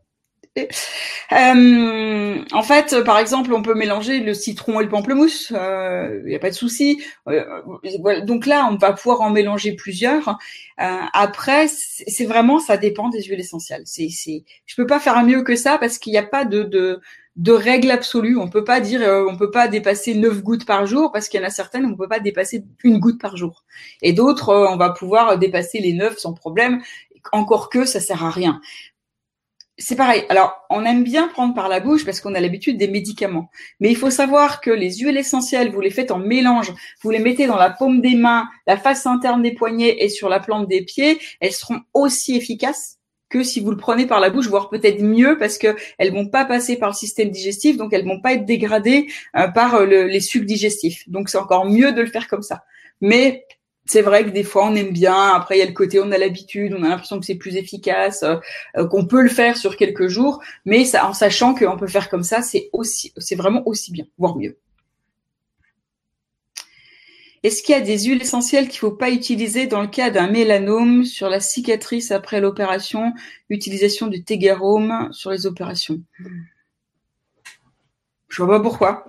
Euh, 0.57 2.43
en 2.51 2.63
fait, 2.63 3.03
par 3.03 3.19
exemple, 3.19 3.53
on 3.53 3.61
peut 3.61 3.73
mélanger 3.73 4.19
le 4.19 4.33
citron 4.33 4.79
et 4.79 4.83
le 4.83 4.89
pamplemousse, 4.89 5.49
il 5.49 5.57
euh, 5.57 6.23
n'y 6.23 6.35
a 6.35 6.39
pas 6.39 6.49
de 6.49 6.55
souci. 6.55 7.01
Euh, 7.27 8.21
donc 8.23 8.45
là, 8.45 8.67
on 8.71 8.75
va 8.75 8.93
pouvoir 8.93 9.21
en 9.21 9.29
mélanger 9.31 9.73
plusieurs. 9.73 10.37
Après, 10.77 11.67
c'est 11.67 12.25
vraiment, 12.25 12.59
ça 12.59 12.77
dépend 12.77 13.09
des 13.09 13.23
huiles 13.23 13.39
essentielles. 13.39 13.83
Je 13.85 14.75
peux 14.75 14.87
pas 14.87 14.99
faire 14.99 15.21
mieux 15.23 15.43
que 15.43 15.55
ça 15.55 15.77
parce 15.77 15.97
qu'il 15.97 16.11
n'y 16.11 16.19
a 16.19 16.23
pas 16.23 16.45
de, 16.45 17.01
règle 17.47 17.91
absolue. 17.91 18.37
On 18.37 18.49
peut 18.49 18.63
pas 18.63 18.79
dire, 18.79 19.01
on 19.29 19.37
peut 19.37 19.51
pas 19.51 19.67
dépasser 19.67 20.15
9 20.15 20.41
gouttes 20.41 20.65
par 20.65 20.85
jour 20.85 21.11
parce 21.11 21.27
qu'il 21.27 21.39
y 21.39 21.43
en 21.43 21.47
a 21.47 21.49
certaines, 21.49 21.85
on 21.85 21.95
peut 21.95 22.07
pas 22.07 22.19
dépasser 22.19 22.63
une 22.83 22.99
goutte 22.99 23.19
par 23.19 23.35
jour. 23.35 23.63
Et 24.01 24.13
d'autres, 24.13 24.53
on 24.53 24.77
va 24.77 24.91
pouvoir 24.91 25.37
dépasser 25.37 25.79
les 25.79 25.93
9 25.93 26.17
sans 26.17 26.33
problème. 26.33 26.81
Encore 27.31 27.69
que 27.69 27.85
ça 27.85 27.99
sert 27.99 28.23
à 28.23 28.29
rien 28.29 28.61
c'est 29.77 29.95
pareil. 29.95 30.23
Alors, 30.29 30.65
on 30.69 30.85
aime 30.85 31.03
bien 31.03 31.27
prendre 31.27 31.53
par 31.53 31.67
la 31.67 31.81
bouche 31.81 32.05
parce 32.05 32.21
qu'on 32.21 32.33
a 32.33 32.39
l'habitude 32.39 32.77
des 32.77 32.87
médicaments. 32.87 33.49
Mais 33.79 33.89
il 33.89 33.97
faut 33.97 34.09
savoir 34.09 34.61
que 34.61 34.71
les 34.71 34.93
huiles 34.97 35.17
essentielles, 35.17 35.71
vous 35.71 35.81
les 35.81 35.89
faites 35.89 36.11
en 36.11 36.19
mélange, 36.19 36.73
vous 37.01 37.09
les 37.09 37.19
mettez 37.19 37.45
dans 37.45 37.57
la 37.57 37.69
paume 37.69 37.99
des 37.99 38.15
mains, 38.15 38.47
la 38.67 38.77
face 38.77 39.05
interne 39.05 39.41
des 39.41 39.53
poignets 39.53 39.97
et 39.99 40.09
sur 40.09 40.29
la 40.29 40.39
plante 40.39 40.67
des 40.69 40.81
pieds, 40.81 41.19
elles 41.41 41.51
seront 41.51 41.81
aussi 41.93 42.37
efficaces 42.37 42.99
que 43.29 43.43
si 43.43 43.59
vous 43.59 43.71
le 43.71 43.77
prenez 43.77 44.05
par 44.05 44.21
la 44.21 44.29
bouche, 44.29 44.47
voire 44.47 44.69
peut-être 44.69 45.01
mieux 45.01 45.37
parce 45.37 45.57
que 45.57 45.75
elles 45.97 46.13
vont 46.13 46.27
pas 46.27 46.45
passer 46.45 46.77
par 46.77 46.89
le 46.89 46.95
système 46.95 47.29
digestif, 47.29 47.75
donc 47.75 47.91
elles 47.91 48.05
vont 48.05 48.21
pas 48.21 48.33
être 48.33 48.45
dégradées 48.45 49.07
euh, 49.35 49.47
par 49.49 49.75
euh, 49.75 49.85
les 49.85 50.21
sucs 50.21 50.45
digestifs. 50.45 51.09
Donc 51.09 51.27
c'est 51.27 51.37
encore 51.37 51.65
mieux 51.65 51.91
de 51.91 52.01
le 52.01 52.07
faire 52.07 52.29
comme 52.29 52.43
ça. 52.43 52.63
Mais 53.01 53.45
c'est 53.85 54.01
vrai 54.01 54.25
que 54.25 54.29
des 54.29 54.43
fois 54.43 54.67
on 54.67 54.75
aime 54.75 54.91
bien. 54.91 55.29
Après 55.33 55.57
il 55.57 55.59
y 55.59 55.63
a 55.63 55.65
le 55.65 55.73
côté 55.73 55.99
on 55.99 56.11
a 56.11 56.17
l'habitude, 56.17 56.73
on 56.77 56.83
a 56.83 56.89
l'impression 56.89 57.19
que 57.19 57.25
c'est 57.25 57.35
plus 57.35 57.55
efficace, 57.55 58.23
euh, 58.23 58.37
euh, 58.77 58.87
qu'on 58.87 59.05
peut 59.05 59.21
le 59.21 59.29
faire 59.29 59.57
sur 59.57 59.77
quelques 59.77 60.07
jours, 60.07 60.41
mais 60.65 60.83
en 60.97 61.13
sachant 61.13 61.53
qu'on 61.53 61.77
peut 61.77 61.87
faire 61.87 62.09
comme 62.09 62.23
ça, 62.23 62.41
c'est 62.41 62.69
aussi, 62.73 63.13
c'est 63.17 63.35
vraiment 63.35 63.67
aussi 63.67 63.91
bien, 63.91 64.05
voire 64.17 64.37
mieux. 64.37 64.57
Est-ce 67.43 67.61
qu'il 67.61 67.75
y 67.75 67.77
a 67.77 67.81
des 67.81 68.05
huiles 68.05 68.23
essentielles 68.23 68.67
qu'il 68.67 68.79
faut 68.79 68.89
pas 68.89 69.11
utiliser 69.11 69.67
dans 69.67 69.81
le 69.81 69.87
cas 69.87 70.09
d'un 70.09 70.27
mélanome 70.27 71.05
sur 71.05 71.29
la 71.29 71.39
cicatrice 71.39 72.09
après 72.09 72.41
l'opération? 72.41 73.13
Utilisation 73.49 74.07
du 74.07 74.23
tégarome 74.23 75.09
sur 75.11 75.29
les 75.29 75.45
opérations. 75.45 76.01
Je 78.27 78.43
vois 78.43 78.57
pas 78.57 78.63
pourquoi. 78.63 79.05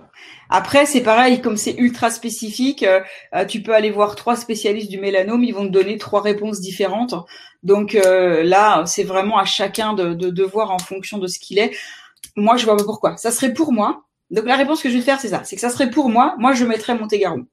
Après, 0.49 0.85
c'est 0.85 1.01
pareil, 1.01 1.41
comme 1.41 1.57
c'est 1.57 1.75
ultra 1.77 2.09
spécifique, 2.09 2.83
euh, 2.83 3.01
euh, 3.35 3.45
tu 3.45 3.61
peux 3.61 3.73
aller 3.73 3.91
voir 3.91 4.15
trois 4.15 4.35
spécialistes 4.35 4.89
du 4.89 4.99
mélanome, 4.99 5.43
ils 5.43 5.53
vont 5.53 5.65
te 5.65 5.71
donner 5.71 5.97
trois 5.97 6.21
réponses 6.21 6.61
différentes. 6.61 7.13
Donc 7.63 7.95
euh, 7.95 8.43
là, 8.43 8.85
c'est 8.85 9.03
vraiment 9.03 9.37
à 9.37 9.45
chacun 9.45 9.93
de, 9.93 10.13
de, 10.13 10.43
voir 10.43 10.71
en 10.71 10.79
fonction 10.79 11.17
de 11.17 11.27
ce 11.27 11.39
qu'il 11.39 11.59
est. 11.59 11.75
Moi, 12.35 12.55
je 12.57 12.65
vois 12.65 12.77
pas 12.77 12.83
pourquoi. 12.83 13.17
Ça 13.17 13.31
serait 13.31 13.53
pour 13.53 13.73
moi. 13.73 14.03
Donc 14.31 14.45
la 14.45 14.55
réponse 14.55 14.81
que 14.81 14.89
je 14.89 14.95
vais 14.97 15.03
faire, 15.03 15.19
c'est 15.19 15.29
ça. 15.29 15.43
C'est 15.43 15.55
que 15.55 15.61
ça 15.61 15.69
serait 15.69 15.89
pour 15.89 16.09
moi. 16.09 16.35
Moi, 16.37 16.53
je 16.53 16.65
mettrais 16.65 16.95
Montégaron. 16.95 17.45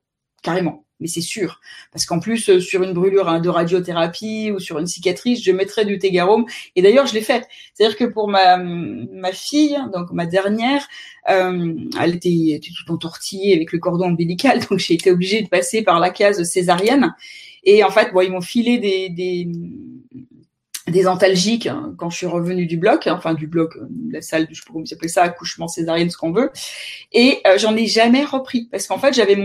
Carrément 0.43 0.84
mais 1.01 1.09
c'est 1.09 1.21
sûr. 1.21 1.61
Parce 1.93 2.07
qu'en 2.07 2.21
plus, 2.21 2.49
euh, 2.49 2.61
sur 2.61 2.83
une 2.83 2.93
brûlure 2.93 3.29
hein, 3.29 3.41
de 3.41 3.49
radiothérapie 3.49 4.51
ou 4.53 4.59
sur 4.59 4.79
une 4.79 4.87
cicatrice, 4.87 5.43
je 5.43 5.51
mettrais 5.51 5.85
du 5.85 5.99
tégarome. 5.99 6.47
Et 6.77 6.83
d'ailleurs, 6.83 7.07
je 7.07 7.15
l'ai 7.15 7.21
fait. 7.21 7.47
C'est-à-dire 7.75 7.97
que 7.97 8.05
pour 8.05 8.29
ma, 8.29 8.57
ma 8.57 9.33
fille, 9.33 9.77
donc 9.93 10.13
ma 10.13 10.27
dernière, 10.27 10.87
euh, 11.31 11.75
elle 12.01 12.15
était, 12.17 12.61
tout 12.63 12.93
entortillée 12.93 13.55
avec 13.55 13.73
le 13.73 13.79
cordon 13.79 14.07
ombilical, 14.07 14.61
donc 14.71 14.79
j'ai 14.79 14.95
été 14.95 15.11
obligée 15.11 15.43
de 15.43 15.49
passer 15.49 15.83
par 15.83 16.01
la 16.01 16.11
case 16.11 16.43
césarienne. 16.45 17.15
Et 17.65 17.83
en 17.83 17.91
fait, 17.91 18.13
bon, 18.13 18.21
ils 18.21 18.31
m'ont 18.31 18.43
filé 18.43 18.79
des, 18.79 19.09
des, 19.09 19.49
des 20.87 21.07
antalgiques 21.07 21.67
hein, 21.67 21.95
quand 21.97 22.11
je 22.11 22.19
suis 22.19 22.27
revenue 22.27 22.67
du 22.67 22.77
bloc, 22.77 23.07
hein, 23.07 23.15
enfin 23.17 23.33
du 23.33 23.47
bloc, 23.47 23.77
euh, 23.77 23.89
la 24.11 24.21
salle, 24.21 24.47
je 24.51 24.57
sais 24.57 24.63
pas 24.67 24.73
comment 24.75 24.85
s'appelle 24.85 25.09
ça, 25.09 25.23
accouchement 25.23 25.67
césarienne, 25.67 26.11
ce 26.11 26.19
qu'on 26.19 26.33
veut. 26.33 26.51
Et 27.13 27.39
euh, 27.47 27.57
j'en 27.57 27.75
ai 27.75 27.87
jamais 27.87 28.23
repris 28.23 28.69
parce 28.71 28.87
qu'en 28.87 28.99
fait 28.99 29.15
j'avais 29.15 29.37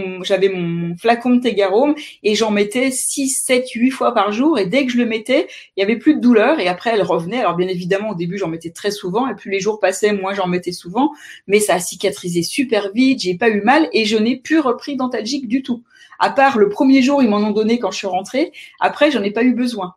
mon 0.49 0.97
flacon 0.97 1.29
de 1.31 1.39
Tégarome 1.39 1.95
et 2.23 2.35
j'en 2.35 2.51
mettais 2.51 2.91
6, 2.91 3.29
7, 3.29 3.69
8 3.69 3.89
fois 3.89 4.13
par 4.13 4.33
jour 4.33 4.59
et 4.59 4.65
dès 4.65 4.85
que 4.85 4.91
je 4.91 4.97
le 4.97 5.05
mettais, 5.05 5.47
il 5.77 5.79
y 5.79 5.83
avait 5.83 5.97
plus 5.97 6.15
de 6.15 6.19
douleur 6.19 6.59
et 6.59 6.67
après 6.67 6.91
elle 6.93 7.03
revenait. 7.03 7.39
Alors 7.39 7.55
bien 7.55 7.69
évidemment 7.69 8.09
au 8.09 8.15
début 8.15 8.37
j'en 8.37 8.49
mettais 8.49 8.71
très 8.71 8.91
souvent 8.91 9.27
et 9.27 9.35
plus 9.35 9.49
les 9.49 9.61
jours 9.61 9.79
passaient, 9.79 10.11
moins 10.11 10.33
j'en 10.33 10.47
mettais 10.47 10.73
souvent, 10.73 11.11
mais 11.47 11.61
ça 11.61 11.75
a 11.75 11.79
cicatrisé 11.79 12.43
super 12.43 12.91
vite, 12.93 13.21
j'ai 13.21 13.35
pas 13.35 13.49
eu 13.49 13.61
mal 13.61 13.87
et 13.93 14.03
je 14.03 14.17
n'ai 14.17 14.35
plus 14.35 14.59
repris 14.59 14.97
d'antalgique 14.97 15.47
du 15.47 15.63
tout. 15.63 15.83
À 16.19 16.31
part 16.31 16.57
le 16.57 16.67
premier 16.67 17.01
jour, 17.01 17.23
ils 17.23 17.29
m'en 17.29 17.37
ont 17.37 17.51
donné 17.51 17.79
quand 17.79 17.91
je 17.91 17.97
suis 17.97 18.07
rentrée. 18.07 18.51
Après, 18.81 19.09
j'en 19.09 19.23
ai 19.23 19.31
pas 19.31 19.43
eu 19.43 19.53
besoin. 19.53 19.95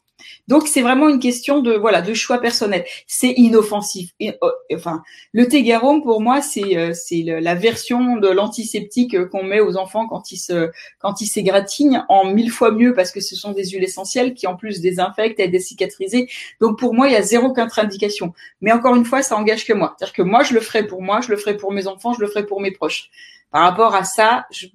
Donc 0.49 0.69
c'est 0.69 0.83
vraiment 0.83 1.09
une 1.09 1.19
question 1.19 1.61
de 1.61 1.73
voilà 1.73 2.03
de 2.03 2.15
choix 2.15 2.39
personnel. 2.39 2.85
C'est 3.07 3.33
inoffensif. 3.33 4.11
Et, 4.21 4.33
oh, 4.41 4.51
enfin, 4.75 5.03
le 5.33 5.49
tégarum 5.49 6.03
pour 6.03 6.21
moi 6.21 6.43
c'est 6.43 6.77
euh, 6.77 6.93
c'est 6.95 7.23
la 7.23 7.55
version 7.55 8.17
de 8.17 8.29
l'antiseptique 8.29 9.27
qu'on 9.29 9.45
met 9.45 9.61
aux 9.61 9.77
enfants 9.77 10.07
quand 10.09 10.33
ils 10.33 10.39
se 10.39 10.71
quand 10.99 11.21
ils 11.21 11.27
s'égratignent 11.27 12.05
en 12.09 12.27
mille 12.27 12.51
fois 12.51 12.71
mieux 12.71 12.95
parce 12.95 13.13
que 13.13 13.21
ce 13.21 13.37
sont 13.37 13.53
des 13.53 13.71
huiles 13.71 13.85
essentielles 13.85 14.35
qui 14.35 14.47
en 14.47 14.57
plus 14.57 14.81
désinfectent 14.81 15.41
et 15.41 15.49
décicatriser. 15.49 16.29
Donc 16.61 16.79
pour 16.79 16.95
moi 16.95 17.09
il 17.09 17.13
y 17.13 17.17
a 17.17 17.23
zéro 17.23 17.53
contre-indication. 17.53 18.33
Mais 18.61 18.73
encore 18.73 18.97
une 18.97 19.05
fois 19.05 19.23
ça 19.23 19.37
engage 19.37 19.67
que 19.67 19.73
moi. 19.73 19.95
C'est-à-dire 19.99 20.15
que 20.15 20.23
moi 20.23 20.43
je 20.43 20.55
le 20.55 20.61
ferai 20.61 20.87
pour 20.87 21.03
moi, 21.03 21.21
je 21.21 21.29
le 21.29 21.37
ferai 21.37 21.57
pour 21.57 21.73
mes 21.73 21.87
enfants, 21.87 22.13
je 22.13 22.21
le 22.21 22.27
ferai 22.27 22.47
pour 22.47 22.61
mes 22.61 22.71
proches. 22.71 23.11
Par 23.51 23.63
rapport 23.65 23.95
à 23.95 24.05
ça, 24.05 24.47
je, 24.51 24.67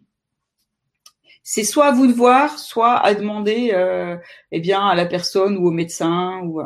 c'est 1.49 1.63
soit 1.63 1.85
à 1.85 1.91
vous 1.93 2.07
de 2.07 2.11
voir, 2.11 2.59
soit 2.59 2.97
à 2.97 3.13
demander 3.13 3.71
euh, 3.73 4.17
eh 4.51 4.59
bien, 4.59 4.85
à 4.85 4.95
la 4.95 5.05
personne 5.05 5.55
ou 5.57 5.67
au 5.67 5.71
médecin. 5.71 6.41
Ou, 6.43 6.61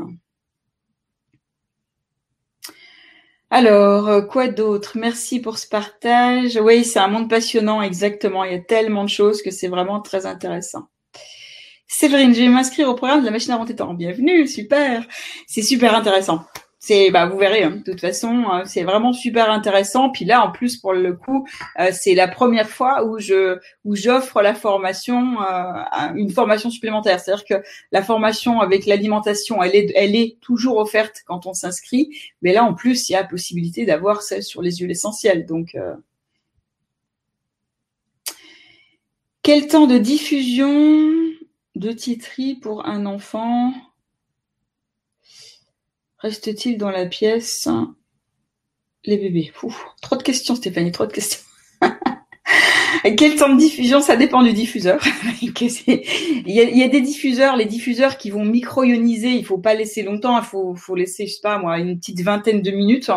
Alors, 3.52 4.08
euh, 4.08 4.22
quoi 4.24 4.48
d'autre? 4.48 4.98
Merci 4.98 5.40
pour 5.40 5.60
ce 5.60 5.68
partage. 5.68 6.58
Oui, 6.60 6.84
c'est 6.84 6.98
un 6.98 7.10
monde 7.10 7.30
passionnant, 7.30 7.84
exactement. 7.84 8.44
Il 8.44 8.54
y 8.54 8.56
a 8.56 8.60
tellement 8.60 9.04
de 9.04 9.10
choses 9.10 9.44
que 9.44 9.52
c'est 9.52 9.68
vraiment 9.68 10.02
très 10.02 10.26
intéressant. 10.26 10.88
Séverine, 11.88 12.34
je 12.34 12.42
vais 12.42 12.50
m'inscrire 12.50 12.90
au 12.90 12.96
programme 12.96 13.20
de 13.20 13.26
la 13.26 13.32
machine 13.32 13.52
à 13.52 13.60
monter 13.60 13.76
temps. 13.76 13.94
Bienvenue, 13.94 14.48
super. 14.48 15.06
C'est 15.46 15.62
super 15.62 15.94
intéressant 15.94 16.44
c'est 16.84 17.12
bah 17.12 17.28
vous 17.28 17.38
verrez 17.38 17.62
hein. 17.62 17.80
de 17.86 17.92
toute 17.92 18.02
façon 18.02 18.44
euh, 18.52 18.64
c'est 18.66 18.84
vraiment 18.84 19.14
super 19.14 19.52
intéressant. 19.52 20.10
Puis 20.10 20.26
là 20.26 20.44
en 20.44 20.52
plus 20.52 20.78
pour 20.78 20.94
le 20.94 21.14
coup 21.14 21.48
euh, 21.80 21.92
c'est 21.94 22.16
la 22.16 22.28
première 22.28 22.68
fois 22.68 23.06
où 23.06 23.20
je 23.20 23.60
où 23.86 23.96
j'offre 23.96 24.42
la 24.42 24.56
formation 24.56 25.40
euh, 25.44 25.84
une 26.16 26.32
formation 26.32 26.72
supplémentaire. 26.72 27.20
C'est-à-dire 27.20 27.46
que 27.46 27.64
la 27.92 28.02
formation 28.02 28.62
avec 28.62 28.88
l'alimentation 28.88 29.62
elle 29.62 29.76
est 29.76 29.94
elle 29.96 30.16
est 30.16 30.40
toujours 30.42 30.78
offerte 30.78 31.22
quand 31.28 31.46
on 31.46 31.54
s'inscrit. 31.54 32.10
Mais 32.42 32.52
là 32.52 32.64
en 32.64 32.74
plus 32.74 33.10
il 33.10 33.14
y 33.14 33.16
a 33.16 33.24
possibilité 33.24 33.86
d'avoir 33.86 34.24
celle 34.24 34.42
sur 34.42 34.64
les 34.64 34.78
huiles 34.78 34.92
essentielles. 34.92 35.46
Donc 35.46 35.78
quel 39.44 39.68
temps 39.68 39.86
de 39.86 40.00
diffusion 40.00 41.14
de 41.76 41.92
titri 41.92 42.56
pour 42.56 42.88
un 42.88 43.06
enfant? 43.06 43.72
Reste-t-il 46.22 46.78
dans 46.78 46.92
la 46.92 47.06
pièce? 47.08 47.68
Les 49.06 49.18
bébés. 49.18 49.52
trop 50.02 50.16
de 50.16 50.24
questions, 50.24 50.56
Stéphanie, 50.56 50.92
trop 50.92 51.08
de 51.08 51.14
questions. 51.14 51.40
Quel 53.18 53.36
temps 53.36 53.50
de 53.50 53.58
diffusion? 53.58 54.02
Ça 54.02 54.16
dépend 54.16 54.44
du 54.44 54.54
diffuseur. 54.54 55.02
il, 55.42 55.52
y 56.46 56.84
a, 56.84 56.88
des 56.88 57.02
diffuseurs, 57.02 57.56
les 57.56 57.66
diffuseurs 57.66 58.18
qui 58.18 58.30
vont 58.30 58.46
micro-ioniser, 58.46 59.32
il 59.32 59.46
faut 59.46 59.58
pas 59.58 59.74
laisser 59.74 60.04
longtemps, 60.04 60.38
il 60.38 60.46
faut, 60.46 60.76
faut 60.76 60.96
laisser, 60.96 61.26
je 61.26 61.34
sais 61.34 61.42
pas 61.42 61.58
moi, 61.58 61.80
une 61.80 61.98
petite 61.98 62.22
vingtaine 62.22 62.62
de 62.62 62.72
minutes. 62.72 63.10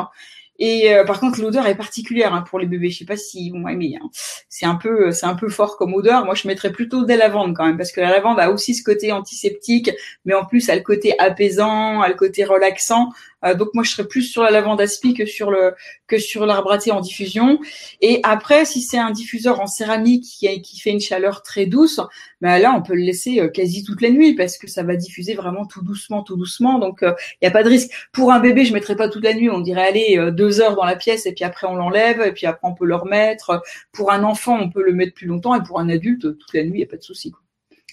Et 0.58 0.94
euh, 0.94 1.04
par 1.04 1.20
contre, 1.20 1.40
l'odeur 1.40 1.66
est 1.66 1.74
particulière 1.74 2.32
hein, 2.32 2.42
pour 2.48 2.58
les 2.58 2.66
bébés. 2.66 2.90
Je 2.90 2.98
sais 2.98 3.04
pas 3.04 3.16
si 3.16 3.50
vous 3.50 3.56
m'aimez. 3.56 3.96
Hein. 4.00 4.08
C'est 4.48 4.66
un 4.66 4.76
peu, 4.76 5.10
c'est 5.10 5.26
un 5.26 5.34
peu 5.34 5.48
fort 5.48 5.76
comme 5.76 5.94
odeur. 5.94 6.24
Moi, 6.24 6.34
je 6.34 6.46
mettrais 6.46 6.72
plutôt 6.72 7.04
des 7.04 7.16
lavandes 7.16 7.56
quand 7.56 7.66
même, 7.66 7.76
parce 7.76 7.92
que 7.92 8.00
la 8.00 8.10
lavande 8.10 8.38
a 8.38 8.50
aussi 8.50 8.74
ce 8.74 8.82
côté 8.82 9.12
antiseptique, 9.12 9.90
mais 10.24 10.34
en 10.34 10.44
plus, 10.44 10.68
elle 10.68 10.74
a 10.74 10.76
le 10.76 10.82
côté 10.82 11.18
apaisant, 11.18 12.02
elle 12.02 12.06
a 12.06 12.08
le 12.08 12.14
côté 12.14 12.44
relaxant. 12.44 13.10
Euh, 13.44 13.54
donc 13.54 13.68
moi, 13.74 13.84
je 13.84 13.90
serais 13.90 14.06
plus 14.06 14.22
sur 14.22 14.42
la 14.42 14.50
lavande 14.50 14.80
aspi 14.80 15.14
que 15.14 15.26
sur 15.26 15.50
le 15.50 15.74
que 16.06 16.18
sur 16.18 16.46
l'arbre 16.46 16.72
à 16.72 16.78
thé 16.78 16.90
en 16.90 17.00
diffusion. 17.00 17.58
Et 18.00 18.20
après, 18.22 18.64
si 18.64 18.80
c'est 18.82 18.98
un 18.98 19.10
diffuseur 19.10 19.60
en 19.60 19.66
céramique 19.66 20.24
qui, 20.24 20.62
qui 20.62 20.80
fait 20.80 20.90
une 20.90 21.00
chaleur 21.00 21.42
très 21.42 21.66
douce, 21.66 22.00
ben 22.40 22.58
là, 22.58 22.74
on 22.76 22.82
peut 22.82 22.94
le 22.94 23.02
laisser 23.02 23.40
euh, 23.40 23.48
quasi 23.48 23.84
toute 23.84 24.02
la 24.02 24.10
nuit 24.10 24.34
parce 24.34 24.58
que 24.58 24.68
ça 24.68 24.82
va 24.82 24.96
diffuser 24.96 25.34
vraiment 25.34 25.66
tout 25.66 25.82
doucement, 25.82 26.22
tout 26.22 26.36
doucement. 26.36 26.78
Donc 26.78 26.98
il 27.02 27.08
euh, 27.08 27.14
n'y 27.42 27.48
a 27.48 27.50
pas 27.50 27.62
de 27.62 27.68
risque. 27.68 27.90
Pour 28.12 28.32
un 28.32 28.40
bébé, 28.40 28.64
je 28.64 28.72
mettrais 28.72 28.96
pas 28.96 29.08
toute 29.08 29.24
la 29.24 29.34
nuit. 29.34 29.50
On 29.50 29.60
dirait 29.60 29.86
aller 29.86 30.30
deux 30.32 30.43
heures 30.60 30.76
dans 30.76 30.84
la 30.84 30.96
pièce 30.96 31.26
et 31.26 31.32
puis 31.32 31.44
après 31.44 31.66
on 31.66 31.74
l'enlève 31.74 32.20
et 32.20 32.32
puis 32.32 32.46
après 32.46 32.68
on 32.68 32.74
peut 32.74 32.86
le 32.86 32.96
remettre. 32.96 33.62
Pour 33.92 34.12
un 34.12 34.24
enfant, 34.24 34.58
on 34.60 34.70
peut 34.70 34.84
le 34.84 34.92
mettre 34.92 35.14
plus 35.14 35.26
longtemps 35.26 35.54
et 35.54 35.62
pour 35.62 35.80
un 35.80 35.88
adulte, 35.88 36.22
toute 36.22 36.54
la 36.54 36.62
nuit, 36.64 36.72
il 36.74 36.78
n'y 36.78 36.84
a 36.84 36.88
pas 36.88 36.96
de 36.96 37.02
souci. 37.02 37.32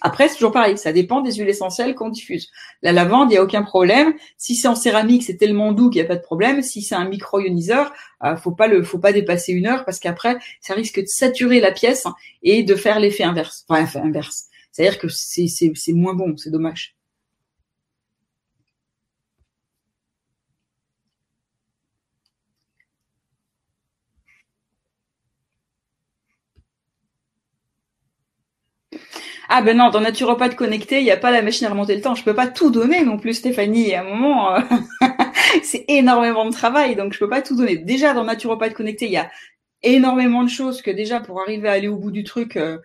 Après, 0.03 0.27
c'est 0.27 0.35
toujours 0.35 0.51
pareil, 0.51 0.79
ça 0.79 0.91
dépend 0.91 1.21
des 1.21 1.33
huiles 1.33 1.49
essentielles 1.49 1.93
qu'on 1.93 2.09
diffuse. 2.09 2.49
La 2.81 2.91
lavande, 2.91 3.29
il 3.29 3.33
n'y 3.33 3.37
a 3.37 3.43
aucun 3.43 3.61
problème. 3.61 4.13
Si 4.35 4.55
c'est 4.55 4.67
en 4.67 4.73
céramique, 4.73 5.21
c'est 5.21 5.37
tellement 5.37 5.73
doux 5.73 5.91
qu'il 5.91 6.01
n'y 6.01 6.05
a 6.05 6.07
pas 6.07 6.15
de 6.15 6.23
problème. 6.23 6.63
Si 6.63 6.81
c'est 6.81 6.95
un 6.95 7.07
micro-ioniseur, 7.07 7.93
euh, 8.23 8.35
faut 8.35 8.51
pas 8.51 8.65
le, 8.65 8.81
faut 8.81 8.97
pas 8.97 9.13
dépasser 9.13 9.53
une 9.53 9.67
heure 9.67 9.85
parce 9.85 9.99
qu'après, 9.99 10.37
ça 10.59 10.73
risque 10.73 10.99
de 10.99 11.05
saturer 11.05 11.59
la 11.59 11.71
pièce 11.71 12.07
et 12.41 12.63
de 12.63 12.75
faire 12.75 12.99
l'effet 12.99 13.23
inverse. 13.23 13.63
Enfin, 13.69 14.01
inverse. 14.01 14.45
C'est-à-dire 14.71 14.97
que 14.97 15.07
c'est 15.07 15.93
moins 15.93 16.15
bon, 16.15 16.35
c'est 16.35 16.49
dommage. 16.49 16.95
Ah 29.53 29.61
ben 29.61 29.75
non, 29.75 29.89
dans 29.89 29.99
naturopathe 29.99 30.55
connecté, 30.55 30.99
il 30.99 31.03
n'y 31.03 31.11
a 31.11 31.17
pas 31.17 31.29
la 31.29 31.41
machine 31.41 31.67
à 31.67 31.71
remonter 31.71 31.93
le 31.93 32.01
temps. 32.01 32.15
Je 32.15 32.23
peux 32.23 32.33
pas 32.33 32.47
tout 32.47 32.71
donner 32.71 33.03
non 33.03 33.17
plus, 33.17 33.33
Stéphanie. 33.33 33.93
À 33.93 33.99
un 33.99 34.03
moment, 34.05 34.55
euh, 34.55 34.61
c'est 35.63 35.83
énormément 35.89 36.45
de 36.45 36.53
travail, 36.53 36.95
donc 36.95 37.11
je 37.11 37.19
peux 37.19 37.27
pas 37.27 37.41
tout 37.41 37.57
donner. 37.57 37.75
Déjà 37.75 38.13
dans 38.13 38.23
naturopathe 38.23 38.73
connecté, 38.73 39.07
il 39.07 39.11
y 39.11 39.17
a 39.17 39.29
énormément 39.83 40.43
de 40.45 40.49
choses 40.49 40.81
que 40.81 40.89
déjà 40.89 41.19
pour 41.19 41.41
arriver 41.41 41.67
à 41.67 41.73
aller 41.73 41.89
au 41.89 41.97
bout 41.97 42.11
du 42.11 42.23
truc, 42.23 42.55
euh, 42.55 42.77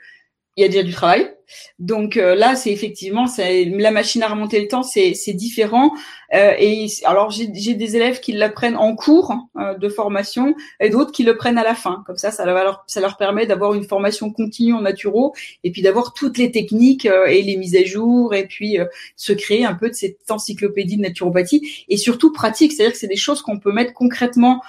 il 0.56 0.62
y 0.62 0.64
a 0.64 0.68
déjà 0.68 0.82
du 0.82 0.90
travail. 0.92 1.32
Donc 1.78 2.16
euh, 2.16 2.34
là, 2.34 2.56
c'est 2.56 2.70
effectivement, 2.70 3.26
la 3.38 3.90
machine 3.90 4.22
à 4.22 4.28
remonter 4.28 4.60
le 4.60 4.68
temps, 4.68 4.82
c'est 4.82 5.32
différent. 5.32 5.92
Euh, 6.34 6.54
et 6.58 6.86
alors 7.04 7.30
j'ai 7.30 7.46
des 7.46 7.96
élèves 7.96 8.20
qui 8.20 8.32
l'apprennent 8.32 8.76
en 8.76 8.96
cours 8.96 9.34
euh, 9.58 9.74
de 9.74 9.88
formation 9.88 10.56
et 10.80 10.90
d'autres 10.90 11.12
qui 11.12 11.22
le 11.22 11.36
prennent 11.36 11.58
à 11.58 11.64
la 11.64 11.74
fin. 11.74 12.02
Comme 12.06 12.16
ça, 12.16 12.30
ça 12.30 12.44
leur, 12.44 12.84
ça 12.86 13.00
leur 13.00 13.16
permet 13.16 13.46
d'avoir 13.46 13.74
une 13.74 13.84
formation 13.84 14.30
continue 14.30 14.72
en 14.72 14.82
naturo 14.82 15.34
et 15.62 15.70
puis 15.70 15.82
d'avoir 15.82 16.14
toutes 16.14 16.38
les 16.38 16.50
techniques 16.50 17.06
euh, 17.06 17.26
et 17.26 17.42
les 17.42 17.56
mises 17.56 17.76
à 17.76 17.84
jour 17.84 18.34
et 18.34 18.46
puis 18.46 18.78
se 19.16 19.32
créer 19.32 19.64
un 19.64 19.74
peu 19.74 19.88
de 19.88 19.94
cette 19.94 20.30
encyclopédie 20.30 20.96
de 20.96 21.02
naturopathie 21.02 21.84
et 21.88 21.96
surtout 21.96 22.32
pratique. 22.32 22.72
C'est-à-dire 22.72 22.92
que 22.92 22.98
c'est 22.98 23.06
des 23.06 23.16
choses 23.16 23.42
qu'on 23.42 23.58
peut 23.58 23.72
mettre 23.72 23.92
concrètement 23.92 24.62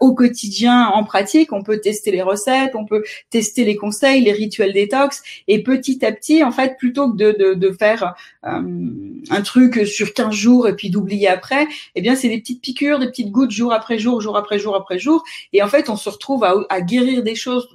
au 0.00 0.14
quotidien 0.14 0.86
en 0.94 1.02
pratique. 1.02 1.52
On 1.52 1.62
peut 1.62 1.78
tester 1.78 2.12
les 2.12 2.22
recettes, 2.22 2.74
on 2.74 2.84
peut 2.84 3.02
tester 3.30 3.64
les 3.64 3.74
conseils, 3.74 4.20
les 4.20 4.32
rituels 4.32 4.72
détox 4.72 5.22
et 5.48 5.62
petit 5.62 6.04
à 6.04 6.12
petit, 6.12 6.21
en 6.44 6.52
fait, 6.52 6.76
plutôt 6.78 7.12
que 7.12 7.54
de, 7.54 7.72
faire 7.72 8.14
un 8.42 9.42
truc 9.42 9.86
sur 9.86 10.14
15 10.14 10.34
jours 10.34 10.68
et 10.68 10.76
puis 10.76 10.94
oublier 10.94 11.28
après, 11.28 11.66
eh 11.94 12.00
bien, 12.00 12.14
c'est 12.14 12.28
des 12.28 12.38
petites 12.38 12.60
piqûres, 12.60 12.98
des 12.98 13.08
petites 13.08 13.30
gouttes 13.30 13.50
jour 13.50 13.72
après 13.72 13.98
jour, 13.98 14.20
jour 14.20 14.36
après 14.36 14.58
jour 14.58 14.76
après 14.76 14.98
jour. 14.98 15.24
Et 15.52 15.62
en 15.62 15.68
fait, 15.68 15.88
on 15.88 15.96
se 15.96 16.08
retrouve 16.08 16.44
à, 16.44 16.80
guérir 16.80 17.22
des 17.22 17.34
choses. 17.34 17.68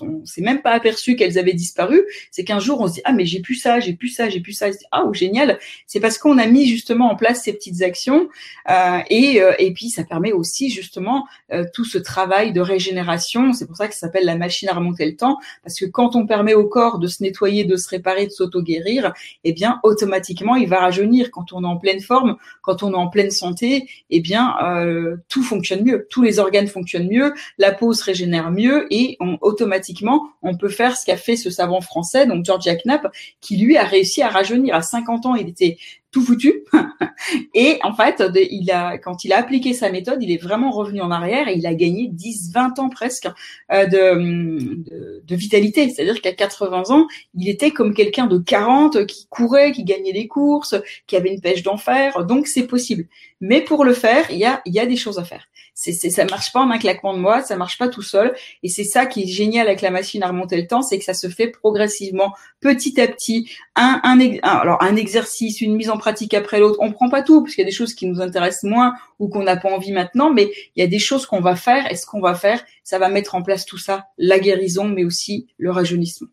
On 0.00 0.24
s'est 0.24 0.42
même 0.42 0.62
pas 0.62 0.72
aperçu 0.72 1.16
qu'elles 1.16 1.38
avaient 1.38 1.52
disparu. 1.52 2.02
C'est 2.30 2.44
qu'un 2.44 2.60
jour, 2.60 2.80
on 2.80 2.88
se 2.88 2.94
dit, 2.94 3.00
ah, 3.04 3.12
mais 3.12 3.26
j'ai 3.26 3.40
plus 3.40 3.54
ça, 3.54 3.80
j'ai 3.80 3.94
plus 3.94 4.08
ça, 4.08 4.28
j'ai 4.28 4.40
plus 4.40 4.52
ça. 4.52 4.66
Ah, 4.92 5.04
oh, 5.06 5.14
génial. 5.14 5.58
C'est 5.86 6.00
parce 6.00 6.18
qu'on 6.18 6.38
a 6.38 6.46
mis 6.46 6.66
justement 6.66 7.10
en 7.10 7.16
place 7.16 7.42
ces 7.42 7.52
petites 7.52 7.82
actions. 7.82 8.28
Euh, 8.70 8.98
et, 9.10 9.40
euh, 9.40 9.52
et 9.58 9.72
puis, 9.72 9.90
ça 9.90 10.04
permet 10.04 10.32
aussi 10.32 10.70
justement 10.70 11.26
euh, 11.52 11.64
tout 11.74 11.84
ce 11.84 11.98
travail 11.98 12.52
de 12.52 12.60
régénération. 12.60 13.52
C'est 13.52 13.66
pour 13.66 13.76
ça 13.76 13.88
que 13.88 13.94
ça 13.94 14.00
s'appelle 14.00 14.24
la 14.24 14.36
machine 14.36 14.68
à 14.68 14.74
remonter 14.74 15.06
le 15.06 15.16
temps. 15.16 15.38
Parce 15.62 15.78
que 15.78 15.86
quand 15.86 16.16
on 16.16 16.26
permet 16.26 16.54
au 16.54 16.68
corps 16.68 16.98
de 16.98 17.06
se 17.06 17.22
nettoyer, 17.22 17.64
de 17.64 17.75
se 17.76 17.88
réparer, 17.88 18.26
de 18.26 18.30
s'auto-guérir, 18.30 19.12
eh 19.44 19.52
bien, 19.52 19.80
automatiquement, 19.82 20.56
il 20.56 20.68
va 20.68 20.80
rajeunir. 20.80 21.30
Quand 21.30 21.52
on 21.52 21.64
est 21.64 21.66
en 21.66 21.76
pleine 21.76 22.00
forme, 22.00 22.36
quand 22.62 22.82
on 22.82 22.92
est 22.92 22.96
en 22.96 23.08
pleine 23.08 23.30
santé, 23.30 23.88
eh 24.10 24.20
bien 24.20 24.54
euh, 24.62 25.16
tout 25.28 25.42
fonctionne 25.42 25.84
mieux, 25.84 26.06
tous 26.10 26.22
les 26.22 26.38
organes 26.38 26.66
fonctionnent 26.66 27.08
mieux, 27.08 27.34
la 27.58 27.72
peau 27.72 27.92
se 27.92 28.04
régénère 28.04 28.50
mieux 28.50 28.86
et 28.90 29.18
automatiquement 29.40 30.28
on 30.42 30.56
peut 30.56 30.68
faire 30.68 30.96
ce 30.96 31.04
qu'a 31.04 31.16
fait 31.16 31.36
ce 31.36 31.50
savant 31.50 31.80
français, 31.80 32.26
donc 32.26 32.44
Georgia 32.44 32.76
Knapp, 32.76 33.12
qui 33.40 33.56
lui 33.56 33.76
a 33.76 33.84
réussi 33.84 34.22
à 34.22 34.28
rajeunir 34.28 34.74
à 34.74 34.82
50 34.82 35.26
ans. 35.26 35.34
Il 35.34 35.48
était 35.48 35.78
foutu. 36.22 36.64
et 37.54 37.78
en 37.82 37.94
fait, 37.94 38.22
il 38.50 38.70
a, 38.70 38.98
quand 38.98 39.24
il 39.24 39.32
a 39.32 39.38
appliqué 39.38 39.72
sa 39.72 39.90
méthode, 39.90 40.22
il 40.22 40.30
est 40.30 40.42
vraiment 40.42 40.70
revenu 40.70 41.00
en 41.00 41.10
arrière 41.10 41.48
et 41.48 41.54
il 41.56 41.66
a 41.66 41.74
gagné 41.74 42.08
10, 42.08 42.52
20 42.52 42.78
ans 42.78 42.88
presque 42.88 43.28
euh, 43.72 43.86
de, 43.86 45.22
de, 45.24 45.36
vitalité. 45.36 45.88
C'est-à-dire 45.90 46.20
qu'à 46.20 46.32
80 46.32 46.90
ans, 46.90 47.06
il 47.34 47.48
était 47.48 47.70
comme 47.70 47.94
quelqu'un 47.94 48.26
de 48.26 48.38
40 48.38 49.06
qui 49.06 49.26
courait, 49.28 49.72
qui 49.72 49.84
gagnait 49.84 50.12
des 50.12 50.28
courses, 50.28 50.74
qui 51.06 51.16
avait 51.16 51.32
une 51.32 51.40
pêche 51.40 51.62
d'enfer. 51.62 52.24
Donc 52.26 52.46
c'est 52.46 52.66
possible. 52.66 53.06
Mais 53.40 53.60
pour 53.62 53.84
le 53.84 53.92
faire, 53.92 54.30
il 54.30 54.38
y 54.38 54.44
a, 54.44 54.62
y 54.66 54.80
a 54.80 54.86
des 54.86 54.96
choses 54.96 55.18
à 55.18 55.24
faire 55.24 55.46
c'est, 55.78 55.92
c'est, 55.92 56.08
ça 56.08 56.24
marche 56.24 56.52
pas 56.52 56.60
en 56.60 56.70
un 56.70 56.78
claquement 56.78 57.12
de 57.12 57.18
moi, 57.18 57.42
ça 57.42 57.54
marche 57.56 57.76
pas 57.76 57.88
tout 57.88 58.02
seul. 58.02 58.34
Et 58.62 58.68
c'est 58.68 58.82
ça 58.82 59.04
qui 59.04 59.24
est 59.24 59.26
génial 59.26 59.66
avec 59.66 59.82
la 59.82 59.90
machine 59.90 60.22
à 60.22 60.28
remonter 60.28 60.56
le 60.56 60.66
temps, 60.66 60.80
c'est 60.80 60.98
que 60.98 61.04
ça 61.04 61.12
se 61.12 61.28
fait 61.28 61.48
progressivement, 61.48 62.32
petit 62.60 62.98
à 62.98 63.06
petit, 63.06 63.50
un, 63.76 64.00
un, 64.02 64.18
alors 64.42 64.82
un 64.82 64.96
exercice, 64.96 65.60
une 65.60 65.76
mise 65.76 65.90
en 65.90 65.98
pratique 65.98 66.32
après 66.32 66.60
l'autre. 66.60 66.78
On 66.80 66.92
prend 66.92 67.10
pas 67.10 67.22
tout, 67.22 67.42
parce 67.42 67.54
qu'il 67.54 67.62
y 67.62 67.66
a 67.66 67.70
des 67.70 67.76
choses 67.76 67.92
qui 67.92 68.06
nous 68.06 68.22
intéressent 68.22 68.70
moins 68.70 68.94
ou 69.18 69.28
qu'on 69.28 69.42
n'a 69.42 69.58
pas 69.58 69.70
envie 69.70 69.92
maintenant, 69.92 70.32
mais 70.32 70.50
il 70.74 70.80
y 70.80 70.82
a 70.82 70.88
des 70.88 70.98
choses 70.98 71.26
qu'on 71.26 71.40
va 71.40 71.56
faire. 71.56 71.92
Et 71.92 71.96
ce 71.96 72.06
qu'on 72.06 72.22
va 72.22 72.34
faire, 72.34 72.64
ça 72.82 72.98
va 72.98 73.10
mettre 73.10 73.34
en 73.34 73.42
place 73.42 73.66
tout 73.66 73.78
ça, 73.78 74.06
la 74.16 74.38
guérison, 74.38 74.88
mais 74.88 75.04
aussi 75.04 75.46
le 75.58 75.70
rajeunissement. 75.70 76.28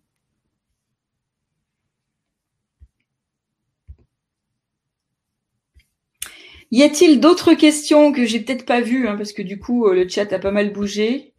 Y 6.73 6.81
a-t-il 6.81 7.19
d'autres 7.19 7.53
questions 7.53 8.11
que 8.11 8.25
j'ai 8.25 8.39
peut-être 8.39 8.65
pas 8.65 8.81
vues, 8.81 9.07
hein, 9.07 9.15
parce 9.15 9.31
que 9.31 9.43
du 9.43 9.59
coup 9.59 9.85
euh, 9.85 9.93
le 9.93 10.09
chat 10.09 10.33
a 10.33 10.39
pas 10.39 10.49
mal 10.49 10.73
bougé. 10.73 11.35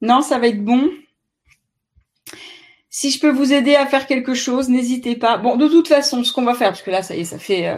Non, 0.00 0.22
ça 0.22 0.38
va 0.38 0.46
être 0.48 0.64
bon. 0.64 0.90
Si 2.88 3.10
je 3.10 3.20
peux 3.20 3.30
vous 3.30 3.52
aider 3.52 3.74
à 3.74 3.84
faire 3.84 4.06
quelque 4.06 4.32
chose, 4.32 4.70
n'hésitez 4.70 5.14
pas. 5.14 5.36
Bon, 5.36 5.56
de 5.56 5.68
toute 5.68 5.88
façon, 5.88 6.24
ce 6.24 6.32
qu'on 6.32 6.44
va 6.44 6.54
faire, 6.54 6.68
parce 6.68 6.80
que 6.80 6.90
là, 6.90 7.02
ça 7.02 7.14
y 7.14 7.20
est, 7.20 7.24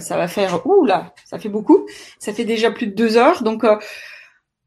ça 0.01 0.15
euh, 0.15 0.19
va 0.19 0.29
faire, 0.29 0.65
ouh 0.69 0.85
là, 0.85 1.13
ça 1.25 1.41
fait 1.41 1.49
beaucoup. 1.49 1.85
Ça 2.21 2.33
fait 2.33 2.45
déjà 2.45 2.71
plus 2.71 2.87
de 2.87 2.95
deux 2.95 3.17
heures, 3.17 3.43
donc. 3.43 3.65
Euh, 3.65 3.77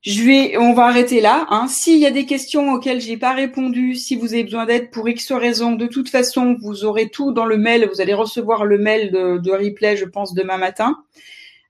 je 0.01 0.23
vais, 0.23 0.57
on 0.57 0.73
va 0.73 0.85
arrêter 0.85 1.21
là. 1.21 1.45
Hein. 1.49 1.67
S'il 1.67 1.99
y 1.99 2.07
a 2.07 2.11
des 2.11 2.25
questions 2.25 2.73
auxquelles 2.73 3.01
j'ai 3.01 3.17
pas 3.17 3.33
répondu, 3.33 3.93
si 3.93 4.15
vous 4.15 4.33
avez 4.33 4.43
besoin 4.43 4.65
d'aide 4.65 4.89
pour 4.89 5.07
X 5.07 5.31
raison, 5.31 5.73
de 5.73 5.85
toute 5.85 6.09
façon, 6.09 6.57
vous 6.59 6.85
aurez 6.85 7.09
tout 7.09 7.31
dans 7.31 7.45
le 7.45 7.57
mail. 7.57 7.87
Vous 7.93 8.01
allez 8.01 8.15
recevoir 8.15 8.65
le 8.65 8.79
mail 8.79 9.11
de, 9.11 9.51
replay, 9.51 9.97
je 9.97 10.05
pense, 10.05 10.33
demain 10.33 10.57
matin, 10.57 10.97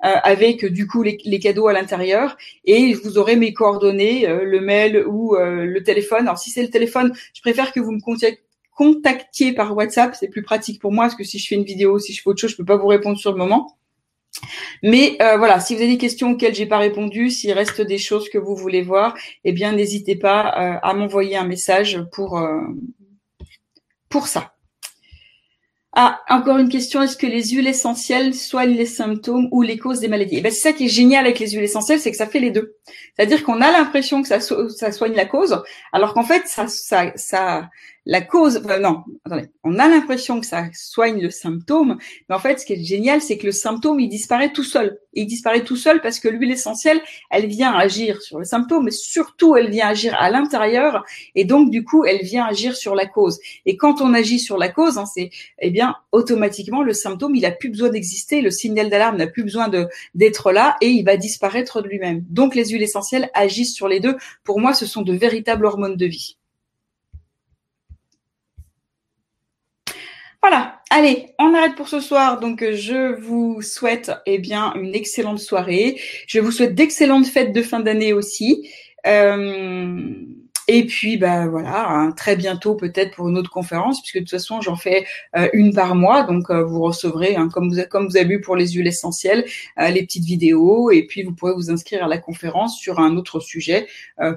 euh, 0.06 0.16
avec 0.24 0.64
du 0.64 0.88
coup 0.88 1.04
les, 1.04 1.40
cadeaux 1.40 1.68
à 1.68 1.74
l'intérieur, 1.74 2.38
et 2.64 2.94
vous 2.94 3.18
aurez 3.18 3.36
mes 3.36 3.52
coordonnées, 3.52 4.30
euh, 4.30 4.46
le 4.46 4.62
mail 4.62 5.04
ou 5.08 5.36
euh, 5.36 5.66
le 5.66 5.84
téléphone. 5.84 6.22
Alors 6.22 6.38
si 6.38 6.52
c'est 6.52 6.64
le 6.64 6.70
téléphone, 6.70 7.14
je 7.34 7.42
préfère 7.42 7.74
que 7.74 7.82
vous 7.82 7.92
me 7.92 8.00
contactiez 8.72 9.52
par 9.52 9.76
WhatsApp, 9.76 10.16
c'est 10.16 10.30
plus 10.30 10.44
pratique 10.44 10.80
pour 10.80 10.94
moi, 10.94 11.06
parce 11.06 11.16
que 11.16 11.26
si 11.26 11.38
je 11.38 11.50
fais 11.50 11.56
une 11.56 11.66
vidéo, 11.66 12.00
si 12.00 12.14
je 12.14 12.22
fais 12.22 12.30
autre 12.30 12.40
chose, 12.40 12.52
je 12.52 12.56
peux 12.56 12.64
pas 12.64 12.78
vous 12.78 12.88
répondre 12.88 13.18
sur 13.18 13.32
le 13.34 13.38
moment. 13.38 13.76
Mais 14.84 15.18
euh, 15.22 15.38
voilà, 15.38 15.60
si 15.60 15.76
vous 15.76 15.82
avez 15.82 15.92
des 15.92 15.98
questions 15.98 16.32
auxquelles 16.32 16.56
j'ai 16.56 16.66
pas 16.66 16.80
répondu, 16.80 17.30
s'il 17.30 17.52
reste 17.52 17.82
des 17.82 17.98
choses 17.98 18.30
que 18.30 18.38
vous 18.38 18.56
voulez 18.56 18.82
voir, 18.82 19.16
eh 19.44 19.52
bien 19.52 19.72
n'hésitez 19.72 20.16
pas 20.16 20.48
euh, 20.48 20.80
à 20.82 20.94
m'envoyer 20.94 21.38
un 21.38 21.46
message 21.46 22.00
pour 22.12 22.38
euh, 22.38 22.62
pour 24.10 24.28
ça. 24.28 24.54
Ah, 25.94 26.22
encore 26.30 26.58
une 26.58 26.70
question. 26.70 27.02
Est-ce 27.02 27.18
que 27.18 27.28
les 27.28 27.50
huiles 27.50 27.68
essentielles 27.68 28.34
soignent 28.34 28.76
les 28.78 28.86
symptômes 28.86 29.50
ou 29.52 29.62
les 29.62 29.78
causes 29.78 30.00
des 30.00 30.08
maladies? 30.08 30.38
Eh 30.38 30.42
ben, 30.42 30.50
C'est 30.50 30.62
ça 30.62 30.74
qui 30.74 30.86
est 30.86 30.90
génial 30.90 31.26
avec 31.26 31.40
les 31.40 31.50
huiles 31.50 31.64
essentielles, 31.64 32.00
c'est 32.00 32.12
que 32.12 32.18
ça 32.18 32.28
fait 32.28 32.40
les 32.40 32.52
deux. 32.52 32.78
C'est-à-dire 33.16 33.44
qu'on 33.44 33.60
a 33.62 33.72
l'impression 33.72 34.22
que 34.22 34.28
ça, 34.30 34.40
ça 34.40 34.92
soigne 34.94 35.16
la 35.16 35.26
cause, 35.26 35.62
alors 35.92 36.14
qu'en 36.14 36.24
fait, 36.24 36.48
ça, 36.48 36.68
ça, 36.70 37.12
ça, 37.18 37.70
la 38.06 38.22
cause, 38.22 38.64
non, 38.64 39.04
attendez, 39.26 39.50
on 39.64 39.78
a 39.78 39.88
l'impression 39.88 40.40
que 40.40 40.48
ça 40.48 40.66
soigne 40.74 41.22
le 41.22 41.30
symptôme, 41.30 41.98
mais 42.28 42.36
en 42.36 42.40
fait, 42.40 42.60
ce 42.60 42.66
qui 42.66 42.74
est 42.74 42.84
génial, 42.84 43.22
c'est 43.22 43.38
que 43.38 43.46
le 43.46 43.52
symptôme, 43.52 44.00
il 44.00 44.10
disparaît 44.10 44.52
tout 44.52 44.64
seul. 44.64 44.98
Il 45.14 45.28
disparaît 45.28 45.64
tout 45.64 45.76
seul 45.76 46.02
parce 46.02 46.20
que 46.20 46.28
l'huile 46.28 46.52
essentielle, 46.52 47.00
elle 47.30 47.46
vient 47.46 47.74
agir 47.74 48.22
sur 48.22 48.40
le 48.40 48.46
symptôme, 48.46 48.86
mais 48.86 48.92
surtout, 48.92 49.56
elle 49.56 49.70
vient 49.70 49.88
agir 49.88 50.16
à 50.18 50.32
l'intérieur, 50.32 51.06
et 51.36 51.46
donc, 51.46 51.70
du 51.70 51.84
coup, 51.84 52.04
elle 52.04 52.24
vient 52.24 52.46
agir 52.46 52.76
sur 52.76 52.96
la 52.96 53.06
cause. 53.06 53.40
Et 53.68 53.78
quand 53.78 54.02
on 54.02 54.16
agit 54.16 54.40
sur 54.40 54.58
la 54.58 54.70
cause, 54.70 54.98
hein, 54.98 55.06
c'est, 55.06 55.30
eh 55.60 55.70
bien, 55.70 55.96
automatiquement, 56.12 56.82
le 56.82 56.94
symptôme, 56.94 57.36
il 57.36 57.46
a 57.46 57.52
plus 57.52 57.70
besoin 57.70 57.90
d'exister, 57.90 58.42
le 58.42 58.50
signal 58.50 58.90
d'alarme 58.90 59.18
n'a 59.18 59.28
plus 59.28 59.44
besoin 59.44 59.70
d'être 60.16 60.52
là, 60.52 60.76
et 60.82 60.90
il 60.90 61.04
va 61.06 61.18
disparaître 61.18 61.84
de 61.84 61.88
lui-même. 61.88 62.26
Donc, 62.30 62.56
les 62.56 62.70
huiles 62.70 62.82
essentielles 62.82 63.30
agissent 63.36 63.76
sur 63.76 63.88
les 63.88 64.00
deux. 64.00 64.18
Pour 64.44 64.60
moi, 64.60 64.74
ce 64.74 64.88
sont 64.88 65.04
de 65.04 65.14
véritables 65.14 65.66
hormones 65.66 65.98
de 65.98 66.08
vie. 66.08 66.38
Voilà, 70.42 70.82
allez, 70.90 71.36
on 71.38 71.54
arrête 71.54 71.76
pour 71.76 71.88
ce 71.88 72.00
soir. 72.00 72.40
Donc, 72.40 72.64
je 72.72 73.14
vous 73.20 73.62
souhaite 73.62 74.12
eh 74.26 74.40
bien 74.40 74.74
une 74.74 74.96
excellente 74.96 75.40
soirée. 75.40 76.02
Je 76.28 76.40
vous 76.40 76.52
souhaite 76.52 76.74
d'excellentes 76.74 77.28
fêtes 77.28 77.54
de 77.54 77.62
fin 77.62 77.80
d'année 77.80 78.14
aussi. 78.14 78.68
Euh, 79.06 80.12
Et 80.68 80.86
puis, 80.86 81.18
bah 81.18 81.48
voilà, 81.48 81.90
hein, 81.90 82.12
très 82.12 82.36
bientôt 82.36 82.76
peut-être 82.76 83.16
pour 83.16 83.28
une 83.28 83.38
autre 83.38 83.50
conférence, 83.50 84.02
puisque 84.02 84.16
de 84.16 84.20
toute 84.22 84.30
façon 84.30 84.62
j'en 84.62 84.76
fais 84.76 85.06
euh, 85.36 85.50
une 85.54 85.74
par 85.74 85.96
mois, 85.96 86.24
donc 86.24 86.50
euh, 86.50 86.64
vous 86.64 86.82
recevrez, 86.82 87.36
hein, 87.36 87.50
comme 87.52 87.74
vous 87.74 87.82
comme 87.90 88.08
vous 88.08 88.18
avez 88.18 88.28
vu 88.28 88.42
pour 88.42 88.56
les 88.56 88.70
huiles 88.70 88.88
essentielles, 88.88 89.46
euh, 89.80 89.90
les 89.90 90.04
petites 90.04 90.24
vidéos, 90.24 90.92
et 90.92 91.04
puis 91.08 91.24
vous 91.24 91.34
pourrez 91.34 91.54
vous 91.54 91.72
inscrire 91.72 92.04
à 92.04 92.08
la 92.08 92.20
conférence 92.20 92.78
sur 92.78 93.00
un 93.00 93.18
autre 93.18 93.40
sujet 93.40 93.88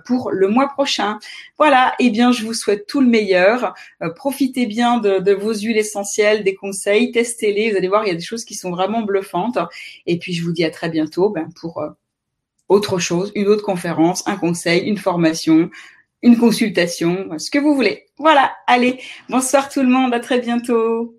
pour 0.07 0.31
le 0.31 0.49
mois 0.49 0.69
prochain. 0.69 1.19
Voilà, 1.59 1.95
et 1.99 2.07
eh 2.07 2.11
bien 2.11 2.33
je 2.33 2.45
vous 2.45 2.55
souhaite 2.55 2.87
tout 2.87 3.01
le 3.01 3.07
meilleur. 3.07 3.75
profitez 4.17 4.67
bien 4.67 4.99
de, 4.99 5.19
de, 5.19 5.33
vos 5.33 5.55
huiles 5.55 5.77
essentielles, 5.77 6.43
des 6.45 6.55
conseils, 6.55 7.13
testez-les. 7.13 7.71
Vous 7.71 7.77
allez 7.77 7.89
voir, 7.89 8.05
il 8.05 8.09
y 8.09 8.13
a 8.13 8.15
des 8.15 8.21
choses 8.21 8.45
qui 8.45 8.55
sont 8.55 8.71
vraiment 8.71 9.03
bluffantes. 9.03 9.59
Et 10.07 10.19
puis 10.19 10.33
je 10.33 10.43
vous 10.43 10.53
dis 10.53 10.65
à 10.65 10.71
très 10.71 10.89
bientôt 10.89 11.31
ben, 11.31 11.49
pour 11.61 11.83
autre 12.69 12.99
chose, 12.99 13.31
une 13.35 13.49
autre 13.49 13.65
conférence, 13.65 14.27
un 14.27 14.37
conseil, 14.37 14.81
une 14.89 14.97
formation, 14.97 15.71
une 16.25 16.39
consultation, 16.39 17.29
ce 17.39 17.51
que 17.51 17.59
vous 17.59 17.75
voulez. 17.75 18.07
Voilà, 18.19 18.57
allez, 18.67 18.99
bonsoir 19.29 19.69
tout 19.69 19.83
le 19.83 19.89
monde, 19.89 20.15
à 20.15 20.21
très 20.21 20.41
bientôt. 20.41 21.15